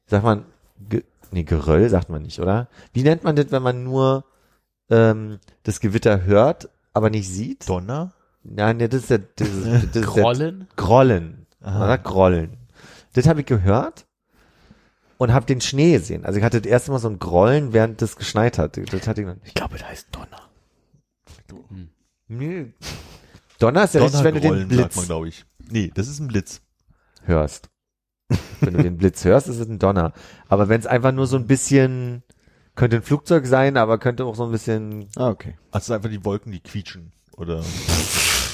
sag 0.07 0.23
mal, 0.23 0.45
Ge 0.89 1.05
nee, 1.33 1.43
Geröll 1.45 1.89
sagt 1.91 2.09
man 2.09 2.23
nicht, 2.23 2.41
oder? 2.41 2.69
Wie 2.95 3.03
nennt 3.03 3.25
man 3.25 3.37
das, 3.37 3.51
wenn 3.51 3.63
man 3.63 3.85
nur 3.85 4.25
ähm, 4.93 5.39
das 5.65 5.81
Gewitter 5.81 6.25
hört, 6.25 6.69
aber 6.93 7.11
nicht 7.11 7.29
sieht? 7.29 7.69
Donner? 7.69 8.13
Nein, 8.45 8.77
nee, 8.77 8.89
das 8.89 9.03
ist 9.03 9.11
der, 9.11 9.19
das 9.19 9.49
ist, 9.49 9.67
das 9.67 9.85
ist 9.85 9.95
der 9.95 10.03
Grollen? 10.03 10.69
Grollen. 10.77 11.47
Man 11.61 11.79
sagt 11.79 12.05
Grollen. 12.05 12.59
Das 13.15 13.27
habe 13.27 13.41
ich 13.41 13.47
gehört 13.47 14.07
und 15.19 15.33
habe 15.33 15.47
den 15.47 15.61
Schnee 15.61 15.93
gesehen. 15.93 16.25
Also 16.25 16.39
ich 16.39 16.45
hatte 16.45 16.61
das 16.61 16.71
erste 16.71 16.91
Mal 16.91 16.99
so 16.99 17.09
ein 17.09 17.19
Grollen, 17.19 17.73
während 17.73 18.03
das 18.03 18.17
geschneit 18.17 18.59
hat. 18.59 18.77
Das 18.77 19.07
hatte 19.07 19.21
ich 19.21 19.27
noch 19.27 19.35
nicht. 19.35 19.49
Ich 19.49 19.55
glaube, 19.55 19.79
das 19.79 19.89
heißt 19.89 20.09
Donner. 20.13 20.51
Nee. 22.29 22.73
Donner 23.59 23.85
ist 23.85 23.95
ja 23.95 24.03
richtig, 24.03 24.25
wenn 24.25 24.35
du 24.35 24.41
den 24.41 24.69
Blitz 24.69 24.97
man, 24.97 25.05
glaube 25.05 25.29
ich. 25.29 25.45
Nee, 25.71 25.93
das 25.95 26.09
ist 26.09 26.19
ein 26.19 26.29
Blitz. 26.29 26.63
hörst. 27.25 27.69
wenn 28.61 28.75
du 28.75 28.83
den 28.83 28.97
Blitz 28.97 29.25
hörst, 29.25 29.49
ist 29.49 29.59
es 29.59 29.69
ein 29.69 29.79
Donner. 29.79 30.13
Aber 30.49 30.69
wenn 30.69 30.81
es 30.81 30.87
einfach 30.87 31.13
nur 31.13 31.27
so 31.27 31.37
ein 31.37 31.47
bisschen, 31.47 32.23
könnte 32.75 32.97
ein 32.97 33.03
Flugzeug 33.03 33.47
sein, 33.47 33.77
aber 33.77 33.99
könnte 33.99 34.25
auch 34.25 34.35
so 34.35 34.45
ein 34.45 34.51
bisschen, 34.53 35.09
Ah, 35.17 35.29
okay. 35.31 35.57
Also 35.71 35.95
einfach 35.95 36.09
die 36.11 36.25
Wolken, 36.25 36.53
die 36.53 36.61
quietschen. 36.61 37.13
Oder. 37.37 37.63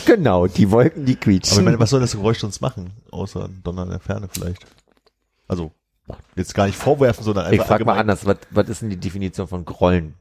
genau, 0.07 0.47
die 0.47 0.71
Wolken, 0.71 1.05
die 1.05 1.13
Aber 1.13 1.19
ich 1.19 1.21
quietschen. 1.21 1.65
meine, 1.65 1.79
was 1.79 1.91
soll 1.91 2.01
das 2.01 2.13
Geräusch 2.13 2.39
sonst 2.41 2.61
machen? 2.61 2.93
Außer 3.11 3.45
ein 3.45 3.61
Donner 3.65 3.83
in 3.85 3.91
der 3.91 4.01
Ferne 4.01 4.29
vielleicht. 4.31 4.65
Also, 5.47 5.73
jetzt 6.37 6.55
gar 6.55 6.67
nicht 6.67 6.77
vorwerfen, 6.79 7.25
sondern 7.25 7.47
einfach 7.47 7.63
ich 7.65 7.69
frage 7.69 7.85
mal 7.85 7.93
allgemein. 7.93 8.11
anders, 8.17 8.27
was, 8.27 8.37
was 8.51 8.69
ist 8.69 8.83
denn 8.83 8.91
die 8.91 8.97
Definition 8.97 9.47
von 9.49 9.65
Grollen? 9.65 10.15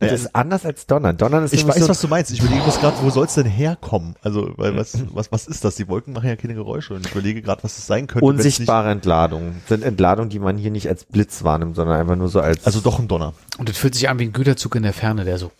Das 0.00 0.12
ist 0.12 0.34
anders 0.34 0.64
als 0.64 0.86
Donnern. 0.86 1.16
Donnern 1.18 1.44
ist 1.44 1.52
Ich 1.52 1.66
weiß, 1.66 1.76
so, 1.76 1.88
was 1.88 2.00
du 2.00 2.08
meinst. 2.08 2.30
Ich 2.30 2.40
überlege 2.40 2.62
gerade, 2.62 2.96
wo 3.02 3.10
soll 3.10 3.26
es 3.26 3.34
denn 3.34 3.44
herkommen? 3.44 4.14
Also, 4.22 4.50
weil 4.56 4.74
was, 4.74 4.98
was, 5.12 5.30
was 5.30 5.46
ist 5.46 5.62
das? 5.62 5.76
Die 5.76 5.88
Wolken 5.88 6.14
machen 6.14 6.26
ja 6.26 6.36
keine 6.36 6.54
Geräusche 6.54 6.94
und 6.94 7.04
ich 7.04 7.12
überlege 7.12 7.42
gerade, 7.42 7.62
was 7.62 7.76
es 7.76 7.86
sein 7.86 8.06
könnte. 8.06 8.24
unsichtbare 8.24 8.90
Entladungen. 8.90 9.60
Sind 9.68 9.84
Entladungen, 9.84 10.30
die 10.30 10.38
man 10.38 10.56
hier 10.56 10.70
nicht 10.70 10.88
als 10.88 11.04
Blitz 11.04 11.44
wahrnimmt, 11.44 11.76
sondern 11.76 12.00
einfach 12.00 12.16
nur 12.16 12.28
so 12.28 12.40
als. 12.40 12.64
Also 12.64 12.80
doch 12.80 12.98
ein 12.98 13.08
Donner. 13.08 13.34
Und 13.58 13.68
das 13.68 13.76
fühlt 13.76 13.94
sich 13.94 14.08
an 14.08 14.18
wie 14.18 14.24
ein 14.24 14.32
Güterzug 14.32 14.74
in 14.76 14.84
der 14.84 14.94
Ferne, 14.94 15.26
der 15.26 15.36
so. 15.36 15.52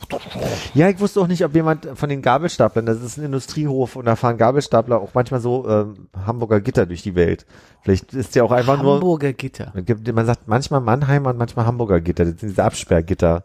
ja, 0.73 0.89
ich 0.89 1.01
wusste 1.01 1.21
auch 1.21 1.27
nicht, 1.27 1.45
ob 1.45 1.55
jemand 1.55 1.87
von 1.95 2.09
den 2.09 2.23
Gabelstaplern, 2.23 2.87
das 2.87 3.03
ist 3.03 3.19
ein 3.19 3.27
Industriehof 3.27 3.97
und 3.97 4.07
da 4.07 4.17
fahren 4.17 4.39
Gabelstapler 4.39 5.01
auch 5.01 5.11
manchmal 5.13 5.41
so 5.41 5.69
ähm, 5.69 6.09
Hamburger 6.27 6.63
Gitter 6.63 6.87
durch 6.87 7.03
die 7.03 7.15
Welt. 7.15 7.45
Vielleicht 7.83 8.15
ist 8.15 8.35
ja 8.35 8.43
auch 8.43 8.53
einfach 8.53 8.83
nur. 8.83 8.95
Hamburger 8.95 9.35
Gitter. 9.35 9.73
Man 10.13 10.27
sagt 10.27 10.49
manchmal 10.49 10.81
Mannheimer 10.81 11.31
und 11.31 11.39
manchmal 11.39 11.67
Hamburger 11.67 12.01
Gitter. 12.01 12.25
Das 12.25 12.41
sind 12.41 12.51
diese 12.51 12.65
Absperrgitter, 12.65 13.45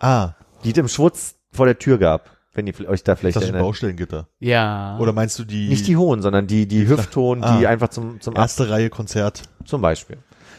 Ah, 0.00 0.32
die 0.64 0.72
es 0.72 0.78
im 0.78 0.88
Schwutz 0.88 1.34
vor 1.52 1.66
der 1.66 1.78
Tür 1.78 1.98
gab. 1.98 2.30
Wenn 2.56 2.68
ihr 2.68 2.88
euch 2.88 3.02
da 3.02 3.16
vielleicht 3.16 3.34
das 3.36 3.42
ist 3.42 3.48
ein 3.48 3.54
erinnert. 3.54 3.68
Baustellengitter. 3.68 4.28
Ja. 4.38 4.96
Oder 5.00 5.12
meinst 5.12 5.36
du 5.40 5.44
die, 5.44 5.68
Nicht 5.68 5.88
die 5.88 5.96
hohen, 5.96 6.22
sondern 6.22 6.46
die, 6.46 6.68
die 6.68 6.86
Hüftton, 6.88 7.40
die 7.40 7.66
Ah. 7.66 7.68
einfach 7.68 7.88
zum, 7.88 8.20
zum 8.20 8.34
Ab 8.36 8.42
erste 8.42 8.70
Reihe 8.70 8.90
Konzert? 8.90 9.42
zum 9.64 9.80
Beispiel. 9.82 10.18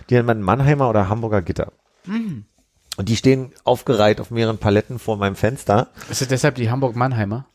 Die 0.09 0.15
nennt 0.15 0.27
man 0.27 0.41
Mannheimer 0.41 0.89
oder 0.89 1.07
Hamburger 1.07 1.41
Gitter. 1.41 1.71
Mhm. 2.05 2.45
Und 2.97 3.09
die 3.09 3.15
stehen 3.15 3.51
aufgereiht 3.63 4.19
auf 4.19 4.29
mehreren 4.29 4.57
Paletten 4.57 4.99
vor 4.99 5.15
meinem 5.17 5.35
Fenster. 5.35 5.87
Ist 6.09 6.19
das 6.21 6.27
deshalb 6.27 6.55
die 6.55 6.69
Hamburg-Mannheimer? 6.69 7.45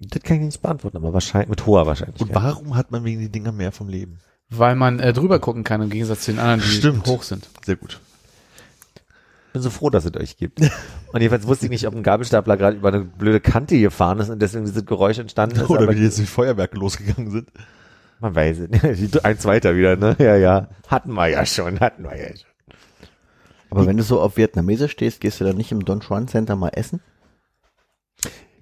Das 0.00 0.22
kann 0.22 0.38
ich 0.38 0.42
nicht 0.42 0.62
beantworten, 0.62 0.96
aber 0.96 1.12
wahrscheinlich 1.12 1.48
mit 1.48 1.64
hoher 1.66 1.86
Wahrscheinlichkeit. 1.86 2.28
Und 2.28 2.34
warum 2.34 2.76
hat 2.76 2.90
man 2.90 3.04
wegen 3.04 3.20
die 3.20 3.28
Dinger 3.30 3.52
mehr 3.52 3.70
vom 3.72 3.88
Leben? 3.88 4.18
Weil 4.50 4.74
man 4.74 4.98
äh, 4.98 5.12
drüber 5.12 5.38
gucken 5.38 5.62
kann 5.64 5.80
im 5.80 5.90
Gegensatz 5.90 6.22
zu 6.24 6.32
den 6.32 6.40
anderen, 6.40 6.60
die 6.60 6.66
Stimmt. 6.76 7.06
hoch 7.06 7.22
sind. 7.22 7.48
Sehr 7.64 7.76
gut. 7.76 8.00
Bin 9.54 9.62
so 9.62 9.70
froh, 9.70 9.88
dass 9.88 10.04
es 10.04 10.14
euch 10.16 10.36
gibt. 10.36 10.60
Und 10.60 11.20
jedenfalls 11.20 11.46
wusste 11.46 11.66
ich 11.66 11.70
nicht, 11.70 11.86
ob 11.86 11.94
ein 11.94 12.02
Gabelstapler 12.02 12.56
gerade 12.56 12.76
über 12.76 12.88
eine 12.88 13.04
blöde 13.04 13.40
Kante 13.40 13.78
gefahren 13.78 14.18
ist 14.18 14.28
und 14.28 14.42
deswegen 14.42 14.64
dieses 14.64 14.84
Geräusch 14.84 15.18
entstanden 15.18 15.60
ist. 15.60 15.70
Oder 15.70 15.88
wie 15.88 15.94
die 15.94 16.02
jetzt 16.02 16.18
die 16.18 16.26
Feuerwerke 16.26 16.76
losgegangen 16.76 17.30
sind. 17.30 17.52
man 18.20 18.34
weiß 18.34 18.58
es 18.58 18.68
nicht. 18.68 19.24
Eins 19.24 19.44
weiter 19.44 19.76
wieder, 19.76 19.94
ne? 19.96 20.16
Ja, 20.18 20.36
ja. 20.36 20.68
Hatten 20.88 21.12
wir 21.12 21.28
ja 21.28 21.46
schon, 21.46 21.78
hatten 21.78 22.02
wir 22.02 22.16
ja 22.16 22.28
schon. 22.36 22.50
Aber 23.70 23.86
wenn 23.86 23.96
du 23.96 24.02
so 24.02 24.20
auf 24.20 24.36
Vietnamesisch 24.36 24.92
stehst, 24.92 25.20
gehst 25.20 25.40
du 25.40 25.44
dann 25.44 25.56
nicht 25.56 25.72
im 25.72 25.84
Don 25.84 26.00
Juan 26.00 26.26
Center 26.26 26.56
mal 26.56 26.70
essen? 26.70 27.00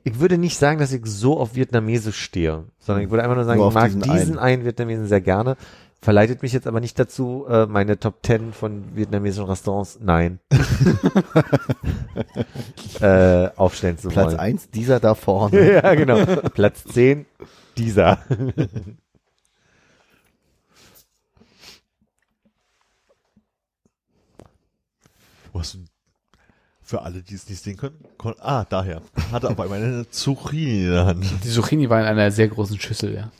Ich 0.05 0.21
würde 0.21 0.37
nicht 0.37 0.59
sagen, 0.59 0.79
dass 0.79 0.93
ich 0.93 1.07
so 1.07 1.39
auf 1.39 1.55
Vietnamesisch 1.55 2.21
stehe, 2.21 2.65
sondern 2.79 3.05
ich 3.05 3.11
würde 3.11 3.23
einfach 3.23 3.37
nur 3.37 3.45
sagen, 3.45 3.61
Nur 3.61 3.69
ich 3.69 3.75
mag 3.75 3.87
diesen 3.87 4.03
diesen 4.03 4.39
einen 4.39 4.65
Vietnamesen 4.65 5.07
sehr 5.07 5.21
gerne. 5.21 5.57
Verleitet 6.05 6.43
mich 6.43 6.53
jetzt 6.53 6.67
aber 6.67 6.81
nicht 6.81 6.99
dazu, 6.99 7.47
äh, 7.49 7.67
meine 7.67 7.97
Top 7.97 8.27
10 8.27 8.53
von 8.53 8.97
vietnamesischen 8.97 9.45
Restaurants, 9.45 10.01
nein, 10.03 10.41
äh, 13.01 13.49
aufstellen 13.55 13.99
zu 13.99 14.09
Platz 14.09 14.31
wollen. 14.33 14.41
eins, 14.41 14.69
dieser 14.69 14.99
da 14.99 15.15
vorne. 15.15 15.73
ja, 15.83 15.95
genau. 15.95 16.25
Platz 16.51 16.83
10, 16.93 17.25
dieser. 17.77 18.19
Du 25.53 25.61
für 26.83 27.03
alle, 27.03 27.23
die 27.23 27.35
es 27.35 27.49
nicht 27.49 27.63
sehen 27.63 27.77
können? 27.77 27.97
kon- 28.19 28.35
Ah, 28.41 28.65
daher. 28.69 29.01
Hatte 29.31 29.49
aber 29.49 29.65
einmal 29.65 29.83
eine 29.83 30.11
Zucchini 30.11 30.85
in 30.85 30.91
der 30.91 31.07
Hand. 31.07 31.25
Die 31.45 31.49
Zucchini 31.49 31.89
war 31.89 32.01
in 32.01 32.07
einer 32.07 32.31
sehr 32.31 32.49
großen 32.49 32.79
Schüssel, 32.79 33.15
ja. 33.15 33.31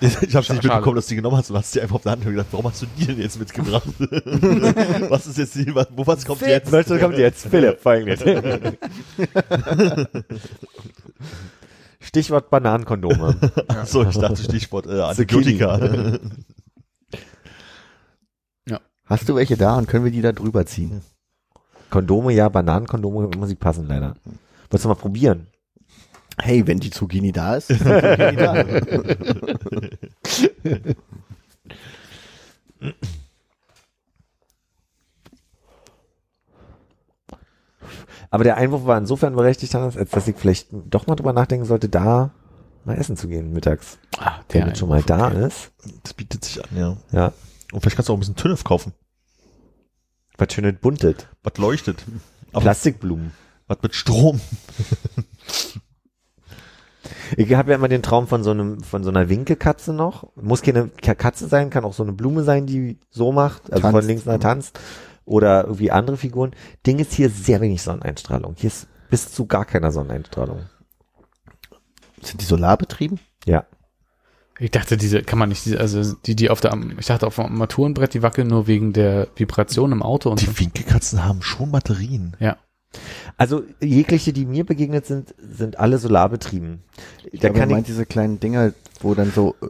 Ich 0.00 0.36
habe 0.36 0.52
nicht 0.52 0.62
mitbekommen, 0.62 0.96
dass 0.96 1.06
du 1.06 1.10
die 1.10 1.16
genommen 1.16 1.36
hast 1.36 1.50
und 1.50 1.56
hast 1.56 1.74
die 1.74 1.80
einfach 1.80 1.96
auf 1.96 2.02
der 2.02 2.12
Hand 2.12 2.24
und 2.24 2.32
gedacht, 2.32 2.46
warum 2.52 2.66
hast 2.66 2.82
du 2.82 2.86
die 2.98 3.06
denn 3.06 3.18
jetzt 3.20 3.38
mitgebracht? 3.38 3.88
was 5.10 5.26
ist 5.26 5.38
jetzt 5.38 5.54
die, 5.56 5.74
was, 5.74 5.88
wo 5.94 6.06
was 6.06 6.24
kommt 6.24 6.42
jetzt? 6.42 6.70
Weißt 6.70 6.90
du, 6.90 6.98
kommt 6.98 7.18
jetzt 7.18 7.46
Philipp, 7.46 7.80
folgendes. 7.80 8.20
Stichwort 12.00 12.50
Bananenkondome. 12.50 13.36
So, 13.84 14.02
ich 14.02 14.16
dachte 14.16 14.42
Stichwort 14.42 14.86
äh, 14.86 15.00
Antibiotika. 15.00 16.18
Hast 19.04 19.28
du 19.28 19.34
welche 19.34 19.56
da 19.56 19.76
und 19.76 19.88
können 19.88 20.04
wir 20.04 20.12
die 20.12 20.22
da 20.22 20.30
drüber 20.30 20.66
ziehen? 20.66 21.02
Kondome, 21.90 22.32
ja, 22.32 22.48
Bananenkondome 22.48 23.28
muss 23.36 23.50
ich 23.50 23.58
passen, 23.58 23.88
leider. 23.88 24.14
Wolltest 24.70 24.84
du 24.84 24.88
mal 24.88 24.94
probieren? 24.94 25.48
Hey, 26.42 26.66
wenn 26.66 26.80
die 26.80 26.90
Zucchini 26.90 27.32
da 27.32 27.56
ist, 27.56 27.70
ist 27.70 27.80
die 27.80 27.84
Zucchini 27.84 28.36
da. 28.36 28.64
Aber 38.30 38.44
der 38.44 38.56
Einwurf 38.56 38.84
war 38.86 38.96
insofern 38.98 39.34
berechtigt, 39.34 39.74
Hannes, 39.74 39.96
als 39.96 40.10
dass 40.10 40.28
ich 40.28 40.36
vielleicht 40.36 40.68
doch 40.70 41.06
mal 41.06 41.16
drüber 41.16 41.32
nachdenken 41.32 41.66
sollte, 41.66 41.88
da 41.88 42.30
mal 42.84 42.96
essen 42.96 43.16
zu 43.16 43.28
gehen 43.28 43.52
mittags. 43.52 43.98
Ah, 44.18 44.40
Wenn 44.48 44.60
der 44.62 44.70
das 44.70 44.78
schon 44.78 44.88
mal 44.88 45.02
da 45.02 45.28
ist. 45.28 45.72
Das 46.02 46.14
bietet 46.14 46.44
sich 46.44 46.62
an, 46.62 46.70
ja. 46.76 46.96
Ja. 47.12 47.32
Und 47.72 47.80
vielleicht 47.80 47.96
kannst 47.96 48.08
du 48.08 48.12
auch 48.12 48.16
ein 48.16 48.20
bisschen 48.20 48.36
Tünnef 48.36 48.64
kaufen. 48.64 48.92
Was 50.38 50.52
schön 50.52 50.78
buntet. 50.80 51.28
Was 51.42 51.58
leuchtet. 51.58 52.04
Aber 52.52 52.62
Plastikblumen. 52.62 53.32
was 53.66 53.78
mit 53.82 53.94
Strom. 53.94 54.40
Ich 57.36 57.54
habe 57.54 57.70
ja 57.70 57.76
immer 57.76 57.88
den 57.88 58.02
Traum 58.02 58.26
von 58.26 58.42
so 58.42 58.50
einem, 58.50 58.82
von 58.82 59.04
so 59.04 59.10
einer 59.10 59.28
Winkelkatze 59.28 59.92
noch. 59.92 60.34
Muss 60.36 60.62
keine 60.62 60.88
Katze 60.88 61.48
sein, 61.48 61.70
kann 61.70 61.84
auch 61.84 61.92
so 61.92 62.02
eine 62.02 62.12
Blume 62.12 62.42
sein, 62.42 62.66
die 62.66 62.98
so 63.10 63.32
macht, 63.32 63.72
also 63.72 63.82
von 63.82 63.92
Tanzt. 63.92 64.08
links 64.08 64.24
nach 64.24 64.38
tanzt. 64.38 64.80
Oder 65.24 65.64
irgendwie 65.64 65.90
andere 65.90 66.16
Figuren. 66.16 66.52
Ding 66.86 66.98
ist 66.98 67.12
hier 67.12 67.30
sehr 67.30 67.60
wenig 67.60 67.82
Sonneneinstrahlung. 67.82 68.54
Hier 68.58 68.68
ist 68.68 68.88
bis 69.10 69.32
zu 69.32 69.46
gar 69.46 69.64
keiner 69.64 69.92
Sonneneinstrahlung. 69.92 70.62
Sind 72.22 72.40
die 72.40 72.46
solarbetrieben? 72.46 73.20
Ja. 73.44 73.64
Ich 74.58 74.70
dachte, 74.70 74.98
diese 74.98 75.22
kann 75.22 75.38
man 75.38 75.48
nicht, 75.48 75.74
also 75.76 76.14
die, 76.26 76.36
die 76.36 76.50
auf 76.50 76.60
der, 76.60 76.78
ich 76.98 77.06
dachte 77.06 77.26
auf 77.26 77.36
dem 77.36 77.46
Armaturenbrett, 77.46 78.12
die 78.12 78.22
wackeln 78.22 78.48
nur 78.48 78.66
wegen 78.66 78.92
der 78.92 79.28
Vibration 79.34 79.90
im 79.90 80.02
Auto 80.02 80.30
und 80.30 80.38
so. 80.38 80.46
Die 80.46 80.58
Winkelkatzen 80.58 81.24
haben 81.24 81.40
schon 81.42 81.72
Batterien. 81.72 82.36
Ja. 82.40 82.58
Also 83.36 83.62
jegliche, 83.80 84.32
die 84.32 84.46
mir 84.46 84.64
begegnet 84.64 85.06
sind, 85.06 85.34
sind 85.38 85.78
alle 85.78 85.98
solarbetrieben. 85.98 86.82
Da 87.32 87.48
Aber 87.48 87.58
kann 87.58 87.70
meint 87.70 87.88
ich, 87.88 87.94
diese 87.94 88.06
kleinen 88.06 88.40
Dinger, 88.40 88.72
wo 89.00 89.14
dann 89.14 89.30
so 89.30 89.54
äh, 89.62 89.68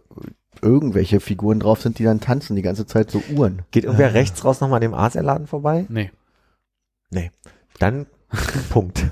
irgendwelche 0.62 1.20
Figuren 1.20 1.60
drauf 1.60 1.82
sind, 1.82 1.98
die 1.98 2.04
dann 2.04 2.20
tanzen 2.20 2.56
die 2.56 2.62
ganze 2.62 2.86
Zeit 2.86 3.10
so 3.10 3.22
Uhren. 3.34 3.62
geht 3.70 3.84
irgendwer 3.84 4.14
rechts 4.14 4.44
raus 4.44 4.60
nochmal 4.60 4.76
an 4.76 4.82
dem 4.82 4.94
Asialaden 4.94 5.46
vorbei? 5.46 5.86
Nee. 7.10 7.30
Dann 7.78 8.06
Punkt. 8.70 9.04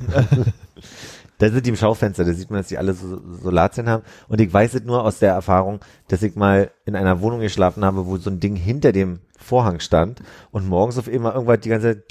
da 1.39 1.51
sind 1.51 1.67
die 1.67 1.71
im 1.71 1.77
Schaufenster, 1.77 2.25
da 2.25 2.33
sieht 2.33 2.51
man, 2.51 2.61
dass 2.61 2.69
die 2.69 2.79
alle 2.79 2.95
so 2.95 3.21
Solarzellen 3.43 3.91
haben. 3.91 4.05
Und 4.29 4.41
ich 4.41 4.53
weiß 4.53 4.75
es 4.75 4.85
nur 4.85 5.05
aus 5.05 5.19
der 5.19 5.33
Erfahrung, 5.33 5.81
dass 6.09 6.23
ich 6.23 6.37
mal 6.37 6.71
in 6.85 6.95
einer 6.97 7.21
Wohnung 7.21 7.41
geschlafen 7.41 7.85
habe, 7.85 8.07
wo 8.07 8.17
so 8.17 8.31
ein 8.31 8.41
Ding 8.41 8.57
hinter 8.57 8.93
dem 8.93 9.21
Vorhang 9.37 9.81
stand 9.81 10.23
und 10.51 10.69
morgens 10.69 10.99
auf 10.99 11.09
einmal 11.09 11.33
irgendwas 11.33 11.61
die 11.61 11.69
ganze 11.69 11.95
Zeit 11.95 12.05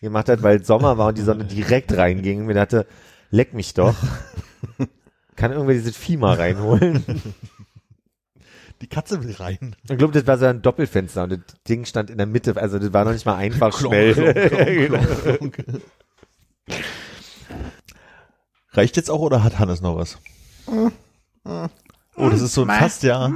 gemacht 0.00 0.28
hat, 0.28 0.42
weil 0.42 0.64
Sommer 0.64 0.98
war 0.98 1.08
und 1.08 1.18
die 1.18 1.22
Sonne 1.22 1.44
direkt 1.44 1.96
reinging. 1.96 2.40
Und 2.40 2.46
mir 2.46 2.54
dachte, 2.54 2.86
leck 3.30 3.54
mich 3.54 3.74
doch. 3.74 3.94
Kann 5.36 5.52
irgendwer 5.52 5.74
dieses 5.74 5.96
Vieh 5.96 6.16
mal 6.16 6.36
reinholen? 6.36 7.04
Die 8.80 8.86
Katze 8.86 9.22
will 9.22 9.34
rein. 9.34 9.76
Ich 9.90 9.98
glaube, 9.98 10.12
das 10.12 10.26
war 10.26 10.38
so 10.38 10.46
ein 10.46 10.62
Doppelfenster 10.62 11.24
und 11.24 11.32
das 11.32 11.40
Ding 11.68 11.84
stand 11.84 12.08
in 12.08 12.16
der 12.16 12.26
Mitte, 12.26 12.56
also 12.56 12.78
das 12.78 12.92
war 12.92 13.04
noch 13.04 13.12
nicht 13.12 13.26
mal 13.26 13.36
einfach 13.36 13.76
Klonk, 13.76 13.94
schnell. 13.94 14.88
klonk, 14.88 15.22
klonk, 15.38 15.52
klonk. 15.54 15.82
Reicht 18.72 18.96
jetzt 18.96 19.10
auch 19.10 19.20
oder 19.20 19.42
hat 19.44 19.58
Hannes 19.58 19.80
noch 19.82 19.96
was? 19.96 20.18
Oh, 22.16 22.28
das 22.30 22.40
ist 22.40 22.54
so 22.54 22.62
ein 22.62 22.68
fast 22.68 23.02
ja. 23.02 23.30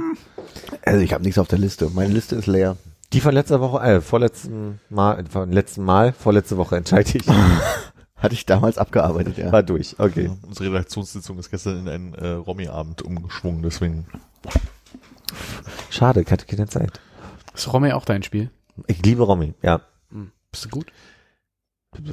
Also 0.83 1.01
ich 1.01 1.13
habe 1.13 1.23
nichts 1.23 1.37
auf 1.37 1.47
der 1.47 1.59
Liste. 1.59 1.89
Meine 1.93 2.13
Liste 2.13 2.35
ist 2.35 2.47
leer. 2.47 2.77
Die 3.13 3.21
von 3.21 3.33
letzter 3.33 3.61
Woche, 3.61 3.79
äh, 3.83 4.01
vorletzten 4.01 4.79
Mal, 4.89 5.23
von 5.29 5.51
letzten 5.51 5.83
Mal, 5.83 6.11
vorletzte 6.13 6.57
Woche 6.57 6.75
entscheide 6.77 7.17
ich. 7.17 7.25
Hatte 8.17 8.33
ich 8.33 8.45
damals 8.45 8.77
abgearbeitet, 8.77 9.37
ja. 9.37 9.51
War 9.51 9.61
durch, 9.63 9.95
okay. 9.99 10.31
Unsere 10.47 10.69
Redaktionssitzung 10.69 11.37
ist 11.37 11.51
gestern 11.51 11.79
in 11.81 11.89
einen 11.89 12.13
äh, 12.15 12.29
Romy-Abend 12.29 13.01
umgeschwungen, 13.03 13.61
deswegen. 13.61 14.07
Schade, 15.89 16.21
ich 16.21 16.31
hatte 16.31 16.45
keine 16.45 16.67
Zeit. 16.67 16.99
Ist 17.53 17.71
Romy 17.71 17.91
auch 17.91 18.05
dein 18.05 18.23
Spiel? 18.23 18.49
Ich 18.87 19.03
liebe 19.05 19.23
Romy, 19.23 19.53
ja. 19.61 19.81
Hm. 20.11 20.31
Bist 20.51 20.65
du 20.65 20.69
gut? 20.69 20.87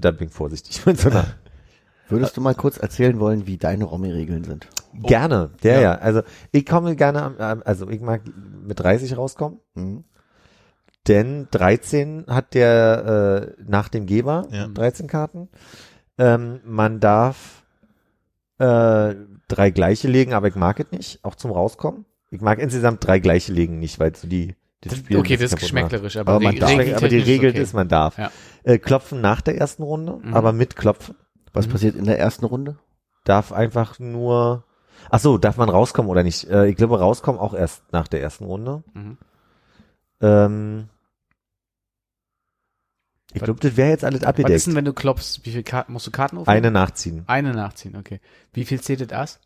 Da 0.00 0.10
bin 0.10 0.28
ich 0.28 0.34
vorsichtig 0.34 0.84
mit 0.86 0.98
so 1.00 1.10
einer. 1.10 1.24
Würdest 2.08 2.36
du 2.36 2.40
mal 2.40 2.54
kurz 2.54 2.76
erzählen 2.76 3.18
wollen, 3.18 3.46
wie 3.46 3.56
deine 3.56 3.84
Romy-Regeln 3.84 4.44
sind? 4.44 4.68
Gerne, 4.92 5.50
der 5.62 5.74
Ja. 5.76 5.80
ja. 5.80 5.94
Also 5.94 6.22
ich 6.50 6.66
komme 6.66 6.94
gerne, 6.94 7.38
am- 7.38 7.62
also 7.64 7.88
ich 7.88 8.00
mag 8.00 8.22
mit 8.64 8.78
30 8.80 9.16
rauskommen, 9.16 9.60
Mhm. 9.74 10.04
Denn 11.08 11.48
13 11.50 12.26
hat 12.28 12.54
der 12.54 13.54
äh, 13.58 13.62
nach 13.66 13.88
dem 13.88 14.06
Geber, 14.06 14.46
Ja. 14.50 14.68
13 14.68 15.06
Karten. 15.08 15.48
Ähm, 16.18 16.60
man 16.64 17.00
darf 17.00 17.62
äh, 18.58 19.14
drei 19.48 19.70
gleiche 19.70 20.08
legen, 20.08 20.32
aber 20.34 20.48
ich 20.48 20.54
mag 20.54 20.78
es 20.80 20.90
nicht, 20.90 21.24
auch 21.24 21.34
zum 21.34 21.50
Rauskommen. 21.50 22.04
Ich 22.30 22.40
mag 22.40 22.58
insgesamt 22.58 23.04
drei 23.06 23.18
gleiche 23.18 23.52
legen 23.52 23.78
nicht, 23.78 23.98
weil 23.98 24.14
so 24.14 24.26
die 24.28 24.54
das 24.80 24.96
Spiel 24.96 25.16
okay, 25.18 25.36
das 25.36 25.52
ist 25.52 25.58
geschmäcklerisch, 25.60 26.16
aber, 26.16 26.32
Aber 26.32 26.44
man 26.44 26.56
darf- 26.56 26.72
aber 26.96 27.08
die 27.08 27.18
Regel 27.20 27.50
okay. 27.50 27.60
ist, 27.60 27.72
man 27.72 27.88
darf. 27.88 28.18
Ja. 28.18 28.30
Äh, 28.64 28.78
klopfen 28.78 29.20
nach 29.20 29.40
der 29.40 29.56
ersten 29.58 29.82
Runde, 29.84 30.18
Mhm. 30.22 30.34
aber 30.34 30.52
mit 30.52 30.74
Klopfen. 30.76 31.14
Was 31.52 31.66
Mhm. 31.68 31.72
passiert 31.72 31.94
in 31.96 32.04
der 32.04 32.18
ersten 32.18 32.44
Runde? 32.46 32.78
Darf 33.24 33.52
einfach 33.52 33.98
nur. 34.00 34.64
Ach 35.10 35.20
so, 35.20 35.38
darf 35.38 35.56
man 35.56 35.68
rauskommen 35.68 36.10
oder 36.10 36.22
nicht? 36.24 36.48
Äh, 36.50 36.66
ich 36.68 36.76
glaube, 36.76 36.98
rauskommen 36.98 37.40
auch 37.40 37.54
erst 37.54 37.82
nach 37.92 38.08
der 38.08 38.22
ersten 38.22 38.44
Runde. 38.44 38.82
Mhm. 38.94 39.18
Ähm, 40.20 40.88
ich 43.34 43.40
Was- 43.40 43.46
glaube, 43.46 43.60
das 43.60 43.76
wäre 43.76 43.90
jetzt 43.90 44.04
alles 44.04 44.20
Was 44.20 44.22
ist 44.22 44.28
abgedeckt. 44.28 44.66
denn, 44.66 44.74
wenn 44.74 44.84
du 44.84 44.92
klopfst? 44.92 45.40
Wie 45.44 45.50
viele 45.50 45.62
Karten 45.62 45.92
musst 45.92 46.06
du 46.06 46.10
Karten 46.10 46.38
aufnehmen? 46.38 46.56
Eine 46.58 46.70
nachziehen. 46.70 47.24
Eine 47.26 47.52
nachziehen, 47.54 47.96
okay. 47.96 48.20
Wie 48.52 48.64
viel 48.64 48.80
zählt 48.80 49.00
das 49.00 49.12
Ass? 49.18 49.40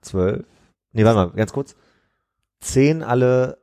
Zwölf. 0.00 0.44
Nee, 0.92 1.04
warte 1.04 1.16
mal, 1.30 1.36
ganz 1.36 1.52
kurz. 1.52 1.74
Zehn 2.60 3.02
alle, 3.02 3.58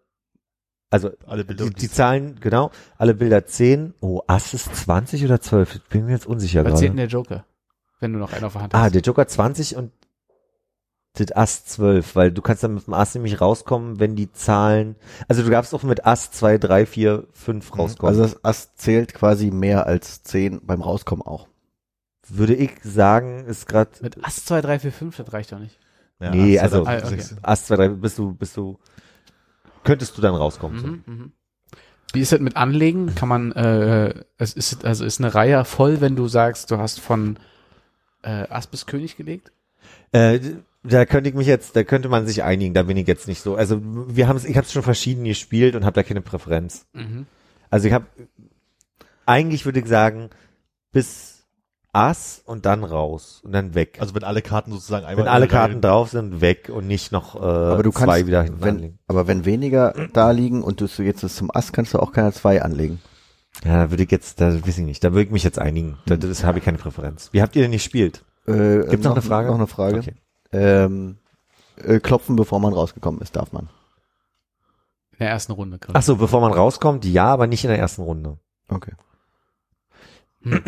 also 0.90 1.12
Alle 1.26 1.44
Bilder. 1.44 1.66
die, 1.66 1.74
die 1.74 1.90
Zahlen, 1.92 2.40
genau, 2.40 2.72
alle 2.98 3.14
Bilder 3.14 3.46
zehn. 3.46 3.94
Oh, 4.00 4.22
Ass 4.28 4.54
ist 4.54 4.74
20 4.76 5.24
oder 5.26 5.42
12? 5.42 5.76
Ich 5.76 5.84
bin 5.86 6.06
mir 6.06 6.12
jetzt 6.14 6.26
unsicher 6.28 6.64
Was 6.64 6.80
zählt 6.80 6.92
denn 6.92 6.98
gerade. 6.98 7.08
der 7.10 7.20
Joker? 7.20 7.46
Wenn 8.00 8.14
du 8.14 8.20
noch 8.20 8.34
einen 8.34 8.44
auf 8.46 8.54
der 8.54 8.62
Hand 8.64 8.76
Ah, 8.76 8.84
hast. 8.84 8.94
der 8.96 9.02
Joker 9.02 9.28
20 9.28 9.76
und 9.76 9.92
das 11.16 11.32
Ass 11.32 11.66
12, 11.66 12.16
weil 12.16 12.32
du 12.32 12.42
kannst 12.42 12.64
dann 12.64 12.74
mit 12.76 12.88
dem 12.88 12.94
Ass 12.94 13.14
nämlich 13.16 13.40
rauskommen, 13.42 14.00
wenn 14.00 14.16
die 14.16 14.32
Zahlen, 14.32 14.96
also 15.28 15.44
du 15.44 15.50
darfst 15.50 15.74
auch 15.74 15.84
mit 15.84 16.06
Ass 16.06 16.32
2, 16.32 16.58
3, 16.58 16.86
4, 16.86 17.26
5 17.34 17.78
rauskommen. 17.78 18.10
Also 18.10 18.24
das 18.24 18.44
Ass 18.46 18.76
zählt 18.76 19.14
quasi 19.14 19.52
mehr 19.52 19.86
als 19.88 20.24
10 20.24 20.66
beim 20.66 20.82
Rauskommen 20.82 21.22
auch. 21.26 21.48
würde 22.28 22.56
ich 22.56 22.72
sagen, 22.84 23.46
ist 23.46 23.68
gerade 23.68 23.92
Mit 24.02 24.24
Ass 24.26 24.46
2, 24.46 24.62
3, 24.62 24.80
4, 24.80 24.92
5, 24.92 25.18
das 25.18 25.34
reicht 25.34 25.52
doch 25.52 25.60
nicht. 25.60 25.78
Ja, 26.20 26.32
Nee, 26.32 26.58
acht, 26.58 26.64
also- 26.64 26.84
zwei, 26.84 26.96
drei, 26.98 27.04
Ah, 27.04 27.08
okay. 27.08 27.16
sechs. 27.22 27.36
Ass 27.44 27.66
2, 27.68 27.76
3, 27.76 27.88
bist 27.90 28.18
du, 28.18 28.34
bist 28.34 28.58
du, 28.58 28.80
könntest 29.84 30.18
du 30.18 30.22
dann 30.22 30.34
rauskommen. 30.36 30.80
so. 30.80 30.88
Mhm, 30.88 31.04
mhm. 31.06 31.32
Wie 32.14 32.22
ist 32.22 32.32
das 32.32 32.40
mit 32.40 32.56
Anlegen? 32.56 33.14
Kann 33.16 33.28
man, 33.30 33.52
äh, 33.52 34.24
es 34.38 34.54
ist, 34.54 34.86
also 34.86 35.04
ist 35.04 35.20
eine 35.20 35.36
Reihe 35.36 35.66
voll, 35.66 36.00
wenn 36.02 36.16
du 36.16 36.28
sagst, 36.28 36.72
du 36.72 36.78
hast 36.78 37.00
von 37.02 37.38
äh, 38.24 38.48
Ass 38.50 38.68
bis 38.68 38.86
König 38.86 39.18
gelegt? 39.18 39.52
Äh, 40.14 40.40
da 40.88 41.06
könnte 41.06 41.30
ich 41.30 41.36
mich 41.36 41.48
jetzt, 41.48 41.76
da 41.76 41.84
könnte 41.84 42.10
man 42.10 42.28
sich 42.28 42.44
einigen, 42.44 42.74
da 42.74 42.84
bin 42.84 42.98
ich 42.98 43.08
jetzt 43.08 43.28
nicht 43.28 43.42
so. 43.42 43.56
Also 43.56 43.82
wir 43.84 44.28
haben 44.28 44.38
es, 44.38 44.46
ich 44.46 44.58
habe 44.58 44.66
es 44.66 44.74
schon 44.74 44.84
verschieden 44.84 45.24
gespielt 45.24 45.76
und 45.76 45.86
habe 45.86 45.94
da 45.94 46.04
keine 46.04 46.22
Präferenz. 46.22 46.86
Mhm. 46.94 47.26
Also 47.70 47.88
ich 47.88 47.94
habe, 47.94 48.06
eigentlich 49.26 49.66
würde 49.66 49.80
ich 49.80 49.88
sagen, 49.88 50.30
bis 50.92 51.44
Ass 51.94 52.42
und 52.46 52.66
dann 52.66 52.84
raus 52.84 53.42
und 53.44 53.54
dann 53.54 53.74
weg. 53.74 53.98
Also 54.02 54.14
wenn 54.16 54.24
alle 54.24 54.42
Karten 54.42 54.72
sozusagen 54.72 55.06
einmal. 55.06 55.26
Wenn 55.26 55.32
alle 55.32 55.48
Karten 55.48 55.80
drauf 55.82 56.10
sind, 56.10 56.42
weg 56.42 56.70
und 56.70 56.88
nicht 56.88 57.12
noch 57.12 57.36
äh, 57.36 57.40
Aber 57.40 57.84
du 57.84 57.92
zwei 57.92 58.06
kannst, 58.06 58.28
wieder 58.28 58.44
hinten 58.44 58.62
wenn, 58.62 58.76
anlegen. 58.76 59.00
aber 59.08 59.28
wenn 59.28 59.46
weniger 59.46 59.94
da 60.12 60.32
liegen 60.32 60.62
und 60.62 60.82
du 60.82 60.86
jetzt 61.02 61.24
das 61.24 61.36
zum 61.36 61.50
Ass, 61.54 61.72
kannst 61.72 61.94
du 61.94 62.00
auch 62.00 62.12
keine 62.12 62.34
zwei 62.34 62.62
anlegen. 62.62 63.00
Ja, 63.64 63.84
da 63.86 63.92
würde 63.92 64.04
ich 64.04 64.12
jetzt, 64.12 64.42
da 64.42 64.54
weiß 64.54 64.78
ich 64.78 64.84
nicht, 64.84 65.04
da 65.06 65.14
würde 65.14 65.24
ich 65.24 65.32
mich 65.32 65.46
jetzt 65.46 65.58
einigen. 65.60 65.98
Da, 66.06 66.18
das 66.18 66.44
habe 66.44 66.60
ich 66.60 66.66
keine 66.66 66.78
Präferenz. 66.78 67.30
Wie 67.32 67.42
habt 67.42 67.56
ihr 67.56 67.62
denn 67.62 67.72
nicht 67.72 67.84
gespielt? 67.84 68.26
Äh, 68.46 68.86
Gibt's 68.90 69.06
noch 69.06 69.14
eine 69.14 69.22
Frage? 69.22 69.48
Noch 69.48 69.56
eine 69.56 69.68
Frage. 69.68 70.00
Okay. 70.00 70.16
Ähm, 70.56 71.18
äh, 71.84 72.00
klopfen, 72.00 72.36
bevor 72.36 72.60
man 72.60 72.74
rausgekommen 72.74 73.22
ist, 73.22 73.36
darf 73.36 73.52
man. 73.52 73.70
In 75.12 75.20
der 75.20 75.30
ersten 75.30 75.54
Runde. 75.54 75.80
Ach 75.94 76.02
so, 76.02 76.18
bevor 76.18 76.42
man 76.42 76.52
rauskommt, 76.52 77.06
ja, 77.06 77.26
aber 77.28 77.48
nicht 77.48 77.64
in 77.64 77.70
der 77.70 77.80
ersten 77.80 78.02
Runde. 78.02 78.38
Okay. 78.70 78.92
Hm. 80.44 80.62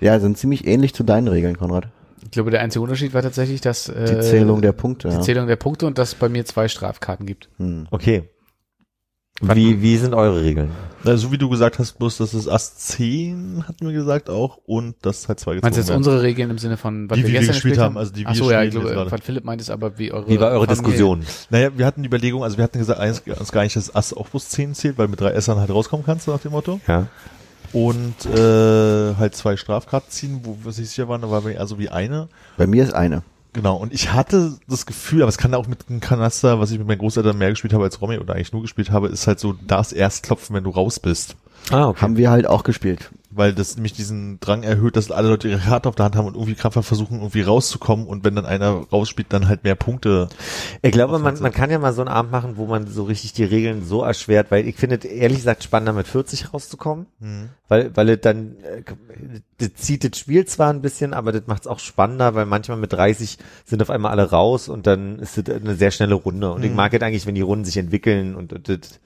Ja, 0.00 0.18
sind 0.20 0.38
ziemlich 0.38 0.66
ähnlich 0.66 0.94
zu 0.94 1.02
deinen 1.04 1.28
Regeln, 1.28 1.56
Konrad. 1.58 1.88
Ich 2.22 2.30
glaube, 2.30 2.50
der 2.50 2.60
einzige 2.60 2.82
Unterschied 2.82 3.14
war 3.14 3.22
tatsächlich, 3.22 3.60
dass 3.60 3.88
äh, 3.88 4.16
Die 4.16 4.20
Zählung 4.20 4.60
der 4.62 4.72
Punkte. 4.72 5.08
die 5.08 5.14
ja. 5.14 5.20
Zählung 5.20 5.46
der 5.46 5.56
Punkte 5.56 5.86
und 5.86 5.98
dass 5.98 6.08
es 6.10 6.14
bei 6.14 6.28
mir 6.28 6.44
zwei 6.44 6.68
Strafkarten 6.68 7.26
gibt. 7.26 7.48
Hm. 7.58 7.86
Okay. 7.90 8.28
Wie, 9.42 9.82
wie 9.82 9.96
sind 9.98 10.14
eure 10.14 10.42
Regeln? 10.42 10.70
Na, 11.04 11.16
so 11.16 11.30
wie 11.30 11.38
du 11.38 11.48
gesagt 11.50 11.78
hast, 11.78 11.98
bloß 11.98 12.16
das 12.16 12.32
ist 12.34 12.48
Ass 12.48 12.76
10, 12.78 13.64
hatten 13.68 13.86
wir 13.86 13.92
gesagt 13.92 14.28
auch, 14.30 14.58
und 14.66 14.96
das 15.02 15.28
halt 15.28 15.38
zwei 15.38 15.52
gezogen 15.52 15.66
Meinst 15.66 15.76
du 15.76 15.80
jetzt 15.82 15.88
werden. 15.90 15.98
unsere 15.98 16.22
Regeln 16.22 16.50
im 16.50 16.58
Sinne 16.58 16.76
von, 16.78 17.08
was 17.10 17.16
Die, 17.16 17.22
wir 17.22 17.28
wie 17.28 17.32
wir 17.34 17.38
gestern 17.40 17.52
gespielt 17.54 17.74
gespielt 17.74 17.84
haben, 17.84 17.98
also 17.98 18.12
die 18.12 18.20
wir 18.22 18.28
Ach 18.30 18.34
so, 18.34 18.50
ja, 18.50 18.62
ich 18.62 18.70
glaube, 18.70 19.06
was 19.10 19.20
Philipp 19.20 19.44
meint 19.44 19.60
ist 19.60 19.70
aber, 19.70 19.98
wie 19.98 20.10
eure 20.10 20.26
Wie 20.28 20.40
war 20.40 20.50
eure 20.50 20.66
Familie- 20.66 20.82
Diskussion? 20.82 21.24
Naja, 21.50 21.70
wir 21.76 21.86
hatten 21.86 22.02
die 22.02 22.08
Überlegung, 22.08 22.42
also 22.42 22.56
wir 22.56 22.64
hatten 22.64 22.78
gesagt, 22.78 22.98
eins, 22.98 23.20
uns 23.38 23.52
gar 23.52 23.62
nicht, 23.62 23.76
dass 23.76 23.94
Ass 23.94 24.14
auch 24.14 24.28
bloß 24.30 24.48
10 24.48 24.74
zählt, 24.74 24.98
weil 24.98 25.06
mit 25.08 25.20
drei 25.20 25.30
Essern 25.30 25.58
halt 25.60 25.70
rauskommen 25.70 26.04
kannst, 26.04 26.24
so 26.24 26.32
nach 26.32 26.40
dem 26.40 26.52
Motto. 26.52 26.80
Ja. 26.88 27.06
Und 27.72 28.14
äh, 28.26 29.14
halt 29.16 29.36
zwei 29.36 29.56
Strafkarten 29.56 30.10
ziehen, 30.10 30.40
wo 30.44 30.56
wir 30.62 30.72
sich 30.72 30.88
sicher 30.88 31.08
waren, 31.08 31.20
da 31.20 31.30
war 31.30 31.44
wir 31.44 31.52
eher 31.52 31.66
so 31.66 31.78
wie 31.78 31.90
eine. 31.90 32.28
Bei 32.56 32.66
mir 32.66 32.82
ist 32.82 32.94
eine. 32.94 33.22
Genau, 33.56 33.76
und 33.76 33.94
ich 33.94 34.12
hatte 34.12 34.58
das 34.68 34.84
Gefühl, 34.84 35.22
aber 35.22 35.30
es 35.30 35.38
kann 35.38 35.54
auch 35.54 35.66
mit 35.66 35.88
einem 35.88 36.00
Kanaster, 36.00 36.60
was 36.60 36.72
ich 36.72 36.78
mit 36.78 36.86
meinen 36.86 36.98
Großeltern 36.98 37.38
mehr 37.38 37.48
gespielt 37.48 37.72
habe 37.72 37.84
als 37.84 38.02
Romy 38.02 38.18
oder 38.18 38.34
eigentlich 38.34 38.52
nur 38.52 38.60
gespielt 38.60 38.90
habe, 38.90 39.08
ist 39.08 39.26
halt 39.26 39.40
so, 39.40 39.54
darfst 39.54 39.94
erst 39.94 40.24
klopfen, 40.24 40.54
wenn 40.54 40.64
du 40.64 40.68
raus 40.68 41.00
bist. 41.00 41.36
Ah, 41.70 41.88
okay. 41.88 42.00
Haben 42.00 42.16
wir 42.16 42.30
halt 42.30 42.46
auch 42.46 42.62
gespielt. 42.62 43.10
Weil 43.30 43.52
das 43.52 43.74
nämlich 43.74 43.92
diesen 43.92 44.40
Drang 44.40 44.62
erhöht, 44.62 44.96
dass 44.96 45.10
alle 45.10 45.28
Leute 45.28 45.48
ihre 45.48 45.60
Karte 45.60 45.90
auf 45.90 45.94
der 45.94 46.06
Hand 46.06 46.16
haben 46.16 46.26
und 46.26 46.36
irgendwie 46.36 46.54
krampfhaft 46.54 46.88
versuchen, 46.88 47.18
irgendwie 47.18 47.42
rauszukommen 47.42 48.06
und 48.06 48.24
wenn 48.24 48.34
dann 48.34 48.46
einer 48.46 48.70
rausspielt, 48.70 49.30
dann 49.30 49.46
halt 49.46 49.62
mehr 49.62 49.74
Punkte. 49.74 50.30
Ich 50.80 50.92
glaube, 50.92 51.18
man, 51.18 51.38
man 51.40 51.52
kann 51.52 51.70
ja 51.70 51.78
mal 51.78 51.92
so 51.92 52.00
einen 52.00 52.08
Abend 52.08 52.32
machen, 52.32 52.56
wo 52.56 52.64
man 52.64 52.86
so 52.86 53.04
richtig 53.04 53.34
die 53.34 53.44
Regeln 53.44 53.84
so 53.84 54.02
erschwert, 54.02 54.50
weil 54.50 54.66
ich 54.66 54.76
finde, 54.76 55.06
ehrlich 55.06 55.38
gesagt, 55.38 55.64
spannender 55.64 55.92
mit 55.92 56.08
40 56.08 56.54
rauszukommen, 56.54 57.06
weil, 57.68 57.94
weil 57.94 58.08
es 58.08 58.20
dann, 58.22 58.56
äh, 58.62 58.82
das 59.58 59.74
zieht 59.74 60.10
das 60.10 60.18
Spiel 60.18 60.46
zwar 60.46 60.72
ein 60.72 60.80
bisschen, 60.80 61.12
aber 61.12 61.30
das 61.30 61.42
macht 61.46 61.62
es 61.62 61.66
auch 61.66 61.80
spannender, 61.80 62.34
weil 62.34 62.46
manchmal 62.46 62.78
mit 62.78 62.94
30 62.94 63.36
sind 63.66 63.82
auf 63.82 63.90
einmal 63.90 64.12
alle 64.12 64.30
raus 64.30 64.70
und 64.70 64.86
dann 64.86 65.18
ist 65.18 65.36
das 65.36 65.54
eine 65.54 65.74
sehr 65.74 65.90
schnelle 65.90 66.14
Runde. 66.14 66.52
Und 66.52 66.64
ich 66.64 66.72
mag 66.72 66.94
es 66.94 67.02
eigentlich, 67.02 67.26
wenn 67.26 67.34
die 67.34 67.42
Runden 67.42 67.66
sich 67.66 67.76
entwickeln 67.76 68.34
und, 68.34 68.54
und 68.54 68.66
das, 68.70 68.98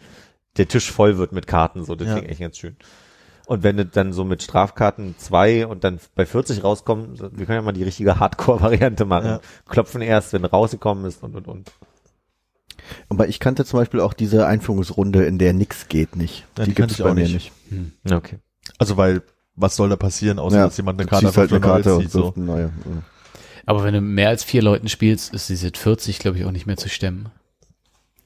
der 0.56 0.68
Tisch 0.68 0.90
voll 0.90 1.18
wird 1.18 1.32
mit 1.32 1.46
Karten, 1.46 1.84
so, 1.84 1.94
das 1.94 2.08
Ja. 2.08 2.18
ich 2.18 2.28
echt 2.28 2.40
ganz 2.40 2.56
schön. 2.58 2.76
Und 3.46 3.62
wenn 3.64 3.76
das 3.78 3.86
dann 3.92 4.12
so 4.12 4.24
mit 4.24 4.42
Strafkarten 4.42 5.16
zwei 5.18 5.66
und 5.66 5.82
dann 5.82 5.98
bei 6.14 6.24
40 6.24 6.62
rauskommen, 6.62 7.18
wir 7.18 7.46
können 7.46 7.56
ja 7.58 7.62
mal 7.62 7.72
die 7.72 7.82
richtige 7.82 8.20
Hardcore-Variante 8.20 9.04
machen. 9.04 9.26
Ja. 9.26 9.40
Klopfen 9.68 10.02
erst, 10.02 10.32
wenn 10.32 10.44
rausgekommen 10.44 11.04
ist 11.04 11.22
und, 11.24 11.34
und, 11.34 11.48
und. 11.48 11.72
Aber 13.08 13.28
ich 13.28 13.40
kannte 13.40 13.64
zum 13.64 13.80
Beispiel 13.80 14.00
auch 14.00 14.12
diese 14.12 14.46
Einführungsrunde, 14.46 15.24
in 15.24 15.38
der 15.38 15.52
nix 15.52 15.88
geht 15.88 16.14
nicht. 16.16 16.44
Ja, 16.56 16.64
die 16.64 16.70
die 16.70 16.74
gibt 16.76 16.92
es 16.92 16.98
ich 16.98 17.04
bei 17.04 17.10
auch 17.10 17.14
mir 17.14 17.28
nicht. 17.28 17.52
nicht. 17.70 18.12
Okay. 18.12 18.38
Also 18.78 18.96
weil 18.96 19.22
was 19.56 19.76
soll 19.76 19.88
da 19.88 19.96
passieren, 19.96 20.38
außer 20.38 20.56
Ja, 20.56 20.64
dass 20.66 20.76
jemand 20.76 20.98
eine 21.00 21.06
du 21.06 21.10
Karte 21.10 21.36
halt 21.38 21.50
eine 21.50 21.60
Karte 21.60 21.94
und 21.96 22.02
zieht, 22.02 22.12
so. 22.12 22.32
eine 22.34 22.44
neue. 22.44 22.70
Aber 23.66 23.84
wenn 23.84 23.94
du 23.94 24.00
mehr 24.00 24.28
als 24.28 24.42
vier 24.44 24.62
Leuten 24.62 24.88
spielst, 24.88 25.34
ist 25.34 25.48
diese 25.48 25.70
40, 25.74 26.18
glaube 26.18 26.38
ich, 26.38 26.44
auch 26.44 26.52
nicht 26.52 26.66
mehr 26.66 26.76
zu 26.76 26.88
stemmen. 26.88 27.28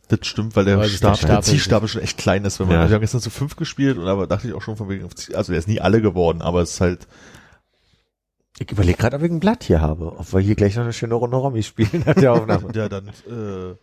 Das 0.09 0.19
stimmt, 0.27 0.55
weil 0.55 0.65
der 0.67 0.79
Weil 0.79 0.89
Stab, 0.89 1.19
der 1.21 1.29
der, 1.29 1.41
Ziehstab 1.43 1.89
schon 1.89 2.03
echt 2.03 2.19
klein 2.19 2.45
ist. 2.45 2.61
Wenn 2.61 2.67
man, 2.67 2.75
Ja. 2.77 2.81
also 2.83 2.91
wir 2.91 2.95
haben 2.97 3.01
gestern 3.03 3.21
zu 3.23 3.31
fünf 3.31 3.57
gespielt 3.57 3.97
und 3.99 4.07
aber 4.07 4.27
dachte 4.27 4.47
ich 4.49 4.55
auch 4.55 4.61
schon 4.63 4.77
von 4.77 4.89
wegen, 4.89 5.09
also 5.35 5.53
der 5.53 5.59
ist 5.59 5.67
nie 5.69 5.81
alle 5.81 6.03
geworden, 6.03 6.43
aber 6.43 6.61
es 6.63 6.73
ist 6.73 6.81
halt, 6.83 7.07
Ich 8.59 8.71
überlege 8.71 8.99
gerade, 8.99 9.17
ob 9.17 9.23
ich 9.23 9.31
ein 9.31 9.41
Blatt 9.41 9.65
hier 9.65 9.81
habe. 9.81 10.13
Ob 10.19 10.33
wir 10.33 10.41
hier 10.41 10.55
gleich 10.57 10.77
noch 10.77 10.83
eine 10.85 10.93
schöne 10.93 11.15
Runde 11.15 11.37
Romy 11.39 11.63
spielen 11.63 12.03
nach 12.07 12.15
der 12.15 12.33
Aufnahme. 12.35 12.69
ja 12.75 12.89
dann 12.89 13.09
äh, 13.09 13.75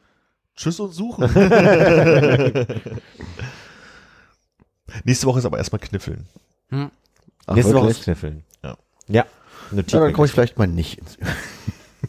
Tschüss 0.56 0.80
und 0.80 0.92
suchen. 0.94 1.24
Nächste 5.04 5.26
Woche 5.28 5.40
ist 5.40 5.46
aber 5.46 5.58
erstmal 5.58 5.80
Kniffeln. 5.80 6.28
Hm. 6.70 6.92
Ach, 7.48 7.56
Nächste 7.56 7.74
Woche 7.74 7.84
wirklich? 7.84 7.98
ist 8.00 8.04
Kniffeln. 8.04 8.44
Ja. 8.64 8.78
Ja. 9.08 9.26
Ja, 9.72 10.00
dann 10.00 10.14
komme 10.14 10.26
ich 10.28 10.34
vielleicht 10.34 10.58
mal 10.58 10.68
nicht 10.68 11.00
ins. 11.00 11.18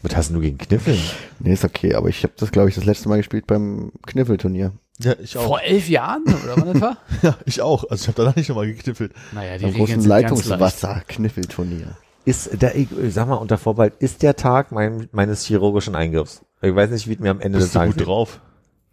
Was 0.03 0.15
hast 0.17 0.27
denn 0.27 0.35
du 0.35 0.41
gegen 0.41 0.57
Kniffeln? 0.57 0.99
Nee, 1.39 1.53
ist 1.53 1.63
okay, 1.63 1.95
aber 1.95 2.09
ich 2.09 2.23
habe 2.23 2.33
das, 2.37 2.51
glaube 2.51 2.69
ich, 2.69 2.75
das 2.75 2.83
letzte 2.83 3.07
Mal 3.07 3.17
gespielt 3.17 3.47
beim 3.47 3.93
Kniffelturnier. 4.05 4.73
Ja, 4.99 5.15
ich 5.19 5.37
auch. 5.37 5.45
Vor 5.45 5.61
elf 5.61 5.87
Jahren, 5.89 6.23
oder 6.25 6.57
wann 6.57 6.73
das 6.73 6.81
war? 6.81 6.97
Ja, 7.21 7.37
ich 7.45 7.61
auch. 7.61 7.89
Also 7.89 8.03
ich 8.03 8.07
habe 8.09 8.17
danach 8.17 8.35
nicht 8.35 8.49
nochmal 8.49 8.67
gekniffelt. 8.67 9.13
Naja, 9.31 9.57
die 9.57 9.63
Beim 9.63 9.71
Regeln 9.71 9.85
großen 9.85 10.01
sind 10.01 10.09
ganz 10.11 10.45
leicht. 10.45 10.51
Leitungswasser-Kniffelturnier. 10.51 11.97
Ist 12.25 12.61
der, 12.61 12.75
ich 12.75 12.89
sag 13.09 13.27
mal 13.27 13.35
unter 13.35 13.57
Vorbehalt, 13.57 13.95
ist 13.99 14.21
der 14.23 14.35
Tag 14.35 14.71
mein, 14.71 15.09
meines 15.13 15.45
chirurgischen 15.45 15.95
Eingriffs. 15.95 16.41
Ich 16.61 16.75
weiß 16.75 16.91
nicht, 16.91 17.07
wie 17.07 17.13
es 17.13 17.19
mir 17.19 17.31
am 17.31 17.41
Ende 17.41 17.59
des 17.59 17.67
Bist 17.67 17.75
du 17.75 17.79
Tages 17.79 17.95
gut 17.97 18.05
drauf? 18.05 18.39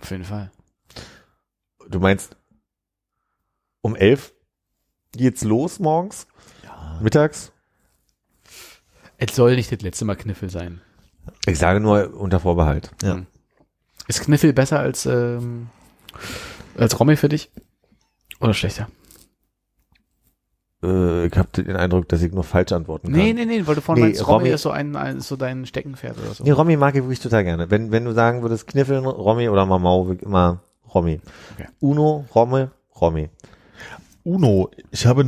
Auf 0.00 0.10
jeden 0.10 0.24
Fall. 0.24 0.50
Du 1.88 1.98
meinst, 1.98 2.36
um 3.82 3.96
elf 3.96 4.32
geht's 5.12 5.42
los 5.42 5.80
morgens? 5.80 6.26
Mittags? 7.00 7.52
Es 9.18 9.34
soll 9.34 9.56
nicht 9.56 9.70
das 9.72 9.80
letzte 9.82 10.04
Mal 10.04 10.16
Kniffel 10.16 10.50
sein. 10.50 10.80
Ich 11.46 11.58
sage 11.58 11.80
nur 11.80 12.14
unter 12.14 12.40
Vorbehalt. 12.40 12.90
Ja. 13.02 13.14
Hm. 13.14 13.26
Ist 14.08 14.20
Kniffel 14.22 14.52
besser 14.52 14.80
als, 14.80 15.06
ähm, 15.06 15.68
als 16.76 16.98
Romy 16.98 17.16
für 17.16 17.28
dich? 17.28 17.50
Oder 18.40 18.54
schlechter? 18.54 18.88
Äh, 20.82 21.26
ich 21.26 21.36
habe 21.36 21.48
den 21.62 21.76
Eindruck, 21.76 22.08
dass 22.08 22.22
ich 22.22 22.32
nur 22.32 22.42
falsch 22.44 22.72
antworten 22.72 23.08
kann. 23.12 23.16
Nee, 23.20 23.32
nee, 23.34 23.44
nee, 23.44 23.62
weil 23.66 23.74
du 23.74 23.80
vorhin 23.82 24.02
Nee, 24.04 24.10
meinst, 24.10 24.26
Romy, 24.26 24.44
Romy- 24.44 24.54
ist 24.54 24.62
so 24.62 24.70
ein, 24.70 24.96
ein, 24.96 25.20
so 25.20 25.36
dein 25.36 25.66
Steckenpferd 25.66 26.18
oder 26.18 26.34
so. 26.34 26.42
Nee, 26.44 26.50
Romy 26.52 26.76
mag 26.76 26.94
ich 26.94 27.02
wirklich 27.02 27.20
total 27.20 27.44
gerne. 27.44 27.70
Wenn, 27.70 27.92
wenn 27.92 28.04
du 28.04 28.12
sagen 28.12 28.42
würdest, 28.42 28.66
Kniffeln, 28.66 29.04
Romy 29.04 29.48
oder 29.48 29.66
Mamau, 29.66 30.10
immer 30.12 30.62
Romy. 30.94 31.20
Okay. 31.54 31.68
Uno, 31.80 32.24
Romy, 32.34 32.68
Romy. 33.00 33.28
Uno. 34.24 34.70
Ich 34.90 35.06
habe 35.06 35.24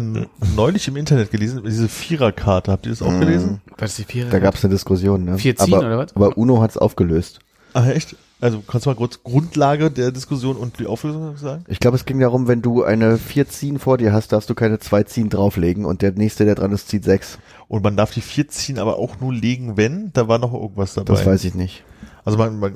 neulich 0.55 0.87
im 0.89 0.97
Internet 0.97 1.31
gelesen, 1.31 1.63
diese 1.65 1.89
Viererkarte. 1.89 2.71
Habt 2.71 2.87
ihr 2.87 2.91
das 2.91 3.03
auch 3.03 3.19
gelesen? 3.19 3.61
Was 3.79 3.91
ist 3.93 3.99
die 3.99 4.05
Vierer? 4.13 4.31
Da 4.31 4.39
gab 4.39 4.55
es 4.55 4.65
eine 4.65 4.73
Diskussion, 4.73 5.25
ne? 5.25 5.39
Vier 5.39 5.57
ziehen, 5.57 5.75
aber, 5.75 5.87
oder 5.87 5.99
was? 5.99 6.17
Aber 6.17 6.37
Uno 6.37 6.61
hat's 6.61 6.77
aufgelöst. 6.77 7.41
Ah, 7.75 7.89
echt? 7.89 8.17
Also 8.41 8.61
kannst 8.67 8.87
du 8.87 8.91
mal 8.91 8.97
kurz 8.97 9.23
Grundlage 9.23 9.91
der 9.91 10.11
Diskussion 10.11 10.57
und 10.57 10.79
die 10.81 10.87
Auflösung 10.87 11.37
sagen? 11.37 11.65
Ich 11.69 11.79
glaube, 11.79 11.97
es 11.97 12.05
ging 12.05 12.19
darum, 12.19 12.49
wenn 12.49 12.61
du 12.61 12.83
eine 12.83 13.17
vier 13.17 13.49
Ziehen 13.49 13.79
vor 13.79 13.99
dir 13.99 14.13
hast, 14.13 14.33
darfst 14.33 14.51
du 14.51 14.55
keine 14.55 14.81
zwei 14.81 15.05
Ziehen 15.05 15.31
drauflegen 15.31 15.85
und 15.85 16.03
der 16.03 16.11
nächste, 16.11 16.45
der 16.45 16.57
dran 16.57 16.73
ist, 16.73 16.89
zieht 16.89 17.05
sechs. 17.05 17.39
Und 17.69 17.85
man 17.85 17.97
darf 17.97 18.11
die 18.13 18.21
vier 18.21 18.49
ziehen, 18.49 18.81
aber 18.81 18.99
auch 18.99 19.21
nur 19.21 19.33
legen, 19.33 19.77
wenn. 19.77 20.13
Da 20.13 20.27
war 20.27 20.39
noch 20.39 20.53
irgendwas 20.53 20.95
dabei. 20.95 21.15
Das 21.15 21.25
weiß 21.25 21.45
ich 21.45 21.55
nicht. 21.55 21.85
Also 22.25 22.37
man, 22.37 22.59
man 22.59 22.75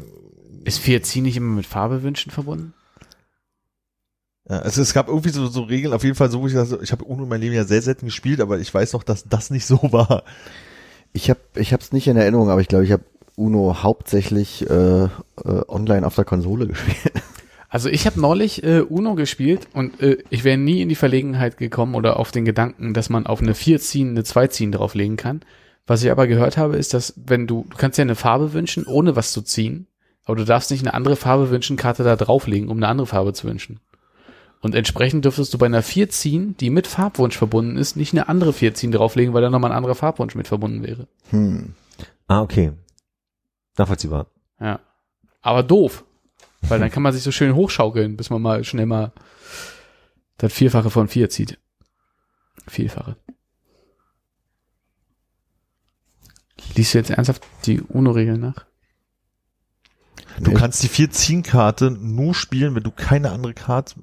Ist 0.65 0.79
vier 0.79 1.03
ziehen 1.03 1.25
nicht 1.25 1.37
immer 1.37 1.55
mit 1.55 1.67
Farbewünschen 1.67 2.31
verbunden? 2.31 2.73
Ja, 4.49 4.59
also 4.61 4.81
es 4.81 4.95
gab 4.95 5.09
irgendwie 5.09 5.31
so, 5.31 5.47
so 5.49 5.63
Regeln, 5.63 5.93
auf 5.93 6.05
jeden 6.05 6.15
Fall 6.15 6.31
so, 6.31 6.41
wo 6.41 6.47
ich 6.47 6.55
dachte, 6.55 6.79
ich 6.83 6.93
habe 6.93 7.05
Uno 7.05 7.25
in 7.25 7.29
meinem 7.29 7.41
Leben 7.41 7.55
ja 7.55 7.65
sehr 7.65 7.83
selten 7.83 8.07
gespielt, 8.07 8.41
aber 8.41 8.59
ich 8.59 8.73
weiß 8.73 8.93
noch, 8.93 9.03
dass 9.03 9.25
das 9.29 9.51
nicht 9.51 9.67
so 9.67 9.81
war. 9.93 10.23
Ich 11.13 11.31
habe 11.31 11.41
ich 11.55 11.73
hab's 11.73 11.93
nicht 11.93 12.07
in 12.07 12.17
Erinnerung, 12.17 12.51
aber 12.51 12.61
ich 12.61 12.69
glaube, 12.69 12.85
ich 12.85 12.93
habe 12.93 13.05
Uno 13.35 13.83
hauptsächlich 13.83 14.69
äh, 14.69 15.05
äh, 15.05 15.09
online 15.69 16.07
auf 16.07 16.15
der 16.15 16.25
Konsole 16.25 16.67
gespielt. 16.69 17.13
Also 17.69 17.89
ich 17.89 18.07
habe 18.07 18.21
neulich 18.21 18.63
äh, 18.63 18.81
Uno 18.81 19.17
gespielt 19.17 19.69
und 19.75 20.01
äh, 20.01 20.19
ich 20.31 20.45
wäre 20.45 20.57
nie 20.57 20.81
in 20.81 20.89
die 20.89 20.95
Verlegenheit 20.95 21.57
gekommen 21.57 21.95
oder 21.95 22.19
auf 22.19 22.31
den 22.31 22.45
Gedanken, 22.45 22.95
dass 22.95 23.11
man 23.11 23.27
auf 23.27 23.43
eine 23.43 23.55
4 23.55 23.81
ziehen, 23.81 24.11
eine 24.11 24.25
2 24.25 24.47
ziehen 24.47 24.73
drauflegen 24.73 25.17
kann. 25.17 25.41
Was 25.87 26.03
ich 26.03 26.11
aber 26.11 26.27
gehört 26.27 26.57
habe, 26.57 26.77
ist, 26.77 26.95
dass 26.95 27.15
wenn 27.17 27.47
du, 27.47 27.67
du 27.69 27.77
kannst 27.77 27.99
ja 27.99 28.03
eine 28.03 28.15
Farbe 28.15 28.53
wünschen, 28.53 28.87
ohne 28.87 29.17
was 29.17 29.33
zu 29.33 29.43
ziehen, 29.43 29.89
aber 30.25 30.37
du 30.37 30.45
darfst 30.45 30.71
nicht 30.71 30.83
eine 30.83 30.95
andere 30.95 31.17
Farbe 31.17 31.51
wünschen, 31.51 31.77
Karte 31.77 32.03
da 32.03 32.17
drauflegen, 32.17 32.69
um 32.69 32.79
eine 32.79 32.89
andere 32.89 33.07
Farbe 33.07 33.33
zu 33.33 33.47
wünschen. 33.47 33.81
Und 34.61 34.75
entsprechend 34.75 35.25
dürftest 35.25 35.53
du 35.55 35.59
bei 35.59 35.67
einer 35.67 35.83
4 35.83 36.09
ziehen, 36.11 36.57
die 36.57 36.71
mit 36.71 36.87
Farbwunsch 36.87 37.37
verbunden 37.37 37.77
ist, 37.77 37.97
nicht 37.97 38.13
eine 38.13 38.29
andere 38.29 38.53
4 38.53 38.75
ziehen 38.75 38.91
drauflegen, 38.91 39.33
weil 39.35 39.43
da 39.43 39.51
nochmal 39.51 39.71
ein 39.71 39.77
anderer 39.77 39.95
Farbwunsch 39.95 40.35
mit 40.35 40.49
verbunden 40.49 40.83
wäre. 40.83 41.07
Hm. 41.31 41.75
Ah, 42.27 42.41
okay. 42.41 42.73
Nachvollziehbar. 43.77 44.27
Ja. 44.59 44.81
Aber 45.43 45.63
doof. 45.63 46.05
Weil 46.63 46.81
dann 46.81 46.91
kann 46.91 47.03
man 47.03 47.13
sich 47.13 47.23
so 47.23 47.31
schön 47.31 47.55
hochschaukeln, 47.55 48.17
bis 48.17 48.31
man 48.31 48.43
mal 48.43 48.65
schnell 48.65 48.87
mal 48.87 49.13
das 50.39 50.53
Vierfache 50.53 50.91
von 50.91 51.07
vier 51.07 51.31
zieht. 51.31 51.59
Vielfache. 52.67 53.17
Liest 56.75 56.95
du 56.95 56.99
jetzt 56.99 57.11
ernsthaft 57.11 57.43
die 57.67 57.81
UNO-Regeln 57.81 58.41
nach? 58.41 58.67
Du 60.41 60.51
Nee. 60.51 60.57
kannst 60.57 60.83
die 60.83 60.89
vier 60.89 61.11
Ziehen-Karte 61.11 61.91
nur 61.91 62.35
spielen, 62.35 62.75
wenn 62.75 62.83
du 62.83 62.91
keine 62.91 63.31
andere 63.31 63.55
Karte. 63.55 64.01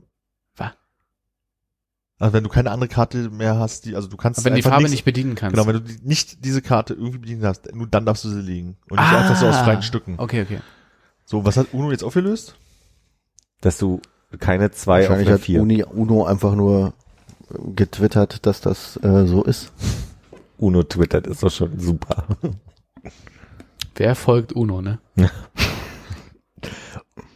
Also 2.24 2.32
wenn 2.36 2.44
du 2.46 2.50
keine 2.50 2.72
andere 2.72 2.88
Karte 2.88 3.30
mehr 3.32 3.60
hast, 3.60 3.84
die, 3.84 3.98
also 3.98 4.08
du 4.08 4.16
kannst 4.16 4.40
Aber 4.40 4.46
wenn 4.46 4.56
die 4.56 4.62
Farbe 4.62 4.78
nichts- 4.84 4.92
nicht 4.92 5.04
bedienen 5.04 5.36
kannst. 5.36 5.54
Genau, 5.58 5.68
wenn 5.68 5.74
du 5.74 5.82
die, 5.82 6.00
nicht 6.08 6.46
diese 6.46 6.62
Karte 6.62 6.94
irgendwie 6.94 7.18
bedienen 7.18 7.46
hast, 7.46 7.76
nur 7.76 7.86
dann 7.86 8.06
darfst 8.06 8.24
du 8.24 8.30
sie 8.30 8.40
legen. 8.40 8.78
Und 8.90 8.98
nicht 8.98 9.12
einfach 9.12 9.36
so 9.36 9.46
aus 9.46 9.58
freien 9.58 9.82
Stücken. 9.82 10.16
Okay, 10.18 10.44
okay. 10.44 10.62
So, 11.26 11.44
was 11.44 11.58
hat 11.58 11.74
Uno 11.74 11.92
jetzt 11.92 12.02
aufgelöst? 12.02 12.56
Dass 13.60 13.78
du 13.78 14.00
keine 14.40 14.72
zwei 14.72 15.04
auf 15.04 15.10
Wahrscheinlich 15.10 15.28
eine 15.28 15.36
hat 15.36 15.42
vier. 15.44 15.62
Uni, 15.62 15.84
Uno 15.84 16.24
einfach 16.24 16.56
nur 16.56 16.94
getwittert, 17.76 18.46
dass 18.46 18.62
das 18.62 18.96
äh, 19.04 19.26
so 19.28 19.44
ist. 19.44 19.74
Uno 20.58 20.84
twittert 20.84 21.28
ist 21.28 21.44
doch 21.44 21.52
schon 21.52 21.78
super. 21.78 22.24
Wer 23.96 24.16
folgt 24.16 24.54
UNO, 24.54 24.82
ne? 24.82 25.00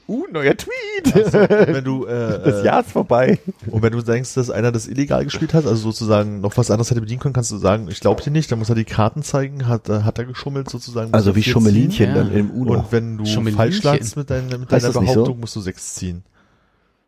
Uh, 0.08 0.26
neuer 0.32 0.56
Tweet. 0.56 1.14
Wenn 1.14 1.84
du, 1.84 2.06
äh, 2.06 2.40
Das 2.46 2.64
Jahr 2.64 2.80
ist 2.80 2.92
vorbei. 2.92 3.40
und 3.70 3.82
wenn 3.82 3.92
du 3.92 4.02
denkst, 4.02 4.36
dass 4.36 4.50
einer 4.50 4.72
das 4.72 4.88
illegal 4.88 5.26
gespielt 5.26 5.54
hat, 5.54 5.66
also 5.66 5.76
sozusagen 5.76 6.40
noch 6.40 6.56
was 6.56 6.72
anderes 6.72 6.90
hätte 6.92 7.02
bedienen 7.02 7.20
können, 7.20 7.34
kannst 7.34 7.52
du 7.52 7.58
sagen, 7.58 7.90
ich 7.90 8.00
glaube 8.00 8.22
dir 8.22 8.32
nicht, 8.32 8.50
dann 8.52 8.60
muss 8.60 8.70
er 8.70 8.76
die 8.76 8.86
Karten 8.86 9.22
zeigen, 9.22 9.68
hat, 9.68 9.90
äh, 9.90 10.04
hat 10.04 10.18
er 10.18 10.26
geschummelt 10.26 10.70
sozusagen. 10.70 11.14
Also 11.14 11.36
wie 11.36 11.44
Schummelinchen 11.44 12.08
ziehen, 12.08 12.16
dann 12.16 12.32
im. 12.32 12.52
Uno. 12.52 12.74
Und 12.74 12.92
wenn 12.92 13.18
du 13.18 13.26
Schummelinchen. 13.26 13.58
falsch 13.58 13.84
lagst 13.84 14.16
mit, 14.16 14.30
dein, 14.30 14.48
mit 14.48 14.72
deiner 14.72 14.88
nicht 14.88 14.94
so? 14.94 15.00
Behauptung, 15.02 15.40
musst 15.42 15.56
du 15.58 15.62
sechs 15.62 15.96
ziehen. 15.96 16.24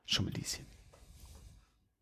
Schummelieschen. 0.06 0.66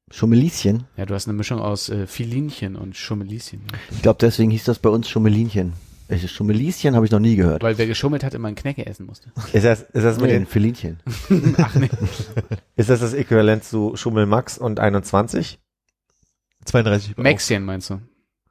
Schummelieschen? 0.09 0.85
Ja, 0.95 1.05
du 1.05 1.13
hast 1.13 1.27
eine 1.27 1.35
Mischung 1.35 1.59
aus 1.59 1.89
äh, 1.89 2.07
Filinchen 2.07 2.75
und 2.75 2.95
Schummelieschen. 2.95 3.61
Ich 3.91 4.01
glaube, 4.01 4.17
deswegen 4.21 4.49
hieß 4.51 4.63
das 4.63 4.79
bei 4.79 4.89
uns 4.89 5.09
Schummelinchen. 5.09 5.73
Welches 6.07 6.31
Schummelieschen 6.31 6.95
habe 6.95 7.05
ich 7.05 7.11
noch 7.11 7.19
nie 7.19 7.35
gehört. 7.35 7.63
Weil 7.63 7.77
wer 7.77 7.85
geschummelt 7.87 8.23
hat, 8.23 8.33
immer 8.33 8.47
ein 8.47 8.55
Knecke 8.55 8.85
essen 8.85 9.05
musste. 9.05 9.29
Ist 9.51 9.65
das, 9.65 9.81
ist 9.81 10.03
das 10.03 10.15
mit 10.17 10.27
Nee, 10.27 10.33
den, 10.33 10.43
ein 10.43 10.47
Filinchen. 10.47 10.99
Ach 11.57 11.75
nee. 11.75 11.89
ist 12.77 12.89
das 12.89 13.01
das 13.01 13.13
Äquivalent 13.13 13.63
zu 13.65 13.95
Schummel 13.97 14.25
Max 14.25 14.57
und 14.57 14.79
21? 14.79 15.59
32. 16.65 17.17
Maxchen 17.17 17.65
meinst 17.65 17.89
du? 17.89 17.99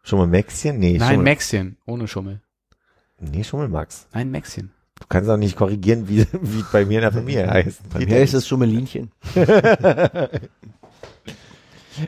Schummel 0.02 0.26
Maxchen? 0.26 0.78
Nee, 0.78 0.98
Nein, 0.98 1.14
Schummel, 1.14 1.24
Maxchen. 1.24 1.76
Ohne 1.86 2.08
Schummel. 2.08 2.40
nee, 3.20 3.42
Schummel 3.44 3.68
Max. 3.68 4.06
Nein, 4.12 4.30
Maxchen. 4.30 4.72
Du 5.00 5.06
kannst 5.08 5.28
auch 5.28 5.36
nicht 5.36 5.56
korrigieren, 5.56 6.08
wie, 6.08 6.26
wie 6.40 6.64
bei 6.72 6.84
mir 6.86 6.98
in 6.98 7.02
der 7.02 7.12
Familie 7.12 7.48
heißt. 7.50 7.88
Bei 7.92 8.04
mir 8.06 8.22
ist 8.22 8.32
es 8.34 8.46
Schummelinchen. 8.48 9.10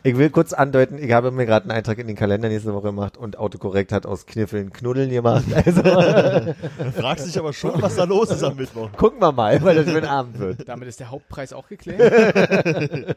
Ich 0.03 0.17
will 0.17 0.31
kurz 0.31 0.53
andeuten, 0.53 0.99
ich 0.99 1.13
habe 1.13 1.31
mir 1.31 1.47
gerade 1.47 1.65
einen 1.65 1.73
Eintrag 1.73 1.99
in 1.99 2.07
den 2.07 2.17
Kalender 2.17 2.49
nächste 2.49 2.75
Woche 2.75 2.89
gemacht 2.89 3.17
und 3.17 3.39
Autokorrekt 3.39 3.93
hat 3.93 4.07
aus 4.07 4.27
Kniffeln 4.27 4.73
Knuddeln 4.73 5.11
gemacht. 5.11 5.45
Also 5.55 5.83
Du 5.83 6.93
fragst 6.93 7.27
dich 7.27 7.39
aber 7.39 7.53
schon, 7.53 7.81
was 7.83 7.97
da 7.97 8.05
los 8.05 8.31
ist 8.31 8.43
am 8.43 8.57
Mittwoch. 8.57 8.91
gucken 8.97 9.21
wir 9.21 9.33
mal, 9.33 9.63
weil 9.63 9.77
das 9.77 9.91
für 9.91 9.99
ein 9.99 10.05
Abend 10.05 10.39
wird. 10.39 10.69
Damit 10.69 10.89
ist 10.89 11.01
der 11.01 11.11
Hauptpreis 11.11 11.53
auch 11.53 11.69
geklärt. 11.69 11.99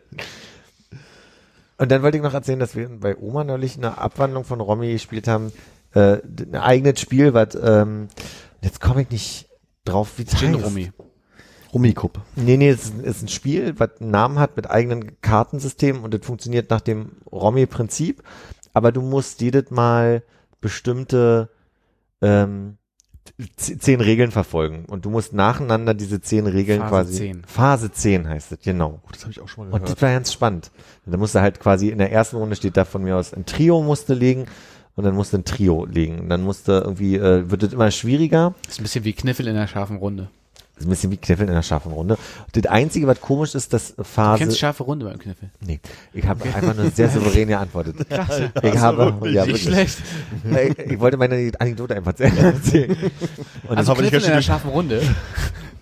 Und 1.78 1.92
dann 1.92 2.04
wollte 2.04 2.18
ich 2.18 2.24
noch 2.24 2.34
erzählen, 2.34 2.60
dass 2.60 2.76
wir 2.76 2.90
bei 2.90 3.18
Oma 3.18 3.44
neulich 3.44 3.76
eine 3.78 3.98
Abwandlung 3.98 4.44
von 4.44 4.62
Romy 4.62 4.92
gespielt 4.92 5.28
haben. 5.28 5.52
Äh, 5.94 6.18
ein 6.40 6.56
eigenes 6.56 7.00
Spiel, 7.00 7.34
was 7.34 7.56
ähm, 7.56 8.08
jetzt 8.62 8.80
komme 8.80 9.02
ich 9.02 9.10
nicht 9.10 9.50
drauf, 9.84 10.12
wie 10.18 10.24
es 10.24 10.38
Gin 10.38 10.64
heißt. 10.64 10.92
Rummy. 11.74 11.90
Rummikup. 11.90 12.20
Nee, 12.36 12.58
nee, 12.58 12.70
es 12.70 12.86
ist, 12.86 13.00
ist 13.02 13.22
ein 13.24 13.28
Spiel, 13.28 13.76
was 13.78 14.00
einen 14.00 14.12
Namen 14.12 14.40
hat 14.40 14.56
mit 14.56 14.70
eigenen 14.70 15.20
Kartensystemen 15.22 16.04
und 16.04 16.14
das 16.14 16.26
funktioniert 16.26 16.70
nach 16.70 16.82
dem 16.82 17.14
Romy-Prinzip. 17.32 18.24
Aber 18.74 18.92
du 18.92 19.02
musst 19.02 19.42
jedes 19.42 19.72
Mal 19.72 20.24
bestimmte, 20.62 21.50
ähm, 22.22 22.78
zehn 23.56 24.02
Regeln 24.02 24.32
verfolgen 24.32 24.86
und 24.86 25.06
du 25.06 25.10
musst 25.10 25.34
nacheinander 25.34 25.94
diese 25.94 26.22
zehn 26.22 26.48
Regeln 26.48 26.80
Phase 26.80 26.90
quasi 26.90 27.18
10. 27.18 27.44
Phase 27.46 27.92
10 27.92 28.28
heißt 28.30 28.52
es, 28.52 28.60
genau. 28.62 29.00
Oh, 29.04 29.10
das 29.12 29.22
habe 29.24 29.32
ich 29.32 29.40
auch 29.40 29.48
schon 29.48 29.66
mal 29.66 29.74
Und 29.74 29.82
gehört. 29.82 29.96
das 29.98 30.02
war 30.02 30.12
ganz 30.12 30.34
spannend. 30.34 30.72
Und 31.06 31.12
da 31.12 31.18
musst 31.18 31.36
du 31.36 31.42
halt 31.42 31.60
quasi 31.60 31.90
in 31.90 31.98
der 31.98 32.12
ersten 32.12 32.38
Runde 32.38 32.56
steht 32.56 32.78
da 32.78 32.86
von 32.86 33.04
mir 33.04 33.18
aus 33.18 33.34
ein 33.34 33.46
Trio 33.46 33.82
musste 33.82 34.14
legen 34.14 34.46
und 34.96 35.04
dann 35.04 35.16
musste 35.16 35.38
ein 35.38 35.46
Trio 35.46 35.86
legen. 35.86 36.20
Und 36.20 36.30
dann 36.30 36.44
musste 36.44 36.74
irgendwie, 36.84 37.16
äh, 37.16 37.50
wird 37.50 37.64
es 37.64 37.74
immer 37.74 37.92
schwieriger. 37.92 38.54
ist 38.68 38.80
ein 38.80 38.84
bisschen 38.84 39.04
wie 39.06 39.14
Kniffel 39.14 39.48
in 39.48 39.56
einer 39.56 39.68
scharfen 39.68 39.98
Runde. 39.98 40.30
Das 40.82 40.86
ist 40.86 40.88
ein 40.88 40.90
bisschen 40.90 41.12
wie 41.12 41.18
Kniffel 41.18 41.44
in 41.46 41.52
einer 41.52 41.62
scharfen 41.62 41.92
Runde. 41.92 42.18
Das 42.54 42.66
Einzige, 42.66 43.06
was 43.06 43.22
komisch 43.22 43.54
ist, 43.54 43.72
dass 43.72 43.96
Du 43.96 44.04
Phase. 44.04 44.40
kennst 44.40 44.58
scharfe 44.58 44.84
Runde 44.84 45.06
beim 45.06 45.20
Kniffel. 45.20 45.50
Nee, 45.60 45.80
ich 46.12 46.26
habe 46.26 46.44
einfach 46.46 46.76
nur 46.76 46.90
sehr 46.90 47.08
souverän 47.12 47.50
geantwortet. 47.50 47.98
Ich 48.64 48.78
habe, 48.78 49.16
ja, 49.30 49.46
Nicht 49.46 49.48
wirklich. 49.48 49.62
schlecht. 49.62 49.98
Ich, 50.80 50.92
ich 50.94 51.00
wollte 51.00 51.18
meine 51.18 51.52
Anekdote 51.60 51.96
einfach 51.96 52.14
erzählen. 52.20 52.98
Und 53.68 53.78
Also 53.78 53.94
Kniffel 53.94 54.24
in 54.24 54.32
einer 54.32 54.42
scharfen 54.42 54.72
Runde. 54.72 55.02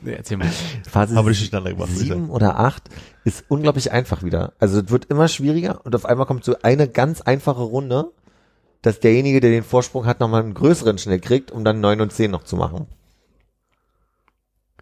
Nee, 0.02 0.14
erzähl 0.14 0.38
mal. 0.38 0.48
Phase 0.90 1.14
Habe 1.16 1.32
ich 1.32 1.40
durcheinander 1.40 1.72
gemacht, 1.72 1.90
muss 1.90 2.00
ich 2.02 2.08
sieben 2.08 2.30
oder 2.30 2.58
acht 2.58 2.84
ist 3.26 3.44
unglaublich 3.50 3.92
einfach 3.92 4.24
wieder. 4.24 4.54
Also 4.58 4.80
es 4.80 4.90
wird 4.92 5.06
immer 5.06 5.28
schwieriger 5.28 5.82
und 5.86 5.94
auf 5.94 6.06
einmal 6.06 6.26
kommt 6.26 6.46
so 6.46 6.56
eine 6.62 6.88
ganz 6.88 7.20
einfache 7.20 7.62
Runde, 7.64 8.06
dass 8.82 9.02
derjenige, 9.02 9.42
der 9.42 9.52
den 9.52 9.64
Vorsprung 9.64 10.06
hat, 10.06 10.22
nochmal 10.22 10.42
einen 10.44 10.54
größeren 10.54 10.98
schnell 10.98 11.20
kriegt, 11.20 11.52
um 11.52 11.66
dann 11.66 11.82
neun 11.82 12.00
und 12.00 12.14
zehn 12.14 12.32
noch 12.32 12.46
zu 12.46 12.56
machen. 12.56 12.88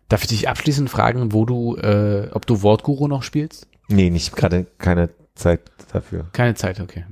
Darf 0.10 0.22
ich 0.24 0.30
dich 0.30 0.50
abschließend 0.50 0.90
fragen, 0.90 1.34
wo 1.34 1.46
du, 1.46 1.76
äh, 1.78 2.30
ob 2.32 2.46
du 2.46 2.62
Wortguru 2.62 3.08
noch 3.08 3.24
spielst? 3.24 3.68
Nee, 3.90 4.10
nicht 4.10 4.36
gerade 4.36 4.66
keine 4.78 5.10
Zeit 5.36 5.62
dafür. 5.92 6.28
Keine 6.34 6.56
Zeit, 6.56 6.80
okay. 6.80 7.06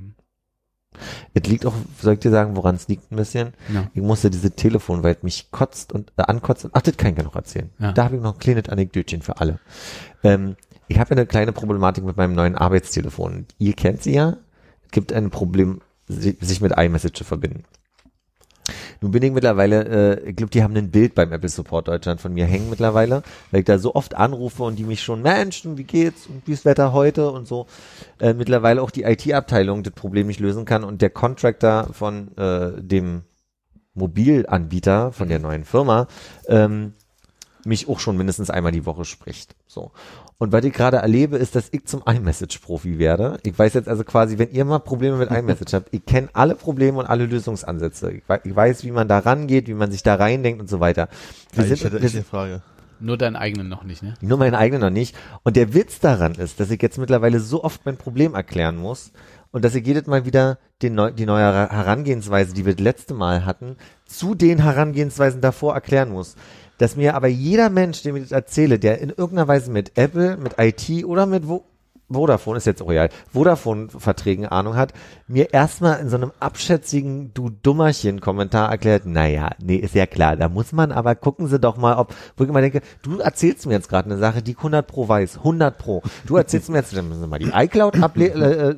Es 1.34 1.42
liegt 1.46 1.66
auch, 1.66 1.74
soll 2.00 2.14
ich 2.14 2.20
dir 2.20 2.30
sagen, 2.30 2.56
woran 2.56 2.74
es 2.76 2.88
liegt 2.88 3.12
ein 3.12 3.16
bisschen? 3.16 3.52
Ja. 3.72 3.90
Ich 3.92 4.00
musste 4.00 4.30
diese 4.30 4.50
Telefon, 4.52 5.02
weil 5.02 5.14
es 5.14 5.22
mich 5.22 5.50
kotzt 5.50 5.92
und 5.92 6.10
äh, 6.16 6.22
ankotzt. 6.22 6.64
Und, 6.64 6.70
ach, 6.74 6.80
das 6.80 6.96
kann 6.96 7.12
ich 7.12 7.18
ja 7.18 7.24
noch 7.24 7.36
erzählen. 7.36 7.70
Ja. 7.78 7.92
Da 7.92 8.04
habe 8.04 8.16
ich 8.16 8.22
noch 8.22 8.32
ein 8.34 8.38
kleines 8.38 8.68
Anekdötchen 8.70 9.20
für 9.20 9.38
alle. 9.38 9.60
Ähm, 10.24 10.56
ich 10.88 10.98
habe 10.98 11.10
ja 11.10 11.16
eine 11.18 11.26
kleine 11.26 11.52
Problematik 11.52 12.02
mit 12.04 12.16
meinem 12.16 12.34
neuen 12.34 12.54
Arbeitstelefon. 12.54 13.44
Ihr 13.58 13.74
kennt 13.74 14.02
sie 14.02 14.14
ja. 14.14 14.38
Es 14.86 14.90
gibt 14.92 15.12
ein 15.12 15.28
Problem, 15.30 15.82
si- 16.08 16.38
sich 16.40 16.62
mit 16.62 16.72
iMessage 16.78 17.12
zu 17.18 17.24
verbinden. 17.24 17.64
Nun 19.00 19.12
bin 19.12 19.22
ich 19.22 19.32
mittlerweile, 19.32 20.20
äh, 20.24 20.30
ich 20.30 20.36
glaube, 20.36 20.50
die 20.50 20.62
haben 20.62 20.76
ein 20.76 20.90
Bild 20.90 21.14
beim 21.14 21.32
Apple 21.32 21.48
Support 21.48 21.88
Deutschland 21.88 22.20
von 22.20 22.32
mir 22.34 22.46
hängen 22.46 22.70
mittlerweile, 22.70 23.22
weil 23.50 23.60
ich 23.60 23.66
da 23.66 23.78
so 23.78 23.94
oft 23.94 24.14
anrufe 24.14 24.62
und 24.62 24.76
die 24.76 24.84
mich 24.84 25.02
schon, 25.02 25.22
Mensch, 25.22 25.62
wie 25.64 25.84
geht's 25.84 26.26
und 26.26 26.46
wie 26.46 26.52
ist 26.52 26.64
Wetter 26.64 26.92
heute 26.92 27.30
und 27.30 27.46
so, 27.46 27.66
äh, 28.20 28.34
mittlerweile 28.34 28.82
auch 28.82 28.90
die 28.90 29.02
IT-Abteilung 29.02 29.82
das 29.82 29.94
Problem 29.94 30.26
nicht 30.26 30.40
lösen 30.40 30.64
kann 30.64 30.84
und 30.84 31.02
der 31.02 31.10
Contractor 31.10 31.88
von 31.92 32.36
äh, 32.36 32.72
dem 32.80 33.22
Mobilanbieter 33.94 35.12
von 35.12 35.28
der 35.28 35.38
neuen 35.38 35.64
Firma 35.64 36.06
ähm, 36.48 36.92
mich 37.64 37.88
auch 37.88 37.98
schon 37.98 38.16
mindestens 38.16 38.50
einmal 38.50 38.72
die 38.72 38.86
Woche 38.86 39.04
spricht. 39.04 39.56
So. 39.66 39.90
Und 40.38 40.52
was 40.52 40.64
ich 40.64 40.72
gerade 40.74 40.98
erlebe, 40.98 41.36
ist, 41.38 41.54
dass 41.56 41.68
ich 41.72 41.86
zum 41.86 42.02
iMessage-Profi 42.04 42.98
werde. 42.98 43.38
Ich 43.42 43.58
weiß 43.58 43.72
jetzt 43.74 43.88
also 43.88 44.04
quasi, 44.04 44.38
wenn 44.38 44.50
ihr 44.50 44.64
mal 44.66 44.80
Probleme 44.80 45.16
mit 45.16 45.30
iMessage 45.30 45.72
habt, 45.74 45.88
ich 45.92 46.04
kenne 46.04 46.28
alle 46.34 46.54
Probleme 46.54 46.98
und 46.98 47.06
alle 47.06 47.24
Lösungsansätze. 47.26 48.12
Ich 48.12 48.22
weiß, 48.28 48.40
ich 48.44 48.54
weiß, 48.54 48.84
wie 48.84 48.90
man 48.90 49.08
da 49.08 49.18
rangeht, 49.20 49.66
wie 49.66 49.74
man 49.74 49.90
sich 49.90 50.02
da 50.02 50.14
reindenkt 50.16 50.60
und 50.60 50.68
so 50.68 50.78
weiter. 50.80 51.08
Wir 51.52 51.64
Ja, 51.64 51.72
ich 51.72 51.80
sind, 51.80 51.92
hätte 51.92 52.04
echt 52.04 52.14
eine 52.14 52.24
Frage. 52.24 52.62
Nur 52.98 53.18
deinen 53.18 53.36
eigenen 53.36 53.68
noch 53.68 53.84
nicht, 53.84 54.02
ne? 54.02 54.14
nur 54.22 54.38
meinen 54.38 54.54
eigenen 54.54 54.80
noch 54.80 54.90
nicht. 54.90 55.14
Und 55.42 55.56
der 55.56 55.74
Witz 55.74 56.00
daran 56.00 56.34
ist, 56.34 56.60
dass 56.60 56.70
ich 56.70 56.80
jetzt 56.80 56.96
mittlerweile 56.98 57.40
so 57.40 57.62
oft 57.62 57.84
mein 57.84 57.98
Problem 57.98 58.34
erklären 58.34 58.76
muss 58.78 59.12
und 59.52 59.64
dass 59.66 59.74
ich 59.74 59.86
jedes 59.86 60.06
Mal 60.06 60.24
wieder 60.24 60.58
den 60.80 60.94
neu, 60.94 61.10
die 61.10 61.26
neue 61.26 61.42
Her- 61.42 61.68
Herangehensweise, 61.70 62.54
die 62.54 62.64
wir 62.64 62.74
das 62.74 62.82
letzte 62.82 63.12
Mal 63.12 63.44
hatten, 63.44 63.76
zu 64.06 64.34
den 64.34 64.62
Herangehensweisen 64.62 65.42
davor 65.42 65.74
erklären 65.74 66.10
muss. 66.10 66.36
Dass 66.78 66.96
mir 66.96 67.14
aber 67.14 67.28
jeder 67.28 67.70
Mensch, 67.70 68.02
dem 68.02 68.16
ich 68.16 68.24
das 68.24 68.32
erzähle, 68.32 68.78
der 68.78 69.00
in 69.00 69.10
irgendeiner 69.10 69.48
Weise 69.48 69.70
mit 69.70 69.96
Apple, 69.96 70.36
mit 70.36 70.54
IT 70.58 71.04
oder 71.04 71.26
mit 71.26 71.48
Vo 71.48 71.64
Vodafone, 72.08 72.58
ist 72.58 72.66
jetzt 72.66 72.86
real, 72.86 73.08
Vodafone-Verträgen 73.32 74.46
Ahnung 74.46 74.76
hat, 74.76 74.92
mir 75.26 75.52
erstmal 75.52 75.98
in 75.98 76.08
so 76.08 76.16
einem 76.16 76.30
abschätzigen 76.38 77.32
Du 77.34 77.50
Dummerchen-Kommentar 77.50 78.70
erklärt, 78.70 79.06
naja, 79.06 79.50
nee, 79.60 79.76
ist 79.76 79.96
ja 79.96 80.06
klar, 80.06 80.36
da 80.36 80.48
muss 80.48 80.72
man 80.72 80.92
aber 80.92 81.16
gucken 81.16 81.48
Sie 81.48 81.58
doch 81.58 81.76
mal, 81.76 81.96
ob, 81.96 82.14
wo 82.36 82.44
ich 82.44 82.50
immer 82.50 82.60
denke, 82.60 82.82
du 83.02 83.18
erzählst 83.18 83.66
mir 83.66 83.72
jetzt 83.72 83.88
gerade 83.88 84.08
eine 84.08 84.18
Sache, 84.18 84.40
die 84.42 84.52
ich 84.52 84.58
100 84.58 84.86
pro 84.86 85.08
weiß, 85.08 85.38
100 85.38 85.78
pro. 85.78 86.02
Du 86.26 86.36
erzählst 86.36 86.68
mir 86.68 86.78
jetzt, 86.78 86.96
dann 86.96 87.08
müssen 87.08 87.22
Sie 87.22 87.26
mal 87.26 87.40
die 87.40 87.50
iCloud 87.52 88.00
able 88.00 88.28
äh, 88.28 88.70
äh, 88.70 88.76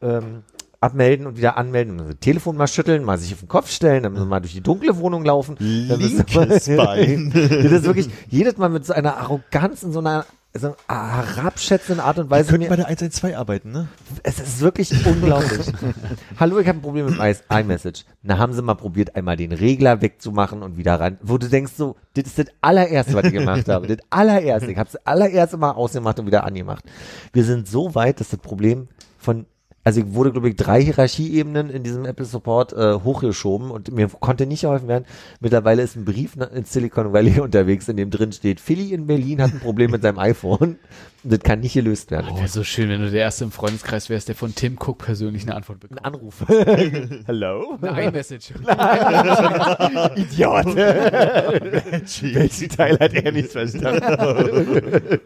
ähm, 0.00 0.42
abmelden 0.82 1.26
und 1.26 1.36
wieder 1.36 1.56
anmelden, 1.56 1.98
das 1.98 2.16
Telefon 2.20 2.56
mal 2.56 2.66
schütteln, 2.66 3.04
mal 3.04 3.18
sich 3.18 3.32
auf 3.32 3.40
den 3.40 3.48
Kopf 3.48 3.70
stellen, 3.70 4.02
dann 4.02 4.12
müssen 4.12 4.24
Sie 4.24 4.28
mal 4.28 4.40
durch 4.40 4.52
die 4.52 4.60
dunkle 4.60 4.96
Wohnung 4.98 5.24
laufen. 5.24 5.56
Linkes 5.58 6.66
Bein. 6.76 7.30
das 7.32 7.72
ist 7.72 7.84
wirklich 7.84 8.08
jedes 8.28 8.56
Mal 8.56 8.68
mit 8.68 8.84
so 8.84 8.92
einer 8.92 9.16
Arroganz 9.16 9.82
und 9.82 9.92
so 9.92 10.00
einer 10.00 10.26
so 10.54 10.76
herabschätzenden 10.86 12.04
Art 12.04 12.18
und 12.18 12.26
Wir 12.26 12.30
Weise 12.30 12.50
könnten 12.50 12.64
mir, 12.64 12.68
bei 12.68 12.76
der 12.76 12.86
112 12.86 13.34
arbeiten, 13.34 13.72
ne? 13.72 13.88
es 14.22 14.38
ist 14.38 14.60
wirklich 14.60 14.92
unglaublich. 15.06 15.66
Hallo, 16.38 16.58
ich 16.58 16.68
habe 16.68 16.78
ein 16.78 16.82
Problem 16.82 17.06
mit 17.06 17.18
iMessage. 17.48 18.04
Na, 18.22 18.36
haben 18.36 18.52
sie 18.52 18.60
mal 18.60 18.74
probiert, 18.74 19.16
einmal 19.16 19.36
den 19.36 19.52
Regler 19.52 20.02
wegzumachen 20.02 20.62
und 20.62 20.76
wieder 20.76 21.00
ran. 21.00 21.18
Wo 21.22 21.38
du 21.38 21.48
denkst 21.48 21.72
so, 21.74 21.96
das 22.14 22.24
ist 22.24 22.38
das 22.38 22.46
allererste, 22.60 23.14
was 23.14 23.24
ich 23.24 23.32
gemacht 23.32 23.66
habe. 23.68 23.86
Das 23.86 23.98
allererste. 24.10 24.70
Ich 24.70 24.76
habe 24.76 24.90
das 24.92 25.06
allererste 25.06 25.56
Mal 25.56 25.70
ausgemacht 25.70 26.18
und 26.18 26.26
wieder 26.26 26.44
angemacht. 26.44 26.84
Wir 27.32 27.44
sind 27.44 27.66
so 27.66 27.94
weit, 27.94 28.20
dass 28.20 28.28
das 28.28 28.40
Problem 28.40 28.88
von 29.18 29.46
also 29.84 30.00
ich 30.00 30.14
wurde, 30.14 30.32
glaube 30.32 30.48
ich, 30.48 30.56
drei 30.56 30.82
Hierarchieebenen 30.82 31.68
in 31.68 31.82
diesem 31.82 32.04
Apple 32.04 32.24
Support 32.24 32.72
äh, 32.72 32.94
hochgeschoben 33.02 33.70
und 33.70 33.90
mir 33.92 34.08
konnte 34.08 34.46
nicht 34.46 34.60
geholfen 34.60 34.86
werden. 34.86 35.04
Mittlerweile 35.40 35.82
ist 35.82 35.96
ein 35.96 36.04
Brief 36.04 36.36
in 36.36 36.64
Silicon 36.64 37.12
Valley 37.12 37.40
unterwegs, 37.44 37.88
in 37.88 37.96
dem 37.96 38.10
drin 38.10 38.32
steht, 38.32 38.60
Philly 38.60 38.92
in 38.92 39.06
Berlin 39.06 39.42
hat 39.42 39.52
ein 39.52 39.60
Problem 39.60 39.90
mit 39.90 40.02
seinem 40.02 40.18
iPhone 40.18 40.78
und 41.24 41.30
das 41.32 41.40
kann 41.40 41.60
nicht 41.60 41.74
gelöst 41.74 42.10
werden. 42.12 42.36
Wäre 42.36 42.48
so 42.48 42.62
schön, 42.62 42.88
wenn 42.90 43.00
du 43.00 43.10
der 43.10 43.22
Erste 43.22 43.44
im 43.44 43.50
Freundeskreis 43.50 44.08
wärst, 44.08 44.28
der 44.28 44.36
von 44.36 44.54
Tim 44.54 44.76
Cook 44.78 44.98
persönlich 44.98 45.42
eine 45.42 45.56
Antwort 45.56 45.80
bekommt. 45.80 46.04
Ein 46.04 46.14
Anruf. 46.14 46.44
Hallo? 47.26 47.78
Eine 47.80 48.04
iMessage. 48.04 48.52
Idiot. 50.16 50.66
Welchen 52.34 52.68
Teil 52.68 52.98
hat 53.00 53.14
er 53.14 53.32
nicht 53.32 53.50
verstanden? 53.50 55.20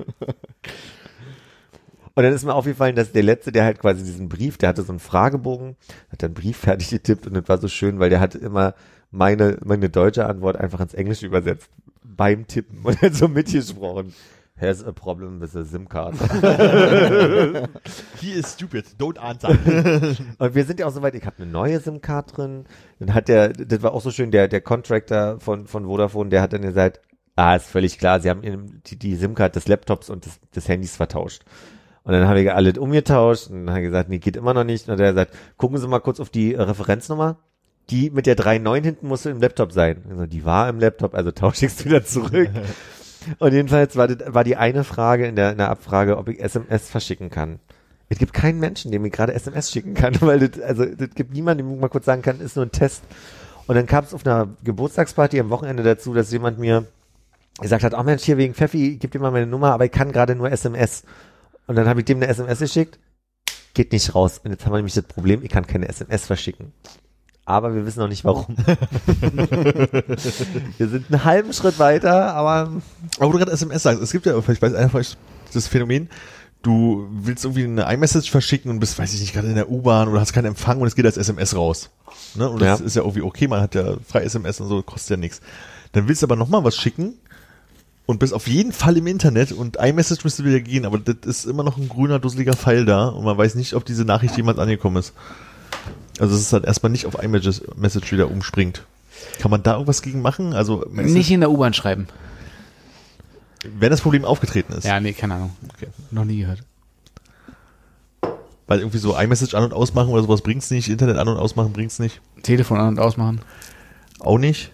Und 2.16 2.22
dann 2.22 2.32
ist 2.32 2.46
mir 2.46 2.54
aufgefallen, 2.54 2.96
dass 2.96 3.12
der 3.12 3.22
letzte, 3.22 3.52
der 3.52 3.64
halt 3.64 3.78
quasi 3.78 4.02
diesen 4.02 4.30
Brief, 4.30 4.56
der 4.56 4.70
hatte 4.70 4.82
so 4.82 4.90
einen 4.90 5.00
Fragebogen, 5.00 5.76
hat 6.10 6.22
dann 6.22 6.28
einen 6.28 6.34
Brief 6.34 6.56
fertig 6.56 6.88
getippt 6.88 7.26
und 7.26 7.34
das 7.34 7.46
war 7.46 7.58
so 7.58 7.68
schön, 7.68 7.98
weil 7.98 8.08
der 8.08 8.20
hat 8.20 8.34
immer 8.34 8.74
meine, 9.10 9.58
meine 9.62 9.90
deutsche 9.90 10.24
Antwort 10.24 10.56
einfach 10.56 10.80
ins 10.80 10.94
Englische 10.94 11.26
übersetzt 11.26 11.68
beim 12.02 12.46
Tippen 12.46 12.80
und 12.84 13.02
dann 13.02 13.12
so 13.12 13.28
mitgesprochen. 13.28 14.14
Has 14.58 14.82
a 14.82 14.92
problem 14.92 15.42
with 15.42 15.52
the 15.52 15.64
SIM 15.64 15.86
card. 15.86 16.14
He 18.22 18.32
is 18.32 18.54
stupid, 18.54 18.86
don't 18.98 19.18
answer. 19.18 19.50
Und 20.38 20.54
wir 20.54 20.64
sind 20.64 20.80
ja 20.80 20.86
auch 20.86 20.92
so 20.92 21.02
weit, 21.02 21.14
ich 21.14 21.26
habe 21.26 21.42
eine 21.42 21.52
neue 21.52 21.78
SIM-Card 21.78 22.38
drin. 22.38 22.64
Dann 22.98 23.12
hat 23.12 23.28
der, 23.28 23.50
das 23.50 23.82
war 23.82 23.92
auch 23.92 24.00
so 24.00 24.10
schön, 24.10 24.30
der, 24.30 24.48
der 24.48 24.62
Contractor 24.62 25.40
von, 25.40 25.66
von 25.66 25.84
Vodafone, 25.84 26.30
der 26.30 26.40
hat 26.40 26.54
dann 26.54 26.62
gesagt, 26.62 27.02
ah, 27.34 27.56
ist 27.56 27.66
völlig 27.66 27.98
klar, 27.98 28.20
sie 28.20 28.30
haben 28.30 28.80
die, 28.86 28.98
die 28.98 29.14
SIM-Card 29.16 29.54
des 29.54 29.68
Laptops 29.68 30.08
und 30.08 30.24
des, 30.24 30.40
des 30.54 30.66
Handys 30.68 30.96
vertauscht. 30.96 31.42
Und 32.06 32.12
dann 32.12 32.28
habe 32.28 32.40
ich 32.40 32.52
alles 32.52 32.78
umgetauscht 32.78 33.50
und 33.50 33.66
er 33.66 33.80
gesagt, 33.80 34.08
nee, 34.08 34.18
geht 34.18 34.36
immer 34.36 34.54
noch 34.54 34.62
nicht. 34.62 34.88
Und 34.88 35.00
er 35.00 35.10
gesagt, 35.10 35.34
gucken 35.56 35.78
Sie 35.78 35.88
mal 35.88 35.98
kurz 35.98 36.20
auf 36.20 36.30
die 36.30 36.54
äh, 36.54 36.62
Referenznummer. 36.62 37.38
Die 37.90 38.10
mit 38.10 38.26
der 38.26 38.36
3.9 38.36 38.82
hinten 38.82 39.08
musste 39.08 39.30
im 39.30 39.40
Laptop 39.40 39.72
sein. 39.72 40.04
Also 40.08 40.26
die 40.26 40.44
war 40.44 40.68
im 40.68 40.78
Laptop, 40.78 41.14
also 41.14 41.32
tausche 41.32 41.66
ich 41.66 41.72
es 41.72 41.84
wieder 41.84 42.04
zurück. 42.04 42.48
Und 43.40 43.52
jedenfalls 43.52 43.96
war, 43.96 44.06
das, 44.06 44.32
war 44.32 44.44
die 44.44 44.54
eine 44.54 44.84
Frage 44.84 45.26
in 45.26 45.34
der, 45.34 45.50
in 45.50 45.58
der 45.58 45.68
Abfrage, 45.68 46.16
ob 46.16 46.28
ich 46.28 46.40
SMS 46.40 46.88
verschicken 46.88 47.28
kann. 47.28 47.58
Es 48.08 48.18
gibt 48.18 48.32
keinen 48.32 48.60
Menschen, 48.60 48.92
dem 48.92 49.04
ich 49.04 49.12
gerade 49.12 49.34
SMS 49.34 49.72
schicken 49.72 49.94
kann, 49.94 50.16
weil 50.20 50.48
das, 50.48 50.62
also, 50.62 50.84
das 50.84 51.10
gibt 51.10 51.32
niemanden, 51.32 51.64
dem 51.64 51.74
ich 51.74 51.80
mal 51.80 51.88
kurz 51.88 52.04
sagen 52.04 52.22
kann, 52.22 52.40
ist 52.40 52.54
nur 52.54 52.66
ein 52.66 52.72
Test. 52.72 53.02
Und 53.66 53.74
dann 53.74 53.86
kam 53.86 54.04
es 54.04 54.14
auf 54.14 54.24
einer 54.24 54.48
Geburtstagsparty 54.62 55.40
am 55.40 55.50
Wochenende 55.50 55.82
dazu, 55.82 56.14
dass 56.14 56.30
jemand 56.30 56.60
mir 56.60 56.86
gesagt 57.60 57.82
hat, 57.82 57.94
oh 57.94 58.02
Mensch, 58.04 58.22
hier 58.22 58.36
wegen 58.36 58.54
Pfeffi, 58.54 58.96
gib 58.96 59.10
dir 59.10 59.18
mal 59.18 59.32
meine 59.32 59.46
Nummer, 59.46 59.72
aber 59.72 59.86
ich 59.86 59.90
kann 59.90 60.12
gerade 60.12 60.36
nur 60.36 60.52
SMS. 60.52 61.02
Und 61.66 61.76
dann 61.76 61.88
habe 61.88 62.00
ich 62.00 62.06
dem 62.06 62.18
eine 62.18 62.28
SMS 62.28 62.58
geschickt, 62.60 62.98
geht 63.74 63.92
nicht 63.92 64.14
raus. 64.14 64.40
Und 64.42 64.50
jetzt 64.52 64.64
haben 64.64 64.72
wir 64.72 64.78
nämlich 64.78 64.94
das 64.94 65.04
Problem, 65.04 65.42
ich 65.42 65.50
kann 65.50 65.66
keine 65.66 65.88
SMS 65.88 66.26
verschicken. 66.26 66.72
Aber 67.44 67.74
wir 67.74 67.86
wissen 67.86 68.00
noch 68.00 68.08
nicht 68.08 68.24
warum. 68.24 68.46
wir 70.78 70.88
sind 70.88 71.06
einen 71.12 71.24
halben 71.24 71.52
Schritt 71.52 71.78
weiter, 71.78 72.34
aber 72.34 72.72
Aber 73.18 73.28
wo 73.28 73.32
du 73.32 73.38
gerade 73.38 73.52
SMS 73.52 73.84
sagst, 73.84 74.02
es 74.02 74.10
gibt 74.10 74.26
ja, 74.26 74.40
vielleicht 74.42 74.62
weiß 74.62 74.94
euch 74.94 75.16
das 75.52 75.68
Phänomen, 75.68 76.08
du 76.62 77.06
willst 77.12 77.44
irgendwie 77.44 77.64
eine 77.64 77.92
iMessage 77.94 78.30
verschicken 78.30 78.70
und 78.70 78.80
bist, 78.80 78.98
weiß 78.98 79.14
ich 79.14 79.20
nicht, 79.20 79.32
gerade 79.32 79.46
in 79.48 79.54
der 79.54 79.70
U-Bahn 79.70 80.08
oder 80.08 80.20
hast 80.20 80.32
keinen 80.32 80.46
Empfang 80.46 80.80
und 80.80 80.88
es 80.88 80.96
geht 80.96 81.06
als 81.06 81.16
SMS 81.16 81.54
raus. 81.54 81.90
Ne? 82.34 82.48
Und 82.48 82.60
das 82.60 82.80
Ja. 82.80 82.86
ist 82.86 82.96
ja 82.96 83.02
irgendwie 83.02 83.22
okay, 83.22 83.46
man 83.46 83.60
hat 83.60 83.76
ja 83.76 83.96
frei 84.06 84.22
SMS 84.24 84.60
und 84.60 84.66
so, 84.68 84.82
kostet 84.82 85.10
ja 85.10 85.16
nichts. 85.16 85.40
Dann 85.92 86.08
willst 86.08 86.22
du 86.22 86.26
aber 86.26 86.34
nochmal 86.36 86.64
was 86.64 86.76
schicken 86.76 87.14
und 88.06 88.18
bist 88.20 88.32
auf 88.32 88.46
jeden 88.46 88.72
Fall 88.72 88.96
im 88.96 89.06
Internet 89.06 89.52
und 89.52 89.76
iMessage 89.80 90.22
müsste 90.24 90.44
wieder 90.44 90.60
gehen, 90.60 90.84
aber 90.86 90.98
das 90.98 91.16
ist 91.24 91.44
immer 91.46 91.64
noch 91.64 91.76
ein 91.76 91.88
grüner, 91.88 92.18
dusseliger 92.18 92.54
Pfeil 92.54 92.84
da 92.84 93.08
und 93.08 93.24
man 93.24 93.36
weiß 93.36 93.56
nicht, 93.56 93.74
ob 93.74 93.84
diese 93.84 94.04
Nachricht 94.04 94.36
jemals 94.36 94.58
angekommen 94.58 94.96
ist. 94.96 95.12
Also 96.18 96.34
es 96.34 96.40
ist 96.40 96.52
halt 96.52 96.64
erstmal 96.64 96.90
nicht 96.92 97.06
auf 97.06 97.22
iMessage 97.22 97.62
Message 97.76 98.12
wieder 98.12 98.30
umspringt. 98.30 98.84
Kann 99.40 99.50
man 99.50 99.62
da 99.62 99.72
irgendwas 99.72 100.02
gegen 100.02 100.22
machen? 100.22 100.52
Also, 100.52 100.84
Nicht 100.90 101.30
in 101.30 101.40
der 101.40 101.50
U-Bahn 101.50 101.74
schreiben. 101.74 102.06
wenn 103.78 103.90
das 103.90 104.00
Problem 104.02 104.24
aufgetreten 104.24 104.72
ist. 104.74 104.84
Ja, 104.84 105.00
nee, 105.00 105.12
keine 105.12 105.34
Ahnung. 105.34 105.56
Okay. 105.74 105.88
Noch 106.10 106.24
nie 106.24 106.38
gehört. 106.40 106.62
Weil 108.68 108.80
irgendwie 108.80 108.98
so 108.98 109.16
iMessage 109.18 109.54
an- 109.54 109.64
und 109.64 109.72
ausmachen 109.72 110.10
oder 110.10 110.22
sowas 110.22 110.42
bringt's 110.42 110.70
nicht, 110.70 110.88
Internet 110.88 111.18
an- 111.18 111.28
und 111.28 111.36
ausmachen 111.38 111.72
bringt's 111.72 111.98
nicht. 111.98 112.20
Telefon 112.42 112.78
an- 112.78 112.88
und 112.88 112.98
ausmachen. 113.00 113.40
Auch 114.20 114.38
nicht. 114.38 114.70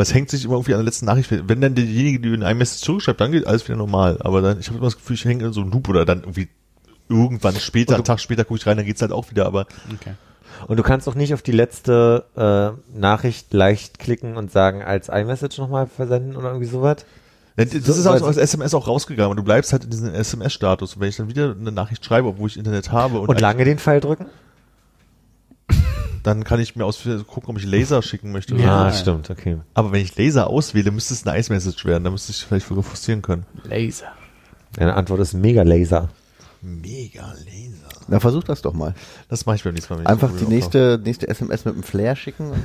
Weil 0.00 0.04
es 0.04 0.14
hängt 0.14 0.30
sich 0.30 0.46
immer 0.46 0.54
irgendwie 0.54 0.72
an 0.72 0.78
der 0.78 0.86
letzten 0.86 1.04
Nachricht. 1.04 1.28
Wenn 1.30 1.60
dann 1.60 1.74
derjenige, 1.74 2.20
die 2.20 2.32
in 2.32 2.40
iMessage 2.40 2.80
zurückschreibt, 2.80 3.20
dann 3.20 3.32
geht 3.32 3.46
alles 3.46 3.68
wieder 3.68 3.76
normal. 3.76 4.16
Aber 4.20 4.40
dann, 4.40 4.58
ich 4.58 4.68
habe 4.68 4.78
immer 4.78 4.86
das 4.86 4.96
Gefühl, 4.96 5.12
ich 5.12 5.26
hänge 5.26 5.44
in 5.44 5.52
so 5.52 5.60
einem 5.60 5.70
Loop 5.70 5.90
oder 5.90 6.06
dann 6.06 6.20
irgendwie 6.20 6.48
irgendwann 7.10 7.54
später, 7.56 7.96
einen 7.96 8.04
Tag 8.04 8.18
später 8.18 8.46
gucke 8.46 8.58
ich 8.58 8.66
rein, 8.66 8.78
dann 8.78 8.86
geht's 8.86 9.02
halt 9.02 9.12
auch 9.12 9.30
wieder. 9.30 9.44
Aber 9.44 9.66
Okay. 9.92 10.14
Und 10.68 10.78
du 10.78 10.82
kannst 10.82 11.06
auch 11.06 11.14
nicht 11.14 11.34
auf 11.34 11.42
die 11.42 11.52
letzte 11.52 12.24
äh, 12.34 12.98
Nachricht 12.98 13.52
leicht 13.52 13.98
klicken 13.98 14.38
und 14.38 14.50
sagen, 14.50 14.82
als 14.82 15.10
iMessage 15.10 15.58
nochmal 15.58 15.86
versenden 15.86 16.34
oder 16.34 16.48
irgendwie 16.48 16.64
sowas. 16.64 17.04
das 17.56 17.74
ist 17.74 18.06
also- 18.06 18.24
aus 18.24 18.38
SMS 18.38 18.72
auch 18.72 18.88
rausgegangen. 18.88 19.32
Und 19.32 19.36
du 19.36 19.42
bleibst 19.42 19.72
halt 19.74 19.84
in 19.84 19.90
diesem 19.90 20.14
SMS-Status. 20.14 20.94
Und 20.94 21.02
wenn 21.02 21.10
ich 21.10 21.16
dann 21.16 21.28
wieder 21.28 21.54
eine 21.60 21.72
Nachricht 21.72 22.02
schreibe, 22.06 22.28
obwohl 22.28 22.48
ich 22.48 22.56
Internet 22.56 22.90
habe 22.90 23.20
und, 23.20 23.28
Und 23.28 23.38
lange 23.38 23.66
den 23.66 23.78
Pfeil 23.78 24.00
drücken? 24.00 24.24
Dann 26.22 26.44
kann 26.44 26.60
ich 26.60 26.76
mir 26.76 26.84
aus 26.84 27.02
gucken, 27.26 27.50
ob 27.50 27.58
ich 27.58 27.64
Laser 27.64 28.02
schicken 28.02 28.32
möchte. 28.32 28.54
oder 28.54 28.62
Ja. 28.64 28.84
Ah, 28.86 28.92
stimmt, 28.92 29.30
okay. 29.30 29.58
Aber 29.74 29.92
wenn 29.92 30.02
ich 30.02 30.16
Laser 30.16 30.48
auswähle, 30.48 30.90
müsste 30.90 31.14
es 31.14 31.26
eine 31.26 31.38
iMessage 31.38 31.84
werden. 31.84 32.04
Da 32.04 32.10
müsste 32.10 32.32
ich 32.32 32.44
vielleicht 32.44 32.66
sogar 32.66 32.84
frustrieren 32.84 33.22
können. 33.22 33.46
Laser. 33.64 34.12
Deine 34.74 34.94
Antwort 34.94 35.20
ist 35.20 35.34
mega 35.34 35.62
Laser. 35.62 36.08
Mega 36.62 37.32
Laser. 37.44 37.88
Na, 38.08 38.20
versuch 38.20 38.44
das 38.44 38.60
doch 38.60 38.74
mal. 38.74 38.94
Das 39.28 39.46
mache 39.46 39.56
ich 39.56 39.64
beim 39.64 39.72
nächsten 39.72 39.94
Mal. 39.94 40.06
Einfach 40.06 40.30
die 40.36 40.44
nächste, 40.44 41.00
nächste 41.02 41.28
SMS 41.28 41.64
mit 41.64 41.74
einem 41.74 41.82
Flair 41.84 42.16
schicken. 42.16 42.52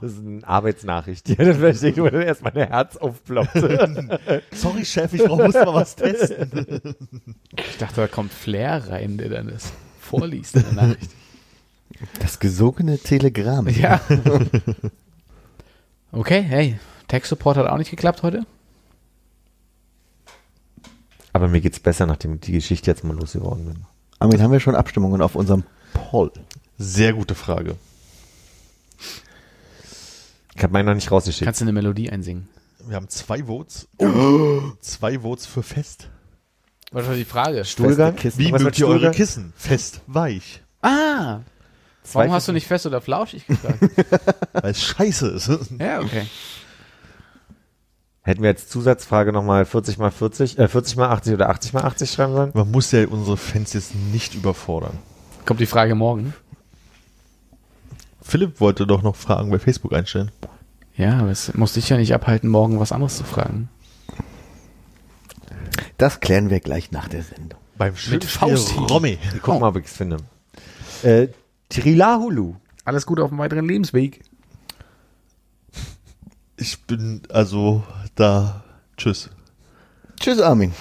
Das 0.00 0.12
ist 0.12 0.18
eine 0.24 0.46
Arbeitsnachricht. 0.46 1.28
Ja, 1.30 1.36
dann 1.36 1.58
verstehe 1.58 1.90
ich, 1.90 1.96
wo 1.98 2.08
dann 2.08 2.22
erst 2.22 2.42
mein 2.44 2.52
Herz 2.52 2.96
aufploppt. 2.96 3.54
Sorry, 4.52 4.84
Chef, 4.84 5.12
ich 5.14 5.24
brauch, 5.24 5.38
muss 5.38 5.54
mal 5.54 5.74
was 5.74 5.96
testen. 5.96 6.94
Ich 7.56 7.78
dachte, 7.78 7.96
da 8.02 8.06
kommt 8.06 8.32
Flair 8.32 8.88
rein, 8.88 9.18
der 9.18 9.30
dann 9.30 9.48
das 9.48 9.72
vorliest 10.00 10.54
in 10.56 10.62
der 10.62 10.72
Nachricht. 10.84 11.10
Das 12.20 12.38
gesogene 12.38 12.98
Telegramm. 12.98 13.68
ja. 13.68 14.00
Okay, 16.10 16.40
hey. 16.42 16.78
Tech-Support 17.08 17.58
hat 17.58 17.66
auch 17.66 17.76
nicht 17.76 17.90
geklappt 17.90 18.22
heute. 18.22 18.46
Aber 21.34 21.48
mir 21.48 21.60
geht's 21.60 21.80
besser, 21.80 22.06
nachdem 22.06 22.34
ich 22.34 22.40
die 22.40 22.52
Geschichte 22.52 22.90
jetzt 22.90 23.04
mal 23.04 23.14
losgeworden 23.14 23.66
bin. 23.66 23.84
Armin, 24.18 24.42
haben 24.42 24.52
wir 24.52 24.60
schon 24.60 24.74
Abstimmungen 24.74 25.20
auf 25.20 25.34
unserem 25.34 25.64
Poll? 25.92 26.32
Sehr 26.78 27.12
gute 27.12 27.34
Frage. 27.34 27.76
Ich 30.56 30.62
habe 30.62 30.72
meinen 30.72 30.86
noch 30.86 30.94
nicht 30.94 31.10
rausgeschickt. 31.10 31.44
Kannst 31.44 31.60
du 31.60 31.64
eine 31.64 31.72
Melodie 31.72 32.10
einsingen? 32.10 32.48
Wir 32.86 32.96
haben 32.96 33.08
zwei 33.08 33.44
Votes. 33.44 33.86
zwei 34.80 35.20
Votes 35.20 35.46
für 35.46 35.62
fest. 35.62 36.08
Was 36.90 37.06
war 37.06 37.14
die 37.14 37.24
Frage? 37.26 37.64
Stuhlgang? 37.64 38.16
Kissen. 38.16 38.38
Wie 38.38 38.50
mögt 38.50 38.78
ihr 38.78 38.88
eure? 38.88 39.10
Kissen? 39.10 39.52
Fest, 39.56 40.00
weich. 40.06 40.62
Ah! 40.80 41.40
Zwei 42.08 42.20
Warum 42.20 42.32
hast 42.32 42.48
du 42.48 42.52
nicht 42.52 42.66
fest 42.66 42.86
oder 42.86 43.02
flauschig 43.02 43.46
gefragt? 43.46 43.80
Weil 44.54 44.70
es 44.70 44.82
scheiße 44.82 45.28
ist. 45.28 45.50
ja, 45.78 46.00
okay. 46.00 46.26
Hätten 48.22 48.42
wir 48.42 48.48
jetzt 48.48 48.70
Zusatzfrage 48.70 49.30
nochmal 49.30 49.66
40 49.66 49.98
mal 49.98 50.10
40, 50.10 50.58
äh, 50.58 50.68
40 50.68 50.96
mal 50.96 51.10
80 51.10 51.34
oder 51.34 51.50
80 51.50 51.74
mal 51.74 51.84
80 51.84 52.10
schreiben 52.10 52.32
sollen? 52.32 52.50
Man 52.54 52.70
muss 52.70 52.92
ja 52.92 53.06
unsere 53.06 53.36
Fans 53.36 53.74
jetzt 53.74 53.94
nicht 53.94 54.34
überfordern. 54.34 54.98
Kommt 55.44 55.60
die 55.60 55.66
Frage 55.66 55.94
morgen. 55.94 56.32
Philipp 58.22 58.58
wollte 58.60 58.86
doch 58.86 59.02
noch 59.02 59.16
Fragen 59.16 59.50
bei 59.50 59.58
Facebook 59.58 59.92
einstellen. 59.92 60.30
Ja, 60.96 61.18
aber 61.18 61.30
es 61.30 61.52
muss 61.54 61.74
dich 61.74 61.90
ja 61.90 61.98
nicht 61.98 62.14
abhalten, 62.14 62.48
morgen 62.48 62.80
was 62.80 62.90
anderes 62.92 63.18
zu 63.18 63.24
fragen. 63.24 63.68
Das 65.98 66.20
klären 66.20 66.48
wir 66.48 66.60
gleich 66.60 66.90
nach 66.90 67.08
der 67.08 67.22
Sendung. 67.22 67.60
Beim 67.76 67.94
Fausti. 67.94 68.72
Spiel 68.72 68.84
Romy. 68.84 69.18
Ich 69.34 69.42
guck 69.42 69.60
mal, 69.60 69.68
ob 69.68 69.76
ich 69.76 69.86
es 69.86 69.92
finde. 69.92 70.18
Äh, 71.02 71.28
Trilahulu. 71.68 72.54
Alles 72.84 73.06
Gute 73.06 73.22
auf 73.22 73.30
dem 73.30 73.38
weiteren 73.38 73.66
Lebensweg. 73.66 74.22
Ich 76.56 76.82
bin 76.86 77.22
also 77.28 77.84
da. 78.14 78.64
Tschüss. 78.96 79.30
Tschüss, 80.18 80.40
Armin. 80.40 80.72